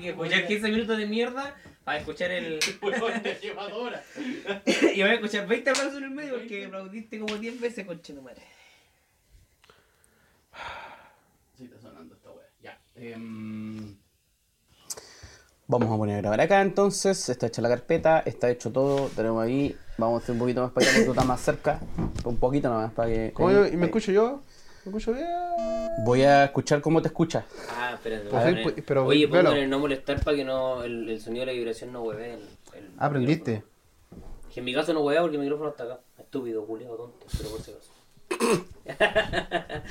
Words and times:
que 0.00 0.10
escuchar 0.10 0.46
15 0.46 0.68
minutos 0.70 0.98
de 0.98 1.06
mierda 1.06 1.54
para 1.84 1.98
escuchar 1.98 2.30
el. 2.30 2.58
Huevón 2.82 3.22
de 3.22 3.34
llevadora. 3.40 4.02
y 4.66 5.00
voy 5.02 5.10
a 5.10 5.14
escuchar 5.14 5.46
20 5.46 5.70
aplausos 5.70 5.98
en 5.98 6.04
el 6.04 6.10
medio 6.10 6.34
porque 6.34 6.66
aplaudiste 6.66 7.18
como 7.18 7.36
10 7.36 7.60
veces, 7.60 7.86
conche 7.86 8.12
tu 8.12 8.22
madre. 8.22 8.42
Sí, 11.56 11.64
está 11.64 11.78
sonando 11.80 12.14
esta 12.14 12.30
wea. 12.30 12.46
Ya. 12.62 12.78
Em, 12.96 13.96
Vamos 15.66 15.90
a 15.90 15.96
poner 15.96 16.16
a 16.16 16.20
grabar 16.20 16.40
acá 16.42 16.60
entonces, 16.60 17.26
está 17.30 17.46
hecha 17.46 17.62
la 17.62 17.70
carpeta, 17.70 18.20
está 18.20 18.50
hecho 18.50 18.70
todo, 18.70 19.08
tenemos 19.08 19.42
ahí, 19.42 19.74
vamos 19.96 20.20
a 20.20 20.22
hacer 20.22 20.34
un 20.34 20.38
poquito 20.40 20.60
más 20.62 20.72
para 20.72 20.84
allá 20.84 20.92
porque 20.92 21.06
tú 21.06 21.12
estás 21.12 21.26
más 21.26 21.40
cerca, 21.40 21.80
un 22.26 22.36
poquito 22.36 22.68
nomás 22.68 22.92
para 22.92 23.08
que... 23.08 23.32
¿Cómo 23.32 23.48
ahí- 23.48 23.54
yo- 23.54 23.66
¿Y 23.68 23.76
me 23.78 23.86
escucho 23.86 24.12
yo? 24.12 24.42
¿Me 24.84 24.90
escucho 24.90 25.12
bien? 25.12 25.26
Voy 26.04 26.22
a 26.22 26.44
escuchar 26.44 26.80
cómo 26.80 27.00
te 27.00 27.08
escuchas. 27.08 27.44
Ah, 27.76 27.92
espérate. 27.94 28.28
Pues 28.28 28.42
voy 28.44 28.52
a 28.52 28.56
sí, 28.56 28.62
poner- 28.62 28.84
pero 28.86 29.06
Oye, 29.06 29.28
pongan 29.28 29.56
el 29.56 29.70
no 29.70 29.78
molestar 29.78 30.20
para 30.22 30.36
que 30.36 30.44
no 30.44 30.82
el, 30.82 31.08
el 31.08 31.20
sonido 31.20 31.40
de 31.46 31.52
la 31.52 31.52
vibración 31.52 31.92
no 31.92 32.02
hueve 32.02 32.34
el, 32.34 32.40
el 32.74 32.90
Ah, 32.98 33.06
aprendiste. 33.06 33.52
micrófono. 33.52 33.74
Que 34.52 34.60
en 34.60 34.64
mi 34.66 34.74
caso 34.74 34.92
no 34.92 35.00
huevea 35.00 35.22
porque 35.22 35.36
el 35.36 35.42
micrófono 35.42 35.70
está 35.70 35.84
acá. 35.84 36.00
Estúpido, 36.18 36.66
culiado, 36.66 36.96
tonto, 36.96 37.26
pero 37.36 37.50
por 37.50 37.60
si 37.62 37.70
acaso. 37.72 37.90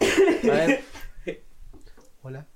A 0.00 0.54
ver, 0.54 0.80
Hola. 2.22 2.46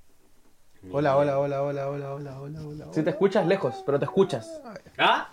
Hola, 0.93 1.17
hola, 1.17 1.39
hola, 1.39 1.63
hola, 1.63 1.89
hola, 1.91 2.11
hola, 2.15 2.41
hola, 2.41 2.61
hola. 2.63 2.87
si 2.93 3.03
te 3.03 3.11
escuchas 3.11 3.47
lejos, 3.47 3.83
pero 3.87 3.99
te 3.99 4.05
escuchas. 4.07 4.61
¿Ah? 4.99 5.29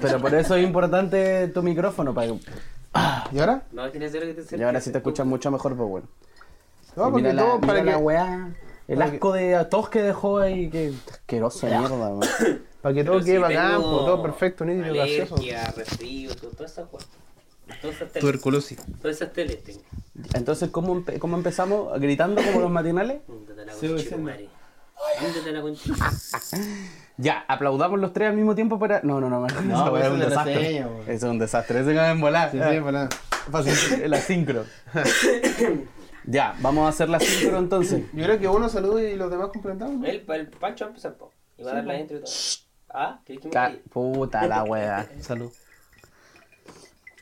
Pero 0.00 0.20
por 0.20 0.34
eso 0.34 0.54
es 0.56 0.64
importante 0.64 1.48
tu 1.48 1.62
micrófono, 1.62 2.12
para 2.14 2.26
que... 2.92 3.36
¿Y 3.36 3.40
ahora? 3.40 3.62
No, 3.72 3.90
tienes 3.90 4.12
que 4.12 4.20
que 4.20 4.34
te 4.42 4.56
Y 4.56 4.62
ahora 4.62 4.80
sí 4.80 4.90
te 4.90 4.98
escuchas 4.98 5.26
mucho 5.26 5.50
mejor, 5.50 5.76
pues 5.76 5.88
bueno. 5.88 6.08
No, 6.96 7.08
Y 7.08 7.10
porque 7.10 7.22
mira 7.22 7.34
la, 7.34 7.42
todo 7.42 7.60
para 7.60 7.72
mira 7.80 7.84
la 7.84 7.92
que, 7.98 8.04
weá, 8.04 8.54
el 8.88 8.98
para 8.98 9.10
que- 9.10 9.16
asco 9.16 9.32
de 9.32 9.66
tos 9.70 9.88
que 9.88 10.02
dejó 10.02 10.38
ahí, 10.38 10.68
que 10.70 10.92
asqueroso 11.10 11.66
de 11.66 11.78
mierda, 11.78 11.96
man. 12.10 12.20
para 12.82 12.94
que 12.94 13.04
todo 13.04 13.14
Pero 13.14 13.24
quede 13.24 13.36
si 13.36 13.42
bacán, 13.42 13.70
tengo 13.76 13.90
pues, 13.92 14.06
todo 14.06 14.22
perfecto, 14.22 14.64
nítido, 14.64 14.94
gracioso. 14.94 15.34
Alergia, 15.36 15.72
resfrío, 15.76 16.34
todo- 16.36 16.50
todas 16.50 16.72
esas 16.72 16.88
cosas. 16.88 17.08
Todas 17.80 17.96
esas 17.96 18.08
teles. 18.08 18.20
Tuberculosis. 18.20 18.78
Todas 19.00 19.16
esas 19.16 19.32
teles 19.32 19.62
tengo. 19.62 19.80
Entonces, 20.34 20.68
¿cómo, 20.70 20.94
empe- 20.94 21.18
cómo 21.18 21.36
empezamos? 21.36 21.98
¿Gritando 21.98 22.42
como 22.42 22.60
los 22.60 22.70
matinales? 22.70 23.22
A 23.28 23.32
la 25.50 25.62
concha 25.62 25.82
Ya, 27.18 27.44
aplaudamos 27.46 28.00
los 28.00 28.12
tres 28.12 28.30
al 28.30 28.36
mismo 28.36 28.54
tiempo 28.54 28.78
para. 28.78 29.00
No, 29.02 29.20
no, 29.20 29.28
no, 29.28 29.40
no. 29.40 29.46
es 29.96 30.04
eso 30.04 30.14
un 30.14 30.22
es 30.22 30.28
desastre. 30.28 30.54
reseña. 30.54 30.88
Eso 31.02 31.12
es 31.12 31.22
un 31.24 31.38
desastre. 31.38 31.80
Ese 31.80 31.90
que 31.92 31.98
va 31.98 32.10
en 32.10 32.20
volar. 32.20 32.50
Sí, 32.50 32.58
sí, 32.58 33.18
Fácil, 33.50 34.10
la 34.10 34.18
sincro. 34.18 34.64
ya, 36.24 36.54
vamos 36.60 36.86
a 36.86 36.88
hacer 36.88 37.08
la 37.08 37.18
sincro 37.18 37.58
entonces. 37.58 38.04
Yo 38.12 38.24
creo 38.24 38.38
que 38.38 38.48
uno 38.48 38.68
salude 38.68 39.12
y 39.12 39.16
los 39.16 39.30
demás 39.30 39.48
complementamos, 39.48 39.98
¿no? 39.98 40.06
El, 40.06 40.24
el 40.28 40.48
Pancho 40.48 40.84
va 40.84 40.88
a 40.88 40.90
empezar, 40.90 41.14
po. 41.14 41.32
Y 41.58 41.64
va 41.64 41.72
a 41.72 41.74
dar 41.74 41.84
la 41.84 41.98
intro 41.98 42.18
y 42.18 42.20
todo. 42.20 42.32
Ah, 42.94 43.20
¿querés 43.24 43.42
que 43.42 43.48
me? 43.48 43.76
Puta 43.90 44.46
la 44.46 44.64
wea. 44.64 45.08
Salud. 45.20 45.50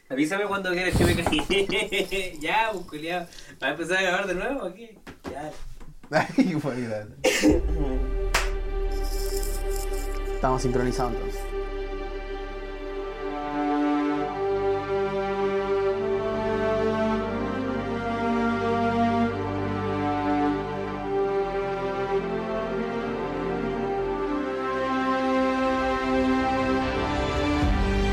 Avísame 0.08 0.44
cuando 0.46 0.72
quieres 0.72 0.96
que 0.96 1.04
me 1.04 1.14
calle. 1.14 2.38
ya, 2.40 2.70
pues, 2.72 2.84
culiao. 2.86 3.26
¿Va 3.62 3.68
a 3.68 3.70
empezar 3.70 3.98
a 3.98 4.02
grabar 4.02 4.26
de 4.26 4.34
nuevo 4.34 4.64
aquí? 4.64 4.98
Ya. 5.30 5.50
Ay, 6.10 6.26
qué 6.48 6.54
bonita. 6.56 7.06
Estamos 10.40 10.62
sincronizados. 10.62 11.18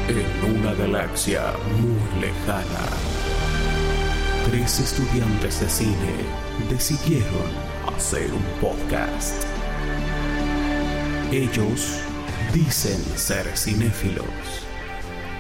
En 0.10 0.60
una 0.60 0.74
galaxia 0.74 1.54
muy 1.80 2.20
lejana, 2.20 2.66
tres 4.52 4.82
estudiantes 4.82 5.62
de 5.62 5.70
cine 5.70 5.96
decidieron 6.70 7.24
hacer 7.96 8.30
un 8.34 8.44
podcast. 8.60 9.46
Ellos 11.32 12.02
dicen 12.54 13.04
ser 13.16 13.58
cinéfilos 13.58 14.26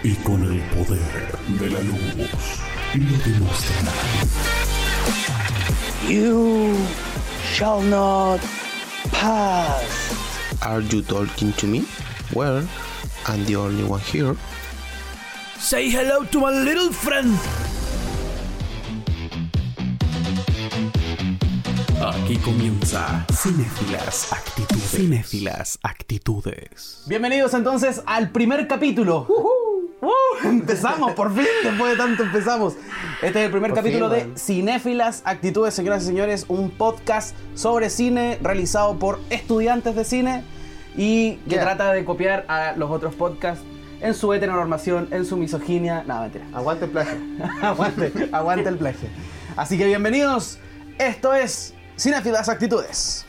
y 0.03 0.16
con 0.16 0.44
el 0.44 0.62
poder 0.72 1.38
de 1.59 1.69
la 1.69 1.81
luz 1.81 2.29
lo 2.95 3.18
demostrarán. 3.25 3.94
You 6.07 6.75
shall 7.53 7.81
not 7.81 8.40
pass. 9.12 9.84
Are 10.62 10.81
you 10.81 11.01
talking 11.01 11.53
to 11.53 11.67
me? 11.67 11.85
Well, 12.34 12.67
I'm 13.28 13.46
the 13.46 13.56
only 13.56 13.84
one 13.84 14.01
here. 14.01 14.35
Say 15.57 15.90
hello 15.90 16.23
to 16.25 16.40
my 16.40 16.51
little 16.51 16.91
friend. 16.91 17.38
Aquí 22.27 22.35
comienza 22.39 23.25
Cinéfilas 23.31 24.33
Actitudes. 24.33 24.91
Cinéfilas 24.91 25.79
Actitudes. 25.81 27.05
Bienvenidos 27.07 27.53
entonces 27.53 28.01
al 28.05 28.31
primer 28.31 28.67
capítulo. 28.67 29.25
Uh, 29.29 30.45
empezamos, 30.45 31.13
por 31.13 31.33
fin, 31.33 31.45
después 31.63 31.91
de 31.93 31.97
tanto 31.97 32.23
empezamos. 32.23 32.73
Este 33.21 33.39
es 33.39 33.45
el 33.45 33.51
primer 33.51 33.69
Por 33.71 33.79
capítulo 33.79 34.09
fin, 34.13 34.33
de. 34.33 34.37
Cinéfilas 34.37 35.21
Actitudes, 35.23 35.73
señoras 35.73 36.03
y 36.03 36.07
señores, 36.07 36.43
un 36.49 36.69
podcast 36.69 37.33
sobre 37.55 37.89
cine 37.89 38.37
realizado 38.41 38.99
por 38.99 39.21
estudiantes 39.29 39.95
de 39.95 40.03
cine 40.03 40.43
y 40.97 41.35
que 41.47 41.51
Yeah. 41.51 41.61
trata 41.61 41.93
de 41.93 42.03
copiar 42.03 42.43
a 42.49 42.73
los 42.75 42.91
otros 42.91 43.16
podcasts 43.16 43.63
en 44.01 44.13
su 44.13 44.33
heteronormación, 44.33 45.07
en 45.11 45.23
su 45.23 45.37
misoginia. 45.37 46.03
Nada, 46.05 46.23
mentira. 46.23 46.45
Aguante 46.53 46.83
el 46.83 46.91
plagio. 46.91 47.17
aguante, 47.61 48.11
aguante 48.33 48.67
el 48.67 48.77
plagio. 48.77 49.07
Así 49.55 49.77
que 49.77 49.85
bienvenidos. 49.85 50.59
Esto 50.99 51.33
es 51.33 51.73
Cinéfilas 51.97 52.47
Actitudes. 52.50 53.25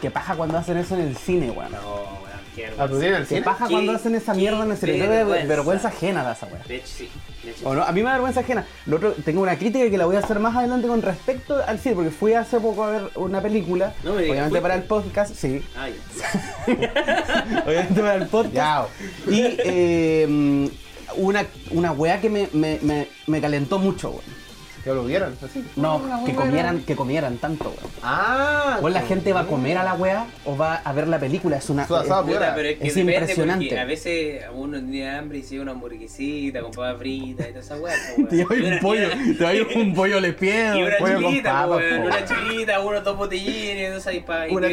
¿Qué 0.00 0.10
paja 0.10 0.34
cuando 0.36 0.58
hacen 0.58 0.76
eso 0.76 0.94
en 0.94 1.02
el 1.02 1.16
cine, 1.16 1.50
weón? 1.50 1.72
No, 1.72 1.78
weón, 2.22 2.40
qué 2.54 2.66
¿Aplaudir 2.66 3.08
en 3.08 3.14
el 3.16 3.22
¿Qué 3.22 3.28
cine? 3.28 3.42
paja 3.42 3.66
¿Qué- 3.66 3.72
cuando 3.72 3.92
hacen 3.92 4.14
esa 4.14 4.34
mierda 4.34 4.64
en 4.64 4.70
el 4.72 4.76
cine? 4.76 4.98
Da 4.98 5.06
vergüenza? 5.08 5.46
vergüenza 5.48 5.88
ajena 5.88 6.22
da 6.22 6.32
esa 6.32 6.46
weá. 6.46 6.62
De 6.66 6.76
hecho, 6.76 6.86
sí. 6.86 7.08
De 7.42 7.50
hecho, 7.50 7.68
¿O 7.68 7.74
no? 7.74 7.82
A 7.82 7.92
mí 7.92 8.00
me 8.00 8.06
da 8.06 8.12
vergüenza 8.12 8.40
ajena. 8.40 8.66
Lo 8.86 8.96
otro, 8.96 9.12
tengo 9.24 9.40
una 9.42 9.56
crítica 9.56 9.88
que 9.90 9.96
la 9.98 10.04
voy 10.06 10.16
a 10.16 10.20
hacer 10.20 10.38
más 10.38 10.54
adelante 10.54 10.86
con 10.86 11.00
respecto 11.02 11.62
al 11.66 11.78
cine, 11.78 11.94
porque 11.94 12.10
fui 12.10 12.34
hace 12.34 12.60
poco 12.60 12.84
a 12.84 12.90
ver 12.90 13.10
una 13.14 13.40
película. 13.40 13.94
No 14.04 14.12
me 14.12 14.22
digas, 14.22 14.32
obviamente 14.34 14.60
para 14.60 14.74
el 14.74 14.82
podcast, 14.84 15.34
sí. 15.34 15.64
Ah, 15.76 15.88
ya. 15.88 17.62
obviamente 17.66 18.00
para 18.00 18.14
el 18.16 18.26
podcast. 18.28 18.54
Ya. 19.26 19.32
Y 19.32 19.56
eh, 19.58 20.70
una, 21.16 21.46
una 21.70 21.92
que 22.20 22.30
me, 22.30 22.48
me, 22.52 22.78
me, 22.82 23.08
me 23.26 23.40
calentó 23.40 23.78
mucho, 23.78 24.10
weón. 24.10 24.45
Que 24.86 24.94
lo 24.94 25.02
vieron, 25.02 25.34
así. 25.44 25.66
No, 25.74 25.96
Una 25.96 26.24
que 26.24 26.32
comieran, 26.32 26.78
que 26.84 26.94
comieran 26.94 27.38
tanto, 27.38 27.64
weón. 27.76 27.92
Ah. 28.04 28.78
O 28.80 28.88
la 28.88 29.00
gente 29.02 29.32
va 29.32 29.40
a 29.40 29.46
comer 29.46 29.78
a 29.78 29.82
la 29.82 29.94
weá 29.94 30.26
o 30.44 30.56
va 30.56 30.76
a 30.76 30.92
ver 30.92 31.08
la 31.08 31.18
película. 31.18 31.56
Es 31.56 31.68
una. 31.70 31.88
Su 31.88 31.96
asado, 31.96 32.28
es-. 32.28 32.34
Puta, 32.34 32.54
pero 32.54 32.68
es 32.68 32.78
que 32.78 32.86
Es 32.86 32.96
impresionante. 32.96 33.80
a 33.80 33.84
veces 33.84 34.44
uno 34.54 34.78
tiene 34.78 35.10
hambre 35.10 35.38
y 35.38 35.42
se 35.42 35.50
lleva 35.54 35.62
una 35.64 35.72
hamburguesita 35.72 36.60
con 36.60 36.70
papa 36.70 36.96
frita 37.00 37.42
y 37.48 37.52
toda 37.52 37.60
esa 37.64 37.74
weá. 37.78 37.94
Te 38.30 38.44
doy 38.44 38.60
un 38.60 38.66
una- 38.66 38.80
pollo, 38.80 39.08
te 39.10 39.44
doy 39.44 39.66
un 39.74 39.92
pollo 39.92 40.20
le 40.20 40.28
una- 40.40 40.76
Y 40.78 40.82
una 40.84 40.98
chulita, 40.98 41.52
papas, 41.52 41.76
weón, 41.78 42.02
una 42.02 42.24
chulita, 42.24 42.80
unos 42.80 43.02
dos 43.04 43.16
botellines, 43.16 44.06
ahí 44.06 44.20
para 44.20 44.46
Una- 44.52 44.68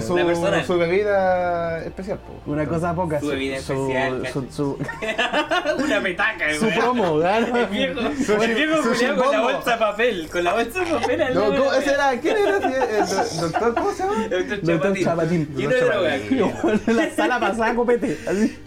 su, 0.00 0.14
persona. 0.14 0.64
su 0.64 0.78
bebida 0.78 1.84
especial, 1.84 2.18
po. 2.20 2.50
Una 2.50 2.64
cosa 2.66 2.94
poca. 2.94 3.20
Su 3.20 3.26
bebida 3.28 3.56
especial, 3.56 4.26
su, 4.32 4.46
su, 4.50 4.78
una 5.84 6.00
petaca, 6.00 6.54
su 6.58 6.70
promo, 6.70 7.18
¿verdad? 7.18 7.54
El 7.54 7.66
viejo, 7.66 8.00
el 8.00 8.54
viejo 8.54 8.82
su 8.82 8.88
culiao 8.88 9.16
con 9.16 9.30
la. 9.32 9.41
Bolsa 9.42 9.70
de 9.72 9.76
papel, 9.78 10.28
con 10.30 10.44
la 10.44 10.52
bolsa 10.54 10.80
de 10.80 10.86
papel 10.90 11.22
al 11.22 11.34
No, 11.34 11.40
lado 11.40 11.52
de 11.52 11.58
¿cómo- 11.58 11.70
la 11.72 11.78
ese 11.78 11.90
era, 11.92 12.20
¿quién 12.20 12.36
era? 12.36 12.56
¿El 12.56 13.06
do- 13.06 13.40
doctor? 13.42 13.74
¿Cómo 13.74 13.90
se 13.92 14.02
llama? 14.02 14.14
Doctor 14.28 14.62
Doctor 14.62 14.98
Chapatín. 14.98 15.54
Droga. 15.54 16.10
Chapatín. 16.18 16.52
En 16.86 16.96
la 16.96 17.10
sala 17.10 17.40
pasada 17.40 17.74
copete. 17.74 18.18
Así. 18.28 18.58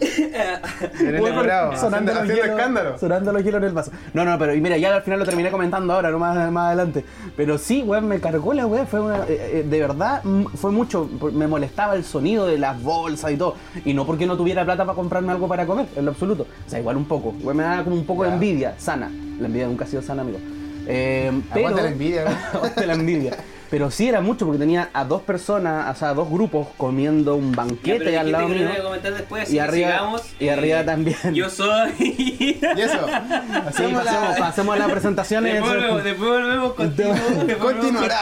En 1.00 1.14
el 1.16 1.22
sonando 1.22 1.76
haciendo, 1.76 2.12
los 2.12 2.22
haciendo 2.22 2.34
hielos- 2.34 2.48
escándalo. 2.50 2.98
Sonando 2.98 3.32
los 3.32 3.42
hielos 3.44 3.58
en 3.62 3.64
el 3.68 3.72
vaso. 3.72 3.90
No, 4.14 4.24
no, 4.24 4.38
pero 4.38 4.54
y 4.54 4.60
mira, 4.60 4.76
ya 4.76 4.94
al 4.94 5.02
final 5.02 5.18
lo 5.20 5.24
terminé 5.24 5.50
comentando 5.50 5.92
ahora, 5.92 6.10
no 6.10 6.18
más, 6.18 6.50
más 6.52 6.66
adelante. 6.68 7.04
Pero 7.36 7.58
sí, 7.58 7.82
weón, 7.82 8.08
me 8.08 8.20
cargó 8.20 8.52
la 8.54 8.66
weón. 8.66 8.86
Fue 8.86 9.00
una, 9.00 9.18
eh, 9.28 9.60
eh, 9.60 9.66
de 9.68 9.80
verdad, 9.80 10.22
mm, 10.24 10.46
fue 10.56 10.70
mucho. 10.70 11.08
Me 11.32 11.46
molestaba 11.46 11.94
el 11.94 12.04
sonido 12.04 12.46
de 12.46 12.58
las 12.58 12.80
bolsas 12.82 13.30
y 13.32 13.36
todo. 13.36 13.54
Y 13.84 13.94
no 13.94 14.06
porque 14.06 14.26
no 14.26 14.36
tuviera 14.36 14.64
plata 14.64 14.84
para 14.84 14.96
comprarme 14.96 15.32
algo 15.32 15.48
para 15.48 15.66
comer, 15.66 15.86
en 15.96 16.04
lo 16.04 16.10
absoluto. 16.12 16.46
O 16.66 16.70
sea, 16.70 16.78
igual 16.78 16.96
un 16.96 17.04
poco. 17.06 17.34
Weón, 17.42 17.56
me 17.56 17.62
daba 17.62 17.84
como 17.84 17.96
un 17.96 18.06
poco 18.06 18.24
de 18.24 18.30
envidia, 18.30 18.74
sana. 18.78 19.10
La 19.40 19.46
envidia 19.46 19.66
nunca 19.66 19.84
ha 19.84 19.88
sido 19.88 20.02
sana, 20.02 20.22
amigo. 20.22 20.38
Eh, 20.86 21.32
pero, 21.52 21.66
Aguanta 21.68 21.82
la 21.82 21.88
envidia, 21.88 22.24
la. 22.96 23.36
Pero 23.68 23.90
sí 23.90 24.08
era 24.08 24.20
mucho 24.20 24.46
porque 24.46 24.60
tenía 24.60 24.90
a 24.92 25.04
dos 25.04 25.22
personas, 25.22 25.90
o 25.94 25.98
sea, 25.98 26.10
a 26.10 26.14
dos 26.14 26.30
grupos 26.30 26.68
comiendo 26.76 27.34
un 27.34 27.50
Ya, 27.50 27.56
banquete 27.56 27.98
pero 28.04 28.20
al 28.20 28.30
lado 28.30 28.46
mío. 28.48 28.68
después, 29.02 29.42
así 29.42 29.56
Y 29.56 29.58
arriba, 29.58 29.88
sigamos. 29.90 30.22
y 30.38 30.48
arriba 30.50 30.80
Eh, 30.80 30.84
también. 30.84 31.16
Yo 31.34 31.50
soy. 31.50 31.90
Y 31.98 32.60
eso. 32.80 33.06
Sí, 33.06 33.12
Hacemos 33.12 34.04
pasemos, 34.04 34.04
la... 34.04 34.36
pasemos 34.38 34.76
a 34.76 34.78
las 34.78 34.90
presentaciones. 34.92 35.54
Después 35.54 35.72
eso- 35.72 35.80
volvemos, 35.80 36.04
después 36.04 36.30
volvemos 36.30 36.72
contigo. 36.74 37.14
después 37.44 37.74
Continuará. 37.80 38.20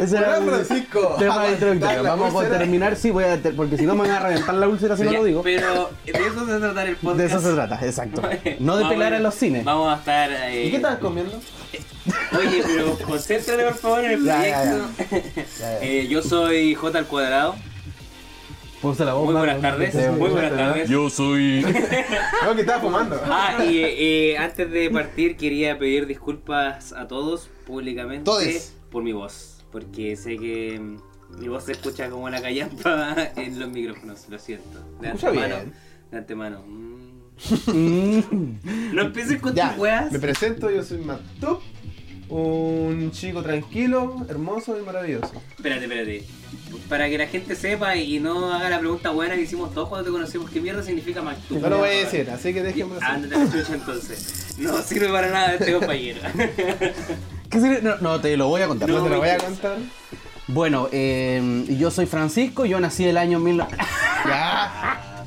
Ese 0.00 0.16
era 0.16 0.26
Hola, 0.28 0.36
el 0.38 0.44
Francisco. 0.64 1.16
tema 1.18 1.48
introductorio. 1.50 2.02
Vamos 2.04 2.34
a 2.44 2.48
terminar, 2.48 2.96
sí, 2.96 3.10
voy 3.10 3.24
a 3.24 3.42
ter- 3.42 3.54
porque 3.56 3.76
si 3.76 3.84
no 3.84 3.94
me 3.94 4.08
van 4.08 4.10
a 4.12 4.20
reventar 4.20 4.54
la 4.54 4.68
úlcera 4.68 4.96
si 4.96 5.02
no 5.02 5.12
Ya, 5.12 5.18
lo 5.18 5.24
digo. 5.24 5.42
Pero 5.42 5.90
de 6.06 6.12
eso 6.12 6.46
se 6.46 6.58
trata 6.60 6.82
el 6.84 6.96
podcast. 6.96 7.18
De 7.18 7.26
eso 7.26 7.40
se 7.42 7.52
trata, 7.52 7.78
exacto. 7.84 8.22
No 8.58 8.76
de 8.78 8.84
Vamos 8.84 8.88
pelar 8.88 9.12
en 9.12 9.22
los 9.22 9.34
cines. 9.34 9.64
Vamos 9.66 9.92
a 9.94 9.98
estar. 9.98 10.30
eh, 10.32 10.64
¿Y 10.64 10.70
qué 10.70 10.76
estabas 10.76 10.98
comiendo? 10.98 11.38
Oye, 12.38 12.62
pero 12.66 12.98
concéntrate 12.98 13.62
por 13.64 13.74
favor 13.74 14.04
en 14.04 14.10
el 14.12 14.24
Ya, 14.24 14.46
ya, 14.46 14.62
proyecto. 14.62 15.04
Ya, 15.60 15.80
ya. 15.80 15.82
Eh, 15.82 16.06
yo 16.08 16.22
soy 16.22 16.74
J 16.74 16.98
al 16.98 17.06
cuadrado. 17.06 17.56
Puse 18.80 19.04
la 19.04 19.12
voz, 19.14 19.24
Muy 19.24 19.34
mano. 19.34 19.46
buenas 19.46 19.60
tardes. 19.62 19.92
Sí, 19.92 19.98
Muy 20.16 20.30
buenas 20.30 20.54
tardes. 20.56 20.88
Yo 20.88 21.10
soy. 21.10 21.64
No, 22.44 22.54
que 22.54 22.60
estaba 22.60 22.80
fumando. 22.80 23.20
Ah, 23.26 23.64
y 23.64 23.78
eh, 23.82 24.38
antes 24.38 24.70
de 24.70 24.88
partir 24.90 25.36
quería 25.36 25.76
pedir 25.78 26.06
disculpas 26.06 26.92
a 26.92 27.08
todos 27.08 27.50
públicamente 27.66 28.24
Todes. 28.24 28.74
por 28.90 29.02
mi 29.02 29.12
voz, 29.12 29.64
porque 29.72 30.14
sé 30.16 30.36
que 30.36 30.78
mm, 30.78 31.40
mi 31.40 31.48
voz 31.48 31.64
se 31.64 31.72
escucha 31.72 32.08
como 32.08 32.30
la 32.30 32.40
callampa 32.40 33.16
en 33.36 33.58
los 33.58 33.68
micrófonos, 33.68 34.26
lo 34.28 34.38
siento. 34.38 34.78
De 35.00 35.08
Escucha 35.08 35.28
antemano. 35.28 35.56
bien. 35.56 35.72
De 36.12 36.18
antemano. 36.18 36.62
mm. 36.66 36.98
Mm. 37.66 38.58
No 38.94 39.02
empieces 39.02 39.40
con 39.40 39.54
Ya, 39.54 39.70
tus 39.70 39.78
weas. 39.80 40.12
me 40.12 40.18
presento, 40.20 40.70
yo 40.70 40.82
soy 40.84 40.98
Matup, 40.98 41.60
un 42.28 43.10
chico 43.12 43.42
tranquilo, 43.42 44.26
hermoso 44.28 44.78
y 44.78 44.84
maravilloso. 44.84 45.32
Espérate, 45.56 45.84
espérate. 45.84 46.24
Para 46.88 47.08
que 47.08 47.18
la 47.18 47.26
gente 47.26 47.54
sepa 47.56 47.96
y 47.96 48.18
no 48.20 48.52
haga 48.52 48.70
la 48.70 48.78
pregunta 48.78 49.10
buena 49.10 49.34
que 49.34 49.42
hicimos 49.42 49.72
todos 49.74 49.88
cuando 49.88 50.06
te 50.06 50.10
conocimos, 50.12 50.50
¿qué 50.50 50.60
mierda 50.60 50.82
significa 50.82 51.22
Mactu? 51.22 51.58
No 51.58 51.68
lo 51.68 51.78
voy 51.78 51.88
a 51.88 51.92
decir, 51.92 52.28
así 52.30 52.52
que 52.54 52.62
déjenme 52.62 52.96
así. 52.96 53.04
Ándate 53.06 53.34
a 53.34 53.38
la 53.38 53.44
chucha 53.50 53.74
entonces. 53.74 54.54
No 54.58 54.80
sirve 54.82 55.08
para 55.08 55.30
nada 55.30 55.54
este 55.54 55.72
compañero. 55.72 56.20
¿Qué 57.50 57.60
sería? 57.60 57.80
No, 57.80 57.98
no, 57.98 58.20
te 58.20 58.36
lo 58.36 58.48
voy 58.48 58.62
a 58.62 58.68
contar. 58.68 58.88
No 58.88 58.98
No, 58.98 59.04
te 59.04 59.10
lo 59.10 59.18
voy 59.18 59.28
a 59.28 59.38
contar. 59.38 59.78
Bueno, 60.48 60.88
eh, 60.92 61.64
yo 61.78 61.90
soy 61.90 62.06
Francisco, 62.06 62.64
yo 62.64 62.80
nací 62.80 63.04
el 63.04 63.16
año 63.18 63.38
1000. 63.38 63.62
Ya. 64.26 65.24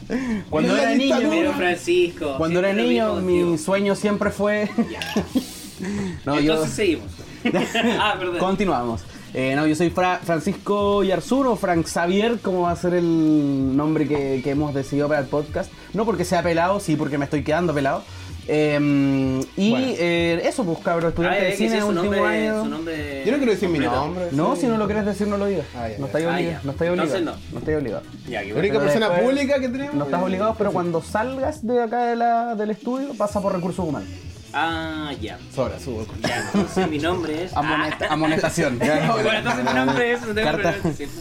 Cuando 0.50 0.74
Mira 0.74 0.94
era 0.94 0.96
niño, 0.96 1.54
Francisco. 1.54 2.36
cuando 2.38 2.60
era 2.60 2.74
niño, 2.74 3.16
mi 3.22 3.58
sueño 3.58 3.96
siempre 3.96 4.30
fue. 4.30 4.70
Yo. 6.26 6.36
Entonces 6.38 6.74
seguimos. 6.74 7.06
ah, 8.00 8.16
perdón. 8.20 8.38
Continuamos. 8.40 9.02
Eh, 9.34 9.54
no, 9.56 9.66
yo 9.66 9.76
soy 9.76 9.90
Fra- 9.90 10.20
Francisco 10.22 11.04
Yarzur 11.04 11.48
o 11.48 11.56
Frank 11.56 11.86
Xavier, 11.88 12.40
como 12.40 12.64
va 12.64 12.72
a 12.72 12.76
ser 12.76 12.94
el 12.96 13.78
nombre 13.78 14.06
que, 14.06 14.42
que 14.44 14.50
hemos 14.52 14.74
decidido 14.74 15.08
para 15.08 15.22
el 15.22 15.28
podcast. 15.28 15.72
No 15.94 16.06
porque 16.06 16.26
sea 16.26 16.44
pelado, 16.44 16.82
sí 16.82 16.98
porque 16.98 17.18
me 17.18 17.24
estoy 17.26 17.42
quedando 17.42 17.74
pelado. 17.74 18.04
Eh, 18.48 19.40
y 19.56 19.70
Bueno. 19.72 19.88
eh, 19.98 20.42
eso, 20.44 20.66
pues 20.66 20.80
cabrón, 20.80 21.10
estudiante 21.12 21.46
de 21.46 21.56
cine, 21.56 21.80
su 21.80 21.88
último 21.88 22.04
nombre, 22.12 22.20
año. 22.50 22.64
su 22.64 22.70
nombre 22.70 23.24
Yo 23.26 23.32
no 23.32 23.38
quiero 23.38 23.52
decir 23.54 23.70
mi 23.70 23.80
nombre. 23.80 24.26
No, 24.34 24.56
sí. 24.56 24.62
si 24.62 24.68
no 24.68 24.78
lo 24.78 24.86
quieres 24.88 25.06
decir, 25.06 25.28
no 25.28 25.38
lo 25.38 25.46
digas. 25.46 25.66
Ah, 25.78 25.88
no 25.98 26.08
estáis 26.08 26.26
Ah, 26.26 26.34
obligado. 26.34 26.60
No 26.66 26.72
estáis 26.72 26.92
obligado. 26.92 27.18
Entonces 27.18 27.42
no. 27.42 27.54
No 27.54 27.60
estáis 27.60 27.78
obligado. 27.78 28.04
Ya, 28.30 28.42
La 28.44 28.56
única 28.60 28.80
persona 28.80 29.10
después- 29.10 29.30
pública 29.30 29.60
que 29.62 29.70
tenemos. 29.70 29.96
No 29.96 30.04
estás 30.06 30.22
obligado, 30.24 30.56
pero 30.58 30.72
cuando 30.74 31.02
salgas 31.02 31.66
de 31.66 31.82
acá 31.82 32.06
de 32.08 32.16
la, 32.18 32.56
del 32.56 32.72
estudio, 32.72 33.14
pasa 33.18 33.40
por 33.40 33.54
recursos 33.54 33.88
humanos. 33.88 34.10
Ah, 34.54 35.12
ya. 35.22 35.38
Sobra, 35.56 35.80
subo. 35.80 36.06
Ya, 36.22 36.46
entonces 36.54 36.88
mi 36.90 36.98
nombre 37.00 37.44
es. 37.46 37.54
Amonesta- 37.54 38.08
amonestación. 38.10 38.80
bueno, 38.80 39.32
entonces 39.34 39.64
mi 39.66 39.74
nombre 39.74 40.12
es. 40.14 40.22
No 40.22 40.34
tengo 40.34 40.52
Carta, 40.52 40.76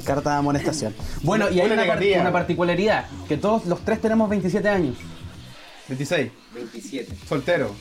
carta 0.05 0.31
de 0.31 0.37
amonestación. 0.37 0.95
Bueno, 1.23 1.49
y 1.51 1.61
hay 1.61 1.67
Una 1.71 1.83
una, 1.85 1.87
par- 1.95 2.03
una 2.21 2.33
particularidad, 2.33 3.07
que 3.29 3.37
todos 3.37 3.67
los 3.67 3.85
tres 3.85 4.01
tenemos 4.01 4.29
27 4.29 4.69
años. 4.69 4.97
26. 5.89 6.31
27. 6.55 7.13
Soltero. 7.29 7.75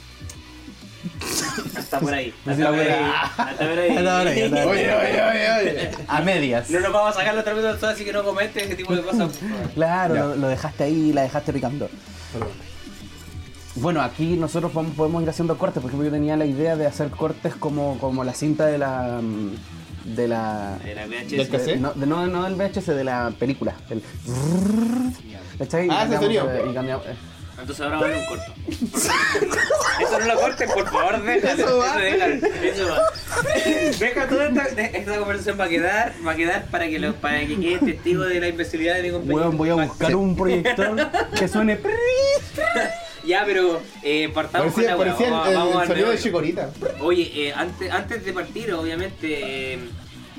Hasta 1.77 1.99
por 1.99 2.13
ahí. 2.13 2.33
Hasta 2.45 2.67
por 2.69 2.79
ahí. 2.79 2.89
Hasta 2.89 3.55
por 3.57 3.79
ahí. 3.79 3.89
Hasta 3.97 4.17
por 4.19 4.27
ahí. 4.27 4.41
Oye, 4.43 4.67
oye, 4.67 5.21
oye, 5.21 5.51
oye. 5.71 5.91
A 6.07 6.21
medias. 6.21 6.69
No 6.69 6.79
nos 6.79 6.91
vamos 6.93 7.15
a 7.15 7.19
sacar 7.19 7.35
los 7.35 7.43
trapitos 7.43 7.73
al 7.73 7.79
sol, 7.79 7.89
así 7.89 8.03
que 8.05 8.13
no 8.13 8.23
comenten 8.23 8.65
ese 8.65 8.75
tipo 8.75 8.95
de 8.95 9.01
cosas. 9.03 9.31
Claro, 9.73 10.13
lo, 10.15 10.35
lo 10.35 10.47
dejaste 10.47 10.83
ahí, 10.83 11.13
la 11.13 11.21
dejaste 11.23 11.53
picando. 11.53 11.89
Perdón. 12.33 12.49
Bueno, 13.81 14.01
aquí 14.01 14.35
nosotros 14.35 14.71
podemos, 14.71 14.95
podemos 14.95 15.23
ir 15.23 15.29
haciendo 15.29 15.57
cortes. 15.57 15.81
Por 15.81 15.89
ejemplo, 15.89 16.05
yo 16.07 16.11
tenía 16.13 16.35
la 16.37 16.45
idea 16.45 16.75
de 16.75 16.85
hacer 16.85 17.09
cortes 17.09 17.55
como, 17.55 17.97
como 17.99 18.23
la 18.23 18.33
cinta 18.33 18.65
de 18.65 18.77
la. 18.77 19.19
mm, 19.21 19.55
de 20.15 20.27
la. 20.27 20.77
VHS. 20.83 21.65
De- 21.65 21.77
no, 21.77 21.93
de- 21.93 22.05
no, 22.07 22.27
no 22.27 22.43
del 22.43 22.55
VHS, 22.55 22.87
de 22.95 23.03
la 23.03 23.31
película. 23.37 23.75
El, 23.89 24.01
Ah, 25.61 25.65
ese 25.65 25.79
cambiamos, 25.89 26.19
sonido. 26.23 26.71
y 26.71 26.73
cambiamos- 26.73 27.05
eh. 27.05 27.15
Entonces 27.59 27.83
ahora 27.85 27.97
va 27.99 28.05
a 28.05 28.07
haber 28.07 28.17
un 28.19 28.25
corto. 28.27 28.53
Eso 30.01 30.19
no 30.19 30.25
lo 30.25 30.39
cortes, 30.39 30.71
por 30.71 30.89
favor, 30.89 31.21
déjalo. 31.23 31.61
Eso 31.63 31.77
va. 31.77 31.97
déjalo, 31.97 32.35
eso 32.63 32.87
va. 32.87 33.01
Deja 33.99 34.27
toda 34.29 34.45
esta, 34.47 35.17
conversación 35.19 35.59
va 35.59 35.65
a 35.65 35.69
quedar, 35.69 36.13
va 36.25 36.31
a 36.31 36.35
quedar 36.35 36.65
para 36.67 36.87
que 36.87 36.99
lo, 36.99 37.13
para 37.15 37.41
que 37.41 37.59
quede 37.59 37.79
testigo 37.79 38.23
de 38.23 38.39
la 38.39 38.47
imbecilidad 38.47 38.95
de 38.95 39.03
mi 39.03 39.11
compañero. 39.11 39.51
Voy 39.51 39.69
a 39.69 39.73
buscar 39.73 40.15
un 40.15 40.37
proyector 40.37 41.09
que 41.37 41.47
suene. 41.49 41.77
Ya, 43.25 43.43
pero 43.45 43.81
eh, 44.01 44.29
partamos 44.33 44.73
Parecía, 44.73 44.95
con 44.95 45.05
la 45.07 45.13
parecía 45.15 45.27
el, 45.49 45.55
vamos 45.55 45.73
el 45.75 45.81
al 45.81 45.87
sonido 45.87 46.09
de. 46.11 46.17
Chicorita. 46.17 46.69
Oye, 47.01 47.31
eh, 47.47 47.53
antes, 47.55 47.91
antes 47.91 48.23
de 48.25 48.33
partir, 48.33 48.71
obviamente, 48.73 49.73
eh, 49.73 49.79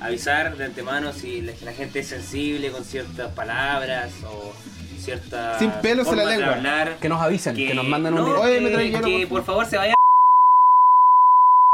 avisar 0.00 0.56
de 0.56 0.64
antemano 0.64 1.12
si 1.12 1.42
la, 1.42 1.52
la 1.62 1.72
gente 1.72 2.00
es 2.00 2.08
sensible 2.08 2.70
con 2.70 2.84
ciertas 2.84 3.32
palabras 3.32 4.10
o 4.26 4.52
ciertas. 4.98 5.58
Sin 5.58 5.70
pelos 5.72 6.06
en 6.08 6.16
la 6.16 6.24
lengua. 6.24 6.54
hablar, 6.54 6.96
Que 7.00 7.08
nos 7.08 7.20
avisen, 7.20 7.54
que, 7.54 7.74
nos 7.74 7.86
manden 7.86 8.14
un 8.14 8.20
no, 8.20 8.26
directo. 8.26 8.46
Oye, 8.46 8.60
me 8.60 8.68
que- 8.68 8.74
trae 8.74 8.90
hielo, 8.90 9.06
que 9.06 9.26
por 9.26 9.38
por 9.38 9.44
favor 9.46 9.66
se 9.66 9.76
vaya. 9.76 9.94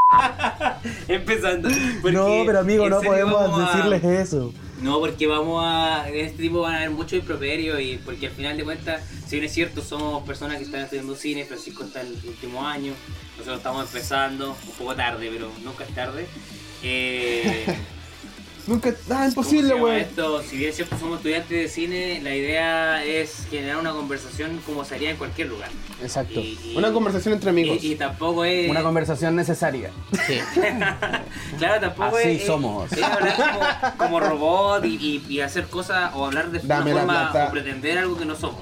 Empezando. 1.09 1.69
No, 1.69 2.43
pero 2.47 2.61
amigo, 2.61 2.89
no 2.89 3.01
podemos 3.01 3.59
a- 3.61 3.77
decirles 3.77 4.05
eso. 4.05 4.53
No, 4.83 5.01
porque 5.01 5.27
vamos 5.27 5.65
a. 5.65 6.09
En 6.09 6.27
este 6.27 6.43
tipo 6.43 6.61
van 6.61 6.75
a 6.75 6.79
haber 6.79 6.91
mucho 6.91 7.17
improperio 7.17 7.81
y 7.81 7.97
porque 7.97 8.27
al 8.27 8.33
final 8.33 8.57
de 8.57 8.65
cuentas, 8.65 9.03
si 9.27 9.37
bien 9.37 9.45
es 9.45 9.53
cierto, 9.53 9.83
somos 9.83 10.23
personas 10.25 10.59
que 10.59 10.65
están 10.65 10.83
estudiando 10.83 11.15
cine, 11.17 11.45
Francisco 11.45 11.85
está 11.85 12.03
en 12.03 12.09
el 12.09 12.29
último 12.29 12.67
año, 12.67 12.93
nosotros 13.33 13.59
estamos 13.59 13.87
empezando, 13.87 14.51
un 14.51 14.73
poco 14.73 14.95
tarde, 14.95 15.31
pero 15.33 15.51
nunca 15.65 15.85
es 15.85 15.95
tarde. 15.95 16.27
Eh, 16.83 17.65
Nunca. 18.67 18.89
Ah, 18.91 18.95
¿cómo 19.09 19.23
se 19.23 19.29
imposible, 19.57 20.01
esto? 20.01 20.43
Si 20.43 20.57
bien 20.57 20.71
es 20.71 20.77
cierto, 20.77 20.99
somos 20.99 21.19
estudiantes 21.19 21.51
de 21.51 21.69
cine, 21.69 22.21
la 22.23 22.35
idea 22.35 23.05
es 23.05 23.47
generar 23.49 23.77
una 23.77 23.93
conversación 23.93 24.61
como 24.67 24.85
se 24.85 24.97
haría 24.97 25.11
en 25.11 25.17
cualquier 25.17 25.49
lugar. 25.49 25.69
Exacto. 26.03 26.41
Y- 26.41 26.59
y- 26.65 26.75
Una 26.77 26.93
conversación 26.93 27.35
entre 27.35 27.51
amigos. 27.51 27.79
Y, 27.85 27.93
y 27.93 27.95
tampoco 27.95 28.45
es. 28.45 28.69
Una 28.69 28.83
conversación 28.83 29.37
necesaria. 29.37 29.91
Claro, 31.59 31.81
tampoco 31.81 32.17
Así 32.17 32.29
es. 32.29 32.41
es- 32.41 32.47
somos. 32.47 32.93
Es 32.93 33.03
hablar 33.03 33.37
como, 33.37 33.97
como 33.97 34.21
robot 34.21 34.85
y, 34.85 34.97
y- 34.97 35.33
y 35.33 35.41
hacer 35.41 35.67
cosas 35.69 36.11
o 36.15 36.27
hablar 36.27 36.51
de 36.51 36.59
Dame 36.61 36.93
una 36.93 37.01
forma 37.03 37.31
plata. 37.33 37.49
o 37.49 37.53
pretender 37.53 37.99
algo 37.99 38.17
que 38.19 38.25
no 38.25 38.35
somos. 38.35 38.61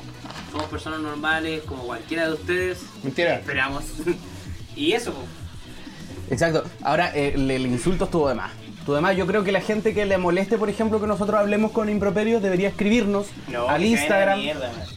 Somos 0.53 0.67
personas 0.69 1.01
normales 1.01 1.63
como 1.67 1.85
cualquiera 1.85 2.27
de 2.29 2.35
ustedes. 2.35 2.79
Mentira. 3.03 3.37
Esperamos. 3.37 3.85
y 4.77 4.93
eso, 4.93 5.13
pues. 5.13 5.27
Exacto. 6.31 6.65
Ahora, 6.83 7.11
eh, 7.15 7.33
el, 7.35 7.51
el 7.51 7.67
insulto 7.67 8.05
estuvo 8.05 8.29
de 8.29 8.35
más. 8.35 8.53
Estuvo 8.85 8.97
de 8.97 9.01
más. 9.01 9.17
Yo 9.17 9.27
creo 9.27 9.43
que 9.45 9.51
la 9.51 9.63
gente 9.63 9.95
que 9.95 10.05
le 10.05 10.19
moleste, 10.19 10.59
por 10.59 10.69
ejemplo, 10.69 11.01
que 11.01 11.07
nosotros 11.07 11.41
hablemos 11.41 11.71
con 11.73 11.89
improperios, 11.89 12.43
debería 12.43 12.69
escribirnos 12.69 13.29
No, 13.49 13.67
al 13.67 13.83
Instagram. 13.83 14.39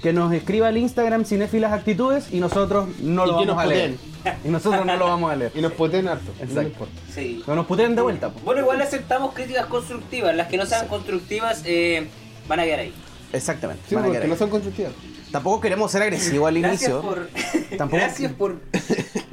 que 0.04 0.12
nos 0.12 0.34
escriba 0.34 0.68
al 0.68 0.76
Instagram 0.76 1.24
Cinéfilas 1.24 1.72
Actitudes 1.72 2.28
y 2.34 2.42
nosotros 2.42 2.90
no 3.00 3.24
Y 3.24 3.28
lo 3.28 3.34
vamos 3.36 3.48
nos 3.48 3.58
a 3.60 3.66
leer. 3.66 3.96
Y 4.44 4.50
nosotros 4.50 4.86
no 4.86 4.98
lo 4.98 5.06
vamos 5.06 5.32
a 5.32 5.38
leer. 5.38 5.54
Y 5.56 5.62
nos 5.62 5.72
poten 5.72 6.10
harto. 6.10 6.34
No 6.38 6.44
Exacto. 6.44 6.62
importa. 6.70 6.94
Sí. 7.16 7.42
No 7.48 7.56
nos 7.56 7.66
puteen 7.66 7.96
de 7.96 8.02
vuelta. 8.02 8.30
po. 8.30 8.42
Bueno, 8.42 8.60
igual 8.60 8.82
aceptamos 8.82 9.34
críticas 9.34 9.68
constructivas. 9.68 10.36
Las 10.36 10.48
que 10.50 10.58
no 10.58 10.66
sean 10.66 10.90
constructivas 10.90 11.62
eh, 11.64 12.10
van 12.46 12.60
a 12.60 12.66
quedar 12.66 12.80
ahí. 12.82 12.94
Exactamente. 13.32 13.84
Sí, 13.88 13.96
van 13.96 14.14
a 14.14 14.20
no 14.20 14.36
son 14.36 14.50
constructivas. 14.50 14.92
Tampoco 15.32 15.62
queremos 15.62 15.90
ser 15.90 16.02
agresivos 16.02 16.46
al 16.50 16.60
Gracias 16.60 16.92
inicio. 16.92 17.02
por. 17.02 17.30
Tampoco- 17.78 18.02
Gracias 18.04 18.34
por 18.34 18.58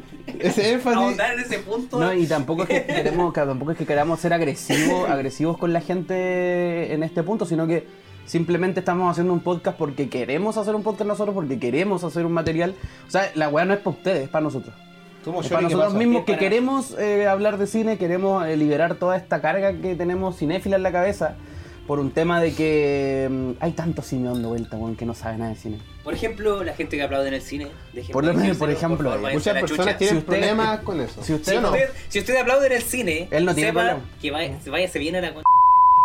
Ese 0.45 0.73
énfasis. 0.73 0.99
ahondar 0.99 1.35
en 1.35 1.41
ese 1.41 1.59
punto. 1.61 1.99
No, 1.99 2.13
y 2.13 2.27
tampoco 2.27 2.63
es 2.65 2.69
que 2.69 2.85
queremos, 2.87 3.33
que 3.33 3.41
tampoco 3.41 3.71
es 3.73 3.79
que 3.79 3.87
queramos 3.87 4.21
ser 4.21 4.33
agresivos, 4.33 5.09
agresivos 5.09 5.57
con 5.59 5.73
la 5.73 5.81
gente 5.81 6.93
en 6.93 7.03
este 7.03 7.23
punto, 7.23 7.47
sino 7.47 7.67
que 7.67 7.87
simplemente 8.27 8.81
estamos 8.81 9.11
haciendo 9.11 9.33
un 9.33 9.41
podcast 9.41 9.77
porque 9.77 10.09
queremos 10.09 10.57
hacer 10.57 10.75
un 10.75 10.83
podcast 10.83 11.09
nosotros, 11.09 11.35
porque 11.35 11.59
queremos 11.59 12.05
hacer 12.05 12.27
un 12.27 12.33
material. 12.33 12.75
O 13.07 13.11
sea, 13.11 13.31
la 13.35 13.49
weá 13.49 13.65
no 13.65 13.75
es 13.75 13.81
para 13.81 13.97
ustedes, 13.97 14.25
es 14.25 14.29
para 14.29 14.45
nosotros. 14.45 14.75
Somos 15.25 15.47
Es 15.47 15.51
para 15.51 15.63
Shori, 15.63 15.73
¿qué 15.73 15.77
nosotros 15.77 15.99
mismos 15.99 16.25
que 16.25 16.37
queremos 16.37 16.99
eh, 16.99 17.27
hablar 17.27 17.57
de 17.57 17.67
cine, 17.67 17.97
queremos 17.97 18.47
eh, 18.47 18.57
liberar 18.57 18.97
toda 18.97 19.17
esta 19.17 19.41
carga 19.41 19.73
que 19.73 19.95
tenemos 19.95 20.37
cinéfila 20.37 20.77
en 20.77 20.83
la 20.83 20.93
cabeza. 20.93 21.37
Por 21.87 21.99
un 22.00 22.11
tema 22.12 22.41
de 22.41 22.55
que 22.55 23.29
mm, 23.31 23.50
hay 23.61 23.73
tanto 23.73 24.00
cine 24.03 24.29
dando 24.29 24.49
vuelta, 24.49 24.76
weón, 24.76 24.97
que 24.97 25.05
no 25.05 25.14
sabe 25.14 25.37
nada 25.38 25.50
de 25.50 25.57
cine. 25.57 25.79
Por 26.03 26.14
ejemplo, 26.14 26.62
la 26.64 26.75
gente 26.75 26.97
que 26.97 27.03
aplaude 27.03 27.29
en 27.29 27.35
el 27.35 27.43
cine. 27.43 27.69
Por 28.12 28.25
lo 28.25 28.33
de 28.33 28.37
menos, 28.38 28.57
por 28.57 28.71
ejemplo, 28.71 29.11
favor, 29.11 29.33
Muchas 29.33 29.59
personas 29.61 29.99
tienen 29.99 30.17
Si 30.17 30.19
usted- 30.21 30.26
problemas 30.41 30.81
con 30.81 31.00
eso. 31.00 31.23
si 31.23 31.35
usted 31.35 31.53
¿Sí 31.55 31.59
no? 31.61 31.71
Usted- 31.71 31.91
si 32.09 32.19
usted 32.21 32.37
aplaude 32.37 32.67
en 32.67 32.73
el 32.73 32.83
cine, 32.83 33.29
Él 33.31 33.45
no 33.45 33.55
tiene 33.55 33.71
sepa 33.71 33.81
problema. 33.81 34.05
que 34.21 34.31
vaya, 34.31 34.59
váyase 34.71 34.99
bien 34.99 35.17
a 35.17 35.21
la 35.21 35.35
con... 35.35 35.43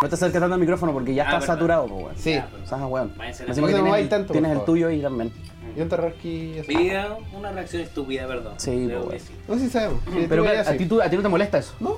No 0.01 0.07
te 0.07 0.15
acerques 0.15 0.39
tanto 0.39 0.53
al 0.53 0.59
micrófono 0.61 0.93
porque 0.93 1.13
ya 1.13 1.23
Ah, 1.23 1.25
está 1.27 1.39
verdad. 1.39 1.53
saturado, 1.55 1.87
pues, 1.87 2.03
weón. 2.03 2.15
Sí. 2.17 2.39
O 2.63 2.67
sea, 2.67 2.85
weón. 2.87 3.09
Que 3.17 3.33
se 3.33 3.45
tienes, 3.61 3.93
el- 3.95 4.09
tanto, 4.09 4.31
tienes 4.31 4.51
el 4.53 4.63
tuyo 4.65 4.87
ahí 4.87 5.01
también. 5.01 5.33
Y 5.77 5.81
un 5.81 5.89
terrasqui 5.89 6.61
Mi 6.67 6.75
vida, 6.75 7.17
una 7.37 7.51
reacción 7.51 7.81
estúpida, 7.83 8.25
perdón. 8.27 8.53
Sí, 8.57 8.89
pues. 9.07 9.29
No 9.47 9.55
sé 9.55 9.61
si 9.61 9.69
sabemos. 9.69 9.99
Sí, 10.11 10.25
Pero 10.27 10.43
tú 10.43 10.49
a, 10.49 10.63
ti, 10.77 10.85
tú- 10.85 11.01
a 11.01 11.09
ti 11.09 11.15
no 11.17 11.21
te 11.21 11.27
molesta 11.29 11.57
eso. 11.57 11.73
No, 11.81 11.97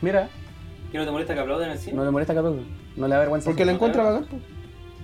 Mira, 0.00 0.28
¿Qué 0.90 0.98
no 0.98 1.04
te 1.04 1.10
molesta 1.10 1.34
que 1.34 1.40
aplaudan 1.40 1.68
en 1.68 1.72
el 1.72 1.78
cine? 1.78 1.96
no 1.96 2.04
le 2.04 2.10
molesta 2.10 2.32
que 2.32 2.38
aplaudan. 2.38 2.81
No 2.96 3.08
le 3.08 3.14
da 3.14 3.20
vergüenza. 3.20 3.50
porque 3.50 3.64
la 3.64 3.72
encuentra 3.72 4.02
bacán. 4.02 4.26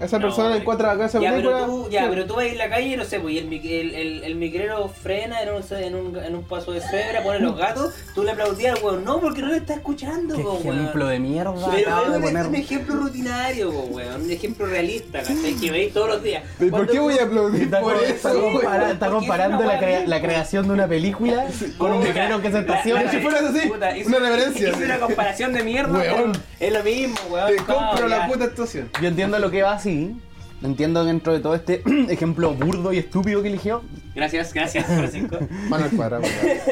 Esa 0.00 0.18
persona 0.20 0.48
No, 0.48 0.54
la 0.54 0.60
encuentra 0.60 0.88
bacán 0.88 1.06
esa 1.06 1.20
ya, 1.20 1.30
película. 1.30 1.56
pero 1.60 1.66
tú, 1.66 1.88
ya, 1.90 2.02
sí. 2.02 2.06
pero 2.10 2.26
tú 2.26 2.34
vas 2.34 2.46
en 2.46 2.58
la 2.58 2.68
calle, 2.70 2.96
no 2.96 3.04
sé, 3.04 3.20
pues, 3.20 3.34
y 3.34 3.38
el, 3.38 3.52
el, 3.52 3.94
el, 3.94 4.24
el 4.24 4.34
micrero 4.36 4.88
frena 4.88 5.42
en 5.42 5.48
un, 5.54 5.62
en, 5.76 5.94
un, 5.94 6.16
en 6.16 6.34
un 6.36 6.44
paso 6.44 6.72
de 6.72 6.80
cebra, 6.80 7.22
pone 7.22 7.40
los 7.40 7.56
gatos, 7.56 7.94
tú 8.14 8.22
le 8.22 8.30
aplaudías 8.32 8.76
al 8.78 8.84
weón, 8.84 9.04
no, 9.04 9.20
porque 9.20 9.40
no 9.42 9.48
le 9.48 9.56
está 9.56 9.74
escuchando, 9.74 10.36
Qué 10.36 10.42
po, 10.42 10.52
weón. 10.62 10.78
ejemplo 10.78 11.06
de 11.08 11.18
mierda 11.18 11.52
Pero 11.74 11.90
acabo 11.90 12.02
de 12.02 12.10
es 12.10 12.16
un, 12.16 12.22
poner. 12.22 12.46
un 12.46 12.54
ejemplo 12.54 12.94
rutinario, 12.96 13.70
po, 13.72 13.80
weón, 13.90 14.22
un 14.22 14.30
ejemplo 14.30 14.66
realista, 14.66 15.18
¿cachai? 15.20 15.54
Que 15.54 15.70
veis 15.70 15.92
todos 15.92 16.08
los 16.08 16.22
días. 16.22 16.42
¿Y 16.60 16.70
¿Por 16.70 16.86
qué 16.88 16.98
voy 17.00 17.18
a 17.18 17.24
aplaudir 17.24 17.62
Está, 17.64 17.80
por 17.80 17.96
está 17.96 18.30
eso? 18.30 18.40
compara- 18.42 18.92
está 18.92 19.06
Porque 19.10 19.26
comparando 19.26 19.60
es 19.62 19.66
la, 19.66 19.78
crea- 19.78 20.20
creación 20.22 20.66
de 20.68 20.74
una 20.74 20.86
película 20.86 21.46
con 21.78 21.90
un 21.92 21.96
Puta, 21.98 22.08
micrero 22.08 22.40
que 22.42 22.50
se 22.52 22.58
estaciona. 22.60 23.10
Si 23.10 23.18
fueras 23.18 23.42
así, 23.44 23.66
puta, 23.68 23.96
hizo- 23.96 24.08
una 24.08 24.18
reverencia, 24.20 24.68
hizo 24.68 24.78
sí. 24.78 24.84
una 24.84 24.98
comparación 24.98 25.52
de 25.52 25.62
mierda, 25.64 25.92
Weón. 25.98 26.32
pero 26.32 26.42
es 26.60 26.72
lo 26.72 26.84
mismo, 26.84 27.16
weón. 27.30 27.48
Te 27.56 27.56
compro 27.64 28.08
la 28.08 28.26
puta 28.26 28.44
actuación. 28.44 28.90
Yo 29.02 29.08
entiendo 29.08 29.38
lo 29.38 29.50
que 29.50 29.62
va 29.62 29.72
así. 29.88 30.20
Entiendo 30.60 31.04
dentro 31.04 31.32
de 31.32 31.38
todo 31.38 31.54
este 31.54 31.82
ejemplo 32.08 32.52
burdo 32.52 32.92
y 32.92 32.98
estúpido 32.98 33.42
que 33.42 33.48
eligió. 33.48 33.82
Gracias, 34.14 34.52
gracias, 34.52 34.86
Francisco. 34.86 35.38
Mano 35.68 35.84
al 35.84 35.90
cuadrado. 35.92 36.24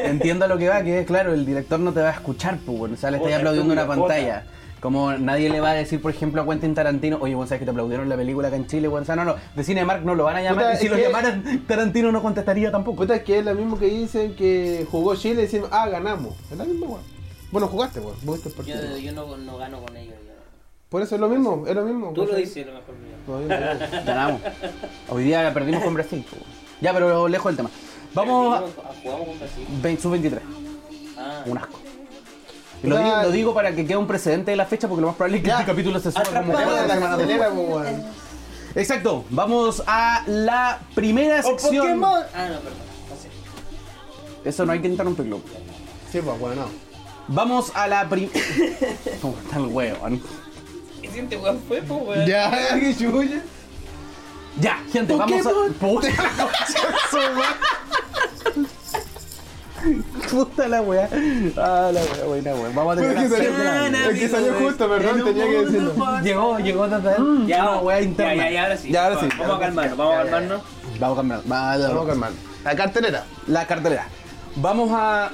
Entiendo 0.03 0.45
lo 0.47 0.57
que 0.57 0.67
va, 0.67 0.83
que 0.83 0.99
es 0.99 1.05
claro, 1.07 1.33
el 1.33 1.45
director 1.45 1.79
no 1.79 1.93
te 1.93 2.01
va 2.01 2.09
a 2.09 2.13
escuchar, 2.13 2.57
pues, 2.65 2.77
bueno, 2.77 2.95
o 2.95 2.97
sea, 2.97 3.11
le 3.11 3.17
estáis 3.17 3.35
Puta, 3.35 3.39
aplaudiendo 3.39 3.73
una 3.73 3.87
pantalla. 3.87 4.43
Como 4.81 5.13
nadie 5.13 5.49
le 5.49 5.59
va 5.61 5.71
a 5.71 5.73
decir, 5.73 6.01
por 6.01 6.11
ejemplo, 6.11 6.41
a 6.41 6.45
Quentin 6.45 6.75
Tarantino, 6.75 7.17
oye, 7.19 7.33
bueno, 7.33 7.47
sabes 7.47 7.59
que 7.59 7.65
te 7.65 7.71
aplaudieron 7.71 8.09
la 8.09 8.15
película 8.15 8.49
acá 8.49 8.57
en 8.57 8.67
Chile, 8.67 8.87
bueno, 8.87 9.03
o 9.03 9.05
sea, 9.05 9.15
no, 9.15 9.23
no, 9.25 9.35
de 9.55 9.63
Cinemark 9.63 10.03
no 10.03 10.13
lo 10.15 10.25
van 10.25 10.35
a 10.35 10.41
llamar, 10.43 10.65
Puta, 10.65 10.75
y 10.75 10.77
si 10.77 10.89
lo 10.89 10.97
que- 10.97 11.01
llamaran, 11.03 11.63
Tarantino 11.65 12.11
no 12.11 12.21
contestaría 12.21 12.69
tampoco. 12.71 12.97
Puta, 12.97 13.15
es 13.15 13.23
que 13.23 13.39
es 13.39 13.45
lo 13.45 13.55
mismo 13.55 13.79
que 13.79 13.87
dicen 13.87 14.35
que 14.35 14.85
jugó 14.91 15.15
Chile 15.15 15.43
y 15.43 15.45
dicen, 15.45 15.63
ah, 15.71 15.87
ganamos. 15.87 16.35
Es 16.51 16.57
la 16.57 16.65
misma, 16.65 16.87
weón. 16.87 17.01
Bueno, 17.51 17.67
jugaste, 17.67 18.01
weón. 18.01 18.17
Vos 18.23 18.45
el 18.45 18.51
partido. 18.51 18.77
Yo, 18.81 18.97
yo 18.97 19.11
no, 19.13 19.37
no 19.37 19.57
gano 19.57 19.81
con 19.81 19.95
ellos. 19.95 20.13
Por 20.89 21.01
eso 21.01 21.15
es 21.15 21.21
lo 21.21 21.27
mismo, 21.27 21.65
es 21.67 21.75
lo 21.75 21.83
mismo. 21.83 22.11
Tú 22.13 22.21
lo 22.21 22.27
¿cachai? 22.27 22.45
dices, 22.45 22.65
lo 22.65 22.73
mejor 22.73 22.95
mío. 22.95 23.15
No, 23.27 23.41
yo 23.41 23.47
no. 23.47 24.05
Ganamos. 24.05 24.41
Hoy 25.09 25.23
día 25.23 25.53
perdimos 25.53 25.83
con 25.83 25.93
Brasil, 25.93 26.25
pues. 26.29 26.41
Ya, 26.79 26.93
pero 26.93 27.27
lejos 27.27 27.49
del 27.49 27.57
tema. 27.57 27.69
Vamos 28.13 28.55
a 28.57 28.63
Jugamos 29.03 29.27
con 29.27 29.39
Brasil. 29.39 29.65
20 29.81 30.01
sub-23, 30.01 30.39
Ah. 31.19 31.43
un 31.45 31.57
asco. 31.57 31.79
Lo, 32.83 32.97
digo, 32.97 33.21
lo 33.23 33.31
digo 33.31 33.53
para 33.55 33.73
que 33.75 33.85
quede 33.85 33.97
un 33.97 34.07
precedente 34.07 34.51
de 34.51 34.57
la 34.57 34.65
fecha, 34.65 34.87
porque 34.87 35.01
lo 35.01 35.07
más 35.07 35.15
probable 35.17 35.37
es 35.37 35.43
que 35.43 35.49
Ya. 35.49 35.55
este 35.59 35.65
capítulo 35.71 35.99
se 35.99 36.11
suba 36.11 36.23
como 36.23 36.53
la 36.53 37.49
po, 37.49 37.61
weón. 37.61 38.03
Exacto, 38.75 39.25
vamos 39.31 39.83
a 39.87 40.23
la 40.27 40.79
primera 40.93 41.39
¡O 41.39 41.43
sección. 41.43 41.99
Pokémon! 41.99 42.23
Ah, 42.35 42.47
no, 42.49 42.59
perdón. 42.59 42.79
No 43.09 43.15
sé. 44.43 44.49
Eso 44.49 44.65
no 44.65 44.71
hay 44.71 44.79
que 44.79 44.87
interrumpirlo. 44.87 45.41
Sí, 46.11 46.21
pues, 46.21 46.39
bueno, 46.39 46.61
no. 46.61 46.67
Vamos 47.29 47.71
a 47.75 47.87
la 47.87 48.07
primera. 48.07 48.31
¿Cómo 49.21 49.35
está 49.43 49.57
el 49.57 49.65
weón? 49.65 50.21
¿Qué 51.17 51.21
siente, 51.21 51.37
weón? 51.37 51.59
Fue, 51.67 51.81
pues, 51.81 52.01
weón. 52.05 52.27
Ya, 52.27 52.51
qué 52.79 52.95
chulla. 52.95 53.41
Ya, 54.61 54.77
gente, 54.91 55.15
vamos 55.15 55.47
a. 55.47 55.49
Puta 55.79 56.09
Puta 60.29 60.67
la 60.67 60.81
weá. 60.83 61.09
Ah, 61.57 61.89
la 61.91 62.01
weá, 62.01 62.23
buena 62.25 62.53
weá. 62.53 62.69
Vamos 62.75 62.93
a 62.93 62.97
tener 63.01 63.17
que 63.17 63.29
salió, 63.29 63.49
es 64.11 64.19
que 64.19 64.29
salió 64.29 64.53
justo, 64.59 64.87
perdón, 64.87 65.23
tenía 65.23 65.45
que 65.45 65.65
decirlo. 65.65 66.21
Llegó, 66.21 66.59
llegó 66.59 66.87
desde 66.87 67.15
él. 67.15 67.47
Ya, 67.47 67.63
una 67.63 67.79
weá 67.79 67.99
ya, 67.99 68.05
interna. 68.05 68.43
ya, 68.43 68.51
ya, 68.51 68.63
ahora 68.63 68.77
sí. 68.77 68.91
Ya, 68.91 69.05
ahora 69.05 69.19
sí. 69.19 69.27
Vamos 69.39 69.55
a 69.55 69.59
calmarnos, 69.59 69.97
vamos 69.97 70.13
a 70.13 70.17
calmarnos. 70.17 70.61
Vamos 70.99 71.17
a 71.17 71.19
cambiar. 71.19 71.41
Vamos 71.45 72.03
a 72.03 72.07
calmar. 72.07 72.31
La 72.63 72.75
cartelera. 72.75 73.25
La 73.47 73.65
cartelera. 73.65 74.07
Vamos 74.55 74.91
a. 74.93 75.31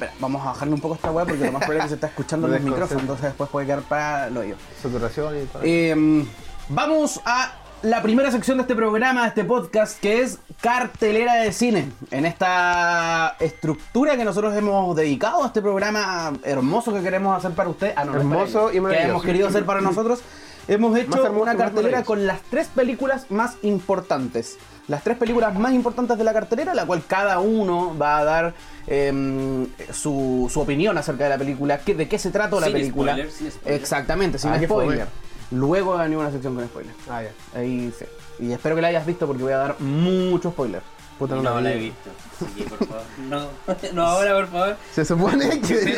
Espera, 0.00 0.14
vamos 0.18 0.40
a 0.40 0.46
bajarle 0.46 0.72
un 0.72 0.80
poco 0.80 0.94
esta 0.94 1.10
weá 1.10 1.26
porque 1.26 1.44
lo 1.44 1.52
más 1.52 1.60
probable 1.60 1.78
es 1.80 1.82
que 1.84 1.88
se 1.90 1.94
está 1.96 2.06
escuchando 2.06 2.46
en 2.46 2.52
Me 2.52 2.56
el 2.56 2.62
micrófono, 2.62 2.86
desconcentra. 2.86 3.02
entonces 3.02 3.24
después 3.26 3.50
puede 3.50 3.66
quedar 3.66 3.82
para 3.82 4.28
el 4.28 4.36
oído. 4.38 4.56
Saturación 4.82 5.34
y. 5.36 5.48
Eh, 5.62 6.26
vamos 6.70 7.20
a 7.26 7.52
la 7.82 8.00
primera 8.02 8.30
sección 8.30 8.56
de 8.56 8.62
este 8.62 8.74
programa, 8.74 9.22
de 9.22 9.28
este 9.28 9.44
podcast, 9.44 10.00
que 10.00 10.22
es 10.22 10.38
cartelera 10.62 11.34
de 11.34 11.52
cine. 11.52 11.90
En 12.10 12.24
esta 12.24 13.36
estructura 13.40 14.16
que 14.16 14.24
nosotros 14.24 14.56
hemos 14.56 14.96
dedicado 14.96 15.42
a 15.44 15.48
este 15.48 15.60
programa 15.60 16.32
hermoso 16.44 16.94
que 16.94 17.02
queremos 17.02 17.36
hacer 17.36 17.52
para 17.52 17.68
usted. 17.68 17.92
Ah, 17.94 18.04
Hermoso 18.04 18.70
ellos, 18.70 18.74
y 18.76 18.80
maravilloso. 18.80 19.04
Que 19.04 19.10
hemos 19.10 19.22
querido 19.22 19.48
hacer 19.48 19.66
para 19.66 19.82
nosotros. 19.82 20.22
Hemos 20.68 20.96
hecho 20.98 21.32
una 21.32 21.56
cartelera 21.56 22.04
con 22.04 22.26
las 22.26 22.40
tres 22.42 22.68
películas 22.68 23.26
más 23.30 23.56
importantes. 23.62 24.56
Las 24.88 25.04
tres 25.04 25.16
películas 25.16 25.56
más 25.58 25.72
importantes 25.72 26.18
de 26.18 26.24
la 26.24 26.32
cartelera, 26.32 26.74
la 26.74 26.84
cual 26.86 27.02
cada 27.06 27.38
uno 27.38 27.96
va 27.96 28.18
a 28.18 28.24
dar 28.24 28.54
em, 28.86 29.66
su, 29.92 30.48
su 30.52 30.60
opinión 30.60 30.98
acerca 30.98 31.24
de 31.24 31.30
la 31.30 31.38
película, 31.38 31.78
de 31.84 32.08
qué 32.08 32.18
se 32.18 32.30
trata 32.30 32.58
la 32.58 32.66
película. 32.66 33.12
spoiler, 33.12 33.30
sin 33.32 33.50
spoiler. 33.52 33.80
Exactamente, 33.80 34.38
sin 34.38 34.50
Ah, 34.50 34.60
spoiler. 34.62 35.06
Luego 35.52 35.92
va 35.94 36.00
a 36.00 36.02
venir 36.04 36.18
una 36.18 36.30
sección 36.30 36.54
con 36.54 36.64
spoiler. 36.66 36.92
Ah, 37.08 37.22
ya. 37.22 37.30
Ahí 37.58 37.92
sí. 37.98 38.04
Y 38.40 38.52
espero 38.52 38.74
que 38.76 38.82
la 38.82 38.88
hayas 38.88 39.06
visto 39.06 39.26
porque 39.26 39.42
voy 39.42 39.52
a 39.52 39.58
dar 39.58 39.80
mucho 39.80 40.50
spoiler. 40.50 40.82
Puta, 41.18 41.34
No, 41.36 41.42
no, 41.42 41.60
la 41.60 41.72
he 41.72 41.76
visto. 41.76 42.10
Sí, 42.56 42.62
por 42.62 42.78
favor. 42.86 43.02
No, 43.28 43.46
no 43.92 44.02
ahora, 44.06 44.34
por 44.34 44.46
favor. 44.48 44.76
Se 44.92 45.04
supone 45.04 45.60
que 45.60 45.66
si- 45.76 45.92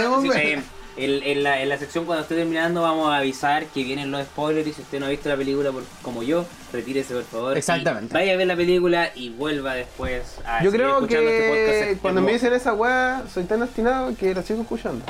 en, 0.97 1.43
la, 1.43 1.63
en 1.63 1.69
la 1.69 1.79
sección 1.79 2.05
cuando 2.05 2.23
esté 2.23 2.35
terminando 2.35 2.83
vamos 2.83 3.11
a 3.11 3.17
avisar 3.17 3.67
que 3.67 3.83
vienen 3.83 4.11
los 4.11 4.23
spoilers 4.25 4.67
y 4.69 4.73
si 4.73 4.83
usted 4.83 5.01
no 5.01 5.07
ha 5.07 5.09
visto 5.09 5.29
la 5.29 5.37
película 5.37 5.73
por- 5.73 5.85
como 6.03 6.23
yo, 6.23 6.45
retírese 6.73 7.15
por 7.15 7.25
favor. 7.25 7.57
Exactamente. 7.57 8.13
Vaya 8.13 8.35
a 8.35 8.37
ver 8.37 8.47
la 8.47 8.57
película 8.57 9.11
y 9.15 9.31
vuelva 9.31 9.75
después 9.75 10.39
a 10.45 10.63
Yo 10.63 10.71
creo 10.71 11.01
este 11.03 11.17
que 11.17 11.91
Es 11.93 11.99
cuando 12.01 12.21
me 12.21 12.33
dicen 12.33 12.53
esa 12.53 12.75
weá, 12.75 13.23
soy 13.33 13.45
tan 13.45 13.63
obstinado 13.63 14.15
que 14.17 14.35
la 14.35 14.43
sigo 14.43 14.63
escuchando. 14.63 15.05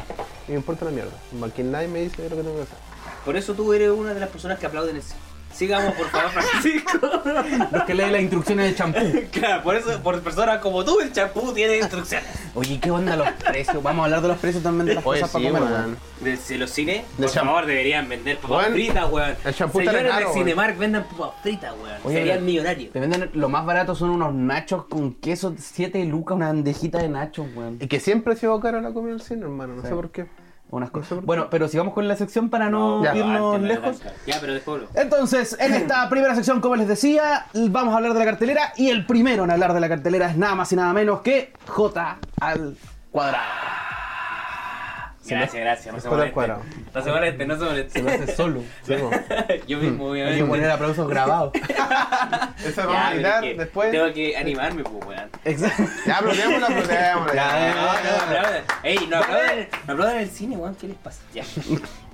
Y 0.49 0.53
me 0.53 0.57
importa 0.59 0.85
la 0.85 0.91
mierda. 0.93 1.13
Porque 1.41 1.63
nadie 1.63 1.89
me 1.89 2.03
dice 2.03 2.23
lo 2.29 2.37
que 2.37 2.43
tengo 2.43 2.57
que 2.57 2.63
hacer. 2.63 2.79
Por 3.25 3.37
eso 3.37 3.55
tú 3.55 3.73
eres 3.73 3.91
una 3.91 4.15
de 4.15 4.21
las 4.21 4.29
personas 4.31 4.59
que 4.59 4.67
aplauden 4.67 5.01
cine. 5.03 5.21
Sigamos 5.55 5.95
por 5.95 6.07
favor, 6.09 6.31
Francisco. 6.33 6.99
Los 7.73 7.83
que 7.85 7.95
leen 7.95 8.13
las 8.13 8.21
instrucciones 8.23 8.67
del 8.67 8.77
champú. 8.77 9.01
claro, 9.31 9.63
por 9.63 9.77
eso, 9.77 10.01
por 10.03 10.21
personas 10.21 10.59
como 10.59 10.85
tú, 10.85 11.01
el 11.01 11.13
champú 11.13 11.53
tiene 11.53 11.79
instrucciones. 11.79 12.27
Oye, 12.55 12.79
¿qué 12.81 12.91
onda 12.91 13.17
los 13.17 13.29
precios? 13.33 13.83
Vamos 13.83 14.03
a 14.03 14.05
hablar 14.07 14.23
de 14.23 14.29
los 14.29 14.39
precios 14.39 14.63
también 14.63 14.87
de 14.87 14.95
las 14.95 15.07
Oye, 15.07 15.21
cosas 15.21 15.41
sí, 15.41 15.47
para 15.49 15.59
comer, 15.61 15.73
weón. 15.79 15.97
Desde 16.21 16.59
los 16.59 16.71
cines, 16.71 17.03
De 17.19 17.25
por 17.25 17.33
champú. 17.35 17.49
favor, 17.51 17.67
deberían 17.67 18.09
vender 18.09 18.37
papas 18.39 18.59
Weón, 18.59 18.73
fritas, 18.73 19.11
weón. 19.11 19.35
el 19.45 19.55
champú 19.55 19.81
está 19.81 19.93
Señores 19.93 20.19
de. 20.29 20.33
Cinemark 20.33 20.79
vendan 20.79 21.05
papas 21.05 21.31
fritas, 21.43 21.73
weón. 21.83 21.97
Oye, 22.05 22.17
Serían 22.17 22.45
millonarios. 22.45 22.93
Te 22.93 23.01
venden 23.01 23.31
lo 23.35 23.49
más 23.49 23.65
barato 23.67 23.95
son 23.95 24.11
unos 24.11 24.33
nachos 24.35 24.85
con 24.87 25.15
queso, 25.15 25.55
7 25.59 26.05
lucas, 26.05 26.37
una 26.37 26.47
bandejita 26.49 26.99
de 26.99 27.09
nachos, 27.09 27.47
weón. 27.55 27.79
Y 27.81 27.87
que 27.89 28.01
siempre 28.01 28.35
ha 28.35 28.37
sido 28.37 28.59
cara 28.61 28.81
la 28.81 28.93
comida 28.93 29.13
del 29.13 29.23
cine, 29.23 29.43
hermano. 29.43 29.75
No 29.77 29.83
Sí. 29.83 29.89
sé 29.89 29.95
por 29.95 30.11
qué. 30.11 30.27
Unas 30.73 30.91
cosas. 30.91 31.23
Bueno, 31.23 31.49
pero 31.51 31.69
sigamos 31.69 31.93
con 31.93 32.09
la 32.09 32.17
sección 32.17 32.49
para 32.49 32.71
no, 32.71 33.05
Ya. 33.05 33.15
irnos 33.15 33.57
antes 33.57 33.69
lejos. 33.69 34.03
Ya, 34.27 34.39
pero 34.41 34.55
después 34.55 34.83
lo- 34.83 34.89
Entonces, 35.01 35.55
en 35.61 35.75
esta 35.75 36.09
primera 36.09 36.35
sección, 36.35 36.63
como 36.63 36.77
les 36.77 36.89
decía, 36.89 37.45
vamos 37.53 37.93
a 37.93 37.99
hablar 37.99 38.15
de 38.15 38.19
la 38.19 38.25
cartelera 38.25 38.73
y 38.79 38.89
el 38.89 39.05
primero 39.05 39.45
en 39.45 39.51
hablar 39.51 39.75
de 39.75 39.81
la 39.81 39.89
cartelera 39.91 40.31
es 40.31 40.37
nada 40.39 40.55
más 40.55 40.73
y 40.73 40.77
nada 40.77 40.95
menos 40.95 41.21
que 41.21 41.53
J 41.69 42.17
al 42.41 42.75
cuadrado. 43.11 43.45
Gracias, 45.25 45.55
gracias. 45.63 45.95
No 45.95 46.01
se 46.01 46.09
J 46.09 46.15
al 46.15 46.19
moleste. 46.19 46.35
cuadrado. 46.35 46.63
No 46.95 47.03
se 47.05 47.11
moleste, 47.11 47.47
no 47.47 47.55
se 47.59 47.65
moleste. 47.65 47.91
Se 47.93 48.03
lo 48.03 48.11
hace 48.11 48.35
solo. 48.37 48.63
Yo 49.69 49.79
mismo, 49.79 50.13
Hay 50.13 50.19
que 50.19 50.25
obviamente. 50.25 50.45
poner 50.45 50.71
aplausos 50.71 51.09
grabados. 51.09 51.53
Ya, 51.73 52.85
vamos 52.87 52.97
a 52.97 53.15
editar 53.15 53.45
después. 53.57 53.91
Tengo 53.91 54.13
que 54.13 54.37
animarme, 54.37 54.83
pues, 54.85 55.05
weón. 55.07 55.31
Exacto. 55.45 55.83
Ya, 56.07 56.19
aplaudémosla, 56.19 56.67
aplaudémosla. 56.67 57.35
Ya, 57.35 57.59
ya. 57.59 57.75
No, 57.75 57.83
no, 57.83 58.23
aplaudan. 58.25 58.63
Ey, 58.83 58.99
no 59.11 59.17
aplaudan, 59.19 59.69
no 59.87 59.93
aplaudan 59.93 60.17
el 60.19 60.31
cine, 60.31 60.57
weón. 60.57 60.75
¿Qué 60.77 60.89
les 60.89 60.97
pasa? 60.97 61.21
Ya. 61.35 61.45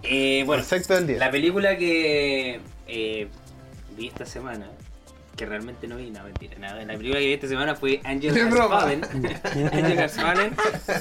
Eh, 0.03 0.43
bueno, 0.47 0.63
Perfecto 0.63 0.95
del 0.95 1.07
día. 1.07 1.19
la 1.19 1.31
película 1.31 1.77
que 1.77 2.61
eh, 2.87 3.29
vi 3.97 4.09
esta 4.09 4.25
semana, 4.27 4.67
que 5.39 5.47
realmente 5.47 5.87
no 5.87 5.97
vi, 5.97 6.11
no, 6.11 6.23
mentira, 6.25 6.59
nada. 6.59 6.85
La 6.85 6.95
película 6.95 7.21
que 7.21 7.27
vi 7.27 7.33
esta 7.33 7.49
semana 7.49 7.75
fue 7.77 8.01
Angel 8.05 8.37
Has. 8.37 8.55
Fallen. 8.69 9.05
Angel 9.73 9.99
Has 10.01 10.13
Fallen. 10.13 10.55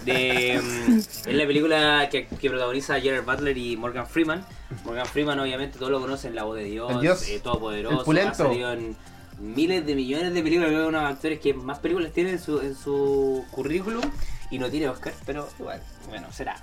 De, 0.05 0.61
mm, 0.63 0.97
es 0.97 1.33
la 1.33 1.45
película 1.47 2.07
que, 2.09 2.27
que 2.27 2.49
protagoniza 2.49 2.99
Gerard 3.01 3.25
Butler 3.25 3.57
y 3.57 3.75
Morgan 3.75 4.07
Freeman. 4.07 4.45
Morgan 4.85 5.05
Freeman, 5.07 5.39
obviamente, 5.39 5.77
todos 5.79 5.91
lo 5.91 5.99
conocen, 5.99 6.35
La 6.35 6.43
Voz 6.43 6.55
de 6.57 6.65
Dios, 6.65 7.01
Dios. 7.01 7.27
eh, 7.27 7.39
Todopoderoso. 7.43 8.09
Ha 8.11 8.33
salido 8.33 8.71
en 8.73 8.95
miles 9.39 9.85
de 9.85 9.95
millones 9.95 10.33
de 10.33 10.41
películas. 10.43 10.69
Creo 10.69 10.83
que 10.83 10.87
uno 10.89 10.97
de 10.99 11.03
los 11.05 11.13
actores 11.13 11.39
que 11.39 11.53
más 11.55 11.79
películas 11.79 12.13
tiene 12.13 12.29
en 12.31 12.39
su, 12.39 12.61
en 12.61 12.75
su 12.75 13.43
currículum 13.51 14.03
y 14.51 14.59
no 14.59 14.69
tiene 14.69 14.87
Oscar, 14.87 15.13
pero 15.25 15.49
igual, 15.59 15.81
bueno, 16.07 16.31
será. 16.31 16.55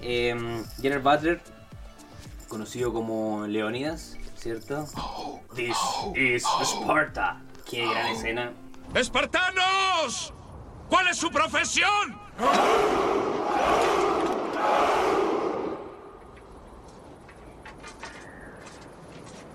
Eh, 0.00 0.34
Gerard 0.80 1.02
Butler 1.02 1.40
conocido 2.48 2.92
como 2.92 3.46
Leónidas, 3.46 4.16
¿cierto? 4.42 4.86
This 5.54 5.76
is 6.16 6.44
Sparta. 6.64 7.40
Qué 7.70 7.86
gran 7.86 8.08
escena. 8.08 8.52
¡Espartanos! 8.92 10.34
¿Cuál 10.88 11.08
es 11.08 11.16
su 11.16 11.30
profesión? 11.30 12.18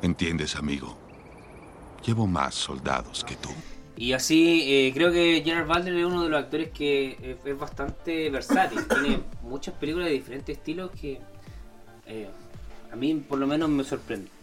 ¿Entiendes, 0.01 0.55
amigo? 0.55 0.97
Llevo 2.05 2.25
más 2.25 2.55
soldados 2.55 3.25
que 3.25 3.35
tú. 3.35 3.49
Y 3.97 4.13
así, 4.13 4.63
eh, 4.67 4.91
creo 4.93 5.11
que 5.11 5.41
Gerard 5.43 5.67
Butler 5.67 5.95
es 5.95 6.05
uno 6.05 6.23
de 6.23 6.29
los 6.29 6.39
actores 6.39 6.69
que 6.69 7.17
eh, 7.21 7.37
es 7.43 7.59
bastante 7.59 8.29
versátil. 8.29 8.87
Tiene 8.87 9.19
muchas 9.41 9.73
películas 9.73 10.07
de 10.07 10.13
diferentes 10.13 10.57
estilos 10.57 10.91
que 10.91 11.19
eh, 12.05 12.29
a 12.89 12.95
mí 12.95 13.15
por 13.15 13.37
lo 13.37 13.47
menos 13.47 13.67
me 13.67 13.83
sorprende. 13.83 14.36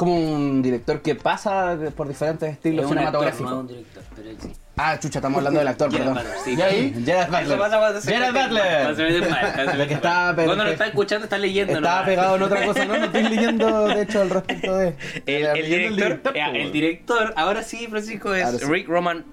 Es 0.00 0.02
como 0.02 0.14
un 0.16 0.62
director 0.62 1.02
que 1.02 1.14
pasa 1.14 1.76
por 1.94 2.08
diferentes 2.08 2.50
estilos 2.52 2.84
Es 2.84 2.88
cinematográficos. 2.88 3.50
no 3.50 3.56
es 3.56 3.60
un 3.60 3.66
director, 3.66 4.02
pero 4.16 4.30
él 4.30 4.36
sí. 4.40 4.52
Ah, 4.78 4.98
chucha, 4.98 5.18
estamos 5.18 5.36
hablando 5.36 5.58
del 5.58 5.68
actor, 5.68 5.90
perdón. 5.92 6.14
Butler, 6.14 6.32
sí. 6.42 6.54
¿Y 6.54 6.62
ahí? 6.62 7.04
Gerard 7.04 7.30
Butler. 7.30 8.00
Gerard 8.00 8.32
Butler. 8.32 9.66
cuando 9.66 9.86
que 9.86 9.92
estaba, 9.92 10.32
lo 10.32 10.70
está 10.70 10.86
escuchando, 10.86 11.24
está 11.24 11.36
leyendo. 11.36 11.74
Estaba 11.74 12.06
pegado 12.06 12.36
en 12.36 12.42
otra 12.42 12.64
cosa, 12.64 12.86
no, 12.86 12.96
no 12.96 13.04
estoy 13.04 13.24
leyendo, 13.24 13.88
de 13.88 14.00
hecho, 14.00 14.22
al 14.22 14.30
respecto 14.30 14.74
de. 14.78 14.96
El, 15.26 15.66
director, 15.66 16.34
ya, 16.34 16.46
po, 16.46 16.56
el 16.56 16.72
director, 16.72 17.34
ahora 17.36 17.62
sí, 17.62 17.86
Francisco, 17.86 18.34
es. 18.34 18.66
Rick 18.66 18.88
Roman. 18.88 19.26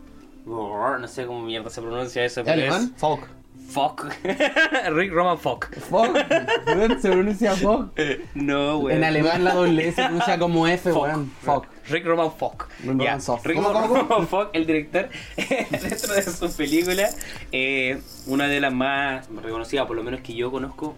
No 0.45 1.07
sé 1.07 1.25
cómo 1.25 1.43
mierda 1.43 1.69
se 1.69 1.81
pronuncia 1.81 2.25
eso, 2.25 2.43
¿Alemán? 2.45 2.93
Folk. 2.97 3.25
Fuck. 3.69 4.05
Rick 4.91 5.11
Roman 5.11 5.37
Fuck. 5.37 5.67
Weón, 5.91 7.01
se 7.01 7.09
pronuncia 7.11 7.53
folk. 7.55 7.91
No, 8.35 8.79
güey. 8.79 8.95
En 8.95 9.03
alemán 9.03 9.43
la 9.43 9.53
doble 9.55 9.87
S 9.89 9.95
se 9.95 10.03
pronuncia 10.03 10.39
como 10.39 10.67
F, 10.67 10.91
Fuck. 10.91 11.01
weón. 11.03 11.31
Folk. 11.43 11.67
Rick 11.89 12.05
Roman 12.05 12.31
Fuck. 12.31 12.67
Rick 12.79 12.87
Roman 12.87 12.99
Ya, 13.05 13.19
Soft. 13.19 13.45
Rick 13.45 13.57
¿Cómo, 13.57 13.73
Roman 13.73 14.07
cómo, 14.07 14.25
Fuck, 14.27 14.49
el 14.53 14.65
director, 14.65 15.09
dentro 15.35 16.13
de 16.13 16.21
su 16.23 16.51
película, 16.55 17.09
eh, 17.51 18.01
una 18.25 18.47
de 18.47 18.59
las 18.59 18.73
más 18.73 19.27
reconocidas, 19.43 19.85
por 19.85 19.95
lo 19.95 20.03
menos 20.03 20.21
que 20.21 20.33
yo 20.33 20.49
conozco, 20.51 20.95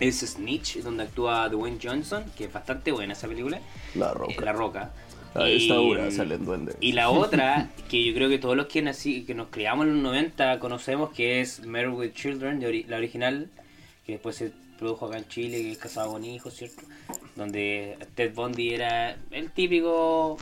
es 0.00 0.20
Snitch, 0.20 0.78
donde 0.82 1.04
actúa 1.04 1.48
Dwayne 1.48 1.78
Johnson, 1.82 2.24
que 2.36 2.44
es 2.44 2.52
bastante 2.52 2.90
buena 2.92 3.12
esa 3.12 3.28
película. 3.28 3.60
La 3.94 4.10
Eh, 4.10 4.14
roca. 4.14 4.44
La 4.44 4.52
Roca. 4.52 4.90
A 5.34 5.48
Y- 5.48 5.56
esta 5.56 5.80
hora 5.80 6.10
salen 6.10 6.44
duendes. 6.44 6.76
Y 6.80 6.92
la 6.92 7.10
otra, 7.10 7.70
que 7.88 8.04
yo 8.04 8.14
creo 8.14 8.28
que 8.28 8.38
todos 8.38 8.56
los 8.56 8.66
que 8.66 8.82
nací, 8.82 9.24
que 9.24 9.34
nos 9.34 9.48
criamos 9.48 9.86
en 9.86 9.94
los 9.94 10.02
90 10.02 10.58
conocemos, 10.60 11.10
que 11.10 11.40
es 11.40 11.64
Married 11.66 11.92
with 11.92 12.12
Children, 12.12 12.60
de 12.60 12.68
ori- 12.68 12.86
la 12.86 12.96
original, 12.98 13.48
que 14.06 14.12
después 14.12 14.36
se 14.36 14.52
produjo 14.78 15.06
acá 15.06 15.18
en 15.18 15.26
Chile, 15.28 15.58
que 15.62 15.72
es 15.72 15.78
casado 15.78 16.12
con 16.12 16.24
hijos, 16.24 16.54
¿cierto? 16.54 16.82
Donde 17.36 17.96
Ted 18.14 18.32
Bundy 18.34 18.74
era 18.74 19.16
el 19.30 19.50
típico 19.50 20.36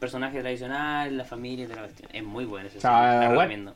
personaje 0.00 0.40
tradicional, 0.40 1.16
la 1.16 1.24
familia, 1.24 1.68
de 1.68 1.74
la 1.76 1.82
cuestión. 1.82 2.08
Es 2.12 2.24
muy 2.24 2.44
buena 2.44 2.68
esa 2.68 2.80
serie, 2.80 2.96
la 2.96 3.28
recomiendo. 3.30 3.74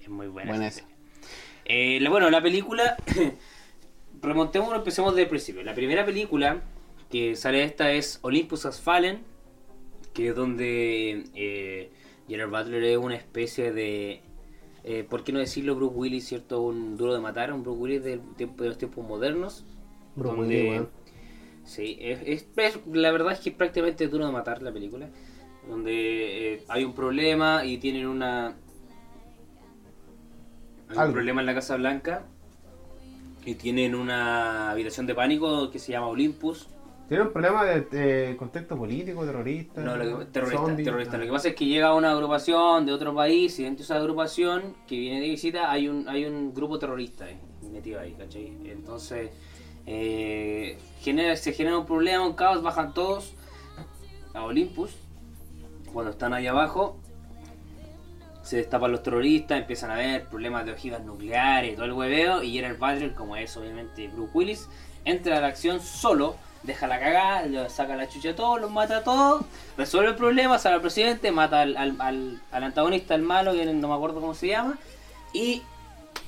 Es 0.00 0.08
muy 0.08 0.26
buena. 0.26 0.50
Buena 0.50 0.66
esa. 0.68 0.82
Eh, 1.64 2.04
bueno, 2.08 2.28
la 2.30 2.42
película, 2.42 2.96
remontémonos, 4.22 4.76
empecemos 4.78 5.12
desde 5.14 5.22
el 5.24 5.28
principio. 5.28 5.62
La 5.62 5.74
primera 5.74 6.04
película 6.04 6.60
que 7.10 7.36
sale 7.36 7.64
esta 7.64 7.92
es 7.92 8.18
Olympus 8.22 8.66
Has 8.66 8.80
Fallen, 8.80 9.20
que 10.14 10.28
es 10.28 10.34
donde 10.36 11.24
eh, 11.34 11.90
Gerard 12.28 12.50
Butler 12.50 12.84
es 12.84 12.96
una 12.98 13.16
especie 13.16 13.72
de, 13.72 14.22
eh, 14.84 15.04
¿por 15.08 15.24
qué 15.24 15.32
no 15.32 15.38
decirlo 15.40 15.74
Bruce 15.76 15.94
Willis, 15.96 16.26
cierto? 16.28 16.62
Un 16.62 16.96
duro 16.96 17.12
de 17.14 17.20
matar, 17.20 17.52
un 17.52 17.62
Bruce 17.62 17.78
Willis 17.80 18.04
del 18.04 18.20
tiempo, 18.36 18.62
de 18.62 18.68
los 18.70 18.78
tiempos 18.78 19.06
modernos. 19.06 19.64
Bruce 20.16 20.36
donde- 20.36 20.70
Willis. 20.70 20.82
Sí, 21.64 21.98
es, 22.00 22.20
es- 22.24 22.46
es- 22.56 22.78
la 22.92 23.12
verdad 23.12 23.32
es 23.32 23.40
que 23.40 23.50
es 23.50 23.54
prácticamente 23.56 24.08
duro 24.08 24.26
de 24.26 24.32
matar 24.32 24.62
la 24.62 24.72
película. 24.72 25.08
Donde 25.68 26.54
eh, 26.54 26.64
hay 26.68 26.84
un 26.84 26.94
problema 26.94 27.64
y 27.64 27.78
tienen 27.78 28.06
una. 28.06 28.56
Hay 30.88 30.96
un 31.06 31.12
problema 31.12 31.40
en 31.42 31.46
la 31.46 31.54
Casa 31.54 31.76
Blanca. 31.76 32.24
Y 33.44 33.54
tienen 33.54 33.94
una 33.94 34.70
habitación 34.70 35.06
de 35.06 35.14
pánico 35.14 35.70
que 35.70 35.78
se 35.78 35.92
llama 35.92 36.08
Olympus. 36.08 36.68
Tiene 37.10 37.24
un 37.24 37.32
problema 37.32 37.64
de, 37.64 37.80
de 37.80 38.36
contexto 38.36 38.76
político, 38.76 39.24
terrorista. 39.26 39.80
No, 39.80 39.96
lo 39.96 40.20
que- 40.20 40.26
terrorista, 40.26 40.76
terrorista. 40.76 41.16
Ah. 41.16 41.18
Lo 41.18 41.26
que 41.26 41.32
pasa 41.32 41.48
es 41.48 41.54
que 41.56 41.64
llega 41.66 41.92
una 41.92 42.12
agrupación 42.12 42.86
de 42.86 42.92
otro 42.92 43.12
país 43.12 43.58
y 43.58 43.64
dentro 43.64 43.78
de 43.78 43.82
esa 43.82 43.96
agrupación 43.96 44.76
que 44.86 44.96
viene 44.96 45.20
de 45.20 45.28
visita 45.28 45.72
hay 45.72 45.88
un, 45.88 46.08
hay 46.08 46.24
un 46.24 46.54
grupo 46.54 46.78
terrorista 46.78 47.26
metido 47.68 47.98
ahí, 47.98 48.12
¿cachai? 48.12 48.56
Entonces 48.64 49.32
eh, 49.86 50.78
genera, 51.00 51.34
se 51.34 51.52
genera 51.52 51.78
un 51.78 51.84
problema, 51.84 52.24
un 52.24 52.34
caos, 52.34 52.62
bajan 52.62 52.94
todos 52.94 53.34
a 54.32 54.44
Olympus. 54.44 54.94
Cuando 55.92 56.12
están 56.12 56.32
ahí 56.32 56.46
abajo, 56.46 57.00
se 58.42 58.58
destapan 58.58 58.92
los 58.92 59.02
terroristas, 59.02 59.58
empiezan 59.58 59.90
a 59.90 59.96
ver 59.96 60.26
problemas 60.26 60.64
de 60.64 60.74
ojivas 60.74 61.04
nucleares, 61.04 61.74
todo 61.74 61.86
el 61.86 61.92
hueveo, 61.92 62.40
y 62.44 62.52
Gerard 62.52 62.78
Butler, 62.78 63.14
como 63.14 63.34
es 63.34 63.56
obviamente 63.56 64.06
Bruce 64.06 64.30
Willis, 64.32 64.68
entra 65.04 65.38
a 65.38 65.40
la 65.40 65.48
acción 65.48 65.80
solo, 65.80 66.36
deja 66.62 66.86
la 66.86 67.00
cagada, 67.00 67.42
le 67.46 67.68
saca 67.70 67.96
la 67.96 68.08
chucha 68.08 68.30
a 68.30 68.34
todos, 68.36 68.60
los 68.60 68.70
mata 68.70 68.98
a 68.98 69.02
todos, 69.04 69.44
resuelve 69.78 70.10
el 70.10 70.16
problema, 70.16 70.58
sale 70.58 70.74
al 70.76 70.80
presidente, 70.82 71.32
mata 71.32 71.62
al, 71.62 71.76
al, 71.76 71.96
al- 72.00 72.40
al 72.52 72.64
antagonista, 72.64 73.14
al 73.14 73.22
malo, 73.22 73.52
que 73.52 73.64
no 73.66 73.88
me 73.88 73.94
acuerdo 73.94 74.20
cómo 74.20 74.34
se 74.34 74.48
llama, 74.48 74.78
y 75.32 75.62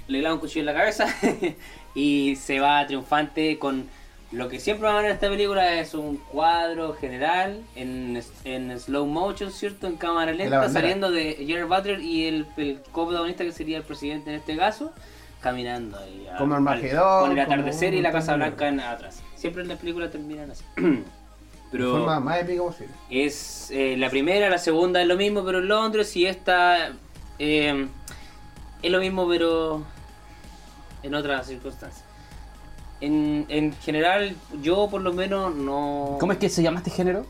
le 0.08 0.20
clava 0.20 0.34
un 0.34 0.40
cuchillo 0.40 0.60
en 0.60 0.66
la 0.66 0.74
cabeza 0.74 1.06
y 1.94 2.36
se 2.36 2.60
va 2.60 2.86
triunfante 2.86 3.58
con 3.58 3.88
lo 4.30 4.48
que 4.48 4.58
siempre 4.58 4.86
va 4.88 4.94
a 4.94 4.96
ver 4.96 5.04
en 5.10 5.10
esta 5.12 5.28
película 5.28 5.74
es 5.74 5.92
un 5.92 6.16
cuadro 6.16 6.94
general 6.94 7.60
en, 7.76 8.22
en 8.44 8.80
slow 8.80 9.04
motion, 9.04 9.52
¿cierto? 9.52 9.86
En 9.86 9.96
cámara 9.96 10.32
lenta, 10.32 10.56
saliendo 10.72 11.10
de 11.10 11.34
Gerard 11.46 11.68
Butler 11.68 12.00
y 12.00 12.26
el, 12.28 12.46
el 12.56 12.80
coprotagonista 12.92 13.44
que 13.44 13.52
sería 13.52 13.76
el 13.76 13.82
presidente 13.84 14.30
en 14.30 14.36
este 14.36 14.56
caso, 14.56 14.90
caminando 15.42 15.98
ahí 15.98 16.26
a- 16.32 16.38
Como 16.38 16.54
al- 16.54 16.66
Armagedón, 16.66 17.20
con 17.28 17.32
el 17.32 17.40
atardecer 17.40 17.92
y 17.92 18.00
la 18.00 18.10
Casa 18.10 18.34
Blanca 18.36 18.68
en- 18.68 18.80
atrás. 18.80 19.22
Siempre 19.42 19.62
en 19.62 19.68
las 19.70 19.78
películas 19.78 20.12
terminan 20.12 20.52
así. 20.52 20.62
Pero 21.72 21.90
forma 21.96 22.20
más 22.20 22.42
épica 22.42 22.62
posible. 22.62 22.92
es 23.11 23.70
eh, 23.72 23.96
la 23.96 24.09
primera, 24.09 24.48
la 24.48 24.59
segunda 24.59 25.02
es 25.02 25.09
lo 25.09 25.16
mismo, 25.16 25.42
pero 25.42 25.59
en 25.59 25.66
Londres 25.68 26.14
y 26.16 26.26
esta 26.26 26.92
eh, 27.40 27.88
es 28.83 28.90
lo 28.92 29.00
mismo, 29.00 29.26
pero 29.26 29.83
en 31.02 31.14
otras 31.14 31.46
circunstancias. 31.46 32.05
En, 33.00 33.46
en 33.48 33.72
general, 33.72 34.37
yo 34.61 34.87
por 34.88 35.00
lo 35.00 35.12
menos 35.12 35.55
no. 35.57 36.18
¿Cómo 36.20 36.31
es 36.33 36.38
que 36.38 36.48
se 36.48 36.62
llama 36.62 36.78
este 36.78 36.90
género? 36.90 37.24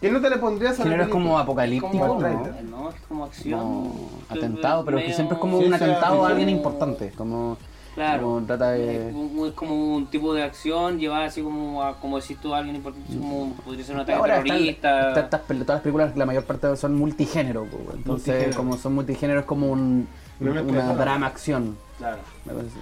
¿Qué 0.00 0.12
no 0.12 0.20
te 0.20 0.30
le 0.30 0.36
pondrías 0.36 0.74
a 0.78 0.84
la 0.84 0.84
Género 0.84 1.02
es 1.04 1.08
como 1.08 1.38
apocalíptico, 1.38 2.06
Como 2.06 2.20
¿no? 2.20 2.90
es 2.90 3.00
como 3.08 3.24
acción. 3.24 3.58
Como 3.58 4.10
atentado, 4.28 4.84
pero 4.84 4.98
que 4.98 5.12
siempre 5.12 5.34
es 5.34 5.40
como 5.40 5.58
Sí, 5.58 5.64
un 5.66 5.74
atentado 5.74 6.24
a 6.24 6.28
alguien 6.28 6.50
importante. 6.50 7.10
Como, 7.16 7.56
Claro. 7.98 8.22
como 8.22 8.46
trata 8.46 8.70
de. 8.70 9.08
Es 9.08 9.52
como- 9.54 9.94
un 9.96 10.06
tipo 10.06 10.32
de 10.34 10.42
acción 10.42 10.98
llevada 10.98 11.26
así 11.26 11.42
como 11.42 11.82
a, 11.82 11.98
como 12.00 12.18
decís 12.20 12.38
tú, 12.40 12.54
a 12.54 12.58
alguien 12.58 12.76
importante, 12.76 13.16
como 13.16 13.52
podría 13.64 13.84
ser 13.84 13.94
un 13.96 14.00
ataque 14.02 14.18
Ahora 14.18 14.34
están- 14.38 14.44
terrorista. 14.56 15.08
está- 15.08 15.20
estas 15.20 15.40
pel- 15.42 15.58
todas 15.62 15.68
las 15.76 15.80
películas, 15.82 16.16
la 16.16 16.26
mayor 16.26 16.44
parte 16.44 16.76
son 16.76 16.94
multigénero, 16.94 17.64
entonces 17.64 18.06
Multigénero. 18.06 18.56
como 18.56 18.76
son 18.76 18.94
multigénero 18.94 19.40
es 19.40 19.46
como 19.46 19.66
un, 19.68 20.08
Una 20.40 20.50
mezcla 20.52 20.72
de 20.72 20.78
una 20.78 20.92
todo. 20.92 21.00
drama 21.04 21.26
acción, 21.26 21.76
Claro. 21.98 22.18
me 22.44 22.52
parece. 22.54 22.76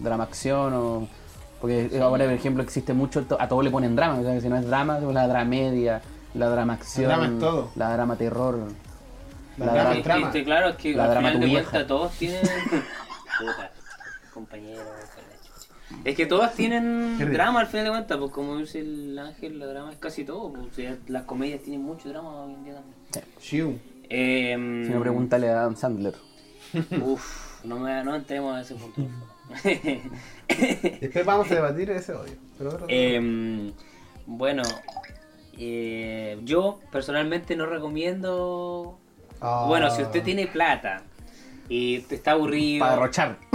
drama 0.00 0.22
acción 0.24 0.72
o 0.74 1.08
porque 1.60 1.90
ahora 2.00 2.24
por 2.26 2.32
ejemplo 2.34 2.62
existe 2.62 2.92
mucho 2.94 3.24
a 3.38 3.48
todo 3.48 3.62
le 3.62 3.70
ponen 3.70 3.96
drama, 3.96 4.20
o 4.20 4.22
sea, 4.22 4.32
que 4.34 4.40
si 4.40 4.48
no 4.48 4.56
es 4.56 4.64
drama, 4.66 4.98
es 4.98 5.02
la 5.04 5.26
dramedia, 5.26 6.00
la 6.34 6.48
drama 6.50 6.74
acción, 6.74 7.08
La 7.08 7.16
drama 7.18 7.32
es 7.34 7.40
todo. 7.40 7.70
la 7.74 7.92
drama 7.94 8.14
terror, 8.16 8.58
La 9.56 9.66
la, 9.66 9.72
drama 9.72 9.82
drama, 9.90 9.98
es 9.98 10.04
drama. 10.04 10.26
Este, 10.28 10.44
claro, 10.44 10.68
es 10.68 10.76
que 10.76 10.94
La 10.94 11.04
al 11.06 11.10
drama 11.10 11.28
final 11.30 11.40
de 11.40 11.46
vieja. 11.46 11.62
cuentas 11.70 11.88
todos 11.88 12.12
tienen. 12.12 12.42
Puta, 13.40 13.70
compañero. 14.38 14.82
con 14.84 14.94
la 14.94 15.36
chucha. 15.42 16.00
Es 16.04 16.16
que 16.16 16.26
todas 16.26 16.54
tienen 16.54 17.18
drama 17.32 17.60
al 17.60 17.66
final 17.66 17.84
de 17.86 17.90
cuentas, 17.90 18.18
pues 18.18 18.30
como 18.30 18.56
dice 18.58 18.80
el 18.80 19.18
ángel, 19.18 19.58
la 19.58 19.66
drama 19.66 19.90
es 19.90 19.98
casi 19.98 20.24
todo. 20.24 20.52
Pues, 20.52 20.66
o 20.66 20.74
sea, 20.74 20.96
las 21.06 21.22
comedias 21.24 21.62
tienen 21.62 21.82
mucho 21.82 22.08
drama 22.08 22.44
hoy 22.44 22.54
en 22.54 22.64
día 22.64 22.74
también. 22.74 22.96
Shiu. 23.40 23.78
Eh, 24.10 24.54
si 24.86 24.92
no 24.92 25.00
pregúntale 25.00 25.48
a 25.50 25.60
Adam 25.60 25.76
Sandler. 25.76 26.14
Uf, 27.02 27.64
no, 27.64 27.78
me, 27.78 28.02
no 28.04 28.14
entremos 28.14 28.56
a 28.56 28.60
ese 28.60 28.74
punto. 28.74 29.02
Después 31.00 31.24
vamos 31.24 31.50
a 31.50 31.54
debatir 31.54 31.90
ese 31.90 32.12
odio. 32.12 32.34
Pero 32.58 32.78
Em, 32.88 33.72
bueno, 34.26 34.62
eh, 35.58 36.38
yo 36.44 36.80
personalmente 36.92 37.56
no 37.56 37.66
recomiendo. 37.66 38.98
Ah. 39.40 39.64
Bueno, 39.66 39.90
si 39.90 40.02
usted 40.02 40.22
tiene 40.22 40.46
plata 40.46 41.02
y 41.68 41.98
te 42.00 42.14
está 42.14 42.32
aburrido. 42.32 42.80
Para 42.80 42.92
derrochar. 42.96 43.36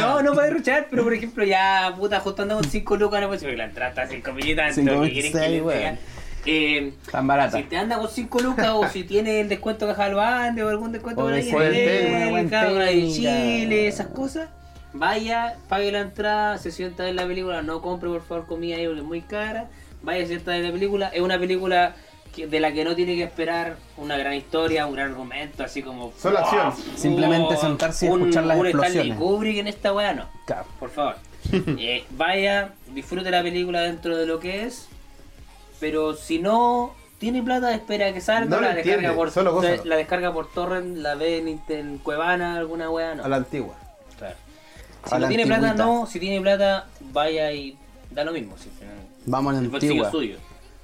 No, 0.00 0.20
no 0.22 0.34
para 0.34 0.48
derrochar, 0.48 0.88
pero 0.90 1.04
por 1.04 1.14
ejemplo, 1.14 1.44
ya 1.44 1.94
puta, 1.96 2.18
justo 2.20 2.42
ando 2.42 2.56
con 2.56 2.64
5 2.64 2.96
lucas, 2.96 3.20
no 3.20 3.28
puedo 3.28 3.40
decir, 3.40 3.56
la 3.56 3.64
entrada 3.66 3.90
está 3.90 4.02
a 4.02 4.06
5 4.08 4.32
millitas, 4.32 4.74
Cinco 4.74 4.90
¿qué 4.92 4.98
mil 4.98 5.12
quieren 5.12 5.32
que 5.32 5.38
seis, 5.38 5.50
les 5.52 5.62
weón. 5.62 5.78
diga? 5.78 5.98
Eh, 6.46 6.92
Tan 7.10 7.26
barata. 7.26 7.56
si 7.56 7.62
te 7.64 7.76
anda 7.76 7.98
con 7.98 8.08
5 8.08 8.40
lucas 8.40 8.68
o 8.74 8.88
si 8.88 9.04
tiene 9.04 9.40
el 9.40 9.48
descuento 9.48 9.86
de 9.86 9.92
Caja 9.92 10.06
del 10.06 10.14
Bande 10.16 10.62
o 10.64 10.68
algún 10.68 10.90
descuento 10.92 11.22
por 11.22 11.32
ahí, 11.32 11.48
en 11.48 12.50
de. 12.50 13.08
Chile, 13.12 13.86
esas 13.86 14.08
cosas, 14.08 14.48
vaya, 14.92 15.54
pague 15.68 15.92
la 15.92 16.00
entrada, 16.00 16.58
se 16.58 16.70
sienta 16.72 17.04
ver 17.04 17.14
la 17.14 17.26
película, 17.26 17.62
no 17.62 17.80
compre 17.80 18.08
por 18.10 18.22
favor 18.22 18.46
comida 18.46 18.76
ahí 18.76 18.86
porque 18.86 19.00
es 19.00 19.06
muy 19.06 19.20
cara, 19.22 19.68
vaya, 20.02 20.22
se 20.22 20.28
sienta 20.28 20.50
ver 20.50 20.64
la 20.64 20.72
película, 20.72 21.08
es 21.08 21.20
una 21.20 21.38
película 21.38 21.94
que- 22.34 22.46
de 22.46 22.60
la 22.60 22.72
que 22.72 22.84
no 22.84 22.94
tiene 22.94 23.14
que 23.16 23.22
esperar 23.22 23.76
una 23.96 24.16
gran 24.16 24.34
historia, 24.34 24.86
un 24.86 24.94
gran 24.94 25.10
argumento, 25.10 25.62
así 25.64 25.82
como... 25.82 26.12
Solo 26.18 26.38
acción. 26.38 26.72
Simplemente 26.96 27.56
sentarse 27.56 28.06
y 28.06 28.08
un- 28.10 28.20
escuchar 28.20 28.44
las 28.44 28.58
un 28.58 28.66
Stanley 28.66 28.88
explosiones. 28.88 29.18
Kubrick 29.18 29.56
en 29.58 29.66
esta 29.68 29.92
weá, 29.92 30.12
no. 30.14 30.28
Claro. 30.46 30.66
Por 30.78 30.90
favor. 30.90 31.16
Eh, 31.78 32.04
vaya, 32.10 32.72
disfrute 32.94 33.30
la 33.30 33.42
película 33.42 33.82
dentro 33.82 34.16
de 34.16 34.26
lo 34.26 34.40
que 34.40 34.64
es. 34.64 34.88
Pero 35.80 36.14
si 36.14 36.38
no 36.38 36.94
tiene 37.18 37.42
plata, 37.42 37.74
espera 37.74 38.12
que 38.12 38.20
salga, 38.20 38.46
No 38.56 38.60
la, 38.62 38.74
descarga 38.74 39.12
por, 39.14 39.30
solo 39.30 39.60
la 39.84 39.96
descarga 39.96 40.32
por 40.32 40.50
torrent, 40.52 40.96
la 40.98 41.14
ve 41.14 41.38
en, 41.38 41.60
en 41.68 41.98
Cuevana, 41.98 42.56
alguna 42.56 42.88
weá, 42.90 43.14
no. 43.14 43.24
A 43.24 43.28
la 43.28 43.36
antigua. 43.36 43.74
Claro. 44.18 44.36
A 45.02 45.08
Si 45.08 45.14
la 45.14 45.18
no 45.20 45.28
tiene 45.28 45.46
plata, 45.46 45.74
no. 45.74 46.06
Si 46.06 46.18
tiene 46.18 46.40
plata, 46.40 46.86
vaya 47.12 47.52
y 47.52 47.76
da 48.10 48.24
lo 48.24 48.32
mismo. 48.32 48.56
Si, 48.56 48.70
Vamos 49.26 49.50
a 49.50 49.60
la 49.60 49.68
antigua. 49.68 50.08
es 50.08 50.14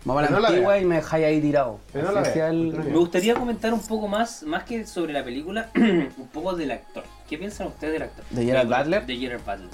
a 0.06 0.22
la 0.22 0.30
no 0.30 0.46
antigua 0.46 0.78
y 0.78 0.84
me 0.84 0.96
dejáis 0.96 1.26
ahí 1.26 1.40
tirado. 1.40 1.78
No 1.94 2.22
el-. 2.46 2.72
Me 2.72 2.96
gustaría 2.96 3.34
comentar 3.34 3.72
un 3.72 3.80
poco 3.80 4.08
más, 4.08 4.42
más 4.44 4.64
que 4.64 4.86
sobre 4.86 5.12
la 5.12 5.22
película, 5.22 5.70
un 5.76 6.28
poco 6.32 6.54
del 6.54 6.70
actor. 6.70 7.04
¿Qué 7.28 7.36
piensan 7.38 7.68
ustedes 7.68 7.94
del 7.94 8.02
actor? 8.02 8.24
¿De 8.30 8.44
Gerard 8.44 8.66
Butler? 8.68 9.06
De 9.06 9.16
Gerard 9.16 9.40
Butler. 9.40 9.68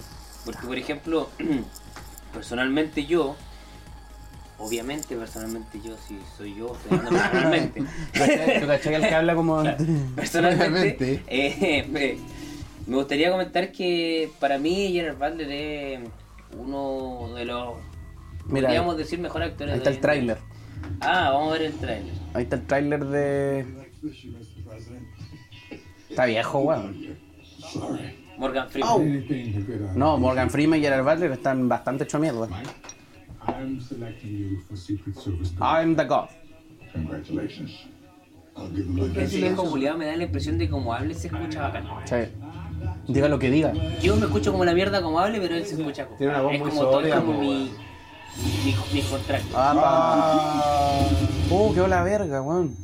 Porque, 0.44 0.66
por 0.66 0.78
ejemplo, 0.78 1.30
personalmente 2.34 3.06
yo, 3.06 3.36
obviamente 4.58 5.16
personalmente 5.16 5.80
yo, 5.82 5.96
si 6.06 6.18
soy 6.36 6.54
yo, 6.56 6.74
estoy 6.74 6.98
hablando 6.98 7.20
personalmente. 7.20 7.80
¿Tú 8.60 8.66
cachai 8.66 8.94
el 8.94 9.02
que 9.02 9.14
habla 9.14 9.34
como... 9.34 9.62
personalmente, 10.16 10.66
Obviamente. 10.66 11.22
eh, 11.28 11.86
me, 11.88 12.16
me 12.86 12.96
gustaría 12.96 13.30
comentar 13.30 13.70
que 13.70 14.30
para 14.40 14.58
mí 14.58 14.92
Gerard 14.92 15.16
Butler 15.18 15.50
es 15.50 16.00
uno 16.58 17.34
de 17.34 17.44
los, 17.44 17.74
Mira, 18.48 18.68
podríamos 18.68 18.96
decir, 18.96 19.18
mejores 19.18 19.50
actores 19.50 19.72
ahí 19.72 19.78
está 19.78 19.90
el 19.90 20.00
tráiler. 20.00 20.38
Ah, 21.00 21.30
vamos 21.32 21.50
a 21.50 21.52
ver 21.58 21.62
el 21.62 21.74
tráiler. 21.74 22.14
Ahí 22.34 22.42
está 22.44 22.56
el 22.56 22.66
tráiler 22.66 23.04
de... 23.04 23.66
Está 26.08 26.26
viejo, 26.26 26.58
weón. 26.60 27.16
Morgan 28.38 28.68
Freeman. 28.68 29.24
No, 29.94 30.18
Morgan 30.18 30.50
Freeman 30.50 30.78
y 30.78 30.82
Gerard 30.82 31.04
Butler 31.04 31.32
están 31.32 31.68
bastante 31.68 32.04
hecho 32.04 32.18
mierda. 32.18 32.48
I'm 33.46 33.80
selecting 33.80 34.36
you 34.36 34.60
for 34.68 34.76
Secret 34.76 35.16
Service. 35.16 35.54
I'm 35.60 35.96
the 35.96 36.04
God. 36.04 36.28
Congratulations. 36.92 37.86
Ese 39.16 39.36
viejo 39.38 39.68
culiado 39.68 39.98
me 39.98 40.06
da 40.06 40.16
la 40.16 40.24
impresión 40.24 40.58
de 40.58 40.68
como 40.68 40.92
hable 40.92 41.14
se 41.14 41.28
escucha 41.28 41.62
bacán. 41.62 41.86
Sí. 42.04 42.16
Diga 43.12 43.28
lo 43.28 43.38
que 43.38 43.50
diga. 43.50 43.72
Yo 44.00 44.16
me 44.16 44.26
escucho 44.26 44.50
como 44.50 44.64
la 44.64 44.74
mierda 44.74 45.02
como 45.02 45.20
hable, 45.20 45.40
pero 45.40 45.54
él 45.54 45.64
se 45.64 45.74
escucha 45.74 46.06
como. 46.06 46.16
Tiene 46.16 46.32
una 46.32 46.42
voz 46.42 46.54
es 46.54 46.60
muy 46.60 46.70
como 46.70 46.80
todo 46.82 46.92
sólida, 46.92 47.20
como 47.20 47.40
mi, 47.40 47.70
weón. 48.38 48.64
mi, 48.64 48.74
mi 48.92 49.02
contrato. 49.02 49.44
Ah, 49.54 49.74
Ah. 49.76 51.00
Uh, 51.50 51.74
qué 51.74 51.88
la 51.88 52.02
verga, 52.02 52.42
weón. 52.42 52.74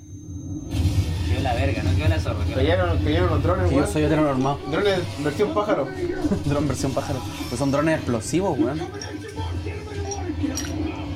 Quedó 1.28 1.40
la 1.42 1.54
verga, 1.54 1.82
no 1.82 1.96
quedó 1.96 2.08
la 2.08 2.20
zorra. 2.20 2.44
quedó 2.44 2.56
Cayeron, 2.56 2.98
cayeron 2.98 3.30
los 3.30 3.42
drones, 3.42 3.64
Que 3.68 3.74
yo 3.74 3.80
weón. 3.82 3.92
soy 3.92 4.02
heteronormado. 4.04 4.58
Drones 4.70 5.00
versión 5.24 5.54
pájaro. 5.54 5.88
Dron 6.44 6.68
versión 6.68 6.92
pájaro. 6.92 7.20
Pues 7.48 7.58
son 7.58 7.70
drones 7.70 7.96
explosivos, 7.96 8.58
weón. 8.58 8.80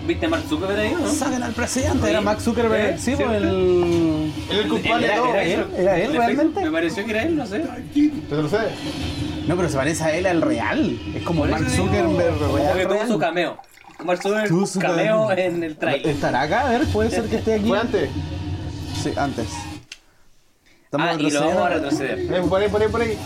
¿Viste 0.06 0.26
a 0.26 0.28
Mark 0.28 0.44
Zuckerberg 0.48 0.78
ahí 0.78 0.92
no? 0.92 1.08
Saquen 1.08 1.42
al 1.42 1.52
presidente. 1.52 2.08
Era 2.08 2.20
Max 2.20 2.44
Zuckerberg. 2.44 2.94
¿eh? 2.94 2.96
Sí, 2.96 3.16
¿Cierto? 3.16 3.24
pues 3.24 3.42
el. 3.42 4.32
El 4.52 4.68
culpable 4.68 5.06
de 5.08 5.14
todo. 5.14 5.26
era 5.34 5.42
él? 5.42 5.60
eso. 5.60 5.76
¿Era 5.76 5.96
él 5.96 6.02
En 6.02 6.06
efecto, 6.10 6.20
realmente? 6.26 6.60
Me 6.64 6.70
pareció 6.70 7.04
que 7.04 7.10
era 7.10 7.22
él, 7.24 7.36
no 7.36 7.46
sé. 7.46 7.64
¿Te 8.28 8.34
lo 8.36 8.48
sé? 8.48 8.58
No, 9.48 9.56
pero 9.56 9.68
se 9.68 9.76
parece 9.76 10.04
a 10.04 10.16
él 10.16 10.26
al 10.26 10.42
real. 10.42 10.96
Es 11.12 11.22
como 11.24 11.44
Mark 11.44 11.68
Zuckerberg 11.70 12.38
Como 12.38 12.56
real. 12.56 12.76
que 12.78 12.84
tuvo 12.84 12.94
real. 12.94 13.08
su 13.08 13.18
cameo. 13.18 13.56
Mark 14.04 14.20
su 14.66 14.78
cameo 14.78 15.30
en 15.32 15.62
el 15.62 15.76
trailer. 15.76 16.06
¿Estará 16.08 16.42
acá? 16.42 16.66
A 16.66 16.70
ver, 16.70 16.86
puede 16.88 17.10
ser 17.10 17.24
que 17.28 17.36
esté 17.36 17.54
aquí. 17.54 17.68
Fue 17.68 17.78
antes. 17.78 18.10
Sí, 19.02 19.12
antes. 19.16 19.48
Estamos 20.84 21.08
Ah, 21.08 21.16
y 21.18 21.30
lo 21.30 21.40
vamos 21.40 21.56
a 21.56 21.68
retroceder. 21.70 22.18
Eh, 22.34 22.42
Por 22.48 22.60
ahí, 22.60 22.68
por 22.68 22.82
ahí, 22.82 22.88
por 22.88 23.00
ahí. 23.00 23.18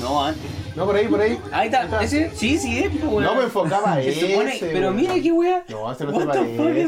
No, 0.00 0.24
antes. 0.24 0.42
No, 0.76 0.84
por 0.84 0.94
ahí, 0.96 1.08
por 1.08 1.20
ahí. 1.20 1.38
Ahí 1.52 1.68
está, 1.68 2.02
ese, 2.02 2.30
sí, 2.34 2.58
sí 2.58 2.78
es, 2.78 2.90
pues, 2.90 3.04
weón. 3.04 3.22
No 3.24 3.34
me 3.36 3.44
enfocaba 3.44 3.92
a 3.94 4.02
supone- 4.02 4.54
ese, 4.56 4.66
Pero 4.72 4.90
mira 4.92 5.14
qué 5.14 5.32
weá. 5.32 5.64
No, 5.70 5.90
ese 5.90 6.04
no 6.04 6.12
se 6.12 6.18
the 6.18 6.26
parece, 6.26 6.86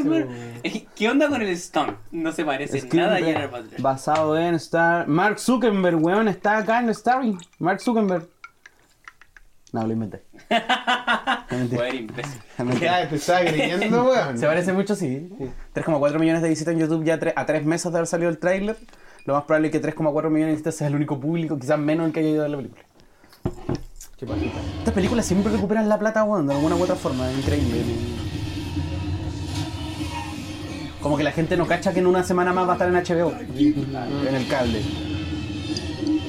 fuck. 0.83 0.89
¿Qué 0.95 1.09
onda 1.09 1.27
con 1.27 1.41
el 1.41 1.57
stunt? 1.57 1.93
No 2.11 2.31
se 2.31 2.45
parece 2.45 2.87
nada 2.93 3.15
a 3.15 3.19
Gerard 3.19 3.49
Butler. 3.49 3.81
Basado 3.81 4.37
en 4.37 4.53
Star. 4.55 5.07
Mark 5.07 5.39
Zuckerberg, 5.39 5.97
weón, 6.03 6.27
está 6.27 6.57
acá 6.59 6.79
en 6.79 6.93
Starring. 6.93 7.39
Mark 7.57 7.81
Zuckerberg. 7.81 8.27
No, 9.71 9.87
lo 9.87 9.93
inventé. 9.93 10.23
Imbécil. 11.51 12.41
Ya 12.81 13.07
te 13.07 13.15
estaba 13.15 13.41
creyendo, 13.41 14.03
weón. 14.09 14.37
Se 14.37 14.45
parece 14.45 14.73
mucho, 14.73 14.95
sí. 14.95 15.29
3,4 15.75 16.19
millones 16.19 16.41
de 16.41 16.49
visitas 16.49 16.73
en 16.73 16.79
YouTube 16.79 17.03
ya 17.03 17.19
a 17.35 17.45
tres 17.45 17.65
meses 17.65 17.91
de 17.91 17.97
haber 17.97 18.07
salido 18.07 18.29
el 18.29 18.37
tráiler. 18.37 18.75
Lo 19.25 19.33
más 19.33 19.43
probable 19.43 19.67
es 19.67 19.71
que 19.71 19.81
3,4 19.81 20.29
millones 20.29 20.47
de 20.47 20.51
visitas 20.51 20.75
sea 20.75 20.87
el 20.87 20.95
único 20.95 21.19
público, 21.19 21.57
quizás 21.59 21.79
menos 21.79 22.07
el 22.07 22.13
que 22.13 22.21
haya 22.21 22.29
ido 22.29 22.39
a 22.39 22.43
ver 22.43 22.51
la 22.51 22.57
película. 22.57 22.83
Qué 24.17 24.25
pajita. 24.25 24.59
Estas 24.79 24.93
películas 24.93 25.25
siempre 25.25 25.51
recuperan 25.51 25.87
la 25.87 25.97
plata, 25.97 26.23
weón, 26.23 26.47
de 26.47 26.53
alguna 26.53 26.75
u 26.75 26.83
otra 26.83 26.95
forma, 26.95 27.29
es 27.31 27.37
increíble. 27.37 27.83
Como 31.01 31.15
que 31.15 31.23
la 31.23 31.31
gente 31.31 31.55
no 31.55 31.65
cacha 31.65 31.93
que 31.93 31.99
en 31.99 32.07
una 32.07 32.23
semana 32.23 32.51
más 32.51 32.67
va 32.67 32.71
a 32.71 32.75
estar 32.75 32.89
en 32.89 32.95
HBO, 32.95 33.31
en 33.31 34.35
el 34.35 34.47
cable. 34.47 34.81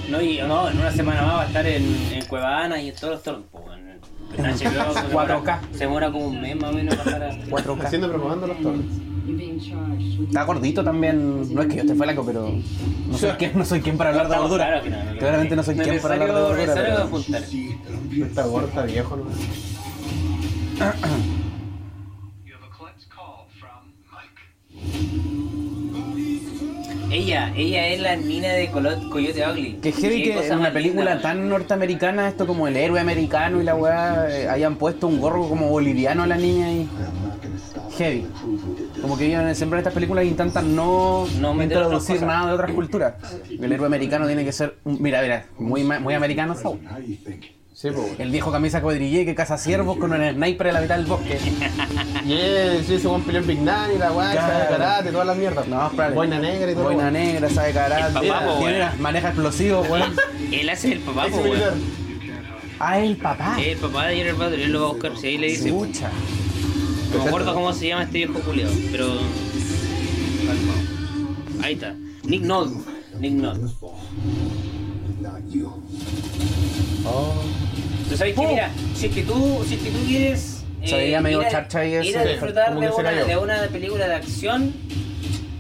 No, 0.09 0.21
y 0.21 0.39
no, 0.39 0.69
en 0.69 0.79
una 0.79 0.93
semana 0.93 1.23
más 1.23 1.35
va 1.37 1.43
a 1.43 1.47
estar 1.47 1.67
en, 1.67 2.13
en 2.13 2.25
Cuevana 2.27 2.81
y 2.81 2.91
en 2.91 2.95
todos 2.95 3.15
los 3.15 3.23
tornos. 3.23 3.47
Pues, 4.37 4.39
weón. 4.39 4.51
En 4.51 4.57
HBO 4.87 4.95
se 4.95 5.01
demora- 5.09 5.41
4K. 5.43 5.59
Se 5.73 5.79
demora 5.79 6.11
como 6.13 6.27
un 6.29 6.41
mes 6.41 6.57
más 6.61 6.71
o 6.71 6.75
menos 6.75 6.95
para 6.97 7.11
estar 7.11 7.23
a... 7.23 7.47
4K. 7.47 7.85
Haciendo 7.85 8.09
propaganda 8.11 8.47
los 8.47 8.59
torrents. 8.61 8.95
Está 10.27 10.43
gordito 10.45 10.83
también, 10.83 11.55
no 11.55 11.63
es 11.63 11.69
que 11.69 11.77
yo 11.77 11.83
esté 11.83 11.95
flaco, 11.95 12.25
pero 12.27 12.53
no 13.09 13.17
soy 13.19 13.31
quien, 13.33 13.57
no 13.57 13.65
soy 13.65 13.81
quien 13.81 13.97
para 13.97 14.11
hablar 14.11 14.29
de 14.29 14.37
gordura. 14.37 14.67
claros 14.67 14.83
que 14.85 14.91
no, 14.91 15.05
no, 15.05 15.19
Claramente 15.19 15.57
no 15.57 15.63
soy 15.63 15.75
quien 15.77 16.01
para 16.01 16.15
hablar 16.15 16.29
de 16.35 16.41
gordura. 16.41 16.59
necesario 16.61 16.95
pero- 16.95 17.05
apuntar. 17.07 17.43
Está 18.29 18.43
gordo, 18.47 18.67
está 18.69 18.83
viejo, 18.83 19.17
¿no? 19.17 19.25
Ella, 27.11 27.53
ella 27.57 27.89
es 27.89 28.01
la 28.01 28.17
mina 28.17 28.49
de 28.49 28.71
Colo- 28.71 29.11
Coyote 29.11 29.45
Ugly. 29.49 29.73
Que 29.83 29.93
heavy 29.93 30.23
que 30.23 30.47
en 30.47 30.59
una 30.59 30.73
película 30.73 31.15
linda, 31.15 31.21
tan 31.23 31.49
norteamericana, 31.49 32.29
esto 32.29 32.47
como 32.47 32.69
el 32.69 32.77
héroe 32.77 33.01
americano 33.01 33.61
y 33.61 33.65
la 33.65 33.75
weá, 33.75 34.29
eh, 34.31 34.49
hayan 34.49 34.77
puesto 34.77 35.09
un 35.09 35.21
gorro 35.21 35.49
como 35.49 35.69
boliviano 35.69 36.23
a 36.23 36.27
la 36.27 36.37
niña 36.37 36.71
y. 36.73 36.89
Heavy. 37.99 38.27
Como 39.03 39.19
que 39.19 39.27
siempre 39.55 39.79
en 39.79 39.81
estas 39.81 39.93
películas 39.93 40.25
intentan 40.25 40.75
no, 40.75 41.27
No 41.41 41.63
introducir 41.63 42.23
nada 42.23 42.47
de 42.49 42.53
otras 42.55 42.71
culturas. 42.73 43.15
El 43.51 43.73
héroe 43.73 43.87
americano 43.87 44.27
tiene 44.27 44.45
que 44.45 44.53
ser. 44.53 44.77
Mira, 44.85 45.21
mira, 45.21 45.47
muy, 45.59 45.83
muy 45.85 46.15
americano. 46.15 46.55
Sí, 47.81 47.89
pues. 47.95 48.19
El 48.19 48.31
viejo 48.31 48.53
camisa 48.53 48.83
cuadrillé 48.83 49.25
que 49.25 49.35
caza 49.35 49.57
ciervos 49.57 49.97
con 49.97 50.13
un 50.13 50.19
sniper 50.35 50.67
en 50.67 50.75
la 50.75 50.81
mitad 50.83 50.97
del 50.99 51.07
bosque. 51.07 51.39
Y 52.27 52.33
él, 52.35 52.85
sí, 52.87 52.95
ese 52.95 53.09
buen 53.09 53.23
peleó 53.23 53.43
Big 53.43 53.59
y 53.61 53.65
la 53.65 53.89
Claro. 54.11 54.13
sabe 54.35 54.67
karate, 54.69 55.11
todas 55.11 55.27
las 55.27 55.37
mierdas. 55.39 55.67
No, 55.67 55.87
espérate. 55.87 56.15
Boina 56.15 56.39
negra 56.39 56.71
y 56.71 56.75
todo. 56.75 56.85
Boina 56.85 57.11
negra, 57.11 57.49
sabe 57.49 57.73
karate. 57.73 58.09
El 58.09 58.29
papá, 58.29 58.45
po, 58.47 58.59
tiene- 58.59 58.79
weón. 58.81 59.01
maneja 59.03 59.29
explosivos, 59.29 59.89
weón. 59.89 60.13
Él 60.53 60.69
hace 60.69 60.93
el 60.93 60.99
papá, 61.01 61.29
po, 61.29 61.39
weón. 61.39 61.81
Ah, 62.79 62.99
el 62.99 63.17
papá. 63.17 63.57
El 63.59 63.79
papá 63.79 64.07
de 64.09 64.17
Gerard 64.17 64.37
Butler, 64.37 64.61
él 64.61 64.73
lo 64.73 64.81
va 64.83 64.87
a 64.89 64.93
buscar. 64.93 65.17
Si 65.17 65.27
ahí 65.29 65.39
le 65.39 65.47
dice. 65.47 65.71
No 65.71 65.83
Escucha. 65.85 66.11
me 67.17 67.29
acuerdo 67.29 67.55
cómo 67.55 67.73
se 67.73 67.89
llama 67.89 68.03
este 68.03 68.19
viejo 68.19 68.35
culiado, 68.41 68.73
pero. 68.93 69.07
Ahí 71.63 71.73
está. 71.73 71.95
Nick 72.25 72.43
Nolte. 72.43 72.79
Nick 73.19 73.33
Nolte. 73.33 73.67
Tú 77.03 78.17
sabes 78.17 78.35
que, 78.35 78.47
mira, 78.47 78.71
si 78.95 79.07
es 79.07 79.15
que 79.15 79.23
tú, 79.23 79.63
si 79.67 79.75
es 79.75 79.81
que 79.83 79.91
tú 79.91 79.99
quieres. 80.07 80.65
eh, 80.83 80.89
Se 80.89 80.97
veía 80.97 81.21
medio 81.21 81.41
ir 81.43 81.47
a- 81.47 81.51
charcha 81.51 81.85
y 81.85 81.89
Ir 81.91 81.97
a 82.17 82.23
ese- 82.23 82.29
disfrutar 82.33 82.71
de 82.79 82.89
una, 82.91 83.11
de 83.25 83.37
una 83.37 83.63
película 83.69 84.09
de 84.09 84.15
acción, 84.15 84.73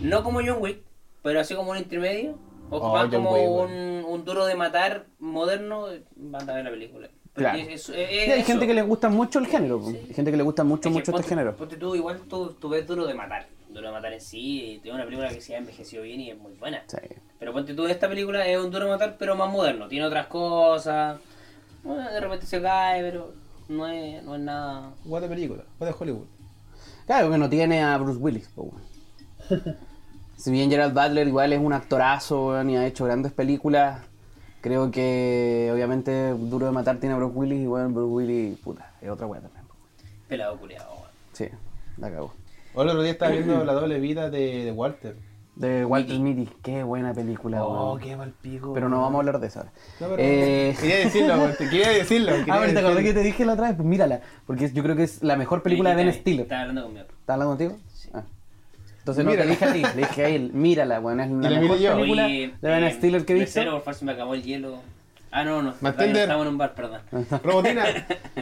no 0.03 0.23
como 0.25 0.41
John 0.41 0.57
Wick, 0.61 0.79
pero 1.23 1.41
así 1.41 1.55
como 1.55 1.71
un 1.73 1.77
intermedio, 1.79 2.39
o 2.71 2.79
Oh, 2.79 3.09
como 3.11 3.33
Wick, 3.33 3.71
un, 3.71 4.05
un 4.07 4.25
duro 4.25 4.47
de 4.47 4.55
matar 4.55 5.07
moderno, 5.19 5.87
van 6.17 6.49
a 6.49 6.55
ver 6.55 6.65
la 6.65 6.71
película. 6.71 7.09
Porque 7.35 7.51
Claro. 7.51 7.59
es- 7.59 7.89
es- 7.89 7.97
es 7.97 8.29
Y 8.29 8.31
hay 8.33 8.43
gente 8.43 8.67
que 8.67 8.75
le 8.75 8.83
gusta 8.83 9.09
mucho 9.09 9.39
el 9.39 9.47
género. 9.47 9.81
Hay 9.87 10.15
gente 10.15 10.31
que 10.31 10.37
le 10.37 10.43
gusta 10.43 10.65
mucho, 10.65 10.91
mucho 10.91 11.13
este 11.15 11.29
género. 11.29 11.55
ponte 11.57 11.77
tú, 11.77 11.95
igual 11.95 12.21
tú, 12.29 12.57
tú 12.61 12.69
ves 12.71 12.87
duro 12.87 13.07
de 13.07 13.15
matar. 13.15 13.47
Duro 13.69 13.87
de 13.87 13.93
matar 13.93 14.13
en 14.13 14.21
sí, 14.21 14.81
tiene 14.83 14.97
una 14.97 15.05
película 15.05 15.29
que 15.29 15.41
se 15.41 15.55
ha 15.55 15.59
envejecido 15.59 16.03
bien 16.03 16.21
y 16.21 16.31
es 16.31 16.39
muy 16.39 16.53
buena. 16.55 16.83
Sí. 16.89 16.97
Pero 17.39 17.53
ponte 17.53 17.73
tú, 17.75 17.87
esta 17.87 18.09
película 18.09 18.45
es 18.47 18.59
un 18.59 18.71
duro 18.71 18.87
de 18.87 18.91
matar, 18.91 19.15
pero 19.17 19.37
más 19.37 19.49
moderno. 19.53 19.87
Tiene 19.87 20.07
otras 20.07 20.27
cosas. 20.27 21.19
Bueno, 21.83 22.11
de 22.11 22.21
repente 22.21 22.47
se 22.47 22.61
cae, 22.61 23.03
pero 23.03 23.33
no 23.69 23.87
es, 23.87 24.23
no 24.23 24.35
es 24.35 24.41
nada. 24.41 24.93
What 25.05 25.23
de 25.23 25.29
película, 25.29 25.65
what 25.79 25.89
de 25.89 25.95
Hollywood. 25.99 26.27
Claro 27.07 27.31
que 27.31 27.39
no 27.39 27.49
tiene 27.49 27.83
a 27.83 27.97
Bruce 27.99 28.19
Willis. 28.19 28.49
po, 28.49 28.63
weón. 28.63 29.77
si 30.37 30.51
bien 30.51 30.71
Gerald 30.71 30.95
Butler 30.95 31.27
igual 31.27 31.53
es 31.53 31.61
un 31.61 31.73
actorazo 31.73 32.49
weón, 32.49 32.71
y 32.71 32.77
ha 32.77 32.87
hecho 32.87 33.05
grandes 33.05 33.33
películas, 33.33 34.03
Creo 34.61 34.91
que 34.91 35.71
obviamente 35.73 36.31
Duro 36.33 36.67
de 36.67 36.73
Matar 36.73 36.99
tiene 36.99 37.15
a 37.15 37.19
Bruce 37.19 37.35
Willis 37.35 37.63
y 37.63 37.67
bueno, 37.67 37.89
Bruce 37.89 38.13
Willis, 38.13 38.59
puta, 38.59 38.93
es 39.01 39.09
otra 39.09 39.27
wea 39.27 39.41
también. 39.41 39.65
Pelado 40.29 40.59
culiado, 40.59 40.93
weón. 40.93 41.11
Sí, 41.33 41.49
la 41.97 42.11
cagó. 42.11 42.35
Hoy 42.75 42.83
el 42.83 42.89
otro 42.91 43.03
día 43.03 43.13
estaba 43.13 43.31
viendo 43.33 43.65
la 43.65 43.73
doble 43.73 43.99
vida 44.01 44.29
de, 44.29 44.65
de 44.65 44.73
Walter. 44.73 45.17
De 45.61 45.85
Walter 45.85 46.19
Mitty, 46.19 46.49
qué 46.63 46.83
buena 46.83 47.13
película, 47.13 47.63
Oh, 47.63 47.91
weón. 47.93 48.01
qué 48.01 48.17
mal 48.17 48.33
pico. 48.41 48.73
Pero 48.73 48.89
no 48.89 49.03
vamos 49.03 49.17
a 49.17 49.19
hablar 49.19 49.41
de 49.41 49.47
eso 49.49 49.59
ahora. 49.61 49.73
No, 50.01 50.07
pero 50.09 50.17
Eh, 50.19 50.75
Quería 50.81 50.97
decirlo, 50.99 51.35
weón, 51.35 51.55
te 51.59 51.69
quería 51.69 51.89
decirlo. 51.91 52.33
quería 52.37 52.55
Ah, 52.55 52.59
pero 52.61 52.73
te 52.73 52.79
acordás 52.79 52.97
que 52.97 53.03
decirlo. 53.03 53.21
te 53.21 53.27
dije 53.27 53.45
la 53.45 53.53
otra 53.53 53.67
vez, 53.69 53.77
pues 53.77 53.87
mírala, 53.87 54.21
porque 54.47 54.71
yo 54.73 54.83
creo 54.83 54.97
que 54.97 55.03
es 55.03 55.23
la 55.23 55.37
mejor 55.37 55.63
película 55.63 55.91
de 55.91 55.97
Ben 55.97 56.15
Stiller. 56.15 56.43
Estaba 56.45 56.63
hablando 56.63 56.85
conmigo. 56.85 57.03
¿Estás 57.05 57.35
hablando 57.35 57.51
contigo? 57.59 57.77
Sí. 57.95 58.09
Ah. 58.15 58.23
Entonces 59.01 59.25
no 59.25 59.31
te 59.33 59.47
dije 59.47 59.65
a 59.67 59.73
ti, 59.75 59.83
le 59.83 59.93
dije 60.07 60.25
a 60.25 60.29
él, 60.29 60.51
mírala, 60.55 60.99
weón, 61.01 61.21
es 61.21 61.31
la 61.31 61.37
mejor 61.51 61.61
miré 61.63 61.79
yo. 61.83 61.95
película 61.97 62.25
Oye, 62.25 62.55
de 62.63 62.69
Ben 62.69 62.85
eh, 62.85 62.93
Stiller 62.93 63.25
que 63.27 63.33
he 63.33 63.37
visto. 63.41 63.59
mesero, 63.61 63.73
por 63.73 63.81
favor, 63.83 63.95
se 63.97 64.05
me 64.07 64.13
acabó 64.13 64.33
el 64.35 64.43
hielo. 64.43 64.79
Ah, 65.31 65.45
no, 65.45 65.61
no. 65.63 65.75
Bartender. 65.83 66.23
Estamos 66.23 66.47
en 66.47 66.53
un 66.53 66.59
bar, 66.59 66.75
perdón. 66.75 67.01
Robotina. 67.45 67.85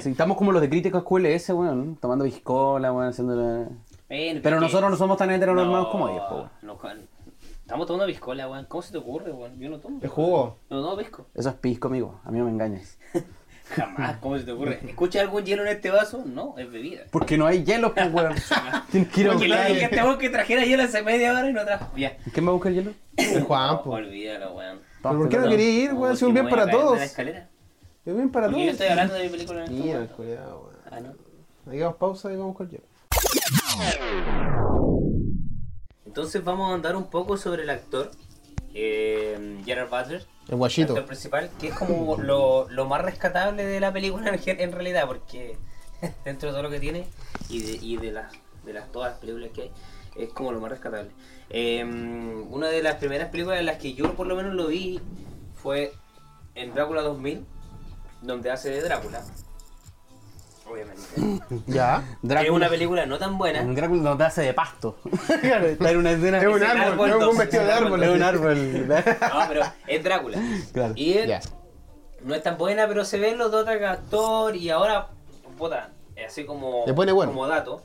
Sí, 0.00 0.11
estamos 0.11 0.37
como 0.38 0.52
los 0.52 0.62
de 0.62 0.70
críticos 0.70 1.02
QLS, 1.02 1.50
weón, 1.50 1.96
tomando 2.00 2.24
biscola, 2.24 2.92
weón, 2.92 3.09
haciendo 3.09 3.35
la... 3.35 3.66
Bueno, 4.09 4.40
Pero 4.42 4.57
porque- 4.57 4.61
nosotros 4.66 4.90
no 4.90 4.97
somos 4.97 5.16
tan 5.18 5.31
heteronormados 5.31 5.87
No, 5.87 5.92
como 5.92 6.09
ellos, 6.09 6.23
po, 6.29 6.35
weón. 6.37 6.51
no. 6.62 6.79
Estamos 7.61 7.87
tomando 7.87 8.07
piscola, 8.07 8.49
weón. 8.49 8.64
¿Cómo 8.66 8.81
se 8.83 8.92
te 8.92 8.99
ocurre, 8.99 9.31
weón? 9.33 9.59
Yo 9.61 9.68
no 9.68 9.79
tomo. 9.79 9.99
El 10.03 10.09
jugo. 10.09 10.59
No 10.71 10.83
tomo 10.83 10.97
pisco. 10.97 11.27
Eso 11.35 11.51
es 11.51 11.55
pisco, 11.57 11.88
amigo, 11.88 12.21
a 12.25 12.31
mí 12.31 12.38
no 12.38 12.44
me 12.47 12.51
engañes. 12.51 12.99
Jamás, 13.71 14.16
¿cómo 14.16 14.38
se 14.38 14.44
te 14.44 14.53
ocurre? 14.53 14.81
¿Escucha 14.88 15.21
algún 15.21 15.44
hielo 15.44 15.61
en 15.62 15.68
este 15.68 15.90
vaso? 15.90 16.23
No, 16.25 16.55
es 16.57 16.73
bebida. 16.73 17.03
Porque 17.11 17.37
no 17.37 17.47
hay 17.47 17.64
hielo, 17.64 17.92
pues, 17.92 18.11
weón. 18.11 18.35
Tienes 18.90 19.11
que 19.12 19.21
ir 19.21 19.27
a 19.29 19.33
Porque 19.33 19.49
le 19.49 19.55
buscar. 19.57 19.73
dije 19.75 20.01
a 20.01 20.05
weón 20.07 20.18
que 20.18 20.31
trajera 20.31 20.64
hielo 20.64 20.83
hace 20.85 21.03
media 21.03 21.33
hora 21.33 21.51
y 21.51 21.53
no 21.53 21.64
trajo. 21.66 21.92
Ya. 21.94 22.16
¿Quién 22.33 22.47
va 22.47 22.51
a 22.51 22.53
buscar 22.55 22.73
hielo? 22.73 22.92
El 23.18 23.42
Juan, 23.42 23.83
po. 23.83 23.90
Olvídalo, 23.90 24.55
weón. 24.55 24.79
¿Pero 25.03 25.18
por 25.18 25.29
qué 25.29 25.37
no 25.37 25.49
quería 25.51 25.68
ir, 25.85 25.92
weón? 25.92 26.16
Si 26.16 26.25
un 26.25 26.33
bien 26.33 26.47
a 26.47 26.51
para 26.51 26.71
todos. 26.71 26.99
Es 26.99 27.14
bien 28.14 28.31
para 28.31 28.47
Porque 28.47 28.61
yo 28.64 28.71
todos. 28.73 28.81
estoy 28.81 28.87
hablando 28.87 29.12
de 29.14 29.23
mi 29.25 29.29
película 29.29 29.64
en 29.66 29.73
este 29.73 29.87
momento. 29.92 30.16
cuidado, 30.16 30.61
weón. 30.62 30.77
Ah, 30.90 31.01
no. 31.01 31.71
Hagamos 31.71 31.97
pausa 31.97 32.33
y 32.33 32.37
vamos 32.37 32.57
con 32.57 32.64
el 32.66 32.73
hielo. 32.73 32.85
Entonces 36.04 36.42
vamos 36.42 36.70
a 36.70 36.74
andar 36.74 36.96
un 36.96 37.11
poco 37.11 37.37
sobre 37.37 37.62
el 37.62 37.70
actor, 37.70 38.11
eh, 38.74 39.61
Gerard 39.64 39.88
Butler, 39.88 40.26
El 40.46 40.52
el 40.52 40.57
guachito. 40.57 40.92
actor 40.92 41.07
principal, 41.07 41.50
que 41.61 41.68
es 41.68 41.74
como 41.74 42.16
lo, 42.16 42.68
lo 42.70 42.87
más 42.87 43.02
rescatable 43.02 43.64
de 43.64 43.78
la 43.78 43.92
película 43.92 44.37
en, 44.46 44.72
realidad, 44.72 45.07
porque 45.07 45.57
dentro 46.24 46.48
de 46.48 46.52
todo 46.52 46.62
lo 46.62 46.70
que 46.70 46.81
tiene 46.81 47.07
y 47.48 47.61
de, 47.62 47.87
y 47.87 47.96
de 47.98 48.12
las 48.12 48.33
de 48.64 48.72
las 48.72 48.90
todas 48.90 49.12
las 49.12 49.20
películas 49.20 49.50
que 49.54 49.62
hay, 49.62 49.70
es 50.16 50.31
como 50.31 50.52
lo 50.52 50.61
más 50.61 50.70
rescatable. 50.70 51.11
Eh, 51.50 51.85
una 51.85 52.68
de 52.68 52.83
las 52.83 52.96
primeras 52.96 53.31
películas 53.31 53.61
en 53.61 53.66
las 53.66 53.78
que 53.78 53.94
yo 53.94 54.14
por 54.14 54.26
lo 54.26 54.37
menos 54.37 54.54
lo 54.54 54.66
vi 54.66 55.00
fue 55.54 55.92
en 56.54 56.74
Drácula 56.74 57.02
2000, 57.02 57.46
donde 58.22 58.50
hace 58.50 58.70
de 58.70 58.83
Drácula. 58.83 59.24
Obviamente. 60.70 61.02
Ya. 61.66 62.02
Es 62.42 62.50
una 62.50 62.68
película 62.68 63.07
no 63.07 63.18
tan 63.18 63.38
buena. 63.38 63.62
Un 63.62 63.74
Drácula 63.74 64.02
no 64.02 64.16
te 64.16 64.24
hace 64.24 64.42
de 64.42 64.54
pasto. 64.54 64.98
Está 65.42 65.90
en 65.90 65.96
una 65.96 66.11
escena. 66.12 66.38
Es 66.38 66.46
un 66.46 66.62
árbol, 66.62 67.11
es 67.11 67.14
un 67.26 67.37
vestido 67.38 67.64
de 67.64 67.72
árbol. 67.72 68.02
Es 68.02 68.11
un 68.11 68.22
árbol. 68.22 68.87
No, 68.88 69.48
pero 69.48 69.62
es 69.87 70.04
Drácula. 70.04 70.38
Claro. 70.72 70.92
Y 70.96 71.14
él 71.14 71.28
Ya. 71.28 71.40
no 72.22 72.35
es 72.35 72.42
tan 72.42 72.59
buena, 72.59 72.87
pero 72.88 73.04
se 73.04 73.18
ven 73.18 73.38
los 73.38 73.50
dos 73.50 73.62
otros 73.62 73.83
actor 73.83 74.54
y 74.57 74.70
ahora, 74.70 75.09
puta, 75.57 75.90
así 76.26 76.44
como, 76.44 76.85
Le 76.87 76.92
pone 76.94 77.12
bueno. 77.12 77.33
como 77.33 77.46
dato, 77.46 77.83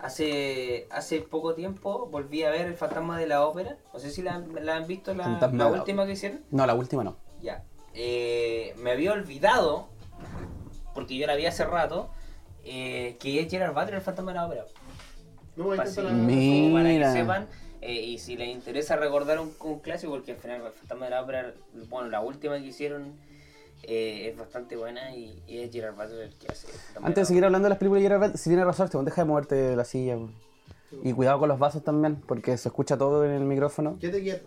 hace 0.00 0.86
hace 0.90 1.20
poco 1.20 1.54
tiempo 1.54 2.08
volví 2.10 2.42
a 2.44 2.50
ver 2.50 2.66
El 2.66 2.74
Fantasma 2.76 3.18
de 3.18 3.26
la 3.26 3.46
Ópera. 3.46 3.76
No 3.92 3.98
sé 4.00 4.10
si 4.10 4.22
la, 4.22 4.34
han- 4.34 4.52
la 4.64 4.76
han 4.76 4.86
visto 4.86 5.14
la 5.14 5.66
última 5.68 6.06
que 6.06 6.12
hicieron. 6.12 6.40
No, 6.50 6.66
la 6.66 6.74
última 6.74 7.04
no. 7.04 7.16
Ya. 7.40 7.64
Eh, 7.94 8.74
me 8.78 8.92
había 8.92 9.12
olvidado, 9.12 9.88
porque 10.94 11.16
yo 11.16 11.26
la 11.26 11.34
vi 11.36 11.46
hace 11.46 11.64
rato, 11.64 12.10
eh, 12.64 13.16
que 13.20 13.40
es 13.40 13.50
Gerard 13.50 13.74
Butler, 13.74 13.94
El 13.94 14.00
Fantasma 14.00 14.32
de 14.32 14.36
la 14.38 14.46
Ópera. 14.46 14.64
No 15.56 15.64
voy 15.64 15.78
a 15.78 15.82
Así, 15.82 16.00
intentar 16.00 16.16
Mi- 16.26 16.48
como 16.60 16.72
para 16.72 16.88
que 16.88 17.12
sepan 17.20 17.46
eh, 17.82 17.92
y 17.94 18.18
si 18.18 18.36
les 18.36 18.48
interesa 18.48 18.96
recordar 18.96 19.38
un, 19.40 19.52
un 19.60 19.80
clásico 19.80 20.12
porque 20.12 20.32
al 20.32 20.38
final 20.38 20.62
el 20.64 20.72
fantasma 20.72 21.04
de 21.06 21.10
la 21.10 21.22
ópera 21.22 21.52
bueno 21.90 22.08
la 22.08 22.20
última 22.20 22.58
que 22.58 22.66
hicieron 22.66 23.12
eh, 23.82 24.28
es 24.30 24.38
bastante 24.38 24.76
buena 24.76 25.14
y, 25.14 25.42
y 25.46 25.58
es 25.58 25.70
Gerard 25.72 25.94
Butler 25.94 26.20
el 26.28 26.34
que 26.36 26.46
hace 26.50 26.68
el 26.68 27.04
Antes 27.04 27.22
de 27.22 27.24
seguir 27.26 27.44
hablando 27.44 27.66
de 27.66 27.70
las 27.70 27.78
películas 27.78 28.02
de 28.02 28.08
Gerard 28.08 28.20
Butler, 28.20 28.38
si 28.38 28.48
tienes 28.50 28.64
razón, 28.64 28.84
Esteban, 28.86 29.04
deja 29.04 29.22
de 29.22 29.28
moverte 29.28 29.54
de 29.56 29.76
la 29.76 29.84
silla. 29.84 30.16
Y 31.02 31.12
cuidado 31.14 31.38
con 31.40 31.48
los 31.48 31.58
vasos 31.58 31.82
también, 31.82 32.16
porque 32.26 32.56
se 32.58 32.68
escucha 32.68 32.96
todo 32.96 33.24
en 33.24 33.32
el 33.32 33.44
micrófono. 33.44 33.98
Quédate 33.98 34.22
quieto. 34.22 34.46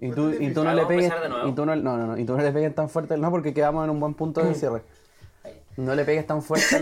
Y 0.00 0.10
tú, 0.10 0.30
y 0.30 0.52
tú 0.52 0.64
no 0.64 0.70
Ah, 0.70 0.74
le 0.74 0.82
¿vamos 0.82 0.84
a 0.84 0.88
pegues. 0.88 1.04
empezar 1.04 1.22
de 1.22 1.28
nuevo? 1.30 1.48
Y 1.48 1.52
tú 1.54 1.64
no, 1.64 1.76
no, 1.76 1.96
no, 1.96 2.06
no, 2.08 2.18
y 2.18 2.24
tú 2.24 2.36
no 2.36 2.42
le 2.42 2.52
pegues 2.52 2.74
tan 2.74 2.88
fuerte. 2.90 3.16
No, 3.16 3.30
porque 3.30 3.54
quedamos 3.54 3.84
en 3.84 3.90
un 3.90 4.00
buen 4.00 4.14
punto 4.14 4.44
de 4.44 4.54
cierre. 4.56 4.82
No 5.76 5.94
le 5.94 6.04
pegues 6.04 6.26
tan 6.26 6.42
fuerte 6.42 6.76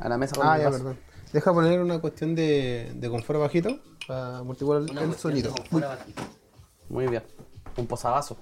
a 0.00 0.08
la 0.08 0.16
mesa 0.18 0.36
con 0.36 0.46
Ah, 0.46 0.56
el 0.56 0.62
ya, 0.62 0.66
vaso. 0.70 0.78
perdón. 0.78 0.98
Deja 1.32 1.52
poner 1.52 1.80
una 1.80 1.98
cuestión 1.98 2.34
de, 2.34 2.92
de 2.94 3.08
confort 3.10 3.40
bajito 3.40 3.78
para 4.06 4.42
multiplicar 4.42 4.82
Una 4.82 5.00
el 5.00 5.06
cuestión 5.08 5.16
sonido. 5.32 5.50
de 5.52 5.60
confort 5.60 5.84
bastante. 5.86 6.22
Muy 6.88 7.06
bien. 7.06 7.22
Un 7.76 7.86
posavasos. 7.86 8.36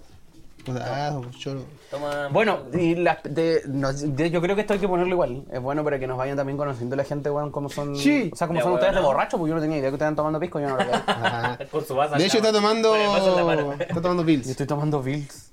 O 0.68 0.74
sea, 0.74 1.08
ah, 1.08 1.20
yo 1.38 1.54
no. 1.54 1.62
Toma 1.90 2.28
Bueno, 2.28 2.64
y 2.74 2.94
las 2.96 3.22
de, 3.22 3.62
no, 3.66 3.90
de- 3.94 4.30
yo 4.30 4.42
creo 4.42 4.54
que 4.54 4.60
esto 4.60 4.74
hay 4.74 4.78
que 4.80 4.88
ponerlo 4.88 5.12
igual. 5.14 5.44
Es 5.50 5.62
bueno 5.62 5.82
para 5.82 5.98
que 5.98 6.06
nos 6.06 6.18
vayan 6.18 6.36
también 6.36 6.58
conociendo 6.58 6.96
la 6.96 7.04
gente, 7.04 7.30
weón, 7.30 7.50
cómo 7.50 7.70
son. 7.70 7.96
Sí. 7.96 8.28
O 8.30 8.36
sea, 8.36 8.46
cómo 8.46 8.58
Ya, 8.58 8.64
son 8.64 8.72
weón, 8.72 8.80
ustedes 8.80 8.94
de 8.96 9.00
¿no? 9.00 9.06
borrachos, 9.06 9.38
porque 9.38 9.48
yo 9.50 9.54
no 9.54 9.60
tenía 9.62 9.78
idea 9.78 9.88
que 9.88 9.94
ustedes 9.94 10.10
estaban 10.10 10.16
tomando 10.16 10.38
pisco, 10.40 10.60
yo 10.60 10.68
no 10.68 10.76
lo 10.76 10.84
veía. 10.84 11.02
Ajá. 11.06 11.58
con 11.70 11.84
su 11.86 11.94
vaso 11.94 12.16
De 12.16 12.26
hecho, 12.26 12.36
está 12.38 12.52
tomando. 12.52 12.90
Con 12.90 13.00
el 13.00 13.06
vaso 13.08 13.30
en 13.30 13.36
la 13.36 13.44
mano. 13.44 13.72
Está 13.78 14.02
tomando 14.02 14.22
Yo 14.26 14.50
estoy 14.50 14.66
tomando 14.66 15.02
Bills. 15.02 15.49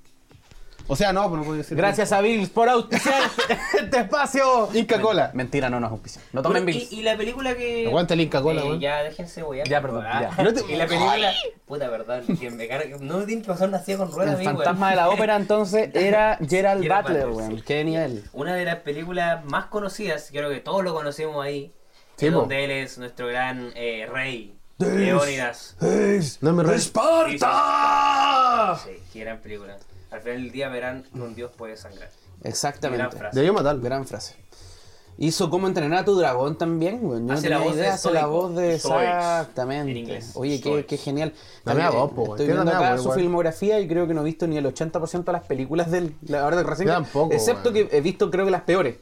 O 0.90 0.96
sea, 0.96 1.12
no, 1.12 1.24
pero 1.26 1.38
no 1.38 1.44
puedo 1.44 1.58
decir. 1.58 1.76
Gracias 1.78 2.12
a 2.14 2.22
Bills 2.22 2.50
por 2.50 2.70
auspiciar 2.70 3.22
este 3.80 4.00
espacio. 4.00 4.70
Inca 4.74 5.02
Cola. 5.02 5.32
Mentira, 5.34 5.70
no 5.70 5.80
nos 5.82 5.92
auspicia. 5.92 6.22
No 6.32 6.42
tomen 6.42 6.64
Bueno, 6.64 6.78
Bills. 6.80 6.94
y, 6.94 7.00
y 7.00 7.04
la 7.04 7.18
película 7.18 7.56
que 7.56 7.88
Aguanta 7.88 8.14
el 8.14 8.22
Inca 8.22 8.42
Cola, 8.42 8.62
Eh, 8.62 8.66
weón. 8.66 8.80
ya 8.80 9.04
déjense 9.04 9.44
voy 9.44 9.62
Ya, 9.66 9.82
perdón, 9.82 10.06
ya. 10.06 10.32
No 10.44 10.54
te- 10.54 10.72
y 10.72 10.76
la 10.78 10.88
película 10.88 11.34
puta 11.66 11.90
verdad 11.90 12.24
que 12.40 12.50
me 12.52 12.68
carga 12.70 12.96
no 13.02 13.24
tiene 13.26 13.42
que 13.42 13.48
pasar 13.50 13.68
una 13.68 13.80
silla 13.84 13.98
con 13.98 14.12
ruedas 14.12 14.40
El 14.40 14.46
weón. 14.46 14.56
fantasma 14.58 14.90
de 14.92 14.96
la 14.96 15.10
ópera 15.10 15.36
entonces 15.36 15.90
era 15.94 16.38
Gerald 16.48 16.82
Gerald 16.84 17.06
Butler, 17.06 17.28
Butler, 17.28 17.48
weón. 17.48 17.58
sí. 17.58 17.64
Qué 17.68 17.84
nivel. 17.84 18.24
Una 18.32 18.54
de 18.56 18.64
las 18.66 18.78
películas 18.78 19.44
más 19.46 19.66
conocidas, 19.66 20.30
creo 20.32 20.50
que 20.50 20.62
todos 20.62 20.84
lo 20.86 20.94
conocemos 20.94 21.44
ahí, 21.46 21.74
Sí, 22.16 22.32
po. 22.32 22.40
donde 22.40 22.64
él 22.64 22.72
es 22.72 22.98
nuestro 22.98 23.28
gran 23.28 23.72
eh, 23.76 24.08
rey, 24.12 24.54
Leónidas. 24.80 25.76
No 26.42 26.54
me 26.54 26.76
¡Esparta! 26.76 28.80
Sí, 28.84 28.92
qué 29.12 29.20
gran 29.22 29.40
película. 29.40 29.76
Al 30.12 30.22
final 30.22 30.44
del 30.44 30.52
día 30.52 30.70
verán 30.70 31.04
que 31.04 31.20
un 31.20 31.36
dios 31.36 31.52
puede 31.58 31.76
sangrar. 31.78 32.10
Exactamente. 32.44 33.18
Debió 33.34 33.54
matarlo. 33.54 33.82
Gran 33.82 34.06
frase. 34.06 34.36
Hizo 35.20 35.50
cómo 35.50 35.66
entrenar 35.68 36.00
a 36.02 36.06
tu 36.06 36.16
dragón 36.16 36.60
también, 36.60 37.00
güey. 37.00 37.20
No 37.20 37.34
Hace 37.34 37.50
la 37.50 37.56
tenía 37.58 37.68
voz 37.68 37.76
de 37.76 37.82
idea, 37.82 37.94
hace 37.96 38.12
la 38.12 38.28
voz 38.28 38.56
de 38.56 38.76
exactamente. 38.76 39.92
en 39.92 39.98
inglés. 39.98 40.32
Oye, 40.36 40.62
qué, 40.62 40.86
qué 40.86 40.96
genial. 40.98 41.34
También, 41.64 41.90
voz, 41.92 42.12
po, 42.12 42.16
güey. 42.22 42.32
Estoy 42.34 42.46
viendo 42.46 42.72
acá 42.72 42.92
voz 42.92 42.98
su 42.98 43.04
igual. 43.06 43.20
filmografía 43.20 43.80
y 43.80 43.88
creo 43.88 44.08
que 44.08 44.14
no 44.14 44.22
he 44.22 44.26
visto 44.26 44.46
ni 44.46 44.58
el 44.58 44.66
80% 44.68 45.24
de 45.24 45.32
las 45.32 45.44
películas 45.46 45.90
del. 45.90 46.16
La 46.28 46.46
verdad, 46.46 46.64
recién. 46.66 46.88
Tampoco, 46.90 47.34
Excepto 47.34 47.72
güey. 47.72 47.88
que 47.88 47.98
he 47.98 48.02
visto, 48.02 48.30
creo 48.30 48.46
que 48.46 48.52
las 48.52 48.62
peores. 48.62 48.98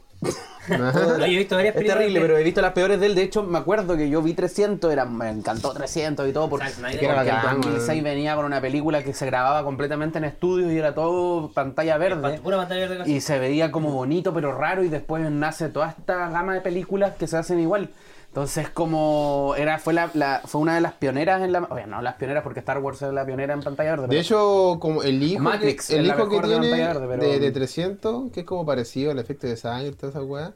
No, 0.68 1.18
yo 1.18 1.24
he 1.26 1.28
visto 1.38 1.54
varias 1.54 1.76
Es 1.76 1.86
terrible, 1.86 2.18
de- 2.18 2.26
pero 2.26 2.38
he 2.38 2.42
visto 2.42 2.60
las 2.60 2.72
peores 2.72 2.98
de 2.98 3.06
él. 3.06 3.14
De 3.14 3.22
hecho, 3.22 3.44
me 3.44 3.58
acuerdo 3.58 3.96
que 3.96 4.08
yo 4.10 4.20
vi 4.20 4.34
300, 4.34 4.92
era, 4.92 5.04
me 5.04 5.28
encantó 5.30 5.72
300 5.72 6.28
y 6.28 6.32
todo, 6.32 6.48
porque, 6.48 6.68
Snyder. 6.70 6.90
porque 6.92 7.04
Era 7.06 7.20
el 7.22 7.26
bacán, 7.28 7.60
2006 7.60 7.88
weón. 7.88 8.04
venía 8.04 8.34
con 8.34 8.44
una 8.46 8.60
película 8.60 9.02
que 9.04 9.12
se 9.14 9.26
grababa 9.26 9.62
completamente 9.62 10.18
en 10.18 10.24
estudios 10.24 10.72
y 10.72 10.78
era 10.78 10.92
todo 10.94 11.52
pantalla 11.52 11.98
verde. 11.98 12.40
Pura 12.40 12.56
pantalla 12.56 12.80
verde 12.80 12.98
casi. 12.98 13.12
Y 13.14 13.20
se 13.20 13.38
veía 13.38 13.70
como 13.70 13.92
bonito 13.92 14.34
pero 14.34 14.58
raro 14.58 14.82
y 14.82 14.88
después 14.88 15.30
nace 15.30 15.68
toda 15.68 15.90
esta 15.90 16.30
gama 16.30 16.54
de 16.54 16.60
películas 16.62 17.12
que 17.16 17.28
se 17.28 17.36
hacen 17.36 17.60
igual. 17.60 17.90
Entonces 18.36 18.68
como 18.68 19.54
era 19.56 19.78
fue 19.78 19.94
la, 19.94 20.10
la- 20.12 20.42
fue 20.44 20.60
una 20.60 20.74
de 20.74 20.82
las 20.82 20.92
pioneras 20.92 21.40
en 21.40 21.52
la 21.52 21.60
oye, 21.70 21.86
no 21.86 22.02
las 22.02 22.16
pioneras 22.16 22.42
porque 22.42 22.60
Star 22.60 22.80
Wars 22.80 23.00
es 23.00 23.10
la 23.10 23.24
pionera 23.24 23.54
en 23.54 23.62
pantalla 23.62 23.92
verde. 23.92 24.02
De 24.02 24.08
pero- 24.10 24.20
hecho, 24.20 24.76
como 24.78 25.02
el 25.02 25.22
hijo, 25.22 25.42
Matrix 25.42 25.86
que, 25.88 25.96
el 25.96 26.00
es 26.04 26.08
hijo 26.14 26.28
que 26.28 26.36
de 26.36 26.42
tiene 26.42 26.58
pantalla 26.68 26.86
verde, 26.88 27.06
pero- 27.08 27.22
de, 27.22 27.40
de 27.40 27.50
300, 27.50 28.30
que 28.32 28.40
es 28.40 28.46
como 28.46 28.66
parecido 28.66 29.10
al 29.12 29.18
efecto 29.20 29.46
de 29.46 29.56
sangre 29.56 29.88
y 29.88 29.92
toda 29.92 30.10
esa 30.10 30.22
weá, 30.22 30.52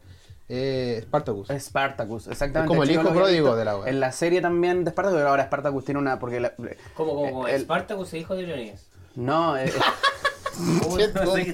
es 0.47 1.05
Spartacus. 1.05 1.49
Spartacus, 1.59 2.27
exactamente. 2.27 2.64
Es 2.64 2.69
como 2.69 2.83
el 2.83 2.90
hijo 2.90 3.14
pródigo 3.14 3.57
de 3.57 3.64
la 3.64 3.79
wea. 3.79 3.88
En 3.88 3.99
la 3.99 4.12
serie 4.12 4.43
también 4.43 4.85
de 4.85 4.90
Spartacus, 4.90 5.16
pero 5.16 5.31
ahora 5.31 5.45
Spartacus 5.45 5.83
tiene 5.87 6.01
una 6.01 6.19
porque 6.19 6.38
la- 6.38 6.53
¿Cómo, 6.95 7.14
cómo, 7.14 7.31
cómo? 7.33 7.49
el- 7.49 7.62
Spartacus 7.62 8.09
es 8.09 8.21
hijo 8.21 8.37
de 8.37 8.43
Leonidas. 8.43 8.85
no, 9.14 9.57
eh, 9.57 9.64
Qué 9.64 9.81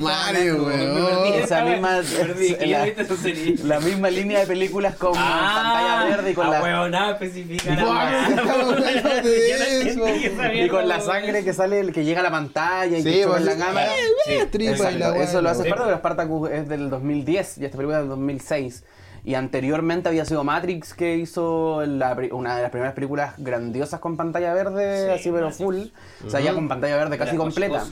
Mario, 0.00 0.64
weón. 0.64 1.35
esa 1.35 1.64
misma 1.64 2.00
la, 3.64 3.80
misma 3.80 4.11
línea 4.11 4.40
de 4.40 4.46
películas 4.46 4.96
con 4.96 5.12
pantalla 5.12 6.04
verde 6.04 6.30
y 6.30 6.35
con 6.35 6.50
la 6.50 6.62
huevo, 6.62 6.88
nada 6.88 7.12
especifica 7.12 7.74
la 7.74 8.30
y 10.54 10.68
con 10.68 10.88
la 10.88 11.00
sangre 11.00 11.44
que 11.44 11.52
sale 11.52 11.80
el 11.80 11.92
que 11.92 12.04
llega 12.04 12.20
a 12.20 12.24
la 12.24 12.30
pantalla 12.30 12.98
y 12.98 13.02
Sí, 13.02 13.11
que 13.11 13.22
choca 13.22 13.38
pues, 13.38 13.40
en 13.40 13.59
la 13.59 13.66
cámara. 13.66 13.92
eh, 14.26 14.48
weá, 14.80 15.22
eso 15.22 15.42
lo 15.42 15.50
hace. 15.50 15.64
Spartacus, 15.64 15.85
pero 15.87 15.96
Spartacus 15.98 16.50
es 16.50 16.68
del 16.68 16.90
2010 16.90 17.59
y 17.59 17.64
esta 17.64 17.76
película 17.76 17.98
es 17.98 18.02
del 18.02 18.11
2006. 18.11 18.85
Y 19.24 19.35
anteriormente 19.35 20.09
había 20.09 20.24
sido 20.24 20.44
Matrix 20.44 20.94
que 20.94 21.16
hizo 21.16 21.85
la 21.85 22.16
una 22.30 22.56
de 22.56 22.62
las 22.62 22.70
primeras 22.70 22.94
películas 22.94 23.35
grandiosas 23.38 23.98
con 23.98 24.16
pantalla 24.16 24.54
verde, 24.54 25.06
Sí, 25.06 25.11
así 25.20 25.30
pero 25.32 25.50
full. 25.50 25.87
O 26.24 26.30
sea, 26.30 26.38
ya 26.40 26.54
con 26.54 26.68
pantalla 26.68 26.96
verde 26.96 27.18
casi 27.18 27.37
completa. 27.37 27.85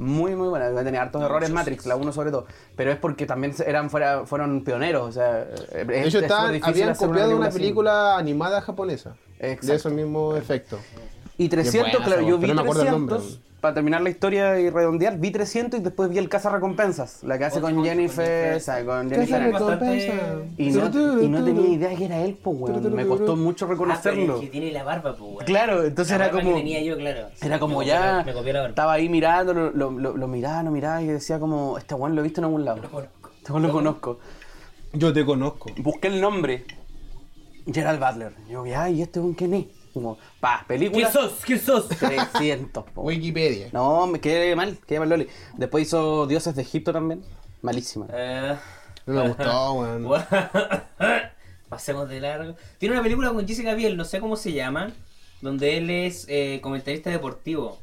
Muy, 0.00 0.34
muy 0.34 0.48
buena. 0.48 0.82
Tenía 0.82 1.02
hartos 1.02 1.22
errores 1.22 1.50
Matrix, 1.50 1.84
la 1.84 1.94
1 1.96 2.10
sobre 2.12 2.30
todo. 2.30 2.46
Pero 2.74 2.90
es 2.90 2.96
porque 2.98 3.26
también 3.26 3.52
se- 3.52 3.68
eran 3.68 3.90
fuera, 3.90 4.24
fueron 4.24 4.64
pioneros. 4.64 5.06
O 5.08 5.12
sea, 5.12 5.42
eh, 5.72 5.84
De 5.86 6.06
hecho, 6.06 6.20
estaban- 6.20 6.58
habían 6.62 6.94
copiado 6.94 7.36
una 7.36 7.50
película 7.50 8.16
animada 8.16 8.62
japonesa. 8.62 9.14
Exacto. 9.38 9.66
De 9.66 9.74
esos 9.74 9.92
mismos 9.92 10.38
efectos. 10.38 10.80
Y 11.36 11.48
300, 11.50 11.90
buena 11.92 12.04
claro, 12.06 12.22
yo 12.22 12.38
vi 12.38 12.48
no 12.48 12.54
me 12.54 12.60
acuerdo 12.62 12.82
el 12.82 12.90
nombre. 12.90 13.18
300, 13.60 13.62
para 13.62 13.74
terminar 13.74 14.00
la 14.02 14.10
historia 14.10 14.58
y 14.58 14.70
redondear, 14.70 15.18
vi 15.18 15.30
300 15.30 15.80
y 15.80 15.82
después 15.82 16.08
vi 16.10 16.18
el 16.18 16.28
Caza 16.28 16.50
Recompensas, 16.50 17.22
la 17.22 17.38
que 17.38 17.44
hace 17.44 17.60
con 17.60 17.84
Jennifer, 17.84 18.48
con 18.48 18.56
o 18.56 18.60
sea, 18.60 18.84
con 18.84 19.08
¿Qué 19.10 19.26
Jennifer? 19.26 20.44
Y 20.56 20.70
no, 20.70 21.22
y 21.22 21.28
no 21.28 21.44
tenía 21.44 21.68
idea 21.68 21.94
que 21.96 22.04
era 22.06 22.18
él, 22.20 22.38
pues, 22.42 22.56
weón. 22.58 22.94
Me 22.94 23.06
costó 23.06 23.36
mucho 23.36 23.66
Ah, 23.66 23.68
pero 23.68 23.74
reconocerlo. 23.80 24.34
es 24.36 24.40
que 24.40 24.46
tiene 24.48 24.72
la 24.72 24.82
barba, 24.82 25.14
pues, 25.16 25.20
weón. 25.32 25.44
Claro, 25.44 25.84
entonces 25.84 26.10
La 26.18 26.24
era 26.24 26.32
barba 26.32 26.40
como... 26.42 26.54
que 26.56 26.60
tenía 26.62 26.82
yo, 26.82 26.96
claro. 26.96 27.28
Era 27.42 27.58
como 27.58 27.78
Me 27.80 27.86
ya... 27.86 28.18
copió- 28.18 28.24
Me 28.26 28.32
copió 28.32 28.52
la 28.52 28.58
barba. 28.60 28.68
Estaba 28.70 28.92
ahí 28.94 29.08
mirando, 29.08 29.54
lo, 29.54 29.70
lo, 29.70 29.90
lo- 29.90 30.16
lo 30.16 30.28
miraba, 30.28 30.62
lo 30.62 30.70
miraba 30.70 31.02
y 31.02 31.06
decía 31.06 31.38
como... 31.38 31.76
Este 31.78 31.94
weón 31.94 32.14
lo 32.14 32.20
he 32.20 32.24
visto 32.24 32.40
en 32.40 32.46
algún 32.46 32.64
lado. 32.64 32.80
Este 32.82 33.52
weón 33.52 33.62
lo 33.62 33.72
conozco. 33.72 34.18
Yo 34.92 35.12
te 35.12 35.24
conozco. 35.24 35.70
Busqué 35.78 36.08
el 36.08 36.20
nombre. 36.20 36.64
Gerald 37.72 38.00
Butler. 38.00 38.32
Yo 38.48 38.64
ay, 38.76 39.02
¿este 39.02 39.20
weón 39.20 39.34
quién 39.34 39.54
es? 39.54 39.66
Como, 39.92 40.18
pa, 40.40 40.64
película... 40.68 41.10
¿Quién 41.10 41.12
sos? 41.12 41.40
¿Quién 41.44 41.60
sos? 41.60 41.88
300, 41.98 42.84
po. 42.92 43.02
Wikipedia. 43.02 43.68
No, 43.72 44.06
me 44.06 44.20
quedé 44.20 44.54
mal, 44.56 44.78
quedé 44.86 45.00
mal 45.00 45.08
Loli. 45.08 45.26
Después 45.56 45.86
hizo 45.86 46.26
Dioses 46.26 46.54
de 46.54 46.62
Egipto 46.62 46.92
también. 46.92 47.22
Malísima. 47.62 48.06
Eh, 48.12 48.56
No 49.06 49.14
me 49.22 49.28
gustó, 49.28 49.72
weón. 49.74 50.08
Pasemos 51.68 52.08
de 52.08 52.20
largo. 52.20 52.54
Tiene 52.78 52.94
una 52.94 53.02
película 53.02 53.30
con 53.32 53.46
Jessica 53.46 53.74
Biel, 53.74 53.96
no 53.96 54.04
sé 54.04 54.18
cómo 54.20 54.36
se 54.36 54.52
llama, 54.52 54.92
donde 55.40 55.76
él 55.76 55.88
es 55.90 56.26
eh, 56.28 56.60
comentarista 56.62 57.10
deportivo. 57.10 57.78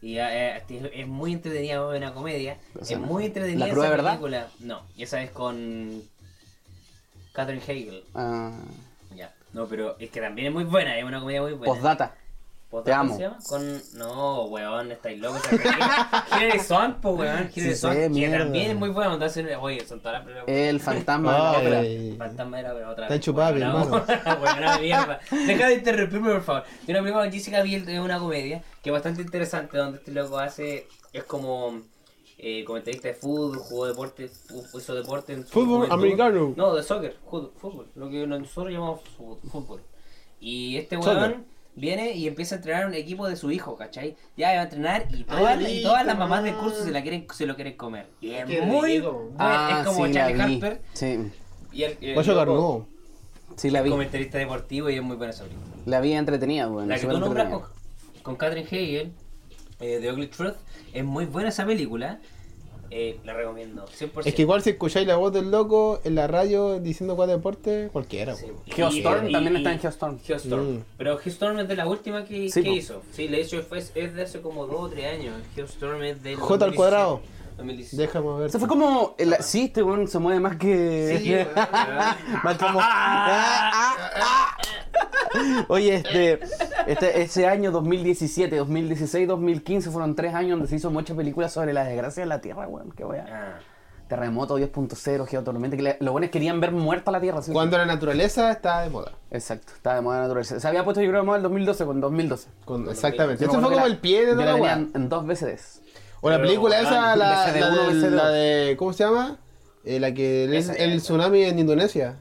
Y 0.00 0.18
eh, 0.18 0.58
es- 0.68 0.90
es 0.92 1.06
muy 1.08 1.32
entretenida, 1.32 1.74
es 1.92 1.96
una 1.98 2.12
comedia. 2.14 2.58
Es 2.80 2.98
muy 2.98 3.24
entretenida 3.26 3.66
¿La 3.66 3.74
de 3.74 3.80
esa 3.80 3.88
Verdad? 3.90 4.10
película. 4.10 4.48
No, 4.60 4.82
y 4.96 5.02
esa 5.02 5.22
es 5.22 5.30
con 5.30 6.02
Catherine 7.32 7.62
Hagel. 7.64 8.04
Ah. 8.14 8.52
No, 9.54 9.66
pero 9.66 9.96
es 9.98 10.10
que 10.10 10.20
también 10.20 10.48
es 10.48 10.52
muy 10.52 10.64
buena, 10.64 10.98
es 10.98 11.04
una 11.04 11.20
comedia 11.20 11.40
muy 11.42 11.52
buena. 11.54 11.72
postdata. 11.72 12.14
¿Postdata 12.70 13.16
Te 13.16 13.24
amo. 13.24 13.38
Con... 13.48 13.82
No, 13.94 14.44
weón, 14.46 14.90
estáis 14.90 15.20
locos. 15.20 15.40
Hilary 16.32 16.58
Swank, 16.58 16.96
po, 16.96 17.10
weón. 17.10 17.48
Hilary 17.54 17.74
Sí 17.74 17.74
Swank, 17.76 17.94
sé, 17.94 18.02
que 18.02 18.08
mierda. 18.08 18.38
también 18.38 18.70
es 18.72 18.76
muy 18.76 18.88
buena. 18.88 19.10
donde 19.12 19.26
hacen- 19.26 19.48
Oye, 19.60 19.86
son 19.86 20.00
todas 20.00 20.14
las 20.18 20.24
películas. 20.26 20.48
El 20.48 20.80
fantasma 20.80 21.32
de 21.32 21.38
la 21.38 21.52
ópera. 21.80 21.82
Fantasma 22.18 22.60
era 22.60 22.74
pero 22.74 22.90
otra 22.90 23.04
Está 23.04 23.14
vez. 23.14 23.24
chupado, 23.24 23.52
Bueno, 23.52 24.04
hermano. 24.04 24.40
Buena 24.40 24.78
mierda. 24.78 25.20
Deja 25.30 25.66
de 25.68 25.74
interrumpirme, 25.74 26.32
por 26.32 26.42
favor. 26.42 26.64
Tiene 26.84 26.98
una 27.00 27.04
película 27.06 27.24
con 27.24 27.32
Jessica 27.32 27.62
Biel, 27.62 27.88
es 27.88 28.00
una 28.00 28.18
comedia 28.18 28.62
que 28.82 28.90
es 28.90 28.92
bastante 28.92 29.22
interesante, 29.22 29.76
donde 29.78 29.98
este 29.98 30.10
loco 30.12 30.38
hace. 30.38 30.88
Es 31.12 31.22
como. 31.24 31.80
Eh, 32.46 32.62
comentarista 32.64 33.08
de 33.08 33.14
fútbol, 33.14 33.56
jugó 33.56 33.86
deporte, 33.86 34.30
hizo 34.74 34.94
deporte 34.94 35.32
en 35.32 35.46
su 35.46 35.52
Fútbol 35.52 35.90
americano. 35.90 36.52
No, 36.54 36.74
de 36.74 36.82
soccer, 36.82 37.16
fútbol, 37.30 37.86
lo 37.94 38.10
que 38.10 38.26
nosotros 38.26 38.70
llamamos 38.70 39.00
fútbol. 39.50 39.80
Y 40.40 40.76
este 40.76 40.98
weón 40.98 41.46
viene 41.74 42.12
y 42.12 42.28
empieza 42.28 42.56
a 42.56 42.58
entrenar 42.58 42.86
un 42.86 42.92
equipo 42.92 43.26
de 43.26 43.36
su 43.36 43.50
hijo, 43.50 43.76
¿cachai? 43.76 44.14
Ya 44.36 44.52
va 44.56 44.60
a 44.60 44.62
entrenar 44.64 45.06
y 45.10 45.24
todas, 45.24 45.58
las- 45.62 45.70
y 45.72 45.82
todas 45.82 46.04
las 46.04 46.18
mamás 46.18 46.44
del 46.44 46.54
curso 46.56 46.84
se, 46.84 46.90
la 46.90 47.00
quieren, 47.00 47.26
se 47.32 47.46
lo 47.46 47.54
quieren 47.54 47.78
comer. 47.78 48.08
Y 48.20 48.32
es 48.32 48.44
Qué 48.44 48.60
muy. 48.60 49.00
bueno, 49.00 49.30
Ah, 49.38 49.78
es 49.80 49.86
como 49.88 50.06
sí, 50.06 50.12
Charlie. 50.12 50.54
Harper. 50.56 50.82
Sí, 50.92 51.18
Y 51.72 51.82
el, 51.84 51.96
el 52.02 52.12
Guacho 52.14 52.44
loco 52.44 52.86
sí 53.56 53.70
la 53.70 53.78
es 53.78 53.84
vi. 53.86 53.90
comentarista 53.90 54.36
deportivo 54.36 54.90
y 54.90 54.96
es 54.96 55.02
muy 55.02 55.16
buena 55.16 55.32
esa 55.32 55.44
película. 55.44 55.66
La 55.86 56.00
vi 56.02 56.12
entretenida, 56.12 56.68
weón. 56.68 56.88
La 56.90 56.98
que 56.98 57.06
tú 57.06 57.18
nombras 57.18 57.50
con, 57.50 57.62
con 58.22 58.36
Catherine 58.36 58.68
Hegel, 58.70 59.12
eh, 59.80 59.98
The 60.02 60.12
Ugly 60.12 60.26
Truth, 60.26 60.56
es 60.92 61.04
muy 61.04 61.24
buena 61.24 61.48
esa 61.48 61.64
película. 61.64 62.20
Eh, 62.96 63.18
la 63.24 63.34
recomiendo, 63.34 63.86
100%. 63.86 64.22
Es 64.24 64.34
que 64.36 64.42
igual 64.42 64.62
si 64.62 64.70
escucháis 64.70 65.04
la 65.04 65.16
voz 65.16 65.32
del 65.32 65.50
loco 65.50 65.98
en 66.04 66.14
la 66.14 66.28
radio 66.28 66.78
diciendo 66.78 67.16
cuál 67.16 67.28
deporte, 67.28 67.88
cualquiera. 67.92 68.36
Sí. 68.36 68.46
Geostorm 68.66 69.26
Y- 69.28 69.32
también 69.32 69.54
y- 69.54 69.56
está 69.56 69.72
en 69.72 69.80
Geostorm. 69.80 70.20
Geostorm. 70.20 70.76
Mm. 70.76 70.84
Pero 70.96 71.18
Geostorm 71.18 71.58
es 71.58 71.66
de 71.66 71.74
la 71.74 71.88
última 71.88 72.24
que, 72.24 72.48
Sí, 72.48 72.62
que 72.62 72.70
po. 72.70 72.76
hizo. 72.76 73.02
Sí, 73.10 73.26
de 73.26 73.40
hecho 73.40 73.60
fue, 73.64 73.78
es 73.78 74.14
de 74.14 74.22
hace 74.22 74.40
como 74.40 74.66
2 74.68 74.80
o 74.80 74.88
3 74.90 75.06
años. 75.06 75.34
Geostorm 75.56 76.04
es 76.04 76.22
del. 76.22 76.36
J 76.36 76.64
al 76.64 76.74
cuadrado. 76.76 77.20
2017. 77.56 78.02
Déjame 78.02 78.38
ver. 78.38 78.46
Eso 78.48 78.58
fue 78.58 78.68
como. 78.68 79.14
el- 79.18 79.36
sí, 79.40 79.64
este 79.66 79.82
weón 79.82 80.08
se 80.08 80.18
mueve 80.18 80.40
más 80.40 80.56
que. 80.56 81.18
Sí, 81.22 81.32
weón. 81.32 81.48
más 82.44 82.58
como. 82.58 82.80
Ah, 82.80 83.28
ah, 83.72 83.96
ah. 84.16 84.56
Oye, 85.68 85.96
este, 85.96 86.40
este, 86.86 87.22
ese 87.22 87.46
año 87.46 87.70
2017, 87.72 88.56
2016, 88.56 89.26
2015 89.28 89.90
fueron 89.90 90.14
tres 90.14 90.34
años 90.34 90.52
donde 90.52 90.68
se 90.68 90.76
hizo 90.76 90.90
muchas 90.90 91.16
películas 91.16 91.52
sobre 91.52 91.72
la 91.72 91.84
desgracia 91.84 92.22
de 92.22 92.28
la 92.28 92.40
Tierra, 92.40 92.68
weón. 92.68 92.92
Qué 92.92 93.04
wea. 93.04 93.26
Ah, 93.28 93.58
Terremoto 94.08 94.58
10.0, 94.58 95.26
geotormenta, 95.26 95.76
que 95.78 95.96
los 95.98 96.12
buenos 96.12 96.30
querían 96.30 96.60
ver 96.60 96.72
muerta 96.72 97.10
la 97.10 97.20
Tierra. 97.20 97.40
¿sí? 97.42 97.52
Cuando 97.52 97.78
la 97.78 97.86
naturaleza 97.86 98.50
está 98.50 98.82
de 98.82 98.90
moda. 98.90 99.12
Exacto, 99.30 99.72
estaba 99.74 99.96
de 99.96 100.02
moda 100.02 100.16
la 100.16 100.22
naturaleza. 100.24 100.60
Se 100.60 100.68
había 100.68 100.84
puesto 100.84 101.00
yo 101.00 101.08
creo 101.08 101.22
de 101.22 101.26
moda 101.26 101.38
en 101.38 101.42
2012, 101.44 101.84
con 101.86 102.00
2012. 102.00 102.48
Con- 102.66 102.88
exactamente. 102.88 103.44
Ese 103.44 103.58
fue 103.58 103.72
como 103.72 103.86
el 103.86 103.98
pie 103.98 104.26
de 104.26 104.32
toda 104.32 104.44
la 104.44 104.58
la 104.58 104.72
en 104.72 105.08
dos 105.08 105.26
veces. 105.26 105.80
O 106.26 106.30
la 106.30 106.40
película 106.40 106.76
weón, 106.76 106.86
esa, 106.86 107.16
la, 107.16 108.30
de. 108.30 108.76
¿Cómo 108.78 108.94
se 108.94 109.04
llama? 109.04 109.36
Eh, 109.84 110.00
la 110.00 110.14
que 110.14 110.44
el, 110.44 110.54
Esa, 110.54 110.72
el 110.72 110.92
esa. 110.92 111.02
tsunami 111.02 111.42
en 111.42 111.58
Indonesia. 111.58 112.16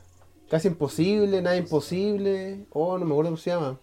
Casi 0.50 0.68
imposible, 0.68 1.42
nada 1.42 1.56
imposible. 1.56 2.66
Oh, 2.72 2.98
no 2.98 3.06
me 3.06 3.14
acuerdo 3.14 3.32
cómo 3.32 3.38
se 3.38 3.52
llama. 3.52 3.80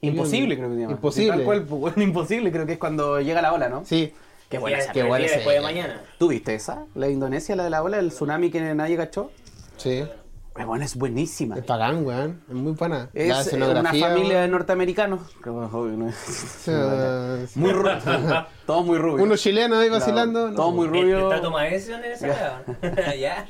Imposible, 0.00 0.56
creo 0.56 0.68
que 0.68 0.76
se 0.76 0.80
llama. 0.82 0.92
Imposible. 0.92 1.30
Tal 1.32 1.42
cual, 1.42 1.62
pues, 1.64 1.80
bueno, 1.80 2.02
imposible, 2.04 2.52
creo 2.52 2.66
que 2.66 2.74
es 2.74 2.78
cuando 2.78 3.20
llega 3.20 3.42
la 3.42 3.52
ola, 3.52 3.68
¿no? 3.68 3.84
Sí. 3.84 4.12
Qué 4.48 4.58
buena 4.58 4.78
esa 4.78 4.92
qué 4.92 5.02
buena 5.02 5.26
después 5.26 5.56
de 5.56 5.60
mañana. 5.60 6.04
¿Tú 6.20 6.28
viste 6.28 6.54
esa? 6.54 6.84
La 6.94 7.06
de 7.06 7.12
Indonesia, 7.12 7.56
la 7.56 7.64
de 7.64 7.70
la 7.70 7.82
ola, 7.82 7.98
el 7.98 8.10
tsunami 8.10 8.52
que 8.52 8.60
nadie 8.76 8.96
cachó. 8.96 9.32
Sí. 9.76 10.04
Es 10.56 10.66
buena, 10.66 10.84
es 10.84 10.94
buenísima. 10.94 11.56
Es 11.56 11.64
pagán, 11.64 12.06
weón. 12.06 12.40
Es 12.48 12.54
muy 12.54 12.72
buena. 12.74 13.10
Es 13.12 13.28
la 13.28 13.38
eh, 13.38 13.40
escenografía. 13.40 13.80
una 14.06 14.14
familia 14.14 14.40
de 14.42 14.48
norteamericanos. 14.48 15.20
que, 15.42 15.50
bueno, 15.50 15.68
obvio, 15.72 15.96
no 15.96 16.08
es- 16.08 16.14
Sí, 16.14 16.70
Muy 17.58 17.72
rubios. 17.72 18.04
Todos 18.66 18.86
muy 18.86 18.98
rubios. 18.98 19.20
Unos 19.26 19.40
chilenos 19.42 19.78
ahí 19.78 19.88
vacilando. 19.90 20.50
no, 20.50 20.54
Todos 20.54 20.72
muy 20.74 20.86
¿Está 20.86 21.00
rubios. 21.00 21.42
Tomás 21.42 21.72
Edison 21.72 22.04
en 22.04 22.12
esa? 22.12 22.62
¿Ya? 23.18 23.46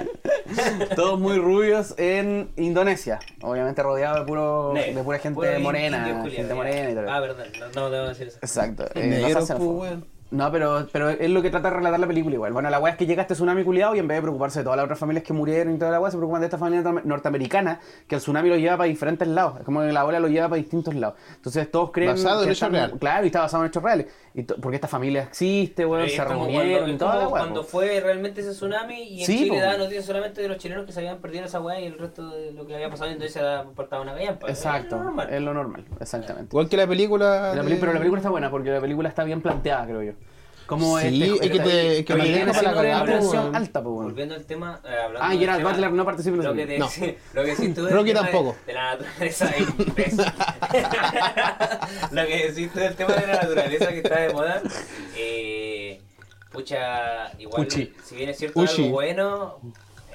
Todos 0.97 1.21
muy 1.21 1.37
rubios 1.39 1.95
en 1.99 2.51
Indonesia. 2.57 3.19
Obviamente 3.43 3.83
rodeado 3.83 4.21
de 4.21 4.25
puro 4.25 4.73
de 4.75 5.03
pura 5.05 5.19
gente 5.19 5.35
Puro 5.35 5.61
morena. 5.61 6.25
gente 6.31 6.55
morena 6.55 6.91
y 6.91 6.95
todo. 6.95 7.11
Ah, 7.11 7.21
verdad, 7.21 7.45
no, 7.61 7.81
no 7.83 7.91
debo 7.91 8.09
decir 8.09 8.29
eso. 8.29 8.39
Exacto. 8.41 8.87
eh, 8.95 9.21
no 9.21 10.14
No, 10.31 10.51
pero, 10.51 10.89
pero 10.91 11.11
es 11.11 11.31
lo 11.31 11.43
que 11.43 11.51
trata 11.51 11.71
de 11.71 11.77
relatar 11.77 12.01
la 12.01 12.09
película 12.09 12.35
igual. 12.35 12.53
Bueno, 12.53 12.69
la 12.69 12.81
weá 12.81 12.93
es 12.93 12.99
que 12.99 13.07
llega 13.07 13.23
este 13.23 13.35
tsunami 13.35 13.63
culiado 13.63 13.95
y 13.95 14.01
en 14.01 14.09
vez 14.09 14.17
de 14.17 14.23
preocuparse 14.23 14.61
de 14.61 14.65
todas 14.65 14.77
las 14.77 14.85
otras 14.85 14.99
familias 14.99 15.23
que 15.23 15.33
murieron 15.33 15.75
y 15.75 15.79
toda 15.79 15.93
la 15.93 16.01
weá, 16.01 16.11
se 16.11 16.17
preocupan 16.17 16.41
de 16.41 16.47
esta 16.47 16.59
familia 16.59 16.83
norte- 16.83 17.03
norteamericana 17.07 17.79
que 18.09 18.17
el 18.17 18.21
tsunami 18.21 18.49
lo 18.49 18.57
lleva 18.57 18.77
para 18.79 18.89
diferentes 18.89 19.29
lados. 19.29 19.59
Es 19.61 19.65
como 19.65 19.83
que 19.83 19.93
la 19.93 20.05
ola 20.05 20.19
lo 20.19 20.27
lleva 20.27 20.49
para 20.49 20.57
distintos 20.57 20.93
lados. 20.95 21.17
Entonces 21.37 21.71
todos 21.71 21.93
creen. 21.93 22.11
Basado 22.13 22.43
en 22.43 22.51
hechos 22.51 22.71
reales. 22.71 22.97
Claro, 22.99 23.25
y 23.25 23.27
está 23.27 23.41
basado 23.43 23.63
en 23.63 23.69
hechos 23.69 23.83
reales. 23.83 24.07
Y 24.37 24.43
to- 24.43 24.57
porque 24.61 24.75
esta 24.75 24.89
familia 24.89 25.23
existe, 25.23 25.87
weón, 25.87 26.09
se 26.09 26.25
reunieron 26.25 26.99
cuando, 26.99 27.15
y 27.15 27.19
weá. 27.19 27.29
cuando 27.29 27.61
po. 27.63 27.69
fue 27.69 28.01
realmente 28.01 28.41
ese 28.41 28.51
tsunami 28.51 29.01
y 29.01 29.21
en 29.21 29.27
Sí, 29.27 29.39
Chile 29.45 29.61
daban 29.61 29.79
noticias 29.79 30.05
solamente 30.05 30.43
de 30.43 30.49
los 30.49 30.59
chilenos 30.59 30.85
que 30.87 30.91
se 30.93 30.99
habían 30.99 31.19
perdido 31.19 31.41
en 31.43 31.47
esa 31.47 31.61
weá 31.61 31.79
y 31.81 31.87
el 31.87 31.97
resto 31.97 32.29
de 32.31 32.51
lo 32.51 32.67
que 32.67 32.75
había 32.75 32.91
pasado 32.91 33.07
en 33.11 33.13
Indonesia 33.13 33.63
importaba 33.63 34.03
una 34.03 34.13
gallampa. 34.15 34.49
Exacto, 34.49 34.97
Es 34.97 35.03
normal. 35.03 35.29
es 35.33 35.41
lo 35.41 35.55
normal, 35.55 35.85
exactamente. 36.01 36.49
Igual 36.51 36.69
que 36.69 36.77
la 36.77 36.87
película. 36.89 37.27
La 37.55 37.55
de- 37.55 37.63
peli- 37.63 37.77
pero 37.79 37.93
la 37.93 37.99
película 38.01 38.19
está 38.19 38.31
buena 38.31 38.51
porque 38.51 38.71
la 38.71 38.81
película 38.81 39.09
está 39.09 39.23
bien 39.23 39.41
planteada, 39.41 39.87
creo 39.87 40.03
yo. 40.03 40.13
Como 40.67 40.99
Sí, 40.99 41.23
este, 41.23 41.47
es 41.47 41.53
que 41.53 41.59
te- 41.61 41.99
es 41.99 42.05
que 42.07 42.15
mantiene 42.15 42.47
deja 42.47 42.53
para 42.63 42.73
la 42.73 42.75
weón. 43.43 43.55
alta, 43.57 43.83
pues, 43.83 43.93
weón. 43.93 44.05
Volviendo 44.07 44.35
al 44.35 44.45
tema, 44.47 44.81
eh, 44.85 44.89
hablando 45.05 45.21
Ah, 45.23 45.39
Gerard 45.39 45.63
Butler 45.63 45.93
no 45.93 46.05
participa 46.07 46.37
en 46.37 46.43
la 46.43 46.49
lo 46.51 46.55
que, 46.57 46.67
te, 46.67 46.79
lo 46.79 46.89
que 47.45 47.51
decís 47.51 47.75
tú 47.75 47.87
Rocky 47.89 48.11
tema 48.13 48.23
tampoco. 48.23 48.57
De, 48.61 48.67
de 48.67 48.73
la 48.75 48.91
naturaleza 48.97 49.49
ahí, 49.55 49.67
imbécil. 49.87 50.25
lo 52.13 52.27
que 52.27 52.49
decís 52.49 52.73
tú 52.73 52.79
del 52.79 52.95
tema 52.97 53.15
de 53.15 53.27
la 53.27 53.35
naturaleza 53.35 53.89
que 53.89 53.99
está 53.99 54.21
de 54.21 54.33
moda. 54.33 54.63
Eh, 55.17 56.01
pucha, 56.51 57.33
igual, 57.39 57.65
Puchi. 57.65 57.93
si 58.05 58.17
bien 58.17 58.31
es 58.31 58.39
cierto 58.39 58.61
Uchi. 58.61 58.83
algo 58.85 58.95
bueno, 58.95 59.61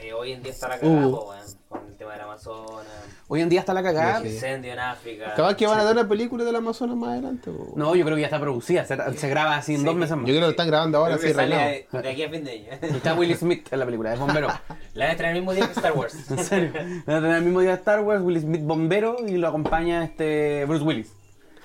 eh, 0.02 0.14
hoy 0.14 0.32
en 0.34 0.42
día 0.44 0.52
está 0.52 0.68
la 0.68 0.80
cagada, 0.80 1.08
Uh. 1.08 1.12
po, 1.12 1.30
weón, 1.30 1.46
con 1.68 1.88
el 1.88 1.98
tema 1.98 2.14
del 2.14 2.22
Amazonas, 2.22 2.86
Hoy 3.28 3.42
en 3.42 3.50
día 3.50 3.60
está 3.60 3.74
la 3.74 3.84
cagada. 3.84 4.20
el 4.20 4.28
incendio 4.28 4.74
en 4.74 4.80
África. 4.80 5.34
Capaz 5.36 5.56
que 5.56 5.68
van 5.68 5.80
a 5.80 5.84
dar 5.84 5.94
una 5.94 6.08
película 6.08 6.44
del 6.44 6.56
Amazonas 6.56 6.96
más 6.96 7.10
adelante. 7.12 7.52
po. 7.52 7.74
No, 7.76 7.96
yo 7.96 8.04
creo 8.06 8.16
que 8.16 8.22
ya 8.22 8.28
está 8.28 8.40
producida. 8.40 8.86
Se, 8.86 8.98
se 9.18 9.30
graba 9.30 9.56
así 9.58 9.74
en 9.76 9.82
Sí. 9.82 9.86
dos 9.86 9.96
meses 9.96 10.16
más. 10.18 10.26
Yo 10.26 10.32
creo 10.32 10.40
que 10.40 10.46
lo 10.46 10.50
están 10.52 10.68
grabando 10.68 10.98
ahora, 10.98 11.16
Creo 11.18 11.22
que 11.22 11.28
sí, 11.28 11.34
sale 11.36 11.48
reinado. 11.56 11.70
de, 11.92 12.02
de 12.02 12.10
aquí 12.10 12.24
a 12.24 12.30
fin 12.30 12.44
de 12.44 12.52
año. 12.52 12.68
Está 12.96 13.14
Will 13.14 13.36
Smith 13.36 13.68
en 13.72 13.80
la 13.80 13.86
película, 13.86 14.14
es 14.14 14.20
bombero. 14.20 14.48
La 14.96 15.06
van 15.06 15.10
a 15.10 15.12
estrenar 15.12 15.36
el 15.36 15.42
mismo 15.42 15.54
día 15.54 15.66
que 15.68 15.74
Star 15.74 15.92
Wars. 15.94 16.16
En 16.32 16.44
serio. 16.44 16.72
Va 17.08 17.18
a 17.18 17.22
tener 17.22 17.36
el 17.38 17.44
mismo 17.44 17.60
día 17.62 17.70
de 17.72 17.76
Star 17.78 18.02
Wars, 18.02 18.22
Will 18.24 18.40
Smith 18.42 18.62
bombero 18.64 19.18
y 19.28 19.38
lo 19.38 19.48
acompaña 19.48 20.04
este 20.04 20.66
Bruce 20.66 20.84
Willis. 20.84 21.14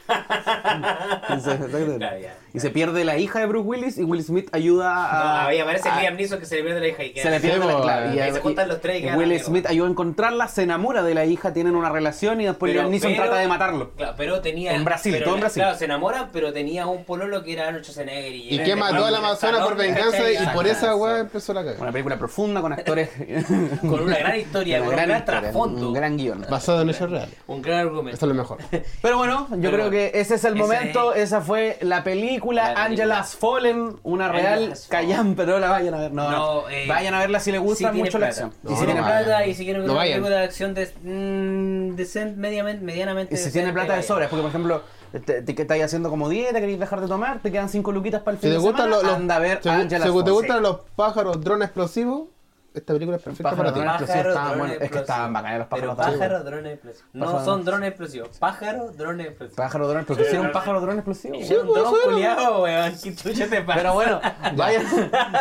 Y 2.55 2.61
se 2.61 2.71
pierde 2.71 3.05
la 3.05 3.19
hija 3.19 3.41
de 3.41 3.47
Bruce 3.47 3.67
Willis 3.67 3.99
y 3.99 4.05
Will 4.05 4.23
Smith 4.23 4.49
ayuda 4.53 4.95
No, 4.95 5.01
a. 5.01 5.47
ahí 5.47 5.59
aparece 5.59 5.89
a- 5.89 6.01
Liam 6.01 6.15
Neeson 6.15 6.39
que 6.39 6.47
se 6.47 6.55
le 6.57 6.63
pierde 6.63 6.79
la 6.81 6.87
hija 6.89 7.03
y 7.03 7.13
queda. 7.13 7.23
Se 7.25 7.31
le 7.31 7.41
pierde 7.41 7.67
la 7.67 7.81
clave. 7.81 8.15
Y, 8.15 8.19
ahí 8.21 8.33
se 8.33 8.41
juntan 8.41 8.69
los 8.69 8.81
tres 8.81 9.03
y 9.03 9.09
y 9.09 9.11
Will 9.11 9.29
la. 9.31 9.39
Smith 9.41 9.67
ayuda 9.67 9.89
a 9.89 9.91
encontrarla, 9.91 10.47
se 10.47 10.63
enamora 10.63 11.03
de 11.03 11.15
la 11.15 11.25
hija, 11.25 11.53
tienen 11.53 11.75
una 11.75 11.91
relación 11.91 12.41
y 12.41 12.45
después 12.45 12.71
Pero- 12.71 12.83
Liam 12.83 12.93
Neeson 12.93 13.11
pero- 13.13 13.25
trata 13.25 13.41
de 13.41 13.49
matarlo. 13.49 13.91
Claro, 13.97 14.15
pero 14.17 14.41
tenía. 14.41 14.73
En 14.75 14.85
Brasil, 14.85 15.13
pero 15.13 15.25
todo 15.25 15.35
en 15.35 15.41
Brasil. 15.41 15.63
Claro, 15.65 15.77
se 15.79 15.85
enamoran, 15.87 16.29
pero 16.33 16.53
tenía 16.53 16.87
un 16.87 17.05
pololo 17.05 17.43
que 17.43 17.55
era 17.55 17.67
Arnold 17.67 17.85
Schwarzenegger. 17.85 18.33
Y, 18.33 18.55
Y 18.55 18.59
que 18.63 18.77
mató 18.77 19.05
a 19.05 19.11
la 19.11 19.19
Amazona 19.19 19.65
por 19.65 19.77
venganza 19.77 20.31
y 20.31 20.47
por 20.55 20.67
esa 20.69 20.95
weá 20.95 21.19
empezó 21.21 21.53
la 21.55 21.63
Una 21.63 21.73
cagada. 21.73 21.91
película 21.93 22.19
profunda 22.19 22.61
con 22.61 22.73
actores. 22.73 23.11
Con 23.81 24.01
una 24.01 24.17
gran 24.19 24.39
historia, 24.39 24.77
Una 24.83 24.87
con 24.91 24.99
un 25.01 25.07
gran 25.09 25.25
trasfondo. 25.25 25.89
Un 25.89 25.95
gran 25.95 26.17
guion. 26.17 26.47
Basado 26.49 26.83
en 26.83 26.91
hechos 26.91 27.11
reales. 27.11 27.35
Un 27.49 27.63
gran 27.63 27.81
argumento. 27.81 28.17
Eso 28.17 28.27
es 28.27 28.29
lo 28.29 28.35
mejor. 28.35 28.59
Pero 29.03 29.19
bueno, 29.19 29.49
yo 29.59 29.71
creo 29.73 29.91
que 29.91 29.94
ese 30.15 30.35
es 30.35 30.45
el 30.45 30.55
ese 30.55 30.63
momento. 30.63 31.15
es- 31.15 31.25
Esa 31.25 31.41
fue 31.41 31.79
la 31.81 32.05
película 32.05 32.63
La 32.63 32.75
película. 32.75 32.85
Angela's 32.85 33.37
Fallen, 33.37 33.97
una 34.03 34.29
real 34.29 34.75
callan, 34.89 35.35
pero 35.35 35.53
no 35.53 35.59
la 35.61 35.71
vayan 35.71 35.95
a 35.95 35.99
ver. 35.99 36.13
No, 36.13 36.31
no. 36.31 36.37
No, 36.63 36.69
eh, 36.71 36.87
vayan 36.89 37.15
a 37.15 37.19
verla 37.21 37.41
si 37.41 37.53
les 37.53 37.61
gusta 37.61 37.91
tiene 37.91 38.05
mucho 38.05 38.19
la 38.19 38.27
acción. 38.27 38.53
Y 38.65 38.69
No, 38.69 38.75
si 38.75 38.81
no 38.81 38.87
tiene 38.87 39.01
vayan. 39.01 39.25
plata 39.25 39.47
y 39.47 39.55
si 39.55 39.65
quieren 39.65 39.83
ver 39.83 39.87
No 39.89 39.93
una 39.95 40.03
vayan. 40.03 40.15
película 40.19 40.37
de 40.39 40.45
acción 40.45 40.75
de, 40.75 40.87
mm, 41.03 41.97
decent, 41.97 42.37
mediamente, 42.37 42.85
medianamente 42.85 43.35
Y 43.35 43.37
si 43.37 43.45
decente, 43.45 43.59
tiene 43.61 43.73
plata 43.73 43.93
de 43.93 43.99
vayan. 43.99 44.09
sobra, 44.09 44.29
porque 44.29 44.43
por 44.43 44.49
ejemplo, 44.51 44.83
te, 45.25 45.43
te- 45.43 45.55
que 45.55 45.63
estáis 45.63 45.85
haciendo 45.85 46.11
como 46.11 46.29
dieta, 46.29 46.59
queréis 46.61 46.79
dejar 46.81 47.01
de 47.01 47.07
tomar, 47.09 47.41
te 47.41 47.53
quedan 47.53 47.69
cinco 47.69 47.93
luquitas 47.93 48.23
para 48.23 48.35
el 48.35 48.39
Si 48.41 48.49
fin 48.49 48.51
te 48.51 48.55
de 48.55 48.63
gustan 48.63 48.85
semana, 48.91 49.03
los, 49.09 49.17
anda 49.17 49.37
a 49.37 49.39
ver 49.39 49.61
si- 49.63 49.71
si 49.99 50.25
te 50.25 50.31
gustan 50.31 50.63
los 50.63 50.79
pájaros 50.97 51.41
drones 51.41 51.67
explosivos, 51.67 52.29
esta 52.75 52.93
película 52.93 53.17
es 53.17 53.23
perfecta 53.23 53.51
Pájaro, 53.51 53.73
para 53.73 53.73
ti. 53.73 53.81
drones 53.81 54.01
explosivos 54.01 54.27
estaban 54.35 54.59
drones. 54.59 54.73
Es 54.73 54.79
que 54.79 54.85
explosivos. 54.85 55.01
estaban 55.09 55.33
bacanes 55.33 55.59
los 55.59 55.69
pájaros. 55.69 55.97
Pero 55.97 56.13
pájaro, 56.19 56.45
drones 56.45 56.73
explosivos. 56.75 57.09
No 57.13 57.25
Pájaro. 57.27 57.45
son 57.45 57.65
drones 57.65 57.89
explosivos. 57.89 58.39
Pájaro, 58.39 58.91
drones 58.93 59.27
explosivos. 59.29 59.57
Pájaro 59.57 59.89
dron, 59.89 60.05
porque 60.05 60.23
hicieron 60.23 60.53
pájaro 60.53 60.81
dron 60.81 60.97
explosivo. 60.97 61.35
Hicieron 61.37 61.69
un 61.69 61.75
dron 61.75 62.63
weón. 62.63 62.93
¿Qué 63.03 63.15
chucha 63.15 63.47
te 63.49 63.61
pasa? 63.63 63.79
Pero 63.79 63.95
bueno, 63.95 64.21
vayan, 64.57 64.85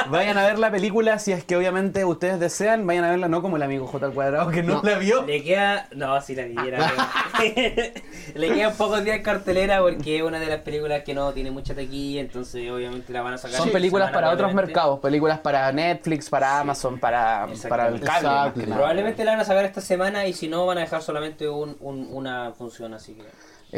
vayan 0.09 0.37
a 0.37 0.43
ver 0.45 0.59
la 0.59 0.71
película 0.71 1.19
si 1.19 1.31
es 1.31 1.43
que 1.43 1.57
obviamente 1.57 2.05
ustedes 2.05 2.39
desean, 2.39 2.85
vayan 2.85 3.03
a 3.05 3.09
verla 3.09 3.27
no 3.27 3.41
como 3.41 3.57
el 3.57 3.63
amigo 3.63 3.87
J 3.87 4.05
al 4.05 4.13
cuadrado 4.13 4.51
que 4.51 4.61
no, 4.63 4.75
No. 4.75 4.83
la 4.83 4.97
vio. 4.97 5.23
Le 5.23 5.43
queda. 5.43 5.87
No, 5.95 6.21
si 6.21 6.35
la 6.35 6.43
viera. 6.45 6.91
Le 8.35 8.53
quedan 8.53 8.73
pocos 8.75 9.03
días 9.03 9.17
en 9.17 9.23
cartelera 9.23 9.81
porque 9.81 10.17
es 10.17 10.23
una 10.23 10.39
de 10.39 10.47
las 10.47 10.61
películas 10.61 11.03
que 11.03 11.13
no 11.13 11.31
tiene 11.33 11.51
mucha 11.51 11.73
taquilla, 11.73 12.21
entonces 12.21 12.69
obviamente 12.69 13.11
la 13.11 13.21
van 13.21 13.33
a 13.33 13.37
sacar. 13.37 13.57
Son 13.57 13.71
películas 13.71 14.11
para 14.11 14.29
otros 14.29 14.53
mercados, 14.53 14.99
películas 14.99 15.39
para 15.39 15.71
Netflix, 15.71 16.29
para 16.29 16.59
Amazon, 16.59 16.99
para, 16.99 17.22
para 17.69 17.87
el 17.87 17.95
Exactamente. 17.95 18.05
cable. 18.05 18.27
Exacto. 18.63 18.73
Probablemente 18.75 19.23
la 19.25 19.31
van 19.31 19.39
a 19.41 19.45
sacar 19.45 19.65
esta 19.65 19.81
semana 19.81 20.25
y 20.27 20.33
si 20.33 20.47
no 20.47 20.65
van 20.65 20.77
a 20.77 20.81
dejar 20.81 21.01
solamente 21.01 21.47
un, 21.49 21.75
un- 21.79 22.07
una 22.11 22.51
función, 22.53 22.93
así 22.93 23.13
que. 23.15 23.23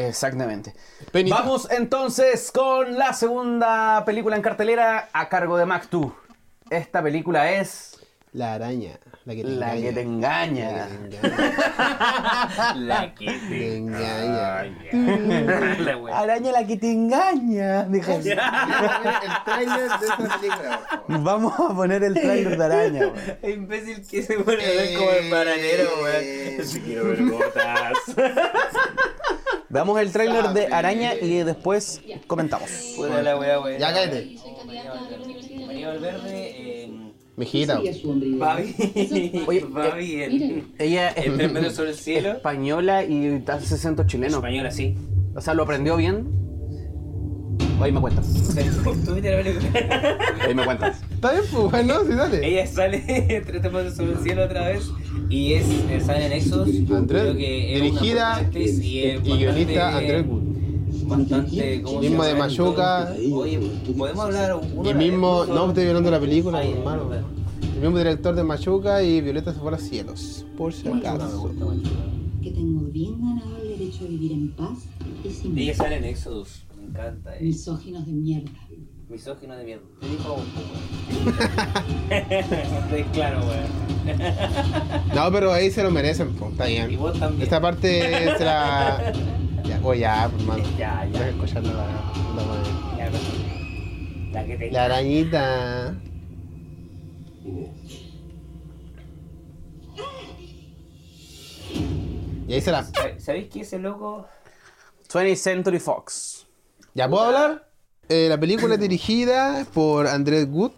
Exactamente. 0.07 0.73
Penita. 1.11 1.37
Vamos 1.37 1.69
entonces 1.71 2.51
con 2.51 2.97
la 2.97 3.13
segunda 3.13 4.03
película 4.05 4.35
en 4.35 4.41
cartelera 4.41 5.09
a 5.13 5.29
cargo 5.29 5.57
de 5.57 5.65
Mac2. 5.65 6.13
Esta 6.69 7.01
película 7.01 7.51
es 7.51 7.94
La 8.35 8.53
araña. 8.55 8.99
La 9.23 9.33
que 9.33 9.43
te 9.43 9.49
La 9.49 9.75
engaña. 9.77 9.87
que 9.87 9.93
te 9.93 10.01
engaña. 10.01 10.87
La 12.75 13.15
que 13.15 13.25
te 13.39 13.77
engaña. 13.77 14.63
La 14.65 14.73
que 14.75 14.89
Te 14.91 14.97
engaña. 15.31 16.11
Araña 16.19 16.51
la 16.51 16.67
que 16.67 16.75
te 16.75 16.91
engaña. 16.91 17.83
Deja- 17.83 18.15
El 18.15 18.23
trailer 19.45 19.89
de 19.89 20.05
esta 20.05 20.17
película. 20.17 20.81
Vamos 21.07 21.53
a 21.57 21.73
poner 21.73 22.03
el 22.03 22.13
trailer 22.13 22.57
de 22.57 22.65
araña. 22.65 23.13
El 23.41 23.51
imbécil 23.53 24.05
que 24.05 24.21
se 24.21 24.33
pone 24.39 24.63
a 24.65 24.67
ver 24.69 24.97
como 24.97 25.11
el 25.11 25.29
bananero, 25.31 25.89
weón. 26.03 26.65
Si 26.65 26.81
quiero 26.81 27.05
ver 27.05 27.23
gotas. 27.23 27.93
Veamos 29.69 29.99
el 29.99 30.11
tráiler 30.11 30.49
de 30.49 30.67
Araña 30.67 31.15
y 31.15 31.43
después 31.43 32.01
comentamos. 32.27 32.69
Puta 32.95 33.21
la 33.21 33.37
wea, 33.37 33.59
weón. 33.59 33.79
Ya 33.79 33.93
cállate. 33.93 34.35
María 35.65 35.87
Valverde, 35.89 36.49
eh, 36.49 36.64
Mijita. 37.37 37.81
va 38.41 38.55
bien. 38.57 39.43
Oye, 39.47 39.65
va 39.65 39.95
bien. 39.95 40.63
Ella 40.79 41.09
es 41.09 41.25
Entre 41.25 41.49
medio 41.49 41.69
sobre 41.71 41.89
el 41.91 41.95
cielo. 41.95 42.31
española 42.31 43.03
y 43.03 43.43
hace 43.47 43.75
acento 43.75 44.05
chileno. 44.05 44.37
Española, 44.37 44.71
sí. 44.71 44.95
O 45.35 45.41
sea, 45.41 45.53
lo 45.53 45.63
aprendió 45.63 45.97
bien. 45.97 46.27
Ahí 47.81 47.91
me 47.91 47.99
cuentas. 47.99 48.25
¿Tú 49.05 49.13
viste 49.15 49.31
la 49.35 49.43
película? 49.43 50.17
Ahí 50.47 50.55
me 50.55 50.63
cuentas. 50.63 51.01
Está 51.13 51.31
bien, 51.33 51.43
pues, 51.51 51.71
bueno, 51.71 51.93
sí, 52.05 52.13
dale. 52.13 52.47
Ella 52.47 52.67
sale 52.67 53.03
entre 53.35 53.59
temores 53.59 53.95
sobre 53.95 54.13
el 54.13 54.19
cielo 54.19 54.45
otra 54.45 54.69
vez 54.69 54.89
y 55.29 55.53
es 55.55 55.65
eh, 55.89 55.99
sale 55.99 56.27
en 56.27 56.31
Exos. 56.33 56.69
Andrés, 56.69 57.21
Creo 57.23 57.35
que 57.35 57.73
es 57.75 57.81
una 57.81 57.89
dirigida 57.89 58.49
y, 58.53 59.29
y 59.29 59.37
guionista 59.37 59.97
Andrés 59.97 60.25
Wood. 60.25 60.54
Bastante, 61.07 61.81
¿cómo 61.81 62.01
se 62.01 62.09
Mismo 62.09 62.23
de? 62.23 62.35
Machuca. 62.35 63.13
Oye, 63.33 63.59
podemos 63.97 64.25
hablar 64.25 64.59
uno 64.75 64.89
Y 64.89 64.93
mismo, 64.93 65.45
no 65.45 65.67
estoy 65.67 65.83
violando 65.85 66.11
la 66.11 66.19
película, 66.19 66.59
Ay, 66.59 66.71
hermano. 66.71 67.09
El 67.75 67.81
mismo 67.81 67.97
director 67.97 68.35
de 68.35 68.43
Machuca 68.43 69.03
y 69.03 69.21
Violeta 69.21 69.53
se 69.53 69.59
fue 69.59 69.67
a 69.69 69.71
los 69.71 69.81
cielos. 69.81 70.45
Por 70.57 70.73
si 70.73 70.87
acaso. 70.87 71.51
que 72.41 72.51
tengo 72.51 72.81
bien 72.91 73.19
ganado 73.21 73.57
el 73.61 73.69
derecho 73.77 74.05
a 74.05 74.07
vivir 74.07 74.31
en 74.31 74.51
paz 74.51 74.79
y 75.23 75.29
sin 75.29 75.57
Ella 75.57 75.73
sale 75.75 75.97
en 75.97 76.03
Exodus, 76.05 76.63
me 76.77 76.87
encanta. 76.89 77.35
eh. 77.35 77.43
misóginos 77.43 78.05
de 78.05 78.11
mierda. 78.13 78.51
Misógino 79.09 79.55
de 79.55 79.63
mierda. 79.65 79.83
Te 80.01 80.07
dijo 80.09 80.33
un 80.33 80.45
poco, 80.45 81.35
Estoy 82.09 83.03
claro, 83.13 83.39
weón. 83.45 85.05
No, 85.15 85.31
pero 85.31 85.51
ahí 85.51 85.69
se 85.69 85.83
lo 85.83 85.91
merecen, 85.91 86.33
pues, 86.33 86.51
está 86.51 86.69
Y 86.69 86.73
bien. 86.73 86.99
vos 86.99 87.17
también. 87.19 87.43
Esta 87.43 87.61
parte 87.61 88.35
se 88.37 88.43
la. 88.45 89.13
Ya, 89.67 89.79
oh, 89.83 89.93
ya, 89.93 90.29
pues, 90.29 90.41
hermano. 90.43 90.63
Ya, 90.77 91.05
ya. 91.05 91.19
Deja 91.19 91.29
escuchar 91.29 91.63
la, 91.63 91.73
la, 91.73 92.97
Ya, 92.97 93.11
pero- 93.11 94.33
La 94.33 94.45
que 94.45 94.57
te 94.57 94.71
la 94.71 94.85
arañita. 94.85 95.95
Y 102.47 102.53
ahí 102.53 102.61
se 102.61 102.71
la. 102.71 102.85
¿Sabéis 103.17 103.49
que 103.49 103.61
ese 103.61 103.79
loco? 103.79 104.27
20th 105.11 105.35
Century 105.35 105.79
Fox. 105.79 106.45
¿Ya 106.93 107.09
puedo 107.09 107.23
hablar? 107.23 107.69
Eh, 108.07 108.27
la 108.29 108.39
película 108.39 108.75
es 108.75 108.79
dirigida 108.79 109.65
por 109.73 110.07
Andrés 110.07 110.47
Wood 110.49 110.71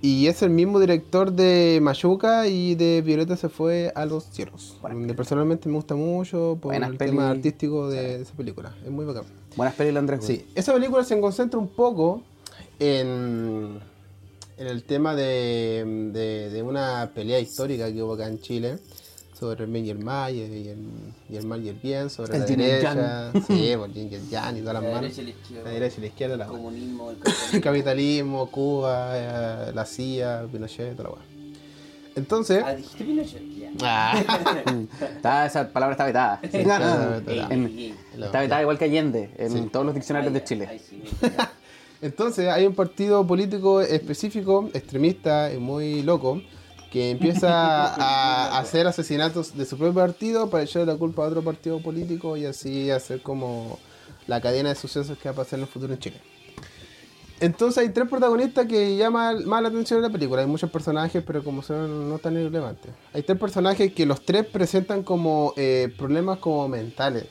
y 0.00 0.26
es 0.28 0.42
el 0.42 0.50
mismo 0.50 0.78
director 0.78 1.32
de 1.32 1.80
Machuca 1.82 2.46
y 2.46 2.74
de 2.76 3.02
Violeta 3.02 3.36
se 3.36 3.48
fue 3.48 3.92
a 3.94 4.06
los 4.06 4.24
cielos. 4.24 4.76
Donde 4.82 5.14
personalmente 5.14 5.68
me 5.68 5.74
gusta 5.74 5.94
mucho 5.96 6.56
por 6.60 6.72
Buenas 6.72 6.90
el 6.90 6.96
peli- 6.96 7.10
tema 7.10 7.30
artístico 7.30 7.88
de, 7.88 8.22
esa 8.22 8.34
película. 8.34 8.74
Es 8.84 8.90
muy 8.90 9.04
bacán. 9.04 9.24
Buenas 9.56 9.74
películas, 9.74 10.00
Andrés. 10.02 10.24
Sí, 10.24 10.46
esa 10.54 10.72
película 10.72 11.02
se 11.04 11.20
concentra 11.20 11.58
un 11.58 11.68
poco 11.68 12.22
en, 12.78 13.80
en 14.56 14.66
el 14.66 14.84
tema 14.84 15.14
de, 15.16 16.10
de- 16.12 16.50
de 16.50 16.62
una 16.62 17.10
pelea 17.14 17.40
histórica 17.40 17.92
que 17.92 18.02
hubo 18.02 18.14
acá 18.14 18.28
en 18.28 18.40
Chile 18.40 18.78
sobre 19.38 19.64
el 19.64 19.70
bien 19.70 19.86
y 19.86 19.90
el 19.90 19.98
mal 19.98 20.34
y 20.34 20.40
el, 20.42 20.86
y 21.30 21.36
el 21.36 21.46
mal 21.46 21.62
y 21.64 21.68
el 21.68 21.76
bien, 21.76 22.10
sobre 22.10 22.34
El 22.34 22.40
la 22.40 22.46
yin 22.46 22.60
y 22.60 22.64
el 22.64 22.70
derecha, 22.70 23.32
sí, 23.46 23.72
por 23.76 23.88
el 23.88 23.94
yin 23.94 24.08
y 24.10 24.14
el 24.16 24.28
yang 24.30 24.56
y 24.56 24.60
todas 24.60 24.74
las 24.74 24.82
La 24.82 24.88
manos. 24.90 25.00
derecha 25.02 25.20
y 25.22 25.24
la 25.24 25.30
izquierda. 25.30 25.64
La 25.64 25.70
derecha 25.70 25.94
y 25.96 26.00
la 26.00 26.06
izquierda, 26.08 26.36
la 26.36 26.44
El 26.44 26.50
comunismo, 26.50 27.10
el 27.10 27.16
el 27.54 27.60
capitalismo. 27.60 28.50
Cuba, 28.50 29.10
eh, 29.14 29.72
la 29.74 29.84
CIA, 29.86 30.46
Pinochet, 30.50 30.96
toda 30.96 31.10
la 31.10 31.14
weá. 31.14 31.24
Entonces, 32.16 32.64
Ah, 32.66 32.74
dijiste 32.74 33.04
Pinochet. 33.04 33.42
Ya. 33.76 34.12
ah, 35.22 35.46
esa 35.46 35.68
palabra 35.72 35.92
está 35.94 36.04
vetada. 36.04 36.40
está 36.42 36.58
vetada. 37.20 37.22
En- 37.50 37.66
Ey, 37.66 37.94
está 38.20 38.40
vetada 38.40 38.60
igual 38.62 38.76
que 38.78 38.86
Allende 38.86 39.30
en 39.36 39.52
Sí. 39.52 39.68
todos 39.72 39.86
los 39.86 39.94
diccionarios 39.94 40.32
de 40.32 40.42
Chile. 40.42 40.66
ay, 40.68 40.80
sí, 40.80 41.00
mira. 41.22 41.52
entonces 42.02 42.48
hay 42.48 42.66
un 42.66 42.74
partido 42.74 43.24
político 43.24 43.80
específico, 43.82 44.68
extremista 44.74 45.52
y 45.52 45.58
muy 45.58 46.02
loco, 46.02 46.42
que 46.90 47.10
empieza 47.10 47.48
a 47.50 48.58
hacer 48.60 48.86
asesinatos 48.86 49.56
de 49.56 49.64
su 49.64 49.76
propio 49.76 49.94
partido 49.94 50.50
para 50.50 50.64
echarle 50.64 50.92
la 50.92 50.98
culpa 50.98 51.24
a 51.24 51.28
otro 51.28 51.42
partido 51.42 51.80
político 51.80 52.36
y 52.36 52.46
así 52.46 52.90
hacer 52.90 53.22
como 53.22 53.78
la 54.26 54.40
cadena 54.40 54.70
de 54.70 54.74
sucesos 54.74 55.18
que 55.18 55.28
va 55.28 55.32
a 55.32 55.36
pasar 55.36 55.58
en 55.58 55.64
el 55.64 55.68
futuro 55.68 55.92
en 55.92 55.98
Chile. 55.98 56.20
Entonces 57.40 57.78
hay 57.78 57.90
tres 57.90 58.08
protagonistas 58.08 58.66
que 58.66 58.96
llaman 58.96 59.46
más 59.46 59.62
la 59.62 59.68
atención 59.68 60.00
de 60.02 60.08
la 60.08 60.12
película. 60.12 60.40
Hay 60.40 60.48
muchos 60.48 60.70
personajes, 60.70 61.22
pero 61.24 61.44
como 61.44 61.62
son 61.62 62.08
no 62.08 62.18
tan 62.18 62.34
irrelevantes. 62.34 62.90
Hay 63.12 63.22
tres 63.22 63.38
personajes 63.38 63.92
que 63.92 64.06
los 64.06 64.24
tres 64.24 64.44
presentan 64.44 65.04
como 65.04 65.54
eh, 65.56 65.92
problemas 65.96 66.38
como 66.38 66.68
mentales. 66.68 67.26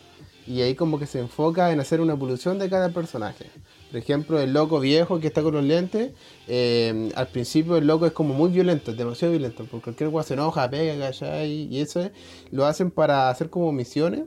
Y 0.45 0.61
ahí 0.61 0.75
como 0.75 0.97
que 0.97 1.07
se 1.07 1.19
enfoca 1.19 1.71
en 1.73 1.81
hacer 1.81 1.99
una 1.99 2.13
evolución 2.13 2.57
de 2.57 2.69
cada 2.69 2.89
personaje. 2.89 3.51
Por 3.89 3.97
ejemplo, 3.97 4.39
el 4.39 4.51
loco 4.51 4.79
viejo 4.81 5.19
que 5.19 5.27
está 5.27 5.41
con 5.41 5.53
los 5.53 5.63
lentes, 5.63 6.11
eh, 6.47 7.09
al 7.15 7.27
principio 7.29 7.77
el 7.77 7.87
loco 7.87 8.05
es 8.05 8.11
como 8.11 8.33
muy 8.33 8.49
violento, 8.49 8.93
demasiado 8.93 9.31
violento, 9.31 9.65
porque 9.71 9.85
cualquier 9.85 10.11
cosa 10.11 10.27
se 10.27 10.33
enoja, 10.33 10.69
pega, 10.69 10.97
¿cachai? 11.07 11.67
Y 11.73 11.79
eso 11.79 12.09
lo 12.51 12.65
hacen 12.65 12.91
para 12.91 13.29
hacer 13.29 13.49
como 13.49 13.71
misiones 13.71 14.25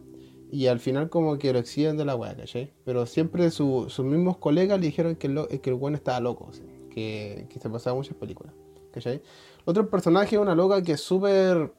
y 0.51 0.67
al 0.67 0.81
final 0.81 1.11
como 1.11 1.39
que 1.39 1.53
lo 1.53 1.59
exhiben 1.59 1.97
de 1.99 2.05
la 2.07 2.17
weá, 2.17 2.35
¿cachai? 2.35 2.73
Pero 2.87 3.05
siempre 3.05 3.51
su- 3.51 3.87
sus 3.91 4.05
mismos 4.07 4.39
colegas 4.39 4.81
le 4.81 4.87
dijeron 4.87 5.15
que 5.15 5.27
el, 5.27 5.35
lo- 5.35 5.49
que 5.49 5.69
el 5.71 5.75
weón 5.75 5.95
estaba 5.95 6.21
loco, 6.21 6.49
¿sí? 6.53 6.63
que, 6.95 7.47
que 7.51 7.61
se 7.61 7.69
pasaba 7.69 7.95
muchas 7.97 8.17
películas, 8.17 8.55
¿cachai? 8.93 9.21
Otro 9.67 9.89
personaje 9.91 10.37
es 10.37 10.43
una 10.43 10.55
loca 10.55 10.83
que 10.83 10.93
es 10.93 11.01
súper 11.03 11.71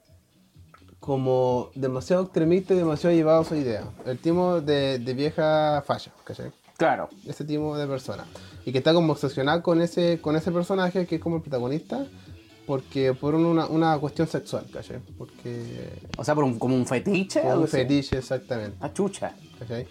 como 1.00 1.72
demasiado 1.74 2.24
extremista 2.24 2.74
y 2.76 2.78
demasiado 2.78 3.16
llevado 3.16 3.42
a 3.42 3.46
su 3.46 3.56
idea. 3.56 3.84
El 4.06 4.20
timo 4.20 4.62
de, 4.62 5.00
de 5.00 5.14
vieja 5.16 5.82
falla, 5.86 6.12
¿cachai? 6.24 6.52
Claro. 6.82 7.10
Ese 7.28 7.46
tipo 7.46 7.78
de 7.78 7.86
persona. 7.86 8.26
Y 8.66 8.72
que 8.72 8.80
está 8.80 8.92
como 8.92 9.14
obsesionado 9.14 9.62
con 9.62 9.84
ese, 9.84 10.20
con 10.20 10.36
ese 10.36 10.52
personaje 10.52 11.06
que 11.06 11.18
es 11.18 11.22
como 11.22 11.36
el 11.36 11.44
protagonista, 11.44 12.08
porque 12.66 13.14
por 13.14 13.36
una, 13.36 13.68
una 13.68 14.00
cuestión 14.00 14.28
sexual, 14.28 14.66
¿cachai? 14.74 14.98
Porque... 15.16 15.92
O 16.18 16.24
sea, 16.24 16.34
por 16.34 16.44
un, 16.44 16.58
como 16.58 16.76
un 16.76 16.88
fetiche. 16.88 17.42
Como 17.42 17.62
un 17.62 17.68
fetiche, 17.68 18.18
exactamente. 18.18 18.78
Ah, 18.82 18.92
chucha. 18.92 19.36
¿cachai? 19.60 19.86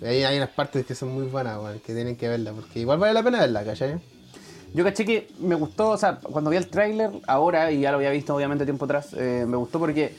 Y 0.00 0.04
ahí 0.06 0.24
hay 0.24 0.38
unas 0.38 0.48
partes 0.48 0.86
que 0.86 0.94
son 0.94 1.12
muy 1.12 1.26
buenas, 1.26 1.58
que 1.84 1.92
tienen 1.92 2.16
que 2.16 2.26
verla, 2.26 2.52
porque 2.52 2.80
igual 2.80 2.98
vale 2.98 3.12
la 3.12 3.22
pena 3.22 3.40
verla, 3.40 3.62
¿cachai? 3.62 4.00
Yo 4.72 4.82
caché 4.82 5.04
que 5.04 5.28
me 5.40 5.54
gustó, 5.56 5.90
o 5.90 5.98
sea, 5.98 6.20
cuando 6.22 6.48
vi 6.48 6.56
el 6.56 6.68
tráiler 6.68 7.10
ahora, 7.26 7.70
y 7.70 7.80
ya 7.80 7.90
lo 7.90 7.98
había 7.98 8.10
visto 8.10 8.34
obviamente 8.34 8.64
tiempo 8.64 8.86
atrás, 8.86 9.12
eh, 9.12 9.44
me 9.46 9.58
gustó 9.58 9.78
porque, 9.78 10.14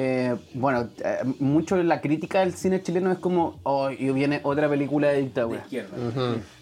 eh, 0.00 0.36
bueno, 0.54 0.90
eh, 1.04 1.18
mucho 1.40 1.74
de 1.74 1.82
la 1.82 2.00
crítica 2.00 2.38
del 2.38 2.54
cine 2.54 2.80
chileno 2.80 3.10
es 3.10 3.18
como, 3.18 3.58
oh, 3.64 3.90
y 3.90 4.12
viene 4.12 4.38
otra 4.44 4.68
película 4.68 5.08
de 5.08 5.14
De 5.14 5.22
dictadura. 5.22 5.64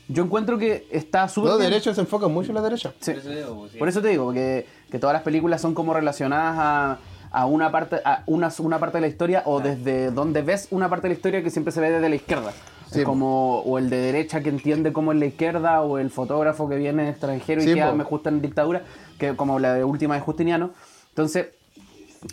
Yo 0.09 0.25
encuentro 0.25 0.57
que 0.57 0.87
está 0.91 1.29
súper 1.29 1.51
Los 1.51 1.61
derechos 1.61 1.97
se 1.97 2.01
enfocan 2.01 2.33
mucho 2.33 2.49
en 2.49 2.55
la 2.55 2.63
derecha. 2.63 2.95
Sí. 2.99 3.13
Por 3.13 3.21
eso 3.21 3.29
digo, 3.29 3.69
sí. 3.71 3.79
Por 3.79 3.89
eso 3.91 4.01
te 4.01 4.09
digo, 4.09 4.33
que, 4.33 4.67
que 4.91 4.99
todas 4.99 5.13
las 5.13 5.23
películas 5.23 5.61
son 5.61 5.75
como 5.75 5.93
relacionadas 5.93 6.57
a, 6.59 6.99
a 7.31 7.45
una 7.45 7.71
parte 7.71 7.97
a 8.07 8.23
una, 8.25 8.51
una 8.61 8.79
parte 8.79 8.97
de 8.97 9.03
la 9.03 9.09
historia 9.09 9.43
o 9.45 9.61
desde 9.61 10.11
donde 10.13 10.41
ves 10.41 10.69
una 10.71 10.89
parte 10.89 11.07
de 11.07 11.13
la 11.13 11.17
historia 11.17 11.43
que 11.43 11.51
siempre 11.51 11.73
se 11.73 11.83
ve 11.83 11.91
desde 11.91 12.09
la 12.09 12.17
izquierda. 12.17 12.55
Sí, 12.91 13.03
como 13.03 13.59
o 13.61 13.77
el 13.77 13.91
de 13.91 13.99
derecha 13.99 14.41
que 14.41 14.49
entiende 14.49 14.95
cómo 14.95 15.13
es 15.13 15.19
la 15.19 15.27
izquierda 15.27 15.83
o 15.83 15.99
el 15.99 16.09
fotógrafo 16.09 16.71
que 16.71 16.77
viene 16.77 17.11
extranjero 17.11 17.61
y 17.63 17.67
Sí, 17.67 17.75
que 17.75 17.93
me 17.93 18.05
justa 18.05 18.31
en 18.31 18.41
dictadura, 18.41 18.81
que 19.19 19.37
como 19.37 19.59
la 19.59 19.75
de 19.75 19.85
última 19.85 20.15
de 20.15 20.23
Justiniano. 20.23 20.71
Entonces, 21.11 21.49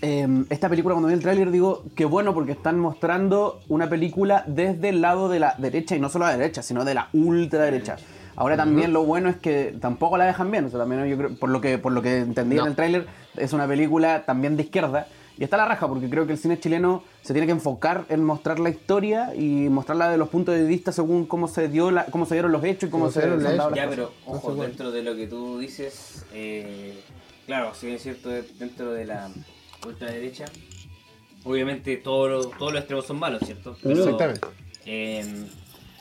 eh, 0.02 0.28
esta 0.50 0.70
película 0.70 0.94
cuando 0.94 1.08
vi 1.08 1.14
el 1.14 1.22
tráiler 1.22 1.52
digo 1.52 1.84
que 1.96 2.06
bueno 2.06 2.34
porque 2.34 2.52
están 2.52 2.80
mostrando 2.80 3.62
una 3.70 3.90
película 3.90 4.44
desde 4.48 4.90
el 4.90 5.02
lado 5.02 5.30
de 5.30 5.40
la 5.40 5.56
derecha 5.58 5.96
y 5.96 6.00
no 6.00 6.10
solo 6.10 6.26
la 6.26 6.38
derecha, 6.38 6.62
sino 6.62 6.84
de 6.86 6.94
la 6.94 7.10
ultraderecha. 7.14 7.98
Ahora 8.36 8.58
también 8.58 8.94
lo 8.94 9.04
bueno 9.06 9.30
es 9.30 9.36
que 9.38 9.76
tampoco 9.80 10.18
la 10.18 10.26
dejan 10.26 10.50
bien, 10.50 10.66
o 10.66 10.70
sea, 10.70 10.80
también 10.80 11.06
yo 11.06 11.18
creo, 11.18 11.36
por 11.36 11.50
lo 11.50 11.62
que 11.62 11.78
por 11.78 11.92
lo 11.92 12.02
que 12.02 12.18
entendí 12.20 12.56
No. 12.56 12.64
en 12.64 12.70
el 12.70 12.76
tráiler 12.76 13.06
es 13.38 13.54
una 13.54 13.68
película 13.68 14.24
también 14.26 14.58
de 14.58 14.64
izquierda 14.64 15.08
y 15.38 15.44
está 15.44 15.58
la 15.58 15.66
raja 15.66 15.88
porque 15.88 16.10
creo 16.10 16.26
que 16.26 16.34
el 16.34 16.38
cine 16.40 16.60
chileno 16.60 17.04
se 17.22 17.34
tiene 17.34 17.46
que 17.46 17.52
enfocar 17.54 18.06
en 18.10 18.24
mostrar 18.24 18.60
la 18.60 18.70
historia 18.70 19.34
y 19.36 19.70
mostrarla 19.70 20.10
de 20.10 20.18
los 20.18 20.30
puntos 20.30 20.56
de 20.56 20.64
vista 20.64 20.92
según 20.92 21.26
cómo 21.28 21.48
se 21.48 21.68
dio 21.70 21.92
la, 21.92 22.06
cómo 22.06 22.26
se 22.26 22.36
dieron 22.36 22.52
los 22.52 22.64
hechos 22.64 22.90
y 22.90 22.92
cómo 22.92 23.08
se, 23.08 23.14
se 23.14 23.20
dieron 23.22 23.44
los 23.44 23.54
hechos. 23.54 23.74
Ya, 23.76 23.88
pero 23.90 24.12
ojo, 24.26 24.56
dentro 24.56 24.92
de 24.92 25.04
lo 25.04 25.16
que 25.16 25.28
tú 25.28 25.60
dices, 25.60 26.26
eh, 26.34 27.00
claro, 27.46 27.74
si 27.76 27.86
bien 27.88 27.98
es 27.98 28.04
cierto, 28.04 28.30
dentro 28.30 28.94
de 28.94 29.06
la 29.06 29.30
ultraderecha, 29.86 30.46
obviamente 31.44 31.98
todos 31.98 32.30
los, 32.30 32.58
todos 32.58 32.72
los 32.74 32.82
extremos 32.82 33.06
son 33.06 33.20
malos, 33.20 33.42
¿cierto? 33.46 33.76
Pero, 33.84 33.96
Exactamente. 34.04 34.48
eh, 34.86 35.46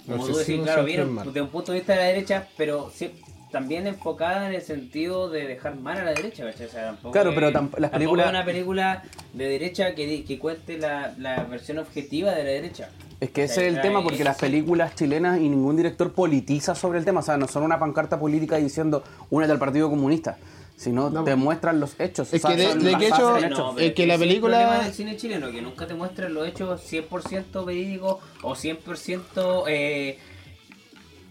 como 0.06 0.26
tú 0.26 0.36
decís, 0.36 0.60
claro, 0.62 0.82
malo. 1.06 1.30
desde 1.30 1.40
un 1.42 1.48
punto 1.48 1.72
de 1.72 1.78
vista 1.78 1.92
de 1.94 1.98
la 2.00 2.06
derecha, 2.06 2.48
pero 2.56 2.90
sí- 2.94 3.12
también 3.50 3.86
enfocada 3.86 4.48
en 4.48 4.54
el 4.54 4.62
sentido 4.62 5.28
de 5.28 5.46
dejar 5.46 5.76
mal 5.76 5.98
a 5.98 6.04
la 6.04 6.12
derecha, 6.12 6.42
¿cachai? 6.44 6.66
O 6.66 6.70
sea, 6.70 6.86
tampoco 6.86 7.12
Claro, 7.12 7.30
es- 7.30 7.34
pero 7.34 7.48
tamp- 7.50 7.78
las 7.78 7.90
tampoco 7.90 7.92
películas- 7.98 8.26
es 8.26 8.30
una 8.30 8.44
película 8.46 9.02
de 9.34 9.44
derecha 9.48 9.94
que, 9.94 10.38
cuente 10.40 10.78
la, 10.78 11.14
la 11.18 11.44
versión 11.44 11.78
objetiva 11.78 12.32
de 12.32 12.44
la 12.44 12.50
derecha. 12.50 12.88
Es 13.20 13.30
que 13.30 13.44
ese 13.44 13.68
es 13.68 13.74
el 13.74 13.80
tema, 13.82 14.02
porque 14.02 14.24
las 14.24 14.38
películas 14.38 14.94
chilenas 14.96 15.38
y 15.38 15.48
ningún 15.48 15.76
director 15.76 16.12
politiza 16.12 16.74
sobre 16.74 16.98
el 16.98 17.04
tema. 17.04 17.20
O 17.20 17.22
sea, 17.22 17.36
no 17.36 17.46
son 17.46 17.62
una 17.62 17.78
pancarta 17.78 18.18
política 18.18 18.56
diciendo 18.56 19.04
únete 19.30 19.52
al 19.52 19.58
Partido 19.58 19.88
Comunista, 19.90 20.38
sino 20.82 21.08
No. 21.10 21.24
te 21.24 21.36
muestran 21.36 21.78
los 21.80 21.98
hechos. 22.00 22.32
Es 22.32 22.44
O 22.44 22.48
sea, 22.48 22.56
que 22.56 22.62
de- 22.68 22.74
de 22.74 22.98
que 22.98 23.06
hecho- 23.08 23.40
No, 23.40 23.74
pero 23.74 23.78
es 23.78 23.94
que 23.94 24.06
la 24.06 24.18
película- 24.18 24.58
el 24.60 24.66
problema 24.66 24.84
del 24.84 24.94
cine 24.94 25.16
chileno, 25.16 25.50
que 25.50 25.62
nunca 25.62 25.86
te 25.86 25.94
muestran 25.94 26.34
los 26.34 26.46
hechos 26.48 26.80
100% 26.82 27.64
verídicos 27.64 28.18
o 28.42 28.54
100%... 28.54 29.64
Eh, 29.68 30.18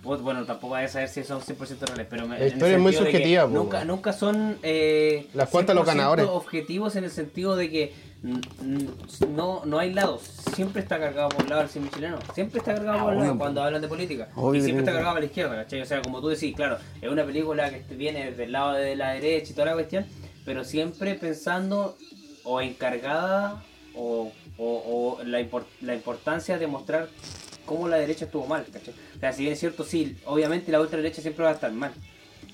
pues, 0.03 0.19
bueno, 0.21 0.45
tampoco 0.45 0.75
hay 0.75 0.85
que 0.87 0.91
saber 0.93 1.09
si 1.09 1.23
son 1.23 1.41
100% 1.41 1.85
reales, 1.85 2.07
pero... 2.09 2.23
me- 2.27 2.29
La 2.29 2.37
en 2.37 2.47
el 2.47 2.53
historia 2.53 2.75
es 2.77 2.81
muy 2.81 2.93
subjetiva, 2.93 3.45
Nunca, 3.45 3.85
nunca 3.85 4.13
son... 4.13 4.57
Eh, 4.63 5.27
Las 5.33 5.49
cuentas 5.49 5.75
los 5.75 5.85
100% 5.85 5.87
ganadores. 5.87 6.25
objetivos 6.27 6.95
en 6.95 7.03
el 7.03 7.11
sentido 7.11 7.55
de 7.55 7.69
que 7.69 7.93
no, 9.29 9.65
no 9.65 9.79
hay 9.79 9.93
lados. 9.93 10.21
Siempre 10.55 10.81
está 10.81 10.99
cargado 10.99 11.29
por 11.29 11.43
un 11.43 11.49
lado 11.49 11.61
el 11.63 11.69
cine 11.69 11.89
chileno. 11.93 12.19
Siempre 12.33 12.59
está 12.59 12.75
cargado 12.75 12.99
por 12.99 13.09
un 13.13 13.15
lado 13.19 13.31
obvio, 13.31 13.39
cuando 13.39 13.63
hablan 13.63 13.81
de 13.81 13.87
política. 13.87 14.29
Obvio 14.35 14.59
y 14.61 14.63
siempre 14.63 14.81
está 14.83 14.91
cargado 14.93 15.13
por 15.15 15.21
la 15.21 15.25
izquierda, 15.25 15.55
¿cachai? 15.55 15.81
O 15.81 15.85
sea, 15.85 16.01
como 16.01 16.21
tú 16.21 16.27
decís, 16.29 16.55
claro, 16.55 16.77
es 17.01 17.09
una 17.09 17.25
película 17.25 17.69
que 17.69 17.95
viene 17.95 18.31
del 18.31 18.51
lado 18.51 18.73
de 18.73 18.95
la 18.95 19.11
derecha 19.13 19.51
y 19.51 19.53
toda 19.53 19.67
la 19.67 19.73
cuestión, 19.73 20.05
pero 20.45 20.63
siempre 20.63 21.15
pensando 21.15 21.97
o 22.43 22.61
encargada 22.61 23.63
o, 23.95 24.31
o, 24.57 25.17
o 25.19 25.23
la, 25.23 25.39
impor- 25.41 25.65
la 25.81 25.95
importancia 25.95 26.57
de 26.57 26.67
mostrar 26.67 27.09
cómo 27.65 27.87
la 27.87 27.97
derecha 27.97 28.25
estuvo 28.25 28.45
mal, 28.47 28.65
¿cachai? 28.71 28.93
O 29.15 29.19
sea, 29.19 29.31
si 29.33 29.41
bien 29.43 29.53
es 29.53 29.59
cierto, 29.59 29.83
sí, 29.83 30.17
obviamente 30.25 30.71
la 30.71 30.81
ultraderecha 30.81 31.21
siempre 31.21 31.43
va 31.43 31.51
a 31.51 31.53
estar 31.53 31.71
mal. 31.71 31.91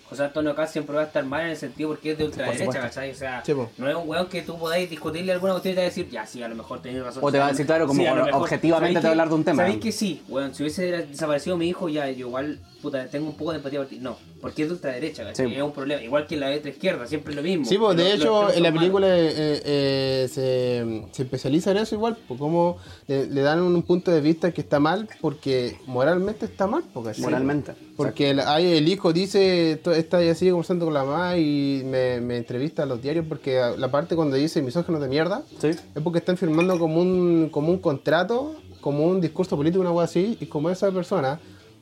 José 0.10 0.24
Antonio 0.24 0.56
Caz 0.56 0.72
siempre 0.72 0.96
va 0.96 1.02
a 1.02 1.06
estar 1.06 1.26
mal 1.26 1.42
en 1.42 1.50
el 1.50 1.58
sentido 1.58 1.90
porque 1.90 2.12
es 2.12 2.18
de 2.18 2.26
ultraderecha. 2.26 2.80
¿cachai? 2.80 3.12
O 3.12 3.16
sea, 3.16 3.44
Sí, 3.46 3.54
no 3.78 3.90
es 3.90 3.96
un 3.96 4.08
weón 4.08 4.28
que 4.28 4.42
tú 4.42 4.58
podáis 4.58 4.90
discutirle 4.90 5.34
alguna 5.34 5.54
cuestión 5.54 5.74
y 5.74 5.76
te 5.76 5.82
va 5.82 5.86
a 5.86 5.90
decir, 5.90 6.10
ya, 6.10 6.26
sí, 6.26 6.42
a 6.42 6.48
lo 6.48 6.56
mejor 6.56 6.82
tenéis 6.82 7.04
razón. 7.04 7.24
O 7.24 7.32
te 7.32 7.40
va 7.40 7.48
a 7.48 7.50
decir, 7.50 7.66
claro, 7.66 7.88
como 7.88 8.02
a 8.02 8.16
lo 8.16 8.38
objetivamente 8.38 8.94
¿Sabéis 8.94 9.02
te 9.02 9.04
va 9.04 9.10
a 9.10 9.12
hablar 9.12 9.30
de 9.30 9.36
un 9.36 9.44
tema. 9.44 9.64
¿Sabéis 9.64 9.80
que 9.82 9.92
sí? 9.92 10.24
Weón, 10.30 10.56
si 10.56 10.64
hubiese 10.64 11.06
desaparecido 11.08 11.58
mi 11.58 11.68
hijo, 11.68 11.90
ya, 11.90 12.10
yo 12.10 12.28
igual, 12.28 12.60
puta, 12.88 13.08
tengo 13.08 13.28
un 13.30 13.36
poco 13.38 13.52
de 13.52 13.58
empatía 13.58 13.80
por 13.80 13.88
ti. 13.88 14.00
No, 14.00 14.18
porque 14.42 14.64
es 14.64 14.68
de 14.70 14.74
ultraderecha, 14.76 15.24
¿cachai? 15.24 15.48
Sí. 15.50 15.56
Es 15.56 15.62
un 15.62 15.72
problema. 15.72 16.02
Igual 16.02 16.26
que 16.28 16.38
la 16.38 16.50
letra 16.50 16.70
izquierda, 16.72 17.06
siempre 17.08 17.32
es 17.32 17.36
lo 17.38 17.44
mismo. 17.44 17.66
Sí, 17.66 17.78
pues 17.78 17.96
de 17.98 18.04
Los- 18.04 18.12
los 18.12 18.20
hecho 18.20 18.42
extremos 18.44 18.58
en 18.58 18.64
la 18.64 18.80
película 18.80 19.08
eh, 19.18 19.62
eh, 19.66 20.28
se, 20.30 21.06
se 21.12 21.24
especializa 21.24 21.72
en 21.72 21.78
eso 21.78 21.96
igual, 21.96 22.18
pues 22.28 22.40
como 22.40 22.78
le, 23.08 23.28
le 23.28 23.42
dan 23.42 23.62
un 23.62 23.82
punto 23.84 24.12
de 24.12 24.22
vista 24.22 24.52
que 24.52 24.62
está 24.62 24.80
mal 24.80 25.08
porque 25.22 25.78
moralmente 25.86 26.46
está 26.46 26.68
mal, 26.68 26.84
porque 26.94 27.10
¿cachai? 27.10 27.24
Moralmente. 27.24 27.74
Porque 27.96 28.30
el, 28.32 28.40
ahí 28.42 28.78
el 28.78 28.88
hijo 28.88 29.12
dice, 29.12 29.80
está 29.96 30.18
así 30.20 30.50
conversando 30.50 30.86
con 30.86 30.94
la 30.94 31.04
mamá 31.04 31.38
y 31.38 31.82
me, 31.86 32.22
me 32.22 32.38
entrevista 32.38 32.84
a 32.84 32.86
los 32.86 33.02
diarios 33.02 33.26
porque 33.28 33.60
la 33.78 33.90
parte 33.90 34.16
cuando 34.16 34.36
dice 34.36 34.62
misóginos 34.62 35.02
de 35.02 35.08
mierda 35.08 35.42
Sí. 35.60 35.70
es 35.70 36.02
porque 36.04 36.20
están 36.20 36.38
firmando 36.38 36.78
como 36.78 37.02
un, 37.02 37.50
como 37.52 37.70
un 37.72 37.80
contrato, 37.80 38.56
como 38.82 39.06
un 39.06 39.20
discurso 39.20 39.58
político, 39.58 39.82
una 39.82 39.90
cosa 39.92 40.06
así, 40.06 40.38
y 40.40 40.46
como 40.46 40.70
esa 40.70 40.92
persona 40.92 41.40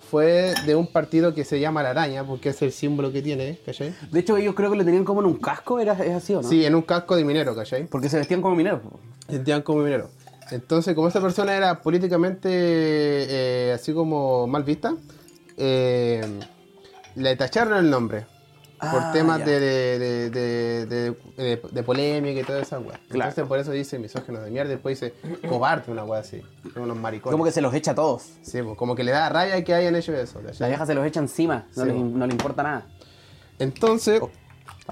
fue 0.10 0.54
de 0.66 0.76
un 0.76 0.88
partido 0.88 1.34
que 1.34 1.44
se 1.44 1.60
llama 1.60 1.84
La 1.84 1.90
Araña, 1.90 2.24
porque 2.24 2.50
es 2.50 2.62
el 2.62 2.72
símbolo 2.72 3.12
que 3.12 3.22
tiene, 3.22 3.60
¿cachai? 3.66 3.94
De 4.12 4.20
hecho, 4.20 4.38
ellos 4.38 4.56
creo 4.56 4.72
que 4.72 4.78
lo 4.78 4.86
tenían 4.86 5.04
como 5.04 5.22
en 5.22 5.28
un 5.28 5.38
casco, 5.38 5.80
¿era, 5.80 5.94
¿es 5.94 6.14
así 6.14 6.34
o 6.34 6.42
no? 6.42 6.48
Sí, 6.48 6.66
en 6.66 6.76
un 6.76 6.84
casco 6.84 7.16
de 7.16 7.26
minero, 7.26 7.56
¿cachai? 7.56 7.88
Porque 7.88 8.10
se 8.10 8.18
vestían 8.18 8.42
como 8.42 8.56
mineros. 8.56 8.82
po. 8.82 9.00
sentían 9.28 9.62
como 9.62 9.82
minero. 9.82 10.10
Entonces, 10.52 10.94
como 10.94 11.08
esa 11.08 11.22
persona 11.22 11.56
era 11.56 11.82
políticamente 11.82 12.50
eh, 12.52 13.74
así 13.74 13.94
como 13.94 14.46
mal 14.48 14.64
vista, 14.64 14.96
eh, 15.58 16.24
le 17.16 17.36
tacharon 17.36 17.78
el 17.78 17.90
nombre. 17.90 18.26
Ah, 18.88 18.92
por 18.92 19.12
temas 19.12 19.40
ya. 19.40 19.46
de, 19.46 19.60
de, 20.30 21.16
de, 21.72 21.84
polémica 21.84 22.40
y 22.40 22.44
toda 22.44 22.62
esa 22.62 22.80
weá. 22.80 23.00
Claro. 23.10 23.30
Entonces, 23.30 23.46
por 23.48 23.60
eso 23.60 23.72
dice 23.72 24.00
misógino 24.00 24.40
de 24.42 24.52
mierda. 24.52 24.70
Después 24.72 25.00
dice 25.00 25.14
cobarde, 25.48 25.92
una 25.92 26.04
weá 26.04 26.22
así. 26.22 26.42
Son 26.74 26.84
unos 26.84 26.98
maricones. 26.98 27.32
Como 27.34 27.44
que 27.44 27.52
se 27.52 27.62
los 27.62 27.74
echa 27.74 27.92
a 27.92 27.96
todos. 27.96 28.24
Sí, 28.42 28.62
pues, 28.62 28.78
como 28.78 28.96
que 28.96 29.04
le 29.04 29.12
da 29.12 29.30
raya 29.30 29.64
que 29.64 29.74
hayan 29.74 29.96
hecho 29.96 30.14
eso. 30.14 30.40
¿cachai? 30.42 30.60
La 30.60 30.68
vieja 30.68 30.86
se 30.86 30.94
los 30.94 31.06
echa 31.06 31.20
encima, 31.20 31.66
no, 31.76 31.84
Sí, 31.84 31.90
les, 31.90 31.96
po. 31.98 32.04
no 32.04 32.28
le 32.28 32.34
importa 32.34 32.64
nada. 32.64 32.86
Entonces, 33.60 34.22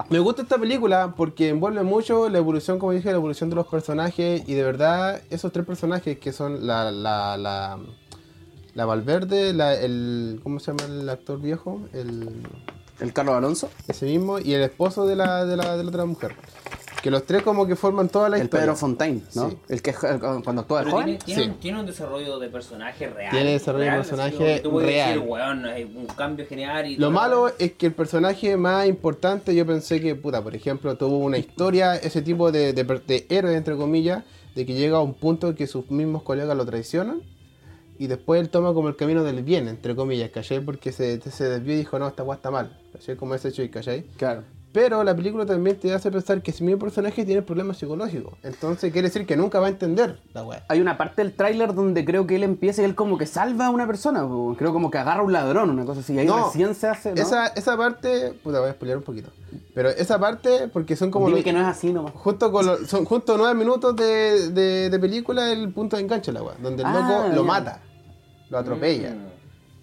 me 0.09 0.19
gusta 0.19 0.41
esta 0.41 0.57
película 0.57 1.13
porque 1.15 1.49
envuelve 1.49 1.83
mucho 1.83 2.29
la 2.29 2.37
evolución, 2.37 2.79
como 2.79 2.93
dije, 2.93 3.09
la 3.09 3.17
evolución 3.17 3.49
de 3.49 3.55
los 3.55 3.67
personajes 3.67 4.43
y 4.47 4.53
de 4.53 4.63
verdad 4.63 5.21
esos 5.29 5.51
tres 5.51 5.65
personajes 5.65 6.17
que 6.17 6.31
son 6.31 6.65
la, 6.65 6.91
la, 6.91 7.37
la, 7.37 7.79
la 8.73 8.85
Valverde, 8.85 9.53
la, 9.53 9.75
el, 9.75 10.39
¿cómo 10.41 10.59
se 10.59 10.71
llama 10.73 10.85
el 10.93 11.09
actor 11.09 11.39
viejo? 11.39 11.81
El, 11.93 12.41
El 13.03 13.13
Carlos 13.13 13.35
Alonso, 13.35 13.69
ese 13.87 14.05
mismo 14.05 14.39
y 14.39 14.53
el 14.53 14.61
esposo 14.61 15.05
de 15.05 15.15
la, 15.15 15.45
de 15.45 15.57
la, 15.57 15.75
de 15.77 15.83
la 15.83 15.89
otra 15.89 16.05
mujer. 16.05 16.35
Que 17.01 17.11
los 17.11 17.25
tres 17.25 17.43
como 17.43 17.67
que 17.67 17.75
forman 17.75 18.07
toda 18.07 18.29
la 18.29 18.37
el 18.37 18.43
historia. 18.43 18.63
Pedro 18.63 18.75
Fontaine, 18.77 19.21
¿no? 19.35 19.49
Sí. 19.49 19.57
El 19.67 19.81
que 19.81 19.89
es- 19.89 19.97
cuando 19.99 20.61
actúa 20.61 20.85
de 20.85 20.89
joven. 20.91 21.05
tiene, 21.05 21.19
tiene, 21.25 21.43
Sí. 21.43 21.49
un, 21.49 21.55
tiene 21.59 21.79
un 21.81 21.85
desarrollo 21.85 22.39
de 22.39 22.47
personaje 22.47 23.09
real. 23.09 23.29
Tiene 23.31 23.51
desarrollo 23.51 23.83
de 23.91 23.91
personaje 23.97 24.53
así 24.55 24.69
real. 24.69 25.13
Decir, 25.15 25.29
weón, 25.29 25.65
hay 25.65 25.83
un 25.83 26.05
cambio 26.15 26.45
genial 26.47 26.85
y 26.85 26.95
Lo 26.95 27.07
todo. 27.07 27.11
malo 27.11 27.51
es 27.59 27.73
que 27.73 27.87
el 27.87 27.93
personaje 27.93 28.55
más 28.55 28.87
importante, 28.87 29.53
yo 29.53 29.65
pensé 29.65 29.99
que, 29.99 30.15
puta, 30.15 30.41
por 30.41 30.55
ejemplo, 30.55 30.95
tuvo 30.95 31.17
una 31.17 31.37
historia, 31.37 31.95
ese 31.97 32.21
tipo 32.21 32.53
de, 32.53 32.71
de, 32.71 32.85
per- 32.85 33.05
de 33.05 33.25
héroe, 33.29 33.53
entre 33.53 33.75
comillas, 33.75 34.23
de 34.55 34.65
que 34.65 34.73
llega 34.73 34.95
a 34.95 35.01
un 35.01 35.13
punto 35.13 35.49
en 35.49 35.55
que 35.55 35.67
sus 35.67 35.91
mismos 35.91 36.23
colegas 36.23 36.55
lo 36.55 36.65
traicionan 36.65 37.21
y 37.99 38.07
después 38.07 38.41
él 38.41 38.49
toma 38.49 38.73
como 38.73 38.89
el 38.89 38.95
camino 38.95 39.23
del 39.23 39.43
bien, 39.43 39.67
entre 39.67 39.95
comillas, 39.95 40.29
¿cachai? 40.31 40.59
Porque 40.59 40.91
se, 40.91 41.19
se 41.21 41.43
desvió 41.45 41.73
y 41.73 41.77
dijo, 41.77 41.99
no, 41.99 42.07
esta 42.07 42.23
weá 42.23 42.35
está 42.35 42.51
mal, 42.51 42.79
¿cachai? 42.91 43.15
Como 43.15 43.35
ese 43.35 43.51
Chuy, 43.51 43.69
¿cachai? 43.69 44.03
Claro. 44.17 44.43
Pero 44.73 45.03
la 45.03 45.15
película 45.15 45.45
también 45.45 45.77
te 45.79 45.93
hace 45.93 46.09
pensar 46.09 46.41
que 46.41 46.49
ese 46.49 46.63
mismo 46.63 46.79
personaje 46.79 47.23
tiene 47.23 47.43
problemas 47.43 47.77
psicológicos. 47.77 48.33
Entonces 48.41 48.91
quiere 48.91 49.07
decir 49.07 49.27
que 49.27 49.37
nunca 49.37 49.59
va 49.59 49.67
a 49.67 49.69
entender 49.69 50.19
la 50.33 50.43
weá. 50.43 50.65
Hay 50.67 50.81
una 50.81 50.97
parte 50.97 51.21
del 51.21 51.33
tráiler 51.33 51.75
donde 51.75 52.03
creo 52.03 52.25
que 52.25 52.37
él 52.37 52.43
empieza 52.43 52.81
y 52.81 52.85
él 52.85 52.95
como 52.95 53.19
que 53.19 53.27
salva 53.27 53.67
a 53.67 53.69
una 53.69 53.85
persona, 53.85 54.27
creo 54.57 54.73
como 54.73 54.89
que 54.89 54.97
agarra 54.97 55.21
a 55.21 55.23
un 55.23 55.31
ladrón, 55.31 55.69
una 55.69 55.85
cosa 55.85 55.99
así. 55.99 56.13
Y 56.13 56.19
ahí 56.19 56.25
No, 56.25 56.47
recién 56.47 56.73
se 56.73 56.87
hace. 56.87 57.13
¿no? 57.13 57.21
Esa, 57.21 57.47
esa 57.47 57.77
parte, 57.77 58.33
puta, 58.43 58.61
voy 58.61 58.69
a 58.69 58.73
spoilear 58.73 58.97
un 58.97 59.03
poquito. 59.03 59.29
Pero 59.73 59.89
esa 59.89 60.19
parte, 60.19 60.67
porque 60.71 60.95
son 60.95 61.11
como. 61.11 61.25
Dime 61.27 61.37
los- 61.39 61.43
que 61.45 61.53
no 61.53 61.61
es 61.61 61.67
así 61.67 61.91
nomás. 61.93 62.13
Justo 62.13 62.51
con 62.51 62.65
lo- 62.65 62.85
son 62.85 63.05
justo 63.05 63.35
nueve 63.37 63.53
minutos 63.55 63.95
de, 63.95 64.49
de, 64.51 64.89
de 64.89 64.99
película 64.99 65.51
el 65.51 65.71
punto 65.73 65.95
de 65.97 66.03
enganche 66.03 66.31
la 66.31 66.41
weá, 66.43 66.55
donde 66.61 66.83
el 66.83 66.87
Ah, 66.89 67.23
loco 67.23 67.35
lo 67.35 67.43
mata, 67.43 67.81
lo 68.49 68.57
atropella. 68.57 69.13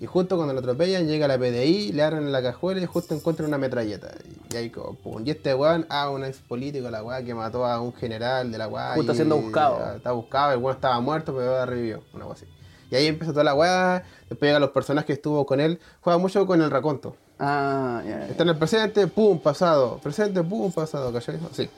Y 0.01 0.07
justo 0.07 0.37
cuando 0.37 0.55
lo 0.55 0.61
atropellan 0.61 1.07
llega 1.07 1.29
la 1.29 1.37
PDI, 1.39 1.93
le 1.93 2.03
abren 2.03 2.33
la 2.33 2.43
cajuela 2.43 2.81
y 2.81 2.87
justo 2.87 3.15
encuentran 3.15 3.49
una 3.49 3.59
metralleta. 3.59 4.09
Y 4.51 4.57
ahí 4.57 4.71
como, 4.71 4.95
pum. 4.95 5.23
Y 5.27 5.31
este 5.31 5.55
weón, 5.55 5.85
ah, 5.91 6.09
un 6.09 6.25
ex 6.25 6.39
político, 6.39 6.89
la 6.89 7.03
weá, 7.03 7.23
que 7.23 7.35
mató 7.35 7.67
a 7.67 7.79
un 7.83 7.93
general 7.93 8.51
de 8.51 8.57
la 8.57 8.67
weá. 8.67 8.95
Justo 8.95 9.13
y- 9.13 9.17
siendo 9.17 9.37
buscado. 9.37 9.79
ah, 9.85 9.97
Está 9.97 10.13
buscado, 10.13 10.53
el 10.53 10.59
weón 10.59 10.75
estaba 10.75 10.99
muerto, 11.01 11.35
pero 11.37 11.51
ahora 11.51 11.67
revivió, 11.67 12.03
una 12.15 12.25
weá 12.25 12.35
así. 12.35 12.47
Y 12.91 12.97
ahí 12.97 13.07
empieza 13.07 13.33
toda 13.33 13.45
la 13.45 13.55
weá, 13.55 14.03
después 14.29 14.49
llegan 14.49 14.61
los 14.61 14.71
personajes 14.71 15.07
que 15.07 15.13
estuvo 15.13 15.47
con 15.47 15.61
él, 15.61 15.79
juega 16.01 16.19
mucho 16.19 16.47
con 16.47 16.61
el 16.61 16.71
raconto. 16.71 17.17
Ah, 17.39 18.03
ya, 18.05 18.19
ya. 18.19 18.29
Está 18.29 18.43
en 18.43 18.49
el 18.51 18.57
presente, 18.57 19.07
pum, 19.07 19.39
pasado. 19.39 19.99
Presente, 20.03 20.43
pum, 20.43 20.71
pasado, 20.73 21.13
¿cachai? 21.13 21.39
Sí. 21.53 21.69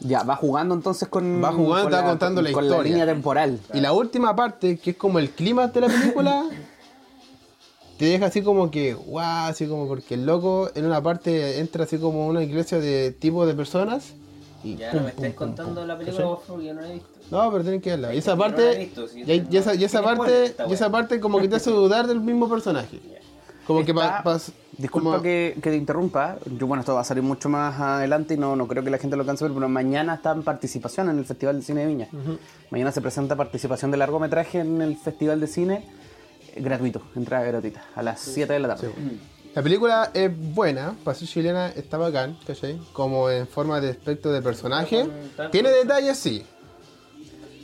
Ya, 0.00 0.22
va 0.22 0.36
jugando 0.36 0.74
entonces 0.74 1.08
con. 1.08 1.44
Va 1.44 1.52
jugando, 1.52 1.90
con 1.90 1.92
está 1.94 2.04
contando 2.08 2.42
la 2.42 2.52
con 2.52 2.64
historia. 2.64 2.90
línea 2.90 3.06
temporal. 3.06 3.60
Y 3.74 3.80
la 3.80 3.92
última 3.92 4.34
parte, 4.34 4.78
que 4.78 4.90
es 4.92 4.96
como 4.96 5.18
el 5.18 5.30
clima 5.30 5.68
de 5.68 5.80
la 5.82 5.88
película, 5.88 6.44
te 7.98 8.06
deja 8.06 8.26
así 8.26 8.40
como 8.40 8.70
que, 8.70 8.94
guau, 8.94 9.50
así 9.50 9.66
como 9.66 9.86
porque 9.86 10.14
el 10.14 10.24
loco 10.24 10.70
en 10.74 10.86
una 10.86 11.02
parte 11.02 11.60
entra 11.60 11.84
así 11.84 11.98
como 11.98 12.26
una 12.26 12.42
iglesia 12.42 12.78
de 12.78 13.10
tipo 13.10 13.44
de 13.44 13.54
personas. 13.54 14.14
Y 14.62 14.76
Ya 14.76 14.90
pum, 14.90 15.00
no 15.00 15.06
me 15.06 15.12
pum, 15.12 15.32
contando 15.32 15.80
pum, 15.80 15.88
la 15.88 15.96
película, 15.98 16.22
¿cachai? 16.22 16.34
por 16.36 16.44
favor, 16.46 16.62
yo 16.62 16.74
no 16.74 16.80
la 16.82 16.88
he 16.90 16.92
visto. 16.94 17.08
No, 17.30 17.50
pero 17.50 17.62
tienen 17.62 17.80
que 17.80 17.90
verla. 17.90 18.14
Y 18.14 18.18
esa 18.18 18.32
Yo 18.32 18.36
no 18.36 18.42
la 18.42 18.46
he 18.48 18.50
parte, 18.52 18.78
visto, 18.78 19.08
sí, 19.08 19.22
y, 19.26 19.46
y 19.50 19.56
esa, 19.56 19.74
y 19.74 19.84
esa 19.84 20.02
parte, 20.02 20.54
y 20.68 20.72
esa 20.72 20.90
parte 20.90 21.20
como 21.20 21.38
que 21.40 21.48
te 21.48 21.56
hace 21.56 21.70
dudar 21.70 22.06
del 22.06 22.20
mismo 22.20 22.48
personaje. 22.48 23.00
Como 23.66 23.84
que 23.84 23.92
Está- 23.92 24.22
pa- 24.22 24.22
pa- 24.22 24.40
Disculpa 24.78 25.10
como- 25.10 25.22
que, 25.22 25.58
que 25.62 25.70
te 25.70 25.76
interrumpa. 25.76 26.38
Yo, 26.58 26.66
bueno, 26.66 26.80
esto 26.80 26.94
va 26.94 27.02
a 27.02 27.04
salir 27.04 27.22
mucho 27.22 27.48
más 27.50 27.78
adelante 27.78 28.34
y 28.34 28.36
no, 28.38 28.56
no 28.56 28.66
creo 28.66 28.82
que 28.82 28.88
la 28.90 28.96
gente 28.98 29.14
lo 29.16 29.22
alcance 29.22 29.44
a 29.44 29.48
ver, 29.48 29.54
pero 29.54 29.68
mañana 29.68 30.14
está 30.14 30.32
en 30.32 30.42
participación 30.42 31.10
en 31.10 31.18
el 31.18 31.24
Festival 31.26 31.56
de 31.58 31.62
Cine 31.62 31.80
de 31.82 31.86
Viña. 31.86 32.08
Mañana 32.70 32.90
se 32.90 33.00
presenta 33.02 33.36
participación 33.36 33.90
de 33.90 33.98
largometraje 33.98 34.60
en 34.60 34.80
el 34.80 34.96
Festival 34.96 35.38
de 35.40 35.46
Cine 35.46 35.84
eh, 36.54 36.60
gratuito, 36.62 37.02
entrada 37.14 37.44
gratuita, 37.44 37.82
a 37.94 38.02
las 38.02 38.20
7 38.20 38.52
de 38.54 38.58
la 38.58 38.68
tarde. 38.68 38.90
La 39.54 39.62
película 39.62 40.10
es 40.14 40.30
buena, 40.54 40.94
para 41.04 41.16
ser 41.16 41.26
chilena 41.28 41.68
está 41.70 41.98
bacán, 41.98 42.38
¿cachai? 42.46 42.78
Como 42.92 43.28
en 43.30 43.48
forma 43.48 43.80
de 43.80 43.90
aspecto 43.90 44.30
de 44.30 44.42
personaje. 44.42 45.08
Tiene 45.50 45.70
detalles, 45.70 46.18
sí. 46.18 46.46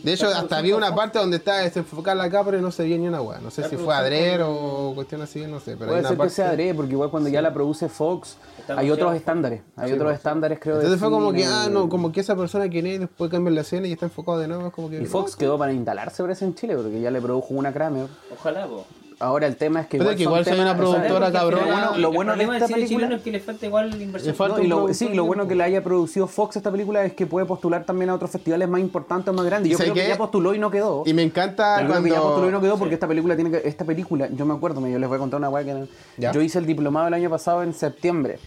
De 0.03 0.13
hecho, 0.13 0.29
hasta 0.29 0.59
había 0.59 0.77
una 0.77 0.95
parte 0.95 1.19
donde 1.19 1.39
estaba 1.39 1.59
desenfocada 1.59 2.15
la 2.15 2.31
cámara 2.31 2.59
y 2.59 2.61
no 2.61 2.71
se 2.71 2.85
veía 2.85 2.97
ni 2.97 3.09
una 3.09 3.21
weá. 3.23 3.41
No 3.41 3.51
sé 3.51 3.69
si 3.69 3.77
fue 3.77 3.93
adrede 3.95 4.41
o 4.45 4.93
cuestión 4.95 5.23
así, 5.23 5.41
no 5.47 5.59
sé. 5.59 5.77
Pero 5.77 5.87
Puede 5.87 5.95
hay 5.95 6.01
una 6.01 6.09
ser 6.09 6.17
que 6.17 6.19
parte... 6.19 6.35
sea 6.35 6.51
adrede, 6.51 6.75
porque 6.75 6.93
igual 6.93 7.11
cuando 7.11 7.29
ya 7.29 7.43
la 7.43 7.53
produce 7.53 7.89
Fox, 7.89 8.37
hay 8.69 8.91
otros 8.91 9.15
estándares. 9.17 9.63
Hay 9.75 9.89
Sí, 9.89 9.95
otros 9.95 10.09
pues. 10.09 10.17
estándares, 10.19 10.59
creo. 10.61 10.75
de 10.77 10.81
Entonces 10.83 11.01
fue 11.01 11.11
como 11.11 11.33
que, 11.33 11.45
ah, 11.45 11.69
no, 11.71 11.89
como 11.89 12.13
que 12.13 12.21
esa 12.21 12.37
persona 12.37 12.69
que 12.69 12.79
es, 12.95 13.01
después 13.01 13.31
cambia 13.31 13.53
la 13.53 13.63
escena 13.63 13.87
y 13.89 13.93
está 13.93 14.07
enfocado 14.07 14.39
de 14.39 14.47
nuevo. 14.49 14.67
Es 14.69 14.73
como 14.73 14.91
que, 14.91 15.03
Y 15.03 15.07
Fox 15.07 15.35
quedó 15.35 15.59
para 15.59 15.73
instalarse, 15.73 16.23
parece, 16.23 16.45
en 16.45 16.55
Chile, 16.55 16.77
porque 16.77 17.01
ya 17.01 17.11
le 17.11 17.21
produjo 17.21 17.49
una 17.55 17.73
Kramer. 17.73 18.07
Ojalá, 18.33 18.67
po. 18.67 18.87
Ahora 19.19 19.47
el 19.47 19.57
tema 19.57 19.81
es 19.81 19.87
que 19.87 19.97
Pero 19.97 20.11
igual, 20.13 20.17
que 20.17 20.25
son 20.25 20.31
igual 20.33 20.45
soy 20.45 20.61
una 20.61 20.73
o 20.73 20.77
productora 20.77 21.33
cabrona. 21.33 21.97
Lo 21.97 22.13
bueno- 22.13 22.35
lo 22.37 22.41
el 22.41 22.47
bueno 22.47 22.53
de 22.53 22.59
esta 22.59 22.75
película- 22.75 23.15
es 23.15 23.23
que 23.23 23.31
le 23.33 23.41
falta 23.41 23.65
igual 23.67 24.03
inversión. 24.03 24.31
Le 24.33 24.37
falta 24.37 24.59
No, 24.59 24.63
y, 24.65 24.69
lo, 24.69 24.93
sí, 24.95 25.09
lo 25.09 25.25
bueno 25.25 25.49
que 25.49 25.55
la 25.55 25.65
haya 25.65 25.83
producido 25.83 26.27
Fox 26.27 26.57
esta 26.57 26.71
película 26.71 27.03
es 27.05 27.15
que 27.15 27.27
puede 27.27 27.47
postular 27.47 27.85
también 27.85 28.11
a 28.11 28.15
otros 28.15 28.31
festivales 28.31 28.69
más 28.69 28.81
importantes, 28.81 29.33
más 29.33 29.45
grandes. 29.47 29.71
Yo 29.71 29.75
¿Y 29.75 29.79
creo 29.79 29.89
sabe 29.89 30.01
que 30.01 30.05
qué? 30.07 30.13
ya 30.13 30.19
postuló 30.19 30.55
y 30.55 30.59
no 30.59 30.71
quedó. 30.71 31.03
Y 31.07 31.15
me 31.15 31.23
encanta 31.23 31.81
Yo 31.83 31.89
creo 31.89 32.03
que 32.03 32.11
ya 32.11 32.21
postuló 32.21 32.49
y 32.49 32.51
no 32.53 32.59
cuando... 32.59 32.61
quedó 32.61 32.79
porque 32.79 32.95
esta 32.95 33.09
película 33.09 33.35
tiene 33.37 33.51
que, 33.51 33.67
esta 33.67 33.85
película, 33.87 34.29
yo 34.31 34.45
me 34.45 34.53
acuerdo, 34.55 34.87
yo 34.87 34.99
les 34.99 35.09
voy 35.09 35.17
a 35.17 35.19
contar 35.19 35.39
una 35.39 35.49
weá 35.49 35.65
que 35.65 35.87
yo 36.33 36.41
hice 36.43 36.59
el 36.59 36.67
diplomado 36.67 37.09
el 37.09 37.15
año 37.15 37.31
pasado 37.31 37.63
en 37.63 37.73
septiembre 37.73 38.39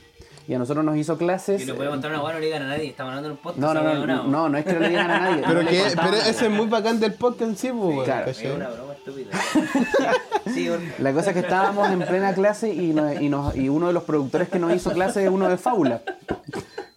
y 0.49 0.53
a 0.55 0.57
nosotros 0.57 0.83
nos 0.83 0.97
hizo 0.97 1.15
clases. 1.15 1.61
Si 1.61 1.67
no 1.67 1.75
puede 1.75 1.89
contar 1.91 2.09
una 2.11 2.23
weá, 2.23 2.33
no 2.33 2.39
le 2.39 2.47
digan 2.47 2.63
a 2.63 2.67
nadie. 2.69 2.87
Estamos 2.87 3.11
hablando 3.11 3.27
en 3.27 3.31
un 3.33 3.37
podcast. 3.37 3.59
no, 3.59 3.73
no, 3.73 3.83
no, 3.83 4.05
no, 4.07 4.23
no, 4.23 4.49
no 4.49 4.57
es 4.57 4.65
que 4.65 4.73
no 4.73 4.79
le 4.79 4.89
digan 4.89 5.11
a 5.11 5.19
nadie. 5.19 5.43
Pero, 5.47 5.59
que, 5.67 5.83
pero 5.95 6.13
ese 6.17 6.45
es 6.47 6.51
muy 6.51 6.65
bacán 6.65 6.99
del 6.99 7.13
podcast 7.13 7.43
en 7.51 7.55
sí, 7.57 7.67
pues, 7.69 7.79
weón, 7.81 8.03
Claro. 8.03 8.31
Es 8.31 8.43
una 8.43 8.67
broma 8.69 8.93
estúpida. 8.93 9.29
Sí, 10.53 10.67
porque- 10.67 10.91
La 11.03 11.13
cosa 11.13 11.29
es 11.29 11.33
que 11.35 11.39
estábamos 11.41 11.89
en 11.91 11.99
plena 11.99 12.33
clase 12.33 12.73
y, 12.73 12.87
nos- 12.93 13.21
y, 13.21 13.29
nos- 13.29 13.55
y 13.55 13.69
uno 13.69 13.87
de 13.87 13.93
los 13.93 14.03
productores 14.03 14.49
que 14.49 14.57
nos 14.57 14.73
hizo 14.75 14.91
clase 14.91 15.23
es 15.23 15.29
uno 15.29 15.47
de 15.47 15.57
Fábula. 15.57 16.01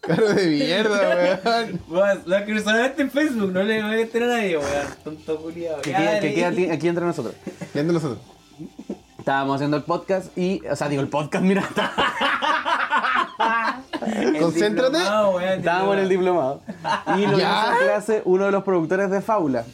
Caro 0.00 0.32
de 0.32 0.46
mierda, 0.46 1.38
weón. 1.44 1.80
Weón, 1.88 2.22
Lo 2.24 2.44
que 2.46 2.58
solamente 2.60 3.02
en 3.02 3.10
Facebook, 3.10 3.52
no 3.52 3.62
le 3.62 3.82
voy 3.82 3.92
a 3.92 3.96
meter 3.96 4.22
a 4.22 4.26
nadie, 4.28 4.56
weón. 4.56 4.70
Tonto 5.04 5.36
culiado. 5.42 5.82
Que 5.82 5.92
queda, 5.92 6.20
que 6.20 6.34
queda 6.34 6.48
aquí- 6.72 6.88
entre 6.88 7.04
nosotros. 7.04 7.34
Viendo 7.74 7.92
nosotros. 7.92 8.18
Estábamos 9.22 9.54
haciendo 9.54 9.76
el 9.76 9.84
podcast 9.84 10.36
y, 10.36 10.60
o 10.66 10.74
sea, 10.74 10.88
digo 10.88 11.00
el 11.00 11.06
podcast, 11.06 11.44
mira, 11.44 11.62
Concéntrate. 14.40 14.98
estábamos 15.58 15.94
en 15.94 16.00
el 16.00 16.08
diplomado. 16.08 16.60
Y 17.16 17.24
nos 17.26 17.38
¿Ya? 17.38 17.66
hizo 17.68 17.84
clase 17.84 18.22
uno 18.24 18.46
de 18.46 18.50
los 18.50 18.64
productores 18.64 19.10
de 19.10 19.20
Fábula. 19.20 19.64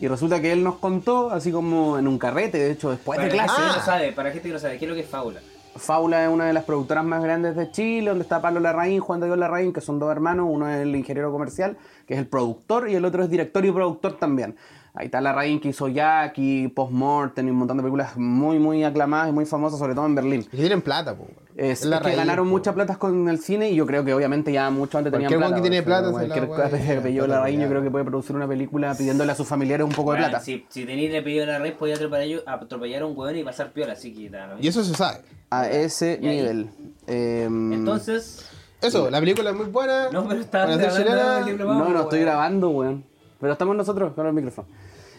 Y 0.00 0.08
resulta 0.08 0.40
que 0.40 0.52
él 0.52 0.64
nos 0.64 0.76
contó, 0.76 1.30
así 1.30 1.52
como 1.52 1.98
en 1.98 2.08
un 2.08 2.18
carrete, 2.18 2.56
de 2.56 2.70
hecho, 2.70 2.92
después 2.92 3.18
Para 3.18 3.28
de 3.28 3.36
la 3.36 3.44
clase. 3.44 3.60
gente 3.60 3.80
sabe, 3.84 4.12
para 4.12 4.28
la 4.30 4.32
gente 4.32 4.48
que 4.48 4.54
no 4.54 4.58
sabe, 4.58 4.78
¿qué 4.78 4.86
es 4.86 4.88
lo 4.88 4.94
que 4.94 5.02
es 5.02 5.08
fábula? 5.08 5.40
Fábula 5.76 6.24
es 6.24 6.30
una 6.30 6.46
de 6.46 6.54
las 6.54 6.64
productoras 6.64 7.04
más 7.04 7.22
grandes 7.22 7.56
de 7.56 7.70
Chile, 7.72 8.08
donde 8.08 8.22
está 8.22 8.40
Pablo 8.40 8.60
Larraín, 8.60 9.00
Juan 9.00 9.20
de 9.20 9.26
Dios 9.26 9.36
Larraín, 9.36 9.74
que 9.74 9.82
son 9.82 9.98
dos 9.98 10.10
hermanos, 10.10 10.46
uno 10.48 10.66
es 10.70 10.80
el 10.80 10.96
ingeniero 10.96 11.30
comercial, 11.30 11.76
que 12.06 12.14
es 12.14 12.20
el 12.20 12.26
productor, 12.26 12.88
y 12.88 12.94
el 12.94 13.04
otro 13.04 13.22
es 13.22 13.28
director 13.28 13.62
y 13.66 13.70
productor 13.70 14.14
también. 14.14 14.56
Ahí 14.96 15.06
está 15.06 15.20
Larraín, 15.20 15.58
que 15.60 15.70
hizo 15.70 15.88
Jackie, 15.88 16.68
Postmortem 16.68 17.48
y 17.48 17.50
un 17.50 17.56
montón 17.56 17.76
de 17.78 17.82
películas 17.82 18.16
muy, 18.16 18.60
muy 18.60 18.84
aclamadas 18.84 19.28
y 19.28 19.32
muy 19.32 19.44
famosas, 19.44 19.78
sobre 19.80 19.92
todo 19.92 20.06
en 20.06 20.14
Berlín. 20.14 20.46
Y 20.52 20.56
tienen 20.56 20.82
plata, 20.82 21.16
pues. 21.16 21.28
weón. 21.30 21.44
Es, 21.56 21.84
la 21.84 21.96
es 21.98 22.02
que 22.02 22.14
ganaron 22.16 22.46
po. 22.46 22.50
mucha 22.52 22.72
plata 22.74 22.96
con 22.96 23.28
el 23.28 23.38
cine 23.40 23.70
y 23.70 23.76
yo 23.76 23.86
creo 23.86 24.04
que 24.04 24.14
obviamente 24.14 24.52
ya 24.52 24.70
mucho 24.70 24.98
antes 24.98 25.12
tenían 25.12 25.30
Cualquier 25.32 25.48
plata. 25.48 25.54
que 25.56 25.60
tiene 25.68 25.82
plata 25.82 26.10
Cualquier 26.10 26.48
la 26.48 26.70
que 26.70 26.92
apellido 26.98 27.24
plata 27.26 27.38
Larraín 27.40 27.56
yo 27.56 27.60
weá. 27.62 27.70
creo 27.70 27.82
que 27.82 27.90
puede 27.90 28.04
producir 28.04 28.36
una 28.36 28.46
película 28.46 28.94
pidiéndole 28.94 29.32
a 29.32 29.34
sus 29.34 29.48
familiares 29.48 29.84
un 29.84 29.92
poco 29.92 30.12
de 30.12 30.18
plata. 30.18 30.38
Si, 30.40 30.64
si 30.68 30.84
tenéis 30.84 31.10
le 31.10 31.22
pedido 31.22 31.46
la 31.46 31.58
red, 31.58 31.74
podía 31.74 31.94
atropellar, 31.96 32.42
atropellar 32.46 33.02
a 33.02 33.06
un 33.06 33.16
weón 33.18 33.36
y 33.36 33.42
pasar 33.42 33.72
piola, 33.72 33.94
así 33.94 34.14
que 34.14 34.30
da 34.30 34.46
lo 34.46 34.60
Y 34.60 34.68
eso 34.68 34.84
se 34.84 34.94
sabe. 34.94 35.18
A 35.50 35.68
ese 35.68 36.18
Y 36.22 36.26
nivel. 36.26 36.70
Em, 37.08 37.72
Entonces, 37.72 38.48
Eso, 38.80 39.10
la 39.10 39.18
película 39.18 39.50
es 39.50 39.56
muy 39.56 39.66
buena. 39.66 40.10
no, 40.10 40.26
pero 40.28 40.40
diplomado, 40.40 41.84
No, 41.84 41.88
no 41.88 42.00
estoy 42.02 42.20
grabando, 42.20 42.70
weón. 42.70 43.04
Pero 43.44 43.52
estamos 43.52 43.76
nosotros 43.76 44.14
con 44.14 44.26
el 44.26 44.32
micrófono. 44.32 44.66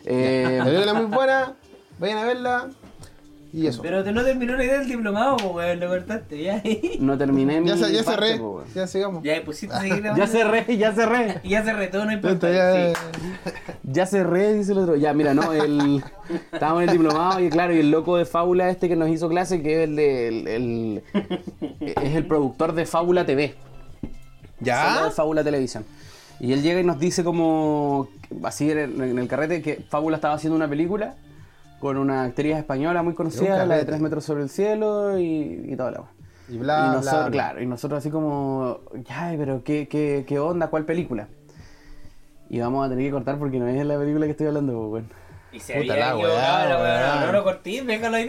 Eh, 0.03 0.55
La 0.57 0.65
película 0.65 0.91
es 0.93 0.97
muy 0.97 1.15
buena. 1.15 1.53
Vayan 1.99 2.17
a 2.17 2.25
verla. 2.25 2.67
Y 3.53 3.67
eso. 3.67 3.83
Pero 3.83 4.03
te 4.03 4.11
no 4.11 4.23
terminó 4.23 4.57
la 4.57 4.63
idea 4.63 4.79
del 4.79 4.87
diplomado, 4.87 5.37
po, 5.37 5.49
weón, 5.49 5.79
lo 5.79 5.87
cortaste, 5.89 6.41
ya. 6.41 6.61
no 6.99 7.17
terminé 7.19 7.61
mi 7.61 7.67
Ya, 7.69 7.77
se- 7.77 7.93
ya 7.93 8.03
parte, 8.03 8.25
cerré. 8.29 8.39
po, 8.39 8.49
weón. 8.55 8.65
Ya 8.73 8.87
sigamos. 8.87 9.23
Ya 9.23 9.45
pusiste 9.45 9.75
grabando. 9.87 10.17
Ya 10.17 10.25
cerré, 10.27 10.75
ya 10.75 10.91
cerré. 10.91 11.39
Y 11.43 11.49
ya 11.51 11.63
cerré, 11.63 11.87
todo 11.87 12.05
no 12.05 12.13
importa. 12.13 12.51
Ya, 12.51 12.89
ya- 12.89 12.93
Sí. 12.95 13.51
Ya 13.83 14.05
cerré, 14.07 14.55
dice 14.55 14.71
el 14.71 14.79
otro. 14.79 14.95
Ya, 14.95 15.13
mira, 15.13 15.35
no, 15.35 15.53
el... 15.53 16.03
estábamos 16.51 16.81
en 16.81 16.89
el 16.89 16.97
diplomado 16.97 17.39
y 17.39 17.49
claro, 17.51 17.75
y 17.75 17.79
el 17.79 17.91
loco 17.91 18.17
de 18.17 18.25
Fábula 18.25 18.71
este 18.71 18.89
que 18.89 18.95
nos 18.95 19.07
hizo 19.09 19.29
clase, 19.29 19.61
que 19.61 19.83
es 19.83 19.87
el 19.89 19.95
de... 19.95 20.27
el- 20.29 20.47
el- 20.47 21.03
es 21.79 22.15
el 22.15 22.25
productor 22.25 22.73
de 22.73 22.87
Fábula 22.87 23.23
TV. 23.27 23.53
Solo 24.01 24.11
¿Ya? 24.61 25.05
de 25.05 25.11
Fábula 25.11 25.43
Televisión. 25.43 25.85
Y 26.39 26.53
él 26.53 26.61
llega 26.61 26.81
y 26.81 26.83
nos 26.83 26.99
dice 26.99 27.23
como, 27.23 28.09
así 28.43 28.69
en 28.69 29.01
en 29.01 29.19
el 29.19 29.27
carrete, 29.27 29.61
que 29.61 29.85
Fábula 29.89 30.17
estaba 30.17 30.33
haciendo 30.33 30.55
una 30.55 30.67
película 30.67 31.15
con 31.79 31.97
una 31.97 32.23
actriz 32.23 32.55
española 32.57 33.03
muy 33.03 33.13
conocida, 33.13 33.65
la 33.65 33.77
de. 33.77 33.85
3 33.85 34.01
metros 34.01 34.23
sobre 34.23 34.43
el 34.43 34.49
cielo 34.49 35.19
y, 35.19 35.65
y 35.71 35.75
toda 35.75 35.91
la. 35.91 36.03
Y 36.47 36.57
bla, 36.57 36.87
y 36.87 36.95
nosotros, 36.95 37.23
bla. 37.25 37.31
claro, 37.31 37.61
y 37.61 37.65
nosotros 37.65 37.99
así 37.99 38.09
como, 38.09 38.79
ya, 39.07 39.33
pero 39.37 39.63
¿qué, 39.63 39.87
qué, 39.87 40.25
qué 40.27 40.39
onda? 40.39 40.67
¿Cuál 40.67 40.85
película? 40.85 41.27
Y 42.49 42.59
vamos 42.59 42.85
a 42.85 42.89
tener 42.89 43.05
que 43.05 43.11
cortar 43.11 43.39
porque 43.39 43.59
no 43.59 43.67
es 43.67 43.85
la 43.85 43.97
película 43.97 44.25
que 44.25 44.31
estoy 44.31 44.47
hablando, 44.47 44.73
pues, 44.73 44.89
bueno. 44.89 45.07
Y 45.55 45.59
se 45.61 45.73
Puta 45.75 45.93
había 45.93 46.07
la 46.07 46.17
weá, 46.17 46.65
la 46.65 46.77
weá. 46.81 47.13
weón. 47.15 47.25
No 47.27 47.31
lo 47.31 47.43
corté, 47.45 47.81
déjalo 47.81 48.17
ahí 48.17 48.27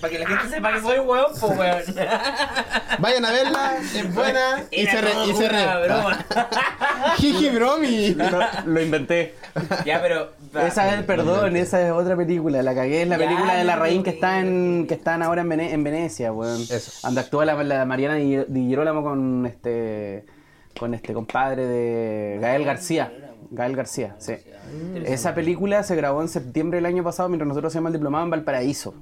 para 0.00 0.10
que 0.12 0.18
la 0.18 0.26
gente 0.26 0.48
sepa 0.54 0.72
que 0.74 0.80
soy 0.82 0.98
weón, 0.98 1.26
pues 1.40 1.58
weón. 1.58 1.82
Vayan 2.98 3.24
a 3.24 3.30
verla, 3.30 3.76
es 3.94 4.14
buena. 4.14 4.64
Y 4.70 4.82
Era 4.82 4.92
se 4.92 5.00
re. 5.00 5.10
Y 5.26 5.34
se 5.34 5.44
una 5.48 5.74
re. 5.78 5.84
broma. 5.86 6.26
Jiji 7.16 7.48
bromi. 7.50 8.16
lo 8.66 8.80
inventé. 8.82 9.34
Ya, 9.86 10.02
pero. 10.02 10.32
Esa 10.66 10.94
es, 10.94 11.02
perdón, 11.04 11.56
esa 11.56 11.80
es 11.86 11.92
otra 11.92 12.16
película. 12.16 12.62
La 12.62 12.74
cagué, 12.74 13.02
es 13.02 13.08
la 13.08 13.16
Ya, 13.18 13.24
película 13.26 13.54
de 13.54 13.64
la 13.64 13.76
no, 13.76 13.80
Raín 13.82 14.02
que 14.02 14.10
está 14.10 14.38
en 14.40 14.86
que 14.86 14.94
están 14.94 15.22
ahora 15.22 15.42
en, 15.42 15.48
Vene- 15.48 15.72
en 15.72 15.82
Venecia, 15.84 16.32
weón. 16.32 16.60
Eso. 16.62 16.92
Donde 17.02 17.20
actúa 17.22 17.44
la, 17.46 17.62
la 17.64 17.84
Mariana 17.86 18.14
Di, 18.16 18.36
Di 18.48 18.68
Girolamo 18.68 19.02
con 19.02 19.46
este 19.46 20.24
con 20.78 20.92
este 20.92 21.14
compadre 21.14 21.66
de 21.66 22.38
Gael 22.40 22.64
García. 22.64 23.10
Gael 23.50 23.76
García, 23.76 24.16
sí. 24.18 24.34
Esa 25.04 25.34
película 25.34 25.82
se 25.82 25.96
grabó 25.96 26.22
en 26.22 26.28
septiembre 26.28 26.78
del 26.78 26.86
año 26.86 27.04
pasado 27.04 27.28
mientras 27.28 27.48
nosotros 27.48 27.72
hacíamos 27.72 27.90
el 27.90 27.94
diplomado 27.94 28.24
en 28.24 28.30
Valparaíso. 28.30 28.94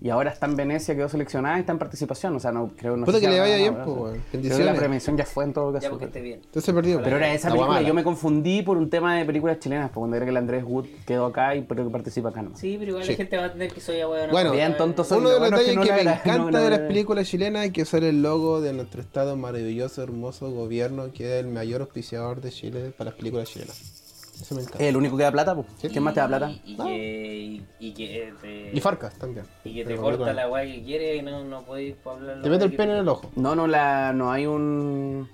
Y 0.00 0.10
ahora 0.10 0.30
está 0.30 0.46
en 0.46 0.54
Venecia, 0.54 0.94
quedó 0.94 1.08
seleccionada 1.08 1.56
y 1.56 1.60
está 1.60 1.72
en 1.72 1.78
participación. 1.80 2.36
O 2.36 2.38
sea, 2.38 2.52
no 2.52 2.70
creo 2.76 2.96
no 2.96 3.04
Puta 3.04 3.18
sé 3.18 3.22
que 3.22 3.26
si 3.26 3.32
le 3.32 3.40
vaya 3.40 3.56
bien. 3.56 3.74
Creo 3.74 4.56
que 4.58 4.64
la 4.64 4.74
premiación 4.74 5.16
ya 5.16 5.24
fue 5.24 5.42
en 5.44 5.52
todo 5.52 5.72
Ya 5.72 5.80
caso. 5.80 5.90
porque 5.90 6.04
esté 6.04 6.20
bien. 6.20 6.40
Entonces 6.44 6.72
perdido. 6.72 7.00
Pero 7.02 7.16
era 7.16 7.32
esa 7.34 7.48
La 7.48 7.54
película, 7.56 7.82
yo 7.82 7.94
me 7.94 8.04
confundí 8.04 8.62
por 8.62 8.76
un 8.76 8.90
tema 8.90 9.16
de 9.16 9.24
películas 9.24 9.58
chilenas, 9.58 9.86
porque 9.88 9.98
cuando 9.98 10.16
era 10.16 10.24
que 10.24 10.30
el 10.30 10.36
Andrés 10.36 10.62
Wood 10.64 10.86
quedó 11.04 11.26
acá 11.26 11.56
y 11.56 11.62
pero 11.62 11.84
que 11.84 11.90
participa 11.90 12.28
acá 12.28 12.42
no. 12.42 12.56
Sí, 12.56 12.76
pero 12.78 12.90
igual 12.92 13.04
Sí. 13.04 13.10
la 13.10 13.16
gente 13.16 13.36
va 13.38 13.44
a 13.46 13.52
tener 13.52 13.72
que 13.72 13.80
soy 13.80 14.00
abuelo. 14.00 14.30
Bueno, 14.30 14.52
Bien 14.52 14.76
tonto 14.76 15.02
soy. 15.02 15.18
Uno 15.18 15.30
de 15.30 15.34
lo 15.34 15.40
los 15.40 15.50
detalles 15.50 15.74
no 15.76 15.82
que, 15.82 15.88
la 15.88 15.94
me 15.96 16.00
era- 16.02 16.14
encanta 16.24 16.60
de 16.60 16.70
las 16.70 16.78
películas 16.80 17.26
chilenas 17.28 17.66
es 17.66 17.72
que 17.72 17.82
usar 17.82 18.04
el 18.04 18.22
logo 18.22 18.60
de 18.60 18.72
nuestro 18.74 19.00
estado 19.00 19.36
maravilloso, 19.36 20.00
hermoso 20.02 20.50
gobierno, 20.52 21.10
que 21.12 21.24
es 21.38 21.44
el 21.44 21.50
mayor 21.50 21.80
auspiciador 21.80 22.40
de 22.40 22.50
Chile 22.50 22.92
para 22.96 23.10
las 23.10 23.18
películas 23.18 23.48
chilenas. 23.48 23.97
Eso 24.40 24.54
me 24.54 24.62
encanta. 24.62 24.78
Es 24.82 24.88
el 24.88 24.96
único 24.96 25.16
que 25.16 25.22
da 25.24 25.32
plata, 25.32 25.54
pues. 25.54 25.66
¿Quién 25.90 26.02
más 26.02 26.14
te 26.14 26.20
da 26.20 26.28
plata? 26.28 26.50
Y, 26.50 26.72
y 26.72 26.76
que, 26.76 27.36
y, 27.46 27.66
y 27.80 27.92
que 27.92 28.34
te, 28.40 28.70
Y 28.72 28.80
Farcas 28.80 29.14
también. 29.14 29.46
y 29.64 29.74
que 29.74 29.82
te 29.82 29.90
Pero 29.90 30.02
corta 30.02 30.32
la 30.32 30.46
guay 30.46 30.78
que 30.78 30.84
quiere 30.84 31.16
y 31.16 31.22
no, 31.22 31.44
no 31.44 31.62
podéis 31.64 31.96
hablar. 32.06 32.40
Te 32.42 32.48
mete 32.48 32.64
el 32.64 32.74
pene 32.74 32.92
en 32.92 32.98
el 32.98 33.08
ojo. 33.08 33.30
No, 33.36 33.54
no, 33.54 33.66
la, 33.66 34.12
no 34.12 34.30
hay 34.30 34.46
un. 34.46 35.28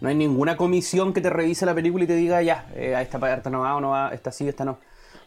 No 0.00 0.08
hay 0.08 0.14
ninguna 0.14 0.56
comisión 0.56 1.12
que 1.12 1.20
te 1.20 1.28
revise 1.28 1.66
la 1.66 1.74
película 1.74 2.04
y 2.04 2.06
te 2.06 2.14
diga, 2.14 2.40
ya, 2.40 2.68
eh, 2.76 2.94
a 2.94 3.02
esta 3.02 3.18
parte 3.18 3.50
no 3.50 3.60
va 3.60 3.74
o 3.74 3.80
no 3.80 3.90
va, 3.90 4.10
esta 4.14 4.30
sí, 4.30 4.46
esta 4.46 4.64
no. 4.64 4.78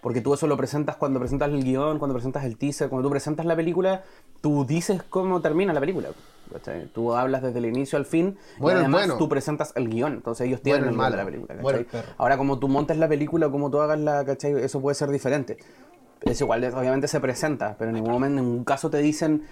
Porque 0.01 0.21
tú 0.21 0.33
eso 0.33 0.47
lo 0.47 0.57
presentas 0.57 0.95
cuando 0.95 1.19
presentas 1.19 1.49
el 1.49 1.63
guion, 1.63 1.99
cuando 1.99 2.15
presentas 2.15 2.43
el 2.43 2.57
teaser, 2.57 2.89
cuando 2.89 3.07
tú 3.07 3.11
presentas 3.11 3.45
la 3.45 3.55
película, 3.55 4.03
tú 4.41 4.65
dices 4.65 5.03
cómo 5.03 5.41
termina 5.41 5.73
la 5.73 5.79
película. 5.79 6.09
¿cachai? 6.51 6.87
Tú 6.87 7.13
hablas 7.13 7.41
desde 7.43 7.59
el 7.59 7.65
inicio 7.65 7.97
al 7.97 8.05
fin 8.05 8.37
Bueno, 8.57 8.79
y 8.79 8.83
además 8.83 9.01
bueno. 9.01 9.17
tú 9.17 9.29
presentas 9.29 9.71
el 9.75 9.89
guion. 9.89 10.13
Entonces 10.13 10.47
ellos 10.47 10.61
tienen 10.61 10.81
Bueno, 10.81 10.91
el 10.91 10.97
guion 10.97 11.11
de 11.11 11.17
la 11.17 11.25
película. 11.25 11.61
Bueno. 11.61 11.85
Ahora, 12.17 12.37
como 12.37 12.59
tú 12.59 12.67
montes 12.67 12.97
la 12.97 13.07
película 13.07 13.47
o 13.47 13.51
como 13.51 13.69
tú 13.69 13.79
hagas 13.79 13.99
la, 13.99 14.25
¿cachai? 14.25 14.53
Eso 14.55 14.81
puede 14.81 14.95
ser 14.95 15.09
diferente. 15.09 15.57
Es 16.21 16.39
igual, 16.39 16.63
obviamente 16.63 17.07
se 17.07 17.19
presenta, 17.19 17.75
pero 17.79 17.89
en 17.89 17.95
ningún 17.95 18.11
momento, 18.11 18.39
en 18.39 18.45
ningún 18.45 18.63
caso 18.63 18.91
te 18.91 18.99
dicen, 18.99 19.43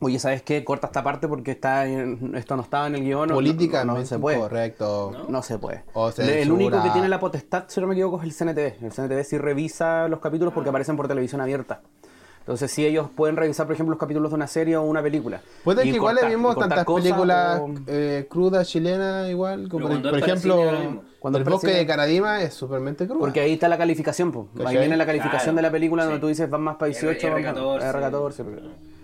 oye, 0.00 0.18
¿sabes 0.18 0.42
qué? 0.42 0.62
Corta 0.64 0.86
esta 0.88 1.02
parte 1.02 1.26
porque 1.28 1.52
está 1.52 1.86
en- 1.86 2.34
esto 2.36 2.56
no 2.56 2.62
estaba 2.62 2.86
en 2.86 2.96
el 2.96 3.02
guion. 3.04 3.20
o 3.22 3.26
no- 3.26 3.34
Políticamente 3.34 4.00
no, 4.00 4.06
se 4.06 4.18
puede. 4.18 4.38
correcto. 4.38 5.26
No 5.28 5.42
se 5.42 5.58
puede. 5.58 5.84
O 5.94 6.10
el 6.16 6.52
único 6.52 6.82
que 6.82 6.90
tiene 6.90 7.08
la 7.08 7.20
potestad, 7.20 7.64
si 7.68 7.80
no 7.80 7.86
me 7.86 7.94
equivoco, 7.94 8.18
es 8.18 8.24
el 8.24 8.32
CNTV. 8.32 8.74
El 8.84 8.92
CNTV 8.92 9.24
sí 9.24 9.38
revisa 9.38 10.08
los 10.08 10.20
capítulos 10.20 10.52
porque 10.54 10.68
aparecen 10.70 10.96
por 10.96 11.08
televisión 11.08 11.40
abierta. 11.40 11.80
Entonces 12.40 12.70
sí 12.70 12.86
ellos 12.86 13.08
pueden 13.16 13.34
revisar, 13.36 13.66
por 13.66 13.74
ejemplo, 13.74 13.90
los 13.94 13.98
capítulos 13.98 14.30
de 14.30 14.36
una 14.36 14.46
serie 14.46 14.76
o 14.76 14.82
una 14.82 15.02
película. 15.02 15.40
Puede 15.64 15.82
que 15.82 15.88
igual 15.88 16.14
cortar- 16.14 16.30
vimos 16.30 16.56
tantas 16.56 16.84
películas 16.84 17.60
o- 17.60 17.70
eh, 17.88 18.28
crudas 18.30 18.68
chilenas 18.68 19.28
igual, 19.28 19.68
como 19.68 19.88
por, 19.88 20.00
por 20.02 20.16
ejemplo. 20.18 21.02
Cuando 21.18 21.38
el 21.40 21.44
bosque 21.44 21.72
de 21.72 21.84
Caradima 21.84 22.40
es 22.42 22.54
supermente 22.54 23.04
cruda. 23.06 23.18
Porque 23.18 23.40
ahí 23.40 23.54
está 23.54 23.66
la 23.68 23.76
calificación, 23.76 24.30
pues. 24.30 24.46
Ahí 24.64 24.76
viene 24.78 24.96
la 24.96 25.04
calificación 25.06 25.54
Claro, 25.54 25.56
de 25.56 25.62
la 25.62 25.70
película 25.72 26.04
donde 26.04 26.18
sí. 26.18 26.20
tú 26.20 26.26
dices 26.28 26.48
van 26.48 26.60
más 26.60 26.76
para 26.76 26.86
18, 26.86 27.32
van 27.32 27.42
más- 27.42 27.56
R14. 27.56 27.82
R14. 27.82 28.44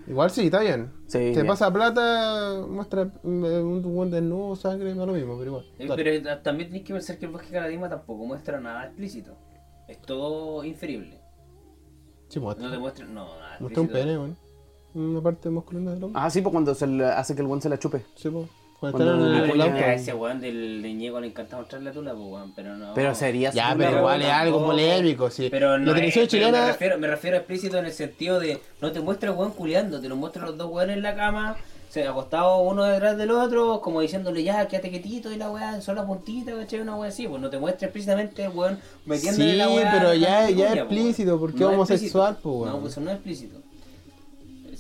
Igual 0.07 0.30
sí, 0.30 0.46
está 0.46 0.61
bien. 0.61 0.92
Sí, 1.07 1.18
Te 1.18 1.30
bien. 1.30 1.46
pasa 1.46 1.72
plata, 1.72 2.64
muestra 2.68 3.03
eh, 3.03 3.26
un 3.26 3.82
buen 3.82 4.11
desnudo, 4.11 4.57
sangre, 4.57 4.94
no 4.94 5.03
es 5.03 5.07
lo 5.09 5.14
mismo, 5.14 5.38
pero 5.38 5.50
igual. 5.50 5.64
Eh. 5.78 5.88
Pero 5.94 6.40
también 6.42 6.68
tenéis 6.68 6.84
que 6.86 6.92
pensar 6.92 7.18
que 7.18 7.26
el 7.26 7.32
bosque 7.32 7.48
de 7.48 7.55
Caradima 7.55 7.88
tampoco 7.88 8.24
muestra 8.24 8.61
nada 8.61 8.86
explícito. 8.86 9.36
Es 9.88 10.00
todo 10.00 10.64
inferible. 10.64 11.20
Sí, 12.28 12.40
muestra. 12.40 12.66
No 12.66 12.72
te 12.72 12.78
muestra, 12.78 13.07
no, 13.07 13.26
nada 13.38 13.57
Muestra 13.61 13.82
un 13.82 13.88
pene, 13.88 14.18
weón. 14.18 14.36
Una 14.94 15.22
parte 15.22 15.48
masculina 15.50 15.92
del 15.92 16.05
hombre. 16.05 16.20
Ah, 16.22 16.28
sí, 16.30 16.42
pues 16.42 16.53
cuando 16.53 16.74
se 16.74 16.86
le 16.86 17.05
hace 17.07 17.34
que 17.34 17.40
el 17.40 17.46
buen 17.46 17.62
se 17.62 17.68
la 17.68 17.78
chupe. 17.78 18.05
Sí, 18.14 18.28
pues. 18.28 18.48
Cuando 18.91 18.99
Cuando- 18.99 19.26
en 19.28 19.35
el, 19.45 19.51
pero 19.53 19.74
a 19.87 19.95
ese 19.95 20.12
weón 20.12 20.41
del 20.41 20.83
leñego 20.83 21.20
le 21.20 21.28
encanta 21.28 21.57
mostrarle 21.57 21.91
la 21.91 21.93
tula, 21.93 22.12
pues 22.14 22.26
weón, 22.26 22.53
pero 22.53 22.76
no. 22.76 22.95
Pero 22.95 23.14
sería 23.14 23.53
Ya, 23.53 23.74
pero 23.78 23.99
igual 23.99 24.22
es 24.22 24.28
algo 24.28 24.64
polémico, 24.66 25.30
sí. 25.30 25.47
Pero 25.53 25.78
no 25.78 25.87
la 25.87 25.95
televisión 25.95 26.24
es- 26.24 26.30
pero 26.33 26.43
chilena. 26.47 26.61
me, 26.62 26.72
refiero, 26.72 26.99
me 26.99 27.07
refiero 27.07 27.37
a 27.37 27.39
explícito 27.39 27.78
en 27.78 27.87
el 27.87 27.93
sentido 27.93 28.41
de 28.41 28.59
no 28.80 28.91
te 28.91 28.99
muestra 29.01 29.30
el 29.30 29.37
weón 29.39 29.53
culiando, 29.53 30.01
te 30.01 30.09
lo 30.09 30.16
muestra 30.16 30.45
los 30.47 30.59
dos 30.59 30.68
weones 30.68 30.97
en 30.97 31.03
la 31.05 31.14
cama, 31.14 31.55
se 31.91 32.09
acostados 32.09 32.61
uno 32.64 32.83
detrás 32.83 33.16
del 33.16 33.30
otro, 33.30 33.80
como 33.80 34.01
diciéndole 34.01 34.43
ya, 34.43 34.66
quédate 34.66 34.91
quietito 34.91 35.30
y 35.30 35.37
la 35.37 35.49
weá, 35.51 35.80
son 35.80 35.95
la 35.95 36.05
puntita, 36.05 36.53
¿cachai? 36.53 36.80
Una 36.80 36.97
weá 36.97 37.11
así, 37.11 37.28
pues 37.28 37.41
no 37.41 37.51
te 37.51 37.59
muestra 37.61 37.87
explícitamente 37.87 38.45
el 38.47 38.51
weón 38.51 38.80
metiéndole 39.05 39.53
Sí, 39.53 39.57
la 39.59 39.68
weá. 39.68 39.93
pero 39.93 40.12
en 40.12 40.20
la 40.22 40.26
ya- 40.49 40.51
ya 40.51 40.72
es 40.72 40.76
explícito, 40.78 41.39
porque 41.39 41.61
No 41.61 41.68
es 41.68 41.74
homosexual, 41.74 42.37
pues, 42.43 42.53
weón. 42.57 42.68
No, 42.68 42.80
pues 42.80 42.93
eso 42.93 43.01
no 43.01 43.11
es 43.11 43.14
explícito. 43.14 43.61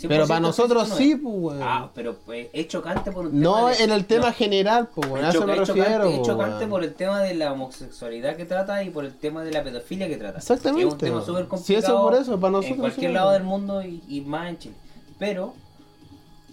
100% 0.02 0.08
Pero 0.08 0.26
para 0.26 0.40
nosotros 0.40 0.88
sí, 0.96 1.16
pues, 1.16 1.34
weón. 1.36 1.60
Ah, 1.62 1.90
pero 1.94 2.14
pues, 2.24 2.48
es 2.52 2.68
chocante 2.68 3.12
por 3.12 3.26
un 3.26 3.32
tema 3.32 3.42
No 3.42 3.66
de- 3.68 3.82
en 3.84 3.90
el 3.90 4.04
tema 4.06 4.26
no. 4.28 4.32
general, 4.32 4.88
pues, 4.94 5.08
weón. 5.10 5.24
A 5.24 5.28
Es 5.30 5.34
eso 5.34 5.46
me 5.46 5.52
es 5.54 5.58
refiero, 5.68 5.88
chocante, 5.90 6.14
es 6.20 6.26
chocante 6.26 6.56
weón. 6.58 6.70
por 6.70 6.84
el 6.84 6.94
tema 6.94 7.20
de 7.22 7.34
la 7.34 7.52
homosexualidad 7.52 8.36
que 8.36 8.44
trata 8.44 8.82
y 8.82 8.90
por 8.90 9.04
el 9.04 9.14
tema 9.16 9.42
de 9.44 9.52
la 9.52 9.62
pedofilia 9.62 10.08
que 10.08 10.16
trata. 10.16 10.38
Exactamente. 10.38 10.86
Es 10.88 10.92
un 10.92 10.98
tema 10.98 11.20
súper 11.24 11.42
Sí, 11.44 11.48
complicado. 11.48 11.84
eso 11.96 12.02
por 12.02 12.14
eso, 12.14 12.40
para 12.40 12.50
nosotros 12.50 12.74
En 12.76 12.80
cualquier 12.80 13.10
sí, 13.10 13.14
lado 13.14 13.28
weón. 13.30 13.40
del 13.42 13.48
mundo 13.48 13.82
y, 13.82 14.02
y 14.08 14.20
más 14.22 14.48
en 14.48 14.58
Chile. 14.58 14.74
Pero 15.18 15.54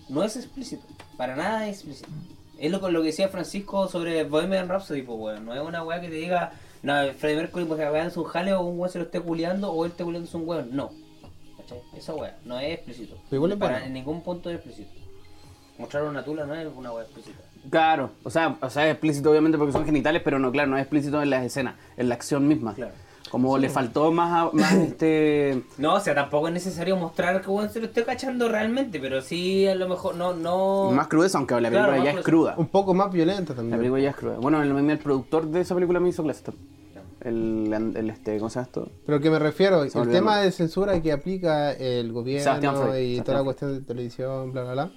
no 0.10 0.24
es 0.24 0.36
explícito. 0.36 0.84
Para 1.18 1.36
nada 1.36 1.68
es 1.68 1.78
explícito. 1.78 2.10
Es 2.58 2.72
lo, 2.72 2.82
que 2.82 2.92
decía 3.04 3.30
Francisco 3.30 3.88
sobre 3.88 4.24
Bohemian 4.26 4.68
Rhapsody, 4.68 5.02
pues 5.02 5.18
weón. 5.20 5.46
No 5.46 5.54
es 5.54 5.62
una 5.62 5.84
weá 5.84 6.02
que 6.02 6.10
te 6.10 6.16
diga, 6.16 6.52
no, 6.84 6.94
Freddie 7.18 7.38
Mercury 7.38 7.66
pues 7.66 7.80
weá 7.80 8.06
es 8.06 8.18
un 8.18 8.26
jale 8.26 8.54
o 8.54 8.62
un 8.62 8.78
weón 8.80 8.92
se 8.92 9.00
lo 9.00 9.06
esté 9.06 9.22
culiando 9.22 9.72
o 9.72 9.86
él 9.86 9.92
esté 9.92 10.04
culiando 10.04 10.28
es 10.28 10.36
un 10.36 10.48
weón. 10.48 10.70
No. 10.76 10.92
¿Cachai? 11.70 11.82
Esa 11.98 12.14
weá 12.16 12.38
no 12.46 12.60
es 12.60 12.74
explícito. 12.76 13.16
Pero 13.30 13.38
igual 13.38 13.52
es 13.54 13.58
Para, 13.58 13.72
bueno. 13.74 13.86
En 13.88 13.94
ningún 13.94 14.22
punto 14.22 14.50
es 14.50 14.56
explícito. 14.56 14.90
Mostrar 15.78 16.04
una 16.04 16.24
tula 16.24 16.46
no 16.46 16.56
es 16.56 16.68
una 16.76 16.92
weá 16.92 17.04
explícita. 17.06 17.40
Claro, 17.70 18.12
o 18.24 18.30
sea, 18.30 18.58
o 18.62 18.70
sea, 18.70 18.86
es 18.88 18.92
explícito 18.94 19.32
obviamente 19.32 19.58
porque 19.58 19.74
son 19.74 19.86
genitales, 19.86 20.22
pero 20.24 20.40
no, 20.40 20.52
claro, 20.52 20.70
no 20.72 20.78
es 20.78 20.82
explícito 20.84 21.22
en 21.22 21.30
las 21.30 21.44
escenas, 21.46 21.76
en 21.98 22.10
la 22.10 22.16
acción 22.16 22.48
misma. 22.48 22.74
Claro. 22.74 22.94
Como 23.32 23.58
le 23.60 23.70
faltó 23.70 24.12
más, 24.12 24.32
a- 24.32 24.56
más 24.56 24.74
este... 24.88 25.62
No, 25.78 25.96
o 25.96 26.00
sea, 26.00 26.16
tampoco 26.16 26.48
es 26.48 26.54
necesario 26.54 26.96
mostrar 26.96 27.42
que 27.42 27.50
weón 27.50 27.70
se 27.70 27.80
lo 27.80 27.86
esté 27.88 28.04
cachando 28.04 28.50
realmente, 28.50 29.00
pero 29.00 29.22
sí 29.22 29.68
a 29.68 29.76
lo 29.76 29.88
mejor 29.88 30.16
no, 30.16 30.34
no. 30.34 30.90
Más 30.92 31.08
crudeza, 31.08 31.38
aunque 31.38 31.54
la 31.56 31.70
película 31.70 31.88
Claro, 31.90 32.04
ya 32.04 32.12
es 32.12 32.26
cruda. 32.26 32.56
Un 32.58 32.68
poco 32.68 32.94
más 32.94 33.12
violenta 33.12 33.54
La 33.54 33.58
también. 33.58 33.78
película 33.78 34.02
ya 34.02 34.10
es 34.12 34.16
cruda. 34.16 34.38
Bueno, 34.38 34.62
el, 34.64 34.90
el 34.90 34.98
productor 35.00 35.46
de 35.48 35.62
esa 35.62 35.76
película 35.76 36.00
me 36.00 36.10
hizo 36.10 36.24
clase. 36.24 36.44
El, 37.22 37.94
el, 37.96 38.10
este, 38.10 38.38
¿cómo 38.38 38.50
se 38.50 38.56
llama 38.56 38.68
esto? 38.68 38.92
Pero 39.06 39.20
que 39.20 39.30
me 39.30 39.40
refiero, 39.40 39.84
el 39.84 39.92
tema 39.92 40.40
de 40.40 40.52
censura 40.52 41.02
que 41.02 41.12
aplica 41.12 41.74
el 41.74 42.12
Sebastián 42.14 42.14
gobierno 42.14 42.98
y 42.98 43.20
Sebastián 43.20 43.24
toda 43.24 43.38
la 43.40 43.44
cuestión 43.44 43.74
de 43.74 43.82
televisión, 43.82 44.52
bla, 44.52 44.64
bla, 44.64 44.74
bla. 44.74 44.92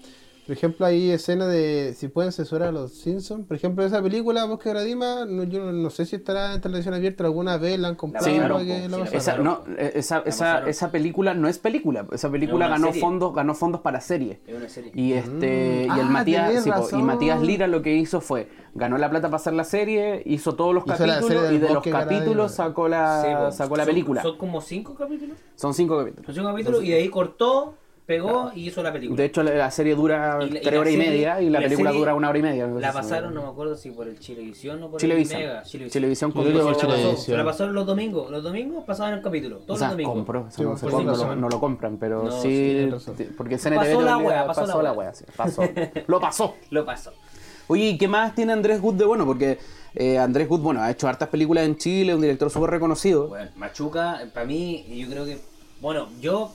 Por 0.47 0.57
ejemplo, 0.57 0.85
hay 0.87 1.11
escenas 1.13 1.49
de 1.49 1.95
si 1.97 2.09
pueden 2.09 2.33
censurar 2.33 2.71
a 2.71 2.73
los 2.73 2.93
Simpsons. 2.93 3.47
Por 3.47 3.57
ejemplo, 3.57 3.85
esa 3.85 4.03
película, 4.03 4.45
Bosque 4.45 4.71
de 4.71 4.75
Gradima, 4.75 5.25
no, 5.25 5.45
yo 5.45 5.71
no 5.73 5.89
sé 5.91 6.05
si 6.05 6.17
estará 6.17 6.55
en 6.55 6.61
televisión 6.61 6.95
abierta, 6.95 7.23
alguna 7.25 7.59
vez 7.59 7.79
la 7.79 7.89
han 7.89 7.95
comprado. 7.95 8.27
Sí, 8.27 8.37
no, 8.39 8.59
que 8.59 8.89
la 8.89 9.07
sí, 9.07 9.17
Esa, 9.17 9.37
no, 9.39 9.63
esa, 9.79 10.19
esa, 10.27 10.69
esa 10.69 10.91
película 10.91 11.35
no 11.35 11.47
es 11.47 11.59
película, 11.59 12.07
esa 12.13 12.29
película 12.29 12.67
ganó 12.67 12.89
serie. 12.89 13.01
fondos, 13.01 13.33
ganó 13.35 13.55
fondos 13.55 13.83
para 13.83 14.01
serie. 14.01 14.41
Es 14.47 14.57
una 14.57 14.69
serie. 14.69 14.91
Y 14.97 15.13
este 15.13 15.87
Mm. 15.89 15.97
y 15.97 16.01
el 16.01 16.07
Ah, 16.07 16.11
Matías, 16.11 16.49
tenés 16.49 16.65
sí, 16.65 16.71
po, 16.73 16.99
y. 16.99 17.03
Matías 17.03 17.41
Lira 17.41 17.67
lo 17.69 17.81
que 17.83 17.95
hizo 17.95 18.21
fue 18.21 18.49
ganó 18.75 18.97
la 18.99 19.11
plata 19.11 19.29
para 19.29 19.37
hacer 19.37 19.53
la 19.53 19.65
serie, 19.65 20.23
hizo 20.25 20.55
todos 20.55 20.75
los 20.75 20.85
Hizo 20.87 20.97
capítulos 20.97 21.53
y 21.53 21.59
de 21.59 21.69
los 21.73 21.85
capítulos 21.85 22.53
sacó 22.55 22.89
la 22.89 23.53
sacó 23.53 23.77
la 23.77 23.85
Son- 23.85 23.93
película. 23.93 24.23
Son 24.23 24.37
como 24.39 24.61
cinco 24.61 24.95
capítulos. 24.95 25.37
Son 25.55 25.73
cinco 25.75 25.99
capítulos. 25.99 26.27
Son 26.27 26.35
cinco 26.35 26.49
capítulos 26.49 26.83
y 26.83 26.89
de 26.89 26.95
ahí 26.97 27.09
cortó, 27.11 27.75
pegó 28.07 28.51
y 28.55 28.67
hizo 28.69 28.83
la 28.83 28.93
película. 28.93 29.17
De 29.17 29.25
hecho 29.27 29.43
la, 29.43 29.53
la 29.53 29.71
serie 29.71 29.95
dura 29.95 30.39
Y 30.43 30.51
la- 30.51 30.61
tres 30.61 30.75
la 30.75 30.81
horas 30.81 30.93
y 30.93 30.97
media 30.97 31.41
y 31.41 31.49
la, 31.49 31.61
la 31.61 31.65
película 31.67 31.91
serie 31.91 32.01
dura 32.01 32.15
una 32.15 32.29
hora 32.31 32.39
y 32.39 32.43
media. 32.43 32.67
me 32.67 32.81
la 32.81 32.93
pasaron, 32.93 33.33
no 33.35 33.43
me 33.43 33.49
acuerdo 33.49 33.77
si 33.77 33.91
por 33.91 34.09
el 34.09 34.19
Chilevisión 34.19 34.83
o 34.83 34.91
por 34.91 35.01
Chilevisión. 35.01 35.41
el 35.41 35.47
Mega. 35.49 35.63
Chilevisión. 35.63 35.91
Chilevisión 36.03 36.31
la 36.35 36.43
pasó- 36.43 36.81
Chilevisión. 36.81 37.17
Se 37.17 37.37
la 37.37 37.45
pasaron 37.45 37.75
los 37.75 37.87
domingos. 37.87 38.31
Los 38.31 38.43
domingos 38.43 38.85
pasaban 38.85 39.15
el 39.15 39.23
capítulo. 39.23 39.59
Todos 39.59 39.71
O 39.71 39.79
sea, 39.79 39.89
los 39.89 39.93
domingos. 39.97 40.15
compró, 40.15 40.41
o 40.41 40.51
sea, 40.51 40.57
Sí, 40.57 40.63
no, 40.65 40.77
sí, 41.15 41.41
lo 41.51 41.61
compran, 41.61 41.97
pero 41.99 42.25
No, 42.25 42.31
sí, 42.43 42.89
porque 43.37 43.55
el 43.55 43.61
CNTV 43.61 43.77
Pasó 43.77 44.03
la 44.03 44.19
wea, 44.19 44.47
pasó 44.47 44.61
pasó 44.63 44.77
la 44.79 44.83
la 44.83 44.93
wea. 44.93 44.99
wea, 45.09 45.15
sí, 45.15 45.25
pasó. 45.37 45.63
lo 46.07 46.21
pasó. 46.21 46.55
Lo 46.71 46.85
pasó. 46.85 47.13
Oye, 47.69 47.91
¿y 47.91 47.99
qué 47.99 48.09
más 48.09 48.35
tiene 48.35 48.53
Andrés 48.53 48.81
Good 48.81 48.95
de 48.95 49.05
bueno? 49.05 49.25
Porque 49.25 49.59
eh, 49.95 50.19
Andrés 50.19 50.49
Good, 50.49 50.61
bueno, 50.61 50.83
ha 50.83 50.91
hecho 50.91 51.07
hartas 51.09 51.29
películas 51.29 51.65
en 51.65 51.77
Chile, 51.77 52.15
un 52.15 52.21
director 52.21 52.51
súper 52.51 52.71
reconocido. 52.71 53.29
Bueno, 53.29 53.51
Machuca, 53.57 54.21
para 54.35 54.45
mí, 54.45 54.85
yo 54.99 55.09
creo 55.09 55.25
que. 55.25 55.39
Bueno, 55.81 56.09
yo, 56.21 56.53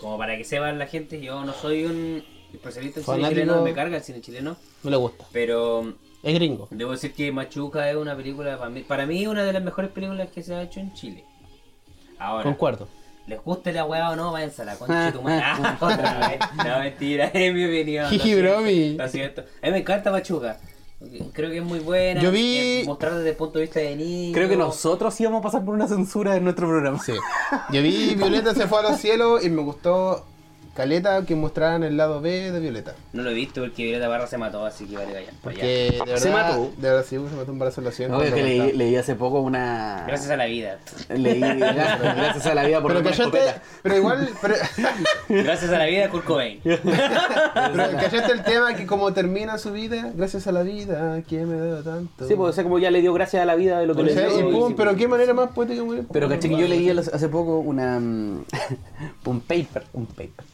como 0.00 0.16
para 0.18 0.36
que 0.36 0.44
sepan 0.44 0.78
la 0.78 0.86
gente, 0.86 1.20
yo 1.20 1.44
no 1.44 1.52
soy 1.52 1.84
un 1.84 2.24
especialista 2.52 3.00
en 3.00 3.06
cine 3.06 3.28
chileno, 3.28 3.62
me 3.62 3.72
carga 3.74 3.96
el 3.98 4.02
cine 4.02 4.20
chileno. 4.20 4.56
No 4.82 4.90
le 4.90 4.96
gusta. 4.96 5.24
Pero 5.32 5.92
Es 6.22 6.34
gringo. 6.34 6.68
debo 6.70 6.92
decir 6.92 7.12
que 7.14 7.30
Machuca 7.32 7.88
es 7.90 7.96
una 7.96 8.16
película, 8.16 8.58
para 8.58 8.70
mí, 8.70 8.80
para 8.80 9.06
mí, 9.06 9.26
una 9.26 9.44
de 9.44 9.52
las 9.52 9.62
mejores 9.62 9.90
películas 9.90 10.28
que 10.30 10.42
se 10.42 10.54
ha 10.54 10.62
hecho 10.62 10.80
en 10.80 10.92
Chile. 10.94 11.24
Ahora, 12.18 12.44
Concuerdo. 12.44 12.88
les 13.26 13.42
guste 13.42 13.72
la 13.72 13.84
weá 13.84 14.10
o 14.10 14.16
no, 14.16 14.32
váyanse 14.32 14.62
a 14.62 14.64
la 14.66 14.76
concha 14.76 15.06
de 15.06 15.12
tu 15.12 15.22
madre. 15.22 15.42
Ah, 15.46 15.76
otra 15.80 16.28
vez. 16.28 16.38
No, 16.56 16.78
mentira, 16.80 17.26
es 17.32 17.54
mi 17.54 17.64
opinión. 17.64 18.06
Jiji, 18.10 18.34
bromi. 18.34 18.94
Lo 18.96 19.08
siento. 19.08 19.42
A 19.62 19.66
mí 19.66 19.72
me 19.72 19.78
encanta 19.78 20.10
Machuca. 20.10 20.58
Creo 21.32 21.50
que 21.50 21.58
es 21.58 21.64
muy 21.64 21.78
buena. 21.80 22.20
Yo 22.20 22.30
vi- 22.30 22.58
eh, 22.58 22.82
Mostrar 22.86 23.14
desde 23.14 23.30
el 23.30 23.36
punto 23.36 23.58
de 23.58 23.64
vista 23.64 23.80
de 23.80 23.96
niño. 23.96 24.34
Creo 24.34 24.48
que 24.48 24.56
nosotros 24.56 25.18
íbamos 25.20 25.40
a 25.40 25.42
pasar 25.42 25.64
por 25.64 25.74
una 25.74 25.88
censura 25.88 26.36
en 26.36 26.44
nuestro 26.44 26.68
programa. 26.68 26.98
Sí. 27.02 27.12
Yo 27.72 27.82
vi 27.82 28.14
Violeta 28.16 28.54
se 28.54 28.66
fue 28.66 28.80
a 28.80 28.82
los 28.82 29.00
cielos 29.00 29.42
y 29.44 29.48
me 29.48 29.62
gustó 29.62 30.26
caleta 30.74 31.24
que 31.26 31.34
mostraran 31.34 31.82
el 31.82 31.96
lado 31.96 32.20
B 32.20 32.50
de 32.52 32.60
Violeta. 32.60 32.94
No 33.12 33.22
lo 33.22 33.30
he 33.30 33.34
visto 33.34 33.60
porque 33.60 33.84
Violeta 33.84 34.08
Barra 34.08 34.26
se 34.26 34.38
mató, 34.38 34.64
así 34.64 34.86
que 34.86 34.96
vale 34.96 35.12
callar. 35.12 35.34
Pues 35.42 35.56
ya. 35.56 35.60
Porque 35.60 35.90
de 35.92 35.98
verdad, 35.98 36.16
Se 36.16 36.30
mató. 36.30 36.70
De 36.76 36.88
verdad, 36.88 37.04
sí, 37.08 37.16
se 37.16 37.36
mató 37.36 37.52
un 37.52 37.58
balazo 37.58 37.80
en 37.80 37.84
la 37.86 37.92
sien. 37.92 38.10
No, 38.10 38.22
es 38.22 38.32
que 38.32 38.42
leí, 38.42 38.72
leí 38.72 38.96
hace 38.96 39.14
poco 39.14 39.40
una. 39.40 40.04
Gracias 40.06 40.30
a 40.30 40.36
la 40.36 40.46
vida. 40.46 40.78
Leí 41.08 41.40
gracias 41.58 42.46
a 42.46 42.54
la 42.54 42.64
vida 42.64 42.80
por 42.80 42.92
Pero 42.92 43.00
una 43.00 43.10
callaste, 43.10 43.38
escopeta. 43.38 43.62
pero 43.82 43.96
igual, 43.96 44.28
pero, 44.40 44.54
Gracias 45.28 45.70
a 45.72 45.78
la 45.78 45.86
vida, 45.86 46.08
Kurt 46.08 46.24
Cobain. 46.24 46.60
pero 46.64 46.80
callaste 47.92 48.32
el 48.32 48.42
tema 48.42 48.74
que 48.74 48.86
como 48.86 49.12
termina 49.12 49.58
su 49.58 49.72
vida, 49.72 50.12
gracias 50.14 50.46
a 50.46 50.52
la 50.52 50.62
vida, 50.62 51.22
¿quién 51.28 51.48
me 51.48 51.56
da 51.56 51.82
tanto? 51.82 52.26
Sí, 52.26 52.34
pues 52.34 52.50
o 52.50 52.52
sea, 52.52 52.64
como 52.64 52.78
ya 52.78 52.90
le 52.90 53.00
dio 53.00 53.12
gracias 53.12 53.42
a 53.42 53.46
la 53.46 53.54
vida 53.54 53.78
de 53.80 53.86
lo 53.86 53.94
que 53.94 54.02
le 54.04 54.14
dio. 54.14 54.36
y 54.36 54.48
y- 54.50 54.52
pum, 54.52 54.74
pero 54.76 54.96
qué 54.96 55.08
manera 55.08 55.34
más 55.34 55.50
poética. 55.50 55.82
Pero 56.12 56.28
caché 56.28 56.48
que 56.48 56.56
yo 56.56 56.68
leí 56.68 56.88
hace 56.90 57.28
poco 57.28 57.58
una 57.58 57.98
mm, 57.98 58.44
un 59.26 59.40
paper, 59.40 59.84
un 59.92 60.06
paper. 60.06 60.44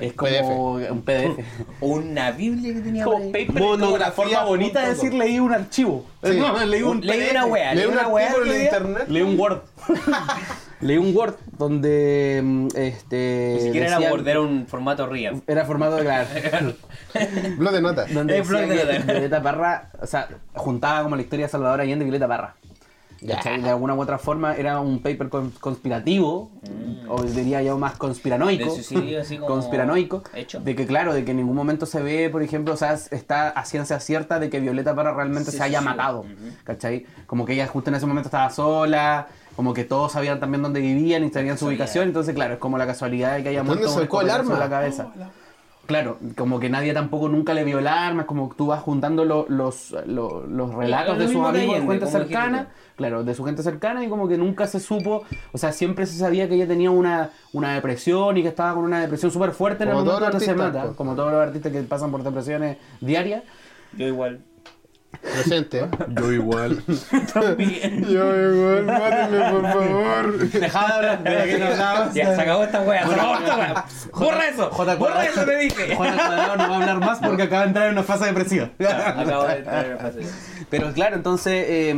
Es 0.00 0.12
como 0.14 0.72
un 0.74 1.02
PDF. 1.02 1.38
Una 1.80 2.30
Biblia 2.32 2.74
que 2.74 2.80
tenía 2.80 3.04
Como 3.04 3.26
paper, 3.26 3.46
como 3.46 3.70
una 3.70 3.84
Monografía 3.86 4.12
forma 4.12 4.44
bonita 4.44 4.82
de 4.82 4.88
decir 4.88 5.14
leí 5.14 5.38
un 5.38 5.52
archivo. 5.52 6.04
Sí. 6.22 6.36
No, 6.36 6.64
leí 6.66 6.82
un 6.82 7.00
Leí 7.00 7.20
PDF. 7.20 7.30
una 7.30 7.46
wea, 7.46 7.74
Leí 7.74 7.76
leí 7.84 7.86
un 7.86 7.98
una 7.98 8.08
wea. 8.08 8.32
en 8.44 8.62
internet. 8.62 9.04
Leí 9.08 9.22
un 9.22 9.38
Word. 9.38 9.60
leí 10.80 10.96
un 10.98 11.16
Word 11.16 11.34
donde 11.56 12.40
mm, 12.42 12.68
este 12.74 13.52
Ni 13.56 13.60
siquiera 13.62 13.86
era 13.98 14.10
Word, 14.10 14.26
era 14.26 14.40
un 14.40 14.66
formato 14.66 15.06
real. 15.06 15.42
era 15.46 15.64
formado 15.64 15.96
de 15.96 16.02
claro, 16.02 16.26
Blog 17.56 17.72
de 17.72 17.80
notas. 17.80 18.12
donde 18.12 18.38
Es 18.38 18.48
blog 18.48 18.62
de 18.62 18.68
que 18.76 18.84
nota. 18.98 19.12
Violeta 19.12 19.42
Parra, 19.42 19.90
o 20.02 20.06
sea, 20.06 20.28
juntaba 20.54 21.02
como 21.04 21.14
la 21.16 21.22
historia 21.22 21.46
de 21.46 21.52
Salvador 21.52 21.80
Allende 21.80 22.04
y 22.04 22.06
Violeta 22.06 22.26
Parra. 22.26 22.56
De 23.20 23.68
alguna 23.70 23.94
u 23.94 24.00
otra 24.02 24.18
forma 24.18 24.54
era 24.54 24.80
un 24.80 24.98
paper 25.00 25.28
con- 25.30 25.50
conspirativo, 25.52 26.50
o 27.08 27.22
diría 27.22 27.62
yo 27.62 27.78
más 27.78 27.96
conspiranoico. 27.96 28.64
Mm. 28.66 28.68
De 28.68 28.74
suicidio, 28.82 29.20
así 29.20 29.36
como 29.36 29.48
conspiranoico. 29.48 30.22
hecho. 30.34 30.60
De 30.60 30.74
que, 30.74 30.86
claro, 30.86 31.14
de 31.14 31.24
que 31.24 31.30
en 31.30 31.38
ningún 31.38 31.56
momento 31.56 31.86
se 31.86 32.02
ve, 32.02 32.28
por 32.30 32.42
ejemplo, 32.42 32.74
o 32.74 32.76
sea, 32.76 32.92
está 32.94 33.48
a 33.48 33.64
ciencia 33.64 33.98
cierta 34.00 34.38
de 34.38 34.50
que 34.50 34.60
Violeta 34.60 34.94
Parra 34.94 35.14
realmente 35.14 35.50
Sí, 35.50 35.56
se 35.56 35.62
haya 35.62 35.78
sí, 35.80 35.84
matado. 35.84 36.24
¿Cachai? 36.64 37.06
Como 37.26 37.44
que 37.46 37.54
ella 37.54 37.66
justo 37.66 37.90
en 37.90 37.96
ese 37.96 38.06
momento 38.06 38.28
estaba 38.28 38.50
sola. 38.50 39.26
Como 39.56 39.72
que 39.72 39.84
todos 39.84 40.10
sabían 40.12 40.40
también 40.40 40.62
dónde 40.62 40.80
vivían 40.80 41.22
y 41.24 41.30
sabían 41.30 41.56
su 41.56 41.66
ubicación, 41.66 42.08
entonces 42.08 42.34
claro, 42.34 42.54
es 42.54 42.58
como 42.58 42.76
la 42.76 42.86
casualidad 42.88 43.36
de 43.36 43.44
que 43.44 43.50
haya 43.50 43.62
¿Dónde 43.62 43.84
muerto 43.86 44.00
sacó 44.00 44.20
el 44.20 44.30
arma? 44.30 44.58
la 44.58 44.68
cabeza. 44.68 45.12
Claro, 45.86 46.18
como 46.36 46.58
que 46.60 46.70
nadie 46.70 46.94
tampoco 46.94 47.28
nunca 47.28 47.52
le 47.52 47.62
vio 47.64 47.78
el 47.78 47.86
arma, 47.86 48.22
es 48.22 48.26
como 48.26 48.48
que 48.48 48.56
tú 48.56 48.66
vas 48.68 48.82
juntando 48.82 49.24
lo- 49.24 49.44
los, 49.48 49.94
lo- 50.06 50.46
los 50.46 50.74
relatos 50.74 51.18
de 51.18 51.28
sus 51.28 51.44
amigos, 51.44 51.74
de 51.80 51.86
gente 51.86 52.06
cercana, 52.06 52.56
ejemplo. 52.58 52.74
claro, 52.96 53.24
de 53.24 53.34
su 53.34 53.44
gente 53.44 53.62
cercana 53.62 54.02
y 54.04 54.08
como 54.08 54.26
que 54.26 54.38
nunca 54.38 54.66
se 54.66 54.80
supo, 54.80 55.24
o 55.52 55.58
sea, 55.58 55.72
siempre 55.72 56.06
se 56.06 56.16
sabía 56.18 56.48
que 56.48 56.54
ella 56.54 56.66
tenía 56.66 56.90
una, 56.90 57.30
una 57.52 57.74
depresión 57.74 58.36
y 58.38 58.42
que 58.42 58.48
estaba 58.48 58.74
con 58.74 58.84
una 58.84 59.00
depresión 59.00 59.30
súper 59.30 59.50
fuerte 59.52 59.84
en 59.84 59.90
el 59.90 59.94
Como 59.96 60.06
momento 60.06 60.26
todos 60.30 60.40
que 60.42 60.46
se 60.46 60.54
mata, 60.54 60.82
pues. 60.84 60.96
como 60.96 61.14
todos 61.14 61.32
los 61.32 61.40
artistas 61.42 61.70
que 61.72 61.82
pasan 61.82 62.10
por 62.10 62.22
depresiones 62.22 62.78
diarias. 63.00 63.42
Yo 63.96 64.06
igual. 64.06 64.40
Presente. 65.20 65.86
Yo 66.08 66.32
igual. 66.32 66.82
También. 67.32 68.04
Yo 68.04 68.52
igual, 68.52 68.84
máteme, 68.84 69.50
por 69.50 69.62
favor. 69.62 70.38
Dejaba 70.50 70.88
de 70.88 70.94
hablar, 71.10 71.22
de 71.24 71.46
que 71.52 71.58
no 71.58 71.66
hablabas. 71.66 72.14
Ya, 72.14 72.34
se 72.34 72.40
acabó 72.40 72.64
esta 72.64 72.80
wea, 72.82 73.06
se 73.06 73.14
acabó 73.14 73.34
esta 73.34 73.56
wea. 73.56 73.84
Borra 74.12 74.48
eso, 74.48 74.70
J 74.70 74.94
borra 74.96 75.26
eso 75.26 75.44
te 75.44 75.56
dije. 75.58 75.94
Juan 75.96 76.14
Cuadrado 76.16 76.56
no 76.56 76.68
va 76.70 76.74
a 76.76 76.80
hablar 76.80 76.98
más 77.00 77.18
porque 77.18 77.42
acaba 77.42 77.62
de 77.62 77.68
entrar 77.68 77.86
en 77.86 77.92
una 77.92 78.02
fase 78.02 78.26
depresiva. 78.26 78.70
Acabo 78.78 79.44
de 79.44 79.56
entrar 79.58 79.84
en 79.84 79.90
la 79.92 79.96
fase. 79.98 80.20
Pero 80.70 80.92
claro, 80.92 81.16
entonces, 81.16 81.64
eh, 81.68 81.94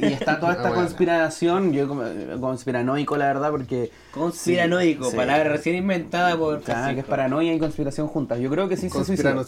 y 0.00 0.06
está 0.06 0.40
toda 0.40 0.52
esta 0.52 0.64
Ah, 0.64 0.68
bueno. 0.70 0.82
conspiración, 0.86 1.72
yo 1.72 1.86
como 1.86 2.02
conspiranoico 2.40 3.16
la 3.16 3.26
verdad, 3.26 3.50
porque... 3.50 3.90
Conspiranoico, 4.10 5.10
Sí. 5.10 5.16
palabra 5.16 5.50
recién 5.50 5.76
inventada 5.76 6.36
por 6.36 6.60
Claro, 6.62 6.94
que 6.94 7.00
es 7.00 7.06
paranoia 7.06 7.52
y 7.54 7.58
conspiración 7.58 8.08
juntas. 8.08 8.38
Yo 8.40 8.50
creo 8.50 8.68
que 8.68 8.76
sí 8.76 8.88
se 8.90 9.04
suicidó. 9.04 9.44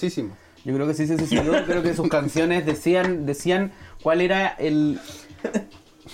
Yo 0.68 0.74
creo 0.74 0.86
que 0.86 0.92
sí 0.92 1.06
se 1.06 1.16
suicidó. 1.16 1.64
creo 1.64 1.82
que 1.82 1.94
sus 1.94 2.08
canciones 2.10 2.66
decían, 2.66 3.24
decían 3.24 3.72
cuál 4.02 4.20
era 4.20 4.48
el, 4.48 4.98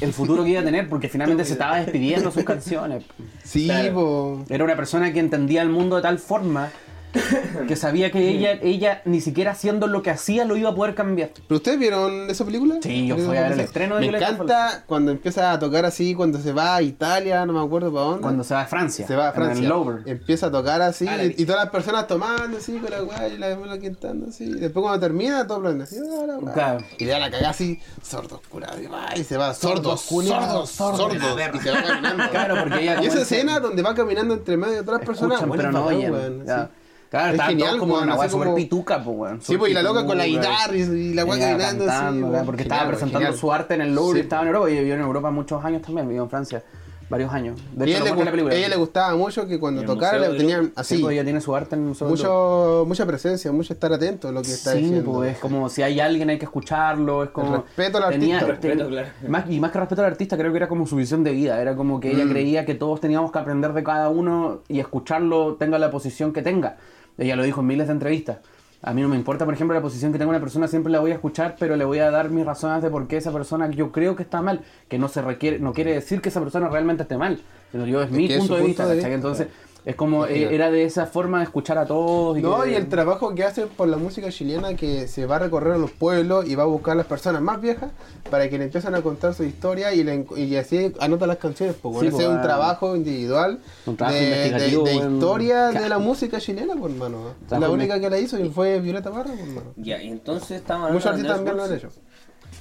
el 0.00 0.12
futuro 0.12 0.44
que 0.44 0.50
iba 0.50 0.60
a 0.60 0.64
tener, 0.64 0.88
porque 0.88 1.08
finalmente 1.08 1.44
se 1.44 1.54
estaba 1.54 1.78
despidiendo 1.80 2.30
sus 2.30 2.44
canciones. 2.44 3.02
Sí, 3.42 3.64
Claro. 3.66 3.94
po. 3.94 4.44
Era 4.48 4.62
una 4.62 4.76
persona 4.76 5.12
que 5.12 5.18
entendía 5.18 5.60
el 5.62 5.70
mundo 5.70 5.96
de 5.96 6.02
tal 6.02 6.20
forma 6.20 6.70
que 7.68 7.76
sabía 7.76 8.10
que 8.10 8.28
ella, 8.28 8.52
ella 8.62 9.02
ni 9.04 9.20
siquiera 9.20 9.52
haciendo 9.52 9.86
lo 9.86 10.02
que 10.02 10.10
hacía 10.10 10.44
lo 10.44 10.56
iba 10.56 10.70
a 10.70 10.74
poder 10.74 10.94
cambiar. 10.94 11.30
¿Pero 11.46 11.56
ustedes 11.56 11.78
vieron 11.78 12.28
esa 12.30 12.44
película? 12.44 12.76
Sí, 12.82 13.06
yo 13.06 13.16
fui 13.16 13.36
a 13.36 13.42
ver 13.42 13.52
el 13.52 13.60
estreno 13.60 13.94
de 13.96 14.00
Me 14.00 14.08
Violeta 14.08 14.30
encanta 14.30 14.84
cuando 14.86 15.10
empieza 15.12 15.52
a 15.52 15.58
tocar 15.58 15.84
así, 15.84 16.14
cuando 16.14 16.38
se 16.38 16.52
va 16.52 16.76
a 16.76 16.82
Italia, 16.82 17.44
no 17.46 17.52
me 17.52 17.60
acuerdo 17.64 17.92
para 17.92 18.04
dónde. 18.04 18.22
Cuando 18.22 18.44
se 18.44 18.54
va 18.54 18.62
a 18.62 18.66
Francia. 18.66 19.06
se 19.06 19.16
va 19.16 19.26
a 19.26 19.28
en 19.28 19.34
Francia. 19.34 19.62
el 19.62 19.68
Louvre. 19.68 20.02
Empieza 20.06 20.46
a 20.46 20.50
tocar 20.50 20.82
así 20.82 21.04
la 21.04 21.24
y, 21.24 21.34
y 21.38 21.44
todas 21.44 21.62
las 21.62 21.70
personas 21.70 22.06
tomando 22.06 22.58
así 22.58 22.78
con 22.78 22.90
la 22.90 23.00
guay 23.00 23.34
y 23.34 23.38
la 23.38 23.48
demás 23.48 23.78
cantando 23.78 24.28
así. 24.28 24.44
Y 24.44 24.54
después 24.54 24.82
cuando 24.82 25.00
termina, 25.00 25.46
todo 25.46 25.58
aplaudiendo 25.58 25.84
así. 25.84 25.96
ah. 25.98 26.52
Claro. 26.52 26.84
Y 26.98 27.04
le 27.04 27.10
da 27.12 27.18
la 27.18 27.30
cagada 27.30 27.50
así, 27.50 27.78
sordos 28.02 28.40
curados. 28.48 28.78
Y, 29.16 29.24
se 29.24 29.36
va, 29.36 29.54
sordos, 29.54 29.84
Sordos, 29.84 30.02
culiados, 30.02 30.70
sordos, 30.70 30.98
sordos. 30.98 31.22
sordos. 31.22 31.54
Y 31.54 31.58
se 31.60 31.70
va 31.70 31.82
caminando. 31.82 32.24
Claro, 32.34 32.56
porque 32.62 32.82
ella 32.82 33.02
Y 33.02 33.06
esa 33.06 33.22
escena 33.22 33.60
donde 33.60 33.82
va 33.82 33.94
caminando 33.94 34.34
entre 34.34 34.56
medio 34.56 34.74
de 34.74 34.80
otras 34.80 35.00
personas, 35.00 35.40
Escuchan, 35.40 35.48
bueno, 35.48 35.62
pero 35.62 35.72
no 35.72 35.84
bacán, 35.84 36.24
oyen. 36.24 36.46
Ya. 36.46 36.64
sí. 36.64 36.83
Claro, 37.10 37.34
Es 37.36 37.42
genial, 37.42 37.78
como 37.78 37.94
una 37.98 38.16
weá 38.16 38.28
súper 38.28 38.46
como- 38.46 38.56
pituca, 38.56 39.02
pues, 39.04 39.16
weón. 39.16 39.40
Sí, 39.40 39.56
pues 39.56 39.70
y 39.70 39.74
la 39.74 39.82
loca 39.82 40.04
con 40.04 40.18
la 40.18 40.26
guitarra 40.26 40.74
y, 40.74 41.14
la 41.14 41.24
weá 41.24 41.38
caminando 41.38 41.86
así. 41.88 42.44
porque 42.44 42.62
estaba 42.62 42.88
presentando 42.88 43.32
su 43.34 43.52
arte 43.52 43.74
en 43.74 43.82
el 43.82 43.94
Louvre 43.94 44.20
estaba 44.20 44.42
en 44.42 44.48
Europa 44.48 44.70
y 44.70 44.74
vivió 44.78 44.94
en 44.94 45.00
Europa 45.00 45.30
muchos 45.30 45.64
años 45.64 45.82
también, 45.82 46.08
vivió 46.08 46.24
en 46.24 46.30
Francia 46.30 46.62
varios 47.08 47.32
años. 47.32 47.60
De 47.72 47.84
hecho, 47.84 48.02
ella, 48.04 48.10
lo 48.10 48.16
le, 48.16 48.24
la 48.24 48.30
película. 48.30 48.54
ella 48.54 48.68
le 48.68 48.76
gustaba 48.76 49.16
mucho 49.16 49.46
que 49.46 49.58
cuando 49.60 49.80
¿Y 49.80 49.84
el 49.84 49.86
tocara 49.90 50.18
le 50.18 50.36
tenían 50.38 50.66
Sí, 50.66 50.72
así, 50.76 51.06
ella 51.10 51.24
tiene 51.24 51.40
su 51.40 51.54
arte 51.54 51.74
en 51.76 51.82
el 51.82 51.88
Museo 51.88 52.08
mucho, 52.08 52.84
mucha 52.86 53.06
presencia, 53.06 53.52
mucho 53.52 53.72
estar 53.72 53.92
atento 53.92 54.28
a 54.28 54.32
lo 54.32 54.42
que 54.42 54.50
está 54.52 54.72
Sí, 54.72 54.78
diciendo. 54.78 55.12
pues 55.12 55.32
es 55.32 55.38
como 55.38 55.68
si 55.68 55.82
hay 55.82 56.00
alguien 56.00 56.30
hay 56.30 56.38
que 56.38 56.44
escucharlo, 56.44 57.24
es 57.24 57.30
como... 57.30 57.54
El 57.56 57.62
respeto 57.62 57.98
al 57.98 58.12
tenía- 58.12 58.38
artista. 58.38 58.60
ten- 58.60 58.70
Respeto, 58.78 58.88
claro. 58.90 59.08
más, 59.28 59.50
y 59.50 59.60
más 59.60 59.70
que 59.72 59.78
respeto 59.80 60.02
al 60.02 60.06
artista, 60.08 60.36
creo 60.36 60.50
que 60.52 60.56
era 60.58 60.68
como 60.68 60.86
su 60.86 60.96
visión 60.96 61.22
de 61.24 61.32
vida, 61.32 61.60
era 61.60 61.76
como 61.76 62.00
que 62.00 62.10
ella 62.10 62.24
Mm. 62.24 62.30
creía 62.30 62.64
que 62.64 62.74
todos 62.74 63.00
teníamos 63.00 63.30
que 63.32 63.38
aprender 63.38 63.72
de 63.72 63.82
cada 63.84 64.08
uno 64.08 64.60
y 64.68 64.80
escucharlo 64.80 65.54
tenga 65.56 65.78
la 65.78 65.90
posición 65.90 66.32
que 66.32 66.42
tenga. 66.42 66.76
Ella 67.18 67.36
lo 67.36 67.42
dijo 67.44 67.60
en 67.60 67.66
miles 67.68 67.86
de 67.86 67.92
entrevistas. 67.92 68.38
A 68.86 68.92
mí 68.92 69.00
no 69.00 69.08
me 69.08 69.16
importa, 69.16 69.46
por 69.46 69.54
ejemplo, 69.54 69.74
la 69.74 69.80
posición 69.80 70.12
que 70.12 70.18
tenga 70.18 70.28
una 70.28 70.40
persona, 70.40 70.68
siempre 70.68 70.92
la 70.92 71.00
voy 71.00 71.10
a 71.10 71.14
escuchar, 71.14 71.56
pero 71.58 71.74
le 71.74 71.86
voy 71.86 72.00
a 72.00 72.10
dar 72.10 72.28
mis 72.28 72.44
razones 72.44 72.82
de 72.82 72.90
por 72.90 73.08
qué 73.08 73.16
esa 73.16 73.32
persona 73.32 73.70
yo 73.70 73.90
creo 73.90 74.14
que 74.14 74.22
está 74.22 74.42
mal, 74.42 74.60
que 74.88 74.98
no 74.98 75.08
se 75.08 75.22
requiere, 75.22 75.58
no 75.58 75.72
quiere 75.72 75.94
decir 75.94 76.20
que 76.20 76.28
esa 76.28 76.42
persona 76.42 76.68
realmente 76.68 77.04
esté 77.04 77.16
mal, 77.16 77.40
sino 77.72 77.86
yo 77.86 78.02
es, 78.02 78.10
mi 78.10 78.28
punto 78.28 78.56
de 78.56 78.62
vista, 78.62 78.86
de. 78.86 79.00
Entonces, 79.14 79.48
es 79.84 79.96
como, 79.96 80.24
eh, 80.26 80.54
era 80.54 80.70
de 80.70 80.84
esa 80.84 81.04
forma 81.06 81.38
de 81.38 81.44
escuchar 81.44 81.76
a 81.78 81.84
todos. 81.86 82.38
No, 82.38 82.62
que- 82.62 82.70
y 82.72 82.74
el 82.74 82.88
trabajo 82.88 83.34
que 83.34 83.44
hace 83.44 83.66
por 83.66 83.86
la 83.88 83.96
música 83.98 84.30
chilena 84.30 84.74
que 84.74 85.06
se 85.08 85.26
va 85.26 85.36
a 85.36 85.38
recorrer 85.40 85.74
a 85.74 85.78
los 85.78 85.90
pueblos 85.90 86.46
y 86.48 86.54
va 86.54 86.62
a 86.62 86.66
buscar 86.66 86.92
a 86.92 86.96
las 86.96 87.06
personas 87.06 87.42
más 87.42 87.60
viejas 87.60 87.90
para 88.30 88.48
que 88.48 88.56
le 88.56 88.64
empiecen 88.64 88.94
a 88.94 89.02
contar 89.02 89.34
su 89.34 89.44
historia 89.44 89.92
y, 89.92 90.02
le 90.02 90.24
y 90.36 90.56
así 90.56 90.92
anota 91.00 91.26
las 91.26 91.36
canciones. 91.36 91.76
Pues, 91.82 91.98
Sí, 92.00 92.06
ese 92.06 92.10
pues, 92.16 92.24
es 92.24 92.30
un 92.30 92.40
trabajo 92.40 92.96
individual 92.96 93.60
un 93.86 93.96
trabajo 93.96 94.18
de, 94.18 94.24
de- 94.24 94.50
de 94.50 94.94
historia 94.94 95.68
de 95.70 95.88
la 95.88 95.98
música 95.98 96.40
chilena, 96.40 96.74
pues, 96.78 96.92
hermano. 96.92 97.34
La 97.50 97.68
única 97.68 98.00
que 98.00 98.08
la 98.08 98.18
hizo 98.18 98.38
y 98.38 98.48
fue 98.48 98.80
Violeta 98.80 99.10
Barra, 99.10 99.30
pues, 99.32 99.40
hermano. 99.48 99.72
Ya, 99.76 100.02
y 100.02 100.08
entonces 100.08 100.52
estamos 100.52 100.90
Muchos 100.92 101.06
artistas 101.10 101.36
también 101.36 101.56
lo 101.56 101.64
han 101.64 101.74
hecho. 101.74 101.88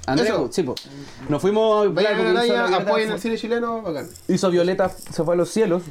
Andrés, 0.05 0.29
Eso. 0.29 0.49
sí, 0.51 0.63
po. 0.63 0.75
Nos 1.29 1.41
fuimos. 1.41 1.93
Vayan 1.93 2.19
a 2.35 2.41
porque 2.41 2.75
apoyen 2.75 3.11
el 3.11 3.19
cine 3.19 3.37
chileno, 3.37 3.81
bacán. 3.81 4.07
Hizo 4.27 4.49
Violeta, 4.51 4.89
se 4.89 5.23
fue 5.23 5.35
a 5.35 5.37
los 5.37 5.49
cielos. 5.49 5.83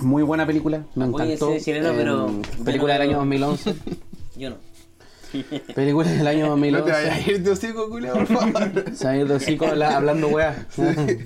Muy 0.00 0.22
buena 0.22 0.46
película, 0.46 0.84
me 0.94 1.04
encantó. 1.06 1.48
cine 1.48 1.60
chileno, 1.60 1.92
pero- 1.96 2.30
Película 2.64 2.94
del 2.94 3.02
año 3.02 3.18
2011. 3.18 3.74
Yo 4.36 4.50
no. 4.50 4.56
película 5.74 6.10
del 6.10 6.26
año 6.26 6.56
No 6.56 6.60
te 6.60 6.70
2011. 6.70 6.92
vayas 6.92 7.14
a 7.26 7.30
ir 7.30 7.42
de 7.42 7.50
hocico, 7.50 7.88
culiao, 7.88 8.14
por 8.16 8.26
favor. 8.26 8.84
Se 8.94 9.08
ha 9.08 9.16
ido 9.16 9.36
así 9.36 9.56
con 9.56 9.78
la- 9.78 9.96
hablando 9.96 10.28
weá. 10.28 10.66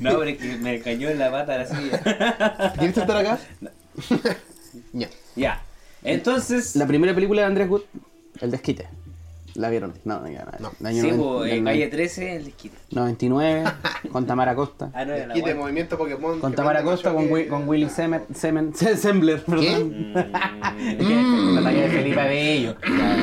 No, 0.01 0.19
pero 0.19 0.25
es 0.25 0.39
que 0.39 0.57
me 0.59 0.81
cayó 0.81 1.09
en 1.11 1.19
la 1.19 1.31
pata 1.31 1.59
la 1.59 1.67
silla. 1.67 2.73
¿Quieres 2.79 2.97
estar 2.99 3.17
acá? 3.17 3.39
Ya. 4.93 5.09
Ya. 5.35 5.63
Entonces. 6.03 6.77
La 6.77 6.87
primera 6.87 7.15
película 7.15 7.43
de 7.43 7.47
Andrés 7.49 7.69
Wood, 7.69 7.83
El 8.41 8.51
Desquite. 8.51 8.89
¿La 9.57 9.71
vieron? 9.71 9.95
No, 10.05 10.29
ya, 10.29 10.47
No. 10.61 10.71
del 10.79 10.87
año 10.87 11.03
Sí, 11.03 11.11
pues, 11.17 11.53
en 11.53 11.65
calle 11.65 11.87
13, 11.89 12.37
el 12.37 12.45
desquite. 12.45 12.77
99, 12.91 13.65
con 14.13 14.27
Tamara 14.27 14.55
Costa. 14.55 14.91
Ah, 14.95 15.05
no, 15.05 15.15
era 15.15 15.35
la 15.35 15.55
movimiento 15.55 15.97
Pokémon. 15.97 16.39
Con 16.41 16.51
que 16.53 16.57
Tamara 16.57 16.83
Costa, 16.83 17.13
con, 17.15 17.27
que- 17.27 17.33
Wi- 17.33 17.47
con 17.49 17.67
Willy 17.69 17.89
Semen, 17.89 18.23
Semen, 18.35 18.75
Sembler, 18.75 19.43
perdón. 19.45 20.13
Es 20.15 20.97
que 21.07 21.51
La 21.55 21.63
talla 21.63 21.83
de 21.83 21.89
Felipe 21.89 22.23
Bello. 22.23 22.77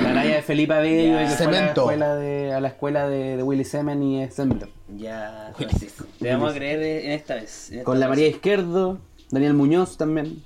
La 0.03 0.13
talla 0.13 0.35
de 0.35 0.41
Felipe 0.41 0.73
Bello 0.73 1.21
y 1.21 1.25
que 1.25 1.29
fue 1.29 1.45
a 1.45 1.49
la 1.51 1.55
Cemento. 1.57 1.81
escuela 1.81 2.15
de, 2.15 2.53
a 2.53 2.59
la 2.59 2.67
escuela 2.69 3.07
de, 3.07 3.37
de 3.37 3.43
Willy 3.43 3.63
Semen 3.63 4.01
y 4.03 4.29
Sembler. 4.31 4.69
Ya, 4.97 5.51
Francisco. 5.55 6.05
Te 6.19 6.31
vamos 6.31 6.51
a 6.51 6.55
creer 6.55 7.05
en 7.05 7.11
esta 7.11 7.35
vez. 7.35 7.69
en 7.69 7.75
esta 7.79 7.85
Con 7.85 7.99
la 7.99 8.07
vez. 8.07 8.09
María 8.17 8.27
Izquierdo, 8.29 8.97
Daniel 9.29 9.53
Muñoz 9.53 9.97
también. 9.97 10.41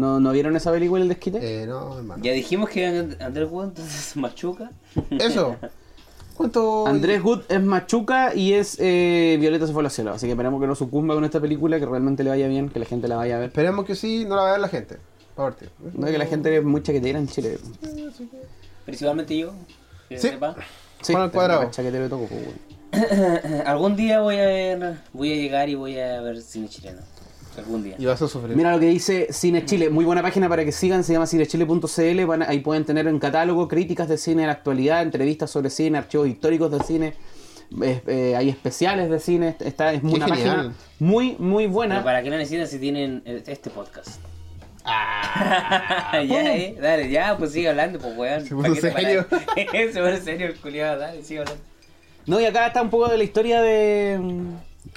¿No, 0.00 0.18
¿no 0.18 0.32
vieron 0.32 0.56
esa 0.56 0.72
película, 0.72 1.02
El 1.02 1.08
Desquite? 1.08 1.38
Eh, 1.62 1.66
no, 1.66 1.98
hermano. 1.98 2.22
Ya 2.24 2.32
dijimos 2.32 2.70
que 2.70 2.86
Andrés 3.20 3.48
Wood 3.50 3.64
entonces 3.68 4.16
machuca. 4.16 4.70
Eso. 5.10 5.56
¿Cuánto? 6.36 6.86
Andrés 6.86 7.22
Wood 7.22 7.42
es 7.50 7.62
Machuca 7.62 8.34
y 8.34 8.54
es 8.54 8.76
eh, 8.80 9.36
Violeta 9.38 9.66
se 9.66 9.74
fue 9.74 9.82
a 9.82 9.84
los 9.84 9.92
cielos. 9.92 10.16
Así 10.16 10.24
que 10.26 10.32
esperemos 10.32 10.58
que 10.58 10.66
no 10.66 10.74
sucumba 10.74 11.14
con 11.14 11.24
esta 11.26 11.38
película, 11.38 11.78
que 11.78 11.84
realmente 11.84 12.24
le 12.24 12.30
vaya 12.30 12.48
bien, 12.48 12.70
que 12.70 12.78
la 12.78 12.86
gente 12.86 13.08
la 13.08 13.16
vaya 13.16 13.36
a 13.36 13.40
ver. 13.40 13.48
Esperemos 13.48 13.84
que 13.84 13.94
sí, 13.94 14.24
no 14.26 14.36
la 14.36 14.42
va 14.42 14.48
a 14.48 14.52
ver 14.52 14.60
la 14.62 14.68
gente. 14.68 14.96
Pa' 15.36 15.42
partir. 15.44 15.68
No 15.94 16.06
es 16.06 16.12
que 16.12 16.18
la 16.18 16.24
gente 16.24 16.56
es 16.56 16.64
muy 16.64 16.82
chaquetera 16.82 17.18
en 17.18 17.28
Chile. 17.28 17.58
Principalmente 18.86 19.36
yo. 19.36 19.52
que 20.08 20.18
Sí. 20.18 20.28
sepa. 20.28 20.56
Sí, 21.02 21.12
Juan 21.12 21.28
cuadrado. 21.30 21.70
chaquetero 21.70 22.04
de 22.04 22.08
todo, 22.08 22.26
pues. 22.26 22.42
Algún 23.66 23.96
día 23.96 24.20
voy 24.20 24.36
a 24.36 24.46
ver, 24.46 24.96
voy 25.12 25.32
a 25.32 25.36
llegar 25.36 25.68
y 25.68 25.74
voy 25.74 25.98
a 25.98 26.20
ver 26.22 26.40
cine 26.40 26.68
chileno. 26.68 27.00
Algún 27.58 27.82
día. 27.82 27.96
Y 27.98 28.04
vas 28.06 28.22
a 28.22 28.28
sufrir. 28.28 28.56
Mira 28.56 28.72
lo 28.72 28.78
que 28.80 28.86
dice 28.86 29.26
Cine 29.32 29.64
Chile, 29.64 29.90
muy 29.90 30.04
buena 30.04 30.22
página 30.22 30.48
para 30.48 30.64
que 30.64 30.72
sigan, 30.72 31.02
se 31.04 31.12
llama 31.12 31.26
cinechile.cl, 31.26 32.42
ahí 32.46 32.60
pueden 32.60 32.84
tener 32.84 33.06
en 33.08 33.18
catálogo 33.18 33.66
críticas 33.68 34.08
de 34.08 34.16
cine 34.18 34.42
de 34.42 34.46
la 34.46 34.52
actualidad, 34.54 35.02
entrevistas 35.02 35.50
sobre 35.50 35.68
cine, 35.70 35.98
archivos 35.98 36.28
históricos 36.28 36.70
de 36.70 36.80
cine, 36.84 37.14
es- 37.82 38.02
eh, 38.06 38.34
hay 38.36 38.48
especiales 38.48 39.10
de 39.10 39.18
cine, 39.20 39.56
está, 39.60 39.92
es 39.92 40.00
Qué 40.00 40.06
una 40.06 40.26
genial. 40.28 40.56
página 40.56 40.74
muy, 41.00 41.36
muy 41.38 41.64
Pero 41.64 41.72
buena. 41.74 42.04
para 42.04 42.22
qué 42.22 42.30
lo 42.30 42.36
necesitan 42.38 42.66
si 42.68 42.78
tienen 42.78 43.22
eh, 43.24 43.42
este 43.46 43.68
podcast. 43.70 44.20
Ah. 44.84 46.12
ya, 46.26 46.56
eh, 46.56 46.76
dale, 46.80 47.10
ya, 47.10 47.36
pues 47.36 47.52
sigue 47.52 47.68
hablando, 47.68 47.98
pues 47.98 48.16
weón. 48.16 48.42
Se 48.46 48.54
puso 48.54 48.62
¿Para 48.62 48.74
qué 48.74 48.80
te 48.80 48.92
serio. 48.92 49.26
Se 49.92 50.00
puso 50.00 50.24
serio 50.24 50.46
el 50.46 50.56
culiado, 50.56 50.98
dale, 51.00 51.22
sigue 51.22 51.40
hablando. 51.40 51.62
No, 52.26 52.40
y 52.40 52.44
acá 52.46 52.68
está 52.68 52.80
un 52.80 52.90
poco 52.90 53.08
de 53.08 53.18
la 53.18 53.24
historia 53.24 53.60
de, 53.60 54.18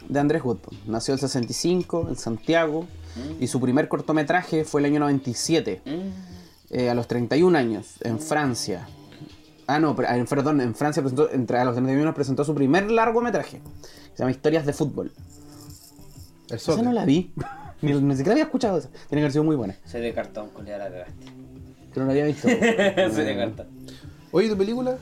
de 0.10 0.20
Andrés 0.20 0.44
Wood. 0.44 0.58
po. 0.58 0.72
Nació 0.88 1.14
en 1.14 1.16
el 1.18 1.22
65 1.22 2.08
en 2.10 2.16
Santiago 2.16 2.86
y 3.40 3.48
su 3.48 3.60
primer 3.62 3.88
cortometraje 3.88 4.64
fue 4.66 4.82
el 4.82 4.86
año 4.86 5.00
97, 5.02 5.82
Mm. 5.86 5.92
eh, 6.72 6.90
a 6.90 6.94
los 6.96 7.08
31 7.08 7.56
años, 7.58 7.96
en 8.02 8.20
Francia. 8.20 8.88
Ah, 9.68 9.80
no, 9.80 9.96
pero, 9.96 10.10
en, 10.10 10.26
perdón, 10.26 10.60
en 10.62 10.76
Francia 10.76 11.02
presentó, 11.02 11.30
entre, 11.32 11.58
a 11.60 11.66
los 11.66 11.76
31 11.76 12.14
presentó 12.14 12.44
su 12.44 12.54
primer 12.56 12.90
largometraje. 12.92 13.62
Se 14.14 14.20
llama 14.20 14.32
Historias 14.32 14.66
de 14.66 14.74
Fútbol. 14.74 15.12
El 16.50 16.56
Esa 16.58 16.82
no 16.82 16.92
la 16.92 17.06
vi. 17.06 17.34
ni, 17.82 17.94
ni 17.94 18.12
siquiera 18.16 18.32
había 18.34 18.44
escuchado 18.46 18.78
esa. 18.78 18.90
Tiene 18.90 19.08
que 19.10 19.20
haber 19.20 19.32
sido 19.32 19.44
muy 19.44 19.56
buena. 19.56 19.76
Soy 19.86 20.02
de 20.02 20.14
cartón, 20.14 20.50
culiado, 20.50 20.84
la 20.84 20.90
cagaste. 20.92 21.26
Pero 21.94 22.02
no 22.02 22.06
la 22.08 22.12
había 22.12 22.26
visto. 22.26 22.48
Soy 23.16 23.26
de 23.26 23.36
cartón. 23.38 23.68
Oye, 24.32 24.50
¿tu 24.50 24.58
película? 24.58 24.98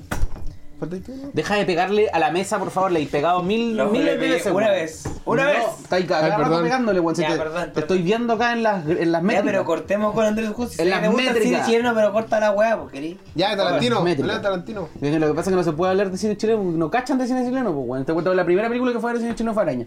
¿Falta 0.82 0.98
tú, 1.06 1.16
no? 1.16 1.30
Deja 1.32 1.56
de 1.56 1.66
pegarle 1.66 2.10
a 2.12 2.18
la 2.18 2.32
mesa, 2.32 2.58
por 2.58 2.72
favor. 2.72 2.92
Le 2.92 3.04
he 3.04 3.06
pegado 3.06 3.44
mil, 3.44 3.78
No, 3.78 3.86
miles 3.90 4.06
le 4.06 4.12
de 4.14 4.18
pegué 4.18 4.34
veces. 4.34 4.48
una 4.52 4.66
weón. 4.66 4.72
vez. 4.72 5.04
Una 5.26 5.44
No, 5.44 5.50
vez. 5.52 5.64
Está 5.84 5.96
ahí 5.98 6.04
cada 6.06 6.26
Ay, 6.26 6.32
rato 6.32 6.44
perdón. 6.44 6.64
pegándole, 6.64 7.00
weón. 7.00 7.16
Si 7.16 7.22
Ya, 7.22 7.28
te, 7.30 7.38
perdón, 7.38 7.54
te 7.54 7.66
perdón. 7.68 7.82
estoy 7.84 8.02
viendo 8.02 8.34
acá 8.34 8.54
en 8.54 8.64
las, 8.64 8.86
en 8.88 9.12
las 9.12 9.22
Ya, 9.22 9.26
métricas. 9.28 9.46
pero 9.46 9.66
cortemos 9.66 10.14
con 10.16 10.26
Andrés 10.26 10.50
Justo. 10.50 10.74
Si 10.74 10.82
En 10.82 10.86
te 10.86 10.90
las 10.90 11.00
gusta 11.08 11.22
el 11.22 11.28
cine 11.28 11.40
métricas. 11.40 11.68
chileno, 11.68 11.94
pero 11.94 12.12
corta 12.12 12.40
la 12.40 12.52
weá, 12.52 12.80
pues 12.80 12.92
querí. 12.92 13.20
Ya, 13.36 13.56
Tarantino. 13.56 14.02
Métrica. 14.02 14.34
De 14.34 14.40
Tarantino. 14.40 14.90
Lo 15.00 15.28
que 15.28 15.34
pasa 15.36 15.42
es 15.42 15.48
que 15.50 15.56
no 15.56 15.64
se 15.64 15.72
puede 15.72 15.92
hablar 15.92 16.10
de 16.12 16.18
cine 16.18 16.36
chileno 16.36 16.64
porque 16.64 16.78
no 16.80 16.90
cachan 16.90 17.18
de 17.20 17.28
cine 17.28 17.46
chileno, 17.46 17.72
pues, 17.74 17.86
weón. 17.88 18.04
Te 18.06 18.14
cuento 18.14 18.34
la 18.34 18.44
primera 18.44 18.68
película 18.68 18.92
que 18.92 19.00
fue 19.00 19.12
a 19.12 19.14
ver 19.14 19.22
cine 19.22 19.36
chileno 19.36 19.54
fue 19.54 19.62
Araña. 19.64 19.86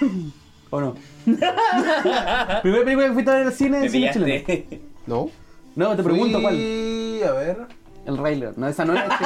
¿O 0.70 0.80
no? 0.80 0.94
primera 1.26 2.84
película 2.84 3.06
que 3.08 3.12
fuiste 3.12 3.30
a 3.30 3.34
ver 3.34 3.46
al 3.48 3.52
cine 3.52 3.78
Me 3.78 3.82
de 3.84 3.88
cine 3.90 4.10
chileno. 4.12 4.44
pillaste. 4.46 4.80
No. 5.06 5.28
No, 5.76 5.94
te 5.94 6.02
pregunto 6.02 6.40
Fui- 6.40 6.42
cuál. 6.42 7.28
A 7.28 7.32
ver. 7.38 7.58
El 8.06 8.40
León. 8.40 8.54
No, 8.56 8.68
esa 8.68 8.84
no 8.84 8.92
era. 8.94 9.08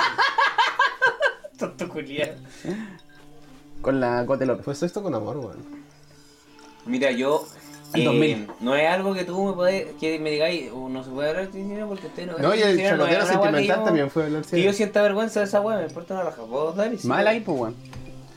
Tonto 1.60 1.88
culiado. 1.88 2.34
Con 3.82 4.00
la 4.00 4.24
Cote 4.26 4.46
López. 4.46 4.64
Fue 4.64 4.74
sexto 4.74 5.02
con 5.02 5.14
amor, 5.14 5.36
weón. 5.38 5.56
Mira, 6.86 7.10
yo. 7.12 7.46
El 7.92 8.02
eh, 8.02 8.04
2000. 8.04 8.46
no 8.60 8.76
es 8.76 8.88
algo 8.88 9.14
que 9.14 9.24
tú 9.24 9.46
me 9.46 9.52
puedes, 9.52 9.94
que 9.96 10.18
me 10.20 10.30
digáis, 10.30 10.70
o 10.72 10.88
no 10.88 11.02
se 11.02 11.10
puede 11.10 11.30
hablar 11.30 11.50
de 11.50 11.52
cine 11.60 11.84
porque 11.84 12.06
usted 12.06 12.26
no 12.30 12.38
No, 12.38 12.54
y 12.54 12.60
el 12.62 12.76
cine 12.76 12.92
no 12.92 13.04
es 13.04 13.10
charlatero 13.10 13.10
una 13.10 13.10
weá 13.10 13.20
que 13.20 13.26
sentimental 13.32 13.78
yo- 13.78 13.84
también 13.84 14.10
fue 14.10 14.22
a 14.22 14.26
hablar 14.26 14.42
Que 14.42 14.48
cine. 14.48 14.62
yo 14.62 14.72
sienta 14.72 15.02
vergüenza 15.02 15.40
de 15.40 15.46
esa 15.46 15.60
weá, 15.60 15.78
me 15.78 15.86
importa 15.86 16.14
una 16.14 16.22
raja. 16.22 16.42
¿Puedo 16.42 16.72
dar? 16.72 16.96
Sí, 16.96 17.08
Mal 17.08 17.26
ahí, 17.26 17.40
pues, 17.40 17.58
weón. 17.60 17.74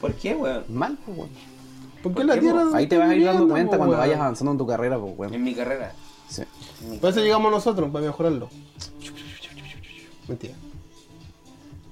¿Por 0.01 0.13
qué, 0.15 0.34
weón? 0.34 0.63
Mal, 0.69 0.97
pues, 1.05 1.17
weón. 1.19 1.30
¿Por 2.01 2.11
qué 2.13 2.15
¿Por 2.15 2.26
la 2.26 2.34
qué, 2.34 2.39
tierra? 2.41 2.63
Ahí 2.74 2.88
te 2.88 2.97
vas 2.97 3.09
a 3.09 3.15
ir 3.15 3.26
dando 3.26 3.47
cuenta 3.47 3.78
cuando 3.78 3.95
vayas 3.95 4.19
avanzando 4.19 4.51
en 4.53 4.57
tu 4.57 4.65
carrera, 4.65 4.97
pues, 4.99 5.13
weón. 5.17 5.34
En 5.36 5.43
mi 5.43 5.53
carrera. 5.53 5.93
Sí. 6.30 6.43
Por 6.99 7.11
eso 7.11 7.19
llegamos 7.21 7.51
nosotros, 7.51 7.91
para 7.91 8.05
mejorarlo. 8.07 8.49
Mentira. 10.28 10.55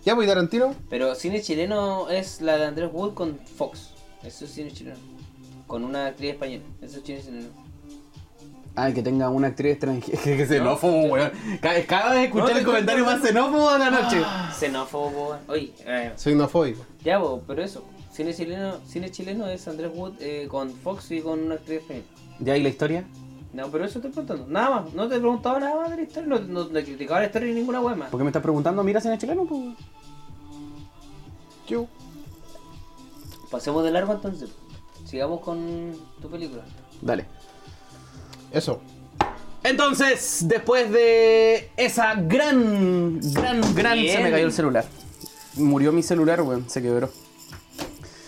Ya, 0.04 0.16
pues, 0.16 0.26
¿y 0.26 0.30
Tarantino. 0.30 0.76
Pero 0.90 1.14
cine 1.16 1.42
chileno 1.42 2.10
es 2.10 2.42
la 2.42 2.58
de 2.58 2.66
Andrés 2.66 2.90
Wood 2.92 3.14
con 3.14 3.40
Fox. 3.58 3.92
Eso 4.24 4.46
es 4.46 4.52
cine 4.52 4.72
chileno. 4.72 4.98
Con 5.68 5.84
una 5.84 6.08
actriz 6.08 6.32
española. 6.32 6.64
Eso 6.82 6.98
es 7.00 7.04
cine 7.04 7.22
chileno. 7.22 7.50
Ah, 8.76 8.92
que 8.92 9.04
tenga 9.04 9.30
una 9.30 9.48
actriz 9.50 9.74
extranjera. 9.74 10.18
Que, 10.24 10.46
xenófobo, 10.46 11.02
weón. 11.08 11.32
Cada, 11.62 11.84
cada 11.86 12.12
vez 12.16 12.26
escuchar 12.26 12.52
No, 12.54 12.58
el 12.60 12.66
comentario 12.66 13.06
más 13.06 13.22
xenófobo 13.22 13.74
de 13.74 13.80
la 13.80 13.92
noche. 13.92 14.22
Xenófobo, 14.58 15.10
weón. 15.30 15.40
Oye, 15.48 15.74
eh, 15.86 16.12
Xenofóbico. 16.18 16.86
ya, 17.04 17.18
bo, 17.18 17.42
pero 17.46 17.64
eso. 17.64 17.84
Cine 18.12 18.34
chileno, 18.34 18.80
cine 18.88 19.10
chileno 19.12 19.48
es 19.48 19.68
Andrés 19.68 19.92
Wood 19.94 20.14
eh, 20.20 20.48
con 20.50 20.72
Fox 20.74 21.12
y 21.12 21.22
con 21.22 21.40
una 21.40 21.56
actriz 21.56 21.82
española. 21.82 22.06
¿Ya 22.40 22.54
hay 22.54 22.64
la 22.64 22.70
historia? 22.70 23.06
No, 23.54 23.70
pero 23.70 23.86
eso 23.86 24.00
te 24.00 24.08
estoy 24.08 24.24
preguntando. 24.24 24.54
Nada 24.54 24.70
más. 24.82 24.94
No 24.94 25.08
te 25.08 25.16
he 25.16 25.20
preguntado 25.20 25.60
nada 25.60 25.76
más 25.76 25.90
de 25.90 25.98
la 25.98 26.02
historia. 26.04 26.30
No, 26.30 26.40
no 26.40 26.68
te 26.68 26.84
criticaba 26.84 27.20
la 27.20 27.26
historia 27.26 27.50
ni 27.50 27.56
ninguna 27.56 27.82
weá 27.82 27.96
más. 27.96 28.10
¿Por 28.10 28.20
qué 28.20 28.24
me 28.24 28.30
estás 28.30 28.42
preguntando? 28.42 28.84
¿Mira 28.84 29.02
cine 29.02 29.18
chileno? 29.18 29.46
Pues? 29.46 29.62
Yo. 31.68 31.88
Pasemos 33.50 33.84
de 33.84 33.92
largo 33.92 34.14
entonces. 34.14 34.50
Sigamos 35.06 35.42
con 35.42 35.92
tu 36.22 36.30
película. 36.30 36.64
Dale. 37.02 37.26
Eso. 38.52 38.82
Entonces, 39.64 40.46
después 40.48 40.92
de 40.92 41.70
esa 41.78 42.16
gran, 42.16 43.20
gran, 43.20 43.76
gran... 43.76 43.98
Bien. 44.00 44.18
Se 44.18 44.24
me 44.24 44.32
cayó 44.32 44.46
el 44.46 44.54
celular. 44.54 44.86
Murió 45.56 45.92
mi 45.92 46.02
celular, 46.02 46.42
weón. 46.42 46.70
Se 46.70 46.82
quebró. 46.82 47.10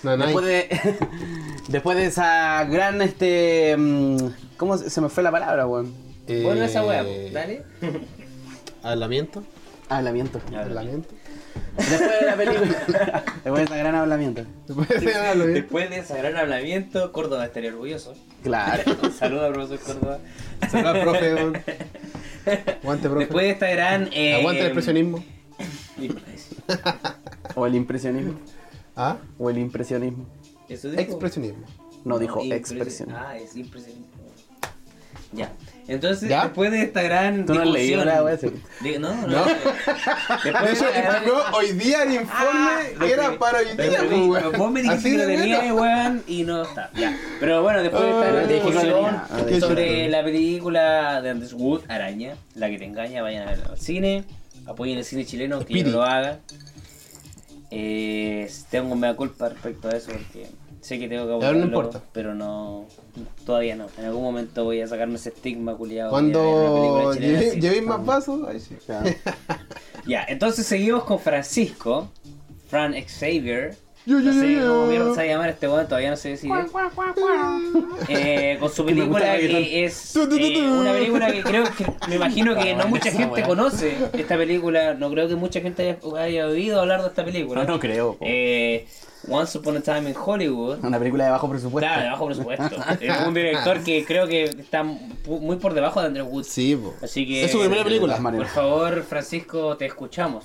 Nanay. 0.04 0.28
Después 0.28 0.46
de, 0.46 0.98
después 1.68 1.98
de 1.98 2.06
esa 2.06 2.64
gran, 2.66 3.02
este... 3.02 3.76
mm, 3.78 4.18
¿Cómo 4.58 4.78
se 4.78 5.02
me 5.02 5.10
fue 5.10 5.24
la 5.24 5.32
palabra, 5.32 5.66
weón? 5.68 5.94
Eh, 6.28 6.42
Bueno, 6.44 6.64
esa 6.64 6.86
weá, 6.86 7.04
po. 7.04 7.10
dale. 7.34 7.64
Hablamiento. 8.84 9.44
Hablamiento. 9.90 10.40
Hablamiento. 10.58 11.10
Después 11.78 12.00
de 12.20 12.26
la 12.26 12.36
película. 12.36 13.24
después 13.44 13.56
de 13.60 13.64
esa 13.64 13.78
gran 13.78 13.96
hablamiento. 13.96 14.46
Después 14.68 14.88
de 14.90 15.16
hablamiento. 15.16 15.62
Después 15.62 15.90
de 15.90 15.98
ese 16.00 16.18
gran 16.18 16.38
hablamiento, 16.38 17.12
Córdoba 17.12 17.46
estaría 17.46 17.70
orgulloso. 17.72 18.14
Claro. 18.44 18.84
Saludos 19.18 19.44
al 19.46 19.54
profesor 19.54 19.80
Córdoba. 19.80 20.20
Saludos 20.70 20.96
al 20.96 21.02
profe. 21.02 21.32
Aguante, 22.82 23.10
profe. 23.10 23.20
Después 23.26 23.46
de 23.46 23.52
esta 23.52 23.70
gran. 23.70 24.10
Eh, 24.14 24.36
Aguante 24.36 24.62
el 24.62 24.66
expresionismo. 24.68 25.24
O 27.56 27.66
el 27.68 27.76
impresionismo. 27.76 28.34
¿Ah? 28.96 29.18
O 29.38 29.50
el 29.50 29.58
impresionismo. 29.58 30.26
Eso 30.70 30.90
dijo. 30.90 31.02
Expresionismo. 31.02 31.66
No, 32.06 32.20
dijo 32.20 32.42
impresi- 32.42 32.54
expresionismo. 32.56 33.20
Ah, 33.22 33.38
es 33.38 33.56
impresionismo. 33.56 34.08
Ya. 35.32 35.52
Entonces, 35.88 36.30
¿Ya? 36.30 36.44
después 36.44 36.72
de 36.72 36.84
esta 36.84 37.02
gran. 37.02 37.46
Tú 37.46 37.56
no 37.56 37.62
has 37.62 37.68
leído 37.70 38.06
la 38.06 38.24
wea, 38.24 38.38
No, 39.00 39.16
no. 39.16 39.28
No. 39.28 39.46
Después 40.44 40.80
De 40.80 40.88
esta 40.90 41.02
gran- 41.02 41.26
no, 41.26 41.58
hoy 41.58 41.72
día 41.74 42.04
el 42.04 42.14
informe 42.14 42.60
Ah, 42.60 42.82
era 43.06 43.30
lo 43.30 43.40
para 43.40 43.60
hoy 43.60 43.66
día, 43.66 43.76
pero 44.00 44.28
pues. 44.28 44.58
Vos 44.58 44.72
me 44.72 44.82
dijiste 44.84 45.10
que 45.12 45.18
lo 45.18 45.26
de 45.28 45.38
tenía, 45.38 45.58
bueno. 45.74 45.76
weón, 45.82 46.24
y 46.28 46.44
no 46.44 46.62
está. 46.64 46.92
Ya. 46.96 47.18
Pero 47.40 47.64
bueno, 47.64 47.82
después 47.82 48.04
de 48.04 48.10
esta 48.12 48.22
Ah, 48.28 48.32
gran 48.32 48.48
discusión. 48.48 49.06
Ah, 49.06 49.60
sobre 49.60 50.08
la 50.10 50.24
película 50.24 51.22
de 51.22 51.30
Andrés 51.32 51.54
Wood, 51.54 51.82
Araña, 51.90 52.36
la 52.56 52.70
que 52.70 52.78
te 52.78 52.86
engaña, 52.86 53.22
vayan 53.24 53.48
a 53.48 53.52
verla 53.52 53.66
al 53.72 53.80
cine. 53.80 54.24
Apoyen 54.66 54.98
el 55.00 55.04
cine 55.04 55.26
chileno, 55.26 55.66
que 55.66 55.84
lo 55.84 56.04
haga. 56.04 56.40
Eh, 57.76 58.52
tengo 58.70 58.96
mea 58.96 59.16
culpa 59.16 59.50
respecto 59.50 59.88
a 59.90 59.92
eso, 59.92 60.12
porque 60.12 60.48
sé 60.82 61.00
que 61.00 61.08
tengo 61.08 61.26
que 61.26 61.34
Ahora 61.46 61.54
no 61.54 61.66
importa. 61.66 62.02
pero 62.12 62.34
no. 62.36 62.86
Todavía 63.46 63.76
no. 63.76 63.88
En 63.98 64.06
algún 64.06 64.24
momento 64.24 64.64
voy 64.64 64.82
a 64.82 64.88
sacarme 64.88 65.16
ese 65.16 65.30
estigma 65.30 65.76
culiado. 65.76 66.10
Cuando 66.12 67.14
llevé- 67.16 67.60
llevéis 67.60 67.84
más 67.84 68.06
vasos, 68.06 68.48
ahí 68.48 68.60
sí. 68.60 68.76
Ya, 70.06 70.26
entonces 70.28 70.66
seguimos 70.66 71.06
con 71.06 71.18
Francisco, 71.20 72.10
Fran 72.68 72.94
Xavier. 73.08 73.76
Yo, 74.06 74.20
yo, 74.20 74.34
No 74.34 74.42
sé 74.42 74.52
yo, 74.52 74.60
yo. 74.60 74.68
cómo 74.68 74.86
mierda 74.88 75.10
se 75.12 75.16
va 75.16 75.22
a 75.22 75.26
llamar 75.26 75.50
este 75.50 75.68
weón, 75.68 75.86
todavía 75.88 76.10
no 76.10 76.18
sé 76.18 76.30
decir. 76.30 76.52
Eh, 78.10 78.58
con 78.60 78.70
su 78.70 78.86
película 78.86 79.38
que 79.38 79.86
es 79.86 80.16
eh, 80.16 80.20
una 80.70 80.92
película 80.92 81.32
que 81.32 81.42
creo 81.42 81.64
que 81.64 81.86
me 82.10 82.16
imagino 82.16 82.56
que 82.60 82.76
no 82.76 82.88
mucha 82.88 83.12
gente 83.12 83.44
conoce 83.44 83.96
esta 84.14 84.36
película. 84.36 84.94
No 84.94 85.10
creo 85.10 85.28
que 85.28 85.36
mucha 85.36 85.62
gente 85.62 85.98
haya, 86.14 86.22
haya 86.22 86.48
oído 86.48 86.82
hablar 86.82 87.02
de 87.02 87.08
esta 87.08 87.24
película. 87.24 87.64
No, 87.64 87.74
no 87.74 87.80
creo. 87.80 88.16
po. 88.16 88.26
Eh, 88.28 88.88
Once 89.30 89.58
Upon 89.58 89.78
a 89.78 89.82
Time 89.82 90.10
in 90.10 90.16
Hollywood. 90.18 90.84
Una 90.84 91.00
película 91.00 91.24
de 91.24 91.32
bajo 91.32 91.50
presupuesto. 91.50 91.88
Claro, 91.88 92.04
de 92.04 92.10
bajo 92.10 92.26
presupuesto. 92.26 92.76
Es 93.00 93.20
un 93.26 93.34
director 93.34 93.82
que 93.84 94.04
creo 94.04 94.28
que 94.28 94.44
está 94.44 94.84
muy 94.84 95.56
por 95.56 95.74
debajo 95.74 96.02
de 96.02 96.08
Andrew 96.08 96.26
Wood. 96.28 96.44
Sí, 96.44 96.76
po. 96.76 96.94
Así 97.02 97.26
que. 97.26 97.46
Es 97.46 97.52
su 97.52 97.60
primera 97.60 97.86
película. 97.86 98.18
Por 98.18 98.48
favor, 98.48 99.02
Francisco, 99.04 99.78
te 99.78 99.86
escuchamos. 99.86 100.44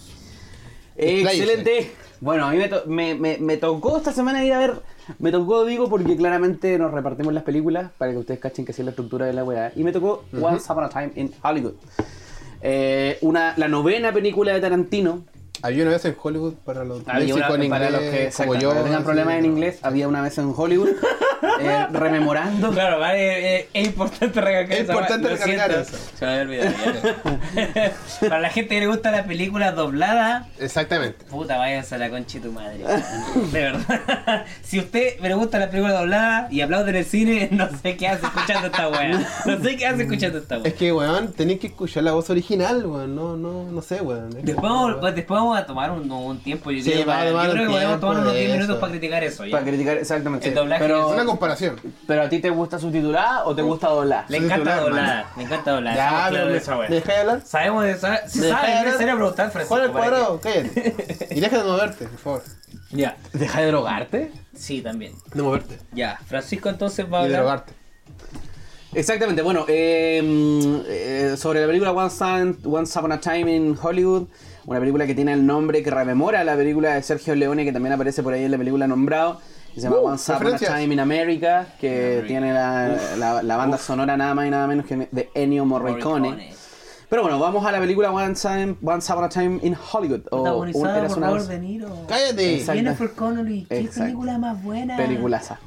Excelente. 0.97 1.93
Bueno, 2.21 2.47
a 2.47 2.51
mí 2.51 2.57
me, 2.59 2.69
to- 2.69 2.83
me, 2.87 3.15
me- 3.15 3.39
me 3.39 3.57
tocó 3.57 3.97
esta 3.97 4.13
semana 4.13 4.45
ir 4.45 4.53
a 4.53 4.59
ver. 4.59 4.75
Me 5.19 5.31
tocó, 5.31 5.65
digo, 5.65 5.89
porque 5.89 6.17
claramente 6.17 6.79
nos 6.79 6.91
repartimos 6.93 7.33
las 7.33 7.45
películas 7.45 7.91
para 7.97 8.13
que 8.13 8.19
ustedes 8.19 8.41
cachen 8.41 8.65
que 8.65 8.73
así 8.73 8.83
es 8.83 8.85
la 8.87 8.91
estructura 8.91 9.27
de 9.27 9.33
la 9.33 9.45
weá. 9.45 9.73
Y 9.77 9.85
me 9.85 9.93
tocó 9.93 10.25
Once 10.41 10.71
Upon 10.73 10.85
a 10.85 10.89
Time 10.89 11.13
in 11.15 11.33
Hollywood. 11.43 11.75
Eh, 12.61 13.19
una, 13.23 13.55
la 13.57 13.69
novena 13.69 14.13
película 14.13 14.53
de 14.53 14.61
Tarantino. 14.61 15.23
Había 15.63 15.83
una 15.83 15.93
vez 15.93 16.05
en 16.05 16.17
Hollywood 16.21 16.55
para 16.65 16.85
los 16.85 17.03
Había 17.09 17.35
una- 17.35 17.47
en 17.49 17.71
para 17.71 17.87
inglés, 17.89 17.93
los 17.93 18.01
que, 18.01 18.31
como 18.37 18.55
exacto, 18.55 18.59
yo. 18.59 18.75
que 18.75 18.81
tengan 18.83 19.05
problemas 19.05 19.35
en 19.35 19.41
¿no? 19.41 19.47
inglés. 19.47 19.79
Había 19.83 20.09
una 20.09 20.23
vez 20.23 20.39
en 20.39 20.53
Hollywood. 20.57 20.89
eh, 21.61 21.87
rememorando. 21.93 22.71
Claro, 22.73 22.99
vale, 22.99 23.57
eh, 23.61 23.69
es 23.73 23.87
importante 23.87 24.41
recalcar 24.41 24.73
Es 24.77 24.85
esa 24.85 24.93
importante 24.93 25.29
recalcar 25.29 25.71
siento. 25.73 25.81
eso. 25.97 26.11
Se 26.19 26.25
me 26.27 26.33
había 26.33 26.43
olvidado. 26.43 26.75
Para 28.29 28.41
la 28.41 28.51
gente 28.51 28.75
que 28.75 28.81
le 28.81 28.87
gusta 28.87 29.11
la 29.11 29.25
película 29.25 29.73
doblada, 29.73 30.49
Exactamente. 30.59 31.25
puta, 31.27 31.59
váyanse 31.59 31.95
a 31.95 31.99
la 31.99 32.11
concha 32.11 32.39
de 32.39 32.45
tu 32.45 32.53
madre. 32.53 32.79
De 33.53 33.61
verdad. 33.61 34.45
Si 34.63 34.79
usted 34.79 35.19
me 35.21 35.35
gusta 35.35 35.59
la 35.59 35.71
película 35.71 35.95
doblada 35.95 36.49
y 36.51 36.61
aplaude 36.61 36.91
en 36.91 36.97
el 36.97 37.05
cine, 37.05 37.49
no 37.53 37.69
sé 37.83 37.97
qué 37.97 38.09
hace 38.09 38.27
escuchando 38.27 38.67
esta 38.67 38.89
weá. 38.89 39.09
No 39.47 39.63
sé 39.63 39.77
qué 39.77 39.87
hace 39.87 40.03
escuchando 40.03 40.39
esta 40.39 40.57
Es 40.57 40.63
weá. 40.65 40.75
que, 40.75 40.93
weón, 40.93 41.33
tenéis 41.33 41.61
que 41.61 41.67
escuchar 41.69 42.03
la 42.03 42.13
voz 42.13 42.31
original, 42.31 42.85
weón. 42.87 43.15
No, 43.15 43.37
no, 43.37 43.65
no 43.65 43.83
sé, 43.83 44.01
weón. 44.01 44.37
Es 44.37 44.45
Después 44.45 44.63
vamos, 44.73 45.15
después 45.15 45.39
vamos 45.49 45.63
a 45.63 45.67
tomar 45.67 45.91
un, 45.91 46.11
un 46.11 46.39
tiempo. 46.41 46.71
Yo, 46.71 46.83
Sí, 46.83 46.91
creo, 46.93 47.07
para- 47.07 47.31
yo 47.31 47.51
creo 47.53 47.67
que 47.67 47.73
podemos 47.73 48.01
tomar 48.01 48.17
unos 48.19 48.33
de 48.33 48.39
10 48.41 48.53
minutos 48.53 48.77
para 48.79 48.93
criticar 48.93 49.25
eso. 49.25 49.45
¿ya? 49.45 49.53
Para 49.53 49.65
criticar, 49.65 49.97
exactamente. 49.97 50.49
El 50.49 50.55
doblaje 50.55 50.83
pero, 50.85 51.09
Una 51.11 51.25
comparación. 51.25 51.81
pero 52.07 52.23
a 52.23 52.29
ti 52.29 52.39
te 52.41 52.51
gusta 52.51 52.79
subtitulada 52.79 53.45
o 53.47 53.55
te 53.55 53.63
gusta 53.63 53.89
doblada? 53.89 54.27
Le 54.29 54.39
encanta 54.39 54.81
doblada. 54.81 55.31
Me 55.37 55.43
encanta 55.45 55.71
doblada. 55.73 55.97
Ya, 55.97 56.27
pero 56.31 56.47
de 56.47 56.53
me, 56.53 56.59
esa 56.59 56.79
weá. 56.79 56.89
¿me 56.89 56.95
dejáis 56.97 57.19
hablar? 57.21 57.43
Sabemos 57.45 57.85
de 57.85 57.91
esa. 57.93 58.29
Se 58.29 58.41
¿Me 58.41 58.49
sabe, 58.49 58.67
dejáis 58.69 58.89
es 58.89 58.97
preguntar, 58.97 59.51
Francisco. 59.51 59.75
Juan 59.75 59.85
el 59.87 59.91
¿para 59.93 60.05
qué? 60.05 60.11
cuadrado, 60.11 60.41
cállate. 60.41 61.29
Y 61.35 61.41
deja 61.41 61.59
de 61.59 61.65
moverte, 61.65 62.05
por 62.07 62.19
favor. 62.19 62.43
Ya. 62.91 63.17
¿Deja 63.33 63.61
de 63.61 63.67
drogarte? 63.67 64.33
Sí, 64.55 64.81
también. 64.83 65.13
De 65.35 65.43
moverte. 65.43 65.79
Ya. 65.93 66.19
Francisco 66.27 66.69
entonces 66.69 67.07
va 67.13 67.21
a 67.21 67.27
Y 67.27 67.29
de 67.31 67.37
drogarte. 67.37 67.73
Exactamente, 68.95 69.43
bueno, 69.43 69.67
eh, 69.69 70.23
eh, 70.89 71.35
sobre 71.37 71.61
la 71.61 71.67
película 71.67 71.93
Once, 71.93 72.25
Once 72.65 72.99
Upon 72.99 73.13
a 73.13 73.21
Time 73.21 73.55
in 73.55 73.77
Hollywood, 73.81 74.29
una 74.69 74.81
película 74.81 75.07
que 75.07 75.15
tiene 75.15 75.33
el 75.33 75.47
nombre 75.47 75.83
que 75.83 75.91
rememora 75.91 76.45
la 76.45 76.57
película 76.57 76.95
de 76.95 77.03
Sergio 77.03 77.35
Leone 77.35 77.65
que 77.65 77.73
también 77.73 77.93
aparece 77.95 78.23
por 78.23 78.33
ahí 78.35 78.45
en 78.45 78.51
la 78.51 78.59
película 78.59 78.87
nombrado, 78.87 79.41
que 79.75 79.81
se 79.81 79.87
llama 79.89 79.97
Uh, 80.01 80.07
Once 80.09 80.33
Upon 80.33 80.55
a. 80.55 80.59
Time 80.59 80.93
in 80.95 81.01
America, 81.01 81.67
que 81.81 82.25
tiene 82.27 82.53
la, 82.53 82.97
la- 83.17 83.43
la 83.43 83.57
banda 83.57 83.79
sonora 83.79 84.17
nada 84.17 84.35
más 84.35 84.47
y 84.47 84.51
nada 84.51 84.67
menos 84.67 84.85
que 84.87 85.09
de 85.11 85.31
Ennio 85.35 85.65
Morricone. 85.65 86.29
Morricone. 86.31 86.55
Pero 87.09 87.23
bueno, 87.23 87.39
vamos 87.39 87.65
a 87.65 87.73
la 87.73 87.79
película 87.81 88.11
Once, 88.13 88.47
Time- 88.47 88.77
Once 88.85 89.11
Upon 89.11 89.25
a 89.25 89.29
Time 89.31 89.59
in 89.63 89.75
Hollywood. 89.93 90.21
O 90.31 90.43
Protagonizada 90.43 91.09
por 91.09 91.17
una 91.19 91.27
Robert 91.29 91.47
De 91.47 91.59
Niro. 91.59 91.89
Cállate. 92.07 92.55
Exacto. 92.57 92.83
Jennifer 92.83 93.11
Connelly. 93.13 93.65
Qué 93.67 93.79
Exacto. 93.79 94.01
película 94.03 94.37
más 94.39 94.63
buena. 94.63 94.97
Peliculaza. 94.99 95.59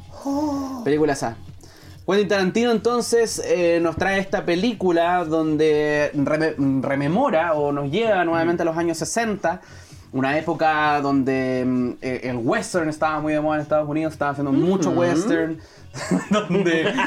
Peliculaza. 0.84 1.36
Quentin 2.06 2.28
Tarantino 2.28 2.72
entonces 2.72 3.42
eh, 3.46 3.80
nos 3.82 3.96
trae 3.96 4.20
esta 4.20 4.44
película 4.44 5.24
donde 5.24 6.12
reme- 6.16 6.82
rememora 6.84 7.54
o 7.54 7.72
nos 7.72 7.90
lleva 7.90 8.26
nuevamente 8.26 8.64
a 8.64 8.66
los 8.66 8.76
años 8.78 8.98
60, 8.98 9.62
una 10.12 10.38
época 10.38 11.00
donde 11.02 11.64
mm, 11.66 11.90
eh, 12.02 12.22
el 12.26 12.38
western 12.38 12.90
estaba 12.90 13.20
muy 13.22 13.32
de 13.34 13.40
moda 13.40 13.56
en 13.58 13.62
Estados 13.62 13.88
Unidos, 13.88 14.14
estaba 14.14 14.32
haciendo 14.32 14.52
mucho 14.52 14.90
western, 14.92 15.58
donde... 16.30 16.94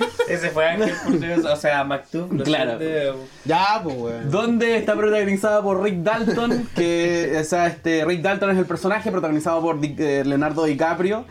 Ese 0.30 0.50
fue 0.50 0.66
Ángel 0.68 1.46
o 1.46 1.56
sea, 1.56 1.84
Mactub. 1.84 2.42
Claro. 2.44 2.78
Ya, 3.44 3.80
pues, 3.82 3.96
weón. 3.96 4.30
donde 4.30 4.76
está 4.76 4.94
protagonizada 4.96 5.62
por 5.62 5.82
Rick 5.82 5.96
Dalton, 6.02 6.68
que 6.74 7.36
o 7.40 7.44
sea, 7.44 7.66
este, 7.66 8.04
Rick 8.04 8.22
Dalton 8.22 8.50
es 8.50 8.58
el 8.58 8.66
personaje 8.66 9.10
protagonizado 9.10 9.60
por 9.60 9.80
Di- 9.80 9.94
eh, 9.98 10.22
Leonardo 10.24 10.64
DiCaprio. 10.64 11.24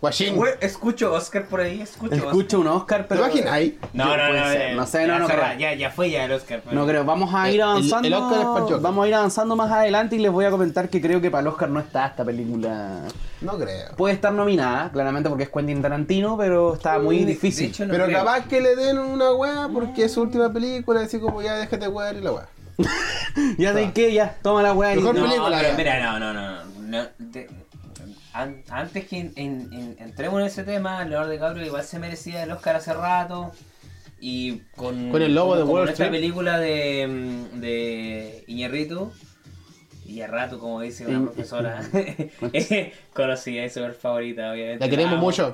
Guachín. 0.00 0.36
Güey, 0.36 0.54
escucho 0.60 1.12
Oscar 1.12 1.46
por 1.46 1.60
ahí, 1.60 1.80
escucho 1.82 2.14
Escucha 2.14 2.58
un 2.58 2.66
Oscar, 2.68 3.02
¿Te 3.02 3.08
pero... 3.10 3.20
imaginas 3.26 3.52
ahí? 3.52 3.78
No, 3.92 4.04
no, 4.16 4.32
no, 4.32 4.44
ser, 4.48 4.60
eh, 4.60 4.74
no 4.74 4.86
sé, 4.86 5.06
ya 5.06 5.06
no, 5.06 5.18
no 5.20 5.26
creo. 5.26 5.40
Ya, 5.58 5.74
ya 5.74 5.90
fue 5.90 6.10
ya 6.10 6.24
el 6.24 6.32
Oscar. 6.32 6.62
pero- 6.64 6.76
No 6.80 6.86
creo, 6.86 7.04
vamos 7.04 7.32
a 7.34 7.48
ir 7.48 7.56
El- 7.56 7.62
avanzando. 7.62 8.08
el 8.08 8.14
Oscar 8.14 8.38
es 8.40 8.44
para 8.46 8.56
el 8.58 8.62
Joker. 8.64 8.80
vamos 8.80 9.04
a 9.04 9.08
ir 9.08 9.14
avanzando 9.14 9.56
más 9.56 9.70
adelante 9.70 10.16
y 10.16 10.18
les 10.18 10.30
voy 10.32 10.44
a 10.44 10.50
comentar 10.50 10.88
que 10.88 11.00
creo 11.00 11.20
que 11.20 11.30
para 11.30 11.42
el 11.42 11.46
Oscar 11.48 11.68
no 11.70 11.80
está 11.80 12.06
esta 12.06 12.24
película. 12.24 13.02
No 13.40 13.58
creo. 13.58 13.90
Puede 13.96 14.14
estar 14.14 14.32
nominada, 14.32 14.90
claramente 14.92 15.28
porque 15.28 15.44
es 15.44 15.50
Quentin 15.50 15.80
Tarantino, 15.80 16.36
pero 16.36 16.74
está 16.74 16.98
muy 16.98 17.24
difícil. 17.24 17.66
de 17.66 17.70
hecho, 17.72 17.86
no 17.86 17.92
Pero 17.92 18.04
creo. 18.06 18.18
capaz 18.18 18.46
que 18.46 18.60
le 18.60 18.76
den 18.76 18.98
una 18.98 19.32
weá 19.32 19.68
porque 19.72 20.04
es 20.04 20.12
su 20.12 20.22
última 20.22 20.52
película, 20.52 21.00
así 21.00 21.18
como 21.18 21.40
ya 21.42 21.56
déjate 21.56 21.88
wear 21.88 22.16
y 22.16 22.20
la 22.20 22.32
weá. 22.32 22.48
ya 23.58 23.72
sé 23.74 23.92
que 23.92 24.12
ya, 24.12 24.36
toma 24.42 24.62
la 24.62 24.72
weá 24.72 24.92
y 24.92 24.96
Mejor 24.96 25.14
no. 25.14 25.22
Película, 25.22 25.56
pero 25.58 25.70
ya. 25.70 25.76
mira, 25.76 26.00
no, 26.02 26.18
no, 26.18 26.32
no. 26.32 26.64
no, 26.80 27.06
te- 27.32 27.48
an- 28.32 28.62
antes 28.70 29.06
que 29.06 29.18
en- 29.18 29.32
en- 29.36 29.72
en- 29.72 29.96
entremos 30.00 30.40
en 30.40 30.46
ese 30.46 30.64
tema, 30.64 31.04
Leonardo 31.04 31.30
DiCaprio 31.32 31.66
igual 31.66 31.84
se 31.84 31.98
merecía 31.98 32.42
el 32.42 32.50
Oscar 32.52 32.76
hace 32.76 32.92
rato. 32.94 33.52
Y 34.22 34.58
con, 34.76 35.10
Con 35.10 35.22
el 35.22 35.34
logo 35.34 35.56
de 35.56 35.62
Wall 35.62 35.84
en 35.84 35.88
esta 35.92 36.04
Street. 36.04 36.20
película 36.20 36.58
de, 36.58 37.06
mm, 37.54 37.60
de 37.60 38.44
Iñarratu, 40.10 40.58
como 40.58 40.80
dice 40.80 41.06
una 41.06 41.22
profesora. 41.22 41.80
Conocida 43.14 43.64
y 43.64 43.70
súper 43.70 43.94
favorita, 43.94 44.50
obviamente. 44.50 44.84
La 44.84 44.90
queremos 44.90 45.18
mucho. 45.18 45.52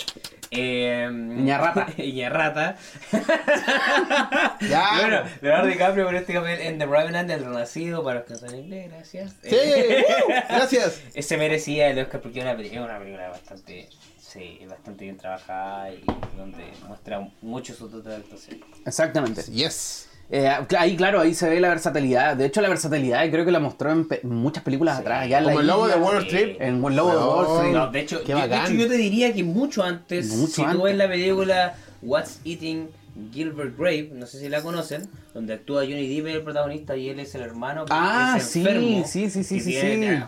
Eh, 0.51 1.09
Iñarrata. 1.11 1.89
Iñarrata. 1.99 2.77
Ya. 4.61 4.89
Bueno, 5.01 5.23
Leonardo 5.43 5.69
DiCaprio 5.69 6.07
con 6.07 6.17
este 6.17 6.33
papel 6.33 6.61
en 6.61 6.79
The 6.79 6.87
Revenant, 6.87 7.31
El 7.31 7.45
Renacido, 7.45 8.03
para 8.03 8.21
los 8.21 8.41
que 8.41 8.47
en 8.47 8.59
inglés, 8.61 8.91
gracias. 8.91 9.37
Sí, 9.43 9.55
uh, 9.55 10.33
gracias. 10.49 11.03
Se 11.19 11.37
merecía 11.37 11.89
el 11.91 11.99
Oscar 11.99 12.21
porque 12.23 12.39
es 12.39 12.45
una, 12.45 12.57
película 12.57 13.29
bastante, 13.29 13.89
sí, 14.19 14.61
bastante 14.69 15.05
bien 15.05 15.17
trabajada 15.17 15.91
y 15.91 16.03
donde 16.37 16.65
muestra 16.89 17.29
mucho 17.43 17.75
su 17.75 17.89
total 17.89 18.15
actuación. 18.15 18.65
Exactamente. 18.85 19.43
Yes. 19.43 20.09
Eh, 20.29 20.51
ahí, 20.77 20.97
claro, 20.97 21.21
ahí 21.21 21.35
se 21.35 21.49
ve 21.49 21.61
la 21.61 21.69
versatilidad. 21.69 22.37
De 22.37 22.47
hecho, 22.47 22.61
la 22.61 22.69
versatilidad 22.69 23.29
creo 23.31 23.45
que 23.45 23.53
la 23.53 23.61
mostró 23.61 23.93
en 23.93 24.09
pe- 24.09 24.21
muchas 24.25 24.65
películas 24.65 24.99
atrás. 24.99 25.29
Ya 25.29 25.43
Como 25.43 25.61
el 25.61 25.67
lobo 25.69 25.87
de 25.87 25.95
Wall. 25.97 26.23
Street. 26.25 26.57
En 26.59 26.85
el 26.85 26.97
lobo 26.97 27.11
de 27.11 27.17
Wall 27.19 27.57
Street. 27.57 27.73
No, 27.75 27.91
de 27.93 28.01
hecho, 28.01 28.21
yo, 28.25 28.35
de 28.37 28.49
bacán. 28.49 28.65
hecho, 28.67 28.75
yo 28.75 28.89
te 28.89 28.97
diría 28.97 29.33
que 29.33 29.45
mucho 29.45 29.83
antes, 29.85 30.29
Mucho 30.35 30.53
si 30.53 30.63
antes. 30.63 30.77
tú 30.77 30.83
ves 30.83 30.97
la 30.97 31.07
película 31.09 31.75
What's 32.03 32.41
Eating 32.45 32.89
Gilbert 33.33 33.77
Grape, 33.79 34.11
no 34.13 34.27
sé 34.27 34.39
si 34.39 34.49
la 34.49 34.61
conocen, 34.63 35.09
donde 35.33 35.55
actúa 35.55 35.83
Johnny 35.83 36.07
Depp 36.07 36.27
el 36.27 36.43
protagonista 36.43 36.97
y 36.97 37.09
él 37.09 37.19
es 37.21 37.35
el 37.35 37.43
hermano 37.43 37.85
que 37.87 37.93
Ah, 37.95 38.35
es 38.37 38.45
sí, 38.45 38.61
enfermo, 38.61 39.05
sí, 39.07 39.31
sí, 39.31 39.43
sí, 39.45 39.61
sí, 39.61 39.73
sí. 39.73 39.79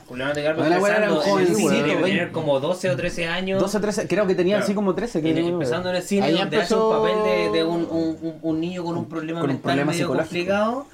Bueno, 0.08 0.30
era 0.32 1.12
un 1.12 1.24
veinte. 1.24 2.02
tener 2.02 2.30
como 2.32 2.60
12 2.60 2.90
o 2.90 2.96
13 2.96 3.26
años. 3.26 3.60
12, 3.60 3.80
13, 3.80 4.08
creo 4.08 4.26
que 4.26 4.34
tenía 4.34 4.54
Claro. 4.56 4.64
así 4.64 4.74
como 4.74 4.94
13. 4.94 5.20
Que 5.22 5.38
empezando 5.38 5.90
en 5.90 5.96
el 5.96 6.02
cine 6.02 6.26
Ahí 6.26 6.32
donde 6.32 6.56
empezó- 6.56 6.92
hace 6.94 7.06
un 7.06 7.16
papel 7.18 7.24
de, 7.52 7.58
de 7.58 7.64
un, 7.64 7.80
un- 7.90 8.18
un- 8.22 8.38
un 8.42 8.60
niño 8.60 8.84
con 8.84 8.96
un 8.96 9.08
problema 9.08 9.40
Con 9.40 9.50
un 9.50 9.56
mental 9.56 9.62
problema 9.70 9.92
medio 9.92 10.04
psicológico. 10.04 10.28
complicado. 10.28 10.86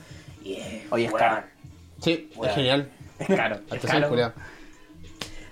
Y 0.45 0.53
es, 0.55 0.83
Oye, 0.91 1.05
es 1.07 1.13
caro. 1.13 1.47
Sí, 2.03 2.31
Weón. 2.37 2.49
es 2.51 2.55
genial. 2.57 2.89
Es 3.19 3.27
caro. 3.29 3.57
Es 3.73 3.81
caro. 3.87 4.33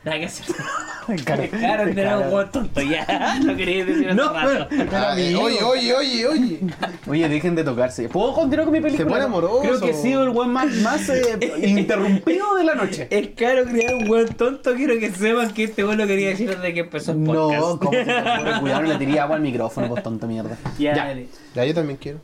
Nada 0.05 0.18
que 0.18 0.24
hacer. 0.26 0.46
Tener 1.07 1.24
caro. 1.24 1.84
un 1.84 2.32
huevo 2.34 2.46
tonto 2.46 2.80
ya. 2.82 3.38
No 3.44 3.57
quería 3.57 3.84
decir 3.84 4.07
hace 4.09 4.14
No, 4.14 4.32
rato. 4.32 4.68
Ah, 4.92 5.14
eh, 5.16 5.34
oye, 5.36 5.62
oye, 5.62 5.94
oye, 5.94 6.26
oye. 6.26 6.61
Oye, 7.09 7.28
dejen 7.28 7.55
de 7.55 7.62
tocarse. 7.64 8.09
¿Puedo 8.09 8.32
continuar 8.34 8.64
con 8.66 8.72
mi 8.72 8.80
película? 8.80 9.05
Se 9.05 9.11
pone 9.11 9.24
amoroso. 9.24 9.61
Creo 9.62 9.80
que 9.80 9.90
he 9.90 9.94
sido 9.94 10.24
el 10.24 10.30
weón 10.30 10.53
más, 10.53 10.72
más 10.76 11.09
eh, 11.09 11.38
interrumpido 11.66 12.57
de 12.57 12.64
la 12.64 12.74
noche. 12.74 13.07
Es 13.11 13.28
caro 13.36 13.64
crear 13.64 13.94
un 13.94 14.09
hueón 14.11 14.28
tonto. 14.34 14.74
Quiero 14.74 14.98
que 14.98 15.11
sepan 15.12 15.53
que 15.55 15.64
este 15.64 15.84
hueón 15.84 15.98
lo 15.98 16.07
quería 16.07 16.28
decir 16.30 16.48
desde 16.50 16.74
que 16.74 16.80
empezó 16.80 17.12
el 17.12 17.18
podcast. 17.24 17.61
No, 17.61 17.78
como 17.78 17.90
te 17.90 18.03
ocurre? 18.03 18.61
Cuidado, 18.61 18.82
no 18.82 18.88
le 18.88 18.94
tiré 18.96 19.20
agua 19.20 19.36
al 19.36 19.42
micrófono, 19.42 19.88
pues 19.88 20.03
tonto 20.03 20.26
mierda. 20.26 20.57
Ya, 20.78 20.94
Ya. 20.96 21.05
dale. 21.07 21.28
Ya, 21.55 21.64
yo 21.64 21.74
también 21.74 21.98
quiero. 22.00 22.18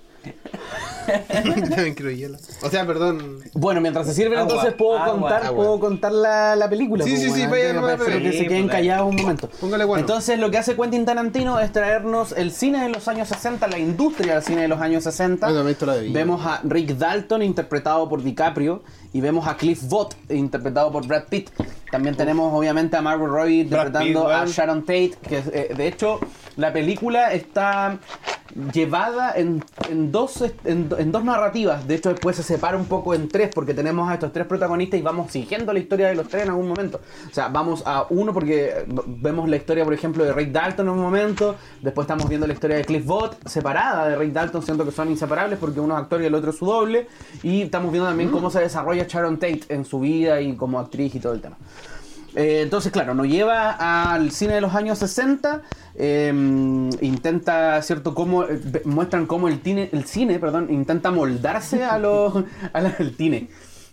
Yo 1.09 1.69
también 1.69 1.95
quiero 1.95 2.11
hielo. 2.11 2.39
O 2.63 2.69
sea, 2.71 2.87
perdón. 2.87 3.39
Bueno, 3.55 3.81
mientras 3.81 4.07
se 4.07 4.15
sirven, 4.15 4.39
Agua, 4.39 4.53
entonces 4.53 4.75
puedo 4.75 4.99
agua, 4.99 5.13
contar, 5.13 5.45
agua. 5.47 5.57
puedo 5.57 5.81
contar 5.81 6.13
la, 6.13 6.57
la 6.57 6.69
película. 6.69 7.05
Sí, 7.05 7.11
pues, 7.11 7.23
sí, 7.23 7.31
sí, 7.31 7.47
bueno, 7.47 7.83
vaya, 7.83 7.95
antes 7.95 8.07
vaya, 8.09 8.31
que- 8.31 8.39
se 8.39 8.47
queden 8.47 8.69
callados 8.69 9.09
un 9.09 9.17
momento. 9.17 9.49
Póngale 9.61 9.85
bueno. 9.85 10.01
Entonces, 10.01 10.39
lo 10.39 10.51
que 10.51 10.59
hace 10.59 10.77
Quentin 10.77 11.05
Tarantino 11.05 11.59
es 11.61 11.73
traernos 11.73 12.33
el 12.33 12.53
cine 12.53 12.83
de 12.83 12.89
los 12.91 13.09
años 13.09 13.29
60, 13.29 13.67
la 13.69 13.79
industria 13.79 14.35
del 14.35 14.43
cine 14.43 14.63
de 14.63 14.69
los 14.69 14.81
años 14.81 15.05
60. 15.05 15.47
Bueno, 15.47 15.63
me 15.65 15.71
he 15.71 15.73
visto 15.73 15.87
la 15.87 15.95
de 15.95 16.03
Villa. 16.03 16.15
Vemos 16.15 16.45
a 16.45 16.61
Rick 16.65 16.91
Dalton 16.97 17.43
interpretado 17.43 18.09
por 18.09 18.23
DiCaprio 18.23 18.83
y 19.13 19.21
vemos 19.23 19.47
a 19.49 19.57
Cliff 19.57 19.83
Booth 19.85 20.15
interpretado 20.29 20.93
por 20.93 21.07
Brad 21.07 21.25
Pitt. 21.31 21.49
También 21.91 22.15
tenemos 22.17 22.53
obviamente 22.53 22.97
a 22.99 23.01
Margot 23.03 23.29
Robbie 23.29 23.61
interpretando 23.63 24.25
Pitt, 24.27 24.33
a. 24.35 24.45
Sharon 24.45 24.83
Tate, 24.83 25.13
que 25.27 25.39
eh, 25.53 25.75
de 25.75 25.87
hecho 25.89 26.21
la 26.57 26.71
película 26.73 27.33
está 27.33 27.99
llevada 28.73 29.33
en, 29.35 29.65
en 29.91 30.11
dos, 30.13 30.45
en, 30.65 30.89
en 30.99 31.13
dos 31.13 31.25
narrativas. 31.25 31.87
De 31.87 31.95
hecho 31.95 32.11
después 32.11 32.37
se 32.37 32.43
separa 32.43 32.77
un 32.77 32.87
poco 32.87 33.15
en 33.15 33.29
tres 33.29 33.51
porque 33.55 33.75
tenemos 33.75 34.09
a 34.09 34.15
estos 34.15 34.33
tres 34.33 34.47
protagonistas 34.47 34.99
y 34.99 35.03
vamos 35.03 35.31
siguiendo 35.31 35.73
la 35.73 35.79
historia 35.79 36.09
de 36.09 36.15
los 36.15 36.29
tres 36.29 36.45
en 36.45 36.51
algún 36.51 36.69
momento. 36.69 37.01
O 37.31 37.35
sea, 37.35 37.49
vamos 37.49 37.83
a 37.87 38.07
uno 38.11 38.33
porque 38.33 38.85
vemos 39.07 39.49
la 39.49 39.57
historia, 39.57 39.85
por 39.85 39.95
ejemplo, 39.95 40.25
de 40.25 40.33
Rick 40.33 40.53
Dalton 40.53 40.87
en 40.87 40.93
un 40.93 41.01
momento. 41.01 41.57
Después 41.83 42.05
estamos 42.05 42.29
viendo 42.29 42.47
la 42.47 42.53
historia 42.53 42.77
de 42.77 42.85
Cliff 42.85 43.05
Booth 43.05 43.35
separada 43.47 44.09
de 44.09 44.17
Rick 44.17 44.33
Dalton, 44.33 44.63
siento 44.63 44.85
que 44.85 44.93
son 44.93 45.11
inseparables 45.11 45.59
porque 45.59 45.81
uno 45.81 45.95
es 45.97 46.03
actor 46.03 46.23
y 46.23 46.27
el 46.27 46.35
otro 46.35 46.51
es 46.51 46.57
su 46.57 46.67
doble. 46.67 47.07
Y 47.43 47.63
estamos 47.63 47.91
viendo 47.93 48.09
también 48.09 48.31
cómo 48.31 48.51
se 48.51 48.61
desarrolla 48.61 49.07
Sharon 49.09 49.39
Tate 49.39 49.63
en 49.69 49.85
su 49.85 50.01
vida 50.01 50.41
y 50.41 50.55
como 50.57 50.79
actriz 50.79 51.15
y 51.15 51.21
todo 51.21 51.33
el 51.33 51.41
tema. 51.41 51.57
Eh, 52.39 52.61
entonces, 52.63 52.93
claro, 52.93 53.15
nos 53.15 53.27
lleva 53.27 53.73
al 54.13 54.31
cine 54.31 54.55
de 54.55 54.61
los 54.61 54.73
años 54.75 54.99
60. 54.99 55.63
eh, 55.97 56.33
intenta, 57.01 57.83
¿cierto? 57.83 58.15
Cómo, 58.15 58.45
eh, 58.45 58.61
muestran 58.85 59.27
cómo 59.27 59.49
el, 59.49 59.61
tine- 59.61 59.89
el 59.93 60.05
cine 60.05 60.39
perdón, 60.39 60.69
intenta 60.71 61.11
moldarse 61.11 61.83
a 61.85 61.99
los, 61.99 62.45
al 62.73 63.15
cine. 63.17 63.49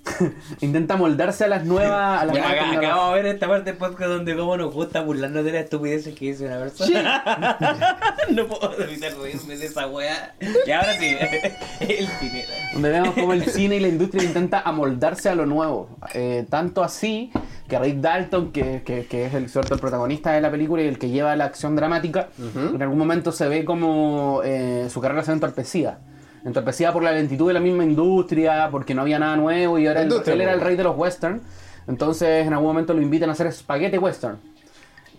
intenta 0.62 0.96
moldarse 0.98 1.46
a 1.46 1.48
las 1.48 1.66
nuevas, 1.66 2.22
a 2.22 2.26
las 2.26 2.36
nuevas 2.36 2.52
acá- 2.52 3.10
de 3.10 3.14
ver 3.16 3.26
esta 3.28 3.48
parte 3.48 3.72
del 3.72 3.78
podcast 3.78 4.10
donde 4.10 4.36
cómo 4.36 4.56
nos 4.58 4.74
gusta 4.74 5.02
burlarnos 5.02 5.44
de 5.44 5.52
las 5.52 5.64
estupideces 5.64 6.14
que 6.16 6.26
dice 6.26 6.46
una 6.46 6.58
persona. 6.60 8.06
no 8.30 8.48
puedo 8.48 8.80
evitar 8.84 9.14
reírme 9.18 9.58
de 9.58 9.66
esa 9.66 9.88
weá. 9.88 10.36
Y 10.66 10.72
ahora 10.72 10.94
sí, 11.00 11.16
el 11.82 12.08
cine. 12.08 12.46
donde 12.74 12.90
vemos 12.90 13.16
cómo 13.16 13.34
el 13.34 13.46
cine 13.46 13.78
y 13.78 13.80
la 13.80 13.88
industria 13.88 14.24
intenta 14.24 14.62
amoldarse 14.62 15.30
a 15.30 15.36
lo 15.36 15.46
nuevo. 15.46 15.90
Eh, 16.14 16.46
tanto 16.50 16.84
así 16.84 17.32
que 17.68 17.80
Rick 17.80 17.98
Dalton, 17.98 18.52
que, 18.52 18.84
que- 18.86 19.06
que 19.08 19.26
es 19.26 19.34
el, 19.34 19.50
cierto, 19.50 19.74
el 19.74 19.80
protagonista 19.80 20.32
de 20.32 20.42
la 20.42 20.52
película 20.52 20.82
y 20.84 20.88
el 20.88 21.00
que 21.00 21.10
lleva 21.10 21.36
la 21.36 21.46
acción 21.46 21.76
dramática, 21.76 22.30
en 22.56 22.82
algún 22.82 22.98
momento 22.98 23.32
se 23.32 23.48
ve 23.48 23.66
como 23.66 24.42
eh, 24.44 24.88
su 24.90 25.02
carrera 25.02 25.24
se 25.24 25.32
ve 25.32 25.36
entorpecida. 25.36 26.00
Entorpecida 26.46 26.94
por 26.94 27.04
la 27.04 27.12
lentitud 27.12 27.48
de 27.48 27.54
la 27.54 27.60
misma 27.60 27.84
industria, 27.84 28.70
porque 28.72 28.94
no 28.94 29.02
había 29.02 29.18
nada 29.20 29.36
nuevo 29.36 29.80
y 29.80 29.88
ahora 29.88 30.02
él, 30.02 30.42
era 30.42 30.54
el 30.54 30.62
rey 30.62 30.76
de 30.76 30.84
los 30.84 30.96
western. 30.96 31.42
Entonces 31.88 32.46
en 32.46 32.54
algún 32.54 32.68
momento 32.68 32.94
lo 32.94 33.02
invitan 33.02 33.30
a 33.30 33.34
hacer 33.34 33.48
espaguete 33.48 33.98
western. 33.98 34.38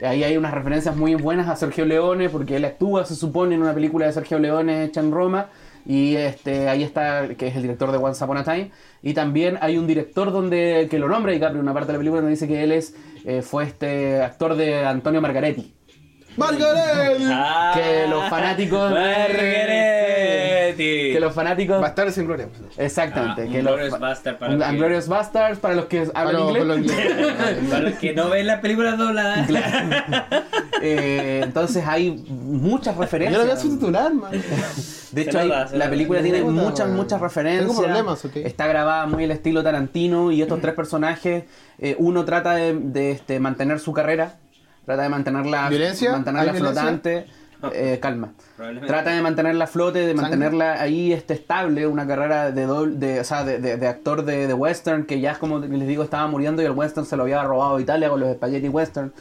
Ahí 0.05 0.23
hay 0.25 0.37
unas 0.37 0.53
referencias 0.53 0.95
muy 0.95 1.15
buenas 1.15 1.49
a 1.49 1.57
Sergio 1.57 1.85
Leone, 1.85 2.29
porque 2.29 2.57
él 2.57 2.65
actúa, 2.65 3.05
se 3.07 3.15
supone, 3.17 3.55
en 3.55 3.63
una 3.63 3.73
película 3.75 4.07
de 4.07 4.13
Sergio 4.13 4.39
Leone 4.39 4.85
hecha 4.85 5.01
en 5.01 5.11
Roma. 5.11 5.47
Y 5.87 6.17
este, 6.17 6.69
ahí 6.69 6.83
está, 6.83 7.29
que 7.37 7.47
es 7.47 7.57
el 7.57 7.63
director 7.63 7.91
de 7.93 7.99
Once 7.99 8.23
Upon 8.23 8.37
a 8.37 8.45
Time. 8.45 8.71
Y 9.03 9.15
también 9.15 9.57
hay 9.63 9.79
un 9.79 9.87
director 9.87 10.33
donde 10.33 10.87
que 10.91 10.99
lo 10.99 11.09
nombra 11.09 11.33
DiCaprio 11.33 11.61
en 11.61 11.63
una 11.63 11.73
parte 11.73 11.89
de 11.89 11.93
la 11.95 11.99
película 11.99 12.21
donde 12.21 12.33
dice 12.33 12.47
que 12.49 12.63
él 12.63 12.73
es, 12.73 12.95
eh, 13.25 13.41
fue 13.43 13.65
este 13.65 14.21
actor 14.21 14.55
de 14.57 14.85
Antonio 14.85 15.21
Margaretti. 15.21 15.73
¡Margaret! 16.37 17.19
Ah, 17.31 17.73
Que 17.75 18.07
los 18.09 18.29
fanáticos 18.29 18.91
de- 18.95 18.97
Que 20.77 21.19
los 21.21 21.35
fanáticos. 21.35 21.81
Bastardos 21.81 22.15
sin 22.15 22.27
gloria. 22.27 22.49
Exactamente. 22.77 23.43
Ah, 23.49 23.53
que 23.53 23.63
los, 23.63 23.73
Glorious 23.75 23.99
Bastard 24.01 24.39
para 24.39 24.53
los 24.55 24.69
que- 24.69 24.77
Glorious 24.77 25.09
Bastards 25.09 25.59
para 25.59 25.75
los 25.75 25.85
que 25.87 26.01
Para 26.07 26.21
hablan 26.29 26.43
los- 26.43 26.53
para 26.53 26.65
los 26.65 26.79
inglés. 26.79 27.67
Para 27.71 27.81
los 27.83 27.95
que 27.95 28.13
no 28.15 28.29
ven 28.31 28.47
las 28.47 28.61
películas 28.61 28.99
dobladas. 28.99 29.49
Eh, 30.83 31.41
entonces 31.43 31.85
hay 31.87 32.11
muchas 32.29 32.95
Yo 32.95 33.01
referencias. 33.03 33.39
lo 33.39 33.47
voy 33.47 33.55
a 33.57 33.61
subtitular, 33.61 34.13
man. 34.15 34.31
De 35.13 35.23
hecho, 35.23 35.39
hay- 35.39 35.49
la 35.73 35.89
película 35.91 36.23
tiene 36.23 36.43
muchas, 36.43 36.89
muchas 36.91 37.21
referencias. 37.21 37.67
Tengo 37.69 37.83
problemas, 37.83 38.25
ok. 38.25 38.37
Está 38.37 38.67
grabada 38.67 39.07
muy 39.07 39.25
al 39.25 39.31
estilo 39.31 39.63
Tarantino 39.63 40.31
y 40.33 40.43
estos 40.43 40.61
tres 40.61 40.75
personajes, 40.75 41.45
eh, 41.79 41.97
uno 41.99 42.25
trata 42.25 42.55
de, 42.55 42.75
de, 42.75 43.13
este, 43.13 43.41
mantener 43.41 43.81
su 43.81 43.93
carrera, 43.93 44.35
trata 44.85 45.03
de 45.03 45.09
mantenerla, 45.09 45.69
¿Violencia? 45.69 46.13
mantenerla 46.13 46.53
¿Hay 46.53 46.59
violencia? 46.61 46.83
Eh, 47.75 47.99
calma. 48.01 48.33
Trata 48.87 49.11
de 49.15 49.23
mantenerla 49.23 49.65
a 49.65 49.67
flote, 49.67 49.99
de 50.01 50.07
¿Sangre? 50.09 50.23
mantenerla 50.23 50.81
ahí 50.81 51.13
este, 51.13 51.35
estable, 51.35 51.87
una 51.87 52.07
carrera 52.07 52.51
de, 52.53 52.67
doble- 52.67 52.95
de, 52.97 53.21
o 53.21 53.25
sea, 53.25 53.45
de, 53.45 53.59
de- 53.59 53.77
de 53.77 53.87
actor 53.89 54.25
de, 54.25 54.47
de 54.47 54.55
western 54.55 55.05
que 55.05 55.21
ya, 55.21 55.39
como 55.39 55.59
les 55.59 55.87
digo, 55.89 56.03
estaba 56.03 56.27
muriendo 56.27 56.63
y 56.63 56.65
el 56.67 56.73
western 56.73 57.07
se 57.07 57.17
lo 57.17 57.23
había 57.25 57.43
robado 57.43 57.77
a 57.77 57.81
Italia 57.81 58.09
con 58.09 58.21
los 58.21 58.35
spaghetti 58.35 58.69
western. 58.69 59.13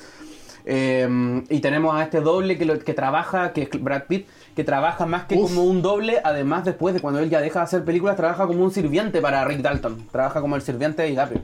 Eh, 0.67 1.43
y 1.49 1.59
tenemos 1.59 1.95
a 1.95 2.03
este 2.03 2.21
doble 2.21 2.57
que, 2.57 2.65
lo- 2.65 2.79
que 2.79 2.93
trabaja, 2.93 3.53
que 3.53 3.63
es 3.63 3.69
Brad 3.83 4.03
Pitt, 4.07 4.27
que 4.55 4.63
trabaja 4.63 5.05
más 5.05 5.25
que 5.25 5.35
Uf. 5.35 5.49
como 5.49 5.63
un 5.63 5.81
doble, 5.81 6.21
además 6.23 6.65
después 6.65 6.93
de 6.95 7.01
cuando 7.01 7.19
él 7.19 7.29
ya 7.29 7.39
deja 7.41 7.59
de 7.59 7.63
hacer 7.65 7.83
películas, 7.85 8.15
trabaja 8.15 8.47
como 8.47 8.63
un 8.63 8.71
sirviente 8.71 9.21
para 9.21 9.45
Rick 9.45 9.59
Dalton, 9.61 10.07
trabaja 10.11 10.41
como 10.41 10.55
el 10.55 10.61
sirviente 10.61 11.03
de 11.03 11.09
DiCaprio. 11.09 11.41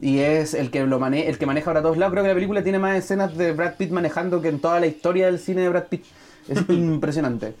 Y 0.00 0.18
es 0.18 0.54
el 0.54 0.70
que 0.70 0.84
lo 0.84 0.98
mane 0.98 1.28
el 1.28 1.38
que 1.38 1.46
maneja 1.46 1.66
para 1.70 1.80
todos 1.82 1.96
lados. 1.96 2.12
Creo 2.12 2.24
que 2.24 2.28
la 2.28 2.34
película 2.34 2.62
tiene 2.62 2.78
más 2.80 2.96
escenas 2.96 3.36
de 3.36 3.52
Brad 3.52 3.74
Pitt 3.76 3.90
manejando 3.92 4.40
que 4.42 4.48
en 4.48 4.58
toda 4.60 4.80
la 4.80 4.86
historia 4.86 5.26
del 5.26 5.38
cine 5.38 5.62
de 5.62 5.68
Brad 5.68 5.84
Pitt. 5.84 6.04
Es 6.48 6.58
impresionante. 6.68 7.54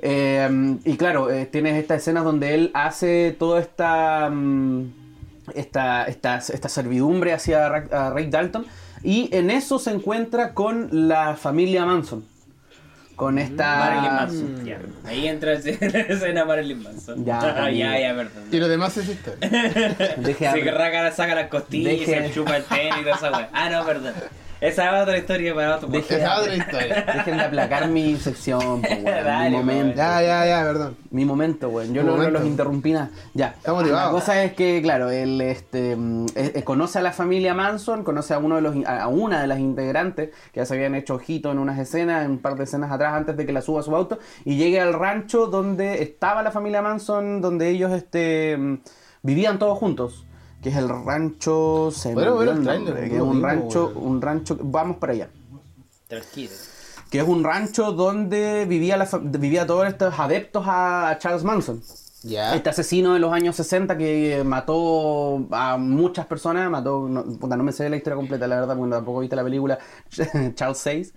Eh, 0.00 0.76
y 0.84 0.96
claro, 0.96 1.30
eh, 1.30 1.46
tienes 1.46 1.76
estas 1.76 2.02
escenas 2.02 2.24
donde 2.24 2.54
él 2.54 2.70
hace 2.74 3.36
toda 3.38 3.60
esta, 3.60 4.28
mm, 4.30 4.92
esta, 5.54 6.04
esta, 6.06 6.38
esta 6.38 6.68
servidumbre 6.68 7.32
hacia 7.32 7.68
Ra- 7.68 7.88
a 8.08 8.12
Rick 8.12 8.30
Dalton. 8.30 8.66
Y 9.04 9.28
en 9.34 9.50
eso 9.50 9.78
se 9.78 9.90
encuentra 9.90 10.54
con 10.54 10.88
la 11.08 11.36
familia 11.36 11.84
Manson. 11.86 12.24
Con 13.16 13.38
esta. 13.38 13.76
Marilyn 13.78 14.14
Manson. 14.14 14.64
Ya. 14.64 14.78
Ahí 15.04 15.28
entra 15.28 15.52
la 15.54 15.58
escena 15.58 16.44
Marilyn 16.44 16.82
Manson. 16.82 17.24
Ya, 17.24 17.40
ya, 17.70 18.00
ya, 18.00 18.14
perdón. 18.16 18.44
Y 18.50 18.56
lo 18.58 18.68
demás 18.68 18.96
es 18.96 19.08
historia. 19.08 19.48
Deje 20.18 20.50
Se 20.50 21.12
saca 21.14 21.34
las 21.34 21.48
costillas, 21.48 21.92
Deje- 21.92 22.26
se 22.28 22.32
chupa 22.34 22.56
el 22.56 22.64
tenis 22.64 22.94
y 23.00 23.02
toda 23.02 23.14
esa 23.16 23.30
weá. 23.30 23.50
Ah, 23.52 23.70
no, 23.70 23.84
perdón. 23.84 24.14
Esa 24.62 24.96
es 24.96 25.02
otra 25.02 25.18
historia 25.18 25.54
para 25.56 25.76
otro 25.76 25.88
Deje- 25.88 26.02
podcast. 26.02 26.22
Esa 26.22 26.32
es 26.34 26.38
otra 26.40 26.54
historia. 26.56 27.12
Dejen 27.16 27.36
de 27.36 27.42
aplacar 27.42 27.88
mi 27.88 28.16
sección, 28.16 28.80
po, 28.80 28.88
weón, 28.88 29.04
Dale, 29.24 29.50
mi 29.50 29.56
momento. 29.56 29.96
Ya, 29.96 30.22
ya, 30.22 30.46
ya, 30.46 30.62
perdón. 30.62 30.96
Mi 31.10 31.24
momento, 31.24 31.68
weón. 31.68 31.92
Yo 31.92 32.04
no, 32.04 32.16
los 32.16 32.44
interrumpí 32.44 32.92
nada. 32.92 33.10
Ya. 33.34 33.48
Está 33.58 33.72
motivado. 33.72 34.06
La 34.06 34.12
cosa 34.12 34.44
es 34.44 34.52
que, 34.52 34.80
claro, 34.80 35.10
él 35.10 35.40
este, 35.40 35.96
mm, 35.96 36.26
eh, 36.36 36.62
conoce 36.64 37.00
a 37.00 37.02
la 37.02 37.12
familia 37.12 37.54
Manson, 37.54 38.04
conoce 38.04 38.34
a 38.34 38.38
uno 38.38 38.54
de 38.54 38.62
los 38.62 38.76
a 38.86 39.02
a 39.02 39.08
una 39.08 39.40
de 39.40 39.48
las 39.48 39.58
integrantes 39.58 40.30
que 40.52 40.60
ya 40.60 40.64
se 40.64 40.74
habían 40.74 40.94
hecho 40.94 41.16
ojito 41.16 41.50
en 41.50 41.58
unas 41.58 41.78
escenas, 41.80 42.24
en 42.24 42.30
un 42.30 42.38
par 42.38 42.54
de 42.54 42.62
escenas 42.62 42.92
atrás 42.92 43.14
antes 43.14 43.36
de 43.36 43.44
que 43.44 43.52
la 43.52 43.62
suba 43.62 43.80
a 43.80 43.82
su 43.82 43.96
auto, 43.96 44.20
y 44.44 44.56
llega 44.56 44.84
al 44.84 44.92
rancho 44.94 45.48
donde 45.48 46.02
estaba 46.04 46.40
la 46.44 46.52
familia 46.52 46.82
Manson, 46.82 47.40
donde 47.40 47.68
ellos 47.68 47.90
este, 47.90 48.56
mm, 48.56 48.78
vivían 49.22 49.58
todos 49.58 49.76
juntos. 49.76 50.24
Que 50.62 50.68
es 50.68 50.76
el 50.76 50.88
rancho. 50.88 51.90
Se 51.92 52.14
ver 52.14 52.28
olvidó 52.28 52.52
el 52.52 52.64
nombre, 52.64 53.02
no 53.02 53.08
que 53.08 53.16
es 53.16 53.22
un 53.22 53.42
rancho, 53.42 53.92
un 53.96 54.22
rancho. 54.22 54.56
Vamos 54.60 54.96
para 54.98 55.12
allá 55.12 55.28
Tranquilo. 56.08 56.52
que 57.10 57.18
es 57.18 57.26
un 57.26 57.42
rancho 57.42 57.92
donde 57.92 58.64
vivía, 58.66 58.96
la, 58.96 59.08
vivía 59.22 59.66
todos 59.66 59.86
estos 59.88 60.18
adeptos 60.18 60.64
a, 60.66 61.10
a 61.10 61.18
Charles 61.18 61.42
Manson. 61.44 61.82
Ya. 62.24 62.54
Este 62.54 62.70
asesino 62.70 63.14
de 63.14 63.18
los 63.18 63.32
años 63.32 63.56
60 63.56 63.98
que 63.98 64.42
mató 64.44 65.44
a 65.50 65.76
muchas 65.76 66.24
personas, 66.26 66.70
mató, 66.70 67.08
no, 67.08 67.24
puta, 67.24 67.56
no 67.56 67.64
me 67.64 67.72
sé 67.72 67.88
la 67.90 67.96
historia 67.96 68.14
completa, 68.16 68.46
la 68.46 68.60
verdad, 68.60 68.76
porque 68.76 68.92
tampoco 68.92 69.20
viste 69.20 69.34
la 69.34 69.42
película 69.42 69.78
Charles 70.54 70.78
6. 70.78 71.14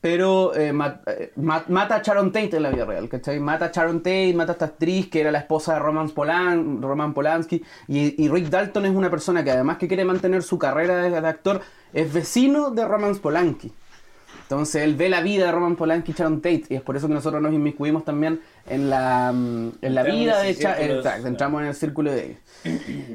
Pero 0.00 0.54
eh, 0.54 0.72
eh, 1.06 1.32
ma- 1.36 1.64
mata 1.68 1.96
a 1.96 2.02
Sharon 2.02 2.30
Tate 2.30 2.56
en 2.56 2.62
la 2.62 2.70
vida 2.70 2.84
real, 2.84 3.08
¿cachai? 3.08 3.40
Mata 3.40 3.66
a 3.66 3.70
Sharon 3.72 3.98
Tate, 3.98 4.32
mata 4.32 4.52
a 4.52 4.54
esta 4.54 4.64
actriz 4.66 5.08
que 5.10 5.20
era 5.20 5.32
la 5.32 5.38
esposa 5.38 5.74
de 5.74 5.80
Roman, 5.80 6.10
Polan, 6.10 6.80
Roman 6.80 7.12
Polanski. 7.12 7.64
Y, 7.88 8.22
y 8.22 8.28
Rick 8.28 8.48
Dalton 8.48 8.86
es 8.86 8.94
una 8.94 9.10
persona 9.10 9.42
que 9.42 9.50
además 9.50 9.78
que 9.78 9.88
quiere 9.88 10.04
mantener 10.04 10.42
su 10.44 10.56
carrera 10.58 10.98
de, 10.98 11.10
de 11.10 11.28
actor, 11.28 11.62
es 11.92 12.12
vecino 12.12 12.70
de 12.70 12.84
Roman 12.86 13.16
Polanski. 13.16 13.72
Entonces 14.48 14.82
él 14.82 14.94
ve 14.94 15.10
la 15.10 15.20
vida 15.20 15.44
de 15.44 15.52
Roman 15.52 15.76
Polanski 15.76 16.12
y 16.12 16.14
Sharon 16.14 16.40
Tate 16.40 16.64
y 16.70 16.76
es 16.76 16.80
por 16.80 16.96
eso 16.96 17.06
que 17.06 17.12
nosotros 17.12 17.42
nos 17.42 17.52
inmiscuimos 17.52 18.02
también 18.06 18.40
en 18.66 18.88
la, 18.88 19.30
mm, 19.30 19.72
en 19.82 19.94
la 19.94 20.00
Entramos 20.00 20.20
vida 20.20 20.40
de 20.40 20.50
exacto, 20.50 21.00
claro. 21.02 21.26
entramos 21.26 21.60
en 21.60 21.68
el 21.68 21.74
círculo 21.74 22.10
de 22.12 22.24
ellos. 22.24 22.38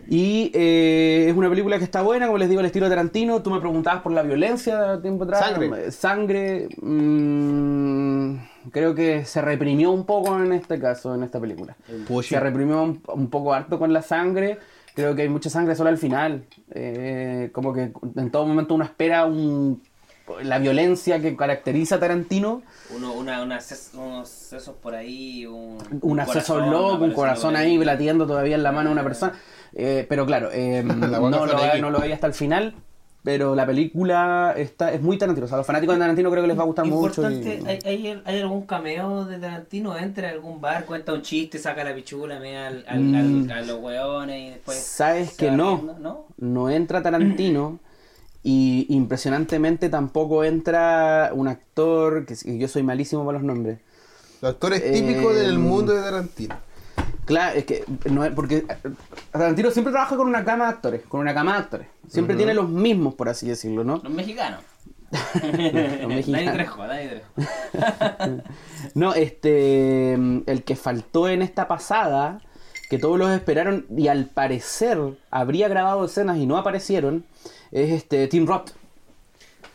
Y 0.08 0.52
eh, 0.54 1.26
es 1.30 1.36
una 1.36 1.50
película 1.50 1.80
que 1.80 1.86
está 1.86 2.04
buena, 2.04 2.28
como 2.28 2.38
les 2.38 2.50
digo, 2.50 2.60
el 2.60 2.68
estilo 2.68 2.88
Tarantino. 2.88 3.42
Tú 3.42 3.50
me 3.50 3.60
preguntabas 3.60 4.04
por 4.04 4.12
la 4.12 4.22
violencia 4.22 5.02
tiempo 5.02 5.24
atrás. 5.24 5.40
Sangre. 5.40 5.88
Eh, 5.88 5.92
Sangre. 5.92 6.68
mm, 6.80 8.36
creo 8.70 8.94
que 8.94 9.26
se 9.26 9.42
reprimió 9.42 9.90
un 9.90 10.06
poco 10.06 10.40
en 10.40 10.54
este 10.54 10.78
caso, 10.80 11.16
en 11.16 11.24
esta 11.24 11.40
película. 11.40 11.76
Se 12.22 12.40
reprimió 12.40 12.84
un, 12.84 13.02
un 13.08 13.30
poco 13.32 13.56
harto 13.56 13.80
con 13.80 13.92
la 13.92 14.04
sangre. 14.04 14.60
Creo 14.94 15.16
que 15.16 15.24
hay 15.24 15.30
mucha 15.30 15.50
sangre 15.50 15.76
solo 15.76 15.90
al 15.90 15.98
final. 15.98 16.46
Eh, 16.70 17.50
como 17.52 17.74
que 17.74 17.92
en 18.16 18.30
todo 18.30 18.46
momento 18.46 18.76
uno 18.76 18.84
espera 18.84 19.26
un, 19.26 19.82
la 20.41 20.60
violencia 20.60 21.20
que 21.22 21.36
caracteriza 21.36 21.95
a 21.95 22.00
Tarantino. 22.00 22.62
Uno, 22.95 23.14
una, 23.14 23.41
una 23.44 23.60
ses- 23.60 23.94
unos 23.94 24.30
sesos 24.30 24.76
por 24.82 24.95
ahí, 24.95 25.45
un, 25.45 25.78
un 26.02 26.20
acceso 26.20 26.54
corazón, 26.56 26.72
loco, 26.72 27.04
un 27.04 27.12
corazón 27.14 27.56
ahí 27.56 27.78
latiendo 27.78 28.26
todavía 28.26 28.56
en 28.56 28.64
la 28.64 28.72
mano 28.72 28.90
de 28.90 28.94
una 28.94 29.04
persona. 29.04 29.34
Eh, 29.74 30.06
pero 30.08 30.26
claro, 30.26 30.50
eh, 30.52 30.84
no, 30.86 30.95
lo, 31.08 31.30
no 31.30 31.90
lo 31.90 32.00
veía 32.00 32.16
hasta 32.16 32.28
el 32.28 32.34
final. 32.34 32.74
Pero 33.26 33.56
la 33.56 33.66
película 33.66 34.54
está, 34.58 34.91
es 34.91 35.02
muy 35.02 35.18
Tarantino. 35.18 35.45
O 35.45 35.48
sea, 35.48 35.56
a 35.56 35.60
los 35.60 35.66
fanáticos 35.66 35.95
de 35.95 36.00
Tarantino 36.02 36.30
creo 36.30 36.41
que 36.44 36.48
les 36.50 36.58
va 36.58 36.64
a 36.64 36.66
gustar 36.66 36.86
mucho. 36.86 37.32
Y- 37.32 37.48
¿hay, 37.66 37.80
hay, 37.86 38.22
hay 38.26 38.41
algún 38.41 38.66
cameo 38.66 39.24
de 39.24 39.38
Tarantino? 39.40 39.98
Entra 39.98 40.28
a 40.28 40.32
algún 40.32 40.60
bar, 40.60 40.84
cuenta 40.84 41.14
un 41.14 41.22
chiste, 41.22 41.58
saca 41.58 41.86
la 41.86 41.95
pichula, 41.95 42.38
mea 42.40 42.68
al, 42.68 42.84
al, 42.86 43.00
Mm. 43.00 43.16
al- 43.50 43.52
a 43.52 43.62
los 43.62 43.80
hueones 43.80 44.41
y 44.41 44.50
después. 44.50 44.78
Sabes 44.78 45.38
que 45.38 45.52
¿no? 45.52 46.26
no 46.38 46.70
entra 46.70 47.02
Tarantino 47.02 47.80
y 48.44 48.86
impresionantemente 48.90 49.90
tampoco 49.90 50.44
entra 50.44 51.32
un 51.34 51.48
actor 51.48 52.26
que 52.26 52.36
que 52.36 52.57
yo 52.57 52.68
soy 52.68 52.84
malísimo 52.84 53.26
para 53.26 53.38
los 53.38 53.45
nombres. 53.48 53.80
Los 54.41 54.52
actores 54.53 54.84
típicos 54.91 55.34
Eh, 55.36 55.40
del 55.40 55.57
mundo 55.60 55.94
de 55.94 56.02
Tarantino. 56.02 56.56
Claro, 57.26 57.57
es 57.57 57.64
que 57.65 57.86
no 58.11 58.26
es 58.26 58.34
porque 58.34 58.57
eh, 58.57 58.65
Tarantino 59.32 59.72
siempre 59.72 59.94
trabaja 59.94 60.18
con 60.18 60.28
una 60.28 60.44
cama 60.44 60.65
de 60.65 60.72
actores, 60.72 61.02
con 61.07 61.22
una 61.22 61.34
cama 61.34 61.53
de 61.53 61.60
actores. 61.60 61.88
Siempre 62.10 62.36
tiene 62.36 62.53
los 62.53 62.68
mismos, 62.68 63.15
por 63.15 63.30
así 63.30 63.48
decirlo, 63.48 63.84
¿no? 63.86 64.02
Los 64.03 64.11
mexicanos. 64.11 64.61
Los 65.44 66.07
mexicanos. 66.07 66.28
Nadie 66.28 66.52
trejo, 66.52 66.88
nadie 66.88 67.07
trejo. 67.10 68.41
No, 68.95 69.14
este. 69.14 70.14
El 70.14 70.64
que 70.65 70.76
faltó 70.76 71.30
en 71.30 71.41
esta 71.41 71.68
pasada, 71.68 72.41
que 72.90 72.98
todos 72.98 73.18
los 73.18 73.30
esperaron 73.32 73.86
y 73.95 74.07
al 74.07 74.26
parecer 74.26 74.99
habría 75.32 75.68
grabado 75.68 76.06
escenas 76.06 76.38
y 76.38 76.45
no 76.45 76.57
aparecieron, 76.57 77.26
es 77.74 77.91
este 77.91 78.28
Tim 78.30 78.45
Roth. 78.48 78.70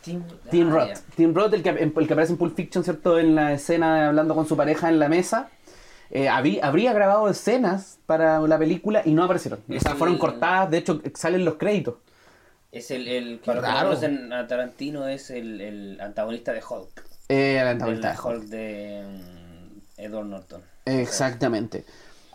Tim, 0.01 0.23
Tim 0.49 0.69
ah, 0.69 0.73
Roth. 0.73 0.99
Tim 1.15 1.33
Roth, 1.35 1.53
el 1.53 1.61
que, 1.61 1.69
el 1.69 1.91
que 2.07 2.13
aparece 2.13 2.31
en 2.31 2.37
Pulp 2.37 2.55
Fiction, 2.55 2.83
¿cierto? 2.83 3.19
En 3.19 3.35
la 3.35 3.53
escena 3.53 3.95
de 3.95 4.01
hablando 4.07 4.33
con 4.33 4.47
su 4.47 4.55
pareja 4.57 4.89
en 4.89 4.97
la 4.99 5.09
mesa. 5.09 5.49
eh, 6.11 6.27
habí- 6.27 6.59
habría 6.63 6.91
grabado 6.93 7.29
escenas 7.29 7.99
para 8.07 8.39
la 8.39 8.57
película 8.57 9.03
y 9.05 9.11
no 9.13 9.23
aparecieron. 9.23 9.59
O 9.69 9.73
Es 9.73 9.83
sea, 9.83 9.91
el- 9.91 9.97
fueron 9.99 10.17
cortadas, 10.17 10.71
de 10.71 10.77
hecho 10.79 11.01
salen 11.13 11.45
los 11.45 11.55
créditos. 11.55 11.95
Es 12.71 12.89
el, 12.91 13.07
el 13.07 13.39
que 13.41 13.51
conocen 13.53 14.31
a 14.33 14.47
Tarantino 14.47 15.07
es 15.07 15.29
el, 15.29 15.59
el 15.61 16.01
antagonista 16.01 16.51
de 16.53 16.61
Hulk. 16.67 17.03
Eh, 17.29 17.57
el 17.57 17.61
El 17.61 17.67
antagonista 17.67 18.11
de 18.11 18.17
Hulk. 18.17 18.25
Hulk 18.39 18.43
de 18.49 19.03
mm, 19.07 20.01
Edward 20.01 20.25
Norton. 20.25 20.61
Exactamente. 20.85 21.85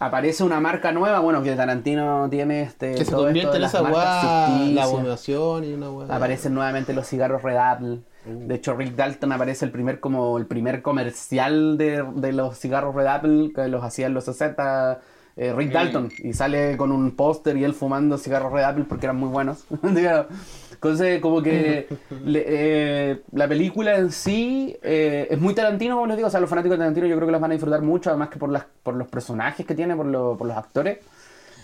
Aparece 0.04 0.44
una 0.44 0.60
marca 0.60 0.92
nueva, 0.92 1.20
bueno, 1.20 1.42
que 1.42 1.54
Tarantino 1.54 2.28
tiene 2.30 2.62
este. 2.62 2.92
Que 2.92 3.04
se 3.04 3.10
todo 3.10 3.22
esto 3.22 3.24
convierte 3.26 3.50
de 3.50 3.56
en 3.56 3.62
las 3.62 3.74
esa 3.74 3.82
marcas 3.82 4.50
weá, 4.50 4.68
la 4.72 4.82
abominación 4.84 5.64
y 5.64 5.72
una 5.72 5.90
weá. 5.90 6.14
Aparecen 6.14 6.54
nuevamente 6.54 6.92
los 6.92 7.08
cigarros 7.08 7.42
Red 7.42 7.56
Apple. 7.56 7.98
De 8.26 8.54
hecho, 8.54 8.74
Rick 8.74 8.94
Dalton 8.94 9.32
aparece 9.32 9.66
el 9.66 9.70
primer 9.70 10.00
como 10.00 10.38
el 10.38 10.46
primer 10.46 10.80
comercial 10.80 11.76
de, 11.76 12.04
de 12.14 12.32
los 12.32 12.58
cigarros 12.58 12.94
Red 12.94 13.06
Apple 13.06 13.52
que 13.54 13.68
los 13.68 13.84
hacía 13.84 14.06
en 14.06 14.14
los 14.14 14.24
60 14.24 15.00
eh, 15.36 15.52
Rick 15.52 15.72
Dalton 15.72 16.12
y 16.18 16.32
sale 16.32 16.76
con 16.76 16.92
un 16.92 17.16
póster 17.16 17.56
y 17.56 17.64
él 17.64 17.74
fumando 17.74 18.18
cigarros 18.18 18.52
Red 18.52 18.64
Apple 18.64 18.84
porque 18.88 19.06
eran 19.06 19.16
muy 19.16 19.28
buenos. 19.28 19.64
Entonces, 20.84 21.18
como 21.20 21.40
que 21.42 21.88
le- 22.24 22.44
eh, 22.46 23.22
la 23.32 23.48
película 23.48 23.96
en 23.96 24.12
sí 24.12 24.76
eh, 24.82 25.28
es 25.30 25.40
muy 25.40 25.54
Tarantino, 25.54 25.94
como 25.94 26.06
les 26.06 26.16
digo. 26.16 26.28
O 26.28 26.30
sea, 26.30 26.40
los 26.40 26.50
fanáticos 26.50 26.76
de 26.76 26.82
Tarantino 26.82 27.06
yo 27.06 27.16
creo 27.16 27.26
que 27.26 27.32
las 27.32 27.40
van 27.40 27.52
a 27.52 27.54
disfrutar 27.54 27.80
mucho, 27.80 28.10
además 28.10 28.28
que 28.28 28.38
por, 28.38 28.50
las, 28.50 28.66
por 28.82 28.94
los 28.94 29.08
personajes 29.08 29.64
que 29.64 29.74
tiene, 29.74 29.96
por, 29.96 30.04
lo- 30.06 30.36
por 30.36 30.46
los 30.46 30.56
actores. 30.56 30.98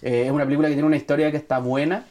Eh, 0.01 0.22
es 0.24 0.32
una 0.32 0.44
película 0.44 0.68
que 0.68 0.74
tiene 0.74 0.86
una 0.86 0.97
historia 0.97 1.30
que 1.30 1.36
está 1.36 1.59
buena. 1.59 2.06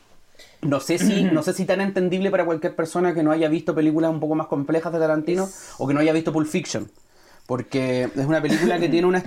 No 0.62 0.80
sé 0.80 1.00
si, 1.00 1.24
no 1.34 1.42
sé 1.42 1.54
si 1.54 1.66
tan 1.66 1.82
entendible 1.82 2.30
para 2.30 2.46
cualquier 2.46 2.76
persona 2.76 3.16
que 3.16 3.24
no 3.24 3.32
haya 3.32 3.50
visto 3.50 3.74
películas 3.74 4.12
un 4.12 4.20
poco 4.20 4.36
más 4.36 4.46
complejas 4.46 4.94
de 4.94 5.00
Tarantino 5.00 5.48
o 5.80 5.88
que 5.88 5.94
no 5.96 6.00
haya 6.02 6.14
visto 6.14 6.32
Pulp 6.32 6.48
Fiction. 6.48 6.92
Porque 7.48 8.04
es 8.04 8.26
una 8.28 8.40
película 8.42 8.78
que 8.80 8.88
tiene 8.90 9.08
una 9.08 9.18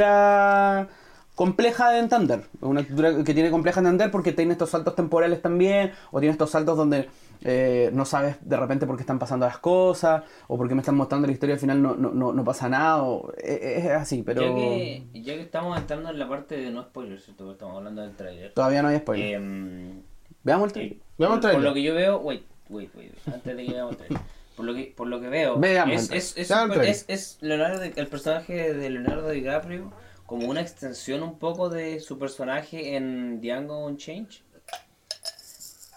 estructura 0.00 0.88
compleja 1.34 1.90
de 1.90 1.98
entender. 1.98 2.44
Una 2.62 2.80
estructura 2.80 3.22
que 3.22 3.34
tiene 3.34 3.50
compleja 3.50 3.82
de 3.82 3.88
entender 3.88 4.10
porque 4.10 4.32
tiene 4.32 4.52
estos 4.52 4.70
saltos 4.70 4.94
temporales 4.96 5.42
también, 5.42 5.92
o 6.10 6.18
tiene 6.18 6.32
estos 6.32 6.48
saltos 6.50 6.78
donde 6.78 7.10
eh, 7.42 7.90
no 7.92 8.04
sabes 8.04 8.36
de 8.40 8.56
repente 8.56 8.86
por 8.86 8.96
qué 8.96 9.02
están 9.02 9.18
pasando 9.18 9.46
las 9.46 9.58
cosas, 9.58 10.22
o 10.48 10.56
por 10.56 10.68
qué 10.68 10.74
me 10.74 10.80
están 10.82 10.96
mostrando 10.96 11.26
la 11.26 11.32
historia 11.32 11.54
al 11.54 11.60
final 11.60 11.82
no, 11.82 11.94
no, 11.94 12.10
no, 12.10 12.32
no 12.32 12.44
pasa 12.44 12.68
nada, 12.68 13.02
o- 13.02 13.32
es, 13.38 13.84
es 13.84 13.90
así, 13.90 14.22
pero 14.22 14.42
Ya, 14.42 14.54
que, 14.54 15.02
ya 15.14 15.34
que 15.34 15.40
estamos 15.42 15.78
entrando 15.78 16.10
en 16.10 16.18
la 16.18 16.28
parte 16.28 16.56
de 16.56 16.70
no 16.70 16.82
spoilers, 16.82 17.28
estamos 17.28 17.76
hablando 17.76 18.02
del 18.02 18.14
trailer. 18.16 18.52
todavía 18.54 18.82
no 18.82 18.88
hay 18.88 18.98
spoiler. 18.98 19.34
Em, 19.34 20.02
Veamos 20.42 20.66
el 20.68 20.72
trailer. 20.72 20.92
eh, 20.94 21.00
Veamos 21.18 21.36
el 21.36 21.40
por, 21.42 21.52
por 21.52 21.62
lo 21.62 21.74
que 21.74 21.82
yo 21.82 21.94
veo, 21.94 22.18
wait, 22.18 22.42
wait, 22.68 22.90
wait, 22.96 23.12
antes 23.26 23.56
de 23.56 23.64
que 23.66 23.72
veamos 23.72 23.92
el 23.92 23.98
trailer. 23.98 24.20
Por 24.56 24.64
lo 24.64 24.74
que, 24.74 24.94
por 24.96 25.06
lo 25.08 25.20
que 25.20 25.28
veo, 25.28 25.58
Veamos 25.58 26.10
es, 26.10 26.34
trailer. 26.34 26.88
es, 27.08 27.36
trailer. 27.38 27.58
Leonardo, 27.58 27.82
el 27.84 28.06
personaje 28.06 28.72
de 28.74 28.90
Leonardo 28.90 29.28
DiCaprio 29.30 29.92
como 30.24 30.48
una 30.48 30.60
extensión 30.60 31.22
un 31.22 31.38
poco 31.38 31.68
de 31.68 32.00
su 32.00 32.18
personaje 32.18 32.96
en 32.96 33.40
Django 33.40 33.84
Unchained. 33.86 34.28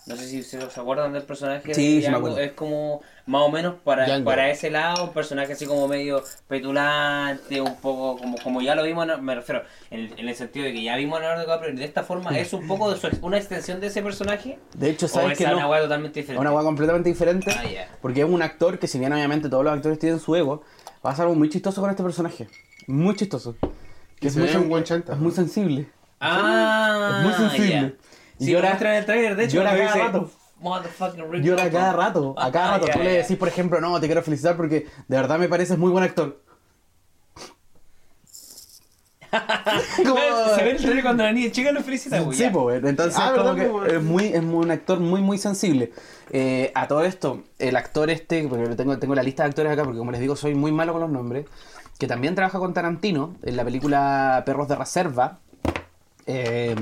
No 0.10 0.16
sé 0.16 0.28
si 0.28 0.44
se 0.44 0.60
se 0.70 0.80
acuerdan 0.80 1.14
del 1.14 1.24
personaje 1.24 1.74
Sí, 1.74 1.98
sí 1.98 2.02
de 2.02 2.10
me 2.10 2.18
acuerdo. 2.18 2.40
es 2.40 2.52
como 2.54 3.02
más 3.28 3.44
o 3.44 3.50
menos 3.52 3.76
para, 3.84 4.06
Django. 4.06 4.26
para 4.26 4.50
ese 4.50 4.70
lado, 4.72 5.04
un 5.06 5.14
personaje 5.14 5.54
así 5.54 5.66
como 5.68 5.88
medio 5.88 6.24
petulante, 6.48 7.62
un 7.62 7.76
poco 7.76 8.18
como, 8.18 8.38
como 8.44 8.62
ya 8.62 8.76
lo 8.76 8.84
vimos, 8.84 9.08
en- 9.08 9.24
me 9.24 9.36
refiero, 9.36 9.62
en, 9.92 10.00
el- 10.02 10.20
en 10.20 10.28
el 10.30 10.36
sentido 10.36 10.66
de 10.66 10.74
que 10.74 10.82
ya 10.84 10.96
vimos 10.96 11.18
a 11.18 11.22
Leonardo 11.22 11.42
DiCaprio, 11.44 11.76
de 11.76 11.86
esta 11.86 12.04
forma 12.04 12.38
es 12.38 12.52
un 12.54 12.68
poco 12.68 12.92
de 12.92 13.00
su, 13.00 13.08
una 13.22 13.38
extensión 13.38 13.80
de 13.80 13.88
ese 13.88 14.02
personaje. 14.02 14.58
De 14.74 14.90
hecho, 14.90 15.06
o 15.06 15.10
¿sabes 15.10 15.34
es 15.34 15.38
que 15.38 15.44
una 15.46 15.62
no? 15.64 15.70
hueá 15.70 15.82
totalmente 15.82 16.20
Es 16.22 16.26
diferente. 16.26 16.42
una 16.42 16.52
hueá 16.56 16.64
completamente 16.64 17.10
diferente. 17.10 17.52
Ah. 17.56 17.64
Porque 18.02 18.22
es 18.22 18.28
un 18.30 18.42
actor 18.42 18.80
que, 18.80 18.88
si 18.88 18.98
bien 19.00 19.14
obviamente 19.14 19.48
todos 19.50 19.64
los 19.64 19.74
actores 19.74 20.00
tienen 20.00 20.20
su 20.20 20.36
ego, 20.36 20.64
va 21.06 21.12
a 21.12 21.16
ser 21.16 21.24
algo 21.24 21.36
muy 21.36 21.50
chistoso 21.50 21.82
con 21.82 21.90
este 21.92 22.04
personaje. 22.04 22.48
Muy 22.88 23.16
chistoso. 23.16 23.56
Que 24.20 24.28
es 24.28 24.34
se 24.34 24.40
muy, 24.40 24.48
ve 24.48 24.56
sen- 24.56 24.62
un 24.62 24.70
buen 24.70 24.84
chanta. 24.84 25.14
es 25.14 25.20
muy 25.20 25.32
sensible. 25.32 25.88
Ah, 26.20 27.20
Es 27.22 27.26
muy 27.26 27.34
sensible. 27.50 27.96
Y 28.40 28.46
Sí, 28.46 28.52
muestran 28.56 28.94
en 28.94 28.98
el 29.00 29.06
trailer, 29.06 29.36
de 29.36 29.44
hecho, 29.46 29.58
llora 29.58 29.72
cada 29.72 29.84
dice, 29.94 30.00
rato. 30.00 30.32
Motherfucking 30.62 31.24
Llora 31.42 31.62
a 31.64 31.66
Dalton". 31.66 31.72
cada 31.82 31.94
rato. 31.94 32.36
A 32.38 32.52
cada 32.52 32.66
Ah, 32.68 32.72
rato. 32.74 32.88
ya, 32.88 32.94
Tú 32.94 33.00
le 33.00 33.12
decís, 33.14 33.38
por 33.38 33.48
ejemplo, 33.48 33.80
no, 33.82 34.00
te 34.00 34.08
quiero 34.08 34.22
felicitar 34.24 34.56
porque 34.58 34.88
de 35.08 35.16
verdad 35.18 35.38
me 35.40 35.48
pareces 35.48 35.78
muy 35.78 35.92
buen 35.92 36.04
actor. 36.04 36.42
Como- 39.98 40.16
Se 40.56 40.64
ve 40.64 40.72
el 40.72 40.78
trailer 40.78 41.04
cuando 41.04 41.24
la 41.24 41.32
niña 41.32 41.52
chica 41.52 41.72
lo 41.72 41.82
felicita, 41.82 42.20
güey, 42.22 42.36
Sí, 42.38 42.50
pues, 42.52 42.84
entonces 42.84 43.16
Ah, 43.22 43.32
como 43.36 43.54
¿verdad, 43.54 43.64
que 43.64 43.70
po? 43.70 43.86
es 43.86 44.02
muy, 44.04 44.26
es 44.26 44.42
muy- 44.42 44.66
un 44.66 44.72
actor 44.72 45.00
muy 45.00 45.22
muy 45.22 45.38
sensible. 45.38 45.92
Eh, 46.32 46.72
a 46.76 46.88
todo 46.88 47.04
esto, 47.04 47.44
el 47.60 47.76
actor 47.76 48.10
este, 48.10 48.48
porque 48.48 48.76
tengo, 48.76 48.98
tengo 48.98 49.14
la 49.16 49.22
lista 49.24 49.44
de 49.44 49.50
actores 49.50 49.72
acá, 49.72 49.84
porque 49.84 50.00
como 50.00 50.12
les 50.12 50.20
digo, 50.20 50.36
soy 50.36 50.56
muy 50.56 50.72
malo 50.72 50.94
con 50.94 51.02
los 51.02 51.12
nombres, 51.12 51.46
que 52.00 52.08
también 52.08 52.34
trabaja 52.34 52.58
con 52.60 52.74
Tarantino 52.74 53.36
en 53.44 53.56
la 53.56 53.64
película 53.64 54.42
Perros 54.46 54.68
de 54.68 54.76
Reserva. 54.76 55.40
Eh, 56.32 56.76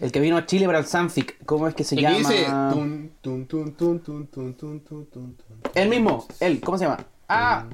el, 0.00 0.12
que, 0.12 0.20
vino 0.20 0.36
a 0.36 0.46
Chile 0.46 0.64
para 0.66 0.78
el 0.78 0.84
Sanfic, 0.86 1.44
¿cómo 1.44 1.66
es 1.66 1.74
que 1.74 1.82
se 1.82 1.96
llama? 1.96 2.72
El 5.74 5.88
mismo, 5.88 6.28
él, 6.38 6.60
¿cómo 6.60 6.78
se 6.78 6.84
llama? 6.84 6.98
Ah, 7.28 7.66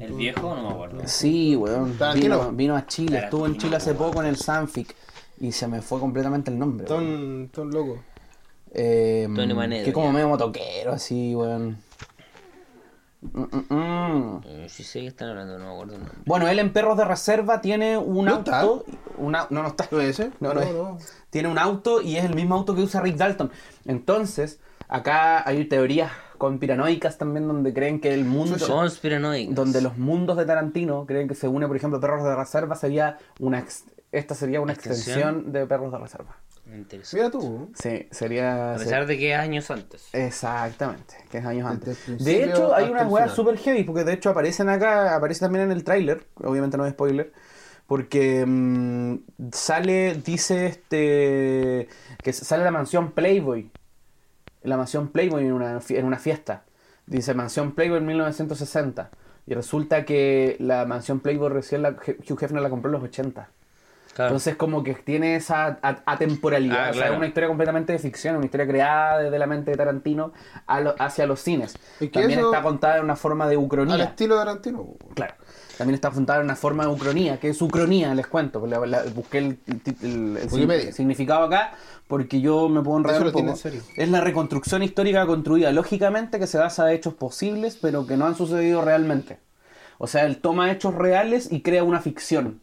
el 0.00 0.12
viejo 0.12 0.54
no 0.54 0.62
me 0.62 0.68
acuerdo. 0.68 1.00
Sí, 1.04 1.56
weón. 1.56 1.98
Vino, 2.52 2.76
a 2.76 2.86
Chile, 2.86 3.22
estuvo 3.24 3.44
en 3.46 3.58
Chile 3.58 3.74
hace 3.74 3.92
poco 3.94 4.22
en 4.22 4.28
el 4.28 4.36
Sanfic 4.36 4.94
y 5.40 5.50
se 5.50 5.66
me 5.66 5.82
fue 5.82 5.98
completamente 5.98 6.52
el 6.52 6.60
nombre. 6.60 6.86
Ton, 6.86 7.50
ton 7.52 7.68
loco. 7.68 7.98
Eh, 8.70 9.28
Tony 9.34 9.52
Manero, 9.52 9.84
que 9.84 9.92
como 9.92 10.12
medio 10.12 10.28
motoquero, 10.28 10.92
así, 10.92 11.34
weón. 11.34 11.76
Mm, 13.20 13.40
mm, 13.42 13.74
mm. 13.74 14.40
Eh, 14.44 14.66
Sí 14.68 14.84
sé 14.84 15.00
que 15.00 15.08
están 15.08 15.30
hablando, 15.30 15.58
no 15.58 15.64
me 15.66 15.72
acuerdo. 15.72 15.96
Bueno, 16.24 16.46
él 16.48 16.58
en 16.60 16.72
Perros 16.72 16.96
de 16.96 17.04
Reserva 17.04 17.60
tiene 17.60 17.98
un 17.98 18.26
¿No 18.26 18.36
auto. 18.36 18.84
una- 19.16 19.46
no, 19.50 19.62
no 19.62 19.68
está. 19.68 19.88
¿No 19.90 20.00
es 20.00 20.10
ese? 20.20 20.30
No, 20.40 20.54
no, 20.54 20.60
es. 20.60 21.12
Tiene 21.30 21.48
un 21.48 21.58
auto 21.58 22.00
y 22.00 22.16
es 22.16 22.24
el 22.24 22.34
mismo 22.34 22.54
auto 22.54 22.74
que 22.74 22.82
usa 22.82 23.00
Rick 23.00 23.16
Dalton. 23.16 23.50
Entonces, 23.86 24.60
acá 24.88 25.46
hay 25.48 25.64
teorías 25.64 26.12
conspiranoicas 26.38 27.18
también 27.18 27.48
donde 27.48 27.74
creen 27.74 28.00
que 28.00 28.14
el 28.14 28.24
mundo. 28.24 28.56
Conspiranoicas. 28.64 29.54
Donde 29.54 29.80
los 29.80 29.98
mundos 29.98 30.36
de 30.36 30.44
Tarantino 30.46 31.04
creen 31.04 31.26
que 31.26 31.34
se 31.34 31.48
une, 31.48 31.66
por 31.66 31.76
ejemplo, 31.76 31.98
Perros 32.00 32.22
de 32.22 32.36
Reserva 32.36 32.76
sería 32.76 33.18
una. 33.40 33.58
ex- 33.58 33.84
esta 34.12 34.34
sería 34.34 34.60
una 34.60 34.72
¿Extensión? 34.72 35.18
extensión 35.18 35.52
de 35.52 35.66
Perros 35.66 35.90
de 35.92 35.98
Reserva. 35.98 36.36
Interesante. 36.74 37.16
Mira 37.16 37.30
tú. 37.30 37.70
Sí, 37.74 38.06
sería. 38.10 38.74
A 38.74 38.78
pesar 38.78 39.06
de 39.06 39.16
que 39.16 39.32
es 39.32 39.38
años 39.38 39.70
antes. 39.70 40.08
Exactamente, 40.12 41.14
que 41.30 41.38
es 41.38 41.44
años 41.44 41.66
antes. 41.66 41.98
De 42.22 42.44
hecho, 42.44 42.74
hay 42.74 42.90
unas 42.90 43.10
weas 43.10 43.32
super 43.32 43.56
heavy, 43.56 43.84
porque 43.84 44.04
de 44.04 44.12
hecho 44.12 44.30
aparecen 44.30 44.68
acá, 44.68 45.14
aparece 45.14 45.40
también 45.40 45.64
en 45.64 45.72
el 45.72 45.84
tráiler, 45.84 46.26
obviamente 46.36 46.76
no 46.76 46.84
es 46.84 46.92
spoiler, 46.92 47.32
porque 47.86 48.44
mm, 48.46 49.16
sale, 49.52 50.14
dice 50.22 50.66
este, 50.66 51.88
que 52.22 52.32
sale 52.32 52.64
la 52.64 52.70
mansión 52.70 53.12
Playboy, 53.12 53.70
la 54.62 54.76
mansión 54.76 55.08
Playboy 55.08 55.46
en 55.46 55.52
una, 55.52 55.80
en 55.88 56.04
una 56.04 56.18
fiesta, 56.18 56.64
dice 57.06 57.32
mansión 57.32 57.72
Playboy 57.72 57.98
en 57.98 58.06
1960, 58.06 59.10
y 59.46 59.54
resulta 59.54 60.04
que 60.04 60.56
la 60.60 60.84
mansión 60.84 61.20
Playboy 61.20 61.48
recién 61.48 61.80
la, 61.80 61.90
Hugh 61.90 62.42
Hefner 62.42 62.62
la 62.62 62.68
compró 62.68 62.90
en 62.90 62.92
los 62.92 63.04
80. 63.04 63.48
Claro. 64.18 64.30
Entonces 64.30 64.56
como 64.56 64.82
que 64.82 64.94
tiene 64.94 65.36
esa 65.36 65.78
atemporalidad, 66.04 66.76
Ah, 66.86 66.90
o 66.90 66.92
sea, 66.92 66.92
claro. 67.02 67.12
es 67.12 67.18
una 67.18 67.26
historia 67.28 67.46
completamente 67.48 67.92
de 67.92 68.00
ficción, 68.00 68.34
una 68.34 68.46
historia 68.46 68.66
creada 68.66 69.18
desde 69.22 69.38
la 69.38 69.46
mente 69.46 69.70
de 69.70 69.76
Tarantino 69.76 70.32
a 70.66 70.80
lo- 70.80 70.96
hacia 70.98 71.24
los 71.24 71.40
cines. 71.40 71.78
También 72.12 72.40
eso- 72.40 72.50
está 72.50 72.60
contada 72.60 72.96
en 72.98 73.04
una 73.04 73.14
forma 73.14 73.46
de 73.46 73.54
Al 73.54 73.62
ucronía. 73.62 74.02
estilo 74.02 74.34
de 74.36 74.44
Tarantino. 74.44 74.86
Claro. 75.14 75.34
También 75.76 75.94
está 75.94 76.10
contada 76.10 76.40
en 76.40 76.46
una 76.46 76.56
forma 76.56 76.84
de 76.84 76.90
ucronía. 76.90 77.38
¿Qué 77.38 77.50
es 77.50 77.62
ucronía? 77.62 78.12
Les 78.12 78.26
cuento. 78.26 78.66
la- 78.66 78.84
la- 78.84 79.04
busqué 79.14 79.38
el, 79.38 79.58
el- 80.02 80.36
el 80.36 80.92
significado 80.92 81.44
acá 81.44 81.74
porque 82.08 82.40
yo 82.40 82.68
me 82.68 82.82
puedo 82.82 82.98
enredar 82.98 83.22
un 83.24 83.30
poco. 83.30 83.54
Es 83.96 84.08
la 84.08 84.20
reconstrucción 84.20 84.82
histórica 84.82 85.24
construida 85.26 85.70
lógicamente 85.70 86.40
que 86.40 86.48
se 86.48 86.58
basa 86.58 86.84
de 86.86 86.94
hechos 86.96 87.14
posibles 87.14 87.78
pero 87.80 88.04
que 88.04 88.16
no 88.16 88.26
han 88.26 88.34
sucedido 88.34 88.82
realmente. 88.82 89.38
O 89.98 90.08
sea, 90.08 90.24
él 90.26 90.38
toma 90.38 90.72
hechos 90.72 90.94
reales 90.96 91.52
y 91.52 91.62
crea 91.62 91.84
una 91.84 92.00
ficción. 92.00 92.60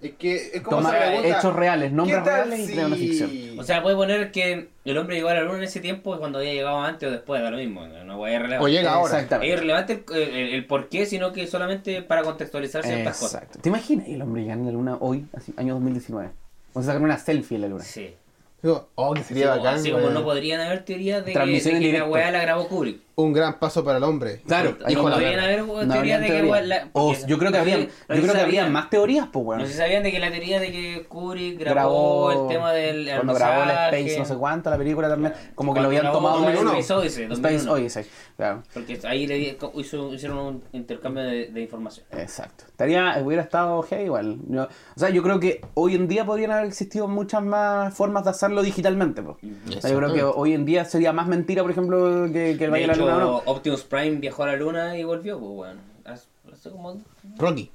Es 0.00 0.12
que 0.12 0.36
es 0.54 0.60
como 0.60 0.76
Toma 0.78 0.90
se 0.90 0.96
pregunta, 0.98 1.38
hechos 1.38 1.56
reales, 1.56 1.90
nombres 1.92 2.18
¿qué 2.18 2.24
tal 2.24 2.48
reales 2.48 2.68
y 2.68 2.72
crea 2.72 2.86
una 2.86 2.96
ficción. 2.96 3.58
O 3.58 3.62
sea, 3.62 3.82
puede 3.82 3.96
poner 3.96 4.30
que 4.30 4.68
el 4.84 4.98
hombre 4.98 5.16
llegó 5.16 5.28
a 5.30 5.34
la 5.34 5.40
luna 5.40 5.58
en 5.58 5.64
ese 5.64 5.80
tiempo 5.80 6.16
cuando 6.18 6.38
había 6.38 6.52
llegado 6.52 6.78
antes 6.80 7.08
o 7.08 7.12
después, 7.12 7.40
da 7.42 7.50
lo 7.50 7.56
mismo. 7.56 7.86
No 7.86 8.18
voy 8.18 8.30
a 8.30 8.34
irrelevante. 8.34 8.64
O 8.64 8.68
llega 8.68 8.92
ahora. 8.92 9.20
Es 9.20 9.30
irrelevante 9.48 10.04
el, 10.12 10.22
el- 10.22 10.54
el 10.54 10.66
por 10.66 10.88
qué, 10.90 11.06
sino 11.06 11.32
que 11.32 11.46
solamente 11.46 12.02
para 12.02 12.22
contextualizar 12.22 12.84
ciertas 12.84 13.18
cosas. 13.18 13.42
Exacto. 13.42 13.58
¿Te 13.62 13.68
imaginas 13.70 14.06
el 14.08 14.20
hombre 14.20 14.42
llegando 14.42 14.64
a 14.68 14.72
la 14.72 14.76
luna 14.78 14.96
hoy, 15.00 15.24
así, 15.34 15.54
año 15.56 15.74
2019? 15.74 16.30
O 16.74 16.82
sea, 16.82 16.86
sacar 16.88 17.02
una 17.02 17.16
selfie 17.18 17.56
en 17.56 17.62
la 17.62 17.68
luna. 17.68 17.84
Sí. 17.84 18.14
Digo, 18.62 18.88
oh, 18.96 19.14
que 19.14 19.20
Así 19.20 19.28
sería 19.28 19.52
como, 19.52 19.62
bacán. 19.64 19.78
así 19.80 19.90
como 19.92 20.10
no 20.10 20.24
podrían 20.24 20.60
haber 20.60 20.84
teorías 20.84 21.24
de 21.24 21.32
que, 21.32 21.60
de 21.60 21.92
la 21.98 22.04
weá 22.04 22.30
la 22.30 22.40
grabó 22.42 22.68
Kubrick. 22.68 23.00
Un 23.18 23.32
gran 23.32 23.58
paso 23.58 23.82
para 23.82 23.96
el 23.96 24.04
hombre. 24.04 24.42
Claro, 24.46 24.76
dijo 24.86 25.08
la 25.08 25.14
podrían 25.16 25.40
haber 25.40 25.60
No 25.64 25.72
teorías 25.74 25.96
habrían 25.96 26.20
de 26.20 26.26
que 26.26 26.32
teoría. 26.34 26.44
igual 26.46 26.68
la- 26.68 26.88
O 26.92 27.12
porque- 27.12 27.24
yo 27.26 27.38
creo 27.38 27.50
que 27.50 27.58
habría, 27.58 27.78
yo 27.80 27.88
creo 28.08 28.32
que 28.34 28.40
habría 28.40 28.66
más 28.68 28.90
teorías, 28.90 29.28
pues 29.32 29.42
bueno. 29.42 29.62
No 29.62 29.66
sé 29.66 29.72
si 29.72 29.78
sabían 29.78 30.02
de 30.02 30.12
que 30.12 30.18
la 30.20 30.30
teoría 30.30 30.60
de 30.60 30.70
que 30.70 31.06
Kubrick 31.08 31.58
grabó, 31.58 32.26
grabó 32.26 32.42
el 32.48 32.54
tema 32.54 32.72
del 32.72 33.08
cuando 33.14 33.32
grabó 33.34 33.62
el 33.62 33.70
Space 33.70 34.18
no 34.18 34.24
sé 34.26 34.34
cuánto 34.36 34.68
la 34.68 34.76
película 34.76 35.08
también 35.08 35.32
como 35.54 35.72
que 35.72 35.80
cuando 35.80 35.90
lo 35.90 35.98
habían 35.98 36.12
tomado 36.12 36.46
Space 36.50 36.92
Odyssey, 36.92 37.24
Space 37.24 37.40
2001. 37.64 37.72
Odyssey 37.72 38.04
claro 38.36 38.62
Porque 38.74 39.00
ahí 39.04 39.26
le 39.26 39.38
hizo- 39.38 40.12
hicieron 40.14 40.38
un 40.38 40.64
intercambio 40.72 41.22
de, 41.22 41.46
de 41.46 41.60
información. 41.62 42.04
exacto 42.12 42.64
estaría 42.68 43.18
hubiera 43.24 43.42
estado 43.42 43.80
heavy 43.82 44.04
igual 44.04 44.36
Yo- 44.48 44.64
o 44.64 44.98
sea 45.00 45.08
yo 45.08 45.22
creo 45.22 45.40
que 45.40 45.62
hoy 45.72 45.94
en 45.94 46.06
día 46.06 46.26
podrían 46.26 46.50
haber 46.50 46.66
existido 46.66 47.08
muchas 47.08 47.42
más 47.42 47.94
formas 47.94 48.24
de 48.24 48.30
hacerlo 48.30 48.62
digitalmente 48.62 49.22
pues. 49.22 49.36
O 49.76 49.80
sea, 49.80 49.90
yo 49.90 49.96
creo 49.96 50.12
que 50.12 50.22
hoy 50.22 50.52
en 50.52 50.66
día 50.66 50.84
sería 50.84 51.14
más 51.14 51.26
mentira 51.28 51.62
por 51.62 51.70
ejemplo 51.70 52.26
que, 52.30 52.56
que 52.58 52.64
el 52.66 52.70
Valle 52.70 52.82
de 52.82 52.86
la 52.88 52.94
hecho, 53.08 53.20
no 53.20 53.36
Optimus 53.46 53.82
Prime 53.84 54.16
viajó 54.16 54.42
a 54.44 54.46
la 54.46 54.56
luna 54.56 54.96
y 54.98 55.04
volvió, 55.04 55.38
pues 55.38 55.52
bueno. 55.52 55.80
Hace, 56.04 56.70
como... 56.70 57.00
Rocky. 57.38 57.70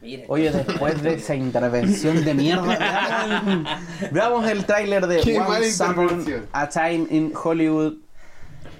Mira. 0.00 0.24
Oye, 0.26 0.50
después 0.50 1.00
de 1.00 1.14
esa 1.14 1.36
intervención 1.36 2.24
de 2.24 2.34
mierda, 2.34 3.80
veamos, 4.10 4.48
el 4.48 4.66
tráiler 4.66 5.06
de 5.06 5.20
Qué 5.20 5.38
Upon 5.38 5.62
intervención. 5.62 6.46
a 6.52 6.68
Time 6.68 7.06
in 7.10 7.32
Hollywood 7.40 7.94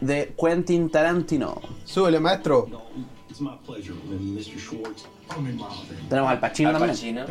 de 0.01 0.34
Quentin 0.36 0.90
Tarantino. 0.90 1.60
Súbele, 1.84 2.18
maestro. 2.18 2.68
It's 3.30 3.40
my 3.40 3.56
pleasure, 3.64 3.94
Mr. 4.09 4.59
Schwartz. 4.59 5.06
Tenemos 6.09 6.30
al 6.30 6.40
Pacino 6.40 6.68
Al 6.70 6.74
también. 6.78 7.24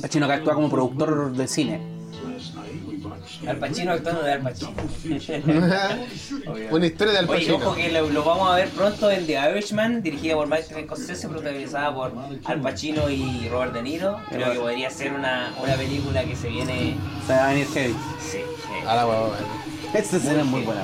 Pacino. 0.00 0.26
Que 0.26 0.32
actúa 0.32 0.54
como 0.54 0.70
productor 0.70 1.32
de 1.32 1.48
cine. 1.48 1.80
Al 3.46 3.56
Pacino 3.58 3.92
actuando 3.92 4.22
de 4.22 4.32
Al 4.32 4.40
Pacino. 4.42 4.72
Una 6.70 6.86
historia 6.86 7.12
del 7.14 7.28
Oye, 7.28 7.38
Pacino. 7.38 7.56
ojo 7.56 7.74
que 7.74 7.90
lo, 7.92 8.08
lo 8.08 8.24
vamos 8.24 8.50
a 8.50 8.56
ver 8.56 8.68
pronto 8.70 9.10
en 9.10 9.26
The 9.26 9.50
Irishman, 9.50 10.02
dirigida 10.02 10.34
por 10.34 10.46
Martin 10.48 10.84
Scorsese, 10.84 11.28
protagonizada 11.28 11.94
por 11.94 12.12
Al 12.44 12.60
Pacino 12.60 13.08
y 13.10 13.48
Robert 13.50 13.72
De 13.74 13.82
Niro. 13.82 14.18
Creo 14.28 14.52
que 14.52 14.58
podría 14.58 14.90
ser 14.90 15.12
una, 15.12 15.52
una 15.62 15.74
película 15.74 16.24
que 16.24 16.34
se 16.36 16.48
viene... 16.48 16.96
Se 17.26 17.32
va 17.32 17.44
a 17.46 17.48
venir 17.52 17.66
heavy. 17.74 17.94
Sí, 18.20 18.38
eh, 18.38 18.86
A 18.86 18.94
la 18.96 19.06
huevona. 19.06 19.36
Esta 19.94 20.16
escena 20.16 20.40
es 20.40 20.46
muy 20.46 20.62
buena. 20.62 20.82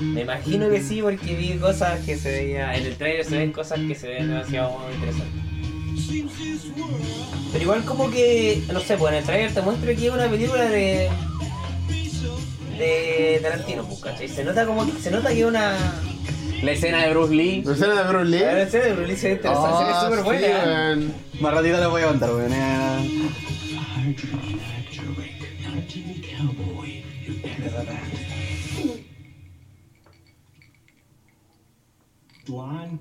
Me 0.00 0.22
imagino 0.22 0.68
que 0.68 0.82
sí, 0.82 1.00
porque 1.02 1.34
vi 1.34 1.58
cosas 1.58 2.00
que 2.04 2.16
se 2.16 2.30
veía... 2.30 2.74
En 2.76 2.86
el 2.86 2.96
trailer 2.96 3.24
se 3.24 3.38
ven 3.38 3.52
cosas 3.52 3.78
que 3.86 3.94
se 3.94 4.08
ven 4.08 4.28
demasiado 4.28 4.78
interesantes. 4.94 5.42
Pero 7.52 7.62
igual 7.64 7.84
como 7.84 8.10
que, 8.10 8.62
no 8.72 8.80
sé, 8.80 8.96
pues 8.96 9.12
en 9.12 9.18
el 9.18 9.24
trailer 9.24 9.54
te 9.54 9.62
muestra 9.62 9.94
que 9.94 10.06
es 10.06 10.12
una 10.12 10.28
película 10.28 10.64
de... 10.64 11.08
De 12.78 13.38
Tarantino, 13.42 13.84
pues, 13.84 14.00
¿cachai? 14.00 14.28
Se 14.28 14.44
nota 14.44 14.66
como 14.66 14.84
que, 14.84 14.92
se 15.00 15.10
nota 15.10 15.30
que 15.30 15.40
es 15.40 15.46
una... 15.46 15.74
La 16.62 16.72
escena 16.72 17.02
de 17.04 17.10
Bruce 17.10 17.34
Lee. 17.34 17.62
¿La 17.64 17.72
escena 17.74 18.02
de 18.02 18.08
Bruce 18.08 18.30
Lee? 18.30 18.38
La 18.40 18.62
escena 18.62 18.84
de 18.84 18.92
Bruce 18.94 19.08
Lee 19.12 19.16
se 19.16 19.28
ve 19.28 19.34
interesante, 19.34 19.78
se 19.78 19.84
ve 19.84 19.90
Ah, 19.92 20.00
súper 20.04 20.18
sí, 20.18 20.24
buena. 20.24 20.92
¿eh? 20.92 21.08
Más 21.40 21.54
ratito 21.54 21.76
les 21.78 21.88
voy 21.88 22.02
a 22.02 22.06
contar, 22.08 22.30
weón. 22.34 22.52
Eh. 32.48 32.52
line. 32.52 32.98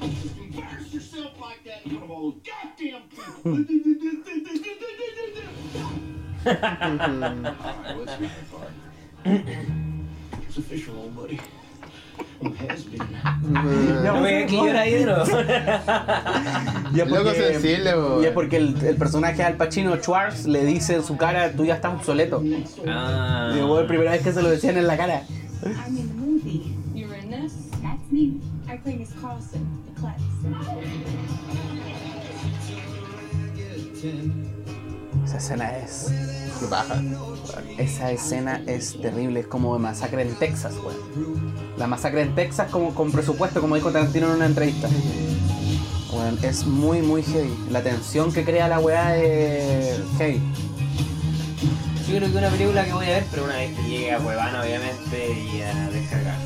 Embarrass 0.00 0.94
yourself 0.94 1.40
like 1.40 1.64
that 1.64 1.84
in 1.84 1.90
front 1.90 2.04
of 2.04 2.10
all 2.10 2.30
those 2.30 2.40
goddamn 2.46 3.02
people. 3.10 3.64
It's 10.48 10.56
official, 10.56 10.96
old 10.96 11.14
buddy. 11.16 11.38
I'm 12.40 12.54
has 12.54 12.84
been. 12.84 13.00
No 14.04 14.22
digas 14.24 14.50
que 14.50 14.56
llora 14.56 14.80
ahí 14.82 14.94
de 14.94 15.04
nuevo. 15.04 15.24
Y 16.94 17.00
es 17.00 17.10
Loco 17.10 17.34
sensible, 17.34 17.94
weón. 17.96 18.22
y 18.22 18.26
es 18.26 18.32
porque 18.32 18.56
el, 18.56 18.76
el 18.84 18.96
personaje 18.96 19.42
Al 19.42 19.56
Pacino, 19.56 19.96
Schwartz, 19.96 20.46
le 20.46 20.64
dice 20.64 20.94
en 20.94 21.02
su 21.02 21.16
cara, 21.16 21.52
tú 21.52 21.64
ya 21.64 21.74
estás 21.74 21.94
obsoleto. 21.94 22.42
Ah. 22.86 23.52
Y 23.54 23.60
la 23.60 23.86
primera 23.86 24.12
vez 24.12 24.22
que 24.22 24.32
se 24.32 24.42
lo 24.42 24.50
decían 24.50 24.76
en 24.76 24.86
la 24.86 24.96
cara. 24.96 25.22
I'm 25.64 25.96
in 25.96 26.08
the 26.08 26.14
movie. 26.14 26.76
You're 26.94 27.14
in 27.16 27.30
this? 27.30 27.52
That's 27.82 28.07
me. 28.18 28.40
I 28.68 28.76
play 28.78 28.96
Miss 28.96 29.10
Carlson, 29.20 29.66
the 29.86 30.00
klutz. 30.00 30.22
Esa 35.24 35.36
escena 35.36 35.78
es. 35.78 36.12
Qué 36.60 36.66
paja. 36.66 37.02
Esa 37.78 38.10
escena 38.12 38.62
es 38.66 39.00
terrible, 39.00 39.40
es 39.40 39.46
como 39.46 39.74
de 39.74 39.80
masacre 39.80 40.22
en 40.22 40.34
Texas, 40.36 40.74
weón. 40.84 41.52
La 41.76 41.86
masacre 41.86 42.22
en 42.22 42.34
Texas 42.34 42.70
como 42.70 42.94
con 42.94 43.12
presupuesto, 43.12 43.60
como 43.60 43.76
dijo 43.76 43.90
Tarantino 43.90 44.28
en 44.28 44.36
una 44.36 44.46
entrevista. 44.46 44.88
Weón, 46.12 46.38
es 46.42 46.66
muy, 46.66 47.02
muy 47.02 47.22
heavy. 47.22 47.54
La 47.70 47.82
tensión 47.82 48.32
que 48.32 48.44
crea 48.44 48.68
la 48.68 48.80
weá 48.80 49.16
es 49.16 50.00
heavy. 50.18 50.40
Yo 52.08 52.16
creo 52.16 52.32
que 52.32 52.38
una 52.38 52.48
película 52.48 52.84
que 52.84 52.92
voy 52.92 53.06
a 53.06 53.10
ver, 53.10 53.26
pero 53.30 53.44
una 53.44 53.56
vez 53.56 53.76
que 53.76 53.82
llegue 53.82 54.12
a 54.12 54.18
Cuevana, 54.18 54.62
obviamente, 54.62 55.30
y 55.52 55.60
a 55.60 55.90
descargar. 55.90 56.38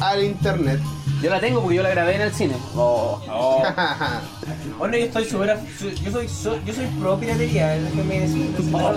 Al 0.00 0.22
internet. 0.22 0.80
Yo 1.22 1.30
la 1.30 1.40
tengo 1.40 1.60
porque 1.62 1.76
yo 1.76 1.82
la 1.82 1.90
grabé 1.90 2.16
en 2.16 2.20
el 2.22 2.32
cine. 2.32 2.54
Oh. 2.74 3.20
Oh. 3.30 3.62
Bueno, 4.78 4.96
yo 4.98 5.06
estoy 5.06 5.24
súper. 5.24 5.58
Yo 6.04 6.10
soy, 6.12 6.28
so- 6.28 6.58
yo 6.66 6.74
soy 6.74 6.84
pro 7.00 7.18
piratería, 7.18 7.68
déjeme 7.78 8.20
decirlo. 8.20 8.58
Si 8.58 8.64
No, 8.70 8.88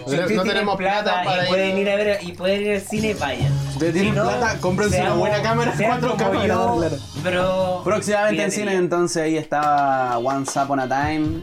ustedes 0.00 0.20
no 0.20 0.26
tienen 0.26 0.46
tenemos 0.46 0.76
plata 0.76 1.22
para 1.24 1.44
y 1.44 1.48
pueden 1.48 1.78
ir- 1.78 1.90
a 1.90 1.96
ver 1.96 2.18
y 2.22 2.32
pueden 2.32 2.62
ir 2.62 2.72
al 2.76 2.80
cine, 2.80 3.14
vayan. 3.14 3.52
Si 3.72 3.78
tienen 3.92 4.14
plata, 4.14 4.56
cómprense 4.60 5.00
una 5.02 5.14
buena 5.14 5.42
cámara 5.42 5.76
sean 5.76 6.00
4K 6.00 6.00
como 6.00 6.16
para 6.16 6.32
yo, 6.34 6.44
grabar, 6.44 6.78
claro. 6.78 6.96
Pero. 7.22 7.80
Próximamente 7.84 8.42
en 8.42 8.52
cine, 8.52 8.74
entonces 8.74 9.22
ahí 9.22 9.36
estaba 9.36 10.16
Once 10.18 10.58
Upon 10.58 10.80
a 10.80 10.88
Time. 10.88 11.42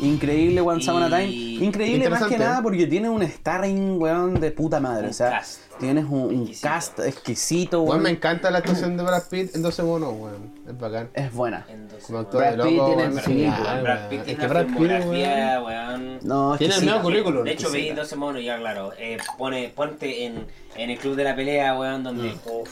Increíble 0.00 0.60
Once 0.60 0.90
Upon 0.90 1.02
a 1.04 1.08
Time. 1.08 1.26
Increíble 1.30 2.08
más 2.10 2.24
que 2.24 2.38
nada 2.38 2.62
porque 2.62 2.86
tiene 2.86 3.08
un 3.08 3.22
starring, 3.28 4.00
weón, 4.00 4.40
de 4.40 4.50
puta 4.50 4.80
madre. 4.80 5.04
Un 5.04 5.10
o 5.10 5.12
sea, 5.14 5.30
cast 5.30 5.60
tienes 5.78 6.04
un, 6.04 6.12
un 6.22 6.40
exquisito. 6.42 6.68
cast 6.68 6.98
exquisito, 7.00 7.78
Weón, 7.80 7.90
weón. 7.90 8.02
me 8.02 8.10
encanta 8.10 8.50
la 8.50 8.58
actuación 8.58 8.96
de 8.96 9.02
Brad 9.02 9.24
Pitt 9.28 9.54
en 9.56 9.62
12 9.62 9.82
monos, 9.82 10.14
weón. 10.16 10.52
Es 10.68 10.78
bacán. 10.78 11.10
Es 11.14 11.32
buena. 11.32 11.66
Como 12.06 12.18
weón, 12.18 12.24
actor 12.26 12.40
Brad 12.40 12.56
de 12.56 12.62
Pitt 12.64 12.76
loco, 12.76 12.86
tiene- 12.86 13.02
weón, 13.02 13.14
sí, 13.16 13.24
genial, 13.24 13.82
Brad 13.82 13.96
weón. 13.98 14.08
Pitt 14.10 14.18
Es 14.20 14.24
tiene 14.26 14.40
que 14.40 14.46
Brad 14.48 14.66
Pitt, 14.66 14.76
weón, 14.78 15.64
weón. 15.64 16.18
No, 16.22 16.56
Tiene 16.58 16.74
el 16.74 16.84
medio 16.84 17.02
currículum. 17.02 17.44
De 17.44 17.52
hecho, 17.52 17.70
veí 17.70 17.90
12 17.92 18.16
monos, 18.16 18.42
ya 18.44 18.58
claro. 18.58 18.92
Eh, 18.98 19.18
pone, 19.38 19.72
ponte 19.74 20.24
en, 20.26 20.46
en 20.76 20.90
el 20.90 20.98
club 20.98 21.14
de 21.16 21.24
la 21.24 21.34
pelea, 21.36 21.78
weón, 21.78 22.02
donde. 22.04 22.30
Mm. 22.30 22.38
Uf. 22.50 22.70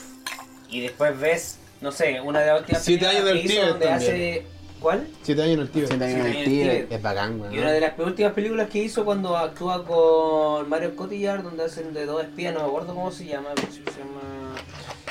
Y 0.69 0.81
después 0.81 1.19
ves, 1.21 1.59
no 1.81 1.93
sé, 1.93 2.21
una 2.21 2.41
de 2.41 2.47
las 2.47 2.61
últimas 2.61 2.83
Siete 2.83 3.05
películas 3.07 3.31
años 3.33 3.43
del 3.43 3.49
Tíbet 3.51 3.69
donde 3.69 3.87
también. 3.87 4.11
hace. 4.13 4.47
¿Cuál? 4.83 5.07
Siete 5.23 5.43
años 5.43 5.55
en 5.55 5.61
el 5.61 5.71
Tíbet. 5.71 5.89
Siete 5.89 6.05
años 6.05 6.27
en 6.27 6.27
el 6.27 6.45
Tíbet. 6.45 6.93
Es 6.93 7.03
bacán, 7.03 7.39
güey. 7.39 7.55
Y 7.55 7.59
una 7.59 7.71
de 7.71 7.81
las 7.81 7.99
últimas 7.99 8.33
películas 8.33 8.69
que 8.69 8.79
hizo 8.81 9.05
cuando 9.05 9.37
actúa 9.37 9.85
con 9.85 10.69
Mario 10.69 10.97
Cotillard, 10.97 11.43
donde 11.45 11.65
hacen 11.65 11.95
de 11.95 12.05
dos 12.05 12.23
espías, 12.23 12.53
no 12.53 12.61
me 12.61 12.67
acuerdo 12.67 12.95
cómo 12.95 13.13
se 13.13 13.27
llama. 13.27 13.51
Se 13.57 13.81
llama... 13.99 14.57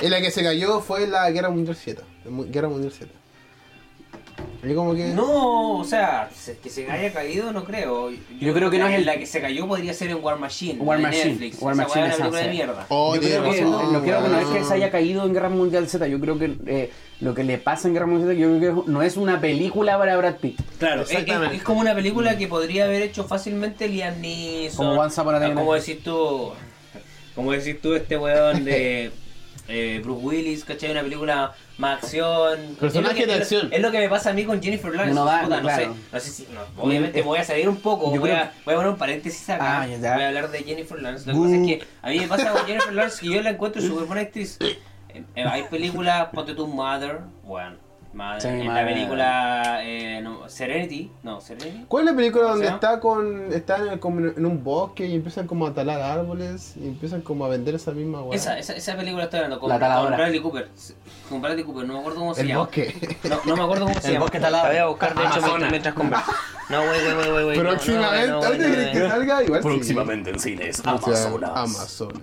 Y 0.02 0.08
la 0.08 0.20
que 0.20 0.30
se 0.30 0.42
cayó 0.42 0.80
fue 0.80 1.06
la 1.06 1.30
Guerra 1.30 1.48
Mundial 1.48 1.76
7. 1.76 2.02
Guerra 2.50 2.68
Mundial 2.68 2.92
7. 2.92 3.21
No, 4.62 5.78
o 5.78 5.84
sea, 5.84 6.30
que 6.62 6.70
se 6.70 6.88
haya 6.88 7.12
caído 7.12 7.52
no 7.52 7.64
creo. 7.64 8.10
Yo, 8.40 8.54
creo 8.54 8.70
que 8.70 8.78
no 8.78 8.86
es 8.86 8.94
el... 8.94 9.04
La 9.04 9.16
que 9.16 9.26
se 9.26 9.40
cayó 9.40 9.66
podría 9.66 9.92
ser 9.92 10.10
en 10.10 10.22
War 10.22 10.38
Machine. 10.38 10.78
War 10.80 11.00
Machine. 11.00 11.30
Netflix. 11.30 11.60
War 11.60 11.74
Machine 11.74 12.08
de 12.08 12.48
mierda. 12.48 12.86
Oh, 12.88 13.16
yo 13.16 13.20
creo 13.22 13.42
que, 13.50 13.62
no 13.62 14.38
es 14.38 14.46
que 14.46 14.64
se 14.64 14.74
haya 14.74 14.90
caído 14.92 15.26
en 15.26 15.34
Guerra 15.34 15.48
Mundial 15.48 15.88
Z. 15.88 16.06
Yo 16.06 16.20
creo 16.20 16.38
que 16.38 16.56
eh, 16.66 16.92
lo 17.20 17.34
que 17.34 17.42
le 17.42 17.58
pasa 17.58 17.88
en 17.88 17.94
Guerra 17.94 18.06
Mundial 18.06 18.36
Z 18.36 18.40
yo 18.40 18.56
creo 18.56 18.84
que 18.84 18.90
no 18.90 19.02
es 19.02 19.16
una 19.16 19.40
película 19.40 19.98
para 19.98 20.16
Brad 20.16 20.36
Pitt. 20.36 20.60
Claro, 20.78 21.02
exactamente. 21.02 21.56
Es, 21.56 21.62
es, 21.62 21.66
como 21.66 21.80
una 21.80 21.94
película 21.94 22.38
que 22.38 22.46
podría 22.46 22.84
haber 22.84 23.02
hecho 23.02 23.24
fácilmente 23.24 23.88
Liam 23.88 24.20
Neeson. 24.20 24.96
Como 25.56 25.74
decís 25.74 26.04
tú... 26.04 26.52
Como 27.34 27.50
decís 27.50 27.80
tú 27.80 27.94
este 27.94 28.16
weón 28.16 28.64
de... 28.64 29.10
Eh, 29.68 30.00
Bruce 30.02 30.24
Willis, 30.24 30.64
¿cachai? 30.64 30.90
Una 30.90 31.02
película 31.02 31.54
más 31.78 32.02
acción. 32.02 32.76
Personaje 32.78 33.14
Es 33.14 33.20
lo 33.20 33.26
que- 33.26 33.26
de 33.26 33.34
acción. 33.42 33.68
Es 33.72 33.80
lo 33.80 33.90
que 33.90 33.98
me 33.98 34.08
pasa 34.08 34.30
a 34.30 34.32
mí 34.32 34.44
con 34.44 34.62
Jennifer 34.62 34.92
Lawrence. 34.94 35.14
No 35.14 35.24
da, 35.24 35.42
Puta, 35.42 35.56
no, 35.56 35.62
claro. 35.62 35.94
sé, 35.94 36.00
no 36.12 36.20
sé 36.20 36.30
si, 36.30 36.46
no, 36.52 36.82
obviamente 36.82 37.22
voy 37.22 37.38
a 37.38 37.44
salir 37.44 37.68
un 37.68 37.76
poco, 37.76 38.10
voy 38.10 38.18
creo 38.20 38.36
a, 38.36 38.52
voy 38.64 38.74
a 38.74 38.76
poner 38.76 38.92
un 38.92 38.98
paréntesis 38.98 39.48
acá, 39.50 39.82
Ah, 39.82 39.86
voy 39.86 40.04
a 40.06 40.28
hablar 40.28 40.50
de 40.50 40.58
Jennifer 40.62 41.00
Lawrence. 41.00 41.26
Lo 41.26 41.34
que 41.34 41.40
pasa 41.40 41.56
es 41.56 41.66
que 41.66 41.86
a 42.02 42.08
mí 42.10 42.18
me 42.20 42.26
pasa 42.28 42.52
con 42.52 42.66
Jennifer 42.66 42.92
Lawrence 42.92 43.20
que 43.20 43.34
yo 43.34 43.42
la 43.42 43.50
encuentro 43.50 43.82
súper 43.82 44.04
buena 44.06 44.22
actriz. 44.22 44.58
Eh, 44.60 45.24
eh, 45.34 45.44
hay 45.44 45.64
películas, 45.64 46.28
ponte 46.32 46.54
tu 46.54 46.66
Mother, 46.66 47.18
bueno, 47.44 47.76
Mother, 48.14 48.40
Sí, 48.42 48.48
en 48.48 48.58
la 48.60 48.64
Mother. 48.72 48.86
película 48.86 49.80
eh, 49.84 50.20
no, 50.22 50.48
Serenity, 50.48 51.10
no, 51.22 51.40
Serenity. 51.40 51.84
¿Cuál 51.88 52.04
es 52.06 52.10
la 52.12 52.16
película 52.16 52.42
¿Cómo 52.44 52.54
se 52.56 52.64
donde 52.64 52.66
llama? 52.66 52.76
está 52.76 53.00
con. 53.00 53.52
están 53.52 53.88
en, 53.88 53.98
como 53.98 54.20
en 54.20 54.44
un 54.46 54.62
bosque 54.62 55.06
y 55.06 55.14
empiezan 55.14 55.46
como 55.46 55.66
a 55.66 55.72
talar 55.74 56.00
árboles 56.02 56.74
y 56.76 56.88
empiezan 56.88 57.22
como 57.22 57.46
a 57.46 57.48
vender 57.48 57.74
esa 57.74 57.92
misma 57.92 58.22
weá? 58.22 58.36
Esa, 58.36 58.58
esa, 58.58 58.74
esa 58.74 58.96
película 58.96 59.24
estoy 59.24 59.38
hablando 59.38 59.58
con, 59.60 59.68
La 59.70 59.78
con 59.78 60.12
Bradley 60.12 60.40
Cooper. 60.40 60.68
Con 61.28 61.40
Bradley 61.40 61.64
Cooper, 61.64 61.86
no 61.86 61.94
me 61.94 62.00
acuerdo 62.00 62.18
cómo 62.20 62.34
se 62.34 62.42
El 62.42 62.48
llama. 62.48 62.60
bosque. 62.60 63.18
No, 63.28 63.40
no 63.46 63.56
me 63.56 63.62
acuerdo 63.62 63.86
cómo 63.86 63.94
se 64.00 64.06
El 64.08 64.12
llama. 64.14 64.24
bosque 64.24 64.40
talado. 64.40 64.64
La 64.64 64.70
voy 64.70 64.78
a 64.78 64.86
buscar 64.86 65.14
de 65.14 65.20
hecho 65.22 65.28
Amazonas. 65.32 65.48
mientras, 65.70 65.70
mientras 65.70 65.94
converso. 65.94 66.32
No, 66.68 66.78
güey, 66.86 67.00
güey, 67.14 67.30
güey, 67.30 67.44
güey, 67.44 67.58
Próximamente, 67.60 68.28
no, 68.28 68.40
¿dónde 68.42 68.58
güey, 68.68 68.72
crees 68.72 68.94
no, 68.94 69.02
que 69.04 69.08
salga? 69.10 69.42
Igual 69.42 69.62
sí. 69.62 69.68
Próximamente 69.68 70.30
en 70.30 70.38
cines, 70.38 70.76
sea, 70.76 70.90
Amazonas. 70.92 71.50
Amazonas. 71.54 72.22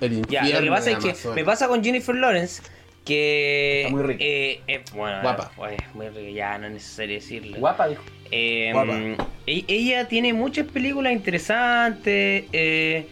El 0.00 0.26
Ya, 0.26 0.40
infierno 0.40 0.60
lo 0.60 0.64
que 0.64 0.70
pasa 0.70 0.84
de 0.90 1.08
es 1.08 1.22
que 1.22 1.28
me 1.34 1.44
pasa 1.44 1.68
con 1.68 1.82
Jennifer 1.82 2.14
Lawrence 2.14 2.62
que. 3.04 3.82
Está 3.82 3.92
muy 3.96 4.02
rica. 4.02 4.24
Eh, 4.24 4.60
eh, 4.66 4.84
bueno, 4.94 5.20
Guapa. 5.22 5.50
eh, 5.70 5.76
muy 5.94 6.08
rica, 6.08 6.30
ya 6.30 6.58
no 6.58 6.66
es 6.66 6.72
necesario 6.74 7.14
decirlo. 7.16 7.58
Guapa, 7.58 7.88
dijo. 7.88 8.02
Eh, 8.30 8.70
Guapa. 8.72 8.92
e- 9.46 9.64
ella 9.68 10.08
tiene 10.08 10.32
muchas 10.32 10.66
películas 10.66 11.12
interesantes. 11.12 12.44
Eh, 12.52 13.06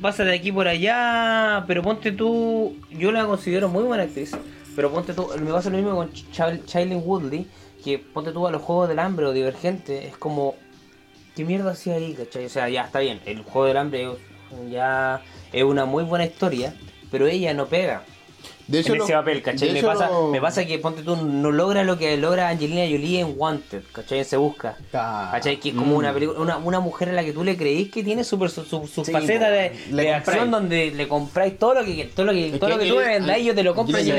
pasa 0.00 0.24
de 0.24 0.34
aquí 0.34 0.50
por 0.52 0.68
allá. 0.68 1.64
Pero 1.66 1.82
ponte 1.82 2.12
tú. 2.12 2.76
Yo 2.90 3.12
la 3.12 3.26
considero 3.26 3.68
muy 3.68 3.84
buena 3.84 4.04
actriz. 4.04 4.32
Pero 4.74 4.90
ponte 4.90 5.12
tú. 5.14 5.28
Me 5.38 5.52
pasa 5.52 5.70
lo 5.70 5.76
mismo 5.76 5.94
con 5.94 6.10
Ch- 6.12 7.02
Woodley. 7.04 7.46
Que 7.84 7.98
ponte 7.98 8.32
tú 8.32 8.46
a 8.46 8.50
los 8.50 8.62
juegos 8.62 8.88
del 8.88 8.98
hambre 8.98 9.26
o 9.26 9.32
divergente. 9.32 10.06
Es 10.06 10.16
como. 10.16 10.54
¿Qué 11.36 11.44
mierda 11.44 11.70
hacía 11.72 11.94
ahí, 11.94 12.12
cachai? 12.14 12.44
O 12.44 12.48
sea, 12.48 12.68
ya 12.68 12.82
está 12.84 13.00
bien. 13.00 13.20
El 13.24 13.42
juego 13.42 13.66
del 13.66 13.76
hambre 13.78 14.06
ya 14.70 15.22
es 15.52 15.62
una 15.64 15.84
muy 15.86 16.04
buena 16.04 16.24
historia. 16.26 16.74
Pero 17.10 17.26
ella 17.26 17.52
no 17.54 17.66
pega 17.66 18.04
De 18.72 18.80
hecho, 18.80 18.94
en 18.94 19.02
ese 19.02 19.12
lo- 19.12 19.18
papel, 19.18 19.42
¿cachai? 19.42 19.72
Me 19.72 19.82
pasa, 19.82 20.08
lo- 20.10 20.28
me 20.28 20.40
pasa 20.40 20.64
que 20.64 20.78
ponte 20.78 21.02
tú 21.02 21.14
no 21.16 21.52
logra 21.52 21.84
lo 21.84 21.98
que 21.98 22.16
logra 22.16 22.48
Angelina 22.48 22.82
Jolie 22.82 23.20
en 23.20 23.34
Wanted, 23.36 23.82
¿cachai? 23.92 24.24
Se 24.24 24.36
Busca. 24.36 24.76
¿Cachai? 24.90 25.60
Que 25.60 25.68
es 25.70 25.74
como 25.74 25.94
Mm. 25.94 25.98
una 25.98 26.12
película, 26.14 26.40
una, 26.40 26.56
una 26.56 26.80
mujer 26.80 27.10
a 27.10 27.12
la 27.12 27.22
que 27.24 27.32
tú 27.32 27.44
le 27.44 27.56
creís 27.56 27.90
que 27.90 28.02
tiene 28.02 28.24
super, 28.24 28.50
su, 28.50 28.64
su, 28.64 28.86
su 28.86 29.04
Sí, 29.04 29.12
faceta 29.12 29.50
de, 29.50 29.72
de 29.90 30.12
acción 30.14 30.50
donde 30.50 30.90
le 30.90 31.06
compráis 31.06 31.58
todo 31.58 31.74
lo 31.74 31.84
que 31.84 32.04
todo 32.14 32.26
lo 32.26 32.32
que, 32.32 32.46
Es 32.48 32.58
todo 32.58 32.70
que 32.70 32.76
lo 32.76 32.82
que 32.82 32.88
tú 32.88 32.96
me 32.96 33.04
vendáis 33.08 33.44
yo 33.46 33.54
te 33.54 33.62
lo 33.62 33.74
compro 33.74 34.00
yo 34.00 34.14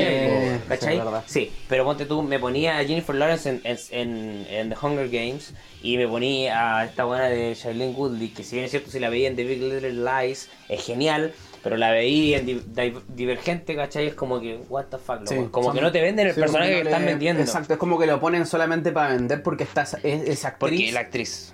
¿cachai? 0.67 1.01
Sí, 1.25 1.51
pero 1.67 1.83
ponte 1.83 2.05
tú, 2.05 2.21
me 2.21 2.39
ponía 2.39 2.77
a 2.77 2.83
Jennifer 2.85 3.15
Lawrence 3.15 3.49
en, 3.49 3.61
en, 3.63 3.77
en, 3.91 4.47
en 4.49 4.69
The 4.69 4.75
Hunger 4.81 5.09
Games 5.09 5.53
y 5.81 5.97
me 5.97 6.07
ponía 6.07 6.77
a 6.79 6.85
esta 6.85 7.03
buena 7.05 7.25
de 7.25 7.53
Shailene 7.55 7.93
Woodley, 7.93 8.29
que 8.29 8.43
si 8.43 8.55
bien 8.55 8.65
es 8.65 8.71
cierto, 8.71 8.89
si 8.91 8.99
la 8.99 9.09
veía 9.09 9.27
en 9.27 9.35
The 9.35 9.43
Big 9.43 9.59
Little 9.61 9.91
Lies, 9.91 10.49
es 10.69 10.85
genial, 10.85 11.33
pero 11.63 11.77
la 11.77 11.91
veía 11.91 12.39
en 12.39 12.45
Di- 12.45 12.61
Di- 12.67 12.93
Divergente, 13.07 13.75
¿cachai? 13.75 14.07
Es 14.07 14.13
como 14.15 14.39
que, 14.41 14.59
what 14.69 14.85
the 14.91 14.97
fuck. 14.97 15.25
Sí, 15.25 15.35
como 15.49 15.67
son- 15.67 15.75
que 15.75 15.81
no 15.81 15.91
te 15.91 16.01
venden 16.01 16.27
el 16.27 16.33
Sí, 16.33 16.39
personaje 16.41 16.71
como 16.71 16.77
que 16.79 16.83
no 16.83 16.89
están 16.89 17.05
le- 17.05 17.11
vendiendo. 17.11 17.41
Exacto, 17.41 17.73
es 17.73 17.79
como 17.79 17.97
que 17.97 18.05
lo 18.05 18.19
ponen 18.19 18.45
solamente 18.45 18.91
para 18.91 19.13
vender 19.13 19.41
porque 19.41 19.63
está 19.63 19.83
es, 19.83 19.95
esa 20.03 20.49
actriz. 20.49 20.71
Porque 20.79 20.91
la 20.91 20.99
actriz. 20.99 21.53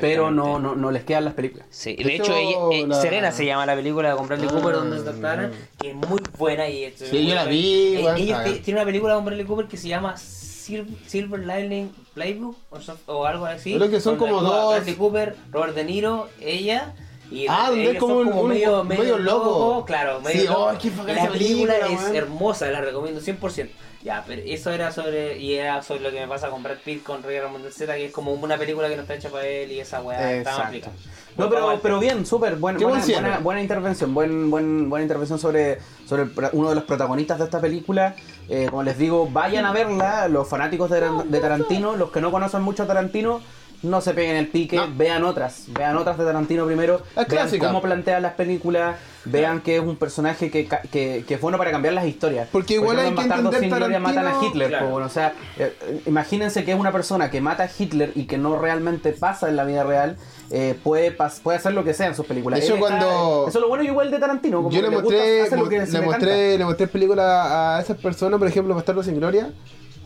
pero 0.00 0.30
no, 0.30 0.58
no, 0.58 0.74
no 0.74 0.90
les 0.90 1.04
quedan 1.04 1.24
las 1.24 1.34
películas. 1.34 1.66
Sí, 1.70 1.96
De 1.96 2.04
de 2.04 2.14
hecho, 2.16 2.24
hecho, 2.36 2.36
ella- 2.70 2.84
eh, 2.84 2.86
la- 2.88 3.00
Serena 3.00 3.32
se 3.32 3.46
llama 3.46 3.64
la 3.64 3.74
película 3.74 4.14
con 4.16 4.26
Bradley 4.28 4.48
Ah. 4.50 4.54
Cooper 4.54 4.74
donde 4.74 4.98
se 4.98 5.04
trataron, 5.04 5.52
que 5.80 5.90
es 5.90 5.94
muy 5.94 6.20
buena 6.36 6.68
y 6.68 6.84
es- 6.84 6.94
Sí, 6.98 7.26
yo 7.26 7.34
la 7.34 7.44
vi, 7.44 7.96
Eh, 7.96 8.06
Ella 8.18 8.44
tiene 8.62 8.80
una 8.80 8.84
película 8.84 9.14
con 9.14 9.24
Bradley 9.24 9.46
Cooper 9.46 9.66
que 9.66 9.76
se 9.78 9.88
llama 9.88 10.14
Sil- 10.18 10.98
Silver 11.06 11.40
Lining 11.40 11.90
Playbook 12.12 12.56
o, 13.06 13.24
algo 13.24 13.46
así. 13.46 13.76
Creo 13.76 13.88
que 13.88 14.00
son 14.00 14.16
como 14.16 14.42
dos- 14.42 14.74
Bradley 14.74 14.94
Cooper, 14.96 15.36
Robert 15.52 15.74
De 15.74 15.84
Niro, 15.84 16.28
ella 16.40 16.92
y 17.30 17.46
Ah, 17.48 17.66
donde 17.68 17.90
es 17.92 17.98
como 17.98 18.16
un- 18.16 18.32
un- 18.32 18.48
medio, 18.48 18.84
medio 18.84 19.18
loco. 19.18 19.84
claro, 19.84 20.20
medio 20.20 20.40
Sí, 20.40 20.46
loco. 20.46 20.60
oh, 20.60 20.72
La 20.72 20.78
película 20.78 21.28
película, 21.32 21.76
es 21.76 22.00
weón. 22.02 22.16
hermosa, 22.16 22.70
la 22.70 22.80
recomiendo 22.80 23.20
100%. 23.20 23.70
Ya, 24.04 24.22
pero 24.26 24.40
eso 24.46 24.70
era 24.70 24.92
sobre 24.92 25.38
y 25.38 25.54
era 25.54 25.82
sobre 25.82 26.00
lo 26.00 26.10
que 26.12 26.20
me 26.20 26.28
pasa 26.28 26.50
con 26.50 26.62
Brad 26.62 26.76
Pitt 26.84 27.02
con 27.02 27.22
Rey 27.22 27.40
Ramón 27.40 27.62
Z, 27.70 27.92
que 27.96 28.06
es 28.06 28.12
como 28.12 28.32
una 28.32 28.56
película 28.56 28.88
que 28.88 28.94
no 28.94 29.02
está 29.02 29.14
hecha 29.14 29.28
para 29.28 29.44
él 29.44 29.72
y 29.72 29.80
esa 29.80 30.00
weá 30.00 30.34
está 30.34 30.66
aplicada. 30.68 30.92
No, 31.36 31.48
pero, 31.50 31.78
pero 31.82 31.98
bien, 32.00 32.24
súper 32.24 32.56
buen 32.56 32.78
buena, 32.78 33.04
buena, 33.04 33.38
buena 33.40 33.60
intervención, 33.60 34.14
buen, 34.14 34.50
buen, 34.50 34.88
buena 34.88 35.02
intervención 35.02 35.38
sobre, 35.38 35.78
sobre 36.06 36.28
uno 36.52 36.68
de 36.70 36.74
los 36.76 36.84
protagonistas 36.84 37.38
de 37.38 37.44
esta 37.44 37.60
película. 37.60 38.14
Eh, 38.48 38.68
como 38.70 38.82
les 38.84 38.96
digo, 38.98 39.28
vayan 39.30 39.64
a 39.64 39.72
verla, 39.72 40.28
los 40.28 40.48
fanáticos 40.48 40.90
de, 40.90 41.02
de 41.26 41.40
Tarantino, 41.40 41.96
los 41.96 42.10
que 42.10 42.20
no 42.20 42.30
conocen 42.30 42.62
mucho 42.62 42.84
a 42.84 42.86
Tarantino, 42.86 43.40
no 43.82 44.00
se 44.00 44.12
peguen 44.14 44.36
el 44.36 44.48
pique, 44.48 44.76
No. 44.76 44.88
vean 44.96 45.24
otras, 45.24 45.64
vean 45.68 45.96
otras 45.96 46.18
de 46.18 46.24
Tarantino 46.24 46.66
primero, 46.66 46.96
Es 47.10 47.14
vean 47.14 47.26
clásica. 47.26 47.66
cómo 47.68 47.80
plantea 47.80 48.18
las 48.20 48.32
películas, 48.34 48.96
vean 49.24 49.60
que 49.60 49.76
es 49.76 49.82
un 49.82 49.96
personaje 49.96 50.50
que, 50.50 50.66
que, 50.90 51.24
que 51.26 51.34
es 51.34 51.40
bueno 51.40 51.58
para 51.58 51.70
cambiar 51.70 51.94
las 51.94 52.06
historias. 52.06 52.48
Porque 52.50 52.74
igual 52.74 52.96
Por 52.96 52.98
hay 52.98 53.02
ejemplo, 53.12 53.20
que 53.20 53.24
en 53.24 53.28
Bastardos 53.30 53.54
entender 53.54 53.70
sin 53.70 53.78
Gloria 53.78 53.98
matan 54.00 54.26
a 54.26 54.30
Tarantino- 54.32 54.48
Hitler, 54.50 54.68
Claro. 54.68 54.88
bueno, 54.90 55.06
o 55.06 55.10
sea, 55.10 55.32
eh, 55.58 55.76
eh, 55.82 56.00
imagínense 56.06 56.64
que 56.64 56.72
es 56.72 56.78
una 56.78 56.90
persona 56.92 57.30
que 57.30 57.40
mata 57.40 57.64
a 57.64 57.70
Hitler 57.78 58.12
y 58.14 58.24
que 58.24 58.36
no 58.38 58.58
realmente 58.58 59.12
pasa 59.12 59.48
en 59.48 59.56
la 59.56 59.64
vida 59.64 59.84
real, 59.84 60.16
eh, 60.50 60.76
puede, 60.82 61.12
puede 61.42 61.58
hacer 61.58 61.72
lo 61.72 61.84
que 61.84 61.94
sea 61.94 62.06
en 62.08 62.14
sus 62.16 62.26
películas. 62.26 62.60
Hecho, 62.60 62.74
Él 62.74 62.82
está- 62.82 62.98
cuando- 62.98 63.46
Eso 63.48 63.58
es 63.58 63.62
lo 63.62 63.68
bueno 63.68 63.84
igual 63.84 64.10
de 64.10 64.18
Tarantino. 64.18 64.58
Como 64.58 64.70
Yo 64.70 64.80
que 64.82 64.88
le 64.88 64.96
gusta 64.96 65.02
mostré, 65.02 65.18
que 65.18 65.78
le 65.78 65.86
le 65.92 66.00
mostré, 66.06 66.58
le 66.58 66.64
mostré 66.64 66.86
películas 66.88 67.26
a 67.28 67.80
esas 67.80 67.96
personas, 67.98 68.38
por 68.38 68.48
ejemplo, 68.48 68.74
Bastardos 68.74 69.06
sin 69.06 69.16
Gloria, 69.18 69.52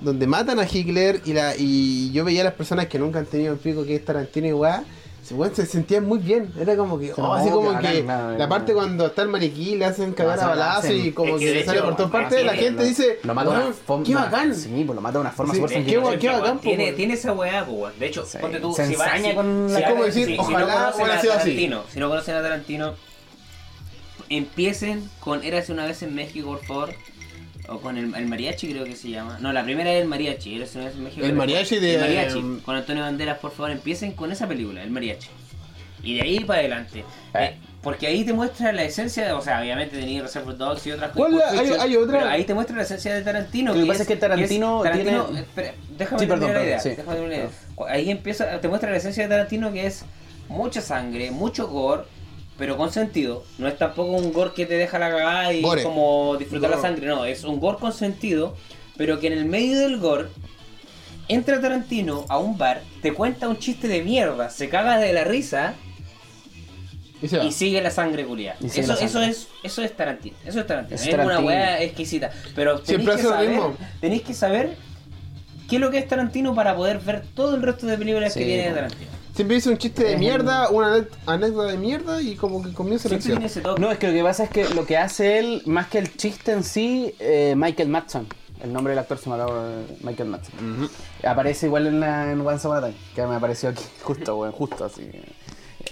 donde 0.02 0.26
matan 0.26 0.58
a 0.58 0.66
Hitler 0.70 1.20
y 1.24 1.32
la 1.32 1.54
y 1.56 2.10
yo 2.12 2.24
veía 2.24 2.40
a 2.42 2.44
las 2.44 2.54
personas 2.54 2.86
que 2.86 2.98
nunca 2.98 3.18
han 3.20 3.26
tenido 3.26 3.52
un 3.52 3.58
pico 3.58 3.84
que 3.84 3.94
es 3.96 4.04
Tarantino 4.04 4.46
y 4.48 4.52
weá, 4.52 4.84
se, 5.22 5.34
weón, 5.34 5.54
se 5.54 5.64
sentían 5.66 6.04
muy 6.04 6.18
bien. 6.18 6.52
Era 6.58 6.76
como 6.76 6.98
que, 6.98 7.12
oh, 7.16 7.32
así 7.32 7.48
como 7.50 7.78
que 7.78 8.02
la 8.02 8.48
parte 8.48 8.74
cuando 8.74 9.06
está 9.06 9.22
el 9.22 9.28
maniquí 9.28 9.76
le 9.76 9.84
hacen 9.84 10.12
cagar 10.14 10.40
a 10.40 10.48
balazo 10.48 10.78
hacen. 10.80 11.06
y 11.06 11.12
como 11.12 11.34
Es 11.36 11.40
que 11.40 11.46
que 11.46 11.52
de 11.52 11.58
le 11.60 11.64
sale 11.64 11.82
por 11.82 11.94
todas 11.96 12.10
partes, 12.10 12.44
la 12.44 12.54
gente 12.54 12.82
lo- 12.82 12.88
dice, 12.88 13.18
Lo 13.22 13.32
mata 13.34 13.50
una 13.50 13.58
"Weón, 13.60 13.74
forma. 13.74 14.04
qué 14.04 14.14
bacán. 14.16 14.54
Sí, 14.56 14.82
pues 14.84 14.96
lo 14.96 15.00
mata 15.00 15.12
de 15.18 15.20
una 15.20 15.30
forma 15.30 15.54
Sí, 15.54 15.60
es 15.62 16.00
guay, 16.00 16.18
qué 16.18 16.28
bacán, 16.28 16.56
po, 16.56 16.62
tiene, 16.62 16.84
weón. 16.86 16.96
tiene 16.96 17.14
esa 17.14 17.32
weá, 17.32 17.64
pues, 17.64 17.78
weón. 17.78 17.92
De 18.00 18.06
hecho, 18.06 18.26
Sí. 18.26 18.38
ponte 18.40 18.58
tú, 18.58 18.72
Se 18.74 18.86
si 18.86 18.92
ensaña 18.94 19.28
si- 19.30 19.34
con 19.36 19.68
si 19.68 19.74
la- 19.74 19.80
van- 19.80 19.82
Es 19.82 19.88
como 19.90 20.04
decir, 20.04 20.26
si- 20.26 20.38
ojalá 20.38 20.58
no 20.58 20.66
conocen 20.66 20.94
hubiera 21.02 21.14
a 21.14 21.20
sido 21.20 21.32
así. 21.34 21.40
Tarantino, 21.42 21.82
Si 21.92 22.00
no 22.00 22.08
conocen 22.08 22.34
a 22.34 22.42
Tarantino, 22.42 22.94
empiecen 24.28 25.08
con 25.20 25.42
Érase 25.44 25.72
una 25.72 25.84
vez 25.86 26.02
en 26.02 26.14
México, 26.14 26.48
por 26.48 26.64
favor. 26.64 26.94
O 27.68 27.78
con 27.80 27.96
el, 27.96 28.14
el 28.14 28.26
mariachi, 28.26 28.72
creo 28.72 28.84
que 28.84 28.96
se 28.96 29.10
llama. 29.10 29.38
No, 29.40 29.52
la 29.52 29.62
primera 29.64 29.92
es 29.92 30.02
el 30.02 30.08
mariachi. 30.08 30.56
Una 30.56 30.90
México. 30.98 31.24
El 31.24 31.32
mariachi 31.34 31.78
de- 31.78 31.94
El 31.94 32.00
mariachi, 32.00 32.60
con 32.64 32.74
Antonio 32.76 33.02
Banderas, 33.04 33.38
por 33.38 33.52
favor, 33.52 33.70
empiecen 33.70 34.12
con 34.12 34.32
esa 34.32 34.48
película, 34.48 34.82
el 34.82 34.90
mariachi. 34.90 35.28
Y 36.02 36.16
de 36.16 36.22
ahí 36.22 36.40
para 36.40 36.58
adelante. 36.60 37.04
Eh, 37.34 37.56
porque 37.80 38.08
ahí 38.08 38.24
te 38.24 38.32
muestra 38.32 38.72
la 38.72 38.82
esencia, 38.82 39.24
de- 39.26 39.32
o 39.32 39.40
sea, 39.40 39.60
obviamente 39.60 39.96
tenéis 39.96 40.22
Reservoir 40.22 40.56
Dogs 40.56 40.86
y 40.86 40.90
otras 40.92 41.12
¿Cuál 41.12 41.30
Pulp 41.32 41.42
la- 41.44 41.60
hay- 41.60 41.70
hay 41.78 41.96
otra? 41.96 42.18
pero 42.18 42.30
ahí 42.30 42.44
te 42.44 42.54
muestra 42.54 42.76
la 42.76 42.82
esencia 42.82 43.14
de 43.14 43.22
Tarantino. 43.22 43.72
Lo 43.72 43.80
que 43.80 43.86
pasa 43.86 44.02
es 44.02 44.08
que 44.08 44.16
Tarantino 44.16 44.82
tiene- 44.82 45.40
espera, 45.40 45.74
déjame 45.96 46.18
Sí, 46.20 46.26
perdón, 46.26 46.48
perdón, 46.48 46.64
idea. 46.66 46.80
sí. 46.80 46.88
déjame 46.90 47.28
la 47.28 47.34
idea. 47.36 47.48
Ahí 47.88 48.10
empieza, 48.10 48.60
te 48.60 48.68
muestra 48.68 48.90
la 48.90 48.96
esencia 48.96 49.22
de 49.22 49.28
Tarantino 49.28 49.72
que 49.72 49.86
es 49.86 50.04
mucha 50.48 50.80
sangre, 50.80 51.30
mucho 51.30 51.68
gore, 51.68 52.02
pero 52.58 52.76
con 52.76 52.92
sentido. 52.92 53.44
No 53.58 53.68
es 53.68 53.76
tampoco 53.78 54.12
un 54.12 54.32
gore 54.32 54.52
que 54.54 54.66
te 54.66 54.74
deja 54.74 54.98
la 54.98 55.10
cagada 55.10 55.52
y 55.52 55.62
Gore. 55.62 55.82
como 55.82 56.36
disfrutar 56.38 56.70
la 56.70 56.80
sangre, 56.80 57.06
no, 57.06 57.24
es 57.24 57.44
un 57.44 57.58
gore 57.60 57.78
con 57.78 57.92
sentido, 57.92 58.56
pero 58.96 59.18
que 59.20 59.26
en 59.28 59.32
el 59.34 59.44
medio 59.46 59.78
del 59.78 59.98
gore 59.98 60.28
entra 61.28 61.60
Tarantino 61.60 62.24
a 62.28 62.38
un 62.38 62.58
bar, 62.58 62.82
te 63.00 63.12
cuenta 63.14 63.48
un 63.48 63.58
chiste 63.58 63.88
de 63.88 64.02
mierda, 64.02 64.50
se 64.50 64.68
caga 64.68 64.98
de 64.98 65.12
la 65.12 65.24
risa 65.24 65.74
Y 67.22 67.52
sigue 67.52 67.80
la 67.80 67.90
sangre 67.90 68.24
sigue 68.68 68.80
Eso, 68.82 68.94
la 68.94 69.00
eso 69.00 69.22
es, 69.22 69.48
eso 69.62 69.82
es 69.82 69.96
Tarantino. 69.96 70.36
Eso 70.44 70.60
es 70.60 70.66
Tarantino. 70.66 70.96
Es 70.96 71.06
Es, 71.06 71.14
una 71.14 71.38
weá 71.40 71.80
exquisita. 71.80 72.30
Pero 72.54 72.80
tenéis 72.80 72.86
Siempre 72.88 73.16
que, 73.16 73.22
saber, 73.22 73.48
mismo. 73.48 73.76
tenéis 74.00 74.22
que 74.22 74.34
saber 74.34 74.76
qué 75.70 75.76
es 75.76 75.80
lo 75.80 75.90
que 75.90 75.98
es 75.98 76.08
Tarantino 76.08 76.54
para 76.54 76.74
poder 76.76 76.98
ver 76.98 77.22
todo 77.34 77.54
el 77.54 77.62
resto 77.62 77.86
de 77.86 77.96
películas 77.96 78.32
Sí, 78.32 78.40
que 78.40 78.44
tiene. 78.46 78.70
Tarantino. 78.72 79.10
Siempre 79.34 79.56
dice 79.56 79.70
un 79.70 79.78
chiste 79.78 80.04
de 80.04 80.16
mierda, 80.18 80.68
una 80.68 81.06
anécdota 81.26 81.72
de 81.72 81.78
mierda 81.78 82.20
y 82.20 82.36
como 82.36 82.62
que 82.62 82.72
comienza 82.72 83.08
la 83.08 83.16
acción. 83.16 83.42
No, 83.78 83.90
es 83.90 83.98
que 83.98 84.08
lo 84.08 84.12
que 84.12 84.22
pasa 84.22 84.44
es 84.44 84.50
que 84.50 84.68
lo 84.68 84.84
que 84.84 84.98
hace 84.98 85.38
él, 85.38 85.62
más 85.64 85.88
que 85.88 85.98
el 85.98 86.14
chiste 86.16 86.52
en 86.52 86.62
sí, 86.62 87.14
eh, 87.18 87.54
Michael 87.56 87.88
Madsen. 87.88 88.26
El 88.62 88.72
nombre 88.72 88.92
del 88.92 88.98
actor 88.98 89.18
se 89.18 89.28
me 89.28 89.36
acaba 89.36 89.68
de... 89.68 89.84
Michael 90.02 90.28
Madsen. 90.28 90.88
Aparece 91.24 91.66
igual 91.66 91.86
en, 91.86 92.00
la, 92.00 92.30
en 92.30 92.40
Once 92.46 92.66
Upon 92.66 92.76
a 92.76 92.86
Time, 92.86 92.94
que 93.14 93.26
me 93.26 93.34
apareció 93.34 93.70
aquí, 93.70 93.82
justo, 94.02 94.36
weón, 94.36 94.52
justo 94.52 94.84
así. 94.84 95.10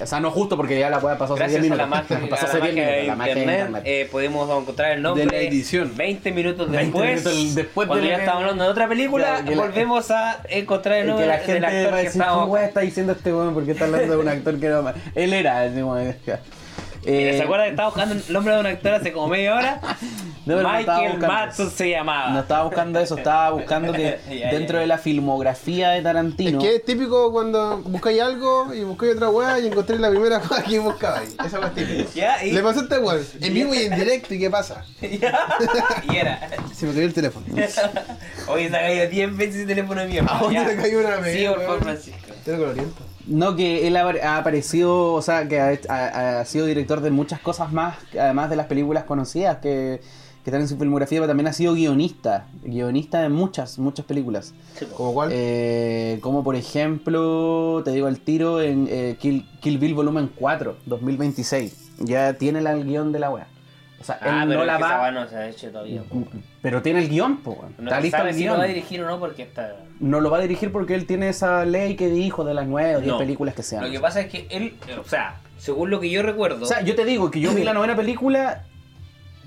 O 0.02 0.06
sea, 0.06 0.18
no 0.20 0.30
justo 0.30 0.56
porque 0.56 0.78
ya 0.78 0.88
la 0.90 0.98
weá 0.98 1.18
pasó 1.18 1.34
hace 1.34 1.46
10 1.46 1.70
Gracias 1.70 2.10
a 2.10 2.18
minutos. 2.18 2.38
pasó 2.40 2.56
a 2.56 2.58
la 2.58 2.64
10 2.66 2.74
magia 3.16 3.34
de 3.34 3.34
de 3.34 3.40
internet, 3.52 3.82
eh, 3.84 4.08
podemos 4.10 4.62
encontrar 4.62 4.92
el 4.92 5.02
nombre 5.02 5.24
De 5.26 5.30
la 5.32 5.38
edición. 5.38 5.92
20 5.96 6.32
minutos 6.32 6.70
20 6.70 6.84
después, 6.98 7.24
minutos 7.26 7.54
después 7.54 7.84
de 7.86 7.88
cuando 7.88 8.04
la 8.06 8.10
ya 8.10 8.18
estamos 8.18 8.40
hablando 8.42 8.64
de 8.64 8.70
otra 8.70 8.88
película, 8.88 9.42
que 9.44 9.54
la- 9.54 9.62
volvemos 9.62 10.10
a 10.10 10.40
encontrar 10.48 10.96
el 10.98 11.00
Y 11.00 11.04
que 11.04 11.08
nombre 11.10 11.26
la 11.26 11.36
del 11.36 11.46
gente 11.46 11.60
va 11.60 11.68
actor 11.68 11.90
que 11.90 11.96
decir, 11.96 12.12
¿qué 12.12 12.18
estábamos 12.18 12.60
está 12.60 12.80
diciendo 12.80 13.12
este 13.12 13.32
weón? 13.34 13.54
Porque 13.54 13.70
está 13.72 13.84
hablando 13.84 14.12
de 14.12 14.18
un 14.18 14.28
actor 14.28 14.58
que 14.60 14.68
no... 14.68 14.92
Él 15.14 15.32
era, 15.32 15.60
así 15.62 15.80
como... 15.80 15.96
Eh, 15.96 17.34
¿Se 17.36 17.42
acuerdan 17.42 17.66
que 17.66 17.70
estaba 17.70 17.88
buscando 17.88 18.14
el 18.14 18.32
nombre 18.32 18.54
de 18.54 18.60
un 18.60 18.66
actor 18.66 18.92
hace 18.94 19.12
como 19.12 19.28
media 19.28 19.54
hora? 19.54 19.80
No, 20.46 20.56
pero 20.56 20.62
no 20.62 20.72
Michael 20.74 21.00
buscando 21.12 21.26
Madsen 21.28 21.70
se 21.70 21.90
llamaba. 21.90 22.30
No 22.30 22.40
estaba 22.40 22.64
buscando 22.64 22.98
eso, 22.98 23.16
estaba 23.18 23.50
buscando 23.50 23.92
que 23.92 24.18
dentro 24.50 24.78
de 24.78 24.86
la 24.86 24.96
filmografía 24.98 25.90
de 25.90 25.98
Es 25.98 26.04
Tarantino... 26.04 26.58
que 26.58 26.76
es 26.76 26.84
típico 26.84 27.30
cuando 27.30 27.78
buscáis 27.78 28.20
algo 28.22 28.72
y 28.74 28.82
buscáis 28.84 29.16
otra 29.16 29.28
weá 29.28 29.58
y 29.60 29.66
encontré 29.66 29.98
la 29.98 30.08
primera 30.10 30.40
cosa 30.48 30.62
que 30.62 30.78
buscabais. 30.78 31.36
Esa 31.44 31.58
es 31.66 31.74
típica. 31.74 32.10
Ya, 32.14 32.44
y, 32.44 32.52
Le 32.52 32.62
pasó 32.62 32.80
a 32.80 32.82
este 32.84 32.98
weón, 32.98 33.20
en 33.40 33.54
vivo 33.54 33.74
y 33.74 33.78
en 33.82 33.94
directo, 33.94 34.32
¿y 34.34 34.38
qué 34.38 34.50
pasa? 34.50 34.84
y 35.02 36.16
era. 36.16 36.48
Se 36.74 36.86
me 36.86 36.92
cayó 36.94 37.06
el 37.06 37.14
teléfono. 37.14 37.46
Oye, 38.48 38.68
se 38.70 38.76
ha 38.76 38.80
caído 38.80 39.06
10 39.08 39.36
veces 39.36 39.56
el 39.62 39.66
teléfono 39.66 40.04
mío. 40.06 40.24
¿A 40.28 40.38
dónde 40.38 40.64
le 40.64 40.76
cayó 40.76 41.00
una 41.00 41.16
vez, 41.16 41.36
Sí, 41.36 41.46
por 41.46 41.60
favor? 41.62 41.82
Francisco. 41.82 42.18
Te 42.44 42.56
lo. 42.56 42.72
No, 43.26 43.54
que 43.54 43.86
él 43.86 43.96
ha, 43.96 44.08
ha 44.24 44.38
aparecido, 44.38 45.12
o 45.12 45.22
sea, 45.22 45.46
que 45.46 45.60
ha, 45.60 45.78
ha- 45.88 46.40
ha 46.40 46.44
sido 46.46 46.66
director 46.66 47.00
de 47.00 47.10
muchas 47.10 47.38
cosas 47.40 47.70
más, 47.72 47.96
además 48.18 48.48
de 48.50 48.56
las 48.56 48.66
películas 48.66 49.04
conocidas 49.04 49.58
que, 49.58 50.00
que 50.44 50.50
está 50.50 50.58
en 50.58 50.68
su 50.68 50.76
filmografía, 50.78 51.18
pero 51.20 51.28
también 51.28 51.46
ha 51.48 51.52
sido 51.52 51.74
guionista. 51.74 52.46
Guionista 52.62 53.20
de 53.22 53.28
muchas, 53.28 53.78
muchas 53.78 54.06
películas. 54.06 54.54
¿Como 54.96 55.12
cuál? 55.12 55.30
Eh, 55.32 56.18
como 56.22 56.42
por 56.42 56.56
ejemplo, 56.56 57.82
te 57.84 57.90
digo 57.92 58.06
al 58.06 58.20
tiro, 58.20 58.60
en 58.62 58.86
eh, 58.90 59.16
Kill, 59.20 59.46
Kill 59.60 59.78
Bill 59.78 59.94
Volumen 59.94 60.30
4, 60.34 60.76
2026. 60.86 61.90
Ya 61.98 62.32
tiene 62.34 62.60
la- 62.60 62.72
el 62.72 62.84
guion 62.84 63.12
de 63.12 63.18
la 63.18 63.30
wea. 63.30 63.46
O 64.00 64.04
sea, 64.04 64.18
Ah, 64.22 64.44
él 64.44 64.48
pero 64.48 64.60
no 64.60 64.72
es 64.72 64.80
la 64.80 64.86
esa 64.86 64.96
va. 64.96 65.10
no 65.10 65.28
se 65.28 65.36
ha 65.36 65.48
hecho 65.50 65.70
todavía. 65.70 66.02
po. 66.04 66.22
Pero 66.62 66.80
tiene 66.80 67.00
el 67.00 67.10
guion, 67.10 67.36
po. 67.42 67.66
No 67.76 67.84
Está 67.84 68.00
listo 68.00 68.16
sabe 68.16 68.30
el 68.30 68.36
si 68.36 68.44
lo 68.46 68.56
va 68.56 68.62
a 68.62 68.66
dirigir 68.66 69.02
o 69.02 69.06
no 69.06 69.18
porque 69.20 69.42
está... 69.42 69.76
No 69.98 70.20
lo 70.20 70.30
va 70.30 70.38
a 70.38 70.40
dirigir 70.40 70.72
porque 70.72 70.94
él 70.94 71.04
tiene 71.06 71.28
esa 71.28 71.66
ley 71.66 71.96
que 71.96 72.08
dijo 72.08 72.42
de 72.44 72.54
las 72.54 72.66
nueve 72.66 72.96
o 72.96 73.00
diez 73.00 73.12
No. 73.12 73.18
películas 73.18 73.54
que 73.54 73.62
sean. 73.62 73.84
Lo 73.84 73.90
que 73.90 74.00
pasa 74.00 74.20
es 74.22 74.28
que 74.30 74.46
él, 74.48 74.74
o 74.98 75.06
sea, 75.06 75.38
según 75.58 75.90
lo 75.90 76.00
que 76.00 76.08
yo 76.08 76.22
recuerdo... 76.22 76.64
O 76.64 76.66
sea, 76.66 76.80
yo 76.80 76.94
te 76.94 77.04
digo 77.04 77.30
que 77.30 77.40
yo 77.40 77.52
vi 77.52 77.62
la 77.62 77.74
novena 77.74 77.94
película 77.94 78.64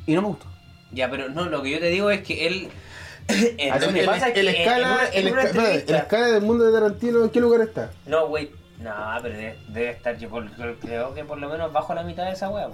y 0.06 0.14
no 0.14 0.22
me 0.22 0.28
gustó. 0.28 0.46
Ya, 0.94 1.10
pero 1.10 1.30
no, 1.30 1.46
lo 1.46 1.62
que 1.64 1.72
yo 1.72 1.80
te 1.80 1.88
digo 1.90 2.10
es 2.12 2.22
que 2.22 2.48
él... 2.48 2.70
lo 3.28 3.94
que 3.94 4.00
El, 4.02 4.06
pasa 4.06 4.28
es 4.30 4.34
que 4.34 4.40
el 4.42 4.48
en 4.50 4.56
escala, 4.56 4.94
una- 4.94 5.08
en 5.10 5.28
el 5.28 5.34
una 5.34 5.42
esca- 5.42 5.46
espérate, 5.48 5.60
entrevista- 5.74 5.94
el 5.94 6.00
escala 6.02 6.28
del 6.28 6.42
mundo 6.44 6.66
de 6.66 6.72
Tarantino, 6.74 7.24
¿en 7.24 7.30
qué 7.30 7.40
lugar 7.40 7.62
está? 7.62 7.92
No, 8.06 8.28
güey. 8.28 8.52
No, 8.80 8.92
pero 9.22 9.36
debe, 9.38 9.58
debe 9.70 9.90
estar, 9.92 10.18
yo 10.18 10.30
por- 10.30 10.50
creo 10.80 11.14
que 11.14 11.24
por 11.24 11.38
lo 11.38 11.48
menos 11.50 11.72
bajo 11.72 11.94
la 11.94 12.04
mitad 12.04 12.26
de 12.26 12.32
esa 12.34 12.50
hueá. 12.50 12.70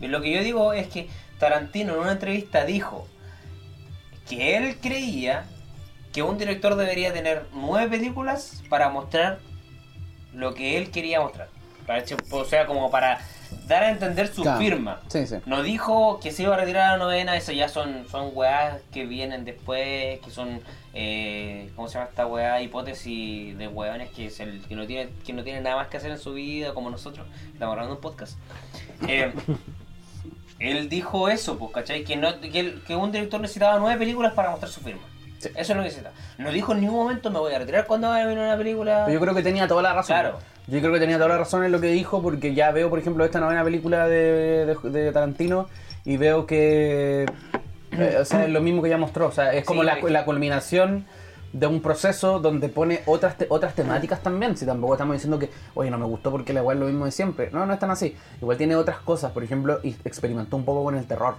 Lo 0.00 0.20
que 0.22 0.32
yo 0.32 0.42
digo 0.42 0.72
es 0.72 0.88
que 0.88 1.08
Tarantino 1.38 1.92
en 1.94 2.00
una 2.00 2.12
entrevista 2.12 2.64
dijo 2.64 3.06
que 4.28 4.56
él 4.56 4.76
creía 4.80 5.44
que 6.12 6.22
un 6.22 6.38
director 6.38 6.76
debería 6.76 7.12
tener 7.12 7.44
nueve 7.52 7.90
películas 7.98 8.62
para 8.70 8.88
mostrar 8.88 9.38
lo 10.32 10.54
que 10.54 10.78
él 10.78 10.90
quería 10.90 11.20
mostrar. 11.20 11.48
O 12.30 12.44
sea, 12.44 12.66
como 12.66 12.90
para 12.90 13.20
dar 13.66 13.82
a 13.82 13.90
entender 13.90 14.28
su 14.28 14.42
Claro. 14.42 14.58
firma. 14.58 15.00
Sí, 15.08 15.26
sí. 15.26 15.36
No 15.46 15.62
dijo 15.62 16.20
que 16.20 16.30
se 16.30 16.44
iba 16.44 16.54
a 16.54 16.58
retirar 16.58 16.88
a 16.88 16.92
la 16.92 16.98
novena, 16.98 17.36
eso 17.36 17.52
ya 17.52 17.68
son, 17.68 18.06
son 18.08 18.30
weás 18.34 18.80
que 18.92 19.06
vienen 19.06 19.44
después, 19.44 20.20
que 20.20 20.30
son, 20.30 20.60
eh, 20.94 21.70
¿cómo 21.76 21.88
se 21.88 21.94
llama 21.94 22.08
esta 22.10 22.26
weá? 22.26 22.62
Hipótesis 22.62 23.56
de 23.58 23.68
weones 23.68 24.10
que, 24.10 24.26
es 24.26 24.38
el, 24.40 24.60
que, 24.66 24.74
no 24.76 24.86
tiene, 24.86 25.10
que 25.26 25.32
no 25.32 25.42
tienen 25.42 25.62
nada 25.64 25.76
más 25.76 25.88
que 25.88 25.96
hacer 25.96 26.10
en 26.10 26.18
su 26.18 26.32
vida, 26.32 26.74
como 26.74 26.90
nosotros, 26.90 27.26
estamos 27.52 27.74
grabando 27.74 27.96
un 27.96 28.00
podcast. 28.00 28.38
Eh, 29.08 29.32
él 30.58 30.88
dijo 30.88 31.28
eso, 31.28 31.58
pues, 31.58 31.72
¿cachai? 31.72 32.04
Que, 32.04 32.16
no, 32.16 32.40
que, 32.40 32.60
él- 32.60 32.82
que 32.86 32.94
un 32.94 33.10
director 33.12 33.40
necesitaba 33.40 33.78
nueve 33.78 33.98
películas 33.98 34.32
para 34.34 34.50
mostrar 34.50 34.70
su 34.70 34.80
firma. 34.80 35.02
Eso 35.48 35.58
es 35.58 35.68
lo 35.70 35.74
que 35.76 35.80
necesita. 35.82 36.10
No 36.38 36.50
dijo 36.50 36.72
en 36.72 36.80
ningún 36.80 36.96
momento 36.98 37.30
me 37.30 37.38
voy 37.38 37.52
a 37.54 37.58
retirar 37.58 37.86
cuando 37.86 38.08
vaya 38.08 38.24
a 38.24 38.26
venir 38.26 38.42
una 38.44 38.56
película. 38.56 39.02
Pero 39.06 39.14
yo 39.14 39.20
creo 39.20 39.34
que 39.34 39.42
tenía 39.42 39.66
toda 39.66 39.82
la 39.82 39.92
razón. 39.94 40.14
Claro. 40.14 40.38
Yo 40.66 40.78
creo 40.80 40.92
que 40.92 41.00
tenía 41.00 41.16
toda 41.16 41.30
la 41.30 41.38
razón 41.38 41.64
en 41.64 41.72
lo 41.72 41.80
que 41.80 41.88
dijo, 41.88 42.22
porque 42.22 42.54
ya 42.54 42.70
veo, 42.70 42.90
por 42.90 42.98
ejemplo, 42.98 43.24
esta 43.24 43.40
novena 43.40 43.64
película 43.64 44.06
de, 44.06 44.66
de- 44.66 44.90
de 44.90 45.12
Tarantino 45.12 45.66
y 46.04 46.16
veo 46.16 46.46
que. 46.46 47.26
eh, 47.92 48.16
o 48.20 48.24
sea, 48.24 48.44
es 48.44 48.50
lo 48.50 48.60
mismo 48.60 48.82
que 48.82 48.88
ya 48.90 48.98
mostró. 48.98 49.26
O 49.26 49.32
sea, 49.32 49.52
es 49.52 49.64
como 49.64 49.80
Sí, 49.82 49.86
la, 49.86 49.98
la 50.10 50.24
culminación 50.24 51.06
de 51.52 51.66
un 51.66 51.82
proceso 51.82 52.38
donde 52.38 52.68
pone 52.68 53.00
otras 53.06 53.36
te- 53.36 53.46
otras 53.48 53.74
temáticas 53.74 54.22
también. 54.22 54.56
Si 54.56 54.64
tampoco 54.64 54.94
estamos 54.94 55.14
diciendo 55.14 55.38
que, 55.40 55.50
oye, 55.74 55.90
no 55.90 55.98
me 55.98 56.04
gustó 56.06 56.30
porque 56.30 56.52
la 56.52 56.60
igual 56.60 56.76
es 56.76 56.80
lo 56.82 56.86
mismo 56.86 57.04
de 57.06 57.10
siempre. 57.10 57.50
No, 57.50 57.66
no 57.66 57.72
es 57.72 57.78
tan 57.80 57.90
así. 57.90 58.16
Igual 58.40 58.56
tiene 58.56 58.76
otras 58.76 58.98
cosas. 59.00 59.32
Por 59.32 59.42
ejemplo, 59.42 59.80
experimentó 60.04 60.56
un 60.56 60.64
poco 60.64 60.84
con 60.84 60.94
el 60.96 61.06
terror. 61.06 61.34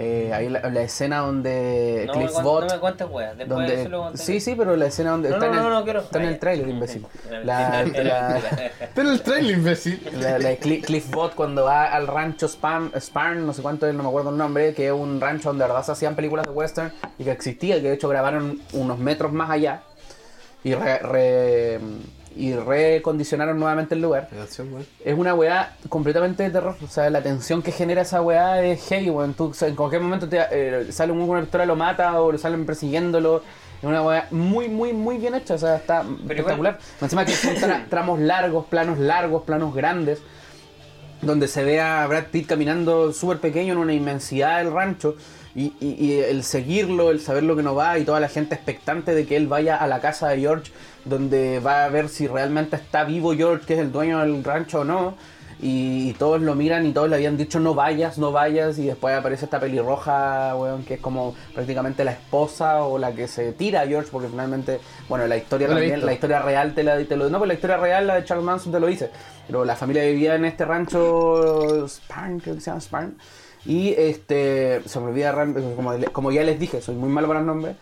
Eh, 0.00 0.30
ahí 0.32 0.48
la, 0.48 0.60
la 0.70 0.82
escena 0.82 1.18
donde 1.18 2.04
no, 2.06 2.12
me, 2.14 2.18
Cliff 2.20 2.30
cuent- 2.36 2.42
Booth 2.44 2.60
no 2.60 2.74
me 2.74 2.78
cuentes 2.78 3.06
weas, 3.10 3.36
después 3.36 3.58
donde, 3.58 3.82
se 3.82 3.88
lo 3.88 4.02
conté. 4.04 4.18
sí, 4.22 4.38
sí, 4.38 4.54
pero 4.56 4.76
la 4.76 4.86
escena 4.86 5.10
donde 5.10 5.28
No, 5.28 5.34
está, 5.34 5.46
no, 5.48 5.52
en 5.54 5.58
el, 5.58 5.64
no, 5.64 5.70
no 5.70 5.84
quiero. 5.84 6.00
está 6.02 6.18
en 6.20 6.24
el 6.26 6.38
trailer, 6.38 6.68
imbécil. 6.68 7.06
La, 7.42 7.82
la, 7.84 8.40
Pero 8.94 9.10
el 9.10 9.20
trailer, 9.22 9.58
imbécil. 9.58 10.00
la- 10.20 10.38
de 10.38 10.56
Cliff 10.56 11.10
Bot 11.10 11.34
cuando 11.34 11.64
va 11.64 11.86
al 11.86 12.06
rancho 12.06 12.46
Spam, 12.46 12.92
Sparn, 12.96 13.44
no 13.44 13.52
sé 13.52 13.60
cuánto 13.60 13.88
es, 13.88 13.94
no 13.94 14.04
me 14.04 14.08
acuerdo 14.08 14.30
el 14.30 14.36
nombre, 14.36 14.72
que 14.72 14.86
es 14.86 14.92
un 14.92 15.20
rancho 15.20 15.48
donde 15.48 15.64
de 15.64 15.68
verdad 15.68 15.84
se 15.84 15.90
hacían 15.90 16.14
películas 16.14 16.46
de 16.46 16.52
western 16.52 16.92
y 17.18 17.24
que 17.24 17.32
existía, 17.32 17.74
que 17.82 17.88
de 17.88 17.94
hecho 17.94 18.08
grabaron 18.08 18.60
unos 18.74 18.98
metros 19.00 19.32
más 19.32 19.50
allá 19.50 19.82
y 20.62 20.74
re- 20.74 20.98
re- 20.98 21.80
y 22.36 22.54
recondicionaron 22.54 23.58
nuevamente 23.58 23.94
el 23.94 24.02
lugar. 24.02 24.28
Es 25.04 25.16
una 25.18 25.34
weá 25.34 25.76
completamente 25.88 26.42
de 26.44 26.50
terror. 26.50 26.76
O 26.84 26.86
sea, 26.88 27.10
la 27.10 27.22
tensión 27.22 27.62
que 27.62 27.72
genera 27.72 28.02
esa 28.02 28.22
weá 28.22 28.62
es 28.64 28.86
heavy, 28.88 29.10
weón. 29.10 29.34
Tú, 29.34 29.46
o 29.46 29.54
sea, 29.54 29.68
en 29.68 29.74
cualquier 29.76 30.02
momento 30.02 30.28
te, 30.28 30.38
eh, 30.50 30.92
sale 30.92 31.12
un 31.12 31.20
una 31.20 31.40
pistola, 31.40 31.66
lo 31.66 31.76
mata 31.76 32.20
o 32.20 32.30
lo 32.32 32.38
salen 32.38 32.64
persiguiéndolo. 32.66 33.42
Es 33.78 33.84
una 33.84 34.02
weá 34.02 34.26
muy, 34.30 34.68
muy, 34.68 34.92
muy 34.92 35.18
bien 35.18 35.34
hecha. 35.34 35.54
O 35.54 35.58
sea, 35.58 35.76
está 35.76 36.04
espectacular. 36.20 36.78
Encima 37.00 37.24
que 37.24 37.32
son 37.32 37.54
tra- 37.56 37.86
tramos 37.88 38.18
largos, 38.20 38.66
planos 38.66 38.98
largos, 38.98 39.42
planos 39.44 39.74
grandes. 39.74 40.20
Donde 41.20 41.48
se 41.48 41.64
ve 41.64 41.80
a 41.80 42.06
Brad 42.06 42.26
Pitt 42.30 42.46
caminando 42.46 43.12
súper 43.12 43.38
pequeño 43.38 43.72
en 43.72 43.78
una 43.78 43.92
inmensidad 43.92 44.58
del 44.58 44.72
rancho. 44.72 45.16
Y, 45.54 45.72
y- 45.80 45.96
y 45.98 46.20
el 46.20 46.44
seguirlo, 46.44 47.10
el 47.10 47.20
saber 47.20 47.42
lo 47.42 47.56
que 47.56 47.62
no 47.64 47.74
va 47.74 47.98
y 47.98 48.04
toda 48.04 48.20
la 48.20 48.28
gente 48.28 48.54
expectante 48.54 49.14
de 49.14 49.26
que 49.26 49.34
él 49.36 49.48
vaya 49.48 49.74
a 49.76 49.88
la 49.88 50.00
casa 50.00 50.28
de 50.28 50.38
George, 50.38 50.70
donde 51.04 51.60
va 51.60 51.84
a 51.84 51.88
ver 51.88 52.08
si 52.08 52.26
realmente 52.26 52.76
está 52.76 53.04
vivo 53.04 53.34
George, 53.34 53.66
que 53.66 53.74
es 53.74 53.80
el 53.80 53.92
dueño 53.92 54.20
del 54.20 54.42
rancho 54.44 54.80
o 54.80 54.84
no. 54.84 55.14
Y, 55.60 56.10
y 56.10 56.12
todos 56.12 56.40
lo 56.40 56.54
miran 56.54 56.86
y 56.86 56.92
todos 56.92 57.08
le 57.08 57.16
habían 57.16 57.36
dicho 57.36 57.58
no 57.58 57.74
vayas, 57.74 58.16
no 58.16 58.30
vayas. 58.30 58.78
Y 58.78 58.86
después 58.86 59.16
aparece 59.16 59.46
esta 59.46 59.58
pelirroja, 59.58 60.54
weón, 60.54 60.84
que 60.84 60.94
es 60.94 61.00
como 61.00 61.34
prácticamente 61.52 62.04
la 62.04 62.12
esposa 62.12 62.84
o 62.84 62.96
la 62.98 63.12
que 63.12 63.26
se 63.26 63.52
tira 63.52 63.80
a 63.80 63.86
George, 63.86 64.08
porque 64.12 64.28
finalmente, 64.28 64.80
bueno, 65.08 65.26
la 65.26 65.36
historia 65.36 65.66
No 65.66 65.74
también, 65.74 66.06
la 66.06 66.12
historia 66.12 66.40
real 66.40 66.74
te, 66.74 66.84
la, 66.84 67.02
te 67.04 67.16
lo 67.16 67.28
No, 67.28 67.38
pues 67.38 67.48
la 67.48 67.54
historia 67.54 67.76
real, 67.76 68.06
la 68.06 68.14
de 68.16 68.24
Charles 68.24 68.44
Manson 68.44 68.72
te 68.72 68.78
lo 68.78 68.86
dice. 68.86 69.10
Pero 69.46 69.64
la 69.64 69.74
familia 69.74 70.04
vivía 70.04 70.36
en 70.36 70.44
este 70.44 70.64
rancho 70.64 71.88
Sparn, 71.88 72.38
creo 72.38 72.54
que 72.54 72.60
se 72.60 72.70
llama 72.70 72.80
Sparn. 72.80 73.18
Y 73.64 73.94
este, 73.98 74.80
se 74.86 75.00
me 75.00 75.06
olvida, 75.06 75.34
como 76.12 76.30
ya 76.30 76.42
les 76.44 76.60
dije, 76.60 76.80
soy 76.80 76.94
muy 76.94 77.08
malo 77.08 77.26
para 77.26 77.40
los 77.40 77.46
nombres. 77.46 77.76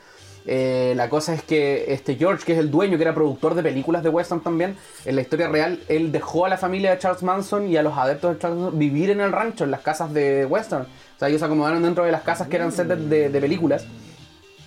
Eh, 0.49 0.93
la 0.97 1.09
cosa 1.09 1.35
es 1.35 1.43
que 1.43 1.93
este 1.93 2.15
George, 2.15 2.45
que 2.45 2.53
es 2.53 2.59
el 2.59 2.71
dueño, 2.71 2.97
que 2.97 3.03
era 3.03 3.13
productor 3.15 3.55
de 3.55 3.63
películas 3.65 4.03
de 4.05 4.09
western 4.11 4.41
también, 4.41 4.77
en 5.05 5.17
la 5.17 5.23
historia 5.23 5.49
real, 5.49 5.81
él 5.89 6.13
dejó 6.13 6.47
a 6.47 6.49
la 6.49 6.57
familia 6.57 6.93
de 6.93 6.99
Charles 6.99 7.23
Manson 7.25 7.69
y 7.69 7.77
a 7.77 7.83
los 7.83 7.97
adeptos 7.99 8.35
de 8.35 8.39
Charles 8.41 8.59
Manson 8.61 8.79
vivir 8.79 9.11
en 9.11 9.21
el 9.21 9.33
rancho, 9.33 9.65
en 9.65 9.73
las 9.73 9.81
casas 9.81 10.13
de 10.15 10.47
western. 10.47 10.83
O 10.83 11.19
sea, 11.19 11.29
ellos 11.29 11.41
se 11.41 11.47
acomodaron 11.47 11.83
dentro 11.83 12.05
de 12.05 12.13
las 12.13 12.23
casas 12.23 12.47
que 12.49 12.57
eran 12.57 12.71
sets 12.71 12.89
de, 12.89 12.97
de- 12.97 13.29
de 13.29 13.41
películas 13.41 13.85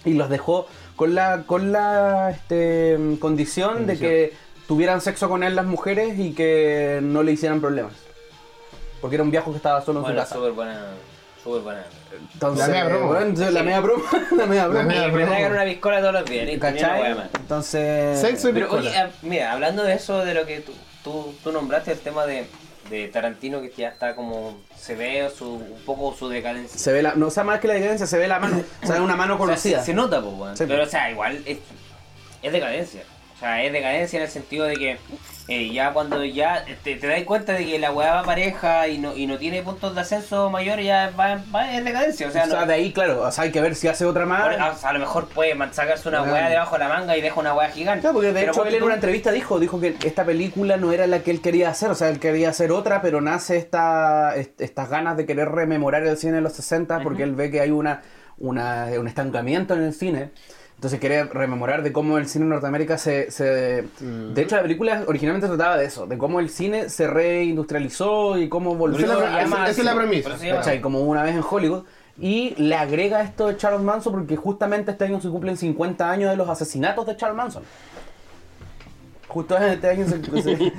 y 0.04 0.14
los 0.16 0.30
dejó 0.30 0.66
con 0.96 1.16
la 1.16 1.44
con 1.46 1.72
la 1.72 2.32
este, 2.32 2.98
condición 3.20 3.86
de 3.86 3.98
que 3.98 4.34
tuvieran 4.68 5.00
sexo 5.02 5.30
con 5.30 5.44
él 5.44 5.56
las 5.56 5.66
mujeres 5.66 6.20
y 6.20 6.34
que 6.34 7.00
no 7.02 7.24
le 7.24 7.32
hicieran 7.32 7.62
problemas. 7.62 7.94
Porque 9.00 9.16
era 9.16 9.24
un 9.24 9.32
viejo 9.32 9.52
que 9.52 9.58
estaba 9.58 9.82
solo 9.82 10.00
en 10.00 10.04
Bueno, 10.04 10.26
su 10.26 10.28
casa. 10.36 10.50
buena, 10.50 10.88
súper 11.44 11.62
buena. 11.62 11.84
Entonces, 12.34 12.68
La 12.68 12.74
media 12.74 12.86
broma. 12.86 13.08
bueno, 13.08 13.52
la 13.52 13.64
media 13.64 13.80
broma, 13.80 14.04
la 14.38 14.46
media 14.46 14.68
broma. 14.68 14.84
media 14.84 15.08
Y 15.08 15.12
me 15.12 15.48
una 15.50 15.64
piscola 15.66 16.00
todos 16.00 16.14
los 16.14 16.26
días. 16.26 16.50
Entonces. 16.50 18.20
Sexo 18.20 18.50
y 18.50 18.54
Pero 18.54 18.72
oye, 18.72 18.96
ah, 18.96 19.10
mira, 19.22 19.52
hablando 19.52 19.84
de 19.84 19.94
eso, 19.94 20.24
de 20.26 20.34
lo 20.34 20.46
que 20.46 20.62
tú, 20.62 20.74
tú, 21.04 21.34
tú 21.44 21.52
nombraste, 21.52 21.92
el 21.92 22.00
tema 22.00 22.26
de, 22.26 22.48
de 22.90 23.08
Tarantino, 23.08 23.62
que 23.62 23.72
ya 23.76 23.90
está 23.90 24.16
como, 24.16 24.60
se 24.78 24.96
ve 24.96 25.30
su, 25.36 25.54
un 25.56 25.82
poco 25.86 26.16
su 26.18 26.30
decadencia. 26.30 26.78
Se 26.80 26.92
ve 26.92 27.02
la, 27.02 27.16
no 27.16 27.28
o 27.28 27.32
sea 27.32 27.44
más 27.44 27.60
que 27.60 27.68
la 27.68 27.76
evidencia, 27.76 28.08
se 28.08 28.18
ve 28.18 28.28
la 28.28 28.40
mano. 28.40 28.64
O 28.84 28.86
sea, 28.86 28.96
es 28.96 29.02
una 29.02 29.16
mano 29.16 29.34
O 29.36 29.38
sea, 29.38 29.46
conocida. 29.46 29.80
se, 29.80 29.88
se 29.88 29.94
nota, 29.94 30.22
pues. 30.22 30.58
Sí. 30.58 30.66
Pero, 30.68 30.84
o 30.84 30.88
sea, 30.88 31.10
igual 31.12 31.42
es, 31.46 31.60
es 32.42 32.52
decadencia. 32.52 33.04
O 33.36 33.40
sea, 33.40 33.64
es 33.64 33.72
decadencia 33.72 34.18
en 34.18 34.24
el 34.24 34.30
sentido 34.30 34.66
de 34.66 34.76
que 34.76 34.98
eh, 35.50 35.72
ya 35.74 35.92
cuando 35.94 36.24
ya 36.24 36.64
te, 36.84 36.96
te 36.96 37.08
das 37.08 37.24
cuenta 37.24 37.54
de 37.54 37.66
que 37.66 37.80
la 37.80 37.92
weá 37.92 38.14
va 38.14 38.24
pareja 38.24 38.88
y 38.88 39.00
no, 39.00 39.16
y 39.16 39.26
no 39.28 39.38
tiene 39.38 39.62
puntos 39.64 39.96
de 39.96 40.02
ascenso 40.02 40.50
mayores, 40.50 40.86
ya 40.86 41.12
va, 41.20 41.42
va 41.54 41.76
en 41.76 41.84
decadencia. 41.86 42.28
O 42.28 42.32
sea, 42.32 42.46
no- 42.46 42.66
de 42.66 42.74
ahí, 42.74 42.94
claro, 42.94 43.22
o 43.24 43.32
sea, 43.32 43.46
hay 43.46 43.52
que 43.52 43.60
ver 43.62 43.76
si 43.76 43.88
hace 43.88 44.06
otra 44.06 44.26
más. 44.26 44.56
O 44.72 44.78
sea, 44.78 44.90
a 44.90 44.94
lo 44.94 45.00
mejor 45.00 45.28
puede 45.28 45.56
sacarse 45.74 46.08
una 46.08 46.22
weá 46.24 46.50
debajo 46.50 46.76
de 46.76 46.80
la 46.80 46.90
manga 46.90 47.18
y 47.18 47.22
deja 47.22 47.40
una 47.40 47.54
weá 47.54 47.70
gigante. 47.70 48.02
Claro, 48.02 48.14
porque 48.14 48.28
de 48.32 48.40
Pero 48.40 48.52
hecho 48.52 48.66
él 48.66 48.76
en 48.76 48.84
una 48.84 48.94
entrevista 48.96 49.32
dijo, 49.32 49.60
dijo 49.60 49.80
que 49.82 49.96
esta 50.06 50.24
película 50.24 50.78
no 50.78 50.92
era 50.92 51.08
la 51.08 51.20
que 51.20 51.32
él 51.32 51.42
quería 51.42 51.70
hacer, 51.70 51.90
o 51.90 51.96
sea, 51.96 52.10
él 52.10 52.20
quería 52.20 52.50
hacer 52.50 52.72
otra, 52.72 53.02
pero 53.02 53.20
nace 53.22 53.58
esta, 53.58 54.36
est- 54.36 54.62
estas 54.62 54.90
ganas 54.90 55.18
de 55.18 55.26
querer 55.26 55.50
rememorar 55.50 56.04
el 56.06 56.16
cine 56.18 56.34
de 56.34 56.42
los 56.42 56.54
60 56.54 57.00
porque 57.02 57.24
él 57.24 57.34
ve 57.36 57.50
que 57.50 57.60
hay 57.62 57.72
una, 57.72 58.02
una, 58.38 58.86
un 59.00 59.08
estancamiento 59.08 59.74
en 59.74 59.82
el 59.84 59.94
cine. 59.94 60.32
Entonces 60.80 61.02
quiere 61.02 61.26
rememorar 61.26 61.84
de 61.84 61.92
cómo 61.92 62.18
el 62.18 62.26
cine 62.28 62.44
en 62.46 62.50
Norteamérica 62.52 62.98
se... 62.98 63.30
se- 63.32 63.84
De 64.00 64.42
hecho, 64.42 64.56
la 64.56 64.62
película 64.62 65.04
originalmente 65.08 65.48
trataba 65.50 65.76
de 65.76 65.84
eso, 65.84 66.08
de 66.08 66.18
cómo 66.18 66.40
el 66.40 66.50
cine 66.50 66.88
se 66.88 67.06
reindustrializó 67.06 68.38
y 68.38 68.48
cómo 68.48 68.76
volvió 68.76 69.06
Esa 69.06 69.14
es 69.18 69.22
a 69.24 69.42
llamarse. 69.42 69.72
esa 69.74 69.82
es 69.82 69.86
la 69.86 69.96
premisa. 69.96 70.30
¿Cachai? 70.40 70.80
Como 70.80 71.02
una 71.02 71.24
vez 71.24 71.36
en 71.36 71.44
Hollywood. 71.50 71.84
Y 72.18 72.56
le 72.58 72.76
agrega 72.76 73.22
esto 73.24 73.48
de 73.48 73.58
Charles 73.58 73.82
Manson 73.82 74.14
porque 74.14 74.38
justamente 74.38 74.92
este 74.92 75.04
año 75.04 75.20
se 75.20 75.28
cumplen 75.30 75.58
50 75.58 76.10
años 76.10 76.32
de 76.32 76.38
los 76.38 76.48
asesinatos 76.48 77.06
de 77.06 77.18
Charles 77.18 77.36
Manson. 77.36 77.64
Justo 79.28 79.58
este 79.58 79.90
año 79.90 80.06
se, 80.08 80.24
se- 80.42 80.54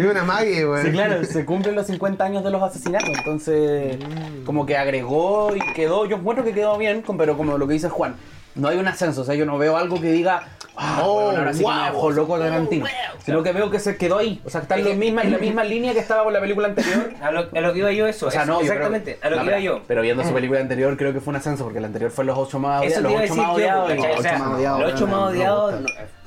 Es 0.00 0.10
una 0.10 0.22
magia, 0.24 0.64
güey. 0.66 0.84
sí, 0.84 0.90
claro, 0.92 1.24
se 1.24 1.44
cumplen 1.44 1.74
los 1.74 1.86
50 1.88 2.24
años 2.24 2.42
de 2.44 2.50
los 2.50 2.62
asesinatos. 2.62 3.10
Entonces, 3.18 3.98
como 4.46 4.64
que 4.64 4.76
agregó 4.76 5.54
y 5.54 5.58
quedó. 5.74 6.06
Yo 6.06 6.16
encuentro 6.16 6.44
que 6.44 6.52
quedó 6.52 6.78
bien, 6.78 7.02
pero 7.18 7.36
como 7.36 7.58
lo 7.58 7.66
que 7.66 7.74
dice 7.74 7.88
Juan, 7.90 8.14
no 8.56 8.68
hay 8.68 8.78
un 8.78 8.88
ascenso. 8.88 9.22
O 9.22 9.24
sea, 9.24 9.34
yo 9.34 9.46
no 9.46 9.56
veo 9.58 9.76
algo 9.76 10.00
que 10.00 10.10
diga, 10.10 10.42
Ah, 10.78 11.00
Oh, 11.04 11.30
ahora 11.30 11.54
sí 11.54 11.60
que 11.60 11.66
me 11.66 11.72
wow. 11.72 11.84
dejó 11.84 12.10
loco 12.10 12.38
Tarantino. 12.38 12.84
Sino 13.24 13.42
que 13.42 13.50
veo 13.52 13.70
que 13.70 13.78
se 13.80 13.96
quedó 13.96 14.18
ahí. 14.18 14.42
O 14.44 14.50
sea, 14.50 14.60
está 14.60 14.76
en, 14.76 14.86
la 14.86 14.94
misma, 14.94 15.22
en 15.22 15.32
la 15.32 15.38
misma 15.38 15.64
línea 15.64 15.94
que 15.94 16.00
estaba 16.00 16.22
con 16.24 16.34
la 16.34 16.40
película 16.40 16.68
anterior. 16.68 17.12
A 17.22 17.30
lo, 17.30 17.40
a 17.50 17.60
lo 17.62 17.72
que 17.72 17.78
iba 17.78 17.92
yo 17.92 18.06
eso. 18.06 18.26
O 18.26 18.30
sea, 18.30 18.44
no, 18.44 18.60
exactamente. 18.60 19.16
creo- 19.18 19.26
a 19.26 19.30
lo 19.30 19.36
no, 19.36 19.42
que 19.42 19.48
iba 19.48 19.56
pero- 19.58 19.76
yo. 19.78 19.82
Pero 19.88 20.02
viendo 20.02 20.22
su 20.22 20.34
película 20.34 20.60
anterior 20.60 20.94
creo 20.98 21.14
que 21.14 21.20
fue 21.22 21.30
un 21.30 21.36
ascenso, 21.36 21.64
porque 21.64 21.80
la 21.80 21.86
anterior 21.86 22.10
fue 22.10 22.26
Los 22.26 22.36
ocho 22.36 22.58
más 22.58 22.82
odiados. 22.82 23.02
Los 23.02 23.22
ocho 23.22 23.34
más 23.36 23.48
odiados. 23.56 24.80
los 24.82 24.92
ocho 24.92 25.06
más 25.06 25.18
odiados. 25.30 25.74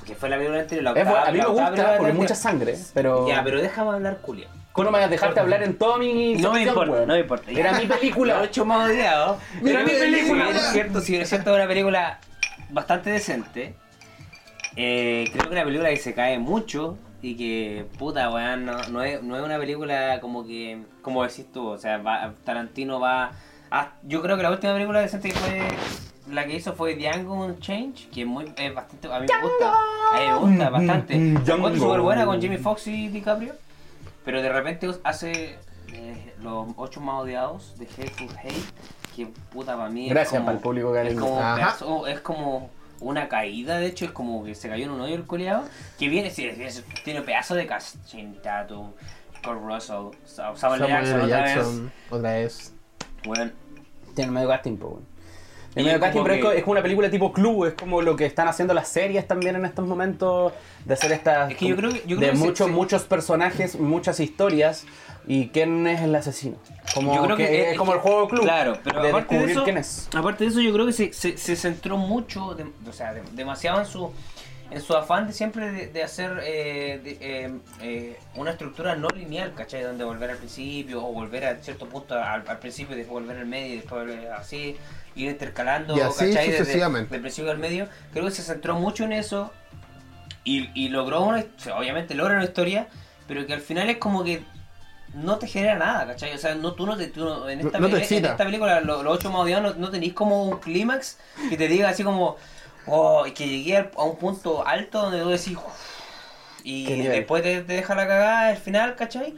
que 0.03 0.15
fue 0.15 0.30
la 0.30 0.38
película 0.38 0.61
anterior. 0.61 0.84
La 0.84 0.91
octava- 0.93 1.27
a 1.27 1.31
mí 1.31 1.38
me 1.38 1.45
gusta 1.45 1.95
porque 1.99 2.14
mucha 2.14 2.34
sangre, 2.35 2.76
pero... 2.95 3.27
Ya, 3.27 3.43
pero 3.43 3.61
déjame 3.61 3.91
hablar, 3.91 4.18
Julia. 4.23 4.47
Tú 4.80 4.85
no 4.85 4.91
me 4.91 4.99
vas 4.99 5.07
a 5.07 5.10
dejarte 5.10 5.39
hablar 5.41 5.61
en 5.61 5.77
toda 5.77 5.97
mi 5.97 6.35
No 6.35 6.53
me 6.53 6.64
importa, 6.64 7.06
no 7.06 7.14
me 7.14 7.19
importa. 7.19 7.51
Era 7.51 7.73
mi 7.73 7.85
película. 7.85 8.39
Ocho 8.41 8.64
más 8.64 8.89
odiados. 8.89 9.38
Era 9.61 9.84
mi 9.84 9.91
película. 9.91 10.45
Si 10.45 10.51
bien 10.53 10.56
es 10.56 10.72
cierto, 10.72 11.01
si 11.01 11.11
bien 11.11 11.23
es 11.23 11.30
cierto, 11.30 11.49
es 11.49 11.56
una 11.57 11.68
película 11.68 12.19
bastante 12.69 13.10
decente. 13.10 13.73
Eh, 14.77 15.30
creo 15.34 15.43
que 15.47 15.51
una 15.51 15.65
película 15.65 15.89
que 15.89 15.97
se 15.97 16.14
cae 16.14 16.39
mucho 16.39 16.97
y 17.22 17.35
que, 17.35 17.85
puta, 17.97 18.30
weón, 18.31 18.65
no, 18.65 18.77
no, 18.89 19.03
es, 19.03 19.22
no 19.22 19.35
es 19.35 19.43
una 19.43 19.57
película 19.57 20.22
como 20.22 20.47
que, 20.47 20.80
como 21.01 21.23
decís 21.23 21.45
tú, 21.51 21.68
o 21.68 21.77
sea, 21.77 21.97
va- 21.97 22.31
Tarantino 22.45 23.01
va... 23.01 23.31
a- 23.72 23.89
yo 24.03 24.22
creo 24.22 24.38
que 24.38 24.43
la 24.43 24.51
última 24.51 24.72
película 24.73 25.01
decente 25.01 25.27
que 25.30 25.35
fue... 25.35 25.68
La 26.31 26.45
que 26.45 26.56
hizo 26.56 26.72
fue 26.73 26.95
Django 26.95 27.53
Change, 27.60 28.07
que 28.14 28.22
es 28.22 28.27
muy, 28.27 28.45
es 28.56 28.73
bastante, 28.73 29.11
a 29.11 29.19
mí 29.19 29.26
me 29.27 29.41
gusta, 29.41 29.73
a 29.73 30.19
mí 30.22 30.27
me 30.27 30.35
gusta 30.35 30.69
bastante. 30.69 31.15
Mm, 31.15 31.19
mm, 31.19 31.38
encuentro 31.38 31.69
Django. 31.69 31.76
súper 31.85 31.99
buena 32.01 32.26
con 32.26 32.39
Jimmy 32.39 32.57
Foxx 32.57 32.88
y 32.88 33.07
DiCaprio, 33.10 33.53
pero 34.26 34.41
de 34.41 34.50
repente 34.50 34.90
hace 35.04 35.58
eh, 35.94 36.34
los 36.41 36.68
ocho 36.78 37.02
más 37.02 37.22
odiados 37.22 37.78
de 37.80 37.86
Hateful 37.86 38.30
Hate, 38.44 38.54
que 39.16 39.26
puta 39.52 39.76
para 39.76 39.90
mí 39.90 40.06
es 40.08 40.10
Gracias 40.12 40.34
como- 40.34 40.46
para 40.46 40.58
el 40.58 40.64
público 40.64 40.94
que 40.94 41.08
es 41.08 41.14
como, 41.20 41.34
un 41.38 41.56
pedazo- 41.56 42.08
es 42.08 42.20
como 42.20 42.70
una 43.02 43.30
caída, 43.30 43.78
de 43.80 43.88
hecho, 43.88 44.06
es 44.06 44.12
como 44.12 44.44
que 44.44 44.54
se 44.56 44.68
cayó 44.70 44.86
en 44.86 44.91
un 44.91 45.02
hoyo 45.02 45.16
el 45.16 45.26
coleado, 45.26 45.64
que 45.98 46.10
viene, 46.10 46.30
sí, 46.32 46.46
es- 46.46 46.84
tiene 47.04 47.22
pedazo 47.22 47.56
de 47.56 47.66
casting, 47.66 48.34
Tatum, 48.44 48.91
Kurt 49.44 49.62
Russell, 49.64 50.10
Sa- 50.26 50.54
Samuel, 50.56 50.82
Samuel 50.82 50.88
Jackson, 50.90 51.16
L. 51.16 51.24
otra 51.26 51.41
vez. 51.44 51.56
Jackson, 51.56 51.91
otra 52.10 52.32
vez. 52.34 52.74
Bueno, 53.26 53.52
Tiene 54.16 54.28
el 54.30 54.32
medio 54.34 54.50
casting, 54.50 54.78
weón. 54.82 55.06
El 55.76 55.86
medio 55.86 56.00
que- 56.00 56.58
es 56.58 56.64
como 56.64 56.72
una 56.74 56.82
película 56.82 57.10
tipo 57.10 57.32
club, 57.32 57.66
es 57.66 57.74
como 57.74 58.02
lo 58.02 58.16
que 58.16 58.26
están 58.26 58.48
haciendo 58.48 58.74
las 58.74 58.88
series 58.88 59.28
también 59.28 59.56
en 59.56 59.66
estos 59.66 59.86
momentos, 59.86 60.52
de 60.86 60.94
hacer 60.94 61.12
estas... 61.12 61.52
Es 61.52 61.58
que 61.58 61.68
yo 61.68 61.76
creo 61.76 61.91
que- 61.91 62.04
yo 62.08 62.18
de 62.18 62.28
que 62.32 62.34
muchos, 62.38 62.68
se- 62.68 62.74
muchos 62.74 63.04
personajes, 63.04 63.80
muchas 63.80 64.20
historias, 64.20 64.86
y 65.28 65.50
quién 65.50 65.86
es 65.86 66.02
el 66.02 66.16
asesino. 66.16 66.56
Como 66.96 67.14
yo 67.16 67.24
creo 67.24 67.38
que, 67.38 67.72
es, 67.72 67.78
como 67.78 67.94
el 67.94 68.00
juego 68.00 68.28
club. 68.28 68.41
Claro, 68.44 68.78
pero 68.84 69.02
de 69.04 69.10
aparte 69.10 69.38
de 69.38 69.52
eso, 69.52 69.64
quién 69.64 69.78
es. 69.78 70.10
aparte 70.16 70.44
de 70.44 70.50
eso, 70.50 70.60
yo 70.60 70.74
creo 70.74 70.88
que 70.88 70.94
se, 70.94 71.14
se, 71.14 71.38
se 71.38 71.56
centró 71.56 71.98
mucho, 71.98 72.56
de- 72.56 72.66
o 72.90 72.94
sea, 72.94 73.14
de- 73.14 73.22
demasiado 73.34 73.80
en 73.80 73.86
su 73.86 74.12
en 74.72 74.82
su 74.82 74.96
afán 74.96 75.26
de 75.28 75.34
siempre 75.34 75.72
de, 75.72 75.88
de 75.88 76.04
hacer 76.04 76.40
eh, 76.44 77.00
de, 77.04 77.18
eh, 77.22 77.52
eh, 77.82 78.20
una 78.36 78.52
estructura 78.52 78.96
no 78.96 79.08
lineal, 79.10 79.54
¿cachai? 79.56 79.82
Donde 79.84 80.04
volver 80.04 80.30
al 80.32 80.38
principio 80.38 81.04
o 81.04 81.12
volver 81.12 81.46
a 81.46 81.58
cierto 81.58 81.88
punto 81.88 82.14
al, 82.16 82.44
al 82.48 82.60
principio 82.60 82.96
y 82.96 83.00
después 83.00 83.24
volver 83.24 83.38
al 83.40 83.48
medio 83.48 83.74
y 83.74 83.78
después 83.78 84.02
volver 84.06 84.32
así, 84.32 84.78
ir 85.16 85.30
intercalando, 85.30 85.98
Y 85.98 86.02
así 86.02 86.28
¿cachai? 86.28 86.48
Desde- 86.52 86.58
sucesivamente. 86.60 87.12
del 87.12 87.22
principio 87.22 87.50
al 87.52 87.58
medio. 87.58 87.88
Creo 88.14 88.26
que 88.26 88.32
se 88.32 88.44
centró 88.44 88.76
mucho 88.76 89.04
en 89.06 89.14
eso 89.14 89.52
y, 90.44 90.70
y 90.80 90.90
logró 90.90 91.22
una, 91.22 91.44
obviamente 91.76 92.14
logra 92.14 92.36
una 92.36 92.44
historia, 92.46 92.88
pero 93.28 93.46
que 93.48 93.54
al 93.54 93.62
final 93.62 93.90
es 93.90 93.98
como 93.98 94.24
que 94.24 94.44
no 95.16 95.38
te 95.40 95.48
genera 95.48 95.76
nada, 95.78 96.06
¿cachai? 96.06 96.34
O 96.36 96.38
sea, 96.38 96.54
no, 96.54 96.74
tú 96.74 96.86
no 96.86 96.96
te, 96.96 97.08
tú 97.08 97.22
no- 97.26 97.50
en, 97.50 97.62
esta, 97.62 97.80
No 97.80 97.88
te 97.88 97.96
en 97.96 98.02
excita. 98.02 98.32
esta 98.32 98.46
película, 98.46 98.80
lo- 98.82 99.02
los, 99.02 99.18
ocho 99.18 99.32
más 99.32 99.41
odiados, 99.41 99.76
no, 99.76 99.82
no 99.88 99.90
tenéis 99.91 100.14
como 100.14 100.44
un 100.46 100.60
clímax 100.60 101.18
que 101.50 101.58
te 101.58 101.68
diga 101.68 101.90
así 101.90 102.04
como, 102.04 102.38
oh, 102.88 103.26
y 103.26 103.31
que 103.31 103.47
llegué 103.47 103.77
a 103.77 104.03
un 104.03 104.18
punto 104.18 104.65
alto 104.65 105.01
donde 105.01 105.22
tú 105.22 105.30
decís, 105.30 105.57
y 106.64 107.01
después 107.03 107.43
te, 107.43 107.61
te 107.61 107.73
deja 107.73 107.95
la 107.95 108.07
cagada 108.07 108.47
al 108.49 108.57
final, 108.57 108.95
¿cachai? 108.95 109.35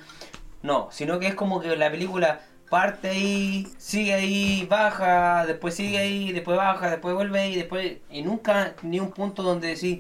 No, 0.63 0.89
sino 0.91 1.19
que 1.19 1.27
es 1.27 1.35
como 1.35 1.59
que 1.59 1.76
la 1.76 1.89
película 1.89 2.41
parte 2.69 3.09
ahí, 3.09 3.68
sigue 3.77 4.13
ahí, 4.13 4.65
baja, 4.69 5.45
después 5.45 5.76
sigue 5.76 5.97
ahí, 5.97 6.31
después 6.31 6.55
baja, 6.55 6.89
después 6.89 7.13
vuelve 7.13 7.39
ahí, 7.39 7.55
después, 7.55 7.97
y 8.09 8.22
nunca 8.22 8.76
ni 8.81 8.99
un 8.99 9.11
punto 9.11 9.43
donde 9.43 9.68
decís, 9.68 9.99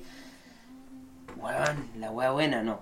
weón, 1.35 1.89
la 1.97 2.11
wea 2.11 2.31
buena, 2.31 2.63
no, 2.63 2.79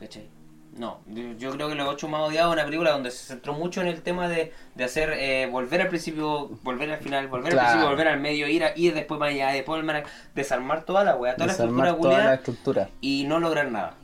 ¿cachai? 0.00 0.35
No, 0.76 1.00
yo, 1.06 1.32
yo 1.38 1.50
creo 1.52 1.68
que 1.70 1.74
Los 1.74 1.88
Ocho 1.88 2.06
Más 2.06 2.20
Odiados 2.20 2.50
es 2.50 2.56
una 2.56 2.64
película 2.66 2.90
donde 2.90 3.10
se 3.10 3.24
centró 3.24 3.54
mucho 3.54 3.80
en 3.80 3.86
el 3.86 4.02
tema 4.02 4.28
de, 4.28 4.52
de 4.74 4.84
hacer, 4.84 5.10
eh, 5.16 5.48
volver 5.50 5.80
al 5.80 5.88
principio, 5.88 6.48
volver 6.62 6.90
al 6.92 6.98
final, 6.98 7.28
volver 7.28 7.52
Claro. 7.52 7.66
al 7.66 7.72
principio, 7.72 7.90
volver 7.90 8.08
al 8.08 8.20
medio, 8.20 8.46
ir, 8.46 8.62
a, 8.62 8.76
ir 8.76 8.92
después 8.92 9.18
para 9.18 9.30
allá, 9.30 9.48
a- 9.50 10.04
desarmar 10.34 10.84
toda 10.84 11.02
la 11.04 11.16
wea, 11.16 11.34
toda 11.34 11.46
Desarmar 11.48 11.86
la 11.86 11.92
toda 11.96 12.10
estructura 12.10 12.24
la 12.24 12.34
estructura. 12.34 12.88
y 13.00 13.24
no 13.26 13.40
lograr 13.40 13.70
nada. 13.70 13.94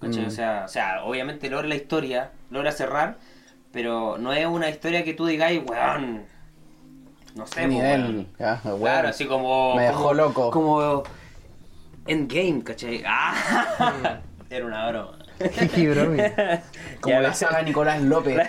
¿cachai? 0.00 0.24
Mm. 0.24 0.28
O, 0.28 0.30
sea, 0.30 0.62
o 0.64 0.68
sea, 0.68 1.04
obviamente 1.04 1.50
logra 1.50 1.68
la 1.68 1.74
historia, 1.76 2.30
logra 2.50 2.72
cerrar, 2.72 3.18
pero 3.70 4.16
no 4.18 4.32
es 4.32 4.46
una 4.46 4.70
historia 4.70 5.04
que 5.04 5.12
tú 5.14 5.26
digas, 5.26 5.52
weón, 5.68 6.24
no 7.34 7.46
sé, 7.46 7.56
¿Qué 7.56 7.62
po, 7.62 7.68
nivel? 7.68 8.02
weón. 8.02 8.28
Ya, 8.38 8.60
weón. 8.64 8.80
Claro, 8.80 9.08
así 9.08 9.26
como. 9.26 9.74
Me 9.76 9.82
dejó 9.82 10.00
como- 10.02 10.14
loco. 10.14 10.50
Como. 10.50 11.02
Endgame, 12.06 12.62
¿cachai? 12.64 13.02
Ah, 13.06 14.18
era 14.50 14.66
una 14.66 14.88
broma. 14.90 15.18
Qué 15.74 15.88
broma. 15.90 16.22
Como 17.00 17.20
la 17.20 17.34
saga 17.34 17.62
Nicolás 17.62 18.00
López. 18.02 18.38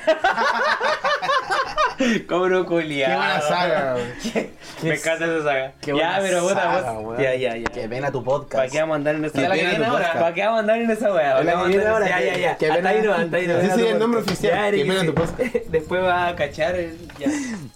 Cobro 2.28 2.66
culiado. 2.66 3.12
Qué 3.14 3.18
buena 3.18 3.42
saga, 3.42 3.94
güey. 4.34 4.50
Me 4.84 4.96
encanta 4.96 5.26
esa 5.26 5.44
saga. 5.44 5.72
Qué 5.80 5.88
ya, 5.92 5.94
buena 5.94 6.18
pero 6.22 6.42
puta, 6.42 6.56
saga, 6.56 6.92
vos-. 6.94 7.18
Ya, 7.20 7.36
ya, 7.36 7.56
ya. 7.56 7.66
Qué 7.66 7.88
pena 7.88 8.12
tu 8.12 8.24
podcast. 8.24 8.54
¿Para 8.56 8.70
qué 8.70 8.80
vamos 8.82 8.94
a 8.94 8.98
andar 8.98 9.16
en 9.16 9.26
esa 9.26 9.40
que 9.42 9.48
weá? 9.48 10.14
¿Para 10.14 10.34
qué 10.34 10.42
vamos 10.42 10.58
a 10.58 10.60
andar 10.60 10.82
en 10.82 10.92
esa 10.92 11.14
weá? 11.14 11.40
Es 11.40 11.46
la 11.46 11.54
¿Para 11.54 11.70
que 11.70 11.78
a 12.14 12.20
Ya, 12.20 12.26
ya, 12.26 12.38
ya. 12.38 12.58
Qué 12.58 12.66
Hasta 12.66 12.76
pena- 12.78 12.90
ahí 12.90 13.02
no, 13.04 13.14
hasta 13.14 13.38
ahí 13.38 13.48
no. 13.48 13.58
Ese 13.58 13.70
sería 13.76 13.92
el 13.92 14.00
nombre 14.00 14.22
oficial. 14.22 14.74
Eric, 14.74 14.88
pena 14.88 15.02
sí. 15.02 15.06
tu 15.08 15.14
podcast. 15.14 15.54
Después 15.68 16.04
va 16.04 16.28
a 16.28 16.36
cachar. 16.36 16.76
el- 16.76 16.98
Ya. 17.20 17.28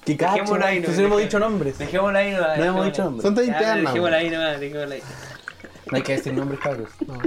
Qué 0.03 0.17
cacho, 0.17 0.33
Dejémoslo 0.33 0.65
ahí, 0.65 0.79
no, 0.81 0.89
no 0.89 1.01
hemos 1.05 1.19
dicho 1.21 1.39
nombres. 1.39 1.77
Dejémoslo 1.77 2.17
ahí, 2.17 2.31
no. 2.31 2.55
No 2.57 2.63
hemos 2.63 2.85
dicho 2.85 3.03
nombres. 3.03 3.23
Son 3.23 3.35
todas 3.35 3.47
internas. 3.49 3.93
Dejémoslo 3.93 4.15
ahí 4.17 4.29
nomás, 4.29 4.59
dejémoslo 4.59 4.93
ahí. 4.95 5.03
No 5.91 5.97
hay 5.97 6.03
que 6.03 6.11
decir 6.13 6.33
nombres, 6.33 6.59
cabros. 6.59 6.89
No. 7.05 7.19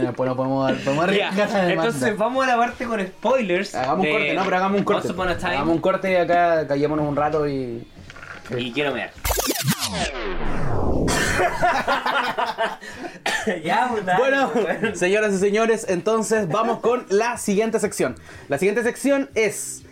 Después 0.00 0.28
no 0.28 0.36
podemos, 0.36 0.70
arriesgar 1.02 1.60
entonces 1.70 2.16
vamos 2.16 2.44
a 2.44 2.48
la 2.48 2.56
parte 2.56 2.84
con 2.84 3.00
spoilers. 3.00 3.74
Hagamos 3.74 3.98
un 3.98 4.04
de 4.04 4.12
corte, 4.12 4.34
no, 4.34 4.44
pero 4.44 4.56
hagamos 4.56 4.78
un 4.78 4.84
corte. 4.84 5.46
Hagamos 5.46 5.74
un 5.74 5.80
corte 5.80 6.12
y 6.12 6.16
acá 6.16 6.66
callémonos 6.66 7.08
un 7.08 7.16
rato 7.16 7.48
y. 7.48 7.86
Y 8.56 8.72
quiero 8.72 8.92
ver. 8.92 9.12
ya, 13.64 13.88
puta. 13.88 14.18
Bueno, 14.18 14.50
señoras 14.94 15.34
y 15.34 15.38
señores, 15.38 15.86
entonces 15.88 16.48
vamos 16.48 16.80
con 16.80 17.06
la 17.08 17.38
siguiente 17.38 17.78
sección. 17.78 18.16
La 18.48 18.58
siguiente 18.58 18.82
sección 18.82 19.30
es 19.34 19.84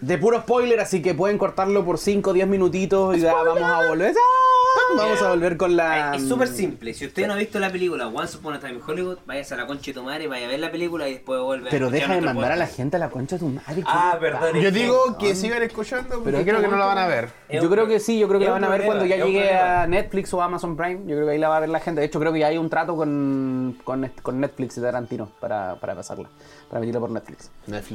de 0.00 0.18
puro 0.18 0.40
spoiler, 0.40 0.80
así 0.80 1.02
que 1.02 1.14
pueden 1.14 1.38
cortarlo 1.38 1.84
por 1.84 1.98
5 1.98 2.30
o 2.30 2.32
10 2.32 2.48
minutitos 2.48 3.16
y 3.16 3.20
ya 3.20 3.34
vamos 3.34 3.62
a 3.62 3.88
volver. 3.88 4.14
¡Ah! 4.16 4.96
Vamos 4.96 5.20
a 5.22 5.30
volver 5.30 5.56
con 5.56 5.76
la. 5.76 6.14
Es 6.16 6.28
súper 6.28 6.48
simple. 6.48 6.94
Si 6.94 7.04
usted 7.06 7.26
no 7.26 7.32
ha 7.34 7.36
visto 7.36 7.58
la 7.58 7.70
película 7.70 8.06
Once 8.08 8.36
Upon 8.36 8.54
a 8.54 8.60
Time 8.60 8.74
in 8.74 8.80
Hollywood, 8.86 9.18
váyase 9.26 9.54
a 9.54 9.56
la 9.58 9.66
concha 9.66 9.86
de 9.86 9.94
tu 9.94 10.02
madre, 10.02 10.26
vaya 10.28 10.46
a 10.46 10.48
ver 10.48 10.60
la 10.60 10.70
película 10.70 11.08
y 11.08 11.14
después 11.14 11.40
vuelve 11.40 11.68
a 11.68 11.70
Pero 11.70 11.90
deja 11.90 12.14
de 12.14 12.20
mandar 12.20 12.52
a 12.52 12.56
la 12.56 12.66
gente 12.66 12.96
a 12.96 13.00
la 13.00 13.08
concha 13.10 13.36
de 13.36 13.40
tu 13.40 13.48
madre. 13.48 13.82
Ah, 13.86 14.12
¿qué 14.14 14.20
perdón. 14.20 14.60
Yo 14.60 14.70
digo 14.70 15.18
que 15.18 15.34
sigan 15.34 15.62
escuchando, 15.62 16.20
pero 16.24 16.38
Pero 16.38 16.44
creo 16.44 16.60
que 16.60 16.68
no 16.68 16.76
la 16.76 16.86
van 16.86 16.98
a 16.98 17.06
ver. 17.06 17.28
Yo 17.50 17.68
creo 17.68 17.86
que 17.86 17.98
sí, 18.00 18.18
yo 18.18 18.28
creo 18.28 18.38
que 18.40 18.46
la 18.46 18.52
van 18.52 18.64
a 18.64 18.68
ver 18.68 18.84
cuando 18.84 19.04
ya 19.06 19.16
llegue 19.16 19.52
a 19.52 19.86
Netflix 19.86 20.32
o 20.34 20.40
Amazon 20.42 20.76
Prime. 20.76 21.00
Yo 21.06 21.16
creo 21.16 21.26
que 21.26 21.32
ahí 21.32 21.38
la 21.38 21.48
va 21.48 21.56
a 21.56 21.60
ver 21.60 21.68
la 21.68 21.80
gente. 21.80 22.00
De 22.00 22.06
hecho, 22.06 22.20
creo 22.20 22.32
que 22.32 22.38
ya 22.40 22.46
hay 22.48 22.58
un 22.58 22.70
trato 22.70 22.96
con, 22.96 23.76
con, 23.84 24.00
Net- 24.02 24.20
con 24.22 24.40
Netflix 24.40 24.76
de 24.76 24.82
Tarantino 24.82 25.28
para, 25.40 25.76
para 25.76 25.94
pasarla, 25.94 26.28
para 26.70 26.78
emitirla 26.78 27.00
por 27.00 27.10
Netflix. 27.10 27.50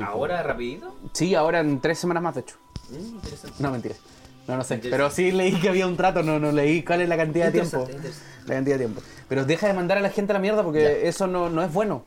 Ahora, 0.06 0.44
rapidito. 0.44 0.96
Sí, 1.14 1.34
ahora 1.34 1.62
en 1.62 1.80
tres 1.80 1.98
semanas 1.98 2.22
más, 2.22 2.36
de 2.36 2.42
hecho. 2.42 2.58
No, 3.60 3.72
mentira. 3.72 3.96
No, 4.48 4.58
no 4.58 4.64
sé. 4.64 4.78
Pero 4.78 5.10
sí 5.10 5.32
leí 5.32 5.60
que 5.60 5.70
había 5.70 5.88
un 5.88 5.96
trato, 5.96 6.22
no, 6.22 6.40
no 6.40 6.52
leí 6.52 6.84
cuál 6.84 7.02
es 7.02 7.10
la 7.10 7.16
cantidad 7.16 7.46
de 7.46 7.52
tiempo. 7.54 7.88
La 8.46 8.56
cantidad 8.56 8.76
de 8.78 8.86
tiempo. 8.86 9.02
Pero 9.30 9.46
deja 9.46 9.68
de 9.68 9.74
mandar 9.74 9.98
a 9.98 10.02
la 10.02 10.10
gente 10.10 10.34
a 10.34 10.36
la 10.36 10.40
mierda 10.40 10.62
porque 10.62 11.08
eso 11.08 11.26
no, 11.26 11.50
no 11.50 11.64
es 11.64 11.74
bueno. 11.74 12.04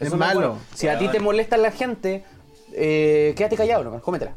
Es 0.00 0.10
no 0.10 0.16
malo. 0.16 0.40
bueno. 0.40 0.58
Si 0.74 0.88
a 0.88 0.98
ti 0.98 1.08
te 1.08 1.20
molesta 1.20 1.56
la 1.58 1.70
gente, 1.70 2.24
eh, 2.72 3.34
quédate 3.36 3.56
callado 3.56 3.84
nomás, 3.84 4.02
cómetela. 4.02 4.32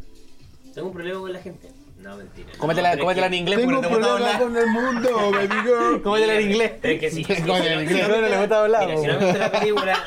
Tengo 0.74 0.88
un 0.88 0.94
problema 0.94 1.20
con 1.22 1.34
la 1.34 1.40
gente. 1.40 1.70
No, 2.10 2.18
mentira. 2.18 2.50
Cómetela, 2.58 2.96
No, 2.96 3.12
en 3.12 3.34
inglés 3.36 3.60
Tengo 3.60 3.72
porque 3.82 3.94
un 3.96 4.02
no 4.02 4.08
te 4.08 4.08
gusta 4.08 4.08
problema 4.08 4.34
hablar. 4.34 4.42
con 4.42 4.58
el 4.58 4.68
mundo, 4.68 5.32
baby 5.32 5.56
girl. 5.64 6.02
Cómetela 6.04 6.34
en 6.36 6.42
inglés. 6.52 6.72
Pero 6.82 6.94
es 6.96 7.00
que 7.00 7.12
sí. 7.12 7.24
sí, 7.24 7.42
Cómetela 7.44 7.74
en 7.74 7.88
sí, 7.88 7.94
inglés. 7.94 8.06
sí, 8.06 8.12
No 8.22 8.22
le 8.28 8.38
gusta 8.38 8.60
hablar, 8.62 8.88
Mira, 8.88 8.98
si 9.00 9.06
no 9.08 9.14
han 9.14 9.20
visto 9.20 9.38
la 9.38 9.52
película, 9.52 10.04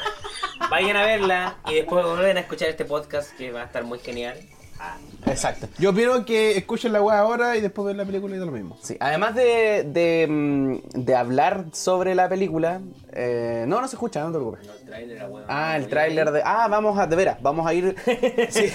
vayan 0.71 0.97
a 0.97 1.07
verla 1.07 1.57
y 1.69 1.75
después 1.75 2.05
vuelven 2.05 2.37
a 2.39 2.41
escuchar 2.41 2.69
este 2.71 2.85
podcast 2.85 3.33
que 3.37 3.53
va 3.53 3.63
a 3.63 3.65
estar 3.67 3.85
muy 3.85 3.99
genial. 4.01 4.37
Ah, 4.81 4.97
Exacto. 5.27 5.69
Yo 5.79 5.91
opino 5.91 6.25
que 6.25 6.57
escuchen 6.57 6.93
la 6.93 7.01
weá 7.03 7.21
ahora 7.21 7.57
y 7.57 7.61
después 7.61 7.87
ven 7.87 7.97
la 7.97 8.05
película 8.05 8.35
y 8.35 8.39
da 8.39 8.45
lo 8.47 8.53
mismo. 8.53 8.77
Sí, 8.83 8.97
además 9.01 9.35
de, 9.35 9.85
de, 9.87 10.27
mm, 10.29 10.79
de 11.05 11.15
hablar 11.17 11.65
sobre 11.73 12.15
la 12.15 12.29
película, 12.29 12.81
eh, 13.13 13.65
no, 13.69 13.81
no 13.81 13.89
se 13.89 13.97
escucha, 13.97 14.21
no 14.21 14.27
te 14.33 14.33
preocupes. 14.39 14.67
no, 14.67 14.73
el 14.75 14.85
tráiler 14.87 15.17
era 15.17 15.27
bueno. 15.29 15.47
Ah, 15.49 15.77
el 15.77 15.87
tráiler 15.89 16.31
de... 16.33 16.43
Ah, 16.45 16.67
vamos 16.69 16.99
a... 16.99 17.07
De 17.07 17.17
veras, 17.17 17.39
vamos 17.41 17.67
a 17.67 17.73
ir... 17.75 17.95
Sí. 18.51 18.71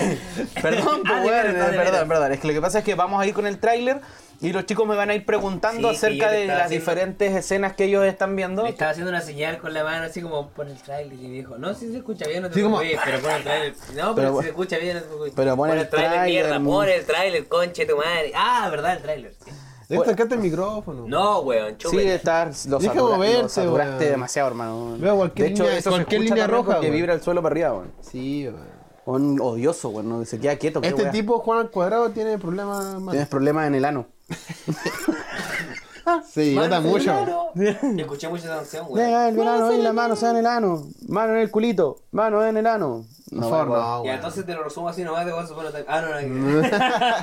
Perdón, 0.61 1.01
Ah, 1.05 1.21
pues, 1.21 1.23
de 1.23 1.27
weón, 1.29 1.31
veras, 1.31 1.53
de 1.53 1.59
veras. 1.59 1.75
perdón, 1.91 2.07
perdón. 2.07 2.31
Es 2.31 2.39
que 2.39 2.47
lo 2.47 2.53
que 2.53 2.61
pasa 2.61 2.79
es 2.79 2.85
que 2.85 2.95
vamos 2.95 3.21
a 3.21 3.25
ir 3.27 3.33
con 3.33 3.45
el 3.45 3.57
tráiler 3.59 3.99
Y 4.39 4.53
los 4.53 4.65
chicos 4.67 4.87
me 4.87 4.95
van 4.95 5.09
a 5.09 5.15
ir 5.15 5.25
preguntando 5.25 5.89
Sí, 5.91 5.99
que 5.99 6.05
acerca 6.07 6.31
de 6.31 6.45
las 6.45 6.65
haciendo- 6.65 6.79
diferentes 6.85 7.35
escenas 7.35 7.73
que 7.73 7.85
ellos 7.85 8.05
están 8.05 8.35
viendo. 8.35 8.63
Le 8.63 8.69
estaba 8.69 8.91
haciendo 8.91 9.09
una 9.09 9.21
señal 9.21 9.57
con 9.57 9.73
la 9.73 9.83
mano 9.83 10.05
así 10.05 10.21
como 10.21 10.49
pon 10.49 10.67
el 10.67 10.77
trailer 10.77 11.13
y 11.13 11.27
me 11.27 11.33
dijo, 11.37 11.57
no, 11.57 11.73
si 11.73 11.89
se 11.91 11.97
escucha 11.97 12.27
bien, 12.27 12.43
no 12.43 12.49
te 12.49 12.55
Sí, 12.55 12.61
como- 12.61 12.77
preocupes, 12.77 13.01
pero 13.03 13.19
pon 13.21 13.31
el 13.31 13.43
trailer. 13.43 13.73
No, 13.95 13.95
pero, 13.95 14.15
Pero 14.15 14.27
si 14.29 14.33
pon- 14.33 14.43
se 14.43 14.49
escucha 14.49 14.77
bien, 14.77 14.93
no 14.95 15.01
te 15.01 15.07
preocupes. 15.07 15.33
pero 15.35 15.55
pon 15.57 15.69
el 15.71 15.89
trailer, 15.89 16.11
tráiler, 16.13 16.43
mierda, 16.45 16.59
pon 16.63 16.87
el 16.89 17.05
trailer, 17.05 17.47
conche 17.47 17.85
tu 17.87 17.97
madre. 17.97 18.31
Ah, 18.35 18.67
verdad, 18.69 18.93
el 18.93 19.01
trailer. 19.01 19.33
sí. 19.43 19.51
Debe 19.89 20.05
sacaste 20.05 20.35
el 20.35 20.41
micrófono. 20.41 21.05
No, 21.07 21.39
weón, 21.39 21.69
Sí, 21.71 21.75
chúpela. 21.77 22.13
estar, 22.13 22.51
lo, 22.67 22.77
Deja 22.77 22.93
satura- 22.93 23.15
moverse, 23.15 23.41
lo 23.41 23.49
saturaste 23.49 23.97
weón. 23.99 24.11
demasiado, 24.11 24.47
hermano. 24.49 24.97
Veo 24.99 25.15
cualquier 25.15 25.47
de 25.47 25.53
hecho, 25.53 25.63
línea- 25.63 25.77
eso 25.79 25.89
cualquier 25.91 26.21
se 26.21 26.25
línea 26.27 26.45
roja, 26.47 26.79
weón. 26.81 26.91
vibra 26.91 27.13
el 27.13 27.21
suelo 27.21 27.41
para 27.41 27.53
arriba, 27.53 27.71
weón. 27.73 27.91
Sí, 28.01 28.47
weón. 28.49 28.77
Un 29.05 29.39
odioso, 29.41 29.87
weón, 29.89 30.25
se 30.25 30.37
queda 30.39 30.57
quieto. 30.57 30.81
Este 30.83 31.05
tipo, 31.05 31.39
Juan 31.39 31.59
al 31.59 31.71
cuadrado, 31.71 32.09
tiene 32.11 32.37
problemas 32.37 32.99
más. 32.99 33.11
Tienes 33.13 33.29
problemas 33.29 33.65
en 33.67 33.75
el 33.75 33.85
ano. 33.85 34.05
Dilata 36.35 36.79
Mano, 36.79 36.89
mucho. 36.89 37.51
Escuché 37.97 38.29
mucha 38.29 38.47
canción, 38.47 38.85
weón. 38.87 39.05
Venga, 39.05 39.27
el 39.27 39.35
verano 39.35 39.73
y 39.73 39.81
la 39.81 39.91
mano, 39.93 40.15
sea 40.15 40.31
en 40.31 40.37
el 40.37 40.45
ano. 40.45 40.87
Mano 41.07 41.33
en 41.33 41.39
el 41.39 41.51
culito. 41.51 42.03
Mano 42.11 42.45
en 42.45 42.55
el 42.57 42.65
ano. 42.65 43.05
No, 43.31 43.41
no, 43.41 43.49
Ya, 43.49 43.99
weón. 44.01 44.15
entonces 44.15 44.45
te 44.45 44.53
lo 44.53 44.63
resumo 44.63 44.87
así 44.87 45.03
nomás 45.03 45.25
de 45.25 45.33
Once 45.33 45.51
Upon 45.51 45.67
a 45.67 45.71
Time. 45.71 45.85
Ah, 45.87 46.01
no, 46.01 46.21
no, 46.21 46.21
no. 46.61 46.67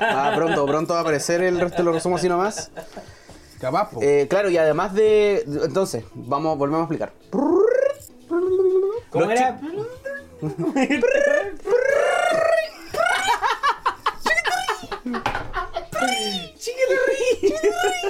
Ah, 0.00 0.32
pronto, 0.36 0.66
pronto 0.66 0.92
va 0.92 0.98
a 0.98 1.02
aparecer 1.02 1.42
el 1.42 1.58
resto 1.58 1.78
de 1.78 1.84
los 1.84 1.94
resumos 1.94 2.20
así 2.20 2.28
nomás. 2.28 2.70
Capaz, 3.58 3.90
po. 3.90 4.00
Eh, 4.02 4.26
claro, 4.28 4.50
y 4.50 4.58
además 4.58 4.92
de. 4.92 5.44
Entonces, 5.46 6.04
vamos, 6.14 6.58
volvemos 6.58 6.80
a 6.80 6.84
explicar. 6.84 7.12
¿Cómo 9.10 9.24
Los 9.24 9.30
era? 9.30 9.58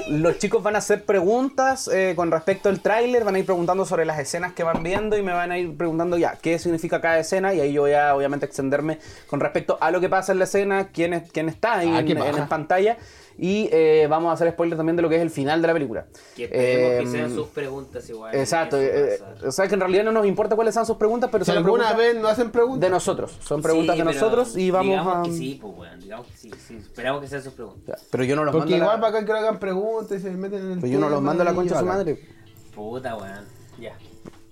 Los 0.08 0.38
chicos 0.38 0.62
van 0.62 0.74
a 0.74 0.78
hacer 0.78 1.04
preguntas 1.04 1.88
eh, 1.88 2.12
con 2.16 2.30
respecto 2.30 2.68
al 2.68 2.80
tráiler, 2.80 3.24
van 3.24 3.34
a 3.36 3.38
ir 3.38 3.46
preguntando 3.46 3.84
sobre 3.86 4.04
las 4.04 4.18
escenas 4.18 4.52
que 4.52 4.62
van 4.62 4.82
viendo 4.82 5.16
y 5.16 5.22
me 5.22 5.32
van 5.32 5.50
a 5.50 5.58
ir 5.58 5.76
preguntando 5.76 6.16
ya 6.18 6.36
qué 6.40 6.58
significa 6.58 7.00
cada 7.00 7.18
escena 7.18 7.54
y 7.54 7.60
ahí 7.60 7.72
yo 7.72 7.82
voy 7.82 7.92
a 7.92 8.14
obviamente 8.14 8.46
extenderme 8.46 8.98
con 9.26 9.40
respecto 9.40 9.78
a 9.80 9.90
lo 9.90 10.00
que 10.00 10.08
pasa 10.08 10.32
en 10.32 10.38
la 10.38 10.44
escena, 10.44 10.88
quién, 10.92 11.14
es, 11.14 11.30
quién 11.32 11.48
está 11.48 11.78
ahí 11.78 11.90
Ah, 11.94 12.00
en, 12.00 12.18
en 12.18 12.48
pantalla 12.48 12.96
y 13.36 13.68
eh, 13.72 14.06
vamos 14.08 14.30
a 14.30 14.34
hacer 14.34 14.52
spoiler 14.52 14.76
también 14.76 14.94
de 14.94 15.02
lo 15.02 15.08
que 15.08 15.16
es 15.16 15.22
el 15.22 15.30
final 15.30 15.60
de 15.60 15.66
la 15.66 15.72
película. 15.72 16.06
Que 16.36 16.44
esperemos 16.44 16.90
que 16.90 17.02
Eh, 17.02 17.06
sean 17.10 17.34
sus 17.34 17.48
preguntas 17.48 18.08
igual. 18.08 18.32
Exacto, 18.32 18.80
eh, 18.80 19.18
casa. 19.18 19.48
o 19.48 19.50
sea 19.50 19.66
que 19.66 19.74
en 19.74 19.80
realidad 19.80 20.04
no 20.04 20.12
nos 20.12 20.24
importa 20.26 20.54
cuáles 20.54 20.72
sean 20.74 20.86
sus 20.86 20.96
preguntas, 20.98 21.30
pero 21.32 21.44
Si 21.44 21.50
son 21.50 21.58
alguna 21.58 21.88
preguntas 21.88 21.96
vez 22.14 22.22
nos 22.22 22.30
hacen 22.30 22.50
preguntas. 22.52 22.80
de 22.80 22.90
nosotros, 22.90 23.36
son 23.42 23.60
preguntas 23.60 23.96
Sí, 23.96 23.98
de 23.98 24.04
nosotros 24.04 24.56
y 24.56 24.70
vamos 24.70 24.86
digamos 24.90 25.16
a... 25.16 25.22
que 25.28 25.36
sí, 25.36 25.58
pues, 25.60 25.74
weón. 25.76 26.00
Digamos 26.00 26.26
que 26.28 26.36
sí, 26.36 26.50
sí. 26.64 26.76
Esperamos 26.76 27.22
que 27.22 27.26
sean 27.28 27.42
sus 27.42 27.54
preguntas. 27.54 28.06
Pero 28.08 28.22
yo 28.22 28.36
no 28.36 28.43
los 28.44 28.52
Porque 28.52 28.70
mando 28.72 28.84
igual 28.84 28.96
la... 28.96 29.00
para 29.06 29.16
acá 29.18 29.26
que 29.26 29.32
le 29.32 29.38
hagan 29.38 29.58
preguntas 29.58 30.18
y 30.18 30.22
se 30.22 30.30
meten 30.30 30.60
en 30.60 30.72
el. 30.72 30.80
pero 30.80 30.92
yo 30.92 30.98
no 31.00 31.08
los 31.08 31.22
mando 31.22 31.42
a 31.42 31.44
la 31.46 31.54
concha 31.54 31.74
de 31.74 31.80
su 31.80 31.86
madre. 31.86 32.18
Puta, 32.74 33.16
weón. 33.16 33.44
Ya. 33.80 33.96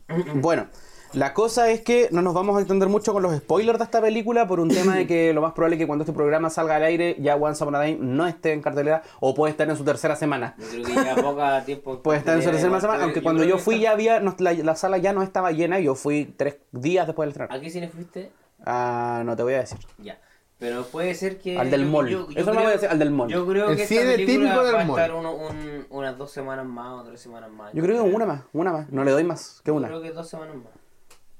Bueno, 0.35 0.67
la 1.15 1.33
cosa 1.35 1.71
es 1.71 1.81
que 1.83 2.09
no 2.11 2.23
nos 2.23 2.33
vamos 2.35 2.57
a 2.57 2.61
extender 2.61 2.89
mucho 2.89 3.13
con 3.13 3.23
los 3.23 3.35
spoilers 3.37 3.79
de 3.79 3.85
esta 3.85 4.01
película 4.01 4.47
por 4.47 4.61
un 4.61 4.69
tema 4.69 4.95
de 4.97 5.07
que 5.07 5.33
lo 5.33 5.41
más 5.43 5.53
probable 5.53 5.77
es 5.77 5.81
que 5.81 5.87
cuando 5.87 6.05
este 6.05 6.13
programa 6.15 6.49
salga 6.51 6.77
al 6.77 6.85
aire 6.85 7.17
ya 7.19 7.37
Once 7.37 7.63
Upon 7.63 7.75
a 7.77 7.83
Time 7.85 7.99
no 8.01 8.27
esté 8.27 8.53
en 8.53 8.63
cartelera 8.63 9.03
o 9.21 9.35
puede 9.35 9.51
estar 9.53 9.69
en 9.69 9.77
su 9.77 9.85
tercera 9.85 10.17
semana. 10.17 10.55
Yo 10.59 10.67
creo 10.69 10.85
que 10.85 10.95
ya 10.95 11.15
poca 11.17 11.65
tiempo. 11.67 12.03
Puede 12.03 12.19
estar 12.19 12.37
en 12.37 12.43
su 12.43 12.51
tercera 12.51 12.81
semana, 12.81 13.05
aunque 13.05 13.23
cuando 13.23 13.45
yo 13.45 13.59
fui 13.59 13.77
ya 13.77 13.83
ya 13.83 13.91
había, 13.93 14.21
no- 14.21 14.35
la, 14.39 14.53
la 14.55 14.75
sala 14.77 14.99
ya 14.99 15.13
no 15.13 15.23
estaba 15.23 15.53
llena 15.53 15.81
y 15.81 15.85
yo 15.85 15.95
fui 15.95 16.27
tres 16.37 16.57
días 16.73 17.07
después 17.07 17.27
del 17.27 17.31
estreno. 17.33 17.55
¿A 17.55 17.61
qué 17.61 17.71
cine 17.71 17.89
fuiste? 17.89 18.31
Ah, 18.65 19.23
no 19.25 19.37
te 19.37 19.43
voy 19.43 19.55
a 19.55 19.59
decir. 19.61 19.79
Ya. 19.99 20.19
Pero 20.63 20.85
puede 20.85 21.15
ser 21.17 21.39
que. 21.41 21.59
Al 21.59 21.71
del 21.71 21.85
yo- 21.85 21.91
mall. 21.91 22.09
yo- 22.09 22.31
yo 22.31 22.41
Eso 22.41 22.47
no 22.47 22.53
creo- 22.53 22.63
voy 22.63 22.67
a 22.67 22.71
decir, 22.71 22.89
al 22.89 22.99
del 23.01 23.11
mall. 23.11 23.29
Yo 23.29 23.47
creo 23.47 23.69
El 23.71 23.77
que 23.77 23.87
cine 23.87 24.01
esta 24.03 24.17
típico 24.17 24.63
del 24.65 24.75
va 24.77 24.81
a 24.81 24.85
mall. 24.85 24.99
estar 25.01 25.15
uno- 25.15 25.35
un- 25.35 25.87
unas 25.91 26.17
dos 26.17 26.31
semanas 26.31 26.65
más 26.65 27.01
o 27.01 27.03
tres 27.03 27.21
semanas 27.21 27.51
más. 27.51 27.73
Yo 27.75 27.83
creo 27.83 28.05
que 28.05 28.11
una 28.15 28.25
más, 28.25 28.43
una 28.53 28.73
más. 28.73 28.89
No 28.91 29.03
le 29.05 29.11
doy 29.11 29.25
más 29.25 29.61
que 29.65 29.71
Yo 29.71 29.75
una. 29.75 29.89
creo 29.89 30.01
que 30.01 30.13
dos 30.13 30.29
semanas 30.29 30.55
más. 30.55 30.67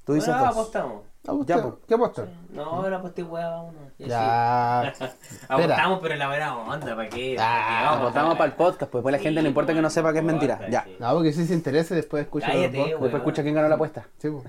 Tú 0.05 0.11
dices 0.13 0.27
Bueno, 0.27 0.43
dos. 0.47 0.55
apostamos. 0.57 1.03
Ya, 1.45 1.61
pues. 1.61 1.73
¿Qué 1.87 1.93
apostan? 1.93 2.29
No, 2.51 2.63
ahora 2.65 2.97
aposté 2.97 3.23
hueá, 3.23 3.47
vámonos. 3.49 3.81
Ya. 3.97 4.93
sí. 4.97 5.05
Apostamos, 5.47 5.99
pero 6.01 6.15
en 6.15 6.19
la 6.19 6.27
buena 6.27 6.57
onda, 6.57 6.93
¿para 6.97 7.07
qué? 7.07 7.37
Ah, 7.39 7.99
votamos 8.03 8.33
para 8.37 8.45
el 8.51 8.57
podcast, 8.57 8.91
pues 8.91 8.99
después 9.01 9.13
la 9.13 9.19
gente 9.19 9.41
no 9.41 9.47
importa 9.47 9.73
que 9.73 9.81
no 9.81 9.89
sepa 9.89 10.11
que 10.11 10.19
es 10.19 10.25
mentira. 10.25 10.59
Ya. 10.69 10.85
No, 10.99 11.13
porque 11.13 11.31
si 11.31 11.45
se 11.45 11.53
interesa 11.53 11.95
después 11.95 12.23
escucha 12.23 12.47
Cállate. 12.47 12.77
Después 12.99 13.13
escucha 13.13 13.41
quién 13.41 13.55
ganó 13.55 13.69
la 13.69 13.75
apuesta. 13.75 14.05
Sí, 14.17 14.29
po. 14.29 14.43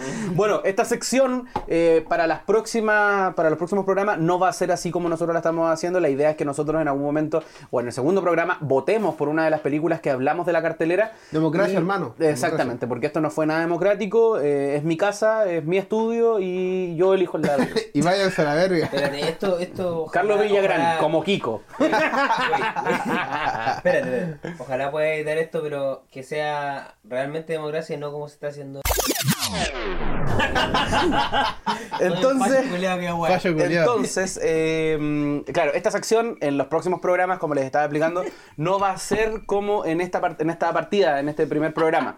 Bueno, 0.34 0.60
esta 0.64 0.84
sección 0.84 1.48
eh, 1.66 2.04
para 2.08 2.26
las 2.26 2.40
próximas, 2.40 3.34
para 3.34 3.50
los 3.50 3.58
próximos 3.58 3.84
programas 3.84 4.18
no 4.18 4.38
va 4.38 4.48
a 4.48 4.52
ser 4.52 4.70
así 4.72 4.90
como 4.90 5.08
nosotros 5.08 5.32
la 5.34 5.40
estamos 5.40 5.70
haciendo. 5.70 5.98
La 6.00 6.08
idea 6.08 6.30
es 6.30 6.36
que 6.36 6.44
nosotros 6.44 6.80
en 6.80 6.88
algún 6.88 7.02
momento, 7.02 7.42
o 7.70 7.80
en 7.80 7.86
el 7.86 7.92
segundo 7.92 8.22
programa, 8.22 8.56
votemos 8.60 9.14
por 9.16 9.28
una 9.28 9.44
de 9.44 9.50
las 9.50 9.60
películas 9.60 10.00
que 10.00 10.10
hablamos 10.10 10.46
de 10.46 10.52
la 10.52 10.62
cartelera. 10.62 11.12
Democracia, 11.30 11.74
Y- 11.74 11.76
hermano. 11.76 12.14
Exactamente, 12.18 12.86
porque 12.86 13.06
esto 13.06 13.20
no 13.20 13.30
fue 13.30 13.46
nada 13.46 13.60
democrático, 13.60 14.38
eh, 14.40 14.76
es 14.76 14.84
mi 14.84 14.96
casa, 14.96 15.50
es 15.50 15.64
mi 15.64 15.78
estudio 15.78 16.38
y 16.40 16.94
yo 16.96 17.14
elijo 17.14 17.36
el 17.36 17.42
lado. 17.44 17.62
Y 17.92 18.02
váyanse 18.02 18.42
a 18.42 18.44
la 18.44 18.54
verga. 18.54 18.84
Espérate, 18.86 19.20
esto, 19.28 19.58
esto. 19.58 20.06
Carlos 20.12 20.40
Villagrán, 20.40 20.80
ojalá- 20.80 20.98
como 21.00 21.22
Kiko. 21.24 21.62
Espérate, 21.80 23.76
espérate. 23.76 24.38
Ojalá 24.58 24.90
pueda 24.90 25.08
editar 25.14 25.38
esto, 25.38 25.60
pero 25.62 26.04
que 26.10 26.22
sea 26.22 26.94
realmente 27.04 27.52
democracia 27.52 27.96
y 27.96 27.98
no 27.98 28.12
como 28.12 28.28
se 28.28 28.34
está 28.34 28.48
haciendo. 28.48 28.80
Entonces. 32.00 32.64
Entonces, 33.82 34.40
eh, 34.42 35.42
claro, 35.52 35.72
esta 35.74 35.90
sección 35.90 36.36
en 36.40 36.56
los 36.56 36.66
próximos 36.68 37.00
programas, 37.00 37.38
como 37.38 37.54
les 37.54 37.64
estaba 37.64 37.84
explicando, 37.84 38.24
no 38.56 38.78
va 38.78 38.90
a 38.90 38.98
ser 38.98 39.44
como 39.46 39.84
en 39.84 40.00
esta, 40.00 40.20
part- 40.20 40.40
en 40.40 40.50
esta 40.50 40.72
partida, 40.72 41.20
en 41.20 41.28
este 41.28 41.46
primer 41.46 41.74
programa. 41.74 42.16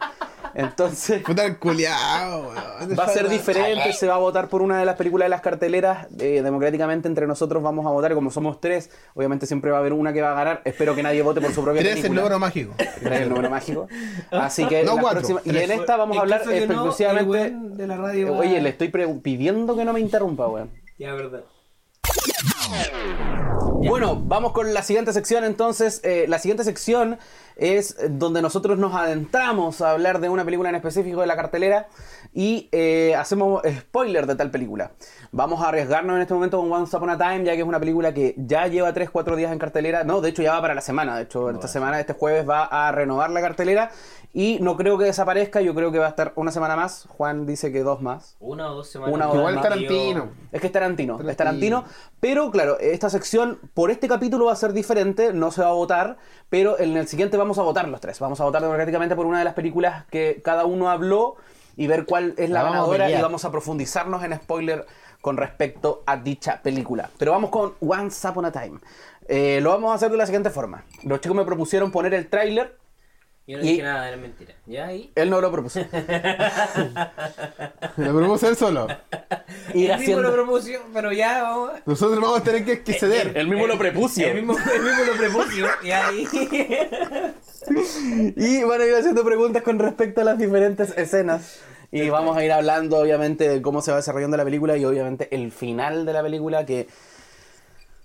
Entonces, 0.55 1.23
Puta 1.27 1.45
el 1.45 1.59
culiao, 1.59 2.43
weón. 2.49 2.99
va 2.99 3.05
a 3.05 3.09
ser 3.09 3.29
diferente, 3.29 3.93
se 3.93 4.07
va 4.07 4.15
a 4.15 4.19
votar 4.19 4.49
por 4.49 4.62
una 4.62 4.79
de 4.79 4.85
las 4.85 4.97
películas 4.97 5.27
de 5.27 5.31
las 5.31 5.41
carteleras, 5.41 6.09
eh, 6.19 6.43
democráticamente 6.43 7.09
entre 7.09 7.27
nosotros 7.27 7.62
vamos 7.62 7.87
a 7.87 7.91
votar, 7.91 8.12
como 8.15 8.31
somos 8.31 8.61
tres, 8.61 8.91
obviamente 9.15 9.47
siempre 9.47 9.70
va 9.70 9.79
a 9.79 9.81
haber 9.81 9.93
una 9.93 10.12
que 10.12 10.20
va 10.23 10.33
a 10.33 10.35
ganar, 10.35 10.62
espero 10.65 10.95
que 10.95 11.03
nadie 11.03 11.23
vote 11.23 11.41
por 11.41 11.53
su 11.53 11.62
propia 11.62 11.81
Tres 11.83 11.97
el 11.97 12.03
película. 12.03 12.20
número 12.23 12.39
mágico. 12.39 12.74
Tres 12.77 13.12
es 13.12 13.20
el 13.23 13.29
número 13.29 13.51
mágico. 13.51 13.89
Así 14.31 14.66
que 14.66 14.85
No, 14.85 14.99
cuatro. 14.99 15.41
y 15.45 15.51
Tres. 15.51 15.70
en 15.70 15.81
esta 15.81 15.97
vamos 15.97 16.16
a 16.16 16.20
hablar 16.20 16.43
no, 16.45 16.53
el 16.53 16.62
exclusivamente... 16.65 17.53
de 17.83 17.87
la 17.87 17.97
radio 17.97 18.35
Oye, 18.37 18.61
le 18.61 18.69
estoy 18.70 18.89
pidiendo 18.89 19.77
que 19.77 19.85
no 19.85 19.93
me 19.93 20.01
interrumpa, 20.01 20.47
weón. 20.49 20.70
Ya, 20.99 21.15
verdad. 21.15 21.43
Bueno, 23.84 24.20
vamos 24.24 24.52
con 24.52 24.72
la 24.72 24.82
siguiente 24.82 25.12
sección 25.12 25.44
entonces. 25.44 26.01
Eh, 26.05 26.26
la 26.28 26.39
siguiente 26.39 26.62
sección 26.64 27.18
es 27.56 27.97
donde 28.10 28.40
nosotros 28.40 28.78
nos 28.78 28.94
adentramos 28.94 29.80
a 29.80 29.90
hablar 29.90 30.20
de 30.20 30.28
una 30.28 30.44
película 30.44 30.68
en 30.68 30.76
específico 30.76 31.20
de 31.20 31.26
la 31.26 31.36
cartelera 31.36 31.89
y 32.32 32.68
eh, 32.72 33.14
hacemos 33.16 33.62
spoiler 33.80 34.26
de 34.26 34.36
tal 34.36 34.51
película. 34.51 34.93
Vamos 35.32 35.62
a 35.62 35.68
arriesgarnos 35.68 36.16
en 36.16 36.22
este 36.22 36.34
momento 36.34 36.60
con 36.60 36.72
Once 36.72 36.97
Upon 36.97 37.10
a 37.10 37.18
Time, 37.18 37.44
ya 37.44 37.52
que 37.52 37.60
es 37.60 37.66
una 37.66 37.80
película 37.80 38.14
que 38.14 38.34
ya 38.39 38.66
lleva 38.68 38.94
3-4 38.94 39.36
días 39.36 39.52
en 39.52 39.59
cartelera. 39.59 40.05
No, 40.05 40.20
de 40.20 40.30
hecho 40.30 40.43
ya 40.43 40.52
va 40.52 40.60
para 40.60 40.74
la 40.74 40.80
semana. 40.80 41.16
De 41.16 41.24
hecho, 41.24 41.51
esta 41.51 41.68
semana, 41.68 41.98
este 41.98 42.12
jueves, 42.12 42.48
va 42.48 42.64
a 42.64 42.93
renovar 42.93 43.30
la 43.30 43.40
cartelera 43.40 43.90
y 44.32 44.59
no 44.60 44.76
creo 44.76 44.97
que 44.97 45.05
desaparezca. 45.05 45.60
Yo 45.60 45.74
creo 45.74 45.93
que 45.93 45.98
va 45.98 46.06
a 46.06 46.10
estar 46.10 46.32
una 46.36 46.52
semana 46.52 46.76
más. 46.76 47.06
Juan 47.09 47.47
dice 47.47 47.72
que 47.72 47.82
dos 47.82 48.01
más. 48.01 48.36
Una 48.40 48.70
o 48.70 48.76
dos 48.76 48.89
semanas. 48.89 49.14
Una 49.14 49.30
o 49.30 49.36
Igual 49.36 49.55
más. 49.56 49.62
Tarantino. 49.62 50.30
Es 50.52 50.60
que 50.60 50.66
es 50.68 50.72
Tarantino, 50.72 51.18
es 51.20 51.36
Tarantino. 51.36 51.80
Tarantino. 51.80 51.84
Pero 52.20 52.51
claro, 52.53 52.79
esta 52.79 53.11
sección 53.11 53.59
por 53.74 53.91
este 53.91 54.07
capítulo 54.07 54.47
va 54.47 54.53
a 54.53 54.57
ser 54.57 54.73
diferente, 54.73 55.33
no 55.33 55.51
se 55.51 55.62
va 55.62 55.70
a 55.70 55.73
votar, 55.73 56.19
pero 56.49 56.79
en 56.79 56.97
el 56.97 57.09
siguiente 57.09 57.37
vamos 57.37 57.59
a 57.59 57.62
votar 57.62 57.89
los 57.89 58.01
tres. 58.01 58.20
Vamos 58.20 58.41
a 58.41 58.45
votar 58.45 58.62
democráticamente 58.62 59.16
por 59.16 59.27
una 59.27 59.39
de 59.39 59.45
las 59.45 59.55
películas 59.55 60.05
que 60.11 60.41
cada 60.45 60.65
uno 60.65 60.91
habló 60.91 61.37
y 61.77 61.87
ver 61.87 62.05
cuál 62.05 62.35
es 62.37 62.51
la, 62.51 62.62
La 62.62 62.62
vamos 62.62 62.77
a 62.77 62.81
ganadora 62.81 63.11
y 63.11 63.20
vamos 63.20 63.45
a 63.45 63.51
profundizarnos 63.51 64.23
en 64.23 64.37
spoiler 64.37 64.87
con 65.20 65.37
respecto 65.37 66.03
a 66.07 66.16
dicha 66.16 66.61
película. 66.62 67.11
Pero 67.19 67.33
vamos 67.33 67.51
con 67.51 67.74
Once 67.81 68.29
Upon 68.29 68.45
a 68.45 68.53
Time. 68.53 68.79
Eh, 69.29 69.61
lo 69.62 69.70
vamos 69.70 69.93
a 69.93 69.95
hacer 69.95 70.11
de 70.11 70.16
la 70.16 70.27
siguiente 70.27 70.51
forma. 70.51 70.85
Los 71.05 71.20
chicos 71.20 71.37
me 71.37 71.45
propusieron 71.45 71.91
poner 71.91 72.12
el 72.15 72.29
tráiler, 72.29 72.77
Yo 73.47 73.59
no 73.59 73.64
Y- 73.64 73.69
dije 73.70 73.82
nada, 73.82 74.06
era 74.09 74.16
mentira. 74.16 74.55
¿Ya 74.66 74.86
ahí? 74.86 75.10
él 75.16 75.28
no 75.31 75.40
lo 75.40 75.51
propuso. 75.51 75.81
Lo 77.97 78.16
propuse 78.16 78.48
él 78.48 78.56
solo. 78.56 78.86
Ir 79.74 79.90
el 79.90 79.98
mismo 80.01 80.20
lo 80.20 80.32
propuso, 80.32 80.70
pero 80.94 81.12
ya 81.12 81.43
vamos. 81.43 81.73
Nosotros 81.85 82.20
vamos 82.20 82.40
a 82.40 82.43
tener 82.44 82.64
que, 82.64 82.82
que 82.82 82.93
ceder. 82.94 83.32
Él 83.36 83.48
mismo 83.48 83.66
lo 83.66 83.77
prepuso. 83.78 84.20
El 84.23 84.36
mismo, 84.36 84.56
el 84.56 84.82
mismo 84.82 85.05
lo 85.05 85.16
propuso. 85.16 85.66
Y 85.82 85.90
ahí. 85.90 86.27
Y 88.36 88.64
van 88.64 88.81
a 88.81 88.85
ir 88.86 88.94
haciendo 88.94 89.24
preguntas 89.24 89.62
con 89.62 89.78
respecto 89.78 90.20
a 90.20 90.24
las 90.24 90.39
diferentes 90.39 90.97
escenas. 90.97 91.60
Y 91.93 92.09
vamos 92.09 92.36
a 92.36 92.44
ir 92.44 92.51
hablando, 92.51 92.98
obviamente, 92.98 93.48
de 93.48 93.62
cómo 93.62 93.82
se 93.82 93.90
va 93.93 93.98
desarrollando 93.98 94.36
la 94.36 94.44
película 94.44 94.77
y, 94.77 94.85
obviamente, 94.85 95.28
el 95.35 95.52
final 95.52 96.05
de 96.06 96.12
la 96.12 96.23
película 96.23 96.64
que, 96.66 96.89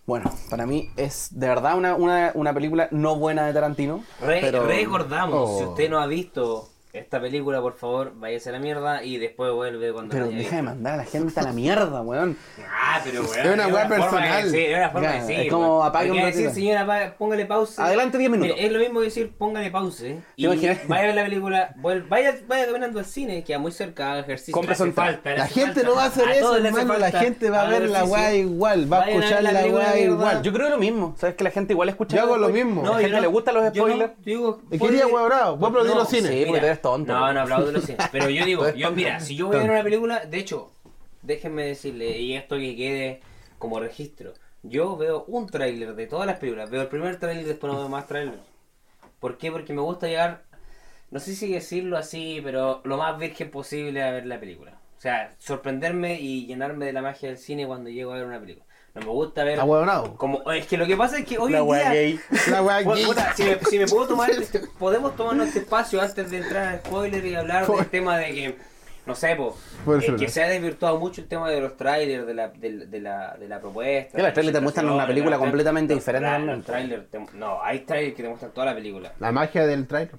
bueno, 0.08 0.32
para 0.50 0.66
mí 0.66 0.90
es 0.98 1.28
de 1.38 1.48
verdad 1.48 1.78
una, 1.78 1.94
una, 1.96 2.32
una 2.34 2.54
película 2.54 2.88
no 2.92 3.18
buena 3.18 3.46
de 3.46 3.54
Tarantino. 3.54 4.04
Re- 4.22 4.40
pero... 4.42 4.66
recordamos, 4.66 5.38
Oh. 5.50 5.58
si 5.60 5.66
usted 5.66 5.90
no 5.90 6.00
ha 6.00 6.08
visto 6.08 6.70
esta 7.00 7.20
película, 7.22 7.62
por 7.62 7.76
favor, 7.76 8.14
váyase 8.16 8.50
a 8.50 8.52
la 8.54 8.60
mierda 8.60 9.04
y 9.04 9.18
después 9.18 9.52
vuelve 9.54 9.92
cuando 9.94 10.12
Pero 10.14 10.28
deja 10.28 10.56
de 10.58 10.62
mandar 10.62 10.94
a 10.94 10.98
la 10.98 11.06
gente 11.06 11.40
a 11.40 11.44
la 11.44 11.54
mierda, 11.54 12.02
weón. 12.02 12.38
Ah, 12.70 13.00
pero 13.04 13.22
weón. 13.22 13.38
Es 13.48 13.54
una 13.54 13.68
weá 13.68 13.88
personal. 13.88 14.44
decir, 14.52 14.70
Es 14.72 14.78
una 14.78 14.90
forma 14.90 15.12
de 15.12 15.20
decir. 15.22 15.40
es 15.42 15.52
como 15.52 15.84
apague 15.84 16.12
un 16.12 16.18
Porque 16.18 16.26
decir, 16.28 16.46
ratito. 16.48 16.60
señora, 16.62 16.82
apague- 16.86 17.12
póngale 17.18 17.46
pausa. 17.46 17.86
Adelante 17.86 18.18
10 18.18 18.32
minutos. 18.32 18.56
Mire, 18.56 18.66
es 18.68 18.72
lo 18.74 18.80
mismo 18.80 19.00
que 19.00 19.06
decir, 19.06 19.32
póngale 19.38 19.72
pausa. 19.72 20.06
¿eh? 20.06 20.20
Y 20.36 20.48
vaya 20.48 20.72
a 20.90 21.02
ver 21.02 21.16
la 21.16 21.24
película, 21.24 21.76
vaya, 22.10 22.36
vaya 22.48 22.66
caminando 22.66 23.00
al 23.00 23.06
cine, 23.06 23.44
queda 23.44 23.60
muy 23.60 23.72
cerca, 23.72 24.12
haga 24.12 24.22
ejercicio. 24.22 24.62
Falta, 24.94 25.30
le 25.32 25.38
La 25.38 25.48
gente 25.48 25.84
no 25.84 25.96
va 25.96 26.04
a 26.04 26.08
hacer 26.08 26.28
eso, 26.30 26.56
hermano. 26.56 26.98
La 26.98 27.12
gente 27.12 27.50
va 27.50 27.62
a 27.62 27.68
ver 27.70 27.90
la 27.90 28.04
weá 28.06 28.34
igual, 28.36 28.92
va 28.92 29.04
a 29.04 29.10
escuchar 29.10 29.44
la 29.44 29.52
weá 29.66 30.00
igual. 30.00 30.42
Yo 30.42 30.54
creo 30.54 30.70
lo 30.70 30.78
mismo. 30.78 31.16
¿Sabes 31.18 31.36
que 31.36 31.44
la 31.44 31.52
gente 31.52 31.74
igual 31.74 31.90
escucha 31.90 32.16
Yo 32.18 32.24
hago 32.24 32.38
lo 32.38 32.50
mismo. 32.50 32.82
A 32.88 32.96
la 32.96 33.00
gente 33.00 33.22
le 33.22 33.28
gustan 33.28 33.56
los 33.56 33.68
spoilers. 33.70 34.12
digo, 34.24 34.60
Es 34.66 34.72
que 34.72 34.78
puede- 34.80 34.94
iría 34.94 35.08
weá 35.08 35.24
bravo. 35.26 35.58
Voy 35.58 35.66
a 35.66 35.70
aplaudir 35.70 35.92
No, 35.94 36.00
los 36.00 36.10
cines. 36.10 36.32
Sí, 36.32 36.44
porque 36.48 36.62
tonto. 36.88 37.14
No, 37.14 37.34
no 37.34 37.42
aplaudo 37.42 37.72
los 37.72 37.84
cines. 37.84 38.08
Pero 38.12 38.30
yo 38.30 38.46
digo, 38.46 38.70
yo, 38.76 38.92
mira, 38.92 39.20
si 39.20 39.36
yo 39.36 39.48
voy 39.48 39.58
a 39.58 39.60
ver 39.60 39.72
una 39.72 39.84
película, 39.84 40.26
de 40.26 40.38
hecho, 40.38 40.72
déjenme 41.22 41.66
decirle, 41.66 42.18
y 42.18 42.36
esto 42.36 42.56
que 42.56 42.76
quede 42.76 43.22
como 43.60 43.80
registro, 43.80 44.34
yo 44.64 44.96
veo 44.98 45.26
un 45.28 45.48
tráiler 45.48 45.96
de 45.96 46.08
todas 46.08 46.26
las 46.26 46.40
películas, 46.40 46.70
veo 46.70 46.82
el 46.82 46.88
primer 46.88 47.20
tráiler 47.20 47.44
y 47.44 47.48
después 47.48 47.72
no 47.72 47.80
veo 47.80 47.90
más 47.90 48.08
tráiler. 48.08 48.40
¿Por 49.20 49.38
qué? 49.38 49.52
Porque 49.52 49.74
me 49.74 49.82
gusta 49.82 50.08
llegar, 50.08 50.44
no 51.12 51.20
sé 51.20 51.36
si 51.36 51.52
decirlo 51.52 51.98
así, 51.98 52.40
pero 52.44 52.82
lo 52.84 52.98
más 52.98 53.18
virgen 53.18 53.52
posible 53.52 54.04
a 54.04 54.12
ver 54.12 54.26
la 54.26 54.40
película. 54.40 54.80
O 54.98 55.02
sea, 55.02 55.36
sorprenderme 55.38 56.20
y 56.20 56.46
llenarme 56.46 56.86
de 56.86 56.94
la 56.94 57.02
magia 57.02 57.30
del 57.30 57.38
cine 57.38 57.68
cuando 57.68 57.90
llego 57.90 58.12
a 58.14 58.16
ver 58.16 58.26
una 58.26 58.40
película. 58.40 58.66
No 59.00 59.06
me 59.06 59.12
gusta 59.12 59.44
ver... 59.44 59.60
Ah, 59.60 59.64
huevonao. 59.64 60.16
Como, 60.18 60.52
es 60.52 60.66
que 60.66 60.76
lo 60.76 60.88
que 60.88 60.98
pasa 60.98 61.20
es 61.20 61.26
que 61.26 61.38
hoy 61.38 61.52
La 61.52 61.60
en 61.60 61.68
wea 61.68 61.92
día... 61.92 62.02
gay. 62.02 62.20
La 62.50 62.62
Puta, 62.84 62.96
gay. 62.96 63.06
puta, 63.06 63.34
si, 63.36 63.44
me, 63.44 63.60
si 63.60 63.78
me 63.80 63.86
puedo 63.86 64.08
tomar, 64.08 64.32
este- 64.32 64.60
podemos 64.80 65.16
tomarnos 65.16 65.48
este 65.50 65.60
espacio 65.60 66.02
antes 66.02 66.32
de 66.32 66.38
entrar 66.38 66.68
al 66.68 66.80
spoiler 66.80 67.24
y 67.24 67.36
hablar 67.36 67.68
del 67.68 67.86
tema 67.88 68.18
de 68.18 68.34
que, 68.34 68.56
no 69.06 69.14
sé, 69.14 69.34
eh, 69.34 69.38
ser, 70.02 70.16
que 70.16 70.28
se 70.30 70.44
ha 70.44 70.50
desvirtuado 70.50 70.98
mucho 71.00 71.22
el 71.22 71.28
tema 71.28 71.50
de 71.52 71.62
los 71.62 71.78
trailers, 71.78 72.26
de 72.26 72.34
la, 72.34 72.48
de, 72.48 72.88
de 72.88 73.00
la, 73.00 73.36
de 73.38 73.48
la 73.48 73.60
propuesta. 73.60 74.18
Que 74.18 74.24
los 74.24 74.34
trailers 74.34 74.58
te 74.58 74.62
muestran 74.62 74.90
una 74.90 75.06
película 75.06 75.38
completamente 75.38 75.94
diferente 75.94 76.28
no, 77.36 77.62
hay 77.62 77.80
trailers 77.82 78.16
que 78.16 78.24
te 78.24 78.30
muestran 78.30 78.52
toda 78.52 78.66
la 78.66 78.74
película. 78.74 79.14
La 79.20 79.32
magia 79.32 79.68
del 79.68 79.86
trailer. 79.86 80.16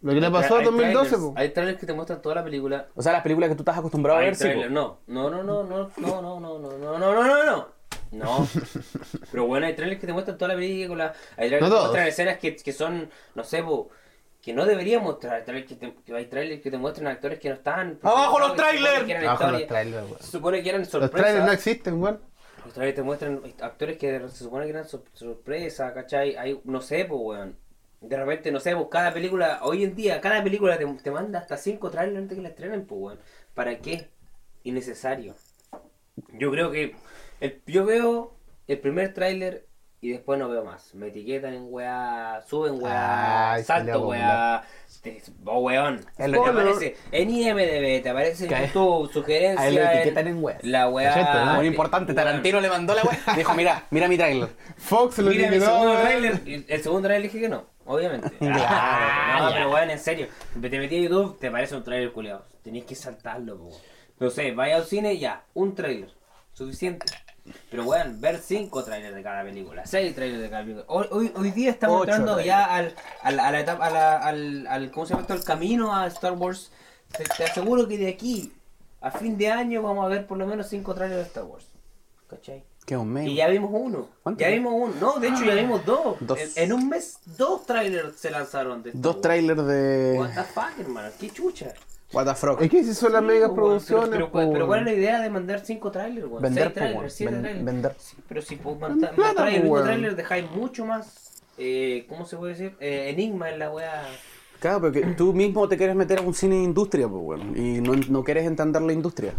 Lo 0.00 0.12
que 0.14 0.20
le 0.20 0.30
pasó 0.30 0.56
a 0.56 0.62
2012, 0.62 1.16
trailers- 1.16 1.20
po. 1.20 1.34
Hay 1.36 1.48
trailers 1.50 1.78
que 1.80 1.86
te 1.86 1.92
muestran 1.92 2.22
toda 2.22 2.36
la 2.36 2.44
película. 2.44 2.86
O 2.94 3.02
sea, 3.02 3.12
las 3.12 3.22
películas 3.22 3.48
que 3.50 3.56
tú 3.56 3.62
estás 3.62 3.78
acostumbrado 3.78 4.18
a 4.20 4.22
ver, 4.22 4.36
sí. 4.36 4.48
po. 4.48 4.68
no, 4.70 4.98
no, 5.08 5.30
no, 5.30 5.42
no, 5.42 5.64
no, 5.64 5.90
no, 5.96 6.22
no, 6.22 6.40
no, 6.40 6.58
no, 6.58 6.58
no, 6.58 6.78
no, 6.78 6.98
no, 6.98 7.24
no, 7.24 7.44
no. 7.46 7.78
No, 8.10 8.48
pero 9.30 9.46
bueno, 9.46 9.66
hay 9.66 9.74
trailers 9.74 10.00
que 10.00 10.06
te 10.06 10.12
muestran 10.14 10.38
toda 10.38 10.50
la 10.54 10.54
película, 10.54 11.12
hay 11.36 11.48
trailers 11.50 11.60
No 11.60 11.66
que 11.66 11.70
te 11.70 11.70
todos. 11.70 11.82
muestran 11.88 12.06
escenas 12.08 12.38
que, 12.38 12.56
que 12.56 12.72
son, 12.72 13.10
no 13.34 13.44
sé, 13.44 13.62
po, 13.62 13.90
que 14.40 14.54
no 14.54 14.64
deberían 14.64 15.02
mostrar, 15.02 15.34
hay 15.34 15.42
trailers 15.42 15.68
que, 15.68 15.74
te, 15.74 15.94
que 16.06 16.16
hay 16.16 16.24
trailers 16.26 16.62
que 16.62 16.70
te 16.70 16.78
muestran 16.78 17.08
actores 17.08 17.38
que 17.38 17.48
no 17.50 17.56
están. 17.56 17.98
¡Abajo 18.02 18.38
los 18.38 18.54
trailers! 18.56 19.10
Abajo 19.26 19.50
los 19.50 19.66
trailers, 19.66 20.04
weón. 20.06 20.20
Se 20.20 20.30
supone 20.30 20.62
que 20.62 20.68
eran 20.70 20.80
Los 20.82 20.90
sorpresas. 20.90 21.20
trailers 21.20 21.44
no 21.46 21.52
existen, 21.52 22.00
weón. 22.02 22.20
Los 22.64 22.72
trailers 22.72 22.96
te 22.96 23.02
muestran 23.02 23.42
actores 23.60 23.98
que 23.98 24.20
se 24.30 24.44
supone 24.44 24.64
que 24.64 24.70
eran 24.70 24.88
sor- 24.88 25.04
sorpresa, 25.12 25.92
¿cachai? 25.92 26.34
Hay, 26.36 26.58
no 26.64 26.80
sé, 26.80 27.04
pues, 27.04 27.20
weón. 27.22 27.56
De 28.00 28.16
repente, 28.16 28.52
no 28.52 28.60
sé, 28.60 28.74
pues 28.76 28.86
cada 28.90 29.12
película, 29.12 29.58
hoy 29.62 29.82
en 29.84 29.94
día, 29.96 30.20
cada 30.20 30.42
película 30.42 30.78
te, 30.78 30.86
te 30.86 31.10
manda 31.10 31.40
hasta 31.40 31.56
cinco 31.56 31.90
trailers 31.90 32.18
antes 32.18 32.36
que 32.36 32.42
la 32.42 32.50
estrenen, 32.50 32.86
pues, 32.86 33.00
weón. 33.00 33.18
¿Para 33.54 33.78
qué? 33.78 34.08
Innecesario. 34.62 35.34
Yo 36.34 36.50
creo 36.50 36.70
que 36.70 36.94
el- 37.40 37.62
yo 37.66 37.84
veo 37.84 38.34
el 38.66 38.78
primer 38.78 39.14
tráiler 39.14 39.66
y 40.00 40.10
después 40.10 40.38
no 40.38 40.48
veo 40.48 40.64
más. 40.64 40.94
Me 40.94 41.08
etiquetan 41.08 41.54
en 41.54 41.66
weá, 41.70 42.40
suben 42.46 42.80
weá, 42.80 43.54
Ay, 43.54 43.64
salto 43.64 44.06
weá. 44.08 44.62
te- 45.02 45.22
Oh, 45.44 45.58
weón. 45.60 45.96
Es 45.96 46.16
Te 46.16 46.28
lo 46.28 46.44
que- 46.44 46.50
aparece 46.50 46.96
en 47.10 47.30
IMDB, 47.30 48.00
te 48.02 48.10
aparece 48.10 48.46
en 48.46 48.72
tu 48.72 49.08
sugerencia. 49.12 49.60
A 49.64 49.68
él 49.68 49.74
lo 49.74 49.82
etiquetan 49.82 50.28
en 50.28 50.40
web. 50.42 50.58
La 50.62 50.88
weá. 50.88 51.54
Muy 51.56 51.66
importante, 51.66 52.14
Tarantino 52.14 52.60
le 52.60 52.68
mandó 52.68 52.94
la 52.94 53.02
web. 53.02 53.16
Dijo, 53.36 53.54
mira, 53.54 53.86
mira 53.90 54.06
mi 54.06 54.16
trailer. 54.16 54.48
Fox 54.76 55.18
lo 55.18 55.30
Mira, 55.30 55.50
mi 55.50 55.58
segundo 55.60 55.98
trailer, 56.00 56.40
el- 56.46 56.64
el 56.68 56.82
segundo 56.82 57.08
trailer 57.08 57.30
dije 57.30 57.40
que 57.40 57.48
no, 57.48 57.66
obviamente. 57.88 58.30
Claro, 58.38 59.42
no, 59.44 59.50
ya. 59.50 59.56
pero 59.56 59.70
weón, 59.72 59.90
en 59.90 59.98
serio. 59.98 60.28
Te 60.60 60.78
metí 60.78 60.96
a 60.96 61.00
YouTube, 61.02 61.38
te 61.38 61.50
parece 61.50 61.74
un 61.76 61.82
trailer 61.84 62.12
culiado. 62.12 62.44
Tenías 62.62 62.86
que 62.86 62.94
saltarlo, 62.94 63.58
po. 63.58 63.70
No 64.20 64.30
sé, 64.30 64.52
vaya 64.52 64.76
al 64.76 64.84
cine 64.84 65.18
ya, 65.18 65.44
un 65.54 65.74
trailer. 65.74 66.10
Suficiente. 66.52 67.06
Pero 67.70 67.84
weón, 67.84 68.20
ver 68.20 68.38
cinco 68.38 68.84
trailers 68.84 69.14
de 69.14 69.22
cada 69.22 69.42
película, 69.42 69.86
seis 69.86 70.14
trailers 70.14 70.42
de 70.42 70.50
cada 70.50 70.62
película. 70.62 70.84
Hoy, 70.88 71.06
hoy, 71.10 71.32
hoy 71.34 71.50
día 71.52 71.70
estamos 71.70 72.02
Ocho 72.02 72.10
entrando 72.10 72.34
trailers. 72.34 72.46
ya 72.58 72.64
al, 72.74 72.94
al, 73.22 73.40
a 73.40 73.50
la 73.52 73.60
etapa, 73.60 73.86
a 73.86 73.90
la- 73.90 74.16
al, 74.18 74.66
al, 74.66 74.90
¿cómo 74.90 75.06
se 75.06 75.10
llama 75.14 75.22
esto? 75.22 75.32
Al 75.34 75.44
camino 75.44 75.94
a 75.96 76.06
Star 76.08 76.32
Wars. 76.32 76.70
Te, 77.16 77.24
te 77.24 77.44
aseguro 77.44 77.88
que 77.88 77.96
de 77.96 78.08
aquí 78.08 78.52
a 79.00 79.10
fin 79.10 79.38
de 79.38 79.48
año 79.50 79.80
vamos 79.82 80.04
a 80.04 80.08
ver 80.08 80.26
por 80.26 80.36
lo 80.36 80.46
menos 80.46 80.68
cinco 80.68 80.94
trailers 80.94 81.20
de 81.22 81.26
Star 81.28 81.44
Wars. 81.44 81.64
¿Cachai? 82.28 82.64
Qué 82.88 82.96
un 82.96 83.12
mes. 83.12 83.28
Y 83.28 83.34
ya 83.34 83.48
vimos 83.48 83.70
uno. 83.74 84.08
¿Cuánto? 84.22 84.40
Ya 84.40 84.48
vimos 84.48 84.72
uno. 84.74 84.94
No, 84.98 85.20
de 85.20 85.28
hecho 85.28 85.44
ya 85.44 85.54
vimos 85.54 85.84
dos. 85.84 86.16
Dos. 86.20 86.38
En, 86.56 86.64
en 86.64 86.72
un 86.72 86.88
mes, 86.88 87.18
dos 87.36 87.66
trailers 87.66 88.16
se 88.16 88.30
lanzaron 88.30 88.82
de 88.82 88.92
Dos 88.94 89.20
trailers 89.20 89.66
de 89.66 90.16
What 90.18 90.30
the 90.34 90.42
fuck, 90.44 90.78
hermano. 90.80 91.10
Qué 91.20 91.28
chucha. 91.28 91.74
What 92.14 92.24
the 92.24 92.34
Frog. 92.34 92.62
Es 92.62 92.70
que 92.70 92.82
si 92.82 92.94
son 92.94 93.12
las 93.12 93.20
Sí, 93.20 93.26
weón, 93.28 93.54
producciones, 93.54 94.08
Pero, 94.08 94.32
po, 94.32 94.38
pero, 94.38 94.52
pero 94.52 94.66
¿cuál 94.66 94.78
es 94.80 94.84
la 94.86 94.92
idea 94.94 95.20
de 95.20 95.28
mandar 95.28 95.60
cinco 95.60 95.90
trailers, 95.90 96.26
weón? 96.26 96.40
Vender, 96.42 96.64
Seis 96.64 96.74
trailers, 96.74 97.12
siete 97.12 97.32
Ven- 97.34 97.42
trailers. 97.42 97.64
vender. 97.66 97.94
Sí, 97.98 98.16
pero 98.26 98.40
si 98.40 98.56
pues, 98.56 98.76
Plata, 98.78 98.92
manda- 98.94 99.10
po, 99.14 99.20
mostrar 99.22 99.48
el 99.48 99.54
mismo 99.56 99.70
weón. 99.74 99.84
trailer 99.84 100.16
dejáis 100.16 100.50
mucho 100.52 100.86
más. 100.86 101.42
Eh, 101.58 102.06
¿Cómo 102.08 102.24
se 102.24 102.38
puede 102.38 102.54
decir? 102.54 102.74
Eh, 102.80 103.10
enigma 103.10 103.50
en 103.50 103.58
la 103.58 103.70
weá. 103.70 104.02
Claro, 104.60 104.80
pero 104.80 104.92
que 104.92 105.00
tú 105.14 105.32
mismo 105.32 105.68
te 105.68 105.76
quieres 105.76 105.94
meter 105.94 106.18
a 106.18 106.22
un 106.22 106.34
cine 106.34 106.56
de 106.56 106.62
industria, 106.64 107.08
pues, 107.08 107.22
weón. 107.24 107.56
Y 107.56 107.80
no, 107.80 107.94
no 107.94 108.24
quieres 108.24 108.44
entender 108.46 108.82
la 108.82 108.92
industria. 108.92 109.32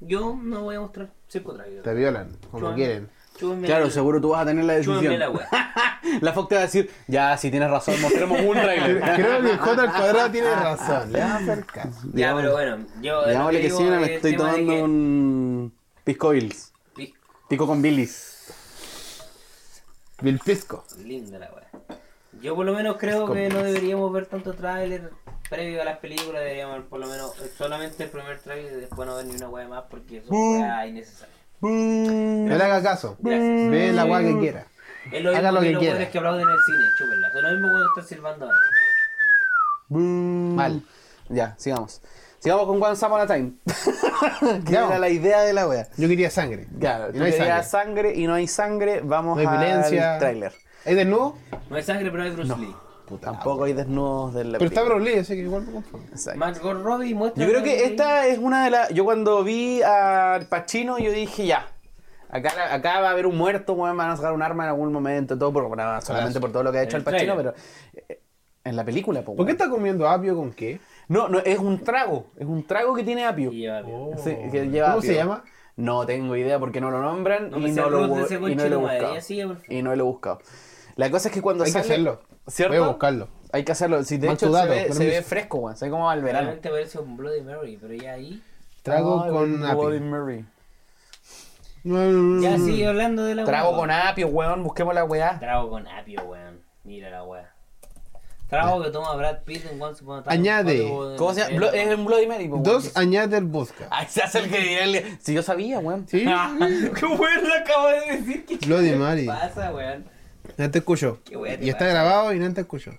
Yo 0.00 0.38
no 0.40 0.62
voy 0.62 0.76
a 0.76 0.80
mostrar 0.80 1.10
cinco 1.28 1.54
trailers. 1.54 1.82
Te 1.82 1.94
violan, 1.94 2.36
como 2.50 2.74
quieren. 2.74 3.08
Claro, 3.64 3.84
la- 3.86 3.90
seguro 3.90 4.18
tú 4.20 4.30
vas 4.30 4.42
a 4.42 4.46
tener 4.46 4.64
la 4.64 4.74
decisión. 4.74 5.18
la 5.18 5.30
weá. 5.30 5.48
La 6.20 6.32
Fox 6.32 6.48
te 6.48 6.54
va 6.54 6.60
a 6.62 6.64
decir, 6.64 6.88
ya, 7.08 7.36
si 7.36 7.50
tienes 7.50 7.68
razón, 7.68 8.00
mostremos 8.00 8.40
un 8.40 8.52
trailer. 8.54 9.00
Creo 9.16 9.42
que 9.42 9.56
J 9.58 9.82
al 9.82 9.90
cuadrado 9.92 10.30
tiene 10.30 10.54
razón. 10.54 11.12
Le 11.12 11.18
vamos 11.18 11.34
a 11.48 11.52
hacer 11.52 11.64
caso. 11.66 12.00
Ya, 12.14 12.34
pero 12.34 12.52
bueno. 12.52 12.78
Yo, 13.02 13.22
lo 13.22 13.28
Digámosle 13.28 13.60
que 13.60 13.66
digo 13.66 13.78
sí, 13.78 13.84
me 13.84 13.96
es 14.02 14.08
el 14.08 14.14
estoy 14.14 14.36
tema 14.36 14.44
de 14.44 14.50
tomando 14.52 14.72
que- 14.72 14.82
un 14.82 15.74
pisco 16.04 16.28
Bills. 16.30 16.72
Pi- 16.94 17.14
Pico 17.48 17.66
con 17.66 17.82
Billis. 17.82 18.32
Bill 20.22 20.38
Pisco. 20.38 20.84
Linda 21.04 21.38
la 21.38 21.50
weá. 21.52 21.65
Yo 22.40 22.54
por 22.54 22.66
lo 22.66 22.72
menos 22.74 22.96
creo 22.98 23.32
que 23.32 23.48
no 23.48 23.62
deberíamos 23.62 24.12
ver 24.12 24.26
tanto 24.26 24.52
tráiler 24.54 25.10
previo 25.48 25.82
a 25.82 25.84
las 25.84 25.98
películas, 25.98 26.40
deberíamos 26.42 26.76
ver 26.78 26.86
por 26.86 27.00
lo 27.00 27.06
menos 27.06 27.38
eh, 27.40 27.50
solamente 27.56 28.04
el 28.04 28.10
primer 28.10 28.38
tráiler 28.40 28.72
y 28.72 28.80
después 28.80 29.08
no 29.08 29.16
ver 29.16 29.26
ni 29.26 29.34
una 29.36 29.48
weá 29.48 29.68
más 29.68 29.84
porque 29.88 30.22
son 30.22 30.60
weá 30.60 30.86
innecesarias. 30.86 31.36
No 31.60 32.48
le 32.48 32.62
haga 32.62 32.82
caso. 32.82 33.16
Gracias. 33.20 33.70
Ve 33.70 33.92
la 33.92 34.04
weá 34.04 34.20
que 34.20 34.38
quiera. 34.38 34.66
Es 35.12 35.22
lo 35.22 35.30
Haga 35.30 35.52
mismo 35.52 35.52
lo 35.52 35.60
que 35.60 35.72
que 35.72 35.78
quiera. 35.78 36.10
que 36.10 36.18
aplauden 36.18 36.42
en 36.42 36.48
el 36.48 36.58
cine, 36.66 36.84
chúpenla. 36.98 37.28
Es 37.28 37.34
lo 37.34 37.50
mismo 37.50 37.68
que 37.78 37.84
estar 38.00 38.04
silbando 38.04 38.46
ahora. 38.46 38.58
Mal. 39.88 40.82
Ya, 41.28 41.54
sigamos. 41.58 42.02
Sigamos 42.40 42.66
con 42.66 42.82
One 42.82 42.94
Upon 43.00 43.20
a 43.20 43.26
Time. 43.26 43.52
que 44.64 44.72
Ya. 44.72 44.86
era 44.86 44.98
la 44.98 45.08
idea 45.08 45.40
de 45.42 45.52
la 45.52 45.66
wea. 45.68 45.88
Yo 45.96 46.08
quería 46.08 46.30
sangre. 46.30 46.66
Claro, 46.78 47.10
Y 47.14 47.18
no 47.18 47.24
hay 47.24 47.32
querías 47.32 47.70
sangre. 47.70 47.94
sangre 48.10 48.14
y 48.20 48.26
no 48.26 48.34
hay 48.34 48.46
sangre, 48.46 49.00
vamos 49.02 49.36
No 49.36 49.40
hay 49.40 49.46
al 49.56 49.58
violencia. 49.64 50.18
tráiler. 50.18 50.52
¿Hay 50.86 50.94
desnudo? 50.94 51.36
No 51.68 51.76
hay 51.76 51.82
sangre, 51.82 52.10
pero 52.10 52.22
hay 52.22 52.30
Bruce 52.30 52.54
Lee. 52.58 52.74
Tampoco 53.20 53.64
hay 53.64 53.72
desnudos 53.72 54.34
de 54.34 54.44
la 54.44 54.58
Pero 54.58 54.68
está. 54.68 54.82
Bruce 54.82 55.04
Lee, 55.04 55.18
así 55.20 55.34
que 55.34 55.42
igual 55.42 55.66
me. 55.66 55.78
Exacto. 56.10 56.38
Margot 56.38 56.82
Robbie 56.82 57.14
muestra. 57.14 57.44
Yo 57.44 57.50
creo 57.50 57.62
que 57.62 57.84
esta 57.84 58.26
es 58.26 58.38
una 58.38 58.64
de 58.64 58.70
las. 58.70 58.88
Yo 58.90 59.04
cuando 59.04 59.44
vi 59.44 59.80
a 59.82 60.40
Pacino, 60.48 60.98
yo 60.98 61.12
dije 61.12 61.46
ya. 61.46 61.68
Acá, 62.28 62.74
acá 62.74 63.00
va 63.00 63.08
a 63.08 63.10
haber 63.12 63.26
un 63.26 63.36
muerto, 63.36 63.74
weón, 63.74 63.96
van 63.96 64.10
a 64.10 64.16
sacar 64.16 64.32
un 64.32 64.42
arma 64.42 64.64
en 64.64 64.70
algún 64.70 64.92
momento, 64.92 65.38
todo 65.38 65.52
por, 65.52 65.68
bueno, 65.68 66.00
solamente 66.00 66.40
por 66.40 66.50
todo 66.50 66.64
lo 66.64 66.72
que 66.72 66.78
ha 66.78 66.82
hecho 66.82 66.96
el 66.96 67.02
el 67.02 67.04
Pacino, 67.04 67.36
pero. 67.36 67.54
eh, 68.08 68.20
En 68.64 68.74
la 68.74 68.84
película, 68.84 69.22
po, 69.22 69.36
¿Por 69.36 69.46
qué 69.46 69.52
está 69.52 69.70
comiendo 69.70 70.08
apio 70.08 70.34
con 70.36 70.52
qué? 70.52 70.80
No, 71.08 71.28
no, 71.28 71.38
es 71.38 71.58
un 71.60 71.84
trago. 71.84 72.26
Es 72.36 72.46
un 72.46 72.66
trago 72.66 72.94
que 72.94 73.04
tiene 73.04 73.24
apio. 73.24 73.50
Sí, 73.52 74.36
que 74.50 74.68
lleva 74.68 74.88
¿Cómo 74.88 74.98
apio. 74.98 75.10
se 75.10 75.14
llama? 75.16 75.44
No 75.76 76.04
tengo 76.06 76.34
idea 76.34 76.58
porque 76.58 76.80
no 76.80 76.90
lo 76.90 77.00
nombran 77.02 77.50
No 77.50 77.58
y, 77.58 77.70
no 77.70 77.90
lo, 77.90 78.06
y 78.48 78.54
no 78.56 78.66
lo 78.66 78.74
he 78.74 78.76
buscado. 78.76 79.14
Y 79.68 79.82
no 79.82 79.94
lo 79.94 80.02
he 80.02 80.06
buscado. 80.06 80.40
La 80.96 81.10
cosa 81.10 81.28
es 81.28 81.34
que 81.34 81.40
cuando 81.42 81.64
Hay 81.64 81.68
que 81.68 81.72
sale... 81.72 81.84
hacerlo. 81.84 82.22
¿Cierto? 82.48 82.74
Voy 82.76 82.82
a 82.84 82.88
buscarlo. 82.88 83.28
Hay 83.52 83.64
que 83.64 83.72
hacerlo. 83.72 84.02
Si 84.04 84.16
de 84.18 84.26
Mal 84.28 84.36
hecho 84.36 84.48
tu 84.48 84.54
se, 84.56 84.66
ve, 84.66 84.74
se 84.80 84.88
permiso. 84.88 85.00
ve 85.10 85.22
fresco, 85.22 85.58
weón. 85.58 85.76
Se 85.76 85.84
ve 85.86 85.90
como 85.90 86.10
al 86.10 86.22
verano. 86.22 86.44
Realmente 86.46 86.70
parece 86.70 86.98
un 86.98 87.16
Bloody 87.16 87.42
Mary, 87.42 87.78
pero 87.80 87.94
ya 87.94 88.12
ahí. 88.14 88.42
Trago 88.82 89.22
Ay, 89.24 89.30
con 89.30 89.60
Bloody 89.60 89.96
apio. 89.96 90.00
Mary. 90.00 90.44
Ya 92.42 92.58
sigue 92.58 92.86
hablando 92.86 93.24
de 93.24 93.34
la 93.36 93.44
Trago 93.44 93.70
weá. 93.70 93.78
con 93.78 93.90
apio, 93.90 94.28
weón. 94.28 94.62
Busquemos 94.64 94.94
la 94.94 95.04
weá. 95.04 95.38
Trago 95.38 95.70
con 95.70 95.86
apio, 95.86 96.22
weón. 96.24 96.60
Mira 96.84 97.10
la 97.10 97.22
weá. 97.24 97.52
Trago 98.48 98.80
que 98.82 98.90
toma 98.90 99.14
Brad 99.16 99.42
Pitt 99.44 99.66
en 99.70 99.80
Once 99.82 100.02
Upon 100.04 100.20
a 100.20 100.22
Time. 100.22 100.34
Añade. 100.34 100.88
¿Cómo 101.16 101.34
se 101.34 101.40
llama? 101.40 101.56
Blo- 101.56 101.72
Es 101.74 101.94
un 101.96 102.04
Bloody 102.04 102.26
Mary, 102.26 102.46
po, 102.48 102.54
weón. 102.54 102.62
Dos 102.64 102.96
añade 102.96 103.36
el 103.38 103.44
vodka. 103.44 103.86
Ay, 103.90 104.06
se 104.08 104.22
hace 104.22 104.38
el 104.40 104.50
que 104.50 104.58
dirá 104.60 104.84
el... 104.84 105.18
Si 105.20 105.34
yo 105.34 105.42
sabía, 105.42 105.78
weón. 105.80 106.06
¿Sí? 106.08 106.24
¿Qué 106.24 107.06
weón 107.06 107.48
lo 107.48 107.54
acabo 107.54 107.88
de 107.88 108.16
decir? 108.16 108.46
¿Qué 108.46 108.56
Bloody 108.66 108.92
Mary. 108.92 109.26
pasa, 109.26 109.72
weón? 109.72 110.04
No 110.56 110.70
te 110.70 110.78
escucho. 110.78 111.20
Qué 111.24 111.36
wea 111.36 111.58
te 111.58 111.64
Y 111.64 111.68
está 111.68 111.80
pasa. 111.86 111.90
grabado 111.92 112.32
y 112.34 112.38
no 112.38 112.52
te 112.54 112.60
escucho. 112.62 112.92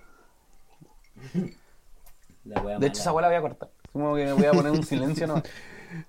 La 2.44 2.60
wea 2.62 2.78
De 2.78 2.86
hecho, 2.86 3.00
esa 3.00 3.12
weá 3.12 3.22
la 3.22 3.28
voy 3.28 3.36
a 3.36 3.40
cortar. 3.40 3.68
Como 3.92 4.14
que 4.14 4.32
voy 4.32 4.44
a 4.46 4.52
poner 4.52 4.72
un 4.72 4.84
silencio 4.84 5.26
no. 5.26 5.42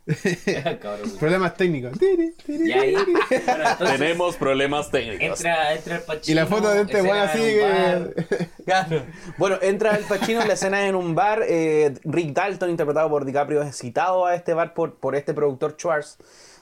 Cabrón, 0.82 1.10
Problemas 1.18 1.56
técnicos. 1.56 1.98
Tiri, 1.98 2.34
tiri, 2.45 2.68
Y 2.70 2.72
ahí, 2.74 2.95
tiri. 2.95 3.14
bueno, 3.45 3.70
entonces, 3.70 3.98
Tenemos 3.98 4.36
problemas 4.36 4.91
técnicos. 4.91 5.40
entra, 5.40 5.74
entra 5.74 5.95
el 5.95 6.02
Pacino. 6.02 6.32
Y 6.32 6.34
la 6.36 6.45
foto 6.48 6.70
de 6.70 6.82
este 6.82 7.02
weón 7.02 7.18
así 7.18 7.40
que. 7.40 8.45
Claro. 8.66 9.03
Bueno, 9.38 9.57
entra 9.61 9.95
el 9.95 10.03
Pacino 10.03 10.41
en 10.41 10.48
la 10.49 10.56
escena 10.56 10.86
en 10.86 10.95
un 10.95 11.16
bar. 11.16 11.44
eh, 11.48 11.94
Rick 12.03 12.34
Dalton, 12.34 12.70
interpretado 12.70 13.10
por 13.10 13.24
DiCaprio, 13.24 13.61
es 13.61 13.78
citado 13.78 14.26
a 14.26 14.36
este 14.36 14.53
bar 14.53 14.74
por, 14.74 14.95
por 14.95 15.16
este 15.16 15.34
productor 15.34 15.76
Schwartz, 15.78 16.18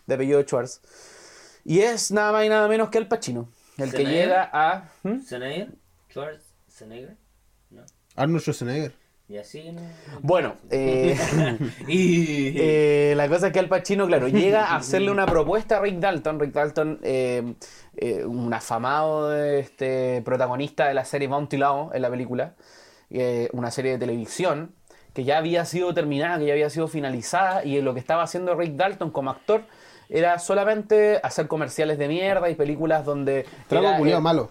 de 0.05 0.13
apellido 0.13 0.41
Schwartz. 0.43 0.81
Y 1.65 1.79
es 1.79 2.11
nada 2.11 2.31
más 2.31 2.45
y 2.45 2.49
nada 2.49 2.67
menos 2.67 2.89
que 2.89 2.99
el 2.99 3.07
Pacino. 3.07 3.49
El 3.77 3.93
que 3.93 4.05
llega 4.05 4.49
a. 4.51 4.89
¿Mm? 5.03 5.19
Schwarzenegger, 5.19 5.69
Schwarzenegger, 6.09 7.17
¿no? 7.69 7.83
Arnold 8.15 8.41
Schwarzenegger. 8.41 8.93
Y 9.29 9.37
así, 9.37 9.73
¿no? 9.73 9.81
Bueno, 10.21 10.55
eh, 10.69 11.17
Y... 11.87 12.53
eh, 12.57 13.13
la 13.17 13.27
cosa 13.27 13.47
es 13.47 13.53
que 13.53 13.59
Al 13.59 13.67
Pacino, 13.67 14.07
claro, 14.07 14.29
llega 14.29 14.67
a 14.67 14.77
hacerle 14.77 15.11
una 15.11 15.25
propuesta 15.25 15.77
a 15.77 15.81
Rick 15.81 15.99
Dalton. 15.99 16.39
Rick 16.39 16.53
Dalton, 16.53 16.99
eh, 17.03 17.55
eh, 17.97 18.23
un 18.23 18.53
afamado 18.53 19.35
este, 19.35 20.21
protagonista 20.23 20.87
de 20.87 20.93
la 20.93 21.03
serie 21.03 21.27
Bounty 21.27 21.57
Law 21.57 21.91
en 21.93 22.01
la 22.01 22.09
película, 22.09 22.55
eh, 23.09 23.49
una 23.51 23.69
serie 23.69 23.91
de 23.91 23.97
televisión 23.97 24.73
que 25.13 25.25
ya 25.25 25.39
había 25.39 25.65
sido 25.65 25.93
terminada, 25.93 26.37
que 26.37 26.45
ya 26.45 26.53
había 26.53 26.69
sido 26.69 26.87
finalizada, 26.87 27.65
y 27.65 27.81
lo 27.81 27.93
que 27.93 27.99
estaba 27.99 28.23
haciendo 28.23 28.55
Rick 28.55 28.75
Dalton 28.75 29.11
como 29.11 29.31
actor 29.31 29.63
era 30.09 30.39
solamente 30.39 31.19
hacer 31.23 31.47
comerciales 31.47 31.97
de 31.97 32.07
mierda 32.07 32.49
y 32.49 32.55
películas 32.55 33.05
donde... 33.05 33.45
Trago 33.67 33.87
era, 33.87 33.97
culiao 33.97 34.19
eh, 34.19 34.21
malo. 34.21 34.49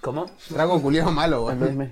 ¿Cómo? 0.00 0.26
Trago 0.52 0.80
culiao 0.82 1.10
malo, 1.10 1.48
de- 1.48 1.90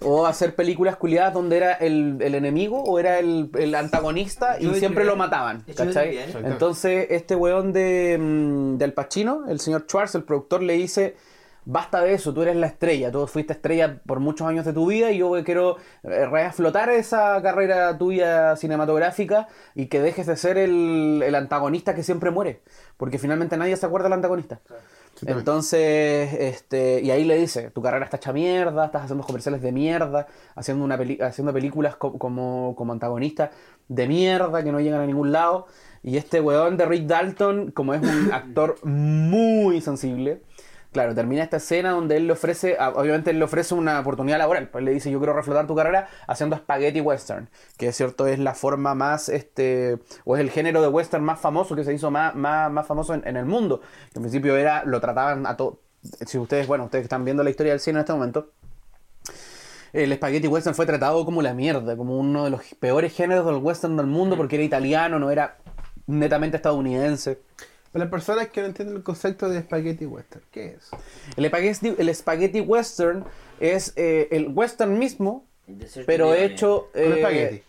o 0.00 0.26
hacer 0.26 0.54
películas 0.54 0.96
culiadas 0.96 1.32
donde 1.32 1.56
era 1.56 1.72
el, 1.74 2.18
el 2.20 2.34
enemigo 2.34 2.82
o 2.82 2.98
era 2.98 3.18
el, 3.18 3.50
el 3.58 3.74
antagonista 3.74 4.60
y 4.60 4.74
siempre 4.74 5.04
lo 5.04 5.16
mataban. 5.16 5.64
¿cachai? 5.74 6.18
Entonces, 6.44 7.06
este 7.10 7.34
weón 7.34 7.72
de, 7.72 8.18
mm, 8.20 8.76
del 8.76 8.92
Pacino, 8.92 9.44
el 9.48 9.60
señor 9.60 9.82
Schwartz, 9.88 10.14
el 10.14 10.24
productor, 10.24 10.62
le 10.62 10.74
dice. 10.74 11.16
Basta 11.66 12.02
de 12.02 12.12
eso, 12.14 12.34
tú 12.34 12.42
eres 12.42 12.56
la 12.56 12.66
estrella, 12.66 13.10
tú 13.10 13.26
fuiste 13.26 13.52
estrella 13.54 14.00
por 14.06 14.20
muchos 14.20 14.46
años 14.46 14.64
de 14.66 14.72
tu 14.72 14.86
vida 14.86 15.10
y 15.10 15.18
yo 15.18 15.32
quiero 15.44 15.76
eh, 16.02 16.26
reaflotar 16.26 16.90
esa 16.90 17.40
carrera 17.42 17.96
tuya 17.96 18.54
cinematográfica 18.56 19.48
y 19.74 19.86
que 19.86 20.00
dejes 20.00 20.26
de 20.26 20.36
ser 20.36 20.58
el, 20.58 21.22
el 21.24 21.34
antagonista 21.34 21.94
que 21.94 22.02
siempre 22.02 22.30
muere, 22.30 22.60
porque 22.98 23.18
finalmente 23.18 23.56
nadie 23.56 23.76
se 23.76 23.86
acuerda 23.86 24.04
del 24.08 24.14
antagonista. 24.14 24.60
Entonces, 25.38 26.34
este, 26.34 27.00
y 27.00 27.10
ahí 27.12 27.24
le 27.24 27.36
dice, 27.36 27.70
tu 27.70 27.80
carrera 27.80 28.04
está 28.04 28.16
hecha 28.16 28.32
mierda, 28.32 28.86
estás 28.86 29.04
haciendo 29.04 29.24
comerciales 29.24 29.62
de 29.62 29.70
mierda, 29.72 30.26
haciendo, 30.56 30.84
una 30.84 30.98
peli- 30.98 31.20
haciendo 31.22 31.52
películas 31.52 31.96
co- 31.96 32.18
como, 32.18 32.74
como 32.76 32.92
antagonista 32.92 33.50
de 33.88 34.08
mierda 34.08 34.62
que 34.64 34.72
no 34.72 34.80
llegan 34.80 35.00
a 35.00 35.06
ningún 35.06 35.30
lado. 35.32 35.66
Y 36.02 36.16
este 36.18 36.40
weón 36.40 36.76
de 36.76 36.84
Rick 36.84 37.06
Dalton, 37.06 37.70
como 37.70 37.94
es 37.94 38.02
un 38.02 38.32
actor 38.32 38.84
muy 38.84 39.80
sensible, 39.80 40.42
claro, 40.94 41.14
termina 41.14 41.42
esta 41.42 41.58
escena 41.58 41.90
donde 41.90 42.16
él 42.16 42.26
le 42.26 42.32
ofrece, 42.32 42.78
obviamente 42.94 43.30
él 43.30 43.38
le 43.38 43.44
ofrece 43.44 43.74
una 43.74 44.00
oportunidad 44.00 44.38
laboral, 44.38 44.68
pues 44.68 44.82
le 44.82 44.92
dice, 44.92 45.10
yo 45.10 45.18
quiero 45.18 45.34
reflotar 45.34 45.66
tu 45.66 45.74
carrera 45.74 46.08
haciendo 46.26 46.56
spaghetti 46.56 47.00
western, 47.00 47.50
que 47.76 47.88
es 47.88 47.96
cierto, 47.96 48.26
es 48.26 48.38
la 48.38 48.54
forma 48.54 48.94
más, 48.94 49.28
este, 49.28 49.98
o 50.24 50.36
es 50.36 50.40
el 50.40 50.50
género 50.50 50.80
de 50.80 50.88
western 50.88 51.22
más 51.22 51.40
famoso 51.40 51.76
que 51.76 51.84
se 51.84 51.92
hizo 51.92 52.10
más, 52.10 52.34
más, 52.34 52.70
más 52.70 52.86
famoso 52.86 53.12
en, 53.12 53.26
en 53.26 53.36
el 53.36 53.44
mundo. 53.44 53.82
En 54.14 54.22
principio 54.22 54.56
era, 54.56 54.84
lo 54.84 55.00
trataban 55.00 55.46
a 55.46 55.56
todos, 55.56 55.78
si 56.24 56.38
ustedes, 56.38 56.66
bueno, 56.66 56.84
ustedes 56.84 57.02
están 57.02 57.24
viendo 57.24 57.42
la 57.42 57.50
historia 57.50 57.72
del 57.72 57.80
cine 57.80 57.98
en 57.98 58.00
este 58.00 58.12
momento, 58.12 58.52
el 59.92 60.14
spaghetti 60.14 60.48
western 60.48 60.74
fue 60.74 60.86
tratado 60.86 61.24
como 61.24 61.42
la 61.42 61.54
mierda, 61.54 61.96
como 61.96 62.18
uno 62.18 62.44
de 62.44 62.50
los 62.50 62.62
peores 62.80 63.12
géneros 63.12 63.46
del 63.46 63.56
western 63.56 63.96
del 63.96 64.06
mundo 64.06 64.36
porque 64.36 64.56
era 64.56 64.64
italiano, 64.64 65.18
no 65.18 65.30
era 65.30 65.58
netamente 66.06 66.56
estadounidense. 66.56 67.40
Para 67.94 68.06
las 68.06 68.10
personas 68.10 68.48
que 68.48 68.60
no 68.60 68.66
entienden 68.66 68.96
el 68.96 69.04
concepto 69.04 69.48
de 69.48 69.60
spaghetti 69.60 70.04
western, 70.04 70.44
¿qué 70.50 70.74
es? 70.74 70.90
El 71.36 71.46
spaghetti, 71.46 71.94
el 71.96 72.12
spaghetti 72.12 72.60
western 72.60 73.24
es 73.60 73.92
eh, 73.94 74.26
el 74.32 74.48
western 74.48 74.98
mismo, 74.98 75.46
pero 76.04 76.34
hecho 76.34 76.88
Con 76.92 77.00
eh, 77.00 77.14
espagueti. 77.14 77.62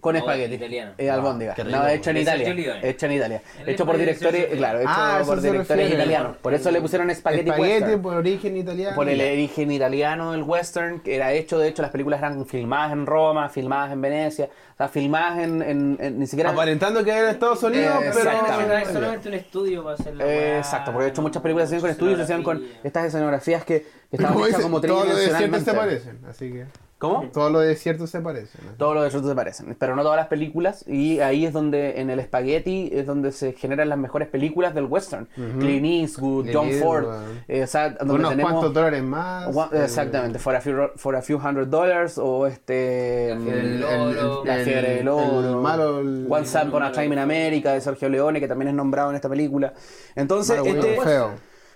Con 0.00 0.16
espagueti. 0.16 0.54
italiano. 0.54 0.92
Eh, 0.98 1.10
albóndiga. 1.10 1.54
qué 1.54 1.64
no, 1.64 1.70
rico. 1.70 1.86
hecho 1.86 2.10
en 2.10 2.16
Italia. 2.16 2.78
Hecho 2.82 3.06
en 3.06 3.12
Italia. 3.12 3.42
Hecho 3.66 3.86
por 3.86 3.94
espagueti 3.96 3.98
directores, 4.00 4.46
claro, 4.58 4.78
hecho 4.80 4.88
Ah, 4.92 5.22
por 5.26 5.40
directores 5.40 5.92
italianos. 5.92 6.36
Por 6.38 6.54
eso 6.54 6.70
le 6.70 6.80
pusieron 6.80 7.10
Espagueti 7.10 7.50
western. 7.50 8.02
por 8.02 8.16
origen 8.16 8.56
italiano. 8.56 8.96
Por 8.96 9.08
el 9.08 9.20
origen 9.20 9.70
italiano 9.70 10.32
del 10.32 10.42
western, 10.42 11.00
que 11.00 11.14
era 11.16 11.32
hecho, 11.32 11.58
de 11.58 11.68
hecho, 11.68 11.82
las 11.82 11.90
películas 11.90 12.18
eran 12.20 12.44
filmadas 12.46 12.92
en 12.92 13.06
Roma, 13.06 13.48
filmadas 13.48 13.92
en 13.92 14.00
Venecia, 14.00 14.46
o 14.46 14.76
sea, 14.76 14.88
filmadas 14.88 15.38
en, 15.40 15.60
en- 15.62 15.98
en- 16.00 16.18
ni 16.18 16.26
siquiera... 16.26 16.50
Aparentando 16.50 17.04
que 17.04 17.10
era 17.10 17.20
en 17.20 17.28
Estados 17.28 17.62
Unidos, 17.62 18.02
Eh, 18.02 18.10
pero. 18.14 18.30
solamente 18.92 19.28
un 19.28 19.34
estudio 19.34 19.82
para 19.84 19.94
hacer 19.96 20.14
la 20.16 20.24
Eh, 20.24 20.58
exacto, 20.58 20.92
porque 20.92 21.04
de 21.04 21.10
hecho 21.10 21.22
muchas 21.22 21.42
películas 21.42 21.68
se 21.68 21.76
hacían 21.76 21.82
con 21.82 21.90
estudios, 21.90 22.16
se 22.16 22.22
hacían 22.24 22.42
con 22.42 22.64
estas 22.82 23.04
escenografías 23.06 23.64
que, 23.64 23.80
que 23.82 24.16
estaban 24.16 24.32
como 24.34 24.46
hechas 24.46 24.62
como 24.62 24.80
todos 24.80 25.06
los 25.06 25.16
desiertos 25.16 25.38
se 25.38 25.44
tridimensionalmente. 25.44 26.10
parecen, 26.10 26.30
así 26.30 26.52
que. 26.52 26.89
¿Cómo? 27.00 27.30
Todos 27.32 27.50
los 27.50 27.62
desiertos 27.64 28.10
se 28.10 28.20
parecen. 28.20 28.60
Todos 28.76 28.94
los 28.94 29.04
desiertos 29.04 29.30
se 29.30 29.34
parecen, 29.34 29.74
pero 29.78 29.96
no 29.96 30.02
todas 30.02 30.18
las 30.18 30.26
películas. 30.26 30.84
Y 30.86 31.20
ahí 31.20 31.46
es 31.46 31.52
donde, 31.54 31.98
en 31.98 32.10
el 32.10 32.22
Spaghetti, 32.22 32.90
es 32.92 33.06
donde 33.06 33.32
se 33.32 33.54
generan 33.54 33.88
las 33.88 33.96
mejores 33.98 34.28
películas 34.28 34.74
del 34.74 34.84
western. 34.84 35.26
Clint 35.58 35.86
Eastwood, 35.86 36.42
Clint 36.44 36.56
John 36.56 36.70
Ford. 36.72 37.06
Eh, 37.48 37.62
o 37.62 37.66
sea, 37.66 37.88
donde 37.88 38.14
Unos 38.14 38.30
tenemos- 38.32 38.52
cuantos 38.52 38.74
dólares 38.74 39.02
más. 39.02 39.48
Eh, 39.72 39.82
Exactamente, 39.82 40.38
for 40.38 40.54
a, 40.54 40.60
few, 40.60 40.76
for 40.96 41.16
a 41.16 41.22
few 41.22 41.38
hundred 41.38 41.68
dollars 41.68 42.18
o 42.18 42.46
este... 42.46 43.30
La 43.34 43.40
fiebre 43.40 43.62
del 43.62 43.80
mm, 43.80 43.84
oro. 44.20 44.44
La 44.44 44.54
fiebre 44.56 44.90
del 44.96 45.08
oro. 45.08 45.48
el 45.48 45.56
malo, 45.56 46.00
el- 46.00 46.26
Once 46.28 46.58
Upon 46.62 46.82
a 46.82 46.92
Time 46.92 47.06
in 47.06 47.18
America 47.18 47.72
de 47.72 47.80
Sergio 47.80 48.10
Leone, 48.10 48.40
que 48.40 48.46
también 48.48 48.68
es 48.68 48.74
nombrado 48.74 49.08
en 49.08 49.16
esta 49.16 49.30
película. 49.30 49.72
Entonces, 50.16 50.58
malo, 50.58 50.64
bueno, 50.70 50.84
este... 50.86 51.00
feo. 51.02 51.30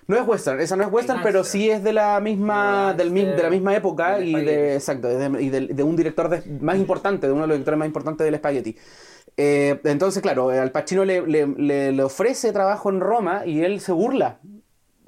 No 0.06 0.16
es 0.16 0.26
western, 0.26 0.60
esa 0.60 0.76
no 0.76 0.84
es 0.84 0.92
western, 0.92 1.18
Es 1.20 1.22
pero 1.24 1.38
gangster. 1.40 1.60
sí 1.60 1.70
es 1.70 1.82
de 1.82 1.92
la 1.92 2.20
misma, 2.20 2.92
De 2.92 3.02
del, 3.04 3.12
mi- 3.12 3.24
de 3.24 3.42
la 3.42 3.50
misma 3.50 3.74
época 3.74 4.16
del 4.16 4.28
y 4.28 4.34
de, 4.44 4.74
exacto, 4.74 5.08
de, 5.08 5.42
y 5.42 5.48
de- 5.48 5.68
de 5.68 5.82
un 5.82 5.96
director 5.96 6.28
de- 6.28 6.42
más 6.60 6.76
importante, 6.76 7.26
de 7.26 7.32
uno 7.32 7.42
de 7.42 7.48
los 7.48 7.54
directores 7.56 7.78
más 7.78 7.86
importantes 7.86 8.24
del 8.24 8.36
Spaghetti. 8.36 8.76
Eh, 9.36 9.80
entonces, 9.84 10.22
claro, 10.22 10.50
Al 10.50 10.70
Pacino 10.70 11.04
le, 11.04 11.26
le- 11.26 11.46
le- 11.46 11.92
le 11.92 12.02
ofrece 12.02 12.52
trabajo 12.52 12.90
en 12.90 13.00
Roma 13.00 13.46
y 13.46 13.62
él 13.62 13.80
se 13.80 13.92
burla. 13.92 14.38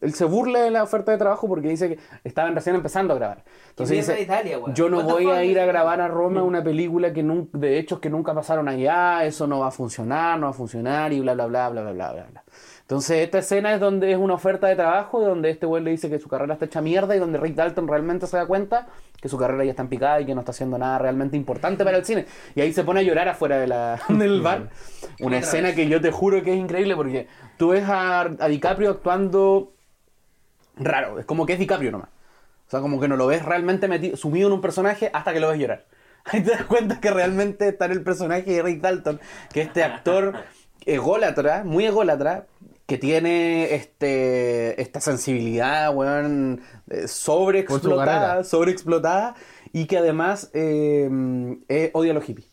Él 0.02 0.12
se 0.12 0.24
burla 0.27 0.60
de 0.60 0.70
la 0.70 0.82
oferta 0.82 1.10
de 1.10 1.16
trabajo 1.18 1.48
porque 1.48 1.68
dice 1.68 1.89
que 1.89 1.98
estaban 2.23 2.55
recién 2.55 2.77
empezando 2.77 3.14
a 3.14 3.16
grabar. 3.16 3.44
Entonces 3.70 3.94
mierda 3.97 4.12
dice, 4.12 4.16
de 4.18 4.23
Italia, 4.24 4.59
weón? 4.59 4.74
yo 4.74 4.90
no 4.90 4.98
What 4.98 5.06
the 5.06 5.12
voy 5.12 5.24
fuck? 5.24 5.32
a 5.35 5.44
ir 5.44 5.59
a 5.59 5.64
grabar 5.64 6.01
a 6.02 6.09
Roma 6.09 6.43
una 6.43 6.62
película 6.62 7.12
que 7.14 7.23
nun- 7.24 7.48
de 7.52 7.78
hechos 7.78 7.98
que 7.98 8.10
nunca 8.10 8.35
pasaron 8.35 8.68
allá, 8.68 9.24
eso 9.24 9.47
no 9.47 9.60
va 9.60 9.68
a 9.68 9.70
funcionar, 9.70 10.39
no 10.39 10.47
va 10.47 10.51
a 10.51 10.55
funcionar 10.55 11.12
y 11.14 11.20
bla, 11.20 11.32
bla, 11.35 11.47
bla, 11.47 11.70
bla, 11.70 11.82
bla, 11.82 11.93
bla, 11.93 12.27
bla. 12.31 12.44
Entonces 12.86 13.24
esta 13.24 13.38
escena 13.38 13.74
es 13.74 13.80
donde 13.80 14.12
es 14.12 14.16
una 14.16 14.34
oferta 14.34 14.68
de 14.68 14.76
trabajo, 14.76 15.20
donde 15.20 15.50
este 15.50 15.66
güey 15.66 15.82
le 15.82 15.90
dice 15.90 16.08
que 16.08 16.20
su 16.20 16.28
carrera 16.28 16.52
está 16.52 16.66
hecha 16.66 16.80
mierda 16.80 17.16
y 17.16 17.18
donde 17.18 17.36
Rick 17.36 17.56
Dalton 17.56 17.88
realmente 17.88 18.28
se 18.28 18.36
da 18.36 18.46
cuenta 18.46 18.86
que 19.20 19.28
su 19.28 19.36
carrera 19.36 19.64
ya 19.64 19.70
está 19.70 19.82
en 19.82 19.88
picada 19.88 20.20
y 20.20 20.26
que 20.26 20.36
no 20.36 20.42
está 20.42 20.52
haciendo 20.52 20.78
nada 20.78 20.98
realmente 20.98 21.36
importante 21.36 21.84
para 21.84 21.96
el 21.96 22.04
cine. 22.04 22.26
Y 22.54 22.60
ahí 22.60 22.72
se 22.72 22.84
pone 22.84 23.00
a 23.00 23.02
llorar 23.02 23.28
afuera 23.28 23.58
de 23.58 23.66
la, 23.66 24.00
del 24.08 24.40
bar. 24.40 24.70
Una 25.18 25.38
escena 25.38 25.74
que 25.74 25.88
yo 25.88 26.00
te 26.00 26.12
juro 26.12 26.40
que 26.44 26.52
es 26.52 26.58
increíble 26.58 26.94
porque 26.94 27.26
tú 27.56 27.70
ves 27.70 27.82
a, 27.88 28.20
a 28.20 28.48
DiCaprio 28.48 28.90
actuando 28.90 29.72
raro, 30.76 31.18
es 31.18 31.26
como 31.26 31.44
que 31.44 31.54
es 31.54 31.58
DiCaprio 31.58 31.90
nomás. 31.90 32.10
O 32.68 32.70
sea, 32.70 32.80
como 32.80 33.00
que 33.00 33.08
no 33.08 33.16
lo 33.16 33.26
ves 33.26 33.44
realmente 33.44 33.88
metido, 33.88 34.16
sumido 34.16 34.46
en 34.46 34.54
un 34.54 34.60
personaje 34.60 35.10
hasta 35.12 35.32
que 35.32 35.40
lo 35.40 35.48
ves 35.48 35.58
llorar. 35.58 35.86
Ahí 36.24 36.42
te 36.42 36.50
das 36.50 36.64
cuenta 36.64 37.00
que 37.00 37.10
realmente 37.10 37.68
está 37.68 37.86
en 37.86 37.92
el 37.92 38.02
personaje 38.02 38.50
de 38.50 38.62
Rick 38.62 38.80
Dalton, 38.80 39.20
que 39.52 39.62
este 39.62 39.82
actor 39.82 40.34
ególatra, 40.86 41.64
muy 41.64 41.86
ególatra, 41.86 42.46
que 42.86 42.98
tiene 42.98 43.74
este 43.74 44.80
esta 44.80 45.00
sensibilidad, 45.00 45.94
weón, 45.94 46.62
eh, 46.88 47.08
sobreexplotada, 47.08 48.44
sobreexplotada, 48.44 49.34
y 49.72 49.86
que 49.86 49.98
además 49.98 50.50
eh, 50.54 51.10
eh, 51.68 51.90
odia 51.92 52.12
a 52.12 52.14
los 52.14 52.24
hippies. 52.24 52.48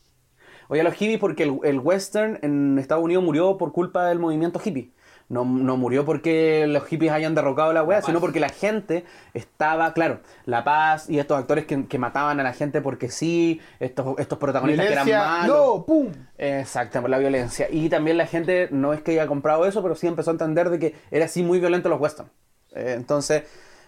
Odia 0.69 0.81
a 0.81 0.85
los 0.85 0.95
hippies 0.95 1.19
porque 1.19 1.43
el, 1.43 1.59
el 1.63 1.79
western 1.79 2.39
en 2.41 2.79
Estados 2.79 3.03
Unidos 3.03 3.23
murió 3.23 3.57
por 3.57 3.71
culpa 3.71 4.07
del 4.07 4.19
movimiento 4.19 4.59
hippie. 4.63 4.91
No, 5.33 5.43
no 5.45 5.77
murió 5.77 6.05
porque 6.05 6.65
los 6.67 6.85
hippies 6.85 7.11
hayan 7.11 7.33
derrocado 7.33 7.73
la 7.73 7.83
weá, 7.83 8.01
sino 8.01 8.19
porque 8.19 8.39
la 8.39 8.49
gente 8.49 9.03
estaba, 9.33 9.93
claro, 9.93 10.19
la 10.45 10.63
paz 10.63 11.09
y 11.09 11.17
estos 11.17 11.39
actores 11.39 11.65
que, 11.65 11.87
que 11.87 11.97
mataban 11.97 12.39
a 12.39 12.43
la 12.43 12.53
gente 12.53 12.81
porque 12.81 13.09
sí, 13.09 13.59
estos, 13.79 14.17
estos 14.19 14.37
protagonistas 14.37 14.85
que 14.85 14.93
eran 14.93 15.09
malos. 15.09 15.57
no, 15.57 15.85
pum. 15.85 16.11
Exacto, 16.37 17.01
por 17.01 17.09
la 17.09 17.17
violencia. 17.17 17.67
Y 17.71 17.89
también 17.89 18.17
la 18.17 18.27
gente 18.27 18.67
no 18.71 18.93
es 18.93 19.01
que 19.01 19.11
haya 19.11 19.27
comprado 19.27 19.65
eso, 19.65 19.81
pero 19.81 19.95
sí 19.95 20.07
empezó 20.07 20.29
a 20.29 20.33
entender 20.33 20.69
de 20.69 20.79
que 20.79 20.95
era 21.11 21.25
así 21.25 21.41
muy 21.41 21.59
violento 21.59 21.89
los 21.89 21.99
western. 21.99 22.29
Eh, 22.75 22.93
entonces, 22.95 23.43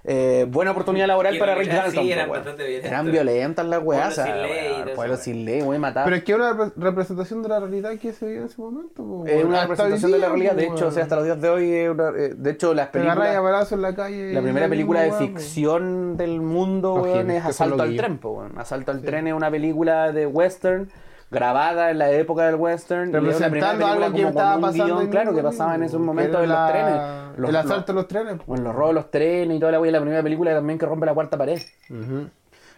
Eh, 0.07 0.45
buena 0.49 0.69
oportunidad 0.71 1.07
laboral 1.07 1.35
para 1.39 1.55
Rick 1.55 1.71
Dalton. 1.71 2.03
sí, 2.03 2.11
eran 2.11 2.29
bastante 2.29 2.63
violentos. 2.63 2.91
Eran 2.91 3.11
violentas 3.11 3.65
las 3.65 3.81
weas. 3.83 4.15
Pueblo 4.15 4.27
sin 4.27 4.35
ley 4.43 4.51
y 4.67 4.71
weón, 4.71 4.85
todo 4.85 4.95
Pueblo 4.95 5.13
eso, 5.15 5.23
sin 5.23 5.45
ley, 5.45 5.61
muy 5.63 5.79
matado. 5.79 6.03
Pero 6.05 6.15
es 6.17 6.23
que 6.23 6.31
es 6.31 6.37
una 6.37 6.51
repre- 6.53 6.73
representación 6.75 7.41
de 7.41 7.49
la 7.49 7.59
realidad 7.59 7.91
que 7.99 8.13
se 8.13 8.27
vio 8.27 8.37
en 8.41 8.45
ese 8.45 8.61
momento. 8.61 9.23
Es 9.25 9.43
una 9.43 9.61
Hasta 9.63 9.67
representación 9.67 10.11
de 10.11 10.19
la 10.19 10.29
realidad. 10.29 10.53
De 10.55 10.65
hecho, 10.67 10.87
o 10.87 10.91
sea, 10.91 11.03
hasta 11.03 11.15
los 11.15 11.25
días 11.25 11.41
de 11.41 11.49
hoy, 11.49 11.71
es 11.73 11.89
una- 11.89 12.09
eh, 12.09 12.33
de 12.37 12.51
hecho, 12.51 12.73
las 12.75 12.89
películas. 12.89 13.41
balazo 13.41 13.75
en 13.75 13.81
la 13.81 13.95
calle. 13.95 14.33
La 14.33 14.41
primera 14.41 14.67
la 14.67 14.69
película 14.69 15.01
de 15.01 15.11
ficción 15.13 16.17
del 16.17 16.39
mundo, 16.41 16.93
weón, 16.95 17.31
es 17.31 17.43
Asalto 17.45 17.81
al. 17.81 17.95
Tren. 17.95 18.19
Asalto 18.57 18.91
al 18.91 19.01
Tren 19.01 19.27
es 19.27 19.33
una 19.33 19.49
película 19.49 20.11
de 20.11 20.25
western 20.27 20.89
grabada 21.35 21.91
en 21.91 21.99
la 21.99 22.09
época 22.11 22.45
del 22.47 22.55
western. 22.55 23.13
Representando 23.13 23.85
algo 23.85 24.11
que 24.11 24.23
estaba 24.23 24.59
pasando. 24.59 24.85
guion, 24.85 25.01
en 25.03 25.09
claro, 25.09 25.35
que 25.35 25.43
pasaba 25.43 25.75
en 25.75 25.83
esos 25.83 25.99
momentos 26.01 26.41
en 26.43 26.49
los 26.49 26.71
trenes. 26.71 27.01
Los- 27.37 27.49
el 27.49 27.55
asalto 27.57 27.91
a 27.91 27.95
los 27.95 28.07
trenes. 28.07 28.35
o 28.47 28.55
en 28.55 28.63
los 28.63 28.73
robos 28.73 28.89
de 28.89 28.93
los 28.95 29.11
trenes 29.11 29.57
y 29.57 29.59
toda 29.59 29.71
la 29.73 29.79
wea, 29.79 29.91
la 29.91 30.01
primera 30.01 30.23
película 30.23 30.53
también 30.53 30.79
que 30.79 30.85
rompe 30.87 31.05
la 31.05 31.13
cuarta 31.13 31.37
pared. 31.37 31.59
Ujú. 31.89 32.29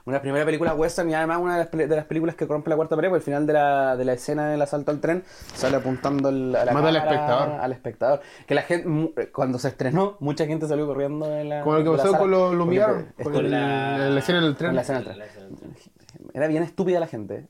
Una 0.05 0.21
primera 0.21 0.45
película 0.45 0.73
western 0.73 1.09
y 1.09 1.15
además 1.15 1.37
una 1.41 1.57
de 1.57 1.59
las, 1.65 1.69
pel- 1.71 1.85
de 1.87 1.93
las 1.97 2.05
películas 2.05 2.33
que 2.35 2.45
rompe 2.45 2.69
la 2.69 2.77
cuarta 2.77 2.95
pared, 2.95 3.09
porque 3.09 3.19
al 3.19 3.23
final 3.25 3.45
de 3.45 3.51
la, 3.51 3.97
de 3.97 4.05
la 4.05 4.13
escena 4.13 4.47
del 4.47 4.61
asalto 4.61 4.89
al 4.91 5.01
tren 5.01 5.21
sale 5.53 5.75
apuntando 5.75 6.29
el- 6.29 6.55
a 6.55 6.63
la 6.63 6.71
Mata 6.71 6.87
al 6.87 6.95
espectador. 6.95 7.49
al 7.59 7.71
espectador. 7.73 8.21
Que 8.47 8.55
la 8.55 8.61
gente, 8.61 9.11
eh, 9.21 9.31
cuando 9.33 9.59
se 9.59 9.67
estrenó, 9.67 10.15
mucha 10.21 10.45
gente 10.45 10.65
salió 10.65 10.87
corriendo 10.87 11.27
de 11.27 11.43
la 11.43 11.61
Como 11.61 11.77
lo 11.79 11.83
que 11.91 11.97
pasó 11.97 12.17
con 12.17 12.31
los 12.31 12.53
el- 12.53 13.51
la- 13.51 14.17
escena 14.17 14.39
del 14.39 14.55
tren. 14.55 14.69
con 14.69 14.75
la 14.77 14.81
escena 14.81 14.99
del 15.01 15.05
tren. 15.17 15.75
Era 16.33 16.47
bien 16.47 16.63
estúpida 16.63 17.01
la 17.01 17.07
gente. 17.07 17.47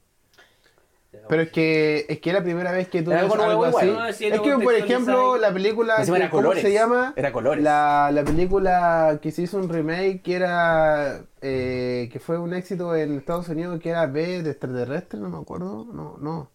Pero 1.29 1.41
es 1.43 1.51
que 1.51 2.05
es 2.09 2.19
que 2.19 2.29
es 2.29 2.33
la 2.35 2.43
primera 2.43 2.71
vez 2.71 2.87
que 2.87 3.01
tú 3.01 3.11
ves 3.11 3.19
algo 3.19 3.35
nuevo 3.35 3.65
algo 3.65 3.77
así. 3.77 3.87
No, 3.91 4.05
es 4.07 4.17
que, 4.17 4.57
por 4.63 4.73
ejemplo, 4.73 5.37
la 5.37 5.51
película. 5.53 5.95
Encima 5.99 6.17
que- 6.17 6.23
era 6.23 6.29
¿Cómo 6.31 6.41
colores. 6.43 6.63
se 6.63 6.71
llama? 6.73 7.13
Era 7.15 7.31
colores. 7.31 7.63
La, 7.63 8.09
la 8.13 8.23
película 8.23 9.19
que 9.21 9.31
se 9.31 9.41
hizo 9.43 9.57
un 9.57 9.69
remake 9.69 10.21
que 10.21 10.35
era. 10.35 11.21
eh, 11.41 12.09
que 12.11 12.19
fue 12.19 12.37
un 12.37 12.53
éxito 12.53 12.95
en 12.95 13.17
Estados 13.17 13.49
Unidos, 13.49 13.79
que 13.79 13.89
era 13.89 14.05
B 14.07 14.41
de 14.43 14.51
extraterrestre, 14.51 15.19
no 15.19 15.29
me 15.29 15.37
acuerdo. 15.37 15.85
No, 15.91 16.17
no. 16.19 16.51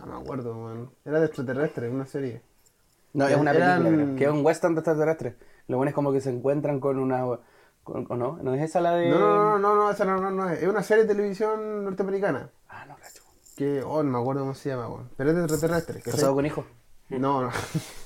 No 0.00 0.06
me 0.06 0.20
acuerdo, 0.20 0.54
man. 0.54 0.90
Era 1.04 1.20
de 1.20 1.26
extraterrestre, 1.26 1.88
una 1.88 2.06
serie. 2.06 2.42
No, 3.12 3.26
es 3.28 3.36
una 3.36 3.52
película, 3.52 3.76
Eran- 3.88 4.16
que 4.16 4.24
es 4.24 4.30
un 4.30 4.44
western 4.44 4.74
de 4.74 4.80
extraterrestres. 4.80 5.34
Lo 5.68 5.76
bueno 5.78 5.88
es 5.90 5.94
como 5.94 6.12
que 6.12 6.20
se 6.20 6.30
encuentran 6.30 6.80
con 6.80 6.98
una... 6.98 7.22
con- 7.82 8.04
¿O 8.10 8.16
no? 8.16 8.38
¿No 8.42 8.52
es 8.54 8.62
esa 8.62 8.80
la 8.80 8.92
de...? 8.96 9.08
No, 9.10 9.18
no, 9.18 9.58
no, 9.58 9.58
no, 9.58 9.74
no, 9.76 9.90
esa 9.90 10.04
no, 10.04 10.18
no, 10.20 10.30
no 10.32 10.50
es. 10.50 10.60
Es 10.62 10.68
una 10.68 10.82
serie 10.82 11.04
de 11.04 11.14
televisión 11.14 11.84
norteamericana. 11.84 12.50
Ah, 12.68 12.84
no. 12.88 12.96
Que, 13.56 13.82
oh, 13.82 14.02
no 14.02 14.10
me 14.12 14.18
acuerdo 14.18 14.42
cómo 14.42 14.54
se 14.54 14.68
llama, 14.68 14.88
weón. 14.88 15.08
Pero 15.16 15.30
es 15.30 15.36
de 15.36 15.42
extraterrestre. 15.44 16.00
Casado 16.02 16.34
con 16.34 16.44
hijos. 16.46 16.64
No, 17.08 17.42
no. 17.42 17.50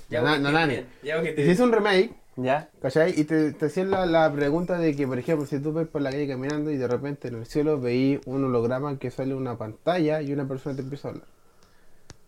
Ya, 0.09 0.23
no, 0.23 0.39
no, 0.39 0.53
nani. 0.53 0.87
ya, 1.03 1.17
porque 1.17 1.33
te- 1.33 1.45
Se 1.45 1.53
hizo 1.53 1.65
un 1.65 1.73
remake, 1.73 2.15
¿Ya? 2.37 2.69
¿cachai? 2.81 3.19
Y 3.19 3.25
te, 3.25 3.53
te 3.53 3.67
hacían 3.67 3.91
la, 3.91 4.07
la 4.07 4.33
pregunta 4.33 4.79
de 4.79 4.95
que, 4.95 5.07
por 5.07 5.19
ejemplo, 5.19 5.47
si 5.47 5.59
tú 5.59 5.73
ves 5.73 5.89
por 5.89 6.03
la 6.03 6.11
calle 6.11 6.29
caminando 6.29 6.71
y 6.71 6.77
de 6.77 6.87
repente 6.87 7.29
en 7.29 7.37
el 7.37 7.47
cielo 7.47 7.81
veí 7.81 8.21
un 8.27 8.45
holograma 8.45 8.99
que 8.99 9.11
sale 9.11 9.35
una 9.35 9.57
pantalla 9.59 10.21
y 10.23 10.33
una 10.33 10.47
persona 10.47 10.77
te 10.77 10.83
empieza 10.83 11.09
a 11.09 11.11
hablar. 11.13 11.27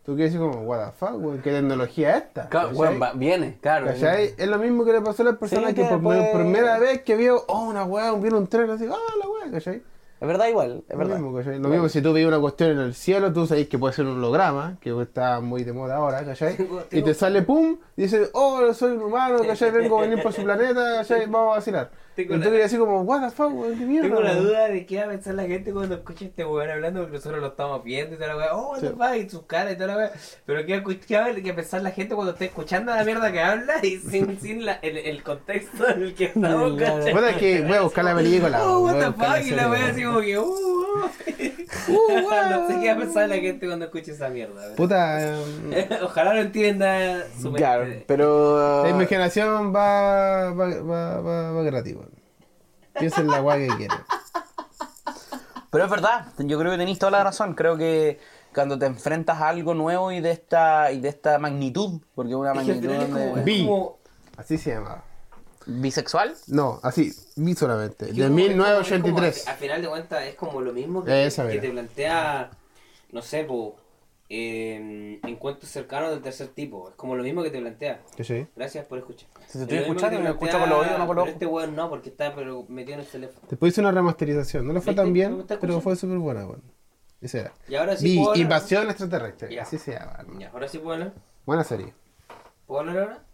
Tú 0.04 0.16
quieres 0.16 0.32
decir 0.32 0.44
como, 0.50 0.62
what 0.62 0.84
the 0.86 0.92
fuck, 0.98 1.14
weón, 1.22 1.40
¿qué 1.42 1.52
tecnología 1.52 2.16
es 2.16 2.24
esta? 2.24 2.48
Claro, 2.48 2.68
¿Cachai? 2.70 2.76
bueno, 2.76 2.98
va- 2.98 3.12
viene, 3.12 3.58
claro. 3.60 3.86
¿Cachai? 3.86 4.34
Es 4.36 4.48
lo 4.48 4.58
mismo 4.58 4.84
que 4.84 4.92
le 4.92 5.00
pasó 5.00 5.22
a 5.22 5.26
las 5.26 5.36
personas 5.36 5.70
Sí, 5.70 5.76
que 5.76 5.82
que 5.82 5.96
por 5.98 6.14
después- 6.14 6.34
primera 6.34 6.78
vez 6.80 7.02
que 7.02 7.16
vio, 7.16 7.44
oh, 7.46 7.64
una 7.68 7.84
weá, 7.84 8.12
vieron 8.14 8.40
un 8.40 8.46
tren 8.48 8.68
así, 8.70 8.84
ah, 8.90 8.96
la 9.18 9.28
weá, 9.28 9.50
¿cachai? 9.52 9.82
Es 10.22 10.28
verdad 10.28 10.46
igual, 10.46 10.84
es 10.86 10.92
Lo 10.92 10.98
verdad. 10.98 11.16
mismo, 11.16 11.36
¿cachai? 11.36 11.58
Lo 11.58 11.68
mismo 11.68 11.88
si 11.88 12.00
tú 12.00 12.12
veis 12.12 12.28
una 12.28 12.38
cuestión 12.38 12.70
en 12.70 12.78
el 12.78 12.94
cielo, 12.94 13.32
tú 13.32 13.44
sabes 13.44 13.66
que 13.68 13.76
puede 13.76 13.92
ser 13.92 14.06
un 14.06 14.18
holograma, 14.18 14.76
que 14.80 14.96
está 15.02 15.40
muy 15.40 15.64
de 15.64 15.72
moda 15.72 15.96
ahora, 15.96 16.24
¿cachai? 16.24 16.56
Y 16.92 17.02
te 17.02 17.12
sale 17.12 17.42
pum, 17.42 17.76
y 17.96 18.02
dices, 18.02 18.30
oh, 18.32 18.72
soy 18.72 18.92
un 18.92 19.02
humano, 19.02 19.40
¿cachai? 19.44 19.72
Vengo 19.72 19.98
a 19.98 20.02
venir 20.02 20.22
por 20.22 20.32
su 20.32 20.42
planeta, 20.44 20.98
¿cachai? 20.98 21.26
Vamos 21.26 21.54
a 21.54 21.56
vacilar. 21.56 21.90
Tengo 22.14 22.34
y 22.34 22.38
la- 22.38 22.64
así 22.64 22.76
como, 22.76 23.00
what 23.02 23.20
the 23.26 23.30
fuck, 23.34 23.52
weón, 23.54 23.78
qué 23.78 23.84
mierda. 23.86 24.08
Tengo 24.08 24.20
la 24.20 24.32
weón?". 24.32 24.44
duda 24.44 24.68
de 24.68 24.84
qué 24.86 24.98
va 24.98 25.04
a 25.04 25.08
pensar 25.08 25.34
la 25.34 25.44
gente 25.44 25.72
cuando 25.72 25.94
escuche 25.94 26.26
a 26.26 26.28
este 26.28 26.44
weón 26.44 26.70
hablando, 26.70 27.00
porque 27.00 27.16
nosotros 27.16 27.40
lo 27.40 27.46
estamos 27.48 27.82
viendo 27.84 28.14
y 28.14 28.18
toda 28.18 28.28
la 28.28 28.36
weá, 28.36 28.54
oh, 28.54 28.72
what 28.72 28.80
the 28.80 28.88
Sí. 28.88 28.94
fuck, 28.96 29.16
y 29.16 29.30
sus 29.30 29.42
caras 29.44 29.72
y 29.72 29.76
toda 29.76 29.86
la 29.88 29.96
weá. 29.96 30.12
Pero 30.44 30.66
qué 30.66 30.80
va, 31.16 31.26
a 31.52 31.54
pensar 31.56 31.82
la 31.82 31.90
gente 31.90 32.14
cuando 32.14 32.32
esté 32.32 32.44
escuchando 32.46 32.94
la 32.94 33.04
mierda 33.04 33.32
que 33.32 33.40
habla 33.40 33.74
y 33.82 33.96
sin, 33.98 34.38
sin 34.40 34.66
la, 34.66 34.74
el, 34.82 34.98
el 34.98 35.22
contexto 35.22 35.88
en 35.88 36.02
el 36.02 36.14
que 36.14 36.24
estamos, 36.26 36.78
¿cachai? 36.78 37.12
Bueno, 37.12 37.28
es 37.28 37.36
que 37.36 37.62
voy 37.62 37.76
a 37.76 37.80
buscar 37.82 38.04
la 38.04 38.14
película. 38.14 38.62
Oh, 38.62 38.84
what 38.84 38.98
the 38.98 39.12
fuck, 39.12 39.46
y 39.46 39.50
la 39.50 39.70
weá 39.70 39.86
así 39.88 40.02
como 40.04 40.20
que, 40.20 40.38
uh, 40.38 40.42
uh. 40.44 41.08
no 42.50 42.68
sé 42.68 42.80
qué 42.80 42.86
va 42.88 42.92
a 42.92 42.98
pensar 42.98 43.28
la 43.28 43.36
gente 43.36 43.66
cuando 43.66 43.86
escuche 43.86 44.12
esa 44.12 44.28
mierda. 44.28 44.74
Puta, 44.76 45.36
eh, 45.72 45.88
Ojalá 46.02 46.34
lo 46.34 46.40
entienda 46.40 47.24
su 47.36 47.44
mente. 47.44 47.58
Claro, 47.58 47.86
pero... 48.06 48.82
la 48.84 48.90
imaginación 48.90 49.74
va, 49.74 50.52
va, 50.52 50.66
va, 50.82 51.20
va, 51.20 51.52
va 51.52 51.62
gratis, 51.62 51.94
weón. 51.94 52.10
Piensa 52.98 53.20
en 53.20 53.28
la 53.28 53.42
weá 53.42 53.56
que 53.56 53.68
quieren. 53.76 53.98
Pero 55.70 55.84
es 55.84 55.90
verdad, 55.90 56.26
yo 56.38 56.58
creo 56.58 56.70
que 56.72 56.78
tenéis 56.78 56.98
toda 56.98 57.10
la 57.12 57.24
razón. 57.24 57.54
Creo 57.54 57.76
que 57.76 58.20
cuando 58.54 58.78
te 58.78 58.84
enfrentas 58.86 59.40
a 59.40 59.48
algo 59.48 59.72
nuevo 59.74 60.12
y 60.12 60.20
de 60.20 60.30
esta 60.30 60.92
y 60.92 61.00
de 61.00 61.08
esta 61.08 61.38
magnitud, 61.38 62.00
porque 62.14 62.32
es 62.32 62.36
una 62.36 62.52
magnitud 62.52 62.90
es 62.90 63.08
como- 63.08 63.34
Vi. 63.44 63.66
como- 63.66 63.98
Así 64.36 64.58
se 64.58 64.74
llamaba. 64.74 65.04
bisexual, 65.64 66.34
No, 66.48 66.80
así, 66.82 67.12
vi 67.36 67.54
solamente. 67.54 68.06
De 68.06 68.10
como- 68.12 68.22
es 68.24 68.28
como- 68.28 68.34
1983. 68.36 69.36
es 69.36 69.42
como, 69.44 69.52
al 69.52 69.58
final 69.58 69.82
de 69.82 69.88
cuentas 69.88 70.22
es 70.24 70.34
como 70.34 70.60
lo 70.60 70.72
mismo 70.72 71.04
que, 71.04 71.26
Esa 71.26 71.48
que 71.48 71.58
te 71.58 71.70
plantea, 71.70 72.50
no 73.12 73.22
sé, 73.22 73.44
po, 73.44 73.76
eh, 74.34 75.20
encuentros 75.24 75.70
cercanos 75.70 76.10
del 76.10 76.22
tercer 76.22 76.48
tipo. 76.48 76.88
Es 76.88 76.94
como 76.94 77.14
lo 77.16 77.22
mismo 77.22 77.42
que 77.42 77.50
te 77.50 77.60
plantea. 77.60 78.00
Gracias 78.56 78.86
por 78.86 78.98
escuchar. 78.98 79.28
Si 79.46 79.52
te 79.52 79.58
Es 79.58 79.62
estoy 79.62 79.78
escuchando, 79.78 80.20
me 80.20 80.28
escucho 80.30 80.52
plantea- 80.52 80.60
con 80.60 80.70
los 80.70 80.78
oídos, 80.80 80.98
no 80.98 81.06
con 81.06 81.16
los 81.16 81.24
pero 81.24 81.32
Este 81.34 81.46
weón 81.46 81.76
no, 81.76 81.90
porque 81.90 82.08
está 82.08 82.34
pero 82.34 82.64
metido 82.68 82.94
en 82.94 83.00
el 83.00 83.06
teléfono. 83.06 83.46
Después 83.50 83.72
hice 83.72 83.80
una 83.82 83.90
remasterización. 83.92 84.66
No 84.66 84.72
le 84.72 84.80
fue 84.80 84.94
tan 84.94 85.06
¿Me 85.08 85.12
bien, 85.12 85.44
pero 85.60 85.80
fue 85.82 85.96
súper 85.96 86.18
buena, 86.18 86.46
weón. 86.46 86.62
Esa 87.20 87.38
era. 87.40 87.52
Y 87.68 87.74
ahora 87.74 87.94
sí 87.96 88.04
Vi 88.04 88.18
puedo 88.24 88.34
Invasión 88.36 88.88
Extraterrestre. 88.88 89.54
Ya. 89.54 89.62
Así 89.62 89.78
se 89.78 89.92
llama. 89.92 90.24
Ya, 90.38 90.48
ahora 90.50 90.66
sí 90.66 90.78
puedo 90.78 90.94
hablar. 90.94 91.12
Buena 91.44 91.62
serie. 91.64 91.92
¿Puedo 92.66 92.80
hablar 92.80 92.98
ahora? 92.98 93.24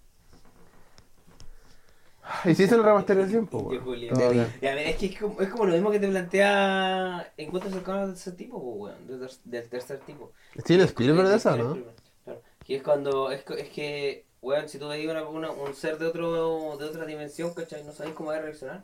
¿Hiciste 2.44 2.74
una 2.74 2.84
remasterización? 2.84 3.46
Pues, 3.46 3.80
Yo, 3.80 3.84
weón. 3.90 4.32
Bien. 4.32 4.55
Ya, 4.60 4.74
mira, 4.74 4.82
es 4.90 4.96
que 4.96 5.06
es 5.06 5.18
como, 5.18 5.40
es 5.40 5.48
como 5.48 5.64
lo 5.66 5.72
mismo 5.72 5.90
que 5.90 5.98
te 6.00 6.09
plantea 6.09 7.32
encuentros 7.36 7.72
cercanos 7.72 8.02
del 8.09 8.14
tercer 8.14 8.36
tipo, 8.36 8.60
po, 8.60 8.70
weón, 8.72 9.06
del, 9.06 9.28
del 9.44 9.68
tercer 9.68 9.98
tipo. 10.00 10.32
¿Steven 10.59 10.84
Spielberg 10.86 11.28
de 11.28 11.36
esa, 11.36 11.56
no? 11.56 11.78
Claro. 12.24 12.42
Que 12.64 12.76
es 12.76 12.82
cuando, 12.82 13.30
es, 13.30 13.42
que- 13.44 13.60
es 13.60 13.68
que, 13.70 14.26
weón, 14.42 14.68
si 14.68 14.78
tú 14.78 14.88
veis 14.88 15.09
una, 15.09 15.26
una- 15.28 15.50
un 15.50 15.74
ser 15.74 15.98
de 15.98 16.06
otro 16.06 16.76
de 16.76 16.84
otra 16.84 17.06
dimensión, 17.06 17.55
¿cachai? 17.55 17.82
No 17.84 17.92
sabéis 17.92 18.14
cómo 18.14 18.30
va 18.30 18.36
a 18.36 18.40
reaccionar. 18.42 18.82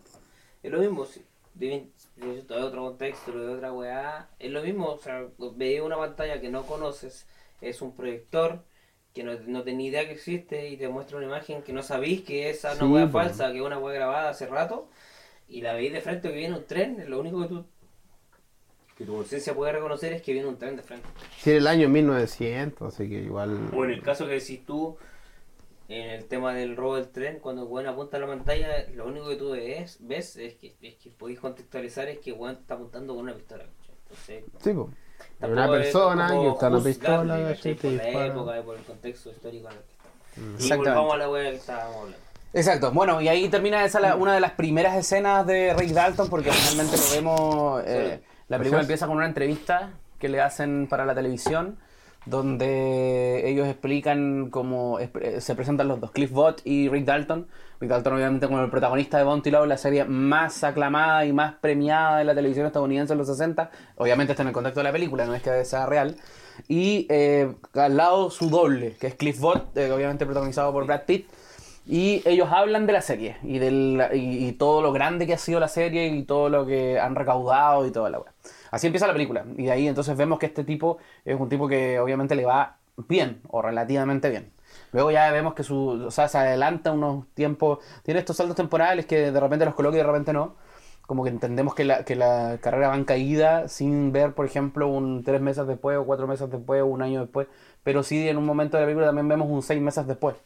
Es 0.63 0.73
lo 0.73 0.79
mismo, 0.79 1.05
si, 1.05 1.23
de, 1.55 1.89
de 2.17 2.55
otro 2.63 2.83
contexto, 2.87 3.33
de 3.33 3.49
otra 3.55 3.73
weá, 3.73 4.29
es 4.39 4.51
lo 4.51 4.63
mismo, 4.63 4.87
o 4.89 4.99
sea, 4.99 5.27
veis 5.57 5.81
una 5.83 5.97
pantalla 5.99 6.41
que 6.41 6.49
no 6.49 6.65
conoces, 6.65 7.27
es 7.61 7.83
un 7.83 7.95
proyector 7.95 8.65
que 9.15 9.23
no, 9.25 9.33
no 9.47 9.63
tenía 9.63 9.89
idea 9.89 10.07
que 10.07 10.13
existe 10.13 10.69
y 10.69 10.77
te 10.77 10.89
muestra 10.89 11.17
una 11.19 11.27
imagen 11.27 11.63
que 11.63 11.73
no 11.73 11.83
sabéis 11.83 12.23
que 12.23 12.51
es 12.51 12.65
una 12.65 12.75
Sí, 12.75 13.07
po. 13.07 13.09
falsa, 13.13 13.53
que 13.53 13.59
es 13.59 13.65
una 13.65 13.79
weá 13.79 13.95
grabada 13.95 14.31
hace 14.31 14.47
rato, 14.47 14.89
y 15.49 15.63
la 15.63 15.75
veis 15.75 15.93
de 15.93 16.01
frente 16.01 16.29
que 16.31 16.37
viene 16.37 16.57
un 16.57 16.65
tren, 16.67 17.01
es 17.01 17.09
lo 17.09 17.21
único 17.21 17.41
que 17.43 17.49
tú 17.49 17.65
que 18.97 19.05
tu 19.05 19.17
conciencia 19.17 19.55
puede 19.55 19.73
reconocer 19.73 20.13
es 20.13 20.23
que 20.23 20.33
viene 20.33 20.47
un 20.49 20.57
tren 20.57 20.77
de 20.77 20.83
frente. 20.83 21.09
Sí, 21.39 21.51
el 21.51 21.67
año 21.67 21.89
1900, 21.89 22.95
así 22.95 23.09
que 23.09 23.23
igual. 23.23 23.71
O 23.75 23.85
en 23.85 23.91
el 23.91 24.03
caso 24.03 24.25
que 24.27 24.35
decís 24.35 24.65
tú, 24.65 24.97
en 25.89 26.11
el 26.11 26.25
tema 26.27 26.55
del 26.55 26.77
robo 26.77 26.95
del 26.97 27.09
tren, 27.09 27.41
cuando 27.41 27.65
weón 27.67 27.89
apunta 27.89 28.19
a 28.19 28.21
la 28.21 28.29
pantalla, 28.29 28.87
lo 28.95 29.07
único 29.07 29.29
que 29.29 29.37
tú 29.37 29.51
ves, 29.51 29.99
ves 30.01 30.37
es 30.37 30.55
que, 30.55 30.77
es 30.81 30.95
que 30.95 31.11
podéis 31.11 31.41
contextualizar 31.41 32.09
es 32.09 32.19
que 32.21 32.33
weón 32.33 32.55
está 32.61 32.75
apuntando 32.75 33.15
con 33.17 33.25
una 33.25 33.35
pistola. 33.35 33.65
Entonces, 34.05 34.45
Sí, 34.63 34.73
pues. 34.73 34.95
Una 35.41 35.69
persona 35.69 36.29
que 36.29 36.49
está 36.49 36.69
una 36.69 36.81
pistola, 36.83 37.17
Por 37.19 37.27
la 37.27 37.49
dispara. 37.49 38.27
época 38.27 38.59
y 38.59 38.63
por 38.63 38.77
el 38.77 38.83
contexto 38.85 39.31
histórico 39.31 39.69
en 39.69 39.73
el 39.75 39.79
que 39.79 39.91
está. 39.93 40.09
Y 40.41 40.55
Exactamente. 40.55 40.91
volvamos 40.91 41.15
a 41.15 41.17
la 41.19 41.31
weá 41.31 41.51
que 41.51 41.57
estábamos 41.57 41.97
hablando. 41.97 42.17
Exacto, 42.55 42.91
bueno, 42.93 43.21
y 43.21 43.29
ahí 43.29 43.49
termina 43.49 43.85
esa 43.85 43.99
la- 44.01 44.15
una 44.17 44.33
de 44.35 44.41
las 44.41 44.53
primeras 44.53 44.97
escenas 44.97 45.45
de 45.47 45.75
Rick 45.75 45.91
Dalton, 45.91 46.29
porque 46.31 46.51
finalmente 46.53 46.97
lo 46.97 47.03
vemos. 47.15 47.83
eh, 47.87 48.21
la 48.49 48.59
película 48.59 48.81
empieza 48.83 49.07
con 49.07 49.17
una 49.17 49.27
entrevista 49.27 49.91
que 50.19 50.29
le 50.29 50.41
hacen 50.41 50.87
para 50.89 51.05
la 51.05 51.15
televisión, 51.15 51.77
donde 52.27 53.43
ellos 53.49 53.67
explican 53.69 54.51
cómo 54.51 54.99
es- 54.99 55.11
eh, 55.21 55.41
se 55.41 55.55
presentan 55.55 55.89
los 55.89 56.01
dos, 56.01 56.11
Cliff 56.13 56.31
Bott 56.31 56.61
y 56.65 56.89
Rick 56.89 57.05
Dalton. 57.05 57.47
Rick 57.85 57.91
Dalton, 57.91 58.15
obviamente, 58.15 58.47
como 58.47 58.63
el 58.63 58.71
protagonista 58.71 59.19
de 59.19 59.25
Bounty 59.25 59.51
Law, 59.51 59.67
la 59.67 59.77
serie 59.77 60.07
más 60.07 60.65
aclamada 60.65 61.27
y 61.27 61.35
más 61.35 61.57
premiada 61.57 62.17
de 62.17 62.25
la 62.25 62.35
televisión 62.35 62.65
estadounidense 62.65 63.13
en 63.13 63.19
los 63.19 63.29
60. 63.29 63.71
Obviamente 63.97 64.33
está 64.33 64.43
en 64.43 64.49
el 64.49 64.55
contexto 64.55 64.81
de 64.81 64.85
la 64.85 64.93
película, 64.93 65.27
no 65.27 65.35
es 65.35 65.43
que 65.43 65.67
sea 65.67 65.85
real. 65.85 66.17
Y 66.67 67.07
eh, 67.11 67.55
al 67.75 67.97
lado 67.99 68.31
su 68.31 68.49
doble, 68.49 68.97
que 68.99 69.09
es 69.09 69.17
Cliff 69.17 69.39
Bott, 69.39 69.77
eh, 69.77 69.93
obviamente 69.93 70.25
protagonizado 70.25 70.73
por 70.73 70.87
Brad 70.87 71.03
Pitt. 71.03 71.29
Y 71.87 72.23
ellos 72.25 72.49
hablan 72.51 72.87
de 72.87 72.95
la 72.95 73.03
serie 73.03 73.37
y, 73.43 73.59
del, 73.59 74.03
y, 74.15 74.53
todo 74.53 74.81
lo 74.81 74.91
grande 74.91 75.27
que 75.27 75.35
ha 75.35 75.39
sido 75.39 75.61
la 75.61 75.69
serie 75.69 76.07
y 76.07 76.23
todo 76.23 76.49
lo 76.49 76.65
que 76.65 76.99
han 76.99 77.15
recaudado 77.15 77.87
y 77.87 77.91
toda 77.91 78.09
la 78.09 78.21
weá. 78.21 78.33
Así 78.71 78.87
empieza 78.87 79.07
la 79.07 79.13
película. 79.13 79.45
Y 79.59 79.65
de 79.65 79.73
ahí 79.73 79.87
entonces 79.87 80.17
vemos 80.17 80.39
que 80.39 80.47
este 80.47 80.65
tipo 80.65 80.97
es 81.27 81.39
un 81.39 81.51
tipo 81.51 81.69
que 81.69 82.01
obviamente 82.01 82.35
le 82.35 82.47
va 82.47 82.79
bien 82.97 83.43
o 83.49 83.61
relativamente 83.61 84.31
bien. 84.31 84.54
Luego 84.95 85.11
ya 85.11 85.29
vemos 85.33 85.55
que 85.55 85.65
su, 85.65 86.05
o 86.07 86.11
sea, 86.13 86.29
se 86.29 86.39
adelanta 86.39 86.93
unos 86.93 87.27
tiempos, 87.35 87.81
tiene 88.05 88.21
estos 88.21 88.37
saltos 88.37 88.55
temporales 88.55 89.07
que 89.07 89.33
de 89.33 89.41
repente 89.41 89.65
los 89.65 89.75
coloca 89.75 89.97
y 89.97 89.99
de 89.99 90.07
repente 90.07 90.33
no. 90.33 90.55
Como 91.03 91.25
que 91.25 91.31
entendemos 91.31 91.75
que 91.75 91.83
la, 91.83 92.05
que 92.05 92.15
la 92.15 92.59
carrera 92.63 92.91
va 92.91 92.95
en 92.95 93.05
caída 93.05 93.67
sin 93.67 94.13
ver, 94.13 94.35
por 94.35 94.47
ejemplo, 94.47 94.87
un 94.87 95.25
tres 95.25 95.41
meses 95.41 95.67
después 95.67 95.99
o 95.99 96.05
cuatro 96.05 96.29
meses 96.29 96.49
después 96.49 96.81
o 96.81 96.87
un 96.87 97.03
año 97.03 97.23
después. 97.23 97.49
Pero 97.83 98.05
sí 98.05 98.29
en 98.29 98.37
un 98.37 98.47
momento 98.47 98.77
de 98.77 98.83
la 98.83 98.87
película 98.87 99.07
también 99.07 99.27
vemos 99.27 99.49
un 99.51 99.63
seis 99.63 99.83
meses 99.83 100.07
después. 100.07 100.37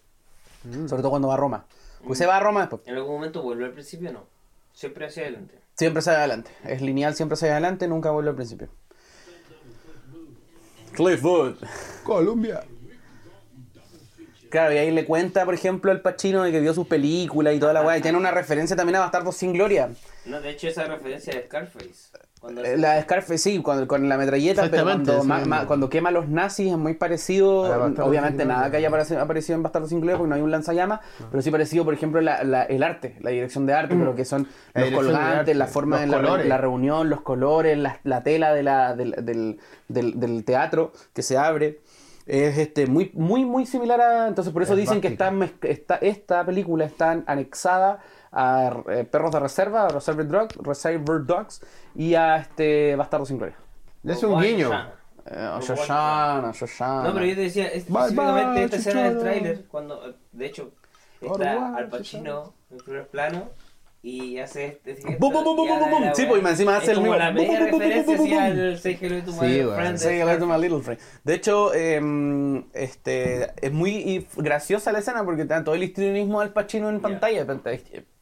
Sobre 0.86 1.02
todo 1.02 1.10
cuando 1.10 1.28
va 1.28 1.34
a 1.34 1.36
Roma. 1.36 1.66
Pues 2.06 2.18
se 2.18 2.24
va 2.24 2.38
a 2.38 2.40
Roma 2.40 2.60
después. 2.60 2.80
En 2.86 2.94
algún 2.94 3.16
momento 3.16 3.42
vuelve 3.42 3.66
al 3.66 3.72
principio, 3.72 4.10
no. 4.12 4.24
Siempre 4.72 5.08
hacia 5.08 5.24
adelante. 5.24 5.58
Siempre 5.74 6.00
sale 6.00 6.16
adelante. 6.16 6.50
Es 6.64 6.80
lineal, 6.80 7.14
siempre 7.14 7.36
sale 7.36 7.52
adelante, 7.52 7.86
nunca 7.86 8.10
vuelve 8.12 8.30
al 8.30 8.36
principio. 8.36 8.68
Cliffwood. 10.94 11.56
Colombia. 12.02 12.64
Claro, 14.50 14.72
y 14.74 14.78
ahí 14.78 14.90
le 14.90 15.04
cuenta, 15.04 15.44
por 15.44 15.54
ejemplo, 15.54 15.90
al 15.90 16.00
Pacino 16.00 16.42
de 16.42 16.52
que 16.52 16.60
vio 16.60 16.72
sus 16.74 16.86
películas 16.86 17.54
y 17.54 17.58
toda 17.58 17.72
la 17.72 17.82
weá. 17.82 17.98
Y 17.98 18.00
tiene 18.02 18.18
una 18.18 18.30
referencia 18.30 18.76
también 18.76 18.96
a 18.96 19.00
Bastardos 19.00 19.36
sin 19.36 19.52
Gloria. 19.52 19.90
No, 20.24 20.40
de 20.40 20.50
hecho 20.50 20.68
esa 20.68 20.84
referencia 20.84 21.32
de 21.34 21.44
Scarface. 21.44 22.18
Cuando 22.40 22.64
Eh, 22.64 22.76
La 22.76 22.92
de 22.94 23.02
Scarface, 23.02 23.38
sí, 23.38 23.58
cuando, 23.60 23.88
con 23.88 24.08
la 24.08 24.16
metralleta, 24.16 24.68
pero 24.70 24.84
cuando, 24.84 25.22
sí, 25.22 25.26
ma- 25.26 25.38
mismo. 25.38 25.50
ma- 25.56 25.66
cuando 25.66 25.90
quema 25.90 26.10
a 26.10 26.12
los 26.12 26.28
nazis 26.28 26.70
es 26.70 26.78
muy 26.78 26.94
parecido. 26.94 27.62
Obviamente 28.04 28.44
nada 28.44 28.60
Gloria. 28.60 28.70
que 28.70 28.76
haya 28.76 28.88
aparecido, 28.88 29.20
aparecido 29.20 29.56
en 29.56 29.62
Bastardos 29.64 29.88
sin 29.90 30.00
Gloria 30.00 30.16
porque 30.18 30.28
no 30.28 30.34
hay 30.36 30.42
un 30.42 30.50
lanzallamas, 30.52 31.00
pero 31.32 31.42
sí 31.42 31.50
parecido, 31.50 31.84
por 31.84 31.94
ejemplo, 31.94 32.20
la- 32.20 32.44
la- 32.44 32.62
el 32.62 32.84
arte, 32.84 33.16
la 33.22 33.30
dirección 33.30 33.66
de 33.66 33.74
arte, 33.74 33.96
pero 33.98 34.14
que 34.14 34.24
son 34.24 34.46
La 34.74 34.82
los 34.82 34.92
colgantes, 34.92 35.56
la 35.56 35.66
forma 35.66 35.98
de 36.00 36.06
la, 36.06 36.20
la 36.44 36.58
reunión, 36.58 37.10
los 37.10 37.22
colores, 37.22 37.76
la, 37.76 37.98
la 38.04 38.22
tela 38.22 38.54
de 38.54 38.62
la, 38.62 38.94
del, 38.94 39.16
del, 39.18 39.58
del- 39.88 40.20
del 40.20 40.44
teatro 40.44 40.92
que 41.12 41.22
se 41.22 41.36
abre. 41.36 41.80
Es 42.28 42.58
este, 42.58 42.86
muy, 42.86 43.10
muy, 43.14 43.44
muy 43.46 43.64
similar 43.64 44.00
a. 44.02 44.28
Entonces, 44.28 44.52
por 44.52 44.62
eso 44.62 44.74
Es 44.74 44.80
dicen 44.80 45.00
que 45.00 45.08
está, 45.08 45.32
está, 45.62 45.96
esta 45.96 46.44
película 46.44 46.84
está 46.84 47.22
anexada 47.26 48.00
a 48.30 48.82
eh, 48.90 49.04
Perros 49.04 49.32
de 49.32 49.40
Reserva, 49.40 49.86
a 49.86 49.88
Reservoir 49.88 50.28
Dogs, 50.28 50.56
Reservoir 50.56 51.24
Dogs 51.24 51.62
y 51.94 52.14
a 52.14 52.36
este 52.36 52.94
Bastardo 52.96 53.24
sin 53.24 53.38
Gloria. 53.38 53.56
Hace 54.06 54.26
un 54.26 54.40
guiño. 54.42 54.70
Eh, 55.24 55.34
a 55.36 55.58
Shoshana, 55.60 56.52
Shoshana. 56.52 57.08
No, 57.08 57.14
pero 57.14 57.24
yo 57.24 57.34
te 57.34 57.40
decía, 57.40 57.66
es- 57.68 57.88
Bye, 57.88 58.02
específicamente 58.02 58.52
bye, 58.54 58.64
esta 58.64 58.76
escena 58.76 59.02
del 59.04 59.18
tráiler, 59.20 59.64
cuando, 59.66 60.14
de 60.32 60.46
hecho, 60.46 60.70
está 61.20 61.76
Al 61.76 61.88
Pacino 61.88 62.52
en 62.70 62.76
primer 62.78 63.08
plano 63.08 63.48
y 64.00 64.38
hace 64.38 64.80
este 64.84 65.16
Bum, 65.18 65.32
bum, 65.32 65.44
bum, 65.44 65.56
bum, 65.56 65.68
bum, 65.68 65.90
bum. 65.90 66.04
Sí, 66.14 66.24
pues, 66.26 66.44
encima 66.44 66.76
hace 66.76 66.92
el 66.92 67.00
mismo 67.00 67.16
la 67.16 67.32
media 67.32 67.58
referencia 67.58 68.16
bum, 68.16 68.32
el 68.32 68.78
Say 68.78 68.98
Hello 69.00 69.22
to 69.24 69.32
My 69.32 69.48
Little. 69.48 69.74
Friend 69.74 69.92
de 69.92 69.98
Sí, 69.98 70.08
hello 70.08 70.38
to 70.38 70.46
my 70.46 70.52
Scarface. 70.52 70.60
little 70.60 70.82
friend. 70.82 71.00
De 71.24 71.34
hecho, 71.34 71.74
eh, 71.74 72.64
este, 72.74 73.50
es 73.60 73.72
muy 73.72 74.26
graciosa 74.36 74.92
la 74.92 75.00
escena 75.00 75.24
porque 75.24 75.44
todo 75.44 75.74
el 75.74 75.82
histrionismo 75.82 76.40
del 76.40 76.50
Pacino 76.50 76.88
en 76.88 77.00
pantalla. 77.00 77.44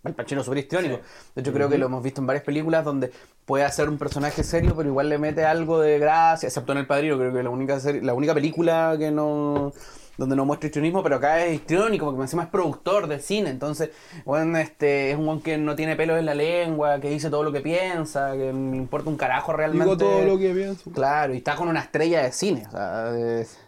El 0.05 0.15
Pacino 0.15 0.43
súper 0.43 0.59
histriónico. 0.59 1.01
De 1.35 1.43
hecho, 1.43 1.53
creo 1.53 1.69
que 1.69 1.77
lo 1.77 1.87
hemos 1.87 2.03
visto 2.03 2.21
en 2.21 2.27
varias 2.27 2.45
películas 2.45 2.85
donde 2.85 3.11
puede 3.45 3.65
hacer 3.65 3.89
un 3.89 3.99
personaje 3.99 4.43
serio, 4.45 4.75
pero 4.77 4.89
igual 4.89 5.09
le 5.09 5.19
mete 5.19 5.45
algo 5.45 5.81
de 5.81 5.99
gracia, 5.99 6.47
excepto 6.47 6.73
en 6.73 6.79
El 6.79 6.87
Padrino. 6.87 7.19
Creo 7.19 7.33
que 7.35 7.43
la 7.43 7.51
única, 7.51 7.79
la 8.03 8.15
única 8.15 8.33
película 8.33 8.97
que 8.99 9.11
no 9.11 9.73
donde 10.17 10.35
no 10.37 10.45
muestra 10.45 10.67
histrionismo, 10.69 11.03
pero 11.03 11.17
acá 11.17 11.45
es 11.45 11.55
histriónico, 11.57 12.07
porque 12.07 12.23
encima 12.23 12.45
es 12.45 12.49
productor 12.49 13.07
de 13.07 13.19
cine, 13.21 13.51
entonces, 13.51 13.91
bueno, 14.25 14.57
este, 14.59 15.11
es 15.11 15.17
un 15.19 15.27
weón 15.29 15.43
que 15.43 15.59
no 15.59 15.77
tiene 15.77 15.95
pelos 15.97 16.19
en 16.19 16.27
la 16.27 16.35
lengua, 16.35 16.99
que 17.01 17.11
dice 17.11 17.29
todo 17.31 17.43
lo 17.43 17.53
que 17.53 17.61
piensa, 17.61 18.33
que 18.33 18.53
me 18.53 18.77
importa 18.77 19.11
un 19.11 19.17
carajo 19.17 19.53
realmente. 19.53 19.85
Digo 19.85 19.97
todo 19.97 20.23
lo 20.25 20.39
que 20.39 20.53
pienso. 20.55 20.91
Claro, 20.91 21.35
y 21.35 21.39
está 21.39 21.55
con 21.57 21.69
una 21.69 21.81
estrella 21.81 22.23
de 22.23 22.33
cine. 22.33 22.65
O 22.67 22.71
sea, 22.71 23.15
es- 23.41 23.59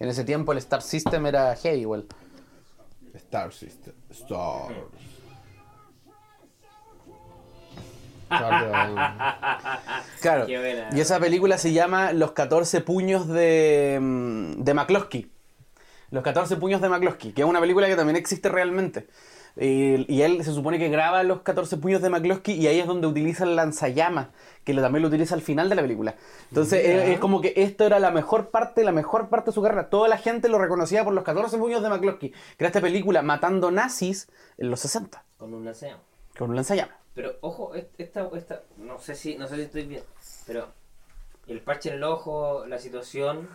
en 0.00 0.08
ese 0.08 0.24
tiempo 0.24 0.52
el 0.52 0.58
Star 0.58 0.80
System 0.82 1.26
era 1.26 1.54
heavy 1.56 1.80
igual. 1.80 2.06
Star 3.14 3.52
System. 3.52 3.92
Stars. 4.10 4.74
Star- 8.30 8.88
Claro. 10.20 10.46
Y 10.48 11.00
esa 11.00 11.18
película 11.18 11.56
se 11.58 11.72
llama 11.72 12.12
Los 12.12 12.32
14 12.32 12.80
puños 12.82 13.26
de, 13.28 13.98
mm, 14.00 14.62
de 14.64 14.74
McCloskey. 14.74 15.30
Los 16.10 16.22
14 16.24 16.56
puños 16.56 16.80
de 16.80 16.88
McCloskey, 16.88 17.32
que 17.32 17.42
es 17.42 17.48
una 17.48 17.60
película 17.60 17.86
que 17.86 17.96
también 17.96 18.16
existe 18.16 18.48
realmente. 18.48 19.06
Y, 19.60 20.10
y 20.12 20.22
él 20.22 20.44
se 20.44 20.52
supone 20.52 20.78
que 20.78 20.88
graba 20.88 21.22
los 21.24 21.40
14 21.42 21.78
puños 21.78 22.00
de 22.00 22.10
McCloskey 22.10 22.54
y 22.54 22.68
ahí 22.68 22.78
es 22.78 22.86
donde 22.86 23.08
utiliza 23.08 23.42
el 23.44 23.56
lanzallamas, 23.56 24.28
que 24.64 24.72
lo- 24.72 24.80
también 24.82 25.02
lo 25.02 25.08
utiliza 25.08 25.34
al 25.34 25.42
final 25.42 25.68
de 25.68 25.74
la 25.74 25.82
película. 25.82 26.14
Entonces 26.48 26.84
es, 26.84 27.08
es 27.10 27.18
como 27.18 27.40
que 27.40 27.52
esto 27.56 27.84
era 27.84 27.98
la 27.98 28.10
mejor 28.12 28.50
parte, 28.50 28.84
la 28.84 28.92
mejor 28.92 29.28
parte 29.28 29.50
de 29.50 29.54
su 29.54 29.60
carrera. 29.62 29.90
Toda 29.90 30.06
la 30.08 30.16
gente 30.16 30.48
lo 30.48 30.58
reconocía 30.58 31.02
por 31.04 31.12
los 31.12 31.24
14 31.24 31.58
puños 31.58 31.82
de 31.82 31.88
McCloskey, 31.88 32.30
que 32.30 32.36
era 32.58 32.68
esta 32.68 32.80
película 32.80 33.22
matando 33.22 33.70
nazis 33.72 34.28
en 34.58 34.70
los 34.70 34.78
60, 34.80 35.24
Con 35.38 35.52
un 35.52 35.64
lanceo. 35.64 35.96
con 36.38 36.50
un 36.50 36.56
lanzallamas. 36.56 36.94
Pero 37.14 37.32
ojo, 37.40 37.74
est- 37.74 37.90
esta, 37.98 38.28
esta, 38.36 38.62
no 38.76 39.00
sé 39.00 39.16
si, 39.16 39.36
no 39.36 39.48
sé 39.48 39.56
si 39.56 39.62
estoy 39.62 39.86
bien, 39.86 40.04
pero 40.46 40.68
el 41.48 41.60
parche 41.62 41.88
en 41.88 41.96
el 41.96 42.04
ojo, 42.04 42.64
la 42.66 42.78
situación, 42.78 43.48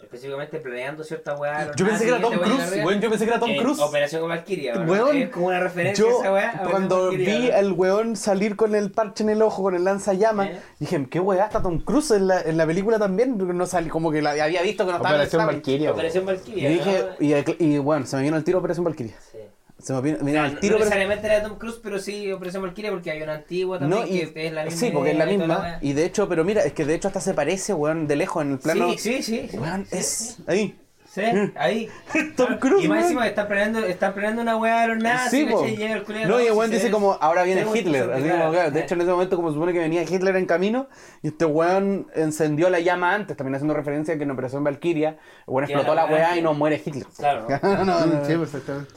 específicamente 0.00 0.58
planeando 0.60 1.02
cierta 1.02 1.34
weá. 1.36 1.72
Yo 1.76 1.84
pensé 1.86 2.04
que 2.04 2.10
era 2.10 2.20
Tom 2.20 2.34
Cruise, 2.38 2.72
weón, 2.84 3.00
yo 3.00 3.10
pensé 3.10 3.24
que 3.24 3.30
era 3.32 3.40
Tom 3.40 3.56
Cruise. 3.56 3.80
Operación 3.80 4.20
con 4.20 4.30
Valkyria. 4.30 4.78
Weón, 4.86 5.26
como 5.30 5.46
una 5.48 5.60
referencia 5.60 6.04
Yo, 6.04 6.18
a 6.18 6.20
esa 6.20 6.32
weá. 6.32 6.50
a 6.50 6.70
cuando 6.70 7.10
vi 7.10 7.24
¿verdad? 7.26 7.58
al 7.58 7.72
weón 7.72 8.16
salir 8.16 8.54
con 8.56 8.74
el 8.74 8.90
parche 8.92 9.24
en 9.24 9.30
el 9.30 9.42
ojo, 9.42 9.62
con 9.64 9.74
el 9.74 9.84
lanzallamas, 9.84 10.48
¿Eh? 10.50 10.60
dije, 10.78 11.06
¿qué 11.10 11.18
weá 11.20 11.46
está 11.46 11.60
Tom 11.62 11.80
Cruise 11.80 12.12
en 12.12 12.28
la, 12.28 12.40
en 12.40 12.56
la 12.56 12.66
película 12.66 12.98
también? 12.98 13.36
No 13.38 13.66
salí, 13.66 13.88
como 13.88 14.10
que 14.12 14.22
la 14.22 14.30
había 14.30 14.62
visto 14.62 14.84
que 14.86 14.92
no 14.92 14.96
estaba 14.98 15.16
en 15.16 15.20
el 15.22 15.26
Operación. 15.26 15.46
Valkyria. 15.46 15.90
Operación 15.92 16.22
Y 16.22 16.26
Valkyria. 16.26 16.68
dije, 16.70 17.04
¿no? 17.18 17.56
y, 17.58 17.64
y 17.74 17.78
bueno, 17.78 18.06
se 18.06 18.16
me 18.16 18.22
vino 18.22 18.36
el 18.36 18.44
tiro 18.44 18.58
Operación 18.58 18.84
Valkyria. 18.84 19.16
Sí. 19.32 19.37
Se 19.78 19.92
me 19.92 20.00
vino 20.00 20.18
No, 20.20 20.26
el 20.28 20.54
no 20.54 20.60
tiro 20.60 20.76
Operación- 20.76 20.78
necesariamente 20.78 21.26
era 21.28 21.42
Tom 21.42 21.56
Cruise, 21.58 21.78
pero 21.82 21.98
sí 22.00 22.32
Operación 22.32 22.62
Valkyria 22.62 22.90
porque 22.90 23.10
hay 23.12 23.22
una 23.22 23.34
antigua 23.34 23.78
también 23.78 24.00
No, 24.02 24.06
y, 24.06 24.26
que 24.26 24.46
es 24.46 24.52
la 24.52 24.64
misma. 24.64 24.80
sí, 24.80 24.90
porque 24.92 25.10
es 25.12 25.16
la 25.16 25.24
idea 25.24 25.34
y 25.34 25.38
misma. 25.38 25.58
weá. 25.60 25.78
Y 25.82 25.92
de 25.92 26.04
hecho, 26.04 26.28
pero 26.28 26.44
mira, 26.44 26.62
es 26.64 26.72
que 26.72 26.84
de 26.84 26.94
hecho 26.94 27.08
hasta 27.08 27.20
se 27.20 27.32
parece, 27.34 27.74
weón, 27.74 28.06
de 28.08 28.16
lejos 28.16 28.42
en 28.44 28.52
el 28.52 28.58
plano. 28.58 28.90
Sí, 28.98 29.22
sí, 29.22 29.48
sí. 29.48 29.56
Weón, 29.56 29.86
Sí, 29.86 29.96
es 29.98 30.06
sí. 30.08 30.44
ahí. 30.48 30.78
Sí, 31.10 31.22
ahí. 31.56 31.88
Tom 32.36 32.58
Cruise, 32.58 32.84
Y 32.84 32.88
más 32.88 33.04
encima 33.04 33.26
están 33.26 33.48
planeando, 33.48 33.80
están 33.86 34.12
planeando 34.12 34.42
una 34.42 34.56
weá 34.56 34.82
de 34.82 34.88
los 34.88 34.98
nazis. 35.02 35.48
Sí. 35.64 35.76
Llega 35.76 35.94
el 35.94 36.28
No, 36.28 36.40
y 36.40 36.46
el 36.46 36.52
weón 36.52 36.70
dice 36.70 36.90
como, 36.90 37.12
ahora 37.20 37.44
viene 37.44 37.64
Hitler. 37.74 38.10
así 38.12 38.28
como, 38.28 38.50
claro. 38.50 38.70
De 38.72 38.80
hecho, 38.80 38.94
en 38.94 39.00
ese 39.00 39.10
momento, 39.10 39.36
como 39.36 39.50
supone 39.52 39.72
que 39.72 39.78
venía 39.78 40.02
Hitler 40.02 40.36
en 40.36 40.44
camino, 40.46 40.88
y 41.22 41.28
este 41.28 41.44
weón 41.46 42.08
encendió 42.14 42.68
la 42.68 42.80
llama 42.80 43.14
antes, 43.14 43.36
también 43.36 43.54
haciendo 43.54 43.74
referencia 43.74 44.14
a 44.14 44.16
que 44.18 44.24
en 44.24 44.30
Operación 44.32 44.62
Valkyria, 44.64 45.10
el 45.10 45.16
weón 45.46 45.64
explotó 45.64 45.94
la 45.94 46.02
la 46.02 46.08
weá- 46.10 46.14
weá 46.18 46.36
y 46.36 46.42
no 46.42 46.52
muere 46.52 46.82
Hitler. 46.84 47.06
Claro. 47.16 47.46
no, 47.62 47.84
no, 47.84 48.06
no. 48.06 48.24
Sí, 48.26 48.36
perfectamente. 48.36 48.92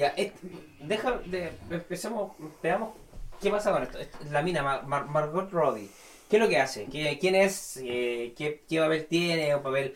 Ya, 0.00 0.08
es- 0.16 0.32
deja 0.80 1.18
de. 1.26 1.52
Empecemos. 1.70 2.32
Veamos 2.62 2.94
qué 3.42 3.50
pasa 3.50 3.70
con 3.70 3.82
esto. 3.82 3.98
La 4.30 4.40
mina, 4.40 4.62
Mar- 4.62 4.86
Mar- 4.86 5.06
Margot 5.06 5.50
Robbie. 5.52 5.90
¿Qué 6.30 6.36
es 6.36 6.42
lo 6.42 6.48
que 6.48 6.58
hace? 6.58 6.86
¿Qué, 6.86 7.18
¿Quién 7.20 7.34
es? 7.34 7.76
Eh, 7.84 8.32
¿qué, 8.36 8.64
¿Qué 8.66 8.80
papel 8.80 9.06
tiene? 9.06 9.54
¿Un 9.54 9.62
papel 9.62 9.94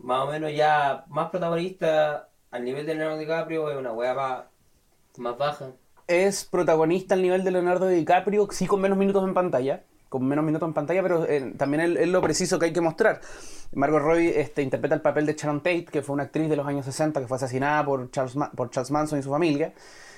más 0.00 0.20
o 0.24 0.30
menos 0.30 0.52
ya 0.54 1.04
más 1.08 1.30
protagonista 1.30 2.28
al 2.50 2.64
nivel 2.64 2.84
de 2.84 2.94
Leonardo 2.94 3.18
DiCaprio? 3.18 3.70
¿Es 3.70 3.76
una 3.78 3.92
wea 3.92 4.12
más, 4.12 4.44
más 5.16 5.38
baja? 5.38 5.70
Es 6.08 6.44
protagonista 6.44 7.14
al 7.14 7.22
nivel 7.22 7.42
de 7.42 7.52
Leonardo 7.52 7.88
DiCaprio, 7.88 8.48
sí 8.50 8.66
con 8.66 8.82
menos 8.82 8.98
minutos 8.98 9.24
en 9.26 9.32
pantalla. 9.32 9.82
Con 10.12 10.26
menos 10.26 10.44
minutos 10.44 10.66
en 10.68 10.74
pantalla, 10.74 11.02
pero 11.02 11.24
eh, 11.26 11.54
también 11.56 11.96
es, 11.96 12.06
lo 12.08 12.20
preciso 12.20 12.58
que 12.58 12.66
hay 12.66 12.72
que 12.74 12.82
mostrar. 12.82 13.22
Margot 13.72 14.02
Robbie 14.02 14.38
este, 14.38 14.60
interpreta 14.60 14.94
el 14.94 15.00
papel 15.00 15.24
de 15.24 15.32
Sharon 15.32 15.60
Tate, 15.60 15.86
que 15.86 16.02
fue 16.02 16.12
una 16.12 16.24
actriz 16.24 16.50
de 16.50 16.56
los 16.56 16.66
años 16.66 16.84
60 16.84 17.18
que 17.18 17.26
fue 17.26 17.36
asesinada 17.38 17.82
por 17.82 18.10
Charles, 18.10 18.36
Ma- 18.36 18.50
por 18.50 18.68
Charles 18.68 18.90
Manson 18.90 19.18
y 19.18 19.22
su 19.22 19.30
familia. 19.30 19.72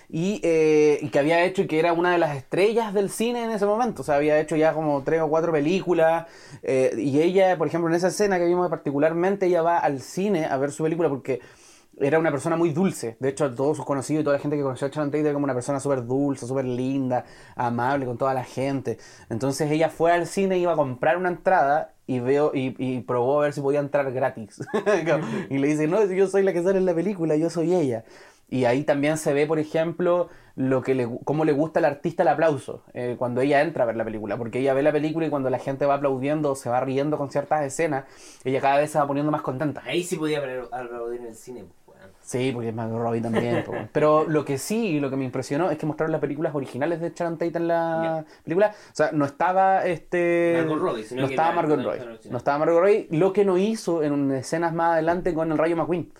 Y, 0.09 0.41
eh, 0.43 0.99
y 1.01 1.09
que 1.11 1.19
había 1.21 1.45
hecho 1.45 1.63
y 1.63 1.67
que 1.69 1.79
era 1.79 1.93
una 1.93 2.11
de 2.13 2.19
las 2.19 2.37
estrellas 2.37 2.93
del 2.93 3.09
cine 3.09 3.45
en 3.45 3.53
ese 3.53 3.67
momento. 3.67 4.03
O 4.03 4.05
sea, 4.05 4.17
había 4.17 4.39
hecho 4.41 4.57
ya 4.57 4.73
como 4.75 5.03
tres 5.05 5.21
o 5.23 5.29
cuatro 5.29 5.53
películas. 5.53 6.27
eh, 6.65 6.93
y 6.99 7.21
ella, 7.21 7.57
por 7.57 7.69
ejemplo, 7.69 7.89
en 7.89 7.95
esa 7.97 8.09
escena 8.09 8.39
que 8.39 8.47
vimos 8.47 8.69
particularmente, 8.69 9.47
ella 9.47 9.63
va 9.63 9.79
al 9.79 10.01
cine 10.01 10.47
a 10.47 10.57
ver 10.59 10.73
su 10.73 10.83
película 10.83 11.09
porque 11.09 11.41
era 12.01 12.19
una 12.19 12.31
persona 12.31 12.57
muy 12.57 12.71
dulce. 12.71 13.17
De 13.21 13.29
hecho, 13.29 13.53
todos 13.55 13.77
sus 13.77 13.87
conocidos 13.87 14.23
y 14.23 14.25
toda 14.25 14.37
la 14.37 14.43
gente 14.43 14.57
que 14.57 14.63
conoció 14.63 14.87
a 14.87 14.91
Sharon 14.91 15.11
Tate 15.11 15.21
era 15.21 15.33
como 15.33 15.45
una 15.45 15.55
persona 15.55 15.81
súper 15.81 16.05
dulce, 16.07 16.47
súper 16.47 16.65
linda, 16.65 17.25
amable 17.57 18.07
con 18.07 18.19
toda 18.19 18.35
la 18.35 18.45
gente. 18.45 18.99
Entonces 19.31 19.71
ella 19.71 19.89
fue 19.89 20.13
al 20.13 20.27
cine, 20.27 20.59
iba 20.59 20.73
a 20.73 20.77
comprar 20.77 21.17
una 21.17 21.29
entrada 21.29 21.95
y 22.07 22.21
veo 22.21 22.53
y, 22.55 22.75
y 22.79 23.01
probó 23.01 23.41
a 23.41 23.43
ver 23.45 23.53
si 23.53 23.61
podía 23.61 23.81
entrar 23.81 24.13
gratis. 24.13 24.61
y 25.51 25.59
le 25.59 25.69
dice, 25.69 25.87
no, 25.87 26.05
yo 26.05 26.27
soy 26.27 26.43
la 26.43 26.53
que 26.53 26.63
sale 26.63 26.79
en 26.79 26.87
la 26.87 26.95
película, 26.95 27.37
yo 27.37 27.51
soy 27.51 27.75
ella. 27.75 28.05
Y 28.49 28.67
ahí 28.67 28.85
también 28.85 29.17
se 29.17 29.33
ve, 29.33 29.47
por 29.47 29.59
ejemplo, 29.59 30.29
lo 30.57 30.83
que 30.83 30.95
le, 30.95 31.09
cómo 31.25 31.45
le 31.45 31.53
gusta 31.53 31.81
al 31.81 31.87
artista 31.87 32.23
el 32.23 32.29
aplauso 32.29 32.85
eh, 32.93 33.17
cuando 33.19 33.41
ella 33.41 33.63
entra 33.63 33.85
a 33.85 33.87
ver 33.87 33.97
la 33.97 34.05
película. 34.05 34.37
Porque 34.37 34.61
ella 34.61 34.75
ve 34.75 34.83
la 34.83 34.93
película 34.93 35.27
y 35.27 35.31
cuando 35.31 35.51
la 35.51 35.59
gente 35.59 35.87
va 35.87 35.95
aplaudiendo 35.95 36.53
o 36.53 36.55
se 36.55 36.69
va 36.71 36.81
riendo 36.81 37.19
con 37.19 37.31
ciertas 37.31 37.65
escenas, 37.65 38.05
ella 38.45 38.61
cada 38.61 38.79
vez 38.79 38.91
se 38.91 38.99
va 38.99 39.07
poniendo 39.07 39.33
más 39.33 39.43
contenta. 39.43 39.83
Ahí 39.85 40.05
sí 40.05 40.17
podía 40.17 40.39
aplaudir 40.39 41.21
en 41.21 41.27
el 41.29 41.35
cine. 41.35 41.65
Sí, 42.25 42.53
porque 42.53 42.71
es 42.71 42.75
Margot 42.75 42.99
Robbie 42.99 43.21
también. 43.21 43.65
Pero 43.93 44.25
lo 44.27 44.47
que 44.47 44.57
sí, 44.57 44.99
lo 44.99 45.11
que 45.11 45.17
me 45.17 45.27
impresionó 45.27 45.71
es 45.71 45.77
que 45.77 45.85
mostraron 45.85 46.11
las 46.11 46.23
películas 46.23 46.55
originales 46.55 46.99
de 47.01 47.13
Sharon 47.15 47.37
Tate 47.37 47.59
en 47.59 47.69
la 47.69 48.25
película. 48.43 48.75
O 48.75 48.95
sea, 48.95 49.13
no 49.13 49.27
estaba 49.27 49.85
este. 49.85 50.55
Margot 50.57 50.79
Robbie, 50.79 51.05
sino 51.05 51.21
no 51.21 51.29
que 51.29 51.35
estaba 51.35 51.53
Margot 51.53 51.83
Robbie. 51.83 52.01
No 52.31 52.39
estaba 52.39 52.59
Margot 52.59 52.81
Robbie. 52.81 53.09
Lo 53.11 53.33
que 53.35 53.45
no 53.45 53.59
hizo 53.59 54.03
en 54.03 54.33
escenas 54.33 54.73
más 54.73 54.95
adelante 54.95 55.35
con 55.35 55.53
el 55.53 55.59
Rayo 55.59 55.77
McQueen. 55.77 56.11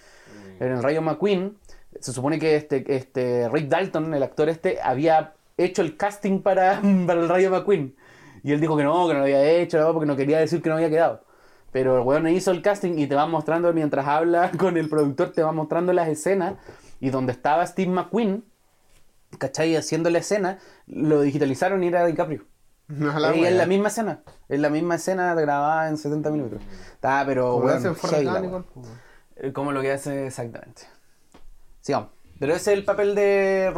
Mm. 0.59 0.63
En 0.63 0.73
el 0.73 0.83
Rayo 0.83 1.01
McQueen, 1.01 1.57
se 1.99 2.13
supone 2.13 2.39
que 2.39 2.57
este, 2.57 2.85
este 2.95 3.49
Rick 3.49 3.69
Dalton, 3.69 4.13
el 4.13 4.23
actor 4.23 4.51
este, 4.51 4.79
había 4.83 5.33
hecho 5.57 5.81
el 5.81 5.97
casting 5.97 6.41
para, 6.41 6.83
para 7.07 7.21
el 7.21 7.31
Rayo 7.31 7.51
McQueen. 7.51 7.97
Y 8.43 8.53
él 8.53 8.61
dijo 8.61 8.77
que 8.77 8.85
no, 8.85 9.09
que 9.09 9.15
no 9.15 9.21
lo 9.21 9.25
había 9.25 9.43
hecho, 9.43 9.91
porque 9.95 10.07
no 10.07 10.17
quería 10.17 10.39
decir 10.39 10.61
que 10.61 10.69
no 10.69 10.75
había 10.75 10.91
quedado. 10.91 11.24
Pero 11.75 11.99
el 11.99 12.05
weón 12.07 12.29
hizo 12.29 12.53
el 12.53 12.63
casting 12.63 13.01
y 13.01 13.09
te 13.09 13.17
va 13.17 13.27
mostrando, 13.27 13.73
mientras 13.73 14.07
habla 14.07 14.53
con 14.59 14.77
el 14.77 14.89
productor, 14.89 15.33
te 15.33 15.43
va 15.43 15.51
mostrando 15.51 15.93
las 15.93 16.07
escenas. 16.07 16.55
Y 17.01 17.11
donde 17.11 17.33
estaba 17.33 17.67
Steve 17.67 17.91
McQueen, 17.91 18.45
¿cachai? 19.39 19.75
Haciendo 19.75 20.09
la 20.09 20.19
escena, 20.19 20.61
lo 20.87 21.23
digitalizaron 21.23 21.83
y 21.83 21.89
era 21.89 22.07
DiCaprio. 22.07 22.45
No, 22.87 23.19
la 23.19 23.35
y 23.35 23.45
es 23.45 23.55
la 23.55 23.67
misma 23.67 23.89
escena. 23.89 24.23
Es 24.49 24.61
la 24.61 24.71
misma 24.71 24.95
escena 24.95 25.35
grabada 25.35 25.89
en 25.89 25.99
70 25.99 26.31
minutos. 26.31 26.63
Está, 26.93 27.25
pero 27.27 27.55
Como 27.55 27.67
la 27.67 28.41
weón. 28.41 28.67
Eh, 29.35 29.53
Como 29.53 29.73
lo 29.73 29.83
que 29.83 29.91
hace 29.91 30.29
exactamente. 30.29 30.83
Sigamos. 31.81 32.11
Pero 32.39 32.55
ese 32.55 32.73
es 32.73 32.79
el 32.79 32.85
papel 32.85 33.17
de 33.17 33.73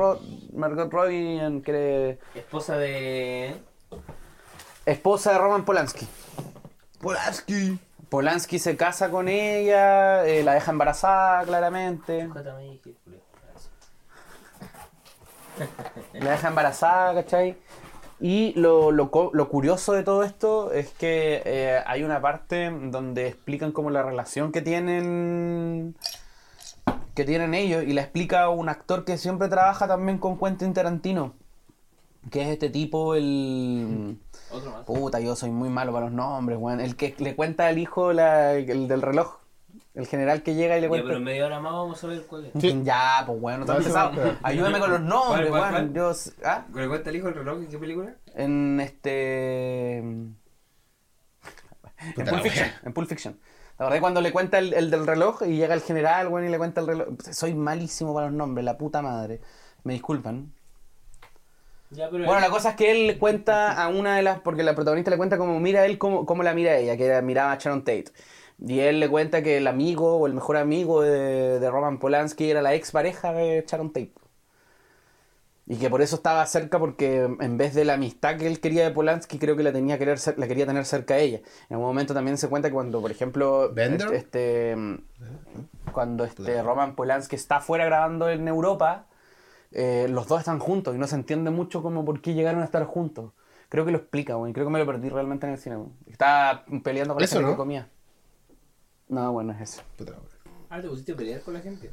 Margot 0.52 0.92
Robbie, 0.92 1.42
en 1.42 1.62
que 1.62 2.18
Esposa 2.34 2.76
de. 2.76 3.56
esposa 4.84 5.32
de 5.32 5.38
Roman 5.38 5.64
Polanski. 5.64 6.06
Polanski. 7.00 7.78
Polanski 8.08 8.58
se 8.58 8.76
casa 8.76 9.10
con 9.10 9.28
ella, 9.28 10.26
eh, 10.26 10.42
la 10.42 10.54
deja 10.54 10.70
embarazada 10.70 11.44
claramente. 11.44 12.28
La 16.12 16.32
deja 16.32 16.48
embarazada, 16.48 17.14
¿cachai? 17.14 17.56
Y 18.20 18.52
lo, 18.60 18.90
lo 18.90 19.10
lo 19.32 19.48
curioso 19.48 19.94
de 19.94 20.02
todo 20.02 20.22
esto 20.22 20.70
es 20.72 20.90
que 20.90 21.42
eh, 21.46 21.80
hay 21.86 22.02
una 22.02 22.20
parte 22.20 22.70
donde 22.70 23.28
explican 23.28 23.72
como 23.72 23.88
la 23.88 24.02
relación 24.02 24.52
que 24.52 24.60
tienen 24.60 25.96
que 27.16 27.24
tienen 27.24 27.54
ellos 27.54 27.82
y 27.84 27.94
la 27.94 28.02
explica 28.02 28.48
un 28.50 28.68
actor 28.68 29.04
que 29.04 29.16
siempre 29.16 29.48
trabaja 29.48 29.88
también 29.88 30.18
con 30.18 30.38
Quentin 30.38 30.74
Tarantino, 30.74 31.32
que 32.30 32.42
es 32.42 32.48
este 32.48 32.68
tipo, 32.68 33.14
el... 33.14 34.18
Otro 34.50 34.70
más. 34.70 34.84
Puta, 34.84 35.20
yo 35.20 35.34
soy 35.36 35.50
muy 35.50 35.68
malo 35.68 35.92
para 35.92 36.06
los 36.06 36.14
nombres, 36.14 36.58
weón. 36.58 36.80
El 36.80 36.96
que 36.96 37.14
le 37.18 37.34
cuenta 37.36 37.66
al 37.66 37.78
hijo 37.78 38.12
la- 38.12 38.54
el 38.54 38.88
del 38.88 39.02
reloj. 39.02 39.38
El 39.94 40.06
general 40.06 40.42
que 40.42 40.54
llega 40.54 40.76
y 40.76 40.80
le 40.82 40.86
Ya, 40.86 40.88
cuenta... 40.90 41.06
pero 41.06 41.16
en 41.18 41.24
media 41.24 41.46
hora 41.46 41.58
más 41.58 41.72
vamos 41.72 42.04
a 42.04 42.06
ver 42.06 42.22
cuál 42.26 42.46
es. 42.54 42.84
Ya, 42.84 43.22
pues 43.26 43.40
bueno, 43.40 43.58
no 43.60 43.64
te 43.66 43.72
No, 43.72 43.78
has 43.78 43.84
sí, 43.84 43.88
empezado. 43.90 44.12
pero- 44.14 44.36
Ayúdame 44.42 44.78
con 44.78 44.90
los 44.90 45.00
nombres, 45.00 45.48
¿Cuál, 45.48 45.60
cuál, 45.62 45.74
weón. 45.74 45.94
Yo, 45.94 46.12
¿ah? 46.44 46.64
¿Le 46.74 46.88
cuenta 46.88 47.10
el 47.10 47.16
hijo 47.16 47.28
el 47.28 47.34
reloj 47.34 47.58
en 47.58 47.66
qué 47.68 47.78
película? 47.78 48.14
En 48.34 48.80
este. 48.80 50.02
Pulp 52.14 52.42
Fiction. 52.42 52.68
En 52.84 52.92
Pulp 52.92 53.08
Fiction. 53.08 53.40
La 53.78 53.86
verdad 53.86 54.00
cuando 54.00 54.20
le 54.20 54.32
cuenta 54.32 54.58
el, 54.58 54.72
el 54.74 54.90
del 54.90 55.06
reloj 55.06 55.42
y 55.46 55.56
llega 55.56 55.74
el 55.74 55.80
general, 55.82 56.28
weón, 56.28 56.46
y 56.46 56.50
le 56.50 56.58
cuenta 56.58 56.80
el 56.82 56.86
reloj. 56.86 57.08
Soy 57.32 57.54
malísimo 57.54 58.14
para 58.14 58.26
los 58.26 58.34
nombres, 58.36 58.64
la 58.64 58.76
puta 58.78 59.02
madre. 59.02 59.40
Me 59.84 59.94
disculpan. 59.94 60.52
Ya, 61.90 62.10
pero. 62.10 62.24
Bueno, 62.24 62.40
la 62.40 62.50
cosa 62.50 62.70
es 62.70 62.76
que 62.76 62.90
él 62.90 63.06
le 63.06 63.18
cuenta 63.18 63.72
a 63.72 63.88
una 63.88 64.16
de 64.16 64.22
las. 64.22 64.40
Porque 64.40 64.62
la 64.62 64.74
protagonista 64.74 65.10
le 65.10 65.16
cuenta 65.16 65.38
cómo 65.38 65.58
mira 65.60 65.84
él, 65.86 65.98
cómo, 65.98 66.26
cómo 66.26 66.42
la 66.42 66.52
mira 66.54 66.76
ella, 66.76 66.96
que 66.96 67.06
era- 67.06 67.22
miraba 67.22 67.52
a 67.52 67.58
Sharon 67.58 67.80
Tate. 67.84 68.06
Y 68.58 68.80
él 68.80 69.00
le 69.00 69.08
cuenta 69.08 69.42
que 69.42 69.58
el 69.58 69.66
amigo 69.66 70.16
o 70.16 70.26
el 70.26 70.32
mejor 70.34 70.56
amigo 70.56 71.02
de, 71.02 71.60
de 71.60 71.70
Roman 71.70 71.98
Polanski 71.98 72.50
era 72.50 72.62
la 72.62 72.74
ex 72.74 72.90
pareja 72.90 73.32
de 73.32 73.64
Sharon 73.66 73.92
Tate. 73.92 74.12
Y 75.68 75.76
que 75.76 75.90
por 75.90 76.00
eso 76.00 76.14
estaba 76.16 76.46
cerca 76.46 76.78
porque 76.78 77.22
en 77.40 77.58
vez 77.58 77.74
de 77.74 77.84
la 77.84 77.94
amistad 77.94 78.36
que 78.36 78.46
él 78.46 78.60
quería 78.60 78.84
de 78.84 78.92
Polanski, 78.92 79.38
creo 79.38 79.56
que 79.56 79.64
la 79.64 79.72
tenía 79.72 79.98
querer 79.98 80.18
la 80.36 80.46
quería 80.46 80.64
tener 80.64 80.84
cerca 80.84 81.14
a 81.14 81.18
ella. 81.18 81.38
En 81.68 81.74
algún 81.74 81.88
momento 81.88 82.14
también 82.14 82.38
se 82.38 82.48
cuenta 82.48 82.68
que 82.68 82.74
cuando, 82.74 83.00
por 83.00 83.10
ejemplo, 83.10 83.72
¿Bender? 83.74 84.12
este, 84.14 84.72
este, 84.72 84.76
cuando 85.92 86.24
este 86.24 86.62
Roman 86.62 86.94
Polanski 86.94 87.34
está 87.34 87.58
fuera 87.60 87.84
grabando 87.84 88.28
en 88.30 88.46
Europa, 88.46 89.06
eh, 89.72 90.06
los 90.08 90.26
dos 90.28 90.40
están 90.40 90.58
juntos 90.58 90.94
y 90.94 90.98
no 90.98 91.06
se 91.06 91.14
entiende 91.16 91.50
mucho 91.50 91.82
como 91.82 92.04
por 92.04 92.20
qué 92.20 92.34
llegaron 92.34 92.62
a 92.62 92.64
estar 92.64 92.84
juntos. 92.84 93.32
Creo 93.68 93.84
que 93.84 93.90
lo 93.90 93.98
explica, 93.98 94.34
güey. 94.34 94.52
Creo 94.52 94.66
que 94.66 94.72
me 94.72 94.78
lo 94.78 94.86
perdí 94.86 95.08
realmente 95.08 95.46
en 95.46 95.52
el 95.52 95.58
cine. 95.58 95.76
Está 96.06 96.64
peleando 96.84 97.14
con 97.14 97.22
la 97.22 97.28
gente 97.28 97.44
¿no? 97.44 97.50
que 97.50 97.56
comía. 97.56 97.88
No, 99.08 99.32
bueno, 99.32 99.52
es 99.52 99.60
eso. 99.60 99.82
Ah, 100.68 100.80
te 100.80 100.88
pusiste 100.88 101.12
a 101.12 101.16
pelear 101.16 101.40
con 101.42 101.54
la 101.54 101.60
gente. 101.60 101.92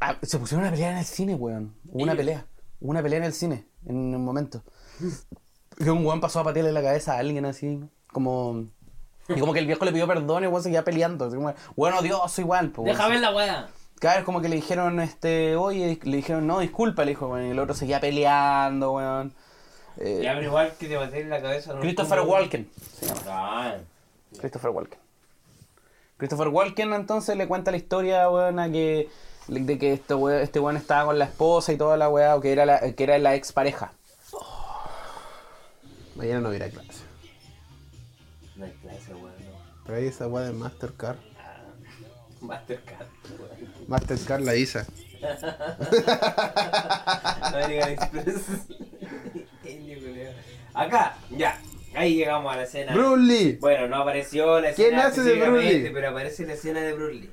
Ah, 0.00 0.16
se 0.22 0.38
pusieron 0.38 0.66
a 0.66 0.70
pelear 0.70 0.92
en 0.92 0.98
el 0.98 1.04
cine, 1.04 1.34
weón. 1.34 1.74
Hubo 1.88 2.02
una 2.02 2.14
pelea. 2.14 2.46
Hubo 2.80 2.90
una 2.90 3.02
pelea 3.02 3.18
en 3.18 3.24
el 3.24 3.32
cine, 3.32 3.66
en 3.86 3.96
un 3.96 4.24
momento. 4.24 4.62
Que 5.78 5.90
un 5.90 6.04
weón 6.04 6.20
pasó 6.20 6.40
a 6.40 6.44
patearle 6.44 6.72
la 6.72 6.82
cabeza 6.82 7.14
a 7.14 7.18
alguien 7.18 7.44
así, 7.44 7.80
como... 8.12 8.66
Y 9.28 9.38
como 9.38 9.52
que 9.52 9.60
el 9.60 9.66
viejo 9.66 9.84
le 9.84 9.92
pidió 9.92 10.06
perdón 10.08 10.42
y 10.42 10.46
el 10.46 10.52
weón 10.52 10.62
seguía 10.62 10.84
peleando. 10.84 11.26
Así 11.26 11.36
como, 11.36 11.54
bueno, 11.76 12.02
Dios, 12.02 12.38
igual. 12.40 12.70
po, 12.70 12.82
Deja 12.82 13.08
ver 13.08 13.20
la 13.20 13.34
weá. 13.34 13.68
Claro, 14.02 14.18
es 14.18 14.24
como 14.24 14.40
que 14.40 14.48
le 14.48 14.56
dijeron, 14.56 14.98
este, 14.98 15.54
oye, 15.54 15.96
le 16.02 16.16
dijeron, 16.16 16.44
no, 16.44 16.58
disculpa, 16.58 17.04
le 17.04 17.12
dijo, 17.12 17.28
weón. 17.28 17.46
Y 17.46 17.50
el 17.50 17.58
otro 17.60 17.72
seguía 17.72 18.00
peleando, 18.00 18.94
weón. 18.94 19.32
Eh, 19.96 20.22
Ya, 20.24 20.32
pero 20.34 20.46
igual 20.46 20.72
que 20.76 20.88
te 20.88 20.96
baten 20.96 21.20
en 21.22 21.30
la 21.30 21.40
cabeza. 21.40 21.72
no 21.74 21.80
Christopher 21.80 22.18
como- 22.18 22.32
Walken. 22.32 22.68
Ah, 23.28 23.76
Christopher 24.40 24.70
Walken. 24.70 24.98
Christopher 26.16 26.48
Walken 26.48 26.92
entonces 26.94 27.36
le 27.36 27.46
cuenta 27.46 27.70
la 27.70 27.76
historia, 27.76 28.28
weón, 28.28 28.58
a 28.58 28.68
que 28.72 29.08
de 29.46 29.78
que 29.78 29.92
este 29.92 30.14
weón, 30.14 30.40
este 30.40 30.58
weón 30.58 30.76
estaba 30.76 31.04
con 31.04 31.18
la 31.20 31.26
esposa 31.26 31.72
y 31.72 31.76
toda 31.76 31.96
la 31.96 32.08
weá, 32.08 32.34
o 32.34 32.40
que 32.40 32.50
era 32.50 32.66
la, 32.66 32.80
que 32.94 33.04
era 33.04 33.18
la 33.20 33.36
ex 33.36 33.52
pareja. 33.52 33.92
Mañana 36.16 36.40
no 36.40 36.52
irá 36.52 36.66
a 36.66 36.70
clase. 36.70 37.04
no 38.56 38.64
hay 38.64 38.72
clase, 38.72 39.14
weón. 39.14 39.32
No. 39.44 39.58
Pero 39.86 39.98
hay 39.98 40.06
esa 40.06 40.26
weá 40.26 40.44
de 40.46 40.52
Mastercard. 40.52 41.18
Mastercard. 42.42 43.06
Mastercard 43.88 44.42
la 44.42 44.54
Isa. 44.56 44.86
American 47.42 47.90
Express. 47.92 48.42
Acá, 50.74 51.16
ya. 51.30 51.58
Ahí 51.94 52.16
llegamos 52.16 52.52
a 52.52 52.56
la 52.56 52.62
escena. 52.62 52.94
Bruce 52.94 53.22
Lee. 53.22 53.58
Bueno, 53.60 53.86
no 53.86 53.96
apareció 53.96 54.60
la 54.60 54.72
¿Quién 54.72 54.94
escena. 54.94 55.06
hace 55.08 55.22
de 55.22 55.48
Bruce 55.48 55.72
Lee? 55.78 55.90
Pero 55.92 56.08
aparece 56.08 56.46
la 56.46 56.54
escena 56.54 56.80
de 56.80 56.94
Bruce 56.94 57.14
Lee. 57.14 57.30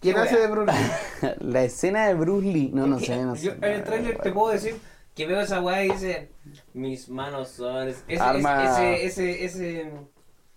¿Quién 0.00 0.14
¿Qué 0.14 0.20
hace 0.20 0.38
de 0.38 0.46
Bruce 0.46 0.72
Lee? 0.72 1.28
la 1.52 1.64
escena 1.64 2.06
de 2.08 2.14
Bruce 2.14 2.46
Lee, 2.46 2.70
no, 2.72 2.86
no 2.86 2.98
sé, 3.00 3.16
no 3.22 3.34
yo 3.34 3.52
en 3.52 3.64
el 3.64 3.84
trailer 3.84 4.18
te 4.18 4.30
puedo 4.32 4.52
decir 4.52 4.76
que 5.14 5.26
veo 5.26 5.40
esa 5.40 5.60
weá 5.60 5.84
y 5.84 5.90
dice 5.90 6.30
mis 6.72 7.08
manos 7.08 7.50
son 7.50 7.88
ese, 7.88 8.02
ese, 8.06 8.22
Arma- 8.22 8.78
ese, 8.78 9.04
ese, 9.04 9.44
ese, 9.44 9.92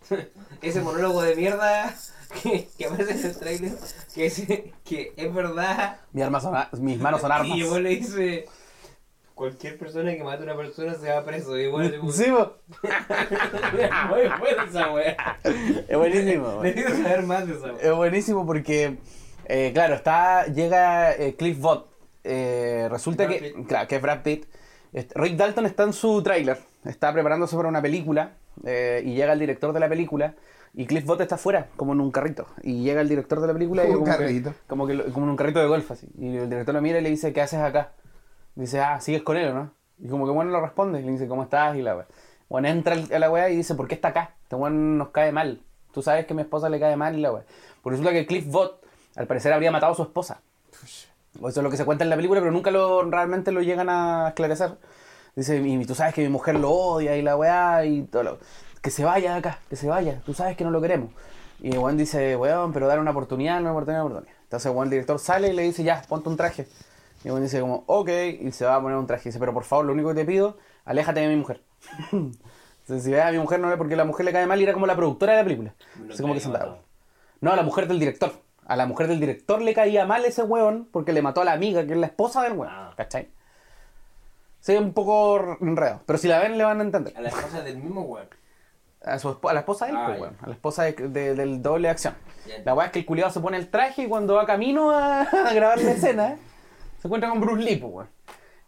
ese 0.62 0.82
monólogo 0.82 1.24
de 1.24 1.36
mierda 1.36 1.94
que, 2.44 2.68
que 2.78 2.86
aparece 2.86 3.12
en 3.20 3.26
el 3.26 3.38
trailer 3.38 3.72
que, 4.14 4.26
es- 4.26 4.44
que 4.84 5.14
es 5.16 5.34
verdad 5.34 5.98
Mi 6.14 6.22
arma 6.22 6.40
son 6.40 6.56
mis 6.80 7.00
manos 7.00 7.22
son 7.22 7.32
armas. 7.32 7.50
y 7.58 7.62
igual 7.62 7.84
le 7.84 7.90
dice 7.90 8.46
cualquier 9.36 9.78
persona 9.78 10.14
que 10.14 10.24
mate 10.24 10.42
a 10.44 10.46
una 10.46 10.56
persona 10.56 10.94
se 10.96 11.10
va 11.10 11.24
preso 11.26 11.58
y 11.58 11.64
igual 11.64 11.92
tipo, 11.92 12.12
Sí, 12.12 12.26
po. 12.26 12.58
muy 14.10 14.22
buena 14.40 14.64
esa 14.70 14.92
weá 14.94 15.40
es 15.88 15.98
buenísimo. 15.98 16.62
necesito 16.64 16.96
saber 17.04 17.24
más 17.24 17.48
de 17.48 17.54
esa 17.56 17.72
Es 17.82 17.94
buenísimo 17.96 18.46
porque, 18.46 18.98
eh, 19.46 19.72
claro, 19.74 19.96
está 19.96 20.46
llega 20.46 21.14
eh, 21.16 21.36
Cliff 21.36 21.58
Bot. 21.60 21.90
Eh, 22.24 22.88
resulta 22.92 23.26
Brad 23.26 23.36
que, 23.36 23.42
Pitt. 23.56 23.68
claro, 23.68 23.88
que 23.88 23.96
es 23.96 24.02
Brad 24.02 24.22
Pitt. 24.22 24.46
Rick 25.16 25.38
Dalton 25.38 25.66
está 25.66 25.84
en 25.84 25.94
su 25.94 26.22
tráiler, 26.22 26.60
está 26.86 27.12
preparándose 27.14 27.56
para 27.56 27.68
una 27.70 27.82
película 27.82 28.34
eh, 28.66 29.02
y 29.06 29.16
llega 29.16 29.34
el 29.34 29.40
director 29.40 29.74
de 29.74 29.80
la 29.80 29.90
película 29.90 30.36
y 30.74 30.86
Cliff 30.86 31.06
Bot 31.06 31.20
está 31.22 31.36
afuera, 31.36 31.68
como 31.76 31.94
en 31.94 32.02
un 32.02 32.12
carrito. 32.12 32.48
Y 32.64 32.84
llega 32.84 33.02
el 33.02 33.10
director 33.10 33.40
de 33.42 33.48
la 33.48 33.54
película 33.54 33.84
y 33.86 33.88
Un 33.92 33.94
como 33.94 34.06
que- 34.06 34.12
carrito. 34.12 34.54
como, 34.68 34.88
que, 34.88 34.94
lo- 34.94 35.06
como 35.12 35.26
en 35.26 35.32
un 35.32 35.36
carrito 35.38 35.60
de 35.60 35.68
golf 35.68 35.90
así. 35.92 36.08
Y 36.18 36.36
el 36.38 36.50
director 36.50 36.74
lo 36.74 36.82
mira 36.82 37.00
y 37.00 37.02
le 37.02 37.10
dice, 37.10 37.34
¿qué 37.34 37.42
haces 37.42 37.60
acá? 37.60 37.92
Dice, 38.56 38.80
ah, 38.80 39.00
sigues 39.02 39.22
con 39.24 39.38
él, 39.38 39.50
¿o 39.50 39.54
¿no? 39.54 39.72
Y 40.00 40.08
como 40.08 40.26
que 40.26 40.32
bueno 40.32 40.52
lo 40.52 40.62
responde, 40.62 41.00
y 41.00 41.04
le 41.04 41.12
dice, 41.12 41.28
¿cómo 41.28 41.44
estás? 41.44 41.76
Y 41.78 41.82
la 41.82 41.96
weá. 41.96 42.08
Bueno, 42.50 42.68
entra 42.68 42.96
a 42.96 43.20
la 43.20 43.30
weá 43.32 43.50
y 43.50 43.56
dice, 43.58 43.76
¿por 43.76 43.88
qué 43.88 43.96
está 43.96 44.10
acá? 44.10 44.36
Este 44.44 44.56
weón 44.56 44.98
nos 44.98 45.10
cae 45.10 45.32
mal. 45.32 45.62
Tú 45.94 46.02
sabes 46.02 46.26
que 46.26 46.34
a 46.34 46.36
mi 46.36 46.42
esposa 46.42 46.70
le 46.70 46.80
cae 46.80 46.96
mal 46.98 47.18
y 47.18 47.22
la 47.22 47.32
weá. 47.32 47.44
Por 47.82 47.92
resulta 47.94 48.12
que 48.12 48.26
Cliff 48.26 48.46
Bot, 48.48 48.82
al 49.16 49.28
parecer, 49.28 49.54
habría 49.54 49.72
matado 49.72 49.94
a 49.94 49.96
su 49.96 50.04
esposa. 50.04 50.42
Eso 51.36 51.48
es 51.48 51.58
lo 51.58 51.70
que 51.70 51.78
se 51.78 51.86
cuenta 51.86 52.04
en 52.04 52.10
la 52.10 52.16
película, 52.16 52.42
pero 52.42 52.52
nunca 52.52 52.72
lo 52.72 53.04
realmente 53.10 53.52
lo 53.52 53.62
llegan 53.62 53.88
a 53.90 54.30
esclarecer. 54.30 54.78
Dice, 55.36 55.58
y 55.58 55.86
tú 55.86 55.96
sabes 55.96 56.14
que 56.14 56.22
mi 56.24 56.30
mujer 56.30 56.60
lo 56.60 56.72
odia 56.72 57.16
y 57.16 57.22
la 57.22 57.36
weá 57.38 57.86
y 57.86 58.04
todo 58.04 58.24
lo... 58.24 58.40
Que 58.82 58.90
se 58.90 59.04
vaya 59.04 59.34
de 59.34 59.40
acá, 59.40 59.60
que 59.70 59.76
se 59.76 59.88
vaya. 59.88 60.22
Tú 60.26 60.34
sabes 60.34 60.58
que 60.58 60.64
no 60.64 60.72
lo 60.72 60.82
queremos. 60.82 61.12
Y 61.60 61.76
Juan 61.76 61.98
dice, 61.98 62.36
weón, 62.36 62.74
pero 62.74 62.88
dar 62.88 63.00
una 63.00 63.12
oportunidad, 63.12 63.62
una 63.62 63.72
oportunidad, 63.72 64.04
una 64.04 64.14
oportunidad. 64.16 64.42
Entonces 64.44 64.72
Juan, 64.72 64.88
el 64.88 64.92
director 64.92 65.20
sale 65.20 65.50
y 65.50 65.54
le 65.54 65.64
dice, 65.64 65.84
ya, 65.84 66.02
ponte 66.08 66.30
un 66.30 66.38
traje. 66.38 66.68
Y 67.24 67.30
Juan 67.30 67.44
dice 67.44 67.62
como, 67.62 67.84
ok, 67.86 68.10
y 68.40 68.52
se 68.52 68.66
va 68.66 68.76
a 68.76 68.82
poner 68.82 68.98
un 68.98 69.06
traje. 69.06 69.30
Y 69.30 69.30
dice, 69.30 69.40
pero 69.40 69.54
por 69.54 69.64
favor, 69.64 69.86
lo 69.86 69.94
único 69.94 70.10
que 70.10 70.16
te 70.16 70.26
pido, 70.26 70.58
aléjate 70.86 71.20
de 71.20 71.28
mi 71.28 71.36
mujer. 71.36 71.62
Entonces, 72.12 73.04
si 73.04 73.12
ves 73.12 73.24
a 73.24 73.32
mi 73.32 73.38
mujer, 73.38 73.60
no 73.60 73.70
le, 73.70 73.78
porque 73.78 73.96
la 73.96 74.06
mujer 74.06 74.26
le 74.26 74.34
cae 74.34 74.48
mal 74.48 74.60
y 74.60 74.64
era 74.64 74.74
como 74.74 74.88
la 74.88 74.96
productora 74.96 75.34
de 75.34 75.38
la 75.38 75.44
película. 75.44 75.76
Lo 76.04 76.14
Así 76.14 76.22
como 76.22 76.34
que 76.34 76.40
se 76.40 76.48
andaba. 76.48 76.80
No, 77.40 77.56
la 77.56 77.64
mujer 77.64 77.88
del 77.88 78.00
director. 78.00 78.34
A 78.66 78.76
la 78.76 78.86
mujer 78.86 79.08
del 79.08 79.20
director 79.20 79.62
le 79.62 79.74
caía 79.74 80.06
mal 80.06 80.26
ese 80.26 80.44
weón 80.44 80.88
porque 80.92 81.14
le 81.14 81.22
mató 81.22 81.42
a 81.42 81.46
la 81.46 81.54
amiga, 81.54 81.86
que 81.86 81.94
es 81.94 82.00
la 82.00 82.08
esposa 82.08 82.42
del 82.44 82.54
weón. 82.54 82.74
¿Cachai? 82.96 83.30
Sí, 84.60 84.76
un 84.76 84.94
poco 84.94 85.58
enredado. 85.62 86.02
Pero 86.06 86.20
si 86.20 86.28
la 86.28 86.40
ven, 86.40 86.58
le 86.58 86.64
van 86.64 86.80
a 86.80 86.84
entender. 86.84 87.16
A 87.18 87.22
la 87.22 87.30
esposa 87.30 87.62
del 87.62 87.78
mismo 87.78 88.02
weón. 88.02 88.28
A, 89.04 89.18
su 89.20 89.36
a 89.44 89.54
la 89.54 89.60
esposa 89.62 89.86
de 89.86 89.92
él, 89.92 89.98
Ah, 90.00 90.16
pues. 90.18 90.32
A 90.42 90.48
la 90.48 90.54
esposa 90.54 90.84
de- 90.84 90.94
de- 90.94 91.36
del 91.36 91.62
doble 91.62 91.90
acción. 91.90 92.14
La 92.66 92.74
weá 92.76 92.88
es 92.88 92.92
que 92.92 93.00
el 93.00 93.06
culiado 93.06 93.32
se 93.32 93.40
pone 93.40 93.58
el 93.58 93.70
traje 93.70 94.04
y 94.04 94.08
cuando 94.08 94.36
va 94.36 94.46
camino 94.46 94.92
a, 94.92 95.22
a 95.50 95.54
grabar 95.54 95.82
la 95.82 95.92
escena, 95.92 96.36
se 97.00 97.08
encuentra 97.08 97.30
con 97.30 97.40
Bruce 97.42 97.64
Lee, 97.64 97.78
pues, 97.78 97.94
weón. 97.94 98.10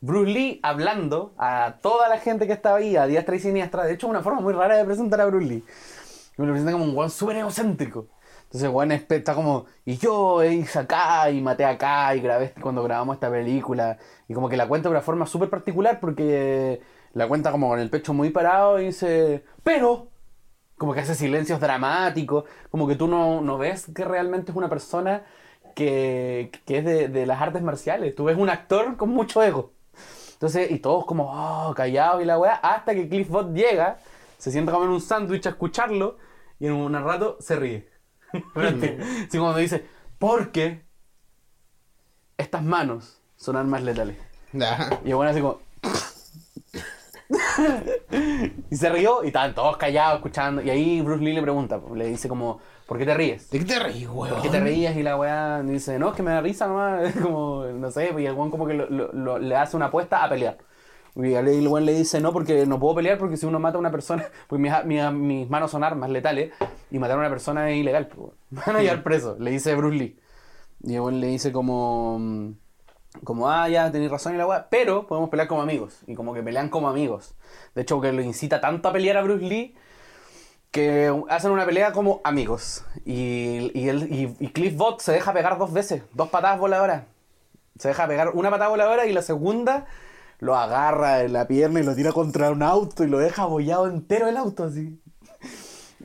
Bruce 0.01 0.31
Lee 0.31 0.59
hablando 0.63 1.33
a 1.37 1.75
toda 1.81 2.09
la 2.09 2.17
gente 2.17 2.45
que 2.47 2.53
estaba 2.53 2.77
ahí, 2.77 2.95
a 2.97 3.05
diestra 3.05 3.35
y 3.35 3.39
siniestra. 3.39 3.83
De 3.83 3.93
hecho, 3.93 4.07
es 4.07 4.09
una 4.11 4.21
forma 4.21 4.41
muy 4.41 4.53
rara 4.53 4.75
de 4.75 4.83
presentar 4.85 5.21
a 5.21 5.25
Bruce 5.27 5.45
Lee. 5.45 5.63
Me 6.37 6.45
lo 6.47 6.51
presenta 6.51 6.71
como 6.73 6.83
un 6.85 6.95
weón 6.97 7.09
súper 7.11 7.37
egocéntrico. 7.37 8.07
Entonces, 8.45 8.69
weón 8.69 8.91
es- 8.91 9.05
está 9.09 9.33
como, 9.35 9.65
y 9.85 9.97
yo 9.97 10.43
hice 10.43 10.79
acá, 10.79 11.29
y 11.29 11.41
maté 11.41 11.63
acá, 11.65 12.13
y 12.15 12.21
grabé 12.21 12.45
este- 12.45 12.59
cuando 12.61 12.83
grabamos 12.83 13.15
esta 13.15 13.29
película. 13.29 13.97
Y 14.27 14.33
como 14.33 14.49
que 14.49 14.57
la 14.57 14.67
cuenta 14.67 14.89
de 14.89 14.91
una 14.95 15.01
forma 15.01 15.25
súper 15.25 15.49
particular 15.49 15.99
porque 15.99 16.81
la 17.13 17.27
cuenta 17.27 17.51
como 17.51 17.69
con 17.69 17.79
el 17.79 17.89
pecho 17.89 18.13
muy 18.13 18.29
parado 18.31 18.79
y 18.81 18.85
dice, 18.87 19.43
pero, 19.63 20.07
como 20.83 20.93
que 20.93 20.99
hace 20.99 21.15
silencios 21.15 21.61
dramáticos, 21.61 22.43
como 22.69 22.85
que 22.89 22.97
tú 22.97 23.07
no, 23.07 23.39
no 23.39 23.57
ves 23.57 23.89
que 23.95 24.03
realmente 24.03 24.51
es 24.51 24.57
una 24.57 24.67
persona 24.67 25.23
que, 25.77 26.51
que 26.65 26.79
es 26.79 26.83
de, 26.83 27.07
de 27.07 27.25
las 27.25 27.41
artes 27.41 27.61
marciales. 27.61 28.13
Tú 28.15 28.25
ves 28.25 28.37
un 28.37 28.49
actor 28.49 28.97
con 28.97 29.07
mucho 29.07 29.41
ego. 29.41 29.71
Entonces, 30.33 30.69
y 30.71 30.79
todos 30.79 31.05
como, 31.05 31.31
oh, 31.31 31.73
callados 31.73 32.21
y 32.21 32.25
la 32.25 32.37
weá, 32.37 32.55
hasta 32.55 32.93
que 32.93 33.07
Cliff 33.07 33.29
Bot 33.29 33.53
llega, 33.53 33.99
se 34.37 34.51
sienta 34.51 34.73
a 34.73 34.75
comer 34.75 34.89
un 34.89 34.99
sándwich 34.99 35.45
a 35.45 35.51
escucharlo, 35.51 36.17
y 36.59 36.65
en 36.65 36.73
un 36.73 36.91
rato 36.91 37.37
se 37.39 37.55
ríe. 37.55 37.87
Así 38.33 39.37
cuando 39.37 39.59
dice, 39.59 39.85
porque 40.19 40.83
estas 42.37 42.61
manos 42.61 43.21
son 43.37 43.55
armas 43.55 43.83
letales. 43.83 44.17
Ya. 44.51 44.99
Y 45.05 45.13
bueno 45.13 45.31
así 45.31 45.39
como... 45.39 45.61
y 48.69 48.75
se 48.75 48.89
rió 48.89 49.23
y 49.23 49.27
estaban 49.27 49.53
todos 49.53 49.77
callados 49.77 50.17
escuchando. 50.17 50.61
Y 50.61 50.69
ahí 50.69 51.01
Bruce 51.01 51.23
Lee 51.23 51.33
le 51.33 51.41
pregunta, 51.41 51.79
le 51.95 52.07
dice 52.07 52.27
como, 52.29 52.59
¿por 52.87 52.97
qué 52.97 53.05
te 53.05 53.13
ríes? 53.13 53.49
¿De 53.49 53.59
qué 53.59 53.65
te 53.65 53.79
reís, 53.79 54.07
weón? 54.09 54.33
¿Por 54.35 54.41
qué 54.41 54.49
te 54.49 54.59
reías? 54.59 54.95
Y 54.95 55.03
la 55.03 55.17
weá 55.17 55.61
dice, 55.63 55.97
no, 55.99 56.09
es 56.09 56.15
que 56.15 56.23
me 56.23 56.31
da 56.31 56.41
risa 56.41 56.67
nomás. 56.67 57.13
Como, 57.21 57.63
no 57.65 57.91
sé, 57.91 58.13
y 58.17 58.25
el 58.25 58.33
weón 58.33 58.51
como 58.51 58.65
que 58.67 58.73
lo- 58.73 58.89
lo- 58.89 59.11
lo- 59.13 59.39
le 59.39 59.55
hace 59.55 59.75
una 59.75 59.87
apuesta 59.87 60.23
a 60.23 60.29
pelear. 60.29 60.57
Y 61.15 61.33
el 61.33 61.67
weón 61.67 61.85
le 61.85 61.93
dice, 61.93 62.19
no, 62.21 62.33
porque 62.33 62.65
no 62.65 62.79
puedo 62.79 62.95
pelear 62.95 63.17
porque 63.19 63.37
si 63.37 63.45
uno 63.45 63.59
mata 63.59 63.77
a 63.77 63.79
una 63.79 63.91
persona, 63.91 64.25
pues 64.47 64.59
mis, 64.61 64.71
mis, 64.85 65.11
mis 65.11 65.49
manos 65.49 65.71
son 65.71 65.83
armas 65.83 66.09
letales 66.09 66.51
y 66.91 66.99
matar 66.99 67.17
a 67.17 67.19
una 67.19 67.29
persona 67.29 67.69
es 67.69 67.77
ilegal. 67.77 68.07
Pues, 68.07 68.31
van 68.65 68.75
a 68.77 68.81
llevar 68.81 69.03
preso, 69.03 69.35
le 69.39 69.51
dice 69.51 69.75
Bruce 69.75 69.95
Lee. 69.97 70.19
Y 70.83 70.95
el 70.95 71.01
weón 71.01 71.19
le 71.21 71.27
dice 71.27 71.51
como, 71.51 72.17
mm, 72.19 72.51
como, 73.23 73.49
ah, 73.49 73.69
ya, 73.69 73.91
tenéis 73.91 74.11
razón 74.11 74.35
y 74.35 74.37
la 74.37 74.47
weá, 74.47 74.67
pero 74.69 75.07
podemos 75.07 75.29
pelear 75.29 75.47
como 75.47 75.61
amigos. 75.61 75.99
Y 76.07 76.15
como 76.15 76.33
que 76.33 76.41
pelean 76.41 76.69
como 76.69 76.89
amigos. 76.89 77.35
De 77.75 77.83
hecho, 77.83 78.01
que 78.01 78.11
lo 78.11 78.21
incita 78.21 78.59
tanto 78.59 78.89
a 78.89 78.93
pelear 78.93 79.17
a 79.17 79.21
Bruce 79.21 79.45
Lee 79.45 79.75
que 80.73 81.13
hacen 81.29 81.51
una 81.51 81.67
pelea 81.67 81.93
como 81.93 82.19
amigos. 82.23 82.83
Y, 83.05 83.71
y, 83.75 83.89
él, 83.89 84.07
y, 84.39 84.47
Cliff 84.49 84.75
Bot 84.75 85.01
se 85.01 85.11
deja 85.11 85.31
pegar 85.31 85.59
dos 85.59 85.71
veces, 85.71 86.01
dos 86.13 86.29
patadas 86.29 86.59
voladoras. 86.59 87.03
Se 87.77 87.89
deja 87.89 88.07
pegar 88.07 88.29
una 88.29 88.49
patada 88.49 88.71
voladora 88.71 89.05
y 89.05 89.13
la 89.13 89.21
segunda 89.21 89.85
lo 90.39 90.55
agarra 90.55 91.21
en 91.21 91.33
la 91.33 91.47
pierna 91.47 91.79
y 91.79 91.83
lo 91.83 91.93
tira 91.93 92.11
contra 92.11 92.49
un 92.49 92.63
auto 92.63 93.03
y 93.03 93.07
lo 93.07 93.19
deja 93.19 93.43
abollado 93.43 93.87
entero 93.87 94.27
el 94.27 94.35
auto 94.35 94.63
así. 94.63 94.99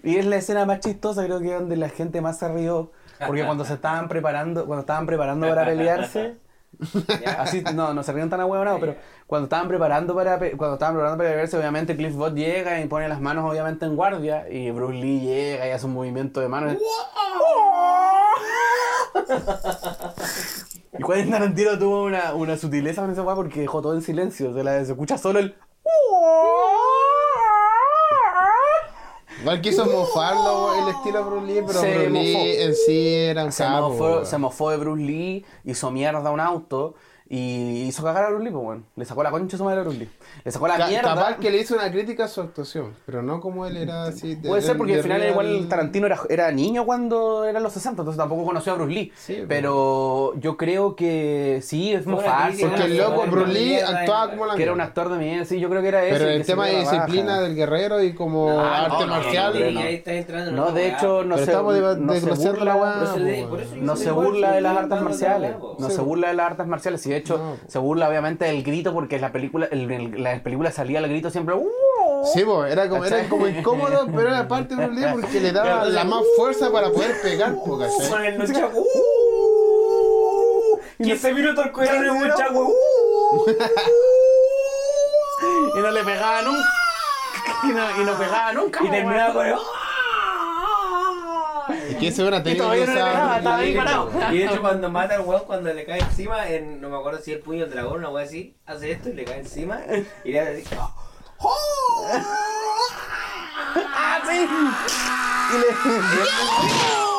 Y 0.02 0.16
es 0.16 0.26
la 0.26 0.36
escena 0.36 0.66
más 0.66 0.80
chistosa, 0.80 1.24
creo 1.24 1.40
que 1.40 1.54
donde 1.54 1.76
la 1.76 1.88
gente 1.88 2.20
más 2.20 2.38
se 2.38 2.48
rió. 2.48 2.92
Porque 3.26 3.46
cuando 3.46 3.64
se 3.64 3.72
estaban 3.72 4.06
preparando, 4.06 4.66
cuando 4.66 4.80
estaban 4.80 5.06
preparando 5.06 5.48
para 5.48 5.64
pelearse, 5.64 6.36
así, 7.38 7.62
no, 7.74 7.92
no 7.94 8.02
se 8.02 8.12
rían 8.12 8.30
tan 8.30 8.40
ahueonados, 8.40 8.80
pero 8.80 8.96
cuando 9.26 9.44
estaban 9.44 9.68
preparando 9.68 10.14
para 10.14 10.38
cuando 10.38 10.74
estaban 10.74 10.94
preparando 10.94 11.18
para 11.18 11.30
pelearse, 11.30 11.58
obviamente 11.58 11.96
Cliff 11.96 12.14
Bot 12.14 12.34
llega 12.34 12.80
y 12.80 12.86
pone 12.86 13.08
las 13.08 13.20
manos 13.20 13.50
obviamente 13.50 13.84
en 13.86 13.96
guardia 13.96 14.48
y 14.48 14.70
Bruce 14.70 14.94
Lee 14.94 15.20
llega 15.20 15.66
y 15.66 15.70
hace 15.70 15.86
un 15.86 15.94
movimiento 15.94 16.40
de 16.40 16.48
manos. 16.48 16.76
Y 20.98 21.02
Quentin 21.02 21.30
Tarantino 21.30 21.78
tuvo 21.78 22.04
una, 22.04 22.34
una 22.34 22.56
sutileza 22.56 23.02
con 23.02 23.10
esa 23.10 23.22
weá 23.22 23.36
porque 23.36 23.60
dejó 23.60 23.80
todo 23.82 23.94
en 23.94 24.02
silencio. 24.02 24.52
Se, 24.52 24.64
la, 24.64 24.84
se 24.84 24.92
escucha 24.92 25.16
solo 25.16 25.38
el. 25.38 25.54
Igual 29.40 29.60
quiso 29.60 29.86
mofarlo 29.86 30.74
el 30.82 30.88
estilo 30.94 31.24
Bruce 31.24 31.46
Lee, 31.46 31.62
pero 31.66 31.80
Se 31.80 31.94
Bruce 31.94 32.10
Lee 32.10 32.62
en 32.62 32.74
sí 32.74 33.14
era 33.14 33.44
un 33.44 33.52
Se 33.52 33.62
capo, 33.62 33.90
mofó, 33.90 34.24
se 34.24 34.38
mofó 34.38 34.70
de 34.70 34.76
Bruce 34.78 35.02
Lee, 35.02 35.44
hizo 35.64 35.90
mierda 35.90 36.30
un 36.30 36.40
auto 36.40 36.94
y 37.30 37.82
hizo 37.82 38.02
cagar 38.02 38.24
a 38.24 38.28
Bruce 38.30 38.44
Lee, 38.44 38.50
pues 38.50 38.64
bueno. 38.64 38.82
Le 38.96 39.04
sacó 39.04 39.22
la 39.22 39.30
concha 39.30 39.52
de 39.52 39.58
su 39.58 39.64
madre 39.64 39.80
a. 39.82 40.08
Le 40.44 40.50
sacó 40.50 40.66
la 40.66 40.78
Ca- 40.78 40.86
mierda. 40.86 41.14
Capaz 41.14 41.36
que 41.36 41.50
le 41.50 41.58
hizo 41.58 41.74
una 41.74 41.90
crítica 41.90 42.24
a 42.24 42.28
su 42.28 42.40
actuación, 42.40 42.94
pero 43.04 43.22
no 43.22 43.40
como 43.40 43.66
él 43.66 43.76
era 43.76 44.04
así. 44.04 44.34
de- 44.34 44.48
Puede 44.48 44.62
ser 44.62 44.78
porque 44.78 44.92
de 44.92 44.98
al 44.98 45.02
final 45.02 45.20
real- 45.20 45.30
igual 45.32 45.66
Tarantino 45.68 46.06
era, 46.06 46.18
era 46.30 46.50
niño 46.52 46.86
cuando 46.86 47.44
eran 47.44 47.62
los 47.62 47.72
60, 47.74 48.00
entonces 48.02 48.16
tampoco 48.18 48.44
conoció 48.46 48.72
a 48.72 48.76
Bruce 48.76 48.92
Lee. 48.94 49.12
Sí, 49.14 49.44
pero 49.46 50.34
yo 50.40 50.56
creo 50.56 50.96
que 50.96 51.60
sí, 51.62 51.92
es 51.92 52.06
mofarse. 52.06 52.62
crítica 52.62 52.68
Porque 52.70 52.84
el 52.84 52.96
loco 52.96 53.26
Bruce 53.30 53.52
Lee 53.52 53.74
actuaba 53.80 54.30
como 54.30 54.46
la 54.46 54.54
Que 54.54 54.62
era 54.62 54.72
un 54.72 54.80
actor 54.80 55.10
de 55.10 55.18
mierda, 55.18 55.44
sí, 55.44 55.60
yo 55.60 55.68
creo 55.68 55.82
que 55.82 55.88
era 55.88 56.04
eso. 56.06 56.16
Pero 56.18 56.30
el 56.30 56.46
tema 56.46 56.66
de 56.66 56.80
disciplina 56.80 57.40
del 57.40 57.54
guerrero 57.54 58.02
y 58.02 58.14
como 58.14 58.48
No, 58.50 58.60
arte 58.60 58.88
no, 59.00 59.00
no, 59.00 59.06
marcial. 59.08 59.52
no, 59.52 59.66
no, 59.66 59.70
no. 59.72 59.80
ahí 59.80 59.94
está 59.96 60.12
entrando 60.14 60.50
en 60.50 60.56
No, 60.56 60.72
de 60.72 60.88
hecho, 60.88 61.24
no 61.24 61.34
Pero 61.34 61.46
se, 61.46 61.52
no 63.80 63.96
se 63.96 64.10
burla, 64.10 64.52
de 64.52 64.60
las 64.62 64.76
artes 64.78 65.00
marciales. 65.02 65.56
No 65.78 65.90
se 65.90 66.00
burla 66.00 66.28
de 66.28 66.34
las 66.34 66.46
artes 66.52 66.66
marciales. 66.66 67.00
Y 67.18 67.20
de 67.20 67.24
hecho, 67.24 67.38
No, 67.38 67.56
se 67.66 67.78
burla 67.78 68.08
obviamente 68.08 68.44
del 68.44 68.62
grito 68.62 68.92
porque 68.92 69.18
la 69.18 69.32
película, 69.32 69.66
el- 69.72 69.90
el- 69.90 70.22
la 70.22 70.40
película 70.42 70.70
salía 70.70 71.00
el 71.00 71.08
grito 71.08 71.30
siempre. 71.30 71.54
"Uh". 71.56 71.68
Sí, 72.32 72.44
po, 72.44 72.64
era 72.64 72.88
como, 72.88 73.04
era 73.04 73.28
como 73.28 73.48
incómodo, 73.48 74.06
pero 74.14 74.28
era 74.28 74.46
parte 74.46 74.76
de 74.76 74.86
Bruce 74.86 75.00
Lee 75.00 75.06
porque 75.12 75.40
le 75.40 75.50
daba 75.52 75.84
la 75.86 76.04
más 76.04 76.22
fuerza 76.36 76.70
para 76.70 76.90
poder 76.90 77.20
pegar. 77.22 77.54
Y 80.98 81.02
no- 81.02 81.04
15 81.04 81.32
minutos 81.32 81.66
el 81.66 81.72
de 82.02 82.10
un 82.10 82.18
nunchaku. 82.20 82.74
y 85.76 85.78
no 85.80 85.90
le 85.92 86.02
pegaba 86.04 86.42
nunca. 86.42 86.68
Y 87.64 87.68
no, 87.68 88.02
y 88.02 88.04
no 88.04 88.18
pegaba 88.18 88.52
nunca. 88.52 88.84
Y 88.84 88.88
terminaba 88.90 89.32
con 89.32 89.46
el. 89.46 89.54
Es 91.68 91.68
que 91.68 91.68
eso 91.68 91.68
es 91.68 91.68
una 91.68 91.68
técnica 91.68 91.68
todavía 91.68 91.68
no 91.68 91.68
le 91.68 91.68
usaba 91.68 91.68
pegaba, 91.68 91.68
Bruce 91.68 91.87
estaba 93.38 93.56
ahí 93.56 93.72
Lee, 93.72 93.76
parado. 93.78 94.08
po. 94.10 94.18
Y 94.32 94.38
de 94.38 94.44
hecho 94.44 94.60
cuando 94.60 94.90
mata 94.90 95.14
al 95.16 95.22
weón, 95.22 95.42
cuando 95.46 95.72
le 95.72 95.84
cae 95.84 96.00
encima, 96.00 96.48
en, 96.48 96.80
no 96.80 96.88
me 96.88 96.96
acuerdo 96.96 97.20
si 97.20 97.32
el 97.32 97.40
puño 97.40 97.60
del 97.60 97.70
dragón, 97.70 97.98
una 97.98 98.10
weá 98.10 98.24
así, 98.24 98.56
hace 98.66 98.92
esto 98.92 99.08
y 99.10 99.14
le 99.14 99.24
cae 99.24 99.40
encima 99.40 99.80
y 100.24 100.32
le 100.32 100.40
hace 100.40 100.62
así. 100.62 100.64
¡Ah, 103.94 104.20
sí! 104.28 104.48
Y 105.54 105.58
le... 105.58 107.17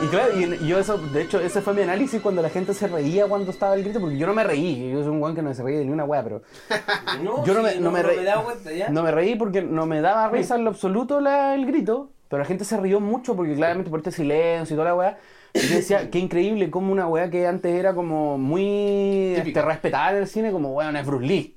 Y 0.00 0.06
claro, 0.06 0.32
y 0.38 0.66
yo 0.66 0.78
eso, 0.78 0.96
de 0.98 1.22
hecho, 1.22 1.40
ese 1.40 1.60
fue 1.60 1.74
mi 1.74 1.82
análisis 1.82 2.20
cuando 2.20 2.40
la 2.40 2.50
gente 2.50 2.72
se 2.72 2.86
reía 2.86 3.26
cuando 3.26 3.50
estaba 3.50 3.74
el 3.74 3.82
grito, 3.82 3.98
porque 4.00 4.16
yo 4.16 4.28
no 4.28 4.34
me 4.34 4.44
reí, 4.44 4.90
yo 4.92 5.00
soy 5.02 5.10
un 5.10 5.18
guan 5.18 5.34
que 5.34 5.42
no 5.42 5.52
se 5.52 5.62
reía 5.64 5.80
de 5.80 5.86
ni 5.86 5.90
una 5.90 6.04
wea, 6.04 6.22
pero 6.22 6.42
No, 7.22 7.44
yo 7.44 7.52
no 7.54 7.68
sí, 7.68 7.74
me, 7.74 7.80
no 7.80 7.90
me 7.90 8.02
reí. 8.04 8.18
cuenta 8.44 8.72
ya. 8.72 8.90
No 8.90 9.02
me 9.02 9.10
reí 9.10 9.34
porque 9.34 9.60
no 9.62 9.86
me 9.86 10.00
daba 10.00 10.28
risa 10.28 10.54
en 10.54 10.62
lo 10.64 10.70
absoluto 10.70 11.20
la- 11.20 11.54
el 11.56 11.66
grito, 11.66 12.10
pero 12.28 12.40
la 12.42 12.46
gente 12.46 12.64
se 12.64 12.76
rió 12.76 13.00
mucho 13.00 13.34
porque 13.34 13.54
claramente 13.54 13.90
por 13.90 13.98
este 13.98 14.12
silencio 14.12 14.74
y 14.74 14.76
toda 14.76 14.90
la 14.90 14.94
weá. 14.94 15.18
Y 15.54 15.60
yo 15.66 15.76
decía, 15.76 16.10
qué 16.10 16.20
increíble 16.20 16.70
como 16.70 16.92
una 16.92 17.08
weá 17.08 17.28
que 17.28 17.46
antes 17.48 17.74
era 17.74 17.92
como 17.94 18.38
muy 18.38 19.34
este, 19.36 19.60
respetada 19.62 20.12
en 20.12 20.18
el 20.18 20.28
cine, 20.28 20.52
como 20.52 20.74
weón, 20.74 20.94
es 20.94 21.04
Bruce 21.06 21.26
Lee. 21.26 21.56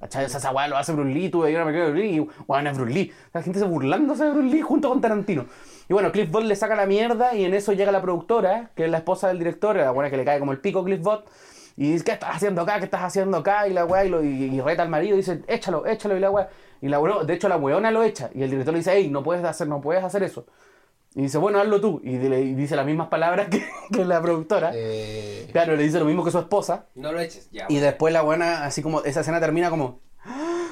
¿Cachai? 0.00 0.24
O 0.24 0.28
sea, 0.28 0.38
esa 0.38 0.50
weá 0.50 0.66
lo 0.66 0.76
hace 0.78 0.92
Bruce 0.92 1.10
Lee, 1.10 1.28
veías 1.42 1.56
una 1.62 1.66
película 1.66 1.86
de 1.86 1.92
Bruce 1.92 2.06
Lee 2.06 2.16
y 2.16 2.66
es 2.66 2.78
Bruce. 2.78 3.12
La 3.34 3.42
gente 3.42 3.58
se 3.58 3.66
burlándose 3.66 4.24
de 4.24 4.30
Bruce 4.30 4.48
Lee 4.48 4.62
junto 4.62 4.88
con 4.88 5.00
Tarantino. 5.00 5.44
Y 5.88 5.92
bueno, 5.92 6.10
Cliff 6.10 6.30
Bot 6.30 6.44
le 6.44 6.56
saca 6.56 6.74
la 6.74 6.86
mierda 6.86 7.34
y 7.34 7.44
en 7.44 7.52
eso 7.52 7.72
llega 7.72 7.92
la 7.92 8.00
productora, 8.00 8.70
que 8.74 8.84
es 8.86 8.90
la 8.90 8.98
esposa 8.98 9.28
del 9.28 9.38
director, 9.38 9.76
la 9.76 9.90
buena 9.90 10.08
que 10.10 10.16
le 10.16 10.24
cae 10.24 10.38
como 10.38 10.52
el 10.52 10.60
pico 10.60 10.82
Cliff 10.84 11.02
Bot. 11.02 11.28
Y 11.76 11.92
dice, 11.92 12.04
¿qué 12.04 12.12
estás 12.12 12.36
haciendo 12.36 12.62
acá? 12.62 12.78
¿Qué 12.78 12.84
estás 12.84 13.02
haciendo 13.02 13.36
acá? 13.38 13.68
Y 13.68 13.72
la 13.72 13.84
weá, 13.84 14.04
y, 14.04 14.08
y- 14.14 14.60
reta 14.60 14.82
al 14.82 14.88
marido 14.88 15.14
y 15.14 15.18
dice, 15.18 15.42
échalo, 15.48 15.86
échalo, 15.86 16.16
y 16.16 16.20
la 16.20 16.30
weá. 16.30 16.48
Y 16.80 16.88
la 16.88 16.98
de 17.24 17.34
hecho 17.34 17.48
la 17.48 17.56
weona 17.56 17.90
lo 17.90 18.02
echa. 18.02 18.30
Y 18.34 18.42
el 18.42 18.50
director 18.50 18.72
le 18.72 18.78
dice, 18.80 18.92
hey, 18.94 19.08
no 19.10 19.22
puedes 19.22 19.44
hacer, 19.44 19.68
no 19.68 19.80
puedes 19.80 20.02
hacer 20.02 20.22
eso. 20.22 20.46
Y 21.14 21.22
dice, 21.22 21.38
bueno, 21.38 21.58
hazlo 21.58 21.80
tú. 21.80 22.00
Y, 22.04 22.18
dice 22.18 22.76
las 22.76 22.86
mismas 22.86 23.08
palabras 23.08 23.48
que, 23.48 23.64
que 23.92 24.04
la 24.04 24.20
productora. 24.22 24.70
Eh, 24.74 25.48
Claro, 25.52 25.74
le 25.76 25.82
dice 25.82 25.98
lo 25.98 26.04
mismo 26.04 26.24
que 26.24 26.30
su 26.30 26.38
esposa. 26.38 26.86
No 26.94 27.10
lo 27.12 27.18
eches, 27.20 27.48
ya. 27.50 27.66
Y 27.68 27.78
después 27.78 28.12
la 28.12 28.22
buena, 28.22 28.64
así 28.64 28.80
como, 28.82 29.02
esa 29.02 29.20
escena 29.20 29.40
termina 29.40 29.70
como, 29.70 30.00
"¡Ah! 30.24 30.68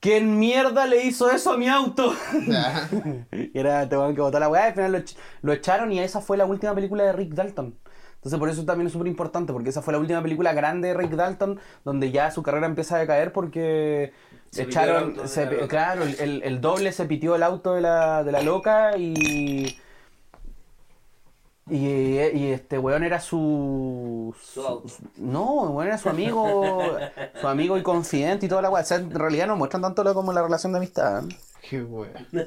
¿quién 0.00 0.38
mierda 0.38 0.86
le 0.86 1.04
hizo 1.06 1.30
eso 1.30 1.52
a 1.52 1.56
mi 1.56 1.68
auto? 1.68 2.12
Y 3.32 3.58
era 3.58 3.84
este 3.84 3.96
weón 3.96 4.14
que 4.14 4.20
botó 4.20 4.38
la 4.38 4.48
weá, 4.48 4.64
y 4.64 4.68
al 4.68 4.74
final 4.74 4.92
lo, 4.92 4.98
ech- 4.98 5.16
lo 5.42 5.52
echaron 5.52 5.92
y 5.92 6.00
esa 6.00 6.20
fue 6.20 6.36
la 6.36 6.44
última 6.44 6.74
película 6.74 7.04
de 7.04 7.12
Rick 7.12 7.32
Dalton. 7.34 7.78
Entonces 8.16 8.38
por 8.38 8.48
eso 8.50 8.64
también 8.64 8.86
es 8.86 8.92
súper 8.92 9.08
importante, 9.08 9.52
porque 9.52 9.70
esa 9.70 9.82
fue 9.82 9.92
la 9.92 9.98
última 9.98 10.22
película 10.22 10.52
grande 10.52 10.88
de 10.88 10.94
Rick 10.94 11.12
Dalton, 11.12 11.58
donde 11.84 12.10
ya 12.12 12.30
su 12.30 12.42
carrera 12.42 12.66
empieza 12.66 12.96
a 12.96 12.98
decaer 13.00 13.32
porque 13.32 14.12
Se 14.52 14.64
pitió 14.66 14.84
el 14.90 14.90
echaron, 14.90 15.04
auto 15.10 15.22
de 15.22 15.28
se- 15.28 15.46
la 15.46 15.52
loca. 15.52 15.68
claro, 15.68 16.02
el, 16.04 16.42
el- 16.44 16.60
doble 16.60 16.92
se 16.92 17.06
pitió 17.06 17.34
el 17.36 17.42
auto 17.42 17.74
de 17.74 17.80
la, 17.80 18.22
de 18.24 18.32
la 18.32 18.42
loca 18.42 18.96
y... 18.98 19.78
Y, 21.70 21.76
y 22.18 22.50
este 22.52 22.78
weón 22.78 23.04
era 23.04 23.20
su... 23.20 24.34
Su 24.42 24.62
auto. 24.66 24.88
No, 25.16 25.62
weón 25.70 25.86
era 25.88 25.96
su 25.98 26.08
amigo, 26.10 26.82
su 27.40 27.48
amigo 27.48 27.78
y 27.78 27.82
confidente 27.82 28.46
y 28.46 28.48
toda 28.48 28.62
la 28.62 28.70
weá. 28.70 28.82
O 28.82 28.84
sea, 28.86 28.98
en 28.98 29.10
realidad 29.12 29.46
no 29.46 29.56
muestran 29.56 29.82
tanto 29.82 30.04
lo 30.04 30.12
como 30.12 30.32
la 30.32 30.42
relación 30.42 30.72
de 30.72 30.78
amistad. 30.78 31.24
¿eh? 31.24 31.28
Qué 31.70 31.82
wea. 31.82 32.12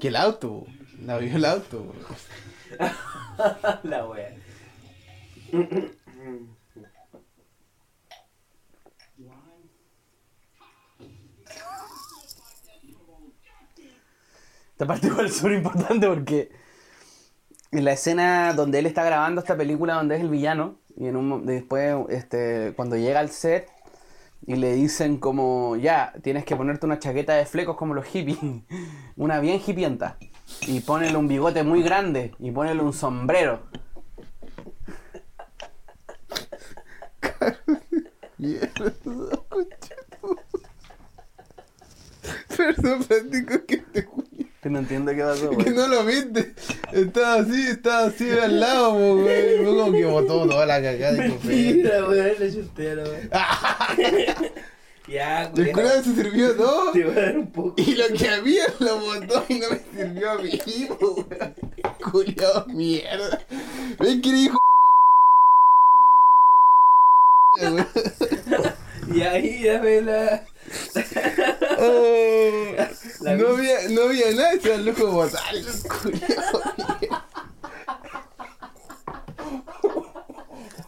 que 0.00 0.08
el 0.08 0.16
auto, 0.16 0.64
la 1.04 1.18
vio 1.18 1.36
el 1.36 1.44
auto. 1.44 1.82
weón. 1.82 1.96
La 3.82 4.06
wea. 4.06 4.30
Esta 14.78 14.86
parte 14.86 15.08
igual 15.08 15.26
es 15.26 15.36
súper 15.36 15.54
importante 15.54 16.06
porque 16.06 16.52
en 17.72 17.84
la 17.84 17.94
escena 17.94 18.54
donde 18.54 18.78
él 18.78 18.86
está 18.86 19.02
grabando 19.02 19.40
esta 19.40 19.56
película 19.56 19.94
donde 19.94 20.14
es 20.14 20.20
el 20.20 20.28
villano 20.28 20.76
y 20.96 21.08
en 21.08 21.16
un 21.16 21.44
después 21.44 21.96
este 22.10 22.74
cuando 22.76 22.96
llega 22.96 23.18
al 23.18 23.30
set 23.30 23.68
y 24.46 24.54
le 24.54 24.74
dicen 24.74 25.18
como 25.18 25.74
ya 25.74 26.12
tienes 26.22 26.44
que 26.44 26.54
ponerte 26.54 26.86
una 26.86 27.00
chaqueta 27.00 27.34
de 27.34 27.44
flecos 27.44 27.76
como 27.76 27.92
los 27.92 28.04
hippies 28.04 28.38
una 29.16 29.40
bien 29.40 29.60
hipienta 29.66 30.16
y 30.68 30.78
ponele 30.78 31.16
un 31.16 31.26
bigote 31.26 31.64
muy 31.64 31.82
grande 31.82 32.36
y 32.38 32.52
ponele 32.52 32.80
un 32.80 32.92
sombrero. 32.92 33.62
Perdón, 42.56 43.02
Francisco, 43.02 43.66
que 43.66 43.78
te 43.78 44.06
que 44.62 44.70
no 44.70 44.78
entiendo 44.80 45.12
qué 45.14 45.22
pasó 45.22 45.50
que 45.50 45.56
güey. 45.64 45.70
no 45.74 45.88
lo 45.88 46.04
viste. 46.04 46.52
Estaba 46.92 47.34
así, 47.34 47.66
estaba 47.68 48.06
así 48.06 48.28
al 48.30 48.58
lado, 48.60 49.16
güey. 49.16 49.56
Fue 49.58 49.64
como 49.66 49.92
que 49.92 50.04
botó 50.04 50.48
toda 50.48 50.66
la 50.66 50.82
cagada 50.82 51.12
de. 51.12 51.28
Mentira, 51.28 52.06
weón, 52.08 52.32
le 52.38 52.94
la 52.94 53.04
wea. 53.10 54.36
Ya, 55.08 55.44
El 55.44 55.50
culiao. 55.52 55.72
curado 55.72 56.02
se 56.04 56.14
sirvió 56.14 56.54
todo. 56.54 56.92
Te 56.92 57.04
voy 57.04 57.16
a 57.16 57.20
dar 57.20 57.38
un 57.38 57.50
poco. 57.50 57.74
Y 57.78 57.94
lo 57.94 58.08
que 58.08 58.28
había 58.28 58.64
lo 58.80 58.98
botó 59.00 59.44
y 59.48 59.58
no 59.60 59.66
me 59.70 59.80
sirvió 59.96 60.30
a 60.32 60.38
mí, 60.38 60.60
po, 60.98 61.14
weón. 61.14 61.54
Culiao 62.10 62.66
mierda. 62.66 63.38
¿Ven 63.98 64.20
que 64.20 64.28
hijo 64.28 64.58
de 67.60 67.70
güey? 67.70 67.84
Y 69.14 69.22
ahí 69.22 69.64
dame 69.64 70.02
la. 70.02 70.44
Oh, 71.78 72.74
La 72.76 72.90
no, 73.20 73.48
había, 73.48 73.88
no 73.90 74.02
había 74.02 74.32
nada, 74.32 74.60
se 74.60 74.74
al 74.74 74.84
loco 74.84 75.10
botarlo, 75.10 75.70
culiao. 76.02 76.62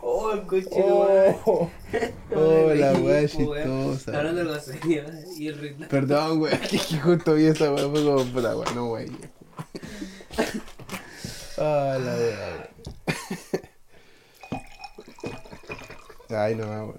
Oh, 0.03 0.33
el 0.33 0.43
coche, 0.43 0.69
weón. 0.71 1.37
Oh, 1.45 1.71
oh, 2.35 2.75
la 2.75 2.93
weá 2.93 3.03
weón. 3.03 3.29
chistosa. 3.29 4.19
Hablando 4.19 4.45
de 4.45 4.51
algo 4.51 4.61
serio. 4.61 5.05
Y 5.37 5.49
el 5.49 5.59
ritmo. 5.59 5.87
Perdón, 5.89 6.39
güey, 6.41 6.59
que 6.69 6.79
que 6.79 6.99
justo 7.01 7.35
vi 7.35 7.47
esa 7.47 7.73
weá, 7.73 7.89
fue 7.89 8.05
como 8.05 8.25
puta 8.25 8.57
weá, 8.57 8.73
no 8.75 8.87
güey. 8.89 9.09
Ah, 11.63 11.99
la 12.03 12.15
weá. 12.17 12.71
Ay, 16.45 16.55
no 16.55 16.87
güey. 16.87 16.99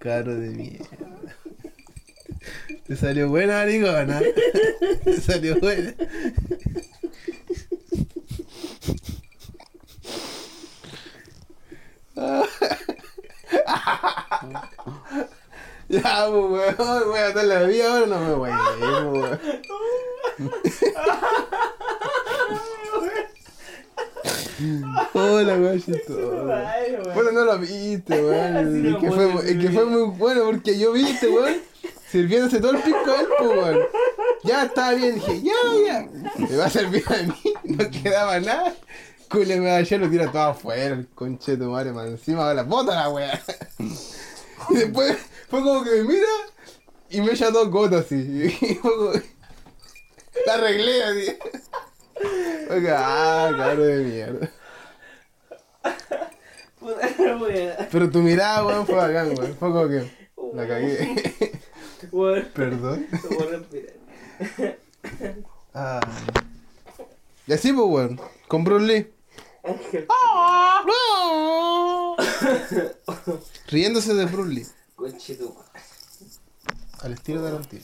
Caro 0.00 0.34
de 0.34 0.48
mierda. 0.48 0.86
Te 2.86 2.96
salió 2.96 3.28
buena, 3.28 3.58
maricona. 3.58 4.20
Te 5.04 5.20
salió 5.20 5.58
buena. 5.58 5.94
Ya, 15.86 16.26
pues, 16.28 16.78
weón, 16.78 17.08
voy 17.08 17.18
a 17.18 17.30
dar 17.32 17.44
la 17.44 17.62
vida 17.64 17.92
ahora, 17.92 18.06
no 18.06 18.18
me 18.20 18.34
voy 18.34 18.50
a 18.50 18.54
ir, 18.78 18.84
weón. 19.06 19.38
Hola, 25.12 25.54
weón, 25.56 25.80
chistoso. 25.82 26.46
Bueno, 27.14 27.32
no 27.32 27.44
lo 27.44 27.58
viste, 27.58 28.24
weón. 28.24 28.86
Es 28.86 28.96
que, 28.96 29.10
fue, 29.12 29.50
es 29.50 29.58
que 29.58 29.70
fue 29.70 29.84
muy 29.84 30.08
bueno 30.16 30.44
porque 30.46 30.78
yo 30.78 30.92
viste, 30.92 31.28
weón, 31.28 31.60
sirviéndose 32.14 32.60
todo 32.60 32.70
el 32.70 32.82
pisco 32.82 33.12
él, 33.18 33.26
pues. 33.38 33.78
Ya 34.44 34.64
estaba 34.66 34.92
bien, 34.94 35.16
dije, 35.16 35.42
ya, 35.42 35.52
ya. 35.84 36.08
Me 36.48 36.56
va 36.56 36.66
a 36.66 36.70
servir 36.70 37.02
a 37.08 37.22
mí, 37.24 37.54
no 37.64 37.90
quedaba 37.90 38.38
nada. 38.38 38.72
Cule 39.28 39.58
me 39.58 39.68
ayer 39.72 39.98
lo 39.98 40.08
tira 40.08 40.30
todo 40.30 40.42
afuera, 40.42 40.94
el 40.94 41.08
conche 41.08 41.52
de 41.56 41.64
tu 41.64 41.70
madre, 41.72 41.92
man. 41.92 42.06
Encima 42.06 42.48
de 42.48 42.54
la 42.54 42.62
bota 42.62 42.94
la 42.94 43.08
weá. 43.08 43.42
Y 44.70 44.74
después 44.76 45.16
fue 45.48 45.60
como 45.62 45.82
que 45.82 45.90
me 45.90 46.04
mira 46.04 46.28
y 47.10 47.20
me 47.20 47.32
echa 47.32 47.50
dos 47.50 47.68
gotas 47.68 48.06
así. 48.06 48.14
Y 48.60 48.74
fue 48.76 48.90
como- 48.92 49.12
La 50.46 50.54
arreglé 50.54 51.02
así. 51.02 51.36
Fue 52.68 52.80
que, 52.80 52.90
ah, 52.90 53.52
caro 53.56 53.82
de 53.84 54.04
mierda. 54.04 54.50
Wea. 57.40 57.88
Pero 57.90 58.08
tu 58.10 58.18
mirada, 58.20 58.64
weón, 58.64 58.86
fue 58.86 58.94
bacán, 58.94 59.28
weón. 59.36 59.56
Fue 59.58 59.70
como 59.72 59.88
que 59.88 60.10
la 60.52 60.68
cagué. 60.68 61.52
Weón. 62.12 62.48
Perdón. 62.54 63.06
Ah. 65.76 65.98
Y 67.48 67.52
así, 67.52 67.72
pues, 67.72 67.84
weón. 67.86 68.20
Con 68.46 68.62
Bruce 68.62 68.86
Lee. 68.86 69.12
Riéndose 73.68 74.14
de 74.14 74.24
Bruce 74.26 74.54
Lee. 74.54 74.64
Madre. 74.96 75.18
Al 77.00 77.12
estilo 77.12 77.42
de 77.42 77.50
Tarantino. 77.50 77.82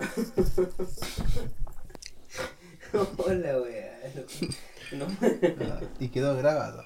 Hola, 3.18 3.60
wea. 3.60 4.00
No. 4.92 5.06
Ah, 5.22 5.80
y 6.00 6.08
quedó 6.08 6.36
grabado. 6.36 6.82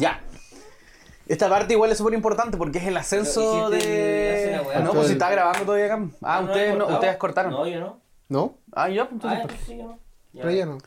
Ya. 0.00 0.20
Esta 1.28 1.48
parte 1.48 1.74
igual 1.74 1.92
es 1.92 1.98
súper 1.98 2.14
importante 2.14 2.56
porque 2.56 2.78
es 2.78 2.86
el 2.86 2.96
ascenso 2.96 3.68
Pero 3.70 3.84
de. 3.84 4.48
la 4.56 4.62
weá. 4.62 4.78
No, 4.80 4.92
pues 4.92 5.06
si 5.06 5.12
está 5.12 5.30
grabando 5.30 5.60
todavía 5.64 5.86
acá. 5.86 6.02
Ah, 6.22 6.40
No, 6.40 6.46
no 6.46 6.48
he 6.48 6.52
ustedes, 6.52 6.72
no, 6.72 6.78
cortado. 6.78 6.94
ustedes 6.98 7.16
cortaron. 7.18 7.52
No, 7.52 7.66
yo 7.68 7.80
no. 7.80 8.00
¿No? 8.28 8.54
Ah, 8.72 8.86
pues 8.86 8.98
Ah, 9.00 9.08
entonces. 9.12 9.40
entonces 9.42 9.66
sí, 9.66 9.76
yo 9.78 9.84
no. 9.84 9.98
Ya. 10.32 10.42
Relleno. 10.44 10.78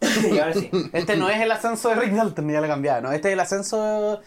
Y 0.32 0.38
ahora 0.38 0.52
sí. 0.54 0.70
Este 0.92 1.16
no 1.16 1.28
es 1.30 1.40
el 1.40 1.50
ascenso 1.50 1.88
de 1.88 1.94
Rick 1.94 2.12
Dalton, 2.12 2.50
ya 2.50 2.60
lo 2.60 2.66
cambiaba, 2.66 3.00
¿no? 3.00 3.12
Este 3.12 3.28
es 3.28 3.32
el 3.34 3.40
ascenso. 3.40 4.20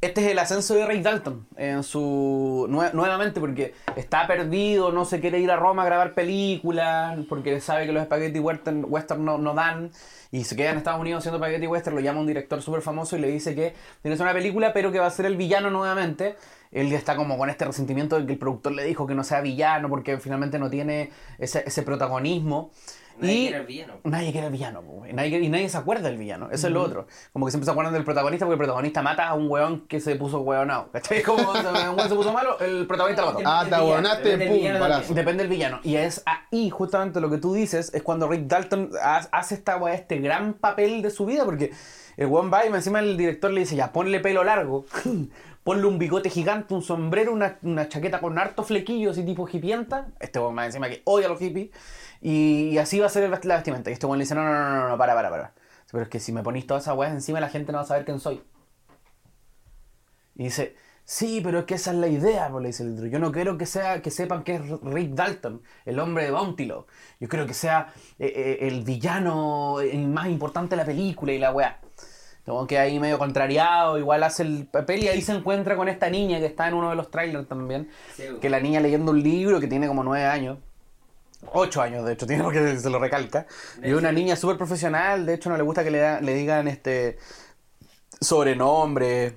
Este 0.00 0.20
es 0.24 0.30
el 0.32 0.38
ascenso 0.38 0.74
de 0.74 0.86
Rick 0.86 1.02
Dalton 1.02 1.46
en 1.56 1.82
su 1.82 2.66
nue- 2.68 2.92
nuevamente 2.92 3.40
porque 3.40 3.74
está 3.96 4.26
perdido, 4.26 4.92
no 4.92 5.06
se 5.06 5.18
quiere 5.20 5.38
ir 5.40 5.50
a 5.50 5.56
Roma 5.56 5.82
a 5.82 5.86
grabar 5.86 6.12
películas 6.12 7.18
porque 7.28 7.58
sabe 7.62 7.86
que 7.86 7.92
los 7.92 8.04
spaghetti 8.04 8.38
western, 8.38 8.84
western 8.86 9.24
no, 9.24 9.38
no 9.38 9.54
dan 9.54 9.90
y 10.34 10.42
se 10.42 10.56
queda 10.56 10.72
en 10.72 10.78
Estados 10.78 11.00
Unidos 11.00 11.20
haciendo 11.20 11.38
spaghetti 11.38 11.68
western, 11.68 11.94
lo 11.94 12.02
llama 12.02 12.18
un 12.18 12.26
director 12.26 12.60
súper 12.60 12.82
famoso 12.82 13.16
y 13.16 13.20
le 13.20 13.28
dice 13.28 13.54
que 13.54 13.72
tienes 14.02 14.18
una 14.18 14.32
película 14.32 14.72
pero 14.72 14.90
que 14.90 14.98
va 14.98 15.06
a 15.06 15.10
ser 15.10 15.26
el 15.26 15.36
villano 15.36 15.70
nuevamente. 15.70 16.34
Él 16.72 16.92
está 16.92 17.14
como 17.14 17.38
con 17.38 17.50
este 17.50 17.64
resentimiento 17.64 18.18
de 18.18 18.26
que 18.26 18.32
el 18.32 18.38
productor 18.40 18.72
le 18.72 18.82
dijo 18.82 19.06
que 19.06 19.14
no 19.14 19.22
sea 19.22 19.40
villano 19.42 19.88
porque 19.88 20.18
finalmente 20.18 20.58
no 20.58 20.68
tiene 20.68 21.12
ese 21.38 21.82
protagonismo. 21.84 22.72
Nadie 23.18 23.34
y 23.34 23.40
quiere 23.42 23.56
al 23.56 23.66
villano. 23.66 23.94
Nadie 24.04 24.32
quiere 24.32 24.46
al 24.46 24.52
villano, 24.52 24.82
güey. 24.82 25.12
nadie, 25.12 25.38
y 25.40 25.48
nadie 25.48 25.68
se 25.68 25.76
acuerda 25.76 26.08
del 26.08 26.18
villano, 26.18 26.48
eso 26.50 26.66
es 26.66 26.72
lo 26.72 26.82
otro. 26.82 27.06
Como 27.32 27.46
que 27.46 27.52
siempre 27.52 27.64
se 27.66 27.70
acuerdan 27.70 27.92
del 27.94 28.04
protagonista 28.04 28.44
porque 28.44 28.54
el 28.54 28.58
protagonista 28.58 29.02
mata 29.02 29.28
a 29.28 29.34
un 29.34 29.48
weón 29.50 29.86
que 29.86 30.00
se 30.00 30.16
puso 30.16 30.40
weonado. 30.40 30.90
¿Cachai? 30.92 31.22
Como 31.22 31.42
un 31.42 31.56
weón 31.96 32.08
se 32.08 32.14
puso 32.14 32.32
malo, 32.32 32.58
el 32.60 32.86
protagonista 32.86 33.22
lo 33.22 33.32
mató. 33.32 33.42
Ah, 33.46 33.64
te 34.22 34.36
del 34.36 34.48
pum, 34.48 34.56
villano 34.58 34.80
balazo. 34.80 35.14
Depende 35.14 35.42
del 35.44 35.50
villano. 35.50 35.80
Y 35.84 35.96
es 35.96 36.22
ahí 36.26 36.70
justamente 36.70 37.20
lo 37.20 37.30
que 37.30 37.38
tú 37.38 37.54
dices, 37.54 37.92
es 37.94 38.02
cuando 38.02 38.28
Rick 38.28 38.46
Dalton 38.46 38.90
ha- 39.02 39.28
hace 39.32 39.54
esta 39.54 39.76
weá, 39.76 39.94
este 39.94 40.18
gran 40.18 40.54
papel 40.54 41.02
de 41.02 41.10
su 41.10 41.24
vida, 41.26 41.44
porque 41.44 41.72
el 42.16 42.26
weón 42.26 42.52
va 42.52 42.64
y 42.64 42.68
encima 42.68 43.00
el 43.00 43.16
director 43.16 43.50
le 43.50 43.60
dice, 43.60 43.76
ya, 43.76 43.92
ponle 43.92 44.20
pelo 44.20 44.44
largo, 44.44 44.84
ponle 45.64 45.86
un 45.86 45.98
bigote 45.98 46.28
gigante, 46.30 46.74
un 46.74 46.82
sombrero, 46.82 47.32
una, 47.32 47.58
una 47.62 47.88
chaqueta 47.88 48.20
con 48.20 48.38
harto 48.38 48.62
flequillo, 48.64 49.10
así 49.12 49.24
tipo 49.24 49.48
hipienta. 49.50 50.08
Este 50.20 50.38
weón 50.38 50.54
más 50.54 50.66
encima 50.66 50.88
que 50.88 51.00
odia 51.04 51.26
a 51.26 51.30
los 51.30 51.38
hippies. 51.38 51.70
Y, 52.24 52.78
así 52.78 52.98
va 52.98 53.06
a 53.06 53.10
ser 53.10 53.28
la 53.44 53.54
vestimenta. 53.56 53.90
Y 53.90 53.92
este 53.92 54.06
weón 54.06 54.18
le 54.18 54.24
dice, 54.24 54.34
no, 54.34 54.42
no, 54.42 54.52
no, 54.52 54.70
no, 54.70 54.88
no, 54.88 54.98
para, 54.98 55.14
para, 55.14 55.30
para. 55.30 55.54
Pero 55.92 56.04
es 56.04 56.08
que 56.08 56.18
si 56.18 56.32
me 56.32 56.42
ponís 56.42 56.66
todas 56.66 56.82
esas 56.82 56.96
weas 56.96 57.12
encima, 57.12 57.38
la 57.38 57.50
gente 57.50 57.70
no 57.70 57.78
va 57.78 57.84
a 57.84 57.86
saber 57.86 58.04
quién 58.04 58.18
soy. 58.18 58.42
Y 60.34 60.44
dice, 60.44 60.74
Sí, 61.06 61.42
pero 61.44 61.58
es 61.60 61.64
que 61.66 61.74
esa 61.74 61.90
es 61.90 61.98
la 61.98 62.08
idea, 62.08 62.48
pues, 62.48 62.62
le 62.62 62.68
dice 62.68 62.82
el 62.82 62.94
otro. 62.94 63.06
Yo 63.06 63.18
no 63.18 63.30
quiero 63.30 63.58
que 63.58 63.66
sea 63.66 64.00
que 64.00 64.10
sepan 64.10 64.42
que 64.42 64.54
es 64.54 64.62
Rick 64.82 65.10
Dalton, 65.10 65.62
el 65.84 66.00
hombre 66.00 66.24
de 66.24 66.30
Bounty 66.30 66.64
Law. 66.64 66.86
Yo 67.20 67.28
quiero 67.28 67.46
que 67.46 67.52
sea 67.52 67.92
eh, 68.18 68.32
eh, 68.34 68.58
el 68.68 68.84
villano 68.84 69.80
el 69.80 70.08
más 70.08 70.28
importante 70.28 70.70
de 70.70 70.76
la 70.78 70.86
película 70.86 71.32
y 71.32 71.38
la 71.38 71.52
weá. 71.52 71.78
Como 72.46 72.66
que 72.66 72.78
ahí 72.78 72.98
medio 73.00 73.18
contrariado, 73.18 73.98
igual 73.98 74.22
hace 74.22 74.44
el 74.44 74.66
papel 74.66 75.04
y 75.04 75.08
ahí 75.08 75.20
se 75.20 75.32
encuentra 75.32 75.76
con 75.76 75.88
esta 75.88 76.08
niña 76.08 76.38
que 76.38 76.46
está 76.46 76.68
en 76.68 76.74
uno 76.74 76.90
de 76.90 76.96
los 76.96 77.10
trailers 77.10 77.48
también. 77.48 77.90
Sí. 78.16 78.24
Que 78.40 78.48
la 78.48 78.60
niña 78.60 78.80
leyendo 78.80 79.12
un 79.12 79.22
libro 79.22 79.60
que 79.60 79.66
tiene 79.66 79.86
como 79.86 80.04
nueve 80.04 80.24
años. 80.24 80.58
Ocho 81.52 81.82
años, 81.82 82.04
de 82.04 82.12
hecho, 82.14 82.26
tiene 82.28 82.42
porque 82.42 82.78
se 82.78 82.90
lo 82.90 82.98
recalca. 82.98 83.46
Y 83.82 83.88
es 83.90 83.94
una 83.94 84.12
niña 84.12 84.36
súper 84.36 84.56
profesional, 84.56 85.26
de 85.26 85.34
hecho 85.34 85.50
no 85.50 85.56
le 85.56 85.62
gusta 85.62 85.84
que 85.84 85.90
le, 85.90 85.98
da- 85.98 86.20
le 86.20 86.34
digan 86.34 86.68
este 86.68 87.18
sobrenombre. 88.20 89.36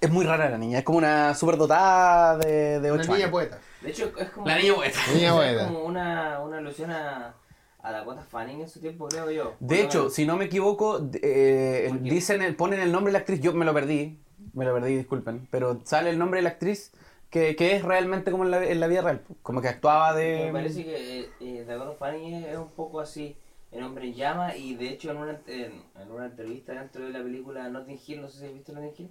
Es 0.00 0.10
muy 0.10 0.24
rara 0.26 0.50
la 0.50 0.58
niña, 0.58 0.78
es 0.78 0.84
como 0.84 0.98
una 0.98 1.34
súper 1.34 1.56
dotada 1.56 2.36
de, 2.36 2.80
de 2.80 2.92
Una 2.92 3.00
ocho 3.02 3.12
niña 3.12 3.24
años. 3.26 3.30
poeta. 3.30 3.58
De 3.80 3.90
hecho, 3.90 4.12
es 4.18 4.30
como. 4.30 4.46
La 4.46 4.58
niña 4.58 4.74
poeta. 4.74 4.98
Niña 5.14 5.28
es 5.28 5.32
poeta. 5.32 5.64
como 5.66 5.84
una, 5.84 6.40
una 6.40 6.58
alusión 6.58 6.90
a, 6.90 7.34
a 7.82 7.92
Dakota 7.92 8.22
Fanning 8.22 8.60
en 8.62 8.68
su 8.68 8.80
tiempo, 8.80 9.08
creo 9.08 9.30
yo. 9.30 9.54
De 9.60 9.80
hecho, 9.82 10.10
si 10.10 10.26
no 10.26 10.36
me 10.36 10.44
equivoco, 10.46 11.08
eh, 11.22 11.90
dicen 12.02 12.42
el, 12.42 12.54
ponen 12.54 12.80
el 12.80 12.92
nombre 12.92 13.10
de 13.10 13.14
la 13.14 13.18
actriz, 13.20 13.40
yo 13.40 13.52
me 13.54 13.64
lo 13.64 13.72
perdí, 13.72 14.18
me 14.52 14.64
lo 14.66 14.74
perdí, 14.74 14.94
disculpen, 14.96 15.48
pero 15.50 15.80
sale 15.84 16.10
el 16.10 16.18
nombre 16.18 16.38
de 16.38 16.42
la 16.42 16.50
actriz 16.50 16.92
que, 17.34 17.56
que 17.56 17.74
es 17.74 17.82
realmente 17.82 18.30
como 18.30 18.44
en 18.44 18.52
la, 18.52 18.64
en 18.64 18.78
la 18.78 18.86
vida 18.86 19.02
real, 19.02 19.22
como 19.42 19.60
que 19.60 19.66
actuaba 19.66 20.14
de... 20.14 20.44
Me 20.46 20.52
parece 20.52 20.84
que 20.84 21.18
eh, 21.22 21.30
eh, 21.40 21.64
Dakota 21.66 21.90
Fanning 21.98 22.44
es, 22.44 22.56
un 22.56 22.68
poco 22.70 23.00
así, 23.00 23.34
el 23.72 23.82
hombre 23.82 24.04
en 24.06 24.14
llama, 24.14 24.54
y 24.56 24.76
de 24.76 24.90
hecho 24.90 25.10
en 25.10 25.16
una, 25.16 25.40
en, 25.48 25.82
en 26.00 26.10
una 26.12 26.26
entrevista 26.26 26.74
dentro 26.74 27.04
de 27.04 27.10
la 27.10 27.20
película 27.24 27.68
Notting 27.68 27.98
Hill, 28.06 28.20
no 28.20 28.28
sé 28.28 28.38
si 28.38 28.46
has 28.46 28.52
visto 28.54 28.72
Notting 28.72 28.92
Hill, 28.96 29.10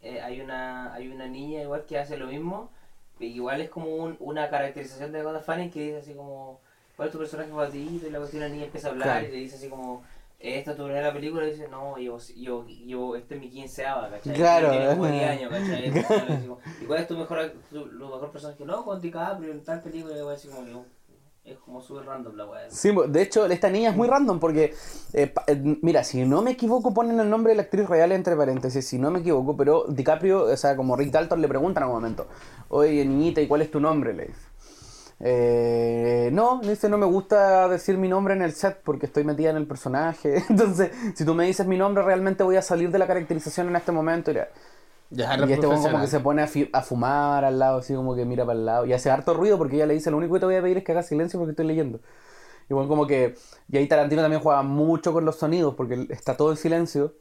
eh, 0.00 0.22
hay, 0.22 0.40
una, 0.40 0.94
hay 0.94 1.08
una 1.08 1.26
niña 1.26 1.60
igual 1.60 1.84
que 1.84 1.98
hace 1.98 2.16
lo 2.16 2.28
mismo, 2.28 2.70
igual 3.20 3.60
es 3.60 3.68
como 3.68 3.94
un- 3.94 4.16
una 4.18 4.48
caracterización 4.48 5.12
de 5.12 5.18
Dakota 5.18 5.40
Fanning 5.40 5.70
que 5.70 5.82
dice 5.88 5.98
así 5.98 6.14
como, 6.14 6.60
¿cuál 6.96 7.08
es 7.08 7.12
tu 7.12 7.18
personaje 7.18 7.50
favorito? 7.50 8.06
Y 8.06 8.10
la 8.10 8.18
cuestión 8.18 8.44
la 8.44 8.48
niña 8.48 8.64
empieza 8.64 8.88
a 8.88 8.90
hablar 8.92 9.08
Claro. 9.08 9.26
y 9.28 9.30
le 9.30 9.36
dice 9.36 9.56
así 9.56 9.68
como... 9.68 10.02
¿Esta 10.40 10.70
es 10.70 10.76
tu 10.76 10.84
primera 10.84 11.12
película? 11.12 11.46
Y 11.46 11.50
dice, 11.50 11.66
no, 11.68 11.98
yo, 11.98 12.16
yo, 12.36 12.64
yo, 12.66 13.16
este 13.16 13.34
es 13.34 13.40
mi 13.40 13.50
quinceava, 13.50 14.08
¿cachai? 14.08 14.34
Claro. 14.34 14.70
Tiene 14.70 14.88
como 14.90 15.06
10 15.06 15.30
años, 15.30 15.50
¿cachai? 15.50 15.88
¿Y 16.82 16.84
cuál 16.84 17.00
es 17.00 17.08
tu 17.08 17.18
mejor, 17.18 17.52
tu, 17.70 17.88
tu 17.88 18.08
mejor 18.08 18.30
personaje? 18.30 18.64
No, 18.64 18.84
con 18.84 19.00
DiCaprio 19.00 19.50
en 19.50 19.64
tal 19.64 19.82
película, 19.82 20.16
y 20.16 20.20
voy 20.20 20.28
a 20.28 20.32
decir 20.32 20.52
como, 20.52 20.68
yo, 20.68 20.84
es 21.44 21.58
como 21.58 21.80
súper 21.80 22.06
random 22.06 22.36
la 22.36 22.46
weá. 22.46 22.70
Sí, 22.70 22.92
de 23.08 23.22
hecho, 23.22 23.46
esta 23.46 23.68
niña 23.68 23.90
es 23.90 23.96
muy 23.96 24.06
random 24.06 24.38
porque, 24.38 24.74
eh, 25.12 25.34
eh, 25.48 25.78
mira, 25.82 26.04
si 26.04 26.24
no 26.24 26.40
me 26.40 26.52
equivoco, 26.52 26.94
ponen 26.94 27.18
el 27.18 27.28
nombre 27.28 27.50
de 27.50 27.56
la 27.56 27.62
actriz 27.62 27.88
real 27.88 28.12
entre 28.12 28.36
paréntesis, 28.36 28.86
si 28.86 28.96
no 28.96 29.10
me 29.10 29.18
equivoco, 29.20 29.56
pero 29.56 29.86
DiCaprio, 29.88 30.44
o 30.44 30.56
sea, 30.56 30.76
como 30.76 30.94
Rick 30.94 31.10
Dalton 31.10 31.40
le 31.40 31.48
preguntan 31.48 31.82
en 31.82 31.88
un 31.88 31.94
momento, 31.96 32.28
oye, 32.68 33.04
niñita, 33.04 33.40
¿y 33.40 33.48
cuál 33.48 33.62
es 33.62 33.72
tu 33.72 33.80
nombre? 33.80 34.14
Le 34.14 34.26
dice. 34.26 34.47
Eh, 35.20 36.30
no, 36.32 36.60
dice, 36.62 36.88
no 36.88 36.96
me 36.96 37.06
gusta 37.06 37.68
decir 37.68 37.98
mi 37.98 38.08
nombre 38.08 38.34
en 38.34 38.42
el 38.42 38.52
set 38.52 38.80
porque 38.84 39.06
estoy 39.06 39.24
metida 39.24 39.50
en 39.50 39.56
el 39.56 39.66
personaje. 39.66 40.44
Entonces, 40.48 40.90
si 41.14 41.24
tú 41.24 41.34
me 41.34 41.46
dices 41.46 41.66
mi 41.66 41.76
nombre, 41.76 42.04
realmente 42.04 42.44
voy 42.44 42.56
a 42.56 42.62
salir 42.62 42.90
de 42.90 42.98
la 42.98 43.06
caracterización 43.06 43.68
en 43.68 43.76
este 43.76 43.92
momento. 43.92 44.30
Y, 44.30 44.38
Ya, 45.10 45.36
y 45.36 45.52
este 45.52 45.66
como 45.66 46.00
que 46.00 46.06
se 46.06 46.20
pone 46.20 46.42
a, 46.42 46.82
fumar 46.82 47.44
al 47.44 47.58
lado, 47.58 47.78
así 47.78 47.94
como 47.94 48.14
que 48.14 48.24
mira 48.24 48.44
para 48.44 48.58
el 48.58 48.66
lado. 48.66 48.86
Y 48.86 48.92
hace 48.92 49.10
harto 49.10 49.34
ruido 49.34 49.58
porque 49.58 49.76
ella 49.76 49.86
le 49.86 49.94
dice, 49.94 50.10
lo 50.10 50.18
único 50.18 50.34
que 50.34 50.40
te 50.40 50.46
voy 50.46 50.56
a 50.56 50.62
pedir 50.62 50.78
es 50.78 50.84
que 50.84 50.92
hagas 50.92 51.08
silencio 51.08 51.38
porque 51.38 51.50
estoy 51.52 51.66
leyendo. 51.66 52.00
Igual 52.70 52.86
como 52.86 53.06
que... 53.06 53.34
Y 53.70 53.78
ahí 53.78 53.88
Tarantino 53.88 54.20
también 54.20 54.42
juega 54.42 54.62
mucho 54.62 55.12
con 55.12 55.24
los 55.24 55.36
sonidos 55.36 55.74
porque 55.74 56.06
está 56.10 56.36
todo 56.36 56.50
en 56.50 56.58
silencio. 56.58 57.14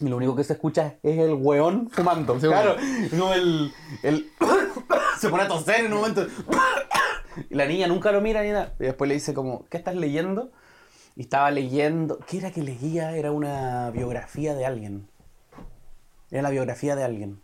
Y 0.00 0.08
lo 0.08 0.16
único 0.16 0.36
que 0.36 0.44
se 0.44 0.54
escucha 0.54 0.96
es 1.02 1.18
el 1.18 1.34
weón 1.34 1.88
fumando. 1.90 2.38
Sí, 2.38 2.46
claro, 2.46 2.76
el... 2.78 3.72
el 4.02 4.30
se 5.18 5.28
pone 5.28 5.44
a 5.44 5.48
toser 5.48 5.84
en 5.84 5.92
un 5.92 6.00
momento. 6.00 6.26
La 7.50 7.66
niña 7.66 7.86
nunca 7.86 8.12
lo 8.12 8.20
mira 8.20 8.42
ni 8.42 8.50
nada. 8.50 8.74
Y 8.78 8.84
después 8.84 9.08
le 9.08 9.14
dice 9.14 9.34
como, 9.34 9.64
¿qué 9.70 9.76
estás 9.76 9.94
leyendo? 9.94 10.50
Y 11.16 11.22
estaba 11.22 11.50
leyendo... 11.50 12.18
¿Qué 12.26 12.38
era 12.38 12.50
que 12.50 12.62
leía? 12.62 13.16
Era 13.16 13.32
una 13.32 13.90
biografía 13.90 14.54
de 14.54 14.66
alguien. 14.66 15.08
Era 16.30 16.42
la 16.42 16.50
biografía 16.50 16.96
de 16.96 17.04
alguien. 17.04 17.40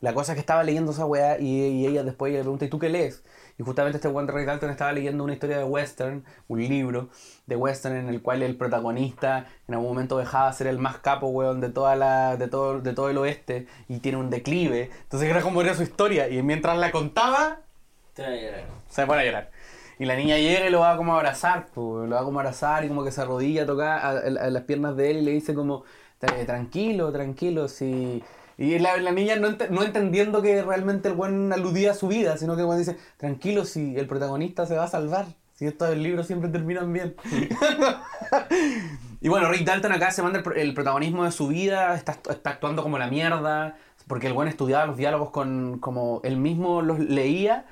La 0.00 0.12
cosa 0.12 0.32
es 0.32 0.36
que 0.36 0.40
estaba 0.40 0.62
leyendo 0.62 0.92
esa 0.92 1.06
weá 1.06 1.38
y, 1.38 1.46
y 1.46 1.86
ella 1.86 2.04
después 2.04 2.32
le 2.32 2.40
pregunta, 2.40 2.66
¿y 2.66 2.68
tú 2.68 2.78
qué 2.78 2.90
lees? 2.90 3.24
Y 3.58 3.62
justamente 3.62 3.98
este 3.98 4.08
Juan 4.08 4.26
Ray 4.26 4.44
Dalton 4.44 4.70
estaba 4.70 4.92
leyendo 4.92 5.22
una 5.22 5.32
historia 5.32 5.58
de 5.58 5.64
western, 5.64 6.24
un 6.48 6.58
libro 6.58 7.08
de 7.46 7.56
western 7.56 7.96
en 7.96 8.08
el 8.08 8.20
cual 8.20 8.42
el 8.42 8.56
protagonista 8.56 9.46
en 9.68 9.74
algún 9.74 9.90
momento 9.90 10.18
dejaba 10.18 10.48
de 10.48 10.56
ser 10.56 10.66
el 10.66 10.78
más 10.78 10.98
capo, 10.98 11.28
weón, 11.28 11.60
de 11.60 11.70
toda 11.70 11.94
la, 11.94 12.36
de 12.36 12.48
todo, 12.48 12.80
de 12.80 12.92
todo 12.92 13.10
el 13.10 13.18
oeste 13.18 13.66
y 13.88 14.00
tiene 14.00 14.18
un 14.18 14.28
declive. 14.28 14.90
Entonces 15.04 15.30
era 15.30 15.40
como 15.40 15.62
era 15.62 15.74
su 15.74 15.84
historia 15.84 16.28
y 16.28 16.42
mientras 16.42 16.76
la 16.76 16.90
contaba, 16.90 17.60
Te 18.14 18.22
voy 18.22 18.38
a 18.38 18.42
llorar. 18.42 18.64
se 18.88 19.06
pone 19.06 19.20
a 19.22 19.24
llorar. 19.24 19.50
Y 19.98 20.04
la 20.06 20.16
niña 20.16 20.36
llega 20.38 20.66
y 20.66 20.70
lo 20.70 20.80
va 20.80 20.96
como 20.96 21.12
a 21.14 21.16
abrazar, 21.16 21.66
pues, 21.74 22.08
lo 22.08 22.16
va 22.16 22.24
como 22.24 22.38
a 22.38 22.42
abrazar 22.42 22.84
y 22.84 22.88
como 22.88 23.04
que 23.04 23.12
se 23.12 23.20
arrodilla 23.20 23.62
a 23.62 23.66
tocar 23.66 23.88
a, 23.98 24.08
a- 24.10 24.46
a 24.46 24.50
las 24.50 24.62
piernas 24.64 24.96
de 24.96 25.10
él 25.12 25.16
y 25.18 25.22
le 25.22 25.30
dice 25.32 25.54
como, 25.54 25.84
"Tra- 26.20 26.44
tranquilo, 26.46 27.12
tranquilo, 27.12 27.68
si... 27.68 28.22
Y 28.56 28.78
la, 28.78 28.96
niña 29.10 29.34
no, 29.36 29.48
no 29.70 29.82
entendiendo 29.82 30.40
que 30.40 30.62
realmente 30.62 31.08
el 31.08 31.14
buen 31.14 31.52
aludía 31.52 31.90
a 31.90 31.94
su 31.94 32.06
vida, 32.06 32.36
sino 32.36 32.56
que 32.56 32.62
buen 32.62 32.78
dice, 32.78 32.96
tranquilo, 33.16 33.64
si 33.64 33.96
el 33.96 34.06
protagonista 34.06 34.64
se 34.66 34.76
va 34.76 34.84
a 34.84 34.88
salvar, 34.88 35.26
si 35.54 35.66
estos 35.66 35.88
del 35.88 36.04
libro 36.04 36.22
siempre 36.22 36.48
terminan 36.50 36.92
bien. 36.92 37.16
y 39.20 39.28
bueno, 39.28 39.48
Rick 39.48 39.64
Dalton 39.64 39.92
acá 39.92 40.10
se 40.10 40.22
manda 40.22 40.38
el, 40.38 40.44
pro- 40.44 40.54
el 40.54 40.74
protagonismo 40.74 41.24
de 41.24 41.32
su 41.32 41.48
vida, 41.48 41.94
está, 41.94 42.16
está 42.30 42.50
actuando 42.50 42.82
como 42.82 42.98
la 42.98 43.08
mierda, 43.08 43.76
porque 44.06 44.26
el 44.26 44.32
buen 44.34 44.48
estudiaba 44.48 44.86
los 44.86 44.96
diálogos 44.96 45.30
con 45.30 45.78
como 45.78 46.20
él 46.24 46.36
mismo 46.36 46.82
los 46.82 46.98
leía, 46.98 47.64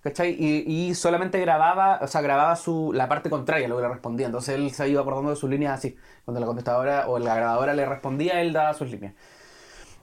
¿cachai? 0.00 0.36
Y, 0.38 0.94
solamente 0.94 1.40
grababa, 1.40 1.98
o 2.02 2.06
sea, 2.06 2.20
grababa 2.20 2.56
su, 2.56 2.92
la 2.94 3.08
parte 3.08 3.30
contraria, 3.30 3.68
lo 3.68 3.76
que 3.76 3.82
le 3.82 3.88
respondía. 3.88 4.26
Entonces 4.26 4.54
él 4.54 4.70
se 4.72 4.88
iba 4.88 5.00
acordando 5.00 5.30
de 5.30 5.36
sus 5.36 5.50
líneas 5.50 5.78
así. 5.78 5.96
Cuando 6.24 6.40
la 6.40 6.46
contestadora 6.46 7.08
o 7.08 7.18
la 7.18 7.34
grabadora 7.34 7.74
le 7.74 7.86
respondía, 7.86 8.40
él 8.40 8.52
daba 8.52 8.74
sus 8.74 8.90
líneas. 8.90 9.14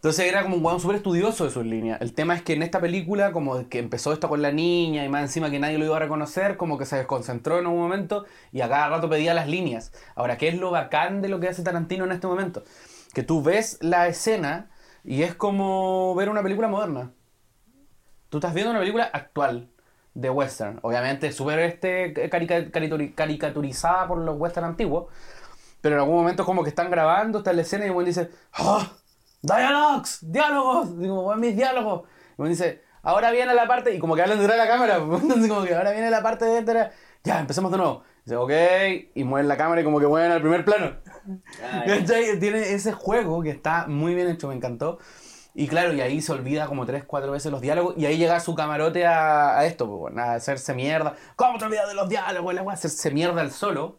Entonces 0.06 0.28
era 0.28 0.44
como 0.44 0.58
un 0.58 0.64
weón 0.64 0.80
súper 0.80 0.98
estudioso 0.98 1.46
de 1.46 1.50
sus 1.50 1.66
líneas. 1.66 2.00
El 2.00 2.14
tema 2.14 2.36
es 2.36 2.44
que 2.44 2.54
en 2.54 2.62
esta 2.62 2.80
película, 2.80 3.32
como 3.32 3.68
que 3.70 3.80
empezó 3.80 4.14
esto 4.14 4.30
con 4.30 4.40
la 4.40 4.52
niña 4.52 5.04
y 5.04 5.10
más 5.10 5.24
encima 5.24 5.50
que 5.50 5.58
nadie 5.58 5.80
lo 5.80 5.86
iba 5.86 5.98
a 5.98 6.00
reconocer, 6.00 6.58
como 6.58 6.78
que 6.78 6.86
se 6.86 6.98
desconcentró 6.98 7.58
en 7.58 7.66
un 7.66 7.76
momento 7.76 8.26
y 8.52 8.62
a 8.62 8.70
cada 8.70 8.90
rato 8.90 9.10
pedía 9.10 9.34
las 9.34 9.48
líneas. 9.48 9.92
Ahora, 10.14 10.38
¿qué 10.38 10.48
es 10.48 10.60
lo 10.60 10.70
bacán 10.70 11.24
de 11.24 11.30
lo 11.30 11.40
que 11.40 11.48
hace 11.48 11.64
Tarantino 11.64 12.06
en 12.06 12.12
este 12.12 12.28
momento? 12.28 12.64
Que 13.16 13.24
tú 13.24 13.42
ves 13.42 13.80
la 13.82 14.08
escena 14.08 14.70
y 15.04 15.24
es 15.24 15.34
como 15.34 16.14
ver 16.14 16.30
una 16.30 16.44
película 16.44 16.68
moderna. 16.68 17.12
Tú 18.30 18.38
estás 18.38 18.54
viendo 18.54 18.70
una 18.70 18.82
película 18.82 19.10
actual 19.12 19.70
de 20.16 20.30
western. 20.32 20.80
Obviamente 20.82 21.32
súper 21.32 21.60
este, 21.60 22.14
carica- 22.30 22.72
carituri- 22.72 23.14
caricaturizada 23.14 24.08
por 24.08 24.18
los 24.18 24.38
western 24.40 24.66
antiguos. 24.66 25.06
Pero 25.82 25.96
en 25.96 26.02
algún 26.02 26.16
momento 26.16 26.44
como 26.46 26.64
que 26.64 26.70
están 26.70 26.90
grabando, 26.90 27.38
está 27.40 27.54
la 27.54 27.62
escena 27.62 27.86
y 27.86 27.90
el 27.90 28.06
dice, 28.06 28.32
¡Ah! 28.54 28.92
¡Dialogues! 29.44 30.20
¡Diálogos! 30.22 30.98
Digo, 30.98 31.22
"Weón, 31.28 31.40
mis 31.40 31.56
diálogos. 31.56 32.10
Y 32.38 32.42
el 32.42 32.50
dice, 32.50 32.82
ahora 33.04 33.30
viene 33.30 33.54
la 33.54 33.68
parte, 33.68 33.94
y 33.94 34.00
como 34.00 34.16
que 34.16 34.24
hablan 34.24 34.40
detrás 34.40 34.58
de 34.58 34.66
la 34.66 34.70
cámara, 34.72 34.96
entonces 35.22 35.48
como 35.48 35.64
que 35.64 35.76
ahora 35.76 35.92
viene 35.92 36.10
la 36.10 36.24
parte 36.24 36.46
de 36.46 36.56
detrás. 36.62 36.92
Ya, 37.24 37.40
empecemos 37.40 37.72
de 37.72 37.78
nuevo. 37.78 38.04
Dice, 38.24 38.36
ok, 38.38 38.52
y 39.14 39.24
mueven 39.24 39.48
la 39.48 39.58
cámara 39.58 39.82
y 39.82 39.84
como 39.84 40.00
que 40.00 40.08
mueven 40.08 40.32
al 40.32 40.42
primer 40.42 40.66
plano. 40.66 40.96
¿Cachai? 41.86 42.40
Tiene 42.40 42.74
ese 42.74 42.92
juego 42.92 43.44
que 43.44 43.52
está 43.52 43.86
muy 43.88 44.16
bien 44.16 44.28
hecho, 44.30 44.48
me 44.48 44.56
encantó. 44.56 44.98
Y 45.58 45.70
claro, 45.70 45.94
y 45.94 46.02
ahí 46.02 46.22
se 46.22 46.34
olvida 46.34 46.68
como 46.68 46.86
tres, 46.86 47.06
cuatro 47.06 47.32
veces 47.32 47.50
los 47.50 47.62
diálogos. 47.62 47.96
Y 47.98 48.06
ahí 48.06 48.18
llega 48.18 48.40
su 48.42 48.54
camarote 48.56 49.06
a, 49.06 49.58
a 49.58 49.66
esto, 49.66 49.88
pues, 49.88 50.00
bueno, 50.00 50.22
a 50.22 50.34
hacerse 50.34 50.74
mierda. 50.74 51.16
¿Cómo 51.38 51.58
te 51.58 51.64
olvidas 51.66 51.88
de 51.88 51.94
los 51.96 52.10
diálogos? 52.10 52.54
La 52.54 52.62
wea, 52.62 52.74
hacerse 52.74 53.10
mierda 53.10 53.40
al 53.40 53.52
solo. 53.52 53.98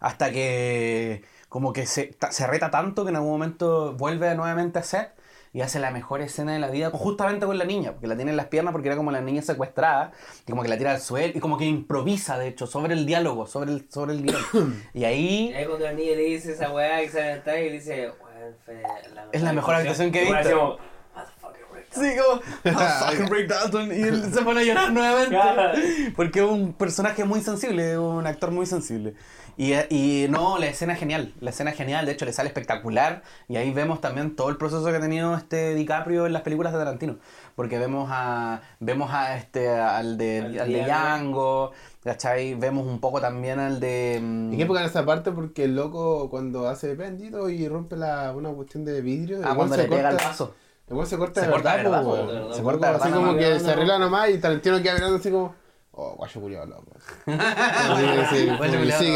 Hasta 0.00 0.32
que 0.32 1.22
como 1.48 1.72
que 1.72 1.86
se, 1.86 2.16
se 2.30 2.46
reta 2.46 2.70
tanto 2.70 3.04
que 3.04 3.10
en 3.10 3.16
algún 3.16 3.30
momento 3.30 3.92
vuelve 3.92 4.34
nuevamente 4.34 4.80
a 4.80 4.82
set 4.82 5.12
y 5.52 5.60
hace 5.60 5.78
la 5.78 5.90
mejor 5.90 6.22
escena 6.22 6.54
de 6.54 6.58
la 6.58 6.70
vida 6.70 6.90
justamente 6.90 7.44
con 7.44 7.58
la 7.58 7.66
niña, 7.66 7.92
porque 7.92 8.06
la 8.06 8.16
tiene 8.16 8.30
en 8.30 8.38
las 8.38 8.46
piernas 8.46 8.72
porque 8.72 8.88
era 8.88 8.96
como 8.96 9.12
la 9.12 9.20
niña 9.20 9.42
secuestrada, 9.42 10.12
y 10.46 10.50
como 10.50 10.62
que 10.62 10.68
la 10.68 10.78
tira 10.78 10.92
al 10.92 11.00
suelo 11.02 11.34
y 11.36 11.40
como 11.40 11.58
que 11.58 11.66
improvisa 11.66 12.38
de 12.38 12.48
hecho 12.48 12.66
sobre 12.66 12.94
el 12.94 13.04
diálogo, 13.04 13.46
sobre 13.46 13.70
el, 13.72 13.86
sobre 13.90 14.14
el 14.14 14.22
guion. 14.22 14.82
y 14.94 15.00
Y 15.00 15.04
ahí 15.04 15.52
ahí 15.54 15.66
cuando 15.66 15.84
la 15.84 15.92
niña 15.92 16.16
le 16.16 16.22
dice 16.22 16.52
esa 16.52 16.72
weá 16.72 17.02
y 17.02 17.08
se 17.10 17.42
y 17.44 17.50
le 17.68 17.72
dice, 17.72 18.12
"Weón, 18.21 18.21
fue 18.64 18.82
la 19.14 19.26
Es 19.32 19.42
la 19.42 19.52
mejor 19.52 19.74
actuación 19.74 20.10
que 20.12 20.22
he 20.28 20.32
visto. 20.32 20.50
como, 20.58 20.78
"Motherfucker, 21.14 21.62
Rick 21.74 21.86
Sí, 21.90 22.12
como 22.18 22.78
"Ah, 22.78 23.06
fucking 23.10 23.30
Rick 23.30 23.48
Dalton", 23.48 23.88
y 23.92 24.02
él 24.02 24.32
se 24.32 24.42
pone 24.42 24.60
a 24.60 24.64
llorar 24.64 24.92
nuevamente. 24.92 26.12
Porque 26.16 26.40
es 26.40 26.46
un 26.46 26.72
personaje 26.72 27.24
muy 27.24 27.40
sensible, 27.40 27.98
un 27.98 28.26
actor 28.26 28.50
muy 28.50 28.66
sensible. 28.66 29.14
Y, 29.58 29.74
y 29.90 30.28
no, 30.30 30.56
la 30.56 30.64
escena 30.66 30.94
es 30.94 30.98
genial, 30.98 31.34
la 31.40 31.50
escena 31.50 31.72
es 31.72 31.76
genial, 31.76 32.06
de 32.06 32.12
hecho 32.12 32.24
le 32.24 32.32
sale 32.32 32.48
espectacular. 32.48 33.22
Y 33.48 33.56
ahí 33.56 33.70
vemos 33.70 34.00
también 34.00 34.34
todo 34.34 34.48
el 34.48 34.56
proceso 34.56 34.82
que 34.86 34.96
ha 34.96 35.00
tenido 35.00 35.34
este 35.36 35.74
DiCaprio 35.74 36.24
en 36.26 36.32
las 36.32 36.40
películas 36.40 36.72
de 36.72 36.78
Tarantino. 36.78 37.18
Porque 37.54 37.78
vemos 37.78 38.08
a 38.10 38.62
vemos 38.80 39.10
a 39.12 39.36
este 39.36 39.68
al 39.68 40.16
de, 40.16 40.38
Al 40.38 40.58
al 40.60 40.72
de 40.72 40.84
Django. 40.84 41.72
¿Cachai? 42.04 42.54
Vemos 42.54 42.86
un 42.86 43.00
poco 43.00 43.20
también 43.20 43.58
al 43.58 43.80
de... 43.80 44.18
mm, 44.22 44.50
¿En 44.52 44.56
qué 44.56 44.62
época 44.64 44.80
en 44.80 44.86
esa 44.86 45.04
parte? 45.04 45.30
Porque 45.32 45.64
el 45.64 45.76
loco 45.76 46.28
cuando 46.30 46.68
hace 46.68 46.94
bendito 46.94 47.48
y 47.48 47.68
rompe 47.68 47.96
la, 47.96 48.32
una 48.34 48.50
cuestión 48.50 48.84
de 48.84 49.00
vidrio. 49.00 49.40
Ah, 49.44 49.54
cuando 49.54 49.74
se 49.76 49.82
le 49.82 49.88
pega 49.88 50.10
el 50.10 50.16
corta- 50.16 50.28
vaso. 50.28 50.54
Igual 50.90 51.06
se 51.06 51.16
corta 51.16 51.40
Se 51.40 51.46
de 51.46 51.52
corta 51.52 51.76
verdad, 51.76 52.04
verdad. 52.04 52.52
Se 52.52 52.62
corta 52.62 52.90
corta 52.92 53.04
así 53.04 53.14
como 53.14 53.32
no, 53.32 53.38
que 53.38 53.60
se 53.60 53.70
arregla 53.70 53.98
nomás 53.98 54.28
y 54.30 54.38
Tarantino 54.38 54.82
queda 54.82 54.94
mirando 54.94 55.16
así 55.16 55.30
como. 55.30 55.54
Oh, 55.94 56.14
guacho 56.16 56.40
culiado, 56.40 56.66
loco. 56.66 56.84
Sí, 57.26 58.36
sí, 58.36 58.46
Guacho 58.46 58.78
loco. 58.78 58.98
sí. 58.98 59.14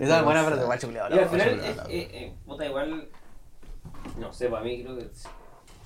Esa 0.00 0.18
es 0.18 0.24
buena 0.24 0.44
frase, 0.44 0.64
guacho 0.64 0.86
culiao, 0.88 1.08
Y 1.10 1.12
al 1.12 1.18
loco. 1.20 1.30
final, 1.30 2.34
puta, 2.46 2.66
igual, 2.66 3.08
no 4.18 4.32
sé, 4.32 4.48
para 4.48 4.62
mí 4.64 4.82
creo 4.82 4.96
que 4.96 5.08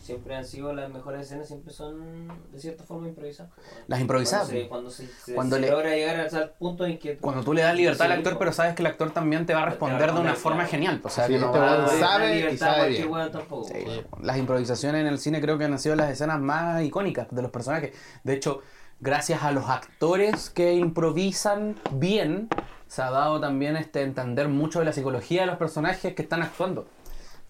siempre 0.05 0.37
han 0.37 0.45
sido 0.45 0.73
las 0.75 0.91
mejores 0.91 1.23
escenas, 1.23 1.47
siempre 1.49 1.73
son 1.73 2.29
de 2.53 2.61
cierta 2.61 2.85
forma 2.85 3.09
improvisadas. 3.09 3.53
Las 3.87 4.01
improvisadas. 4.01 4.49
Cuando 4.49 4.61
se, 4.63 4.69
cuando 4.69 4.91
se, 4.91 5.07
se- 5.07 5.35
Cuando 5.35 5.57
se 5.57 5.63
le- 5.63 5.71
logra 5.71 5.91
llegar 5.91 6.21
al 6.35 6.51
punto 6.51 6.85
en 6.85 6.99
que... 6.99 7.17
Cuando 7.17 7.43
tú 7.43 7.55
le 7.55 7.63
das 7.63 7.75
libertad 7.75 8.07
al 8.07 8.19
actor, 8.19 8.37
pero 8.39 8.53
sabes 8.53 8.75
que 8.75 8.83
el 8.83 8.87
actor 8.87 9.11
también 9.13 9.47
te 9.47 9.55
va 9.55 9.63
a 9.63 9.67
responder 9.67 10.13
de 10.13 10.21
una 10.21 10.35
forma 10.35 10.67
genial. 10.67 11.01
O 11.03 11.09
sea, 11.09 11.27
Sí, 11.27 11.33
que 11.33 11.39
no 11.39 11.47
este 11.47 11.59
No, 11.59 11.89
sabe 12.07 12.53
y 12.53 12.59
sabe 12.59 12.89
bien. 12.91 13.11
tampoco. 13.33 13.65
Sí, 13.69 13.75
Las 14.23 14.37
improvisaciones 14.37 15.01
en 15.01 15.07
el 15.07 15.19
cine 15.19 15.41
creo 15.41 15.57
que 15.57 15.65
han 15.65 15.79
sido 15.79 15.97
las 15.97 16.11
escenas 16.11 16.39
más 16.41 16.83
icónicas 16.83 17.27
de 17.31 17.41
los 17.43 17.51
personajes. 17.51 17.93
De 18.25 18.35
hecho, 18.35 18.61
gracias 19.01 19.43
a 19.43 19.53
los 19.53 19.69
actores 19.71 20.51
que 20.51 20.75
improvisan 20.75 21.77
bien, 21.93 22.49
se 22.89 23.03
ha 23.03 23.11
dado 23.11 23.41
también 23.41 23.77
este 23.77 24.03
entender 24.03 24.49
mucho 24.49 24.79
de 24.81 24.85
la 24.85 24.93
psicología 24.93 25.41
de 25.43 25.47
los 25.47 25.57
personajes 25.57 26.15
que 26.15 26.23
están 26.23 26.43
actuando. 26.43 26.87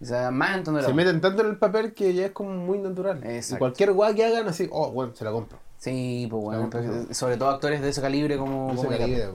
O 0.01 0.05
sea, 0.05 0.29
más 0.31 0.57
entender. 0.57 0.83
Se 0.83 0.93
meten 0.93 1.21
tanto 1.21 1.41
en 1.41 1.49
el 1.49 1.57
papel 1.57 1.93
que 1.93 2.13
ya 2.13 2.27
es 2.27 2.31
como 2.31 2.51
muy 2.51 2.77
natural. 2.79 3.23
Exacto. 3.23 3.55
Y 3.55 3.59
cualquier 3.59 3.93
guay 3.93 4.15
que 4.15 4.25
hagan, 4.25 4.47
así, 4.47 4.67
oh, 4.71 4.91
bueno, 4.91 5.15
se 5.15 5.23
la 5.23 5.31
compro. 5.31 5.57
Sí, 5.77 6.27
pues 6.29 6.43
bueno, 6.43 6.69
sobre 7.11 7.37
todo 7.37 7.49
actores 7.49 7.81
de 7.81 7.89
ese 7.89 8.01
calibre 8.01 8.37
como, 8.37 8.73
Ese 8.73 8.85
como 8.85 8.97
calibre. 8.97 9.29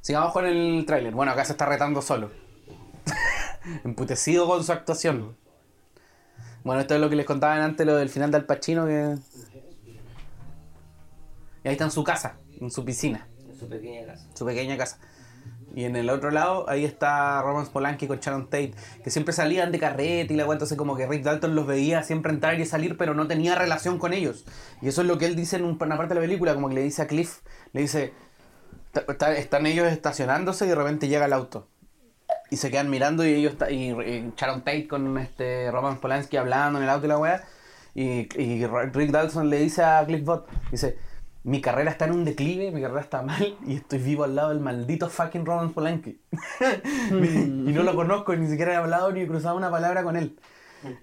Sigamos 0.00 0.32
con 0.32 0.46
el 0.46 0.84
tráiler. 0.86 1.12
Bueno, 1.14 1.32
acá 1.32 1.44
se 1.44 1.52
está 1.52 1.66
retando 1.66 2.00
solo. 2.00 2.30
Emputecido 3.84 4.46
con 4.46 4.64
su 4.64 4.72
actuación. 4.72 5.36
Bueno, 6.64 6.80
esto 6.80 6.94
es 6.94 7.00
lo 7.00 7.08
que 7.08 7.16
les 7.16 7.26
contaban 7.26 7.60
antes, 7.60 7.86
lo 7.86 7.96
del 7.96 8.08
final 8.08 8.30
de 8.30 8.38
Al 8.38 8.46
Pacino, 8.46 8.86
que... 8.86 9.16
Y 11.62 11.68
ahí 11.68 11.72
está 11.72 11.84
en 11.84 11.90
su 11.90 12.02
casa, 12.04 12.36
en 12.58 12.70
su 12.70 12.84
piscina, 12.84 13.28
En 13.48 13.58
su 13.58 13.68
pequeña 13.68 14.06
casa. 14.06 14.26
su 14.34 14.46
pequeña 14.46 14.76
casa. 14.78 14.98
Y 15.74 15.84
en 15.84 15.94
el 15.96 16.10
otro 16.10 16.30
lado, 16.30 16.68
ahí 16.68 16.84
está 16.84 17.40
Roman 17.42 17.66
Polanski 17.66 18.06
con 18.08 18.18
Sharon 18.18 18.46
Tate, 18.46 18.74
que 19.04 19.10
siempre 19.10 19.32
salían 19.32 19.70
de 19.70 19.78
carrete 19.78 20.34
y 20.34 20.36
la 20.36 20.44
así 20.52 20.76
como 20.76 20.96
que 20.96 21.06
Rick 21.06 21.22
Dalton 21.22 21.54
los 21.54 21.66
veía 21.66 22.02
siempre 22.02 22.32
entrar 22.32 22.58
y 22.58 22.66
salir, 22.66 22.96
pero 22.96 23.14
no 23.14 23.26
tenía 23.28 23.54
relación 23.54 23.98
con 23.98 24.12
ellos. 24.12 24.44
Y 24.82 24.88
eso 24.88 25.02
es 25.02 25.06
lo 25.06 25.18
que 25.18 25.26
él 25.26 25.36
dice 25.36 25.56
en 25.56 25.64
un- 25.64 25.78
una 25.80 25.96
parte 25.96 26.14
de 26.14 26.20
la 26.20 26.26
película, 26.26 26.54
como 26.54 26.68
que 26.68 26.74
le 26.74 26.82
dice 26.82 27.02
a 27.02 27.06
Cliff, 27.06 27.38
le 27.72 27.82
dice, 27.82 28.12
"Ta- 28.92 29.06
ta- 29.16 29.36
están 29.36 29.66
ellos 29.66 29.86
estacionándose 29.86 30.66
y 30.66 30.68
de 30.68 30.74
repente 30.74 31.06
llega 31.08 31.26
el 31.26 31.32
auto. 31.32 31.68
Y 32.50 32.56
se 32.56 32.70
quedan 32.70 32.90
mirando 32.90 33.24
y 33.24 33.32
ellos 33.32 33.54
y, 33.70 33.92
y 33.92 34.32
Sharon 34.36 34.60
Tate 34.62 34.88
con 34.88 35.16
este 35.18 35.70
Roman 35.70 35.98
Polanski 36.00 36.36
hablando 36.36 36.78
en 36.80 36.84
el 36.84 36.90
auto 36.90 37.06
y 37.06 37.08
la 37.08 37.18
weá. 37.18 37.44
Y, 37.94 38.28
y 38.40 38.66
Rick 38.66 39.10
Dalton 39.10 39.48
le 39.50 39.58
dice 39.58 39.82
a 39.84 40.04
Cliff 40.04 40.24
Bot, 40.24 40.48
dice, 40.70 40.96
mi 41.42 41.60
carrera 41.60 41.90
está 41.90 42.04
en 42.04 42.12
un 42.12 42.24
declive, 42.24 42.70
mi 42.70 42.80
carrera 42.82 43.00
está 43.00 43.22
mal 43.22 43.56
y 43.66 43.76
estoy 43.76 43.98
vivo 43.98 44.24
al 44.24 44.34
lado 44.34 44.50
del 44.50 44.60
maldito 44.60 45.08
fucking 45.08 45.44
Roman 45.46 45.72
Polanski. 45.72 46.20
y 47.10 47.72
no 47.72 47.82
lo 47.82 47.94
conozco, 47.94 48.34
ni 48.36 48.48
siquiera 48.48 48.72
he 48.74 48.76
hablado 48.76 49.12
ni 49.12 49.20
he 49.20 49.26
cruzado 49.26 49.56
una 49.56 49.70
palabra 49.70 50.02
con 50.02 50.16
él. 50.16 50.36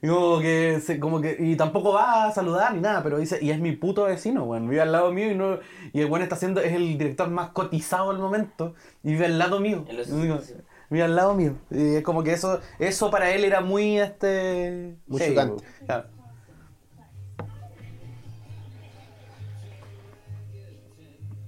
Y 0.02 0.08
como 0.08 0.40
que, 0.40 0.82
se- 0.84 1.00
como 1.00 1.22
que, 1.22 1.38
y 1.40 1.56
tampoco 1.56 1.94
va 1.94 2.26
a 2.26 2.32
saludar 2.32 2.74
ni 2.74 2.82
nada, 2.82 3.04
pero 3.04 3.20
dice, 3.20 3.38
y 3.42 3.52
es 3.52 3.60
mi 3.60 3.74
puto 3.74 4.06
vecino, 4.06 4.44
weón, 4.44 4.68
vive 4.68 4.82
al 4.82 4.92
lado 4.92 5.12
mío 5.12 5.32
y 5.32 5.36
no, 5.36 5.60
y 5.94 6.02
el 6.02 6.08
weón 6.08 6.24
está 6.24 6.34
haciendo, 6.36 6.62
es 6.62 6.74
el 6.74 6.98
director 6.98 7.30
más 7.30 7.50
cotizado 7.50 8.10
al 8.10 8.18
momento, 8.18 8.74
y 9.04 9.12
vive 9.12 9.26
al 9.28 9.38
lado 9.38 9.60
mío. 9.60 9.86
Vive 10.90 11.04
al 11.04 11.16
lado 11.16 11.36
mío. 11.36 11.54
Y 11.70 11.96
es 11.96 12.04
como 12.04 12.24
que 12.24 12.34
eso, 12.34 12.60
eso 12.80 13.12
para 13.12 13.30
él 13.32 13.44
era 13.44 13.62
muy 13.62 14.00
este. 14.00 14.96
Muy 15.06 15.20
chocante. 15.22 15.64
Claro. 15.86 16.08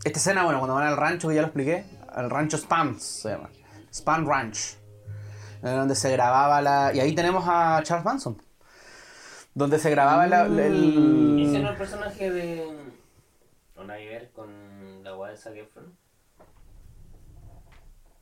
Esta 0.03 0.19
escena, 0.19 0.43
bueno, 0.43 0.59
cuando 0.59 0.75
van 0.75 0.87
al 0.87 0.97
rancho, 0.97 1.27
que 1.29 1.35
ya 1.35 1.41
lo 1.41 1.47
expliqué, 1.47 1.85
al 2.09 2.29
rancho 2.29 2.57
Spam 2.57 2.99
se 2.99 3.29
llama. 3.29 3.49
Spam 3.93 4.27
Ranch. 4.27 4.77
Donde 5.61 5.95
se 5.95 6.09
grababa 6.11 6.61
la. 6.61 6.91
Y 6.93 6.99
ahí 7.01 7.13
tenemos 7.13 7.43
a 7.47 7.81
Charles 7.83 8.05
Manson. 8.05 8.41
Donde 9.53 9.77
se 9.77 9.89
grababa 9.89 10.25
la- 10.27 10.47
¿Y 10.47 10.53
ese 10.53 10.67
el. 10.67 11.63
no 11.63 11.67
es 11.67 11.71
el 11.73 11.77
personaje 11.77 12.31
de... 12.31 12.77
No, 13.75 13.83
nada 13.83 13.99
que 13.99 14.07
ver 14.07 14.31
con 14.31 15.03
la 15.03 15.17
weá 15.17 15.31
de 15.31 15.37
Zac 15.37 15.55
Efron? 15.55 15.93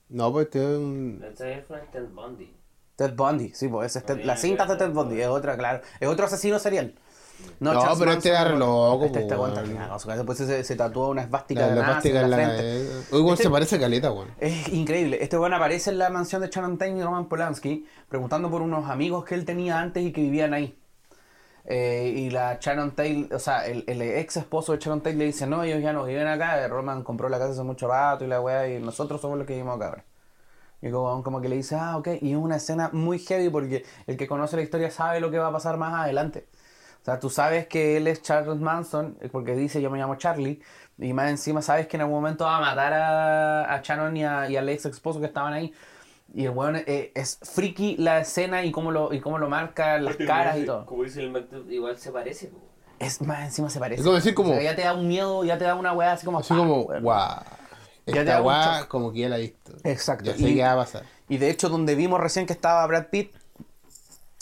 No, 0.10 0.32
pues 0.32 0.46
este 0.46 0.60
es 0.60 0.78
un. 0.80 1.22
El 1.24 1.36
Zac 1.38 1.48
Efron 1.48 1.80
es 1.82 1.92
Ted 1.92 2.08
Bundy. 2.10 2.56
Ted 2.96 3.14
Bundy, 3.16 3.50
sí, 3.54 3.68
pues 3.68 3.92
ese 3.92 4.00
es 4.00 4.06
Ted- 4.06 4.20
No 4.20 4.26
las 4.26 4.42
cintas 4.42 4.68
de 4.70 4.76
Ted 4.78 4.92
Bundy, 4.92 5.22
es 5.22 5.28
otra, 5.28 5.56
claro. 5.58 5.82
Es 6.00 6.08
otro 6.08 6.26
asesino 6.26 6.58
serial. 6.58 6.96
No, 7.60 7.74
Charles 7.74 7.98
pero 8.00 8.12
este 8.12 8.30
era 8.30 8.50
loco, 8.50 9.06
Este, 9.06 9.20
este 9.22 9.36
po, 9.36 9.46
aguanta, 9.46 9.62
weón. 9.62 9.76
claro, 9.76 9.96
o 9.96 10.00
sea, 10.00 10.16
Después 10.16 10.38
se, 10.38 10.64
se 10.64 10.76
tatuó 10.76 11.10
una 11.10 11.24
esvástica 11.24 11.62
La, 11.62 11.68
de 11.70 11.76
la 11.76 11.88
nazi 11.88 12.10
en 12.10 12.30
la 12.30 12.38
frente. 12.38 12.56
eh, 12.62 13.02
Uy, 13.12 13.20
weón, 13.22 13.34
Este- 13.34 13.44
se 13.44 13.50
parece 13.50 13.76
a 13.76 13.80
caleta, 13.80 14.12
weón. 14.12 14.28
Es 14.40 14.68
increíble. 14.70 15.18
Este 15.22 15.38
weón 15.38 15.54
aparece 15.54 15.90
en 15.90 15.98
la 15.98 16.10
mansión 16.10 16.42
de 16.42 16.50
Tate 16.50 16.90
y 16.90 17.02
Roman 17.02 17.28
Polanski 17.28 17.88
preguntando 18.10 18.50
por 18.52 18.62
unos 18.62 18.90
amigos 18.90 19.26
que 19.26 19.36
él 19.36 19.46
tenía 19.46 19.80
antes 19.80 20.04
y 20.04 20.12
que 20.12 20.22
vivían 20.22 20.54
ahí. 20.54 20.78
Eh, 21.70 22.14
y 22.16 22.30
la 22.30 22.58
Sharon 22.62 22.92
Tate, 22.92 23.28
o 23.34 23.40
sea, 23.40 23.66
el, 23.66 23.84
el 23.88 24.02
ex 24.02 24.38
esposo 24.38 24.72
de 24.72 24.78
Sharon 24.80 25.02
Tate 25.02 25.18
le 25.18 25.26
dice, 25.26 25.46
no, 25.48 25.64
ellos 25.64 25.82
ya 25.82 25.92
no 25.92 26.06
viven 26.06 26.26
acá, 26.28 26.62
eh, 26.62 26.68
Roman 26.70 27.04
compró 27.04 27.28
la 27.28 27.40
casa 27.40 27.52
hace 27.52 27.64
mucho 27.64 27.88
rato 27.90 28.24
y 28.24 28.28
la 28.28 28.40
weá, 28.40 28.70
y 28.70 28.80
nosotros 28.82 29.20
somos 29.20 29.38
los 29.38 29.46
que 29.46 29.54
vivimos 29.54 29.76
acá 29.76 29.88
ahora. 29.90 30.06
Y 30.82 30.92
como, 30.92 31.22
como 31.24 31.42
que 31.42 31.50
le 31.50 31.58
dice, 31.58 31.76
ah, 31.76 31.98
ok, 31.98 32.08
y 32.22 32.32
es 32.32 32.38
una 32.38 32.56
escena 32.58 32.90
muy 32.94 33.20
heavy 33.20 33.50
porque 33.50 33.84
el 34.06 34.16
que 34.16 34.28
conoce 34.28 34.56
la 34.56 34.62
historia 34.62 34.92
sabe 34.92 35.20
lo 35.20 35.30
que 35.30 35.40
va 35.40 35.48
a 35.48 35.52
pasar 35.52 35.76
más 35.76 35.94
adelante. 35.94 36.48
O 37.08 37.10
sea, 37.10 37.20
tú 37.22 37.30
sabes 37.30 37.68
que 37.68 37.96
él 37.96 38.06
es 38.08 38.22
Charles 38.22 38.60
Manson, 38.60 39.18
porque 39.32 39.56
dice 39.56 39.82
yo 39.82 39.90
me 39.90 39.98
llamo 39.98 40.16
Charlie, 40.16 40.60
y 40.98 41.14
más 41.14 41.30
encima 41.30 41.62
sabes 41.62 41.88
que 41.88 41.96
en 41.96 42.02
algún 42.02 42.18
momento 42.18 42.44
va 42.44 42.58
a 42.58 42.60
matar 42.60 42.92
a, 42.92 43.74
a 43.74 43.82
Shannon 43.82 44.18
y, 44.18 44.26
a- 44.26 44.50
y 44.50 44.58
al 44.58 44.68
ex 44.68 44.86
esposo 44.88 45.22
que 45.22 45.28
estaban 45.28 45.54
ahí. 45.54 45.74
Y 46.36 46.44
el 46.44 46.50
weón 46.50 46.76
eh, 46.76 47.14
es 47.16 47.40
friki 47.42 47.96
la 47.96 48.20
escena 48.20 48.62
y 48.66 48.72
cómo 48.74 48.92
lo, 48.92 49.14
y 49.14 49.22
cómo 49.22 49.38
lo 49.38 49.48
marca, 49.48 49.98
las 50.00 50.18
caras 50.18 50.58
y 50.58 50.66
todo. 50.66 50.86
Como 50.86 51.04
dice 51.06 51.22
el 51.24 51.66
igual 51.72 51.98
se 51.98 52.12
parece. 52.12 52.48
po. 52.48 52.58
Es 53.00 53.22
más 53.22 53.40
encima 53.46 53.70
se 53.70 53.80
parece. 53.80 54.02
Es 54.02 54.06
como 54.06 54.16
decir 54.18 54.34
como- 54.34 54.50
O 54.50 54.56
sea, 54.56 54.64
ya 54.64 54.76
te 54.76 54.82
da 54.82 54.94
un 54.94 55.08
miedo, 55.08 55.46
ya 55.46 55.58
te 55.58 55.64
da 55.64 55.76
una 55.76 55.94
weá 55.94 56.12
así 56.12 56.26
como. 56.26 56.40
Así 56.40 56.54
como, 56.54 56.82
weón. 56.82 57.04
guau. 57.04 57.40
Ya 58.06 58.14
te 58.16 58.26
da 58.26 58.42
shock. 58.80 58.90
como 58.90 59.14
que 59.14 59.20
ya 59.20 59.30
la 59.30 59.38
he 59.38 59.42
visto. 59.44 59.72
Exacto. 59.86 60.26
Ya 60.26 60.34
sé 60.36 60.50
Y- 60.50 60.56
qué 60.56 60.64
va 60.64 60.74
a 60.74 60.76
pasar. 60.76 61.04
Y 61.30 61.38
de 61.38 61.50
hecho, 61.50 61.70
donde 61.70 61.96
vimos 61.96 62.20
recién 62.20 62.46
que 62.46 62.52
estaba 62.54 62.86
Brad 62.86 63.06
Pitt, 63.10 63.34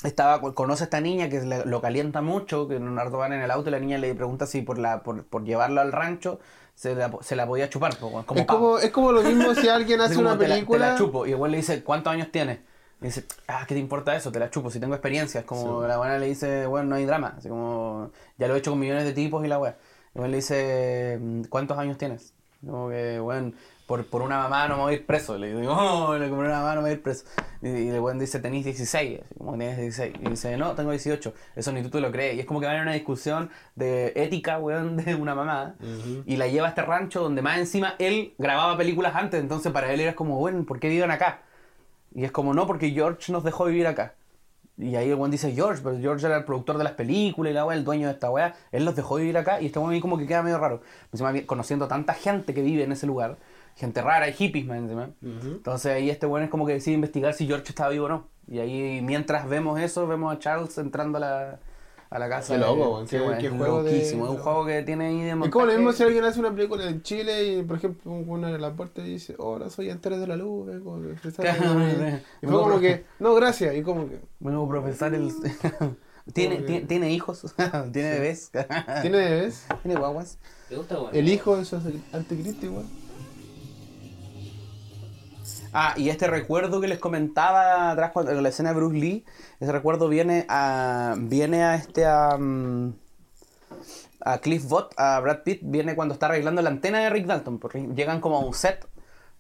estaba 0.05 0.39
conoce 0.53 0.83
a 0.83 0.85
esta 0.85 1.01
niña 1.01 1.29
que 1.29 1.41
lo 1.65 1.81
calienta 1.81 2.21
mucho, 2.21 2.67
que 2.67 2.75
Leonardo 2.75 3.17
van 3.17 3.33
en 3.33 3.41
el 3.41 3.51
auto 3.51 3.69
y 3.69 3.71
la 3.71 3.79
niña 3.79 3.97
le 3.97 4.13
pregunta 4.15 4.45
si 4.45 4.61
por 4.61 4.77
la 4.77 5.03
por, 5.03 5.25
por 5.25 5.43
llevarlo 5.43 5.81
al 5.81 5.91
rancho 5.91 6.39
se 6.75 6.93
la, 6.95 7.11
se 7.21 7.35
la 7.35 7.47
podía 7.47 7.69
chupar, 7.69 7.97
como 7.97 8.19
es, 8.19 8.25
como, 8.45 8.77
es 8.79 8.91
como 8.91 9.11
lo 9.13 9.21
mismo 9.21 9.53
si 9.55 9.69
alguien 9.69 10.01
hace 10.01 10.17
una 10.17 10.37
te 10.37 10.47
la- 10.47 10.55
película. 10.55 10.85
te 10.87 10.91
la 10.93 10.97
chupo. 10.97 11.25
Y 11.25 11.29
igual 11.31 11.51
le 11.51 11.57
dice, 11.57 11.83
¿cuántos 11.83 12.11
años 12.11 12.31
tienes? 12.31 12.59
Y 13.01 13.05
dice, 13.05 13.25
ah, 13.47 13.65
¿qué 13.67 13.75
te 13.75 13.79
importa 13.79 14.15
eso? 14.15 14.31
Te 14.31 14.39
la 14.39 14.49
chupo, 14.49 14.69
si 14.69 14.79
tengo 14.79 14.93
experiencia. 14.93 15.41
Es 15.41 15.45
como 15.45 15.83
la 15.83 15.97
buena 15.97 16.17
le 16.17 16.27
dice, 16.27 16.65
bueno, 16.65 16.89
no 16.89 16.95
hay 16.95 17.05
drama. 17.05 17.35
Así 17.37 17.47
como, 17.49 18.11
ya 18.37 18.47
lo 18.47 18.55
he 18.55 18.57
hecho 18.57 18.71
con 18.71 18.79
millones 18.79 19.03
de 19.05 19.13
tipos 19.13 19.43
y 19.45 19.47
la 19.47 19.57
weá. 19.59 19.75
Igual 20.15 20.31
le 20.31 20.37
dice, 20.37 21.19
¿cuántos 21.49 21.77
años 21.77 21.97
tienes? 21.97 22.33
Como 22.65 22.89
que, 22.89 23.19
bueno, 23.19 23.51
por, 23.85 24.05
por 24.05 24.21
una 24.21 24.37
mamá 24.37 24.67
no 24.67 24.77
me 24.77 24.81
voy 24.83 24.93
a 24.93 24.97
ir 24.97 25.05
preso. 25.05 25.37
Le 25.37 25.55
digo, 25.55 25.73
oh, 25.73 26.07
por 26.07 26.21
una 26.21 26.49
mamá 26.49 26.75
no 26.75 26.81
me 26.81 26.81
voy 26.81 26.89
a 26.91 26.93
ir 26.93 27.01
preso. 27.01 27.25
Y, 27.61 27.69
y 27.69 27.87
el 27.89 27.99
weón 27.99 28.17
dice, 28.17 28.39
tenés 28.39 28.65
16. 28.65 29.21
Así 29.23 29.35
como 29.37 29.57
tienes 29.57 29.77
16. 29.77 30.15
Y 30.21 30.29
dice, 30.29 30.57
no, 30.57 30.73
tengo 30.73 30.91
18. 30.91 31.33
Eso 31.55 31.71
ni 31.71 31.83
tú 31.83 31.89
te 31.89 31.99
lo 31.99 32.11
crees. 32.11 32.35
Y 32.35 32.39
es 32.39 32.45
como 32.45 32.59
que 32.59 32.65
van 32.65 32.77
a 32.77 32.81
una 32.81 32.93
discusión 32.93 33.49
de 33.75 34.13
ética, 34.15 34.57
weón, 34.57 34.97
de 34.97 35.15
una 35.15 35.35
mamá. 35.35 35.75
Y 36.25 36.37
la 36.37 36.47
lleva 36.47 36.67
a 36.67 36.69
este 36.69 36.81
rancho 36.81 37.21
donde 37.21 37.41
más 37.41 37.57
encima 37.59 37.95
él 37.99 38.33
grababa 38.37 38.77
películas 38.77 39.15
antes. 39.15 39.39
Entonces 39.39 39.71
para 39.71 39.93
él 39.93 39.99
era 39.99 40.15
como, 40.15 40.39
bueno, 40.39 40.65
¿por 40.65 40.79
qué 40.79 40.89
viven 40.89 41.11
acá? 41.11 41.41
Y 42.13 42.23
es 42.23 42.31
como, 42.31 42.53
no, 42.53 42.65
porque 42.65 42.91
George 42.91 43.31
nos 43.31 43.43
dejó 43.43 43.65
vivir 43.65 43.87
acá. 43.87 44.15
Y 44.77 44.95
ahí 44.95 45.09
el 45.09 45.15
weón 45.15 45.31
dice 45.31 45.53
George, 45.53 45.81
pero 45.83 45.97
George 45.99 46.25
era 46.25 46.37
el 46.37 46.43
productor 46.43 46.77
de 46.77 46.83
las 46.83 46.93
películas 46.93 47.51
y 47.51 47.53
la 47.53 47.65
weá, 47.65 47.77
el 47.77 47.85
dueño 47.85 48.07
de 48.07 48.13
esta 48.13 48.29
weá. 48.29 48.55
Él 48.71 48.83
los 48.83 48.95
dejó 48.95 49.15
vivir 49.15 49.37
acá 49.37 49.61
y 49.61 49.67
este 49.67 49.79
weón 49.79 49.99
como 50.01 50.17
que 50.17 50.27
queda 50.27 50.43
medio 50.43 50.57
raro. 50.57 50.81
Encima 51.13 51.33
conociendo 51.45 51.87
tanta 51.87 52.13
gente 52.13 52.53
que 52.53 52.61
vive 52.61 52.83
en 52.83 52.91
ese 52.91 53.07
lugar, 53.07 53.37
gente 53.75 54.01
rara 54.01 54.27
y 54.29 54.33
hippies 54.33 54.65
más 54.65 54.77
encima. 54.77 55.09
Entonces 55.21 55.91
ahí 55.93 56.09
este 56.09 56.25
weón 56.25 56.45
es 56.45 56.49
como 56.49 56.65
que 56.65 56.73
decide 56.73 56.95
investigar 56.95 57.33
si 57.33 57.45
George 57.47 57.65
estaba 57.69 57.89
vivo 57.89 58.05
o 58.05 58.09
no. 58.09 58.27
Y 58.47 58.59
ahí 58.59 59.01
mientras 59.01 59.47
vemos 59.49 59.79
eso, 59.79 60.07
vemos 60.07 60.33
a 60.33 60.39
Charles 60.39 60.77
entrando 60.77 61.17
a 61.17 61.21
la, 61.21 61.59
a 62.11 62.19
la 62.19 62.29
casa. 62.29 62.53
Qué 62.53 62.59
de- 62.59 62.65
loco, 62.65 63.03
Qué- 63.09 63.19
qué 63.39 63.47
es 63.47 63.51
juego 63.53 63.83
de- 63.83 63.91
loquísimo. 63.91 64.25
Es 64.25 64.31
un 64.31 64.37
juego 64.37 64.65
que 64.65 64.83
tiene 64.83 65.07
ahí 65.07 65.21
de 65.23 65.29
Es 65.29 65.33
como 65.35 65.45
lo 65.45 65.49
montaje. 65.59 65.77
mismo 65.77 65.91
si 65.93 66.03
alguien 66.03 66.23
hace 66.23 66.39
una 66.39 66.53
película 66.53 66.87
en 66.87 67.01
Chile 67.01 67.43
y, 67.43 67.63
por 67.63 67.77
ejemplo, 67.77 68.11
una 68.11 68.51
de 68.51 68.59
las 68.59 68.73
puertas 68.73 69.03
dice, 69.03 69.35
hola, 69.39 69.69
soy 69.69 69.89
Antares 69.89 70.19
de 70.19 70.27
la 70.27 70.35
Luz, 70.37 70.67
mi-". 70.67 71.15
sí. 71.21 71.41
Y 72.41 72.45
fue 72.47 72.59
como 72.61 72.79
que, 72.79 73.03
no, 73.19 73.33
gracias, 73.35 73.75
y 73.75 73.81
como 73.81 74.07
que, 74.07 74.15
a 74.17 74.67
profesar 74.69 75.13
el... 75.15 75.31
¿Tiene, 76.33 76.55
Como 76.55 76.65
que- 76.67 76.71
tiene, 76.73 76.81
¿Tiene 76.87 77.11
hijos? 77.11 77.53
¿Tiene 77.91 78.09
bebés? 78.11 78.51
¿tiene 79.01 79.17
bebés? 79.17 79.67
¿Tiene 79.83 79.99
guaguas? 79.99 80.37
¿Te 80.69 80.75
gusta, 80.75 80.99
weón? 80.99 81.15
El 81.15 81.29
hijo 81.29 81.55
de 81.57 81.65
su 81.65 81.75
anticristo 82.13 82.65
igual. 82.65 82.85
Ah, 85.77 85.93
y 85.97 86.07
este 86.07 86.27
recuerdo 86.27 86.79
que 86.79 86.87
les 86.87 86.99
comentaba 86.99 87.91
atrás 87.91 88.11
cuando 88.13 88.31
en 88.31 88.41
la 88.41 88.47
escena 88.47 88.69
de 88.69 88.75
Bruce 88.77 88.95
Lee, 88.95 89.25
ese 89.59 89.73
recuerdo 89.73 90.07
viene 90.07 90.45
a 90.47 91.15
viene 91.17 91.65
a 91.65 91.75
este 91.75 92.05
a, 92.05 92.37
mm, 92.37 92.93
a 94.21 94.37
Cliff 94.39 94.69
Bot, 94.69 94.93
a 94.97 95.19
Brad 95.19 95.43
Pitt, 95.43 95.59
viene 95.63 95.93
cuando 95.95 96.13
está 96.13 96.27
arreglando 96.27 96.61
la 96.61 96.69
antena 96.69 96.99
de 96.99 97.09
Rick 97.09 97.25
Dalton, 97.25 97.59
porque 97.59 97.89
llegan 97.93 98.21
como 98.21 98.37
a 98.37 98.39
un 98.39 98.53
set. 98.53 98.87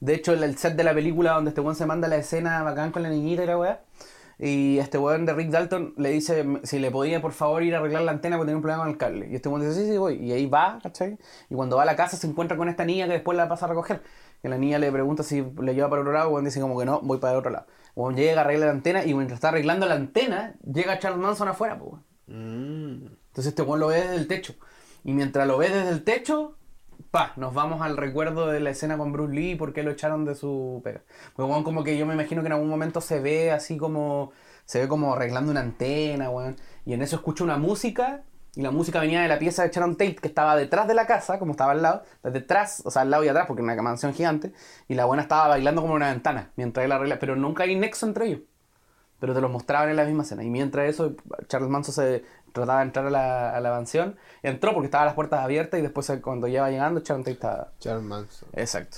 De 0.01 0.13
hecho, 0.13 0.33
el, 0.33 0.43
el 0.43 0.57
set 0.57 0.75
de 0.75 0.83
la 0.83 0.93
película 0.93 1.31
donde 1.31 1.51
este 1.51 1.61
weón 1.61 1.77
se 1.77 1.85
manda 1.85 2.09
la 2.09 2.17
escena 2.17 2.63
bacán 2.63 2.91
con 2.91 3.03
la 3.03 3.09
niñita 3.09 3.43
y 3.45 3.47
la 3.47 3.57
weá. 3.57 3.81
Y 4.37 4.79
este 4.79 4.97
weón 4.97 5.25
de 5.25 5.33
Rick 5.33 5.49
Dalton 5.49 5.93
le 5.97 6.09
dice 6.09 6.45
si 6.63 6.79
le 6.79 6.91
podía 6.91 7.21
por 7.21 7.31
favor 7.31 7.63
ir 7.63 7.73
a 7.75 7.77
arreglar 7.79 8.03
la 8.03 8.11
antena 8.11 8.35
porque 8.35 8.47
tenía 8.47 8.57
un 8.57 8.61
problema 8.61 8.83
con 8.83 8.91
el 8.91 8.97
cable. 8.97 9.29
Y 9.31 9.35
este 9.35 9.47
weón 9.47 9.61
dice, 9.61 9.73
sí, 9.73 9.89
sí, 9.89 9.97
voy. 9.97 10.15
Y 10.15 10.33
ahí 10.33 10.47
va, 10.47 10.79
¿cachai? 10.83 11.17
Y 11.49 11.55
cuando 11.55 11.77
va 11.77 11.83
a 11.83 11.85
la 11.85 11.95
casa 11.95 12.17
se 12.17 12.27
encuentra 12.27 12.57
con 12.57 12.67
esta 12.67 12.83
niña 12.83 13.05
que 13.07 13.13
después 13.13 13.37
la 13.37 13.47
pasa 13.47 13.65
a 13.65 13.69
recoger. 13.69 14.01
Que 14.45 14.49
la 14.49 14.59
niña 14.59 14.77
le 14.77 14.91
pregunta 14.91 15.23
si 15.23 15.43
le 15.59 15.73
lleva 15.73 15.89
para 15.89 16.03
otro 16.03 16.13
lado, 16.13 16.29
weón 16.29 16.45
dice 16.45 16.61
como 16.61 16.77
que 16.77 16.85
no, 16.85 17.01
voy 17.01 17.17
para 17.17 17.33
el 17.33 17.39
otro 17.39 17.49
lado. 17.49 17.65
Weón 17.95 18.15
llega, 18.15 18.41
arregla 18.41 18.67
la 18.67 18.73
antena 18.73 19.03
y 19.03 19.15
mientras 19.15 19.37
está 19.37 19.49
arreglando 19.49 19.87
la 19.87 19.95
antena, 19.95 20.53
llega 20.71 20.99
Charles 20.99 21.19
Manson 21.19 21.47
afuera, 21.47 21.79
pues. 21.79 21.99
Entonces 22.27 23.47
este 23.47 23.63
weón 23.63 23.79
lo 23.79 23.87
ve 23.87 24.01
desde 24.01 24.17
el 24.17 24.27
techo. 24.27 24.53
Y 25.03 25.13
mientras 25.13 25.47
lo 25.47 25.57
ve 25.57 25.69
desde 25.69 25.89
el 25.89 26.03
techo, 26.03 26.59
pa, 27.09 27.33
nos 27.37 27.55
vamos 27.55 27.81
al 27.81 27.97
recuerdo 27.97 28.45
de 28.45 28.59
la 28.59 28.69
escena 28.69 28.99
con 28.99 29.11
Bruce 29.11 29.33
Lee 29.33 29.53
y 29.53 29.55
por 29.55 29.73
qué 29.73 29.81
lo 29.81 29.89
echaron 29.89 30.25
de 30.25 30.35
su 30.35 30.79
pega. 30.83 31.01
Pues 31.35 31.49
weón, 31.49 31.63
como 31.63 31.83
que 31.83 31.97
yo 31.97 32.05
me 32.05 32.13
imagino 32.13 32.43
que 32.43 32.47
en 32.47 32.53
algún 32.53 32.69
momento 32.69 33.01
se 33.01 33.19
ve 33.19 33.51
así 33.51 33.77
como. 33.77 34.31
Se 34.65 34.79
ve 34.79 34.87
como 34.87 35.15
arreglando 35.15 35.49
una 35.49 35.61
antena, 35.61 36.29
weón. 36.29 36.55
Y 36.85 36.93
en 36.93 37.01
eso 37.01 37.15
escucha 37.15 37.43
una 37.43 37.57
música. 37.57 38.21
Y 38.55 38.61
la 38.61 38.71
música 38.71 39.01
venía 39.01 39.21
de 39.21 39.27
la 39.27 39.37
pieza 39.37 39.63
de 39.63 39.69
Sharon 39.69 39.97
Tate 39.97 40.15
que 40.15 40.27
estaba 40.27 40.55
detrás 40.55 40.87
de 40.87 40.93
la 40.93 41.05
casa, 41.05 41.39
como 41.39 41.51
estaba 41.51 41.73
al 41.73 41.81
lado, 41.81 42.03
detrás, 42.23 42.81
o 42.85 42.91
sea, 42.91 43.01
al 43.01 43.09
lado 43.09 43.23
y 43.23 43.27
atrás, 43.27 43.45
porque 43.47 43.61
era 43.61 43.73
una 43.73 43.81
mansión 43.81 44.13
gigante, 44.13 44.53
y 44.87 44.95
la 44.95 45.05
buena 45.05 45.23
estaba 45.23 45.49
bailando 45.49 45.81
como 45.81 45.93
en 45.93 45.97
una 45.97 46.11
ventana, 46.11 46.51
mientras 46.55 46.85
él 46.85 46.91
arregla, 46.93 47.19
pero 47.19 47.35
nunca 47.35 47.63
hay 47.63 47.75
nexo 47.75 48.05
entre 48.05 48.27
ellos. 48.27 48.39
Pero 49.19 49.33
te 49.33 49.41
los 49.41 49.51
mostraban 49.51 49.89
en 49.89 49.95
la 49.95 50.05
misma 50.05 50.23
escena. 50.23 50.43
Y 50.43 50.49
mientras 50.49 50.89
eso, 50.89 51.15
Charles 51.47 51.69
Manson 51.69 51.93
se 51.93 52.23
trataba 52.53 52.79
de 52.79 52.85
entrar 52.85 53.05
a 53.07 53.09
la, 53.09 53.55
a 53.55 53.59
la 53.59 53.71
mansión. 53.71 54.17
Entró 54.43 54.73
porque 54.73 54.85
estaban 54.85 55.05
las 55.05 55.15
puertas 55.15 55.41
abiertas 55.41 55.79
y 55.79 55.83
después 55.83 56.11
cuando 56.21 56.47
ya 56.47 56.61
va 56.61 56.69
llegando, 56.69 56.99
Sharon 56.99 57.23
Tate 57.23 57.31
estaba... 57.31 57.71
Charles 57.79 58.03
Manson, 58.03 58.49
Exacto. 58.53 58.97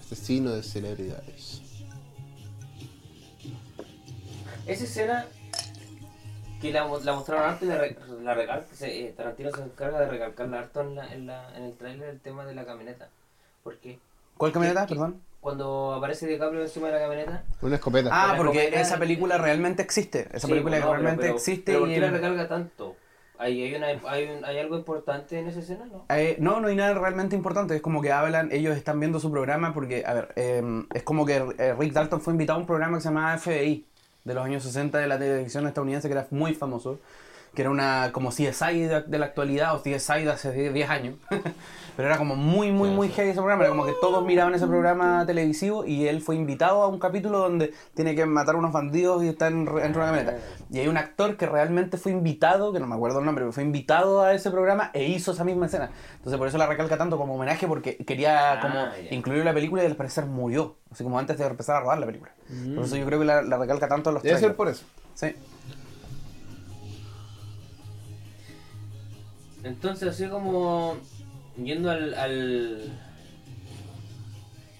asesino 0.00 0.50
de 0.52 0.62
celebridades. 0.62 1.62
Esa 4.66 4.84
escena 4.84 5.26
que 6.60 6.72
la, 6.72 6.86
la 7.04 7.12
mostraron 7.14 7.50
antes, 7.50 7.68
la, 7.68 7.78
re- 7.78 7.96
la 8.22 8.34
recal- 8.34 8.64
se- 8.72 9.06
eh, 9.08 9.14
Tarantino 9.16 9.50
se 9.52 9.62
encarga 9.62 10.00
de 10.00 10.08
recalcarla 10.08 10.58
harto 10.60 10.80
en, 10.82 10.94
la, 10.94 11.12
en, 11.14 11.26
la, 11.26 11.56
en 11.56 11.64
el 11.64 11.76
trailer 11.76 12.08
el 12.10 12.20
tema 12.20 12.44
de 12.44 12.54
la 12.54 12.64
camioneta. 12.64 13.08
Porque 13.62 13.98
¿Cuál 14.36 14.52
camioneta? 14.52 14.82
¿Qué- 14.86 14.88
qué- 14.88 14.94
Perdón. 14.94 15.20
cuando 15.40 15.94
aparece 15.94 16.26
DiCaprio 16.26 16.62
encima 16.62 16.88
de 16.88 16.94
la 16.94 17.00
camioneta, 17.00 17.44
Una 17.62 17.74
escopeta. 17.76 18.10
Ah, 18.12 18.28
la 18.32 18.36
porque 18.36 18.58
escopeta- 18.64 18.80
esa 18.80 18.98
película 18.98 19.38
realmente 19.38 19.82
existe. 19.82 20.28
Esa 20.32 20.46
Sí, 20.46 20.48
película 20.52 20.76
pues, 20.76 20.84
no, 20.84 20.92
realmente 20.92 21.22
pero- 21.22 21.34
existe. 21.34 21.62
Pero 21.72 21.80
¿por 21.80 21.88
y 21.90 21.94
qué 21.94 22.00
la 22.00 22.10
recarga 22.10 22.48
tanto? 22.48 22.96
¿Hay, 23.38 23.62
hay, 23.62 23.74
una, 23.74 23.86
hay, 24.10 24.24
un- 24.28 24.44
¿Hay 24.44 24.58
algo 24.58 24.76
importante 24.76 25.38
en 25.38 25.46
esa 25.48 25.60
escena? 25.60 25.86
No. 25.90 26.04
Eh, 26.10 26.36
no, 26.40 26.60
no 26.60 26.68
hay 26.68 26.76
nada 26.76 26.92
realmente 26.92 27.34
importante. 27.34 27.74
Es 27.74 27.80
como 27.80 28.02
que 28.02 28.12
hablan, 28.12 28.50
ellos 28.52 28.76
están 28.76 29.00
viendo 29.00 29.18
su 29.18 29.30
programa 29.32 29.72
porque, 29.72 30.04
a 30.04 30.12
ver, 30.12 30.28
eh, 30.36 30.62
es 30.92 31.02
como 31.04 31.24
que 31.24 31.36
eh, 31.58 31.74
Rick 31.78 31.94
Dalton 31.94 32.20
fue 32.20 32.34
invitado 32.34 32.58
a 32.58 32.60
un 32.60 32.66
programa 32.66 32.98
que 32.98 33.02
se 33.02 33.08
llamaba 33.08 33.38
FBI 33.38 33.86
de 34.30 34.34
los 34.34 34.44
años 34.44 34.62
60 34.62 34.98
de 34.98 35.08
la 35.08 35.18
televisión 35.18 35.66
estadounidense 35.66 36.06
que 36.06 36.12
era 36.12 36.26
muy 36.30 36.54
famoso. 36.54 37.00
Que 37.54 37.62
era 37.62 37.70
una 37.70 38.10
como 38.12 38.30
CSI 38.30 38.80
de, 38.82 39.02
de 39.02 39.18
la 39.18 39.26
actualidad 39.26 39.74
o 39.74 39.82
CSI 39.82 40.24
de 40.24 40.30
hace 40.30 40.52
10 40.52 40.72
10 40.74 40.90
años. 40.90 41.14
Pero 41.96 42.08
era 42.08 42.16
como 42.16 42.34
muy, 42.36 42.70
muy, 42.72 42.88
muy 42.88 43.08
heavy 43.10 43.30
ese 43.30 43.38
programa. 43.40 43.64
Era 43.64 43.70
como 43.70 43.84
que 43.84 43.92
todos 44.00 44.24
miraban 44.24 44.54
ese 44.54 44.66
programa 44.66 45.26
televisivo 45.26 45.84
y 45.84 46.06
él 46.06 46.22
fue 46.22 46.34
invitado 46.36 46.82
a 46.82 46.86
un 46.88 46.98
capítulo 46.98 47.40
donde 47.40 47.74
tiene 47.94 48.14
que 48.14 48.24
matar 48.24 48.54
a 48.54 48.58
unos 48.58 48.72
bandidos 48.72 49.22
y 49.22 49.28
está 49.28 49.48
en, 49.48 49.64
dentro 49.66 49.80
de 49.80 49.88
una 49.90 50.06
camioneta. 50.06 50.36
Y 50.70 50.78
hay 50.78 50.88
un 50.88 50.96
actor 50.96 51.36
que 51.36 51.44
realmente 51.46 51.98
fue 51.98 52.12
invitado, 52.12 52.72
que 52.72 52.80
no 52.80 52.86
me 52.86 52.94
acuerdo 52.94 53.18
el 53.18 53.26
nombre, 53.26 53.44
pero 53.44 53.52
fue 53.52 53.64
invitado 53.64 54.22
a 54.22 54.32
ese 54.32 54.50
programa 54.50 54.90
e 54.94 55.04
hizo 55.08 55.32
esa 55.32 55.44
misma 55.44 55.66
escena. 55.66 55.90
Entonces 56.16 56.38
por 56.38 56.48
eso 56.48 56.56
la 56.56 56.66
recalca 56.66 56.96
tanto 56.96 57.18
como 57.18 57.34
homenaje 57.34 57.66
porque 57.66 57.96
quería 57.98 58.52
Ah, 58.52 58.60
como 58.62 58.74
ya. 58.74 59.14
incluir 59.14 59.44
la 59.44 59.52
película 59.52 59.82
y 59.82 59.86
al 59.86 59.96
parecer 59.96 60.24
murió. 60.24 60.76
Así 60.90 61.04
como 61.04 61.18
antes 61.18 61.36
de 61.36 61.44
empezar 61.44 61.76
a 61.76 61.80
rodar 61.80 61.98
la 61.98 62.06
película. 62.06 62.32
Por 62.74 62.84
eso 62.84 62.96
yo 62.96 63.04
creo 63.04 63.18
que 63.18 63.24
la, 63.26 63.42
la 63.42 63.58
recalca 63.58 63.88
tanto 63.88 64.08
en 64.10 64.14
los 64.14 64.22
Debe 64.22 64.38
ser 64.38 64.56
por 64.56 64.68
eso. 64.68 64.84
Sí. 65.14 65.34
Entonces, 69.64 70.08
así 70.08 70.28
como 70.28 70.96
yendo 71.62 71.90
al, 71.90 72.14
al, 72.14 72.92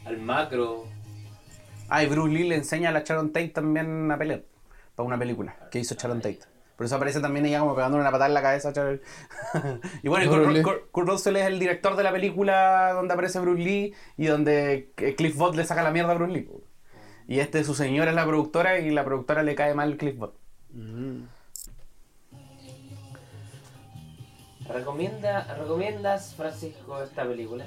al 0.07 0.19
macro, 0.19 0.85
Ah, 1.93 2.05
y 2.05 2.07
Bruce 2.07 2.33
Lee 2.33 2.49
le 2.49 2.55
enseña 2.55 2.91
a 2.91 2.93
la 2.93 3.01
Sharon 3.01 3.33
Tate 3.33 3.49
también 3.49 4.09
a 4.13 4.17
pelear. 4.17 4.43
Para 4.95 5.07
una 5.09 5.19
película 5.19 5.57
que 5.73 5.81
hizo 5.81 5.97
Sharon 5.97 6.21
Tate. 6.21 6.39
Por 6.77 6.87
eso 6.87 6.95
aparece 6.95 7.21
también 7.21 7.45
ella 7.47 7.59
como 7.61 7.75
pegándole 7.75 8.01
una 8.03 8.13
patada 8.13 8.29
en 8.29 8.35
la 8.35 8.43
cabeza 8.43 8.69
a 8.69 8.73
Y 10.03 10.09
bueno, 10.09 10.31
Bruce 10.31 10.45
Kurt, 10.45 10.57
Lee. 10.57 10.63
Kurt- 10.63 10.91
Kurt 10.93 11.09
Russell 11.09 11.37
es 11.37 11.47
el 11.47 11.59
director 11.59 11.97
de 11.97 12.05
la 12.05 12.13
película 12.13 12.93
donde 12.93 13.13
aparece 13.13 13.41
Bruce 13.41 13.61
Lee 13.63 13.93
y 14.17 14.27
donde 14.27 14.93
eh, 14.99 15.15
Cliff 15.17 15.37
Bot 15.37 15.57
le 15.57 15.65
saca 15.65 15.83
la 15.83 15.91
mierda 15.91 16.13
a 16.13 16.15
Bruce 16.15 16.33
Lee. 16.33 16.49
Y 17.27 17.41
este, 17.41 17.65
su 17.65 17.75
señora 17.75 18.11
es 18.11 18.17
la 18.17 18.25
productora 18.25 18.79
y 18.79 18.91
la 18.91 19.05
productora 19.05 19.43
le 19.43 19.55
cae 19.57 19.75
mal 19.75 19.97
Cliff 19.97 20.17
Bot. 20.17 20.37
¿Recomienda, 24.73 25.55
¿recomiendas, 25.59 26.35
Francisco, 26.35 27.03
esta 27.03 27.25
película? 27.25 27.67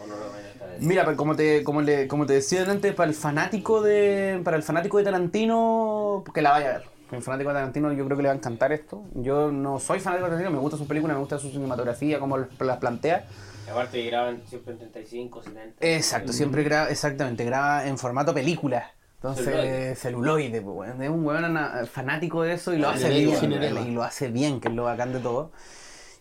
¿O 0.00 0.06
no 0.06 0.14
recomiendas 0.14 0.52
esta 0.52 0.64
película? 0.66 0.88
Mira, 0.88 1.04
pues, 1.04 1.16
como 1.16 1.36
te, 1.36 1.62
como, 1.64 1.82
le, 1.82 2.08
como 2.08 2.26
te 2.26 2.34
decía 2.34 2.62
antes, 2.70 2.94
para 2.94 3.08
el 3.10 3.14
fanático 3.16 3.82
de. 3.82 4.40
Para 4.44 4.56
el 4.56 4.62
fanático 4.62 4.98
de 4.98 5.04
Tarantino, 5.04 6.24
que 6.34 6.42
la 6.42 6.50
vaya 6.52 6.68
a 6.70 6.72
ver. 6.78 6.84
El 7.12 7.22
fanático 7.22 7.50
de 7.50 7.54
Tarantino 7.54 7.92
yo 7.92 8.04
creo 8.04 8.16
que 8.16 8.22
le 8.22 8.28
va 8.28 8.34
a 8.34 8.36
encantar 8.36 8.72
esto. 8.72 9.02
Yo 9.14 9.50
no 9.50 9.80
soy 9.80 9.98
fanático 10.00 10.26
de 10.26 10.30
Tarantino, 10.30 10.50
me 10.56 10.62
gusta 10.62 10.76
su 10.78 10.86
película, 10.86 11.14
me 11.14 11.20
gusta 11.20 11.38
su 11.38 11.50
cinematografía, 11.50 12.20
cómo 12.20 12.38
las 12.38 12.78
plantea. 12.78 13.26
Aparte 13.70 14.02
que 14.02 14.10
graban 14.10 14.42
siempre 14.48 14.72
en 14.72 14.78
35, 14.78 15.42
70. 15.42 15.74
Exacto, 15.86 16.32
siempre 16.32 16.62
graba, 16.64 16.88
exactamente, 16.88 17.44
graba 17.44 17.86
en 17.86 17.98
formato 17.98 18.32
película. 18.34 18.92
Entonces, 19.16 19.44
Celuloide. 19.44 19.94
celuloide, 19.96 20.62
pues, 20.62 20.90
es 20.98 21.10
un 21.10 21.26
weón 21.26 21.86
fanático 21.86 22.42
de 22.42 22.54
eso 22.54 22.72
y 22.72 22.78
lo 22.78 22.88
Ah, 22.88 22.92
hace 22.94 23.10
bien. 23.10 23.52
Y 23.86 23.90
lo 23.90 24.02
hace 24.02 24.28
bien, 24.28 24.60
que 24.60 24.68
es 24.68 24.74
lo 24.74 24.84
bacán 24.84 25.12
de 25.12 25.18
todo. 25.20 25.52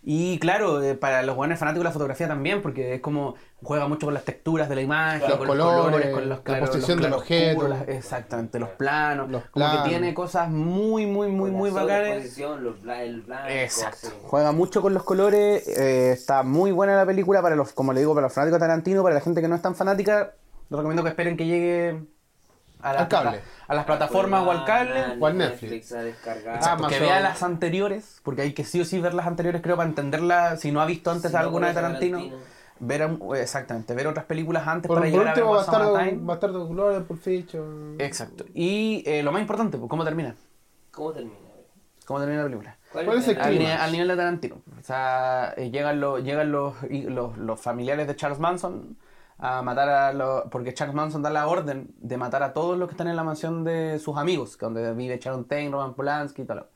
Y 0.02 0.40
claro, 0.40 0.82
eh, 0.82 0.96
para 0.96 1.22
los 1.24 1.36
buenos 1.36 1.60
fanáticos 1.60 1.82
de 1.84 1.90
la 1.90 1.92
fotografía 1.92 2.28
también, 2.28 2.62
porque 2.62 2.96
es 2.96 3.02
como 3.02 3.36
juega 3.62 3.88
mucho 3.90 4.08
con 4.08 4.14
las 4.14 4.24
texturas 4.24 4.70
de 4.70 4.76
la 4.76 4.82
imagen, 4.82 5.28
Los 5.28 5.38
con 5.38 5.48
colores, 5.48 5.76
los 5.76 5.86
colores, 5.86 6.10
con 6.14 6.30
los 6.30 6.38
la 6.38 6.44
claros, 6.44 6.70
posición 6.70 7.02
los 7.02 7.20
objeto. 7.20 7.68
las- 7.68 7.88
exactamente, 7.90 8.60
los 8.60 8.70
planos, 8.70 9.30
Los 9.30 9.44
como 9.50 9.66
planos. 9.66 9.84
que 9.84 9.90
tiene 9.90 10.14
cosas 10.14 10.50
muy, 10.50 11.06
muy, 11.06 11.28
muy, 11.28 11.52
muy 11.52 11.70
La 11.70 11.82
bacanas. 11.84 12.16
los 12.16 12.24
Exacto. 13.52 14.08
así. 14.08 14.16
Juega 14.24 14.52
mucho 14.54 14.82
con 14.82 14.94
los 14.94 15.04
colores. 15.04 15.68
eh, 15.68 16.12
está 16.14 16.44
muy 16.44 16.72
buena 16.72 16.96
la 16.96 17.06
película 17.06 17.42
para 17.42 17.56
los, 17.58 17.74
como 17.74 17.92
le 17.92 18.00
digo, 18.00 18.14
para 18.16 18.28
los 18.28 18.34
fanáticos 18.34 18.60
de 18.60 18.66
Tarantino, 18.66 19.04
para 19.04 19.16
la 19.16 19.22
gente 19.22 19.42
que 19.42 19.48
no 19.50 19.56
es 19.56 19.62
tan 19.62 19.76
fanática, 19.76 20.34
les 20.70 20.78
recomiendo 20.78 21.04
que 21.04 21.10
esperen 21.10 21.36
que 21.36 21.46
llegue 21.46 22.04
a, 22.82 22.94
las 22.94 23.02
Al 23.04 23.08
cable. 23.10 23.42
a 23.68 23.76
las 23.76 23.86
plataformas 23.86 24.46
o 24.48 24.52
al 24.52 24.66
cable. 24.66 25.04
O 25.20 25.26
al 25.28 25.38
Netflix. 25.38 25.92
a 25.92 26.02
descargar. 26.04 26.60
Que 26.90 27.00
vea 27.00 27.20
las 27.20 27.44
anteriores, 27.44 28.20
porque 28.24 28.42
hay 28.44 28.54
que 28.54 28.64
sí 28.64 28.80
o 28.82 28.86
sí 28.86 29.00
ver 29.00 29.14
las 29.14 29.28
anteriores, 29.28 29.62
creo, 29.62 29.76
para 29.78 29.90
entenderla. 29.90 30.58
Si 30.58 30.72
no 30.72 30.82
ha 30.82 30.86
visto 30.86 31.12
antes 31.12 31.32
Si 31.32 31.36
no 31.36 31.40
alguna 31.44 31.68
de 31.68 31.74
conoce 31.74 31.86
a 31.86 31.90
Tarantino, 31.90 32.18
Tarantino. 32.18 32.44
ver 32.80 33.42
exactamente, 33.42 33.94
ver 33.94 34.08
otras 34.08 34.26
películas 34.26 34.66
antes 34.68 34.88
Por, 34.88 34.98
para 35.00 35.10
por 35.10 35.12
llegar 35.20 35.28
a 35.28 35.36
ver 35.36 35.44
último, 35.44 35.54
a 35.54 35.58
Bastardo, 35.58 35.98
Time. 35.98 36.18
Bastardo 36.22 36.68
Gloria, 36.68 37.00
Pulp 37.08 37.22
Fiction. 37.22 37.96
Exacto. 38.00 38.46
Y 38.54 39.04
eh, 39.06 39.24
lo 39.24 39.32
más 39.32 39.42
importante, 39.42 39.78
pues, 39.78 39.90
¿cómo 39.90 40.04
termina? 40.06 40.36
¿Cómo 40.92 41.12
termina? 41.12 41.36
¿Cómo 42.06 42.20
termina 42.20 42.40
la 42.42 42.46
película? 42.48 42.76
¿Cuál 42.92 43.18
es 43.20 43.28
el 43.28 43.40
al, 43.40 43.50
clima? 43.50 43.64
ni- 43.66 43.70
al 43.72 43.92
nivel 43.92 44.08
de 44.08 44.16
Tarantino. 44.16 44.56
O 44.80 44.84
sea, 44.84 45.54
eh, 45.58 45.70
llegan, 45.70 46.00
los, 46.00 46.24
llegan 46.24 46.52
los, 46.52 46.74
los, 46.90 47.38
los 47.38 47.60
familiares 47.62 48.08
de 48.08 48.16
Charles 48.16 48.40
Manson 48.40 48.98
a 49.40 49.62
matar 49.62 49.90
a 49.90 50.14
los... 50.14 50.44
Porque 50.52 50.74
Charles 50.74 50.96
Manson 50.96 51.22
da 51.22 51.30
la 51.30 51.48
orden 51.48 51.94
de 51.98 52.18
matar 52.18 52.44
a 52.44 52.54
todos 52.54 52.78
los 52.78 52.88
que 52.88 52.94
están 52.94 53.08
en 53.08 53.16
la 53.16 53.24
mansión 53.24 53.64
de 53.64 53.98
sus 54.00 54.18
amigos, 54.18 54.58
donde 54.60 54.94
vive 54.94 55.18
Sharon 55.20 55.46
Tate, 55.46 55.70
Roman 55.70 55.96
Polanski 55.96 56.42
y 56.42 56.46
tal. 56.46 56.68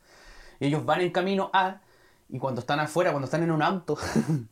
Y 0.59 0.67
ellos 0.67 0.85
van 0.85 1.01
en 1.01 1.11
camino 1.11 1.50
a... 1.53 1.82
Y 2.30 2.40
cuando 2.40 2.61
están 2.61 2.80
afuera, 2.80 3.11
cuando 3.11 3.25
están 3.25 3.43
en 3.43 3.51
un 3.51 3.61
auto, 3.61 3.98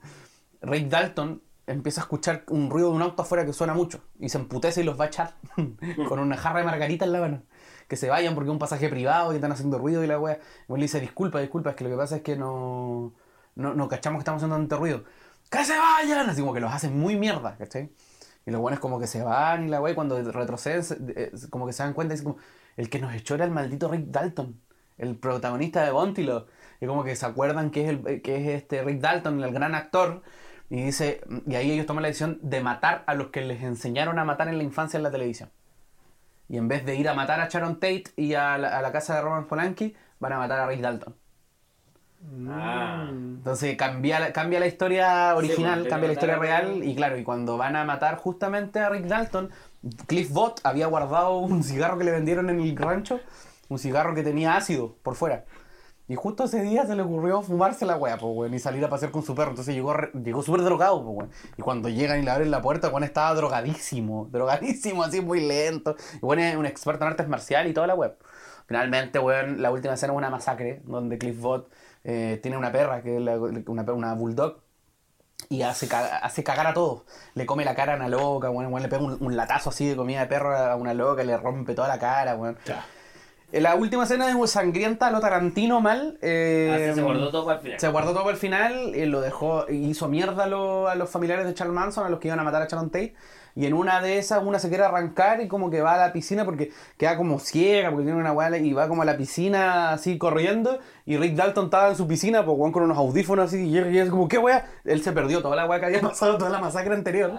Rick 0.61 0.89
Dalton 0.89 1.41
empieza 1.67 2.01
a 2.01 2.03
escuchar 2.03 2.43
un 2.49 2.69
ruido 2.69 2.89
de 2.89 2.95
un 2.95 3.01
auto 3.01 3.23
afuera 3.23 3.45
que 3.45 3.53
suena 3.53 3.73
mucho. 3.73 4.01
Y 4.19 4.29
se 4.29 4.37
emputece 4.37 4.81
y 4.81 4.83
los 4.83 4.99
va 4.99 5.05
a 5.05 5.07
echar 5.07 5.35
con 6.07 6.19
una 6.19 6.37
jarra 6.37 6.59
de 6.59 6.65
margarita 6.65 7.05
en 7.05 7.13
la 7.13 7.21
mano. 7.21 7.43
Que 7.87 7.95
se 7.95 8.09
vayan 8.09 8.35
porque 8.35 8.49
es 8.49 8.51
un 8.51 8.59
pasaje 8.59 8.89
privado 8.89 9.31
y 9.31 9.35
están 9.35 9.53
haciendo 9.53 9.77
ruido 9.77 10.03
y 10.03 10.07
la 10.07 10.19
wea. 10.19 10.39
Y 10.67 10.73
él 10.73 10.79
le 10.79 10.83
dice, 10.83 10.99
disculpa, 10.99 11.39
disculpa, 11.39 11.71
es 11.71 11.75
que 11.77 11.85
lo 11.85 11.89
que 11.89 11.97
pasa 11.97 12.17
es 12.17 12.21
que 12.21 12.35
no, 12.35 13.13
no, 13.55 13.73
no 13.73 13.87
cachamos 13.87 14.19
que 14.19 14.21
estamos 14.21 14.39
haciendo 14.39 14.57
tanto 14.57 14.77
ruido. 14.77 15.03
¡Que 15.51 15.65
se 15.65 15.77
vayan! 15.77 16.29
Así 16.29 16.41
como 16.41 16.53
que 16.53 16.61
los 16.61 16.73
hacen 16.73 16.97
muy 16.97 17.15
mierda, 17.17 17.57
¿cachai? 17.57 17.91
Y 18.45 18.51
los 18.51 18.61
buenos 18.61 18.79
como 18.79 18.99
que 18.99 19.07
se 19.07 19.21
van 19.23 19.65
y 19.65 19.69
la 19.69 19.81
wea, 19.81 19.91
y 19.93 19.95
cuando 19.95 20.21
retroceden, 20.31 20.83
eh, 21.15 21.31
como 21.49 21.67
que 21.67 21.73
se 21.73 21.83
dan 21.83 21.93
cuenta, 21.93 22.13
dicen 22.13 22.25
como, 22.31 22.43
el 22.77 22.89
que 22.89 22.99
nos 22.99 23.13
echó 23.13 23.35
era 23.35 23.45
el 23.45 23.51
maldito 23.51 23.89
Rick 23.89 24.07
Dalton, 24.07 24.59
el 24.97 25.15
protagonista 25.17 25.83
de 25.83 25.91
Bontilo. 25.91 26.47
Y 26.79 26.87
como 26.87 27.03
que 27.03 27.15
se 27.15 27.25
acuerdan 27.25 27.69
que 27.71 27.83
es, 27.83 27.89
el, 27.89 28.21
que 28.21 28.37
es 28.37 28.63
este 28.63 28.83
Rick 28.83 29.01
Dalton, 29.01 29.43
el 29.43 29.53
gran 29.53 29.75
actor, 29.75 30.23
Y 30.69 30.83
dice, 30.83 31.21
y 31.47 31.55
ahí 31.55 31.71
ellos 31.71 31.85
toman 31.85 32.03
la 32.03 32.07
decisión 32.09 32.39
de 32.41 32.61
matar 32.61 33.03
a 33.07 33.13
los 33.15 33.27
que 33.27 33.41
les 33.41 33.61
enseñaron 33.61 34.19
a 34.19 34.25
matar 34.25 34.47
en 34.47 34.57
la 34.57 34.63
infancia 34.63 34.97
en 34.97 35.03
la 35.03 35.11
televisión. 35.11 35.51
Y 36.49 36.57
en 36.57 36.67
vez 36.67 36.85
de 36.85 36.95
ir 36.95 37.09
a 37.09 37.13
matar 37.13 37.41
a 37.41 37.49
Sharon 37.49 37.75
Tate 37.75 38.05
y 38.15 38.35
a 38.35 38.57
la, 38.57 38.77
a 38.77 38.81
la 38.81 38.91
casa 38.91 39.15
de 39.15 39.21
Roman 39.21 39.47
Polanski, 39.47 39.95
van 40.19 40.33
a 40.33 40.37
matar 40.39 40.59
a 40.59 40.67
Rick 40.67 40.81
Dalton. 40.81 41.15
Ah. 42.49 43.07
Entonces 43.09 43.75
cambia, 43.75 44.19
la- 44.19 44.33
cambia 44.33 44.59
la 44.59 44.67
historia 44.67 45.35
original, 45.35 45.79
pues, 45.79 45.89
cambia 45.89 46.07
la 46.07 46.13
historia 46.13 46.35
real 46.37 46.83
y 46.83 46.95
claro, 46.95 47.17
y 47.17 47.23
cuando 47.23 47.57
van 47.57 47.75
a 47.75 47.83
matar 47.85 48.17
justamente 48.17 48.79
a 48.79 48.89
Rick 48.89 49.05
Dalton, 49.05 49.49
Cliff 50.07 50.31
Bott 50.31 50.61
había 50.63 50.87
guardado 50.87 51.37
un 51.39 51.63
cigarro 51.63 51.97
que 51.97 52.03
le 52.03 52.11
vendieron 52.11 52.49
en 52.49 52.59
el 52.59 52.75
rancho, 52.75 53.19
un 53.69 53.79
cigarro 53.79 54.13
que 54.15 54.23
tenía 54.23 54.55
ácido 54.55 54.95
por 55.03 55.15
fuera. 55.15 55.45
Y 56.07 56.15
justo 56.15 56.43
ese 56.43 56.61
día 56.61 56.85
se 56.85 56.93
le 56.95 57.03
ocurrió 57.03 57.41
fumarse 57.41 57.85
la 57.85 57.95
wea, 57.95 58.17
pues, 58.17 58.33
weón, 58.35 58.53
y 58.53 58.59
salir 58.59 58.83
a 58.83 58.89
pasear 58.89 59.11
con 59.11 59.23
su 59.23 59.33
perro. 59.33 59.51
Entonces 59.51 59.73
llegó, 59.73 59.95
llegó 60.13 60.41
súper 60.43 60.61
drogado, 60.61 61.01
pues, 61.05 61.15
weón. 61.17 61.31
Y 61.57 61.61
cuando 61.61 61.87
llegan 61.87 62.19
y 62.19 62.23
le 62.23 62.31
abren 62.31 62.51
la 62.51 62.61
puerta, 62.61 62.89
weón 62.89 63.05
estaba 63.05 63.33
drogadísimo, 63.33 64.27
drogadísimo, 64.31 65.03
así 65.03 65.21
muy 65.21 65.39
lento. 65.39 65.95
Y 66.21 66.25
weón 66.25 66.39
es 66.39 66.55
un 66.57 66.65
experto 66.65 67.05
en 67.05 67.11
artes 67.11 67.29
marciales 67.29 67.71
y 67.71 67.73
toda 67.73 67.87
la 67.87 67.95
web. 67.95 68.17
Finalmente, 68.67 69.19
weón, 69.19 69.61
la 69.61 69.71
última 69.71 69.93
escena 69.93 70.11
es 70.11 70.17
una 70.17 70.29
masacre, 70.29 70.81
donde 70.83 71.17
Cliff 71.17 71.39
Bott 71.39 71.71
eh, 72.03 72.39
tiene 72.41 72.57
una 72.57 72.71
perra, 72.71 73.01
que 73.01 73.15
es 73.17 73.21
la- 73.21 73.37
una, 73.37 73.83
una 73.93 74.13
bulldog, 74.13 74.57
y 75.49 75.63
hace, 75.63 75.87
caga- 75.87 76.17
hace 76.19 76.43
cagar 76.43 76.67
a 76.67 76.73
todos. 76.73 77.03
Le 77.33 77.45
come 77.45 77.65
la 77.65 77.75
cara 77.75 77.93
a 77.93 77.95
una 77.97 78.09
loca, 78.09 78.49
weón, 78.49 78.67
weón, 78.71 78.83
le 78.83 78.89
pega 78.89 79.01
un, 79.01 79.17
un 79.19 79.35
latazo 79.35 79.69
así 79.71 79.87
de 79.87 79.95
comida 79.95 80.19
de 80.21 80.27
perro 80.27 80.55
a 80.55 80.75
una 80.75 80.93
loca, 80.93 81.23
le 81.23 81.35
rompe 81.37 81.73
toda 81.73 81.87
la 81.87 81.99
cara, 81.99 82.35
weón. 82.35 82.57
Eh, 83.51 83.59
La 83.59 83.75
última 83.75 84.03
escena 84.03 84.29
es 84.29 84.35
muy 84.35 84.47
sangrienta, 84.47 85.07
a 85.07 85.11
lo 85.11 85.19
Tarantino 85.19 85.81
mal. 85.81 86.17
eh, 86.21 86.89
Ah, 86.91 86.95
se 86.95 87.01
guardó 87.01 87.31
todo 87.31 87.45
para 87.45 87.57
el 87.57 87.63
final. 87.63 87.79
Se 87.79 87.87
guardó 87.89 88.11
todo 88.13 88.21
para 88.23 88.31
el 88.33 88.37
final, 88.39 88.95
eh, 88.95 89.05
lo 89.07 89.19
dejó, 89.19 89.65
hizo 89.69 90.07
mierda 90.07 90.43
a, 90.45 90.47
lo- 90.47 90.87
a 90.87 90.95
los 90.95 91.09
familiares 91.09 91.45
de 91.45 91.53
Charles 91.53 91.73
Manson, 91.75 92.05
a 92.05 92.09
los 92.09 92.19
que 92.19 92.27
iban 92.29 92.39
a 92.39 92.43
matar 92.43 92.61
a 92.61 92.67
Sharon 92.67 92.89
Tate. 92.89 93.13
Y 93.55 93.65
en 93.65 93.73
una 93.73 94.01
de 94.01 94.17
esas, 94.17 94.43
una 94.43 94.59
se 94.59 94.69
quiere 94.69 94.83
arrancar 94.85 95.41
y 95.41 95.47
como 95.47 95.69
que 95.69 95.81
va 95.81 95.95
a 95.95 95.97
la 95.97 96.13
piscina 96.13 96.45
porque 96.45 96.71
queda 96.97 97.17
como 97.17 97.39
ciega, 97.39 97.89
porque 97.89 98.05
tiene 98.05 98.19
una 98.19 98.31
guala 98.31 98.57
y 98.57 98.71
va 98.73 98.87
como 98.87 99.01
a 99.01 99.05
la 99.05 99.17
piscina 99.17 99.91
así 99.91 100.17
corriendo. 100.17 100.79
Y 101.05 101.17
Rick 101.17 101.35
Dalton 101.35 101.65
estaba 101.65 101.89
en 101.89 101.95
su 101.95 102.07
piscina, 102.07 102.45
pues 102.45 102.57
weón, 102.57 102.71
con 102.71 102.83
unos 102.83 102.97
audífonos 102.97 103.45
así. 103.47 103.67
Y 103.67 103.97
es 103.97 104.09
como, 104.09 104.27
¿qué 104.27 104.37
wea? 104.37 104.65
Él 104.85 105.01
se 105.03 105.11
perdió 105.11 105.41
toda 105.41 105.55
la 105.55 105.65
wea 105.65 105.79
que 105.79 105.85
había 105.87 106.01
pasado, 106.01 106.37
toda 106.37 106.49
la 106.49 106.59
masacre 106.59 106.93
anterior. 106.93 107.33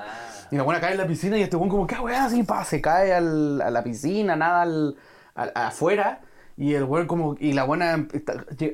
Y 0.50 0.56
la 0.56 0.64
buena 0.64 0.80
cae 0.80 0.92
en 0.92 0.98
la 0.98 1.06
piscina 1.06 1.38
y 1.38 1.42
este 1.42 1.56
weón 1.56 1.70
como, 1.70 1.86
¿qué 1.86 1.96
weá? 1.98 2.24
Así, 2.26 2.42
pa, 2.42 2.62
se 2.64 2.80
cae 2.82 3.14
al- 3.14 3.62
a 3.62 3.70
la 3.70 3.82
piscina, 3.82 4.36
nada 4.36 4.62
al, 4.62 4.96
afuera. 5.54 6.20
Y 6.58 6.74
el 6.74 6.84
weón 6.84 7.06
como, 7.06 7.36
y 7.40 7.54
la 7.54 7.64
buena 7.64 8.06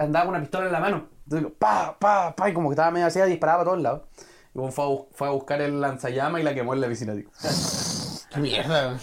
andaba 0.00 0.24
con 0.26 0.34
una 0.34 0.40
pistola 0.40 0.66
en 0.66 0.72
la 0.72 0.80
mano. 0.80 1.08
Entonces, 1.24 1.52
pa, 1.58 1.96
pa, 2.00 2.34
pa, 2.34 2.50
y 2.50 2.52
como 2.54 2.68
que 2.70 2.72
estaba 2.72 2.90
medio 2.90 3.06
así, 3.06 3.20
disparaba 3.22 3.62
a 3.62 3.64
todos 3.64 3.80
lados. 3.80 4.02
Y 4.54 4.58
fue 4.72 4.84
a, 4.84 4.88
bu- 4.88 5.06
fue 5.12 5.28
a 5.28 5.30
buscar 5.30 5.60
el 5.62 5.80
lanzallamas 5.80 6.40
y 6.40 6.44
la 6.44 6.54
quemó 6.54 6.74
en 6.74 6.80
la 6.80 6.88
piscina, 6.88 7.14
tío. 7.14 7.28
Qué 8.30 8.40
mierda. 8.40 8.98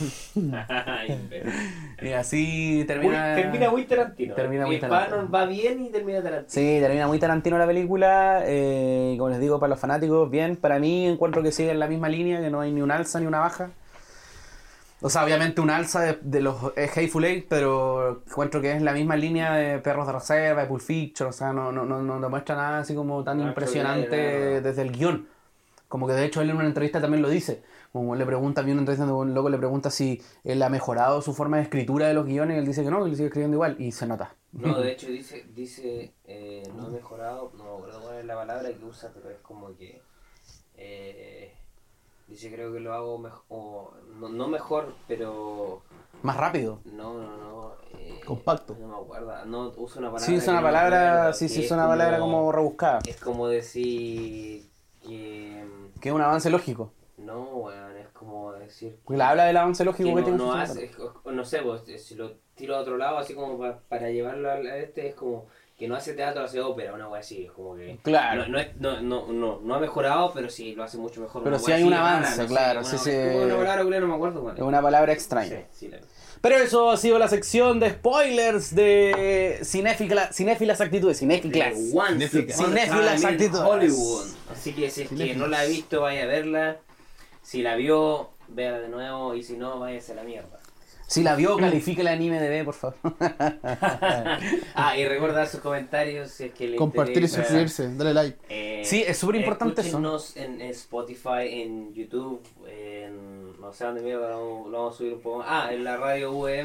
Y 2.02 2.12
así 2.12 2.84
termina... 2.88 3.36
termina 3.36 3.72
muy 3.72 3.86
Tarantino. 3.86 4.36
Termina 4.36 4.66
muy 4.68 4.80
Tarantino. 4.80 5.30
Va 5.32 5.46
bien 5.46 5.84
y 5.86 5.90
termina 5.90 6.22
Tarantino. 6.22 6.50
Sí, 6.50 6.78
termina 6.80 7.08
muy 7.08 7.18
Tarantino 7.20 7.58
la 7.58 7.66
película. 7.66 8.44
eh, 8.46 9.14
y 9.16 9.18
como 9.18 9.30
les 9.32 9.40
digo, 9.40 9.60
para 9.60 9.72
los 9.72 9.80
fanáticos, 9.80 10.30
bien. 10.30 10.56
Para 10.58 10.78
mí, 10.80 11.08
encuentro 11.08 11.42
que 11.42 11.52
sigue 11.52 11.72
en 11.72 11.80
la 11.80 11.88
misma 11.88 12.08
línea, 12.10 12.40
que 12.42 12.50
no 12.52 12.62
hay 12.62 12.72
ni 12.72 12.82
un 12.82 12.92
alza 12.92 13.20
ni 13.20 13.26
una 13.26 13.40
baja. 13.40 13.70
O 15.02 15.10
sea, 15.10 15.24
obviamente 15.24 15.60
un 15.62 15.70
alza 15.70 16.02
de, 16.02 16.20
de 16.22 16.42
los 16.42 16.56
Hateful 16.78 17.26
Eight, 17.26 17.48
pero 17.50 18.24
encuentro 18.28 18.62
que 18.62 18.74
es 18.74 18.82
la 18.82 18.94
misma 18.94 19.16
línea 19.16 19.54
de 19.56 19.80
Perros 19.80 20.08
de 20.08 20.14
Reserva, 20.14 20.62
de 20.62 20.68
Pulp 20.68 20.82
Fiction. 20.82 21.30
O 21.30 21.34
sea, 21.34 21.52
no, 21.54 21.72
no, 21.72 21.86
no, 21.86 22.02
no 22.02 22.20
demuestra 22.20 22.56
nada 22.56 22.80
así 22.80 22.94
como 22.96 23.24
tan 23.24 23.40
No, 23.40 23.48
impresionante 23.48 24.62
desde 24.62 24.82
el 24.84 24.92
guion. 24.92 25.28
Como 25.88 26.08
que 26.08 26.14
de 26.14 26.26
hecho 26.26 26.42
él 26.42 26.50
en 26.50 26.56
una 26.58 26.66
entrevista 26.66 27.00
también 27.02 27.22
lo 27.22 27.30
dice. 27.30 27.64
Como 27.94 28.16
le 28.16 28.26
pregunta, 28.26 28.62
vi 28.62 28.72
una 28.72 28.82
entrevista 28.82 29.06
donde 29.06 29.20
un 29.22 29.34
loco 29.34 29.50
le 29.50 29.58
pregunta 29.58 29.90
si 29.90 30.22
él 30.44 30.62
ha 30.64 30.70
mejorado 30.70 31.22
su 31.22 31.34
forma 31.34 31.58
de 31.58 31.64
escritura 31.64 32.08
de 32.08 32.14
los 32.14 32.26
guiones 32.26 32.56
y 32.56 32.60
él 32.60 32.66
dice 32.66 32.84
que 32.84 32.92
no, 32.92 33.04
que 33.04 33.10
él 33.10 33.16
sigue 33.16 33.28
escribiendo 33.28 33.56
igual 33.56 33.76
y 33.80 33.92
se 33.92 34.06
nota. 34.08 34.36
No, 34.52 34.80
de 34.80 34.92
hecho 34.94 35.08
dice, 35.08 35.46
dice 35.54 36.14
eh, 36.26 36.64
no 36.76 36.88
ha 36.88 36.90
mejorado, 36.90 37.52
no 37.58 37.64
me 37.64 37.70
acuerdo 37.72 38.02
cuál 38.02 38.18
es 38.18 38.26
la 38.26 38.36
palabra 38.36 38.70
que 38.74 38.84
usa, 38.84 39.12
pero 39.14 39.30
es 39.30 39.38
como 39.40 39.76
que 39.78 40.02
eh, 40.78 41.54
dice 42.28 42.52
creo 42.52 42.74
que 42.74 42.80
lo 42.80 42.94
hago 42.94 43.18
mejor, 43.18 43.94
no, 44.20 44.30
no 44.30 44.48
mejor, 44.48 44.96
pero 45.08 45.82
Más 46.24 46.36
rápido. 46.38 46.80
no, 46.86 47.14
no, 47.22 47.38
no. 47.38 47.74
eh, 48.00 48.20
Compacto. 48.26 48.76
No 48.80 48.88
me 48.88 48.96
acuerdo, 48.96 49.46
no 49.46 49.72
usa 49.78 50.00
una 50.00 50.12
palabra. 50.12 50.20
Sí, 50.26 50.36
es 50.36 50.48
una 50.48 50.58
no 50.62 50.64
palabra, 50.68 51.12
acuerdo, 51.20 51.34
sí, 51.34 51.50
sí, 51.50 51.60
es 51.60 51.66
es 51.68 51.72
una 51.72 51.88
palabra 51.88 52.20
como 52.20 52.52
rebuscada. 52.52 53.00
Es 53.06 53.18
como 53.22 53.48
decir 53.48 54.70
que 55.06 55.64
Que 56.06 56.10
es 56.10 56.14
un 56.16 56.22
avance 56.22 56.52
lógico. 56.52 56.94
no, 57.18 57.42
weón, 57.46 57.98
es 57.98 58.08
como 58.10 58.54
decir 58.54 58.96
Porque 59.04 59.18
la 59.18 59.30
habla 59.32 59.46
del 59.46 59.58
avance 59.58 59.84
lógico 59.84 60.08
que 60.16 60.24
que, 60.24 60.30
no, 60.30 60.38
no 60.38 60.52
su 60.52 60.58
hace, 60.60 60.86
es- 60.86 60.92
no 61.34 61.44
sé, 61.44 61.64
pues, 61.64 61.82
si 62.06 62.14
lo 62.14 62.34
tiro 62.54 62.76
a 62.76 62.82
otro 62.82 62.96
lado, 62.96 63.18
así 63.18 63.34
como 63.34 63.58
pa- 63.58 63.80
para 63.90 64.12
llevarlo 64.12 64.52
a 64.52 64.60
este, 64.78 65.08
es 65.08 65.16
como 65.16 65.48
que 65.76 65.88
no 65.88 65.96
hace 65.96 66.14
teatro, 66.14 66.44
hace 66.44 66.62
ópera, 66.62 66.94
una 66.94 67.10
wea 67.10 67.22
así, 67.22 67.46
es 67.46 67.52
como 67.54 67.76
que... 67.76 67.98
Claro. 68.04 68.46
No, 68.48 68.60
no, 68.78 69.02
no, 69.02 69.32
no, 69.34 69.60
no, 69.64 69.74
ha 69.76 69.80
mejorado, 69.80 70.32
pero 70.32 70.48
sí 70.48 70.76
lo 70.76 70.84
hace 70.84 71.00
mucho 71.00 71.22
mejor. 71.22 71.42
Pero 71.44 71.58
sí 71.58 71.72
hay 71.72 71.82
un 71.82 71.94
avance, 71.96 72.44
sé, 72.44 72.48
claro, 72.48 72.84
sí, 72.84 73.00
sí. 73.00 73.10
una 73.10 73.56
palabra 73.58 73.84
no 74.00 74.08
me 74.08 74.14
acuerdo 74.14 74.54
Es 74.54 74.62
una 74.62 74.82
palabra 74.84 75.12
extraña. 75.12 75.64
Sí, 75.72 75.90
sí, 75.90 75.92
Pero 76.42 76.58
eso 76.58 76.92
ha 76.92 76.98
sido 76.98 77.18
la 77.20 77.28
sección 77.28 77.80
de 77.80 77.92
spoilers 77.92 78.76
de 78.76 79.60
cinéfila, 79.64 80.32
cinéfilas 80.32 80.82
actitudes. 80.82 81.20
Cinéfilas. 81.20 81.76
Cinéfilas. 81.76 82.58
Cinéfilas 82.58 83.26
actitudes. 83.26 83.62
Hollywood. 83.62 84.26
Así 84.52 84.74
que 84.74 84.90
si 84.90 85.04
es 85.04 85.10
que 85.10 85.36
no 85.36 85.48
la 85.48 85.62
ha 85.62 85.66
visto, 85.66 86.02
vaya 86.02 86.24
a 86.24 86.28
verla. 86.28 86.78
Si 87.42 87.62
la 87.62 87.76
vio, 87.76 88.32
véala 88.48 88.80
de 88.80 88.90
nuevo. 88.90 89.36
Y 89.36 89.44
si 89.44 89.58
no, 89.58 89.80
váyase 89.80 90.14
a 90.14 90.16
la 90.16 90.24
mierda. 90.24 90.60
Si 91.08 91.22
la 91.22 91.36
vio, 91.36 91.56
califíquela 91.58 92.14
en 92.14 92.24
IMDB, 92.24 92.66
por 92.66 92.74
favor. 92.74 92.98
ah, 94.74 94.98
y 94.98 95.06
recordar 95.06 95.48
sus 95.48 95.60
comentarios 95.60 96.32
si 96.32 96.46
es 96.46 96.54
que 96.54 96.68
le 96.68 96.78
Compartir 96.78 97.24
y 97.24 97.28
suscribirse, 97.28 97.94
dale 97.96 98.14
like. 98.14 98.38
Eh, 98.50 98.82
Sí, 98.84 99.04
es 99.06 99.18
súper 99.18 99.36
importante 99.36 99.82
eso. 99.82 99.90
escúchenos 99.90 100.36
en 100.36 100.62
Spotify, 100.62 101.62
en 101.62 101.94
YouTube, 101.94 102.42
en 102.68 103.25
no 103.66 103.74
sé 103.74 103.84
dónde 103.84 104.02
mierda 104.02 104.30
lo 104.30 104.38
vamos, 104.38 104.72
lo 104.72 104.78
vamos 104.78 104.94
a 104.94 104.98
subir 104.98 105.14
un 105.14 105.22
poco 105.22 105.40
más. 105.40 105.48
Ah, 105.50 105.74
en 105.74 105.84
la 105.84 105.98
radio 105.98 106.32
Ujú. 106.32 106.56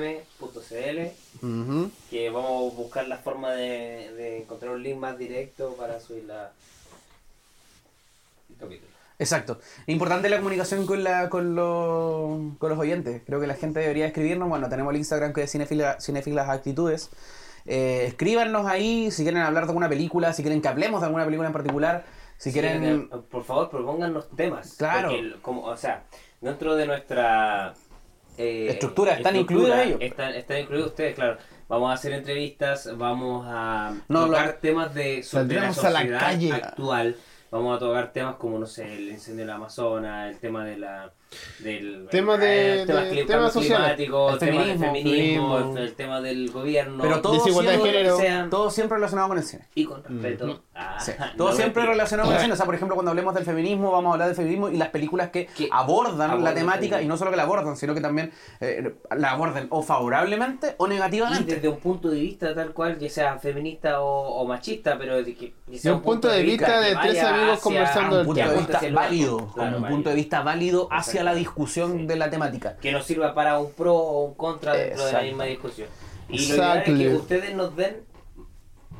que 2.10 2.30
vamos 2.30 2.72
a 2.72 2.76
buscar 2.76 3.08
la 3.08 3.16
forma 3.18 3.52
de, 3.52 4.12
de 4.14 4.38
encontrar 4.42 4.72
un 4.72 4.82
link 4.82 4.98
más 4.98 5.18
directo 5.18 5.74
para 5.78 5.98
subir 5.98 6.24
la 6.24 6.52
el 8.50 8.56
capítulo. 8.56 8.90
Exacto. 9.18 9.58
Importante 9.86 10.30
la 10.30 10.38
comunicación 10.38 10.86
con, 10.86 11.04
la, 11.04 11.28
con, 11.28 11.54
los, 11.54 12.56
con 12.58 12.70
los 12.70 12.78
oyentes. 12.78 13.22
Creo 13.26 13.40
que 13.40 13.46
la 13.46 13.54
gente 13.54 13.80
debería 13.80 14.06
escribirnos. 14.06 14.48
Bueno, 14.48 14.68
tenemos 14.68 14.92
el 14.92 14.98
Instagram 14.98 15.32
que 15.32 15.42
es 15.42 15.54
Cinefila- 15.54 16.00
Cinéfilas 16.00 16.48
Actitudes. 16.48 17.10
Eh, 17.66 18.04
escríbanos 18.06 18.66
ahí 18.66 19.10
si 19.10 19.22
quieren 19.22 19.42
hablar 19.42 19.64
de 19.64 19.70
alguna 19.70 19.90
película, 19.90 20.32
si 20.32 20.42
quieren 20.42 20.62
que 20.62 20.68
hablemos 20.68 21.00
de 21.00 21.06
alguna 21.06 21.26
película 21.26 21.48
en 21.48 21.52
particular, 21.52 22.04
si 22.38 22.50
quieren... 22.50 23.10
por 23.30 23.44
favor, 23.44 23.68
propóngannos 23.68 24.30
temas. 24.34 24.74
Claro. 24.78 25.10
Porque, 25.10 25.34
como, 25.42 25.64
o 25.64 25.76
sea, 25.76 26.04
dentro 26.40 26.74
de 26.76 26.86
nuestra 26.86 27.74
eh, 28.38 28.68
Estructura, 28.70 29.14
están 29.14 29.36
estructura, 29.36 29.84
incluidos 29.84 29.86
ellos. 29.86 29.98
Están, 30.00 30.34
están 30.34 30.58
incluidos 30.58 30.88
ustedes, 30.88 31.14
claro. 31.14 31.36
Vamos 31.68 31.90
a 31.90 31.94
hacer 31.94 32.12
entrevistas, 32.12 32.96
vamos 32.96 33.46
a 33.48 33.94
No, 34.08 34.26
tocar 34.26 34.46
lo- 34.46 34.54
temas 34.54 34.94
de, 34.94 35.22
sobre 35.22 35.44
la 35.54 35.72
Saldremos 35.72 35.84
a 35.84 35.90
la 35.90 35.98
sociedad 36.00 36.20
calle. 36.20 36.52
actual. 36.52 37.16
Vamos 37.50 37.76
a 37.76 37.78
tocar 37.78 38.12
temas 38.12 38.36
como, 38.36 38.58
no 38.58 38.66
sé, 38.66 38.92
el 38.96 39.08
incendio 39.08 39.42
de 39.44 39.46
la 39.48 39.54
Amazonas, 39.56 40.30
el 40.32 40.38
tema 40.38 40.64
de 40.64 40.76
la... 40.78 41.12
Del, 41.60 42.08
Tema 42.10 42.36
de- 42.36 42.82
eh, 42.82 42.86
temas 42.86 43.04
de- 43.04 43.10
temas 43.24 43.26
cambio 43.28 43.50
sociales. 43.50 43.94
climático, 43.96 44.30
El 44.30 44.38
temas 44.38 44.66
de 44.66 44.72
feminismo, 44.78 44.86
feminismo, 44.86 45.56
feminismo. 45.58 45.78
el, 45.78 45.94
tema 45.94 46.20
del 46.20 46.50
gobierno. 46.50 47.02
Pero 47.02 47.20
todo 47.20 47.32
Desigualdad 47.34 47.72
de 47.72 47.78
siempre, 47.78 47.98
género. 47.98 48.16
sean- 48.18 48.50
todo 48.50 48.70
siempre 48.70 48.96
relacionado 48.96 49.28
con 49.28 49.38
el 49.38 49.44
cine. 49.44 49.68
y 49.74 49.84
con 49.84 50.02
respeto. 50.02 50.62
a- 50.74 50.98
Sí. 50.98 51.12
no 51.18 51.26
Todo 51.36 51.48
siempre 51.52 51.82
mentira. 51.82 51.92
relacionado 51.92 52.28
con 52.28 52.34
el 52.36 52.40
cine. 52.40 52.52
O 52.54 52.56
sea, 52.56 52.64
por 52.66 52.74
ejemplo, 52.74 52.94
cuando 52.96 53.10
hablemos 53.10 53.34
del 53.34 53.44
feminismo, 53.44 53.92
vamos 53.92 54.10
a 54.10 54.12
hablar 54.14 54.28
del 54.28 54.36
feminismo 54.36 54.70
y 54.70 54.76
las 54.78 54.88
películas 54.88 55.28
que, 55.30 55.46
Que 55.46 55.68
abordan, 55.70 56.16
la 56.18 56.24
abordan 56.32 56.54
temática 56.54 56.96
feminismo. 56.96 57.02
y 57.02 57.06
no 57.08 57.16
solo 57.18 57.30
que 57.30 57.36
la 57.36 57.42
abordan, 57.44 57.76
sino 57.76 57.94
que 57.94 58.00
también 58.00 58.32
eh, 58.60 58.94
la 59.16 59.32
aborden 59.32 59.66
o 59.70 59.82
favorablemente 59.82 60.74
o 60.78 60.86
Y 60.86 60.90
negativamente. 60.90 61.54
desde 61.56 61.68
un 61.68 61.78
punto 61.80 62.08
de 62.08 62.18
vista 62.20 62.54
tal 62.54 62.72
cual, 62.72 62.98
ya 62.98 63.08
sea 63.10 63.38
feminista 63.38 64.00
o, 64.00 64.40
o 64.40 64.46
machista, 64.46 64.96
pero 64.98 65.22
de 65.22 65.34
que, 65.34 65.52
que 65.70 65.78
sea 65.78 65.90
De 65.92 65.96
un 65.98 66.02
punto 66.02 66.28
de 66.28 66.42
vista 66.42 66.80
de 66.80 66.88
que 66.90 66.96
tres 66.96 67.22
vaya 67.22 67.34
amigos 67.34 67.60
conversando 67.60 68.10
un 68.10 68.16
del 68.18 68.26
punto 68.26 68.40
de 68.40 68.48
tema. 68.48 68.66
vista 68.66 68.80
válido, 69.00 69.46
como 69.48 69.76
un 69.76 69.84
punto 69.88 70.08
de 70.10 70.16
vista 70.16 70.42
válido 70.42 70.88
hacia 70.90 71.19
la 71.24 71.34
discusión 71.34 71.98
Sí. 72.00 72.06
de 72.06 72.16
la 72.16 72.30
temática. 72.30 72.76
Que 72.76 72.92
nos 72.92 73.04
sirva 73.06 73.34
para 73.34 73.58
un 73.58 73.72
pro 73.72 73.94
o 73.94 74.24
un 74.24 74.34
contra 74.34 74.74
dentro 74.74 75.04
de 75.06 75.12
la 75.12 75.22
misma 75.22 75.44
discusión. 75.44 75.88
Y 76.28 76.46
lo 76.48 76.54
ideal 76.56 76.78
es 76.78 76.84
que 76.84 77.08
ustedes 77.14 77.54
nos 77.54 77.74
den 77.76 78.04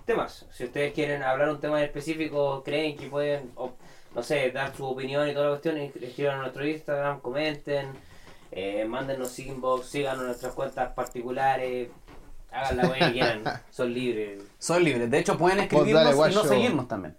temas. 0.05 0.47
Si 0.53 0.65
ustedes 0.65 0.93
quieren 0.93 1.23
hablar 1.23 1.51
un 1.51 1.61
tema 1.61 1.79
en 1.79 1.85
específico, 1.87 2.63
creen 2.65 2.97
que 2.97 3.07
pueden, 3.07 3.51
o, 3.55 3.73
no 4.15 4.23
sé, 4.23 4.51
dar 4.51 4.75
su 4.77 4.85
opinión 4.85 5.29
y 5.29 5.33
toda 5.33 5.47
la 5.47 5.51
cuestión, 5.53 5.77
escriban 5.79 6.37
a 6.37 6.43
nuestro 6.43 6.67
Instagram, 6.67 7.21
comenten, 7.21 7.89
eh, 8.51 8.85
mándenos 8.85 9.39
inbox, 9.39 9.87
síganos 9.87 10.25
nuestras 10.25 10.53
cuentas 10.55 10.93
particulares, 10.95 11.89
hagan 12.51 12.77
la 12.79 12.89
wea 12.89 13.07
que 13.07 13.13
quieran, 13.13 13.43
son 13.71 13.95
libres. 13.95 14.43
Son 14.59 14.83
libres. 14.83 15.09
De 15.09 15.19
hecho, 15.19 15.39
pueden 15.39 15.59
Vos 15.59 15.65
escribirnos 15.67 15.95
dale, 15.95 16.09
y 16.09 16.13
no 16.13 16.17
guacho. 16.17 16.45
seguirnos 16.45 16.89
también. 16.89 17.17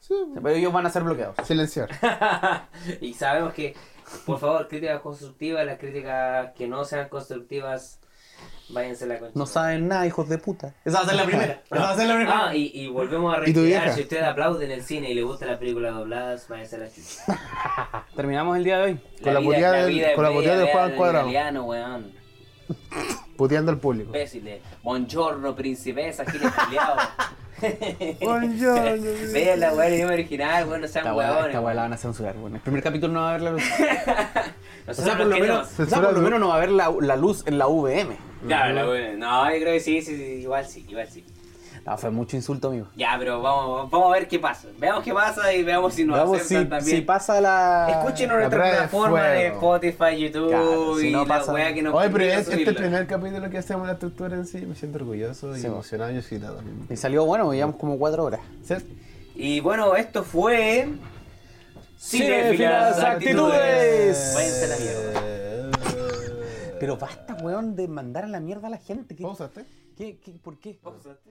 Sí, 0.00 0.14
Pero 0.34 0.50
ellos 0.50 0.72
van 0.72 0.84
a 0.86 0.90
ser 0.90 1.02
bloqueados. 1.04 1.34
silenciar. 1.46 1.88
y 3.00 3.14
sabemos 3.14 3.54
que, 3.54 3.74
por 4.26 4.38
favor, 4.38 4.68
críticas 4.68 5.00
constructivas, 5.00 5.64
las 5.66 5.78
críticas 5.78 6.52
que 6.56 6.66
no 6.68 6.84
sean 6.84 7.08
constructivas, 7.08 7.98
váyanse 8.70 9.04
a 9.04 9.06
la 9.08 9.18
concha. 9.18 9.32
No 9.34 9.46
saben 9.46 9.88
nada, 9.88 10.06
hijos 10.06 10.28
de 10.28 10.38
puta. 10.38 10.74
Esa 10.84 10.98
va 10.98 11.04
a 11.04 11.06
ser 11.08 11.16
la 11.16 11.24
primera. 11.24 11.62
Esa 11.70 11.80
va 11.80 11.90
a 11.90 11.96
ser 11.96 12.06
la 12.08 12.14
primera. 12.14 12.46
Ah, 12.48 12.54
y, 12.56 12.70
y 12.74 12.88
volvemos 12.88 13.34
a 13.36 13.48
¿Y 13.48 13.52
tu 13.52 13.60
reiterar, 13.62 13.92
si 13.94 14.02
usted 14.02 14.22
aplaude 14.22 14.64
en 14.64 14.70
el 14.72 14.82
cine 14.82 15.10
y 15.10 15.14
le 15.14 15.22
gusta 15.22 15.46
la 15.46 15.58
película 15.58 15.90
doblada, 15.90 16.36
váyanse 16.48 16.76
a 16.76 16.78
la 16.80 16.88
chucha. 16.90 18.04
Terminamos 18.16 18.56
el 18.56 18.64
día 18.64 18.78
de 18.78 18.84
hoy. 18.84 19.00
Con 19.22 19.34
la 19.34 19.40
puteada 19.40 19.82
del- 19.84 19.94
vida 19.94 20.14
con 20.14 20.24
la 20.24 20.30
puteada 20.32 20.56
del 20.58 20.66
bella, 20.66 20.78
Juan 20.78 20.96
Cuadrado. 20.96 21.24
italiano, 21.24 21.64
weón. 21.64 22.12
Puteando 23.36 23.70
al 23.72 23.78
público. 23.78 24.06
Imbéciles. 24.08 24.60
Buongiorno, 24.82 25.54
princesa, 25.54 26.24
giles. 26.30 26.52
Buongiorno, 28.20 29.10
Vean 29.32 29.60
la 29.60 29.74
weá 29.74 29.90
idioma 29.90 30.12
original, 30.12 30.68
weón, 30.68 30.80
no 30.82 30.88
sean 30.88 31.04
Esta 31.06 31.14
weá, 31.14 31.46
esta 31.46 31.60
weá 31.60 31.74
la 31.74 31.82
van 31.82 31.92
a 31.92 31.96
censurar. 31.96 32.34
Bueno, 32.36 32.56
el 32.56 32.62
primer 32.62 32.82
capítulo 32.82 33.12
no 33.12 33.20
va 33.20 33.26
a 33.26 33.30
haber 33.30 33.42
la 33.42 33.50
luz. 33.52 33.62
O 34.88 34.94
sea, 34.94 35.18
por 35.18 35.26
lo 35.26 35.38
menos, 35.38 35.78
o 35.78 35.84
sea, 35.84 36.00
por 36.00 36.14
lo 36.14 36.20
menos 36.22 36.40
no 36.40 36.48
va 36.48 36.54
a 36.54 36.56
haber 36.56 36.70
la, 36.70 36.90
la 37.02 37.14
luz 37.14 37.44
en 37.46 37.58
la 37.58 37.66
VM. 37.66 38.16
Claro, 38.46 38.72
la 38.72 38.88
weá. 38.88 39.12
No, 39.12 39.52
yo 39.52 39.60
creo 39.60 39.74
que 39.74 39.80
sí, 39.80 40.00
sí, 40.00 40.16
sí, 40.16 40.22
igual 40.22 40.64
sí, 40.66 40.86
igual 40.88 41.06
sí. 41.08 41.22
No, 41.88 41.96
fue 41.96 42.10
mucho 42.10 42.36
insulto, 42.36 42.68
amigo. 42.68 42.86
Ya, 42.96 43.16
pero 43.18 43.40
vamos, 43.40 43.90
vamos 43.90 44.10
a 44.10 44.18
ver 44.18 44.28
qué 44.28 44.38
pasa. 44.38 44.68
Veamos 44.78 45.02
qué 45.02 45.14
pasa 45.14 45.52
y 45.54 45.62
veamos 45.62 45.94
si 45.94 46.04
nos 46.04 46.16
Veamos 46.16 46.36
aceptan 46.40 46.64
si, 46.64 46.68
también. 46.68 46.96
si 46.98 47.02
pasa 47.02 47.40
la. 47.40 47.86
Escúchenos 47.88 48.36
La 48.36 48.44
en 48.44 48.50
nuestra 48.50 48.70
plataforma 48.70 49.22
de. 49.28 49.46
Spotify, 49.46 50.18
YouTube 50.18 50.48
Claro, 50.48 50.98
si 50.98 51.08
y 51.08 51.12
no 51.12 51.22
la 51.22 51.26
pasa- 51.28 51.52
weá 51.54 51.72
que 51.72 51.80
nos 51.82 51.94
Oye, 51.94 52.10
pero 52.10 52.24
es, 52.24 52.38
este 52.40 52.62
es 52.62 52.68
el 52.68 52.74
primer 52.74 53.06
capítulo 53.06 53.48
que 53.48 53.56
hacemos 53.58 53.86
la 53.86 53.94
estructura 53.94 54.36
en 54.36 54.46
sí. 54.46 54.58
Me 54.66 54.74
siento 54.74 54.98
orgulloso 54.98 55.56
y 55.56 55.60
Sí, 55.60 55.66
emocionado 55.66 56.12
y 56.12 56.16
excitado. 56.18 56.60
Y 56.90 56.96
salió 56.96 57.24
bueno, 57.24 57.52
llevamos 57.54 57.76
como 57.76 57.98
cuatro 57.98 58.24
horas. 58.24 58.40
Y 59.34 59.60
bueno, 59.60 59.96
esto 59.96 60.24
fue. 60.24 60.88
Cinéfilas 61.98 62.98
Actitudes. 62.98 64.32
Váyanse 64.34 64.64
a 64.64 64.68
la 64.68 64.76
mierda. 64.76 65.70
Pero 66.80 66.96
basta, 66.96 67.34
weón, 67.42 67.74
de 67.74 67.88
mandar 67.88 68.24
a 68.24 68.28
la 68.28 68.40
mierda 68.40 68.68
a 68.68 68.70
la 68.70 68.76
gente. 68.78 69.16
¿Qué, 69.16 69.22
¿Pausaste? 69.22 69.64
¿Qué, 69.98 70.16
qué, 70.20 70.32
¿Por 70.34 70.60
qué? 70.60 70.74
Pausaste. 70.74 71.30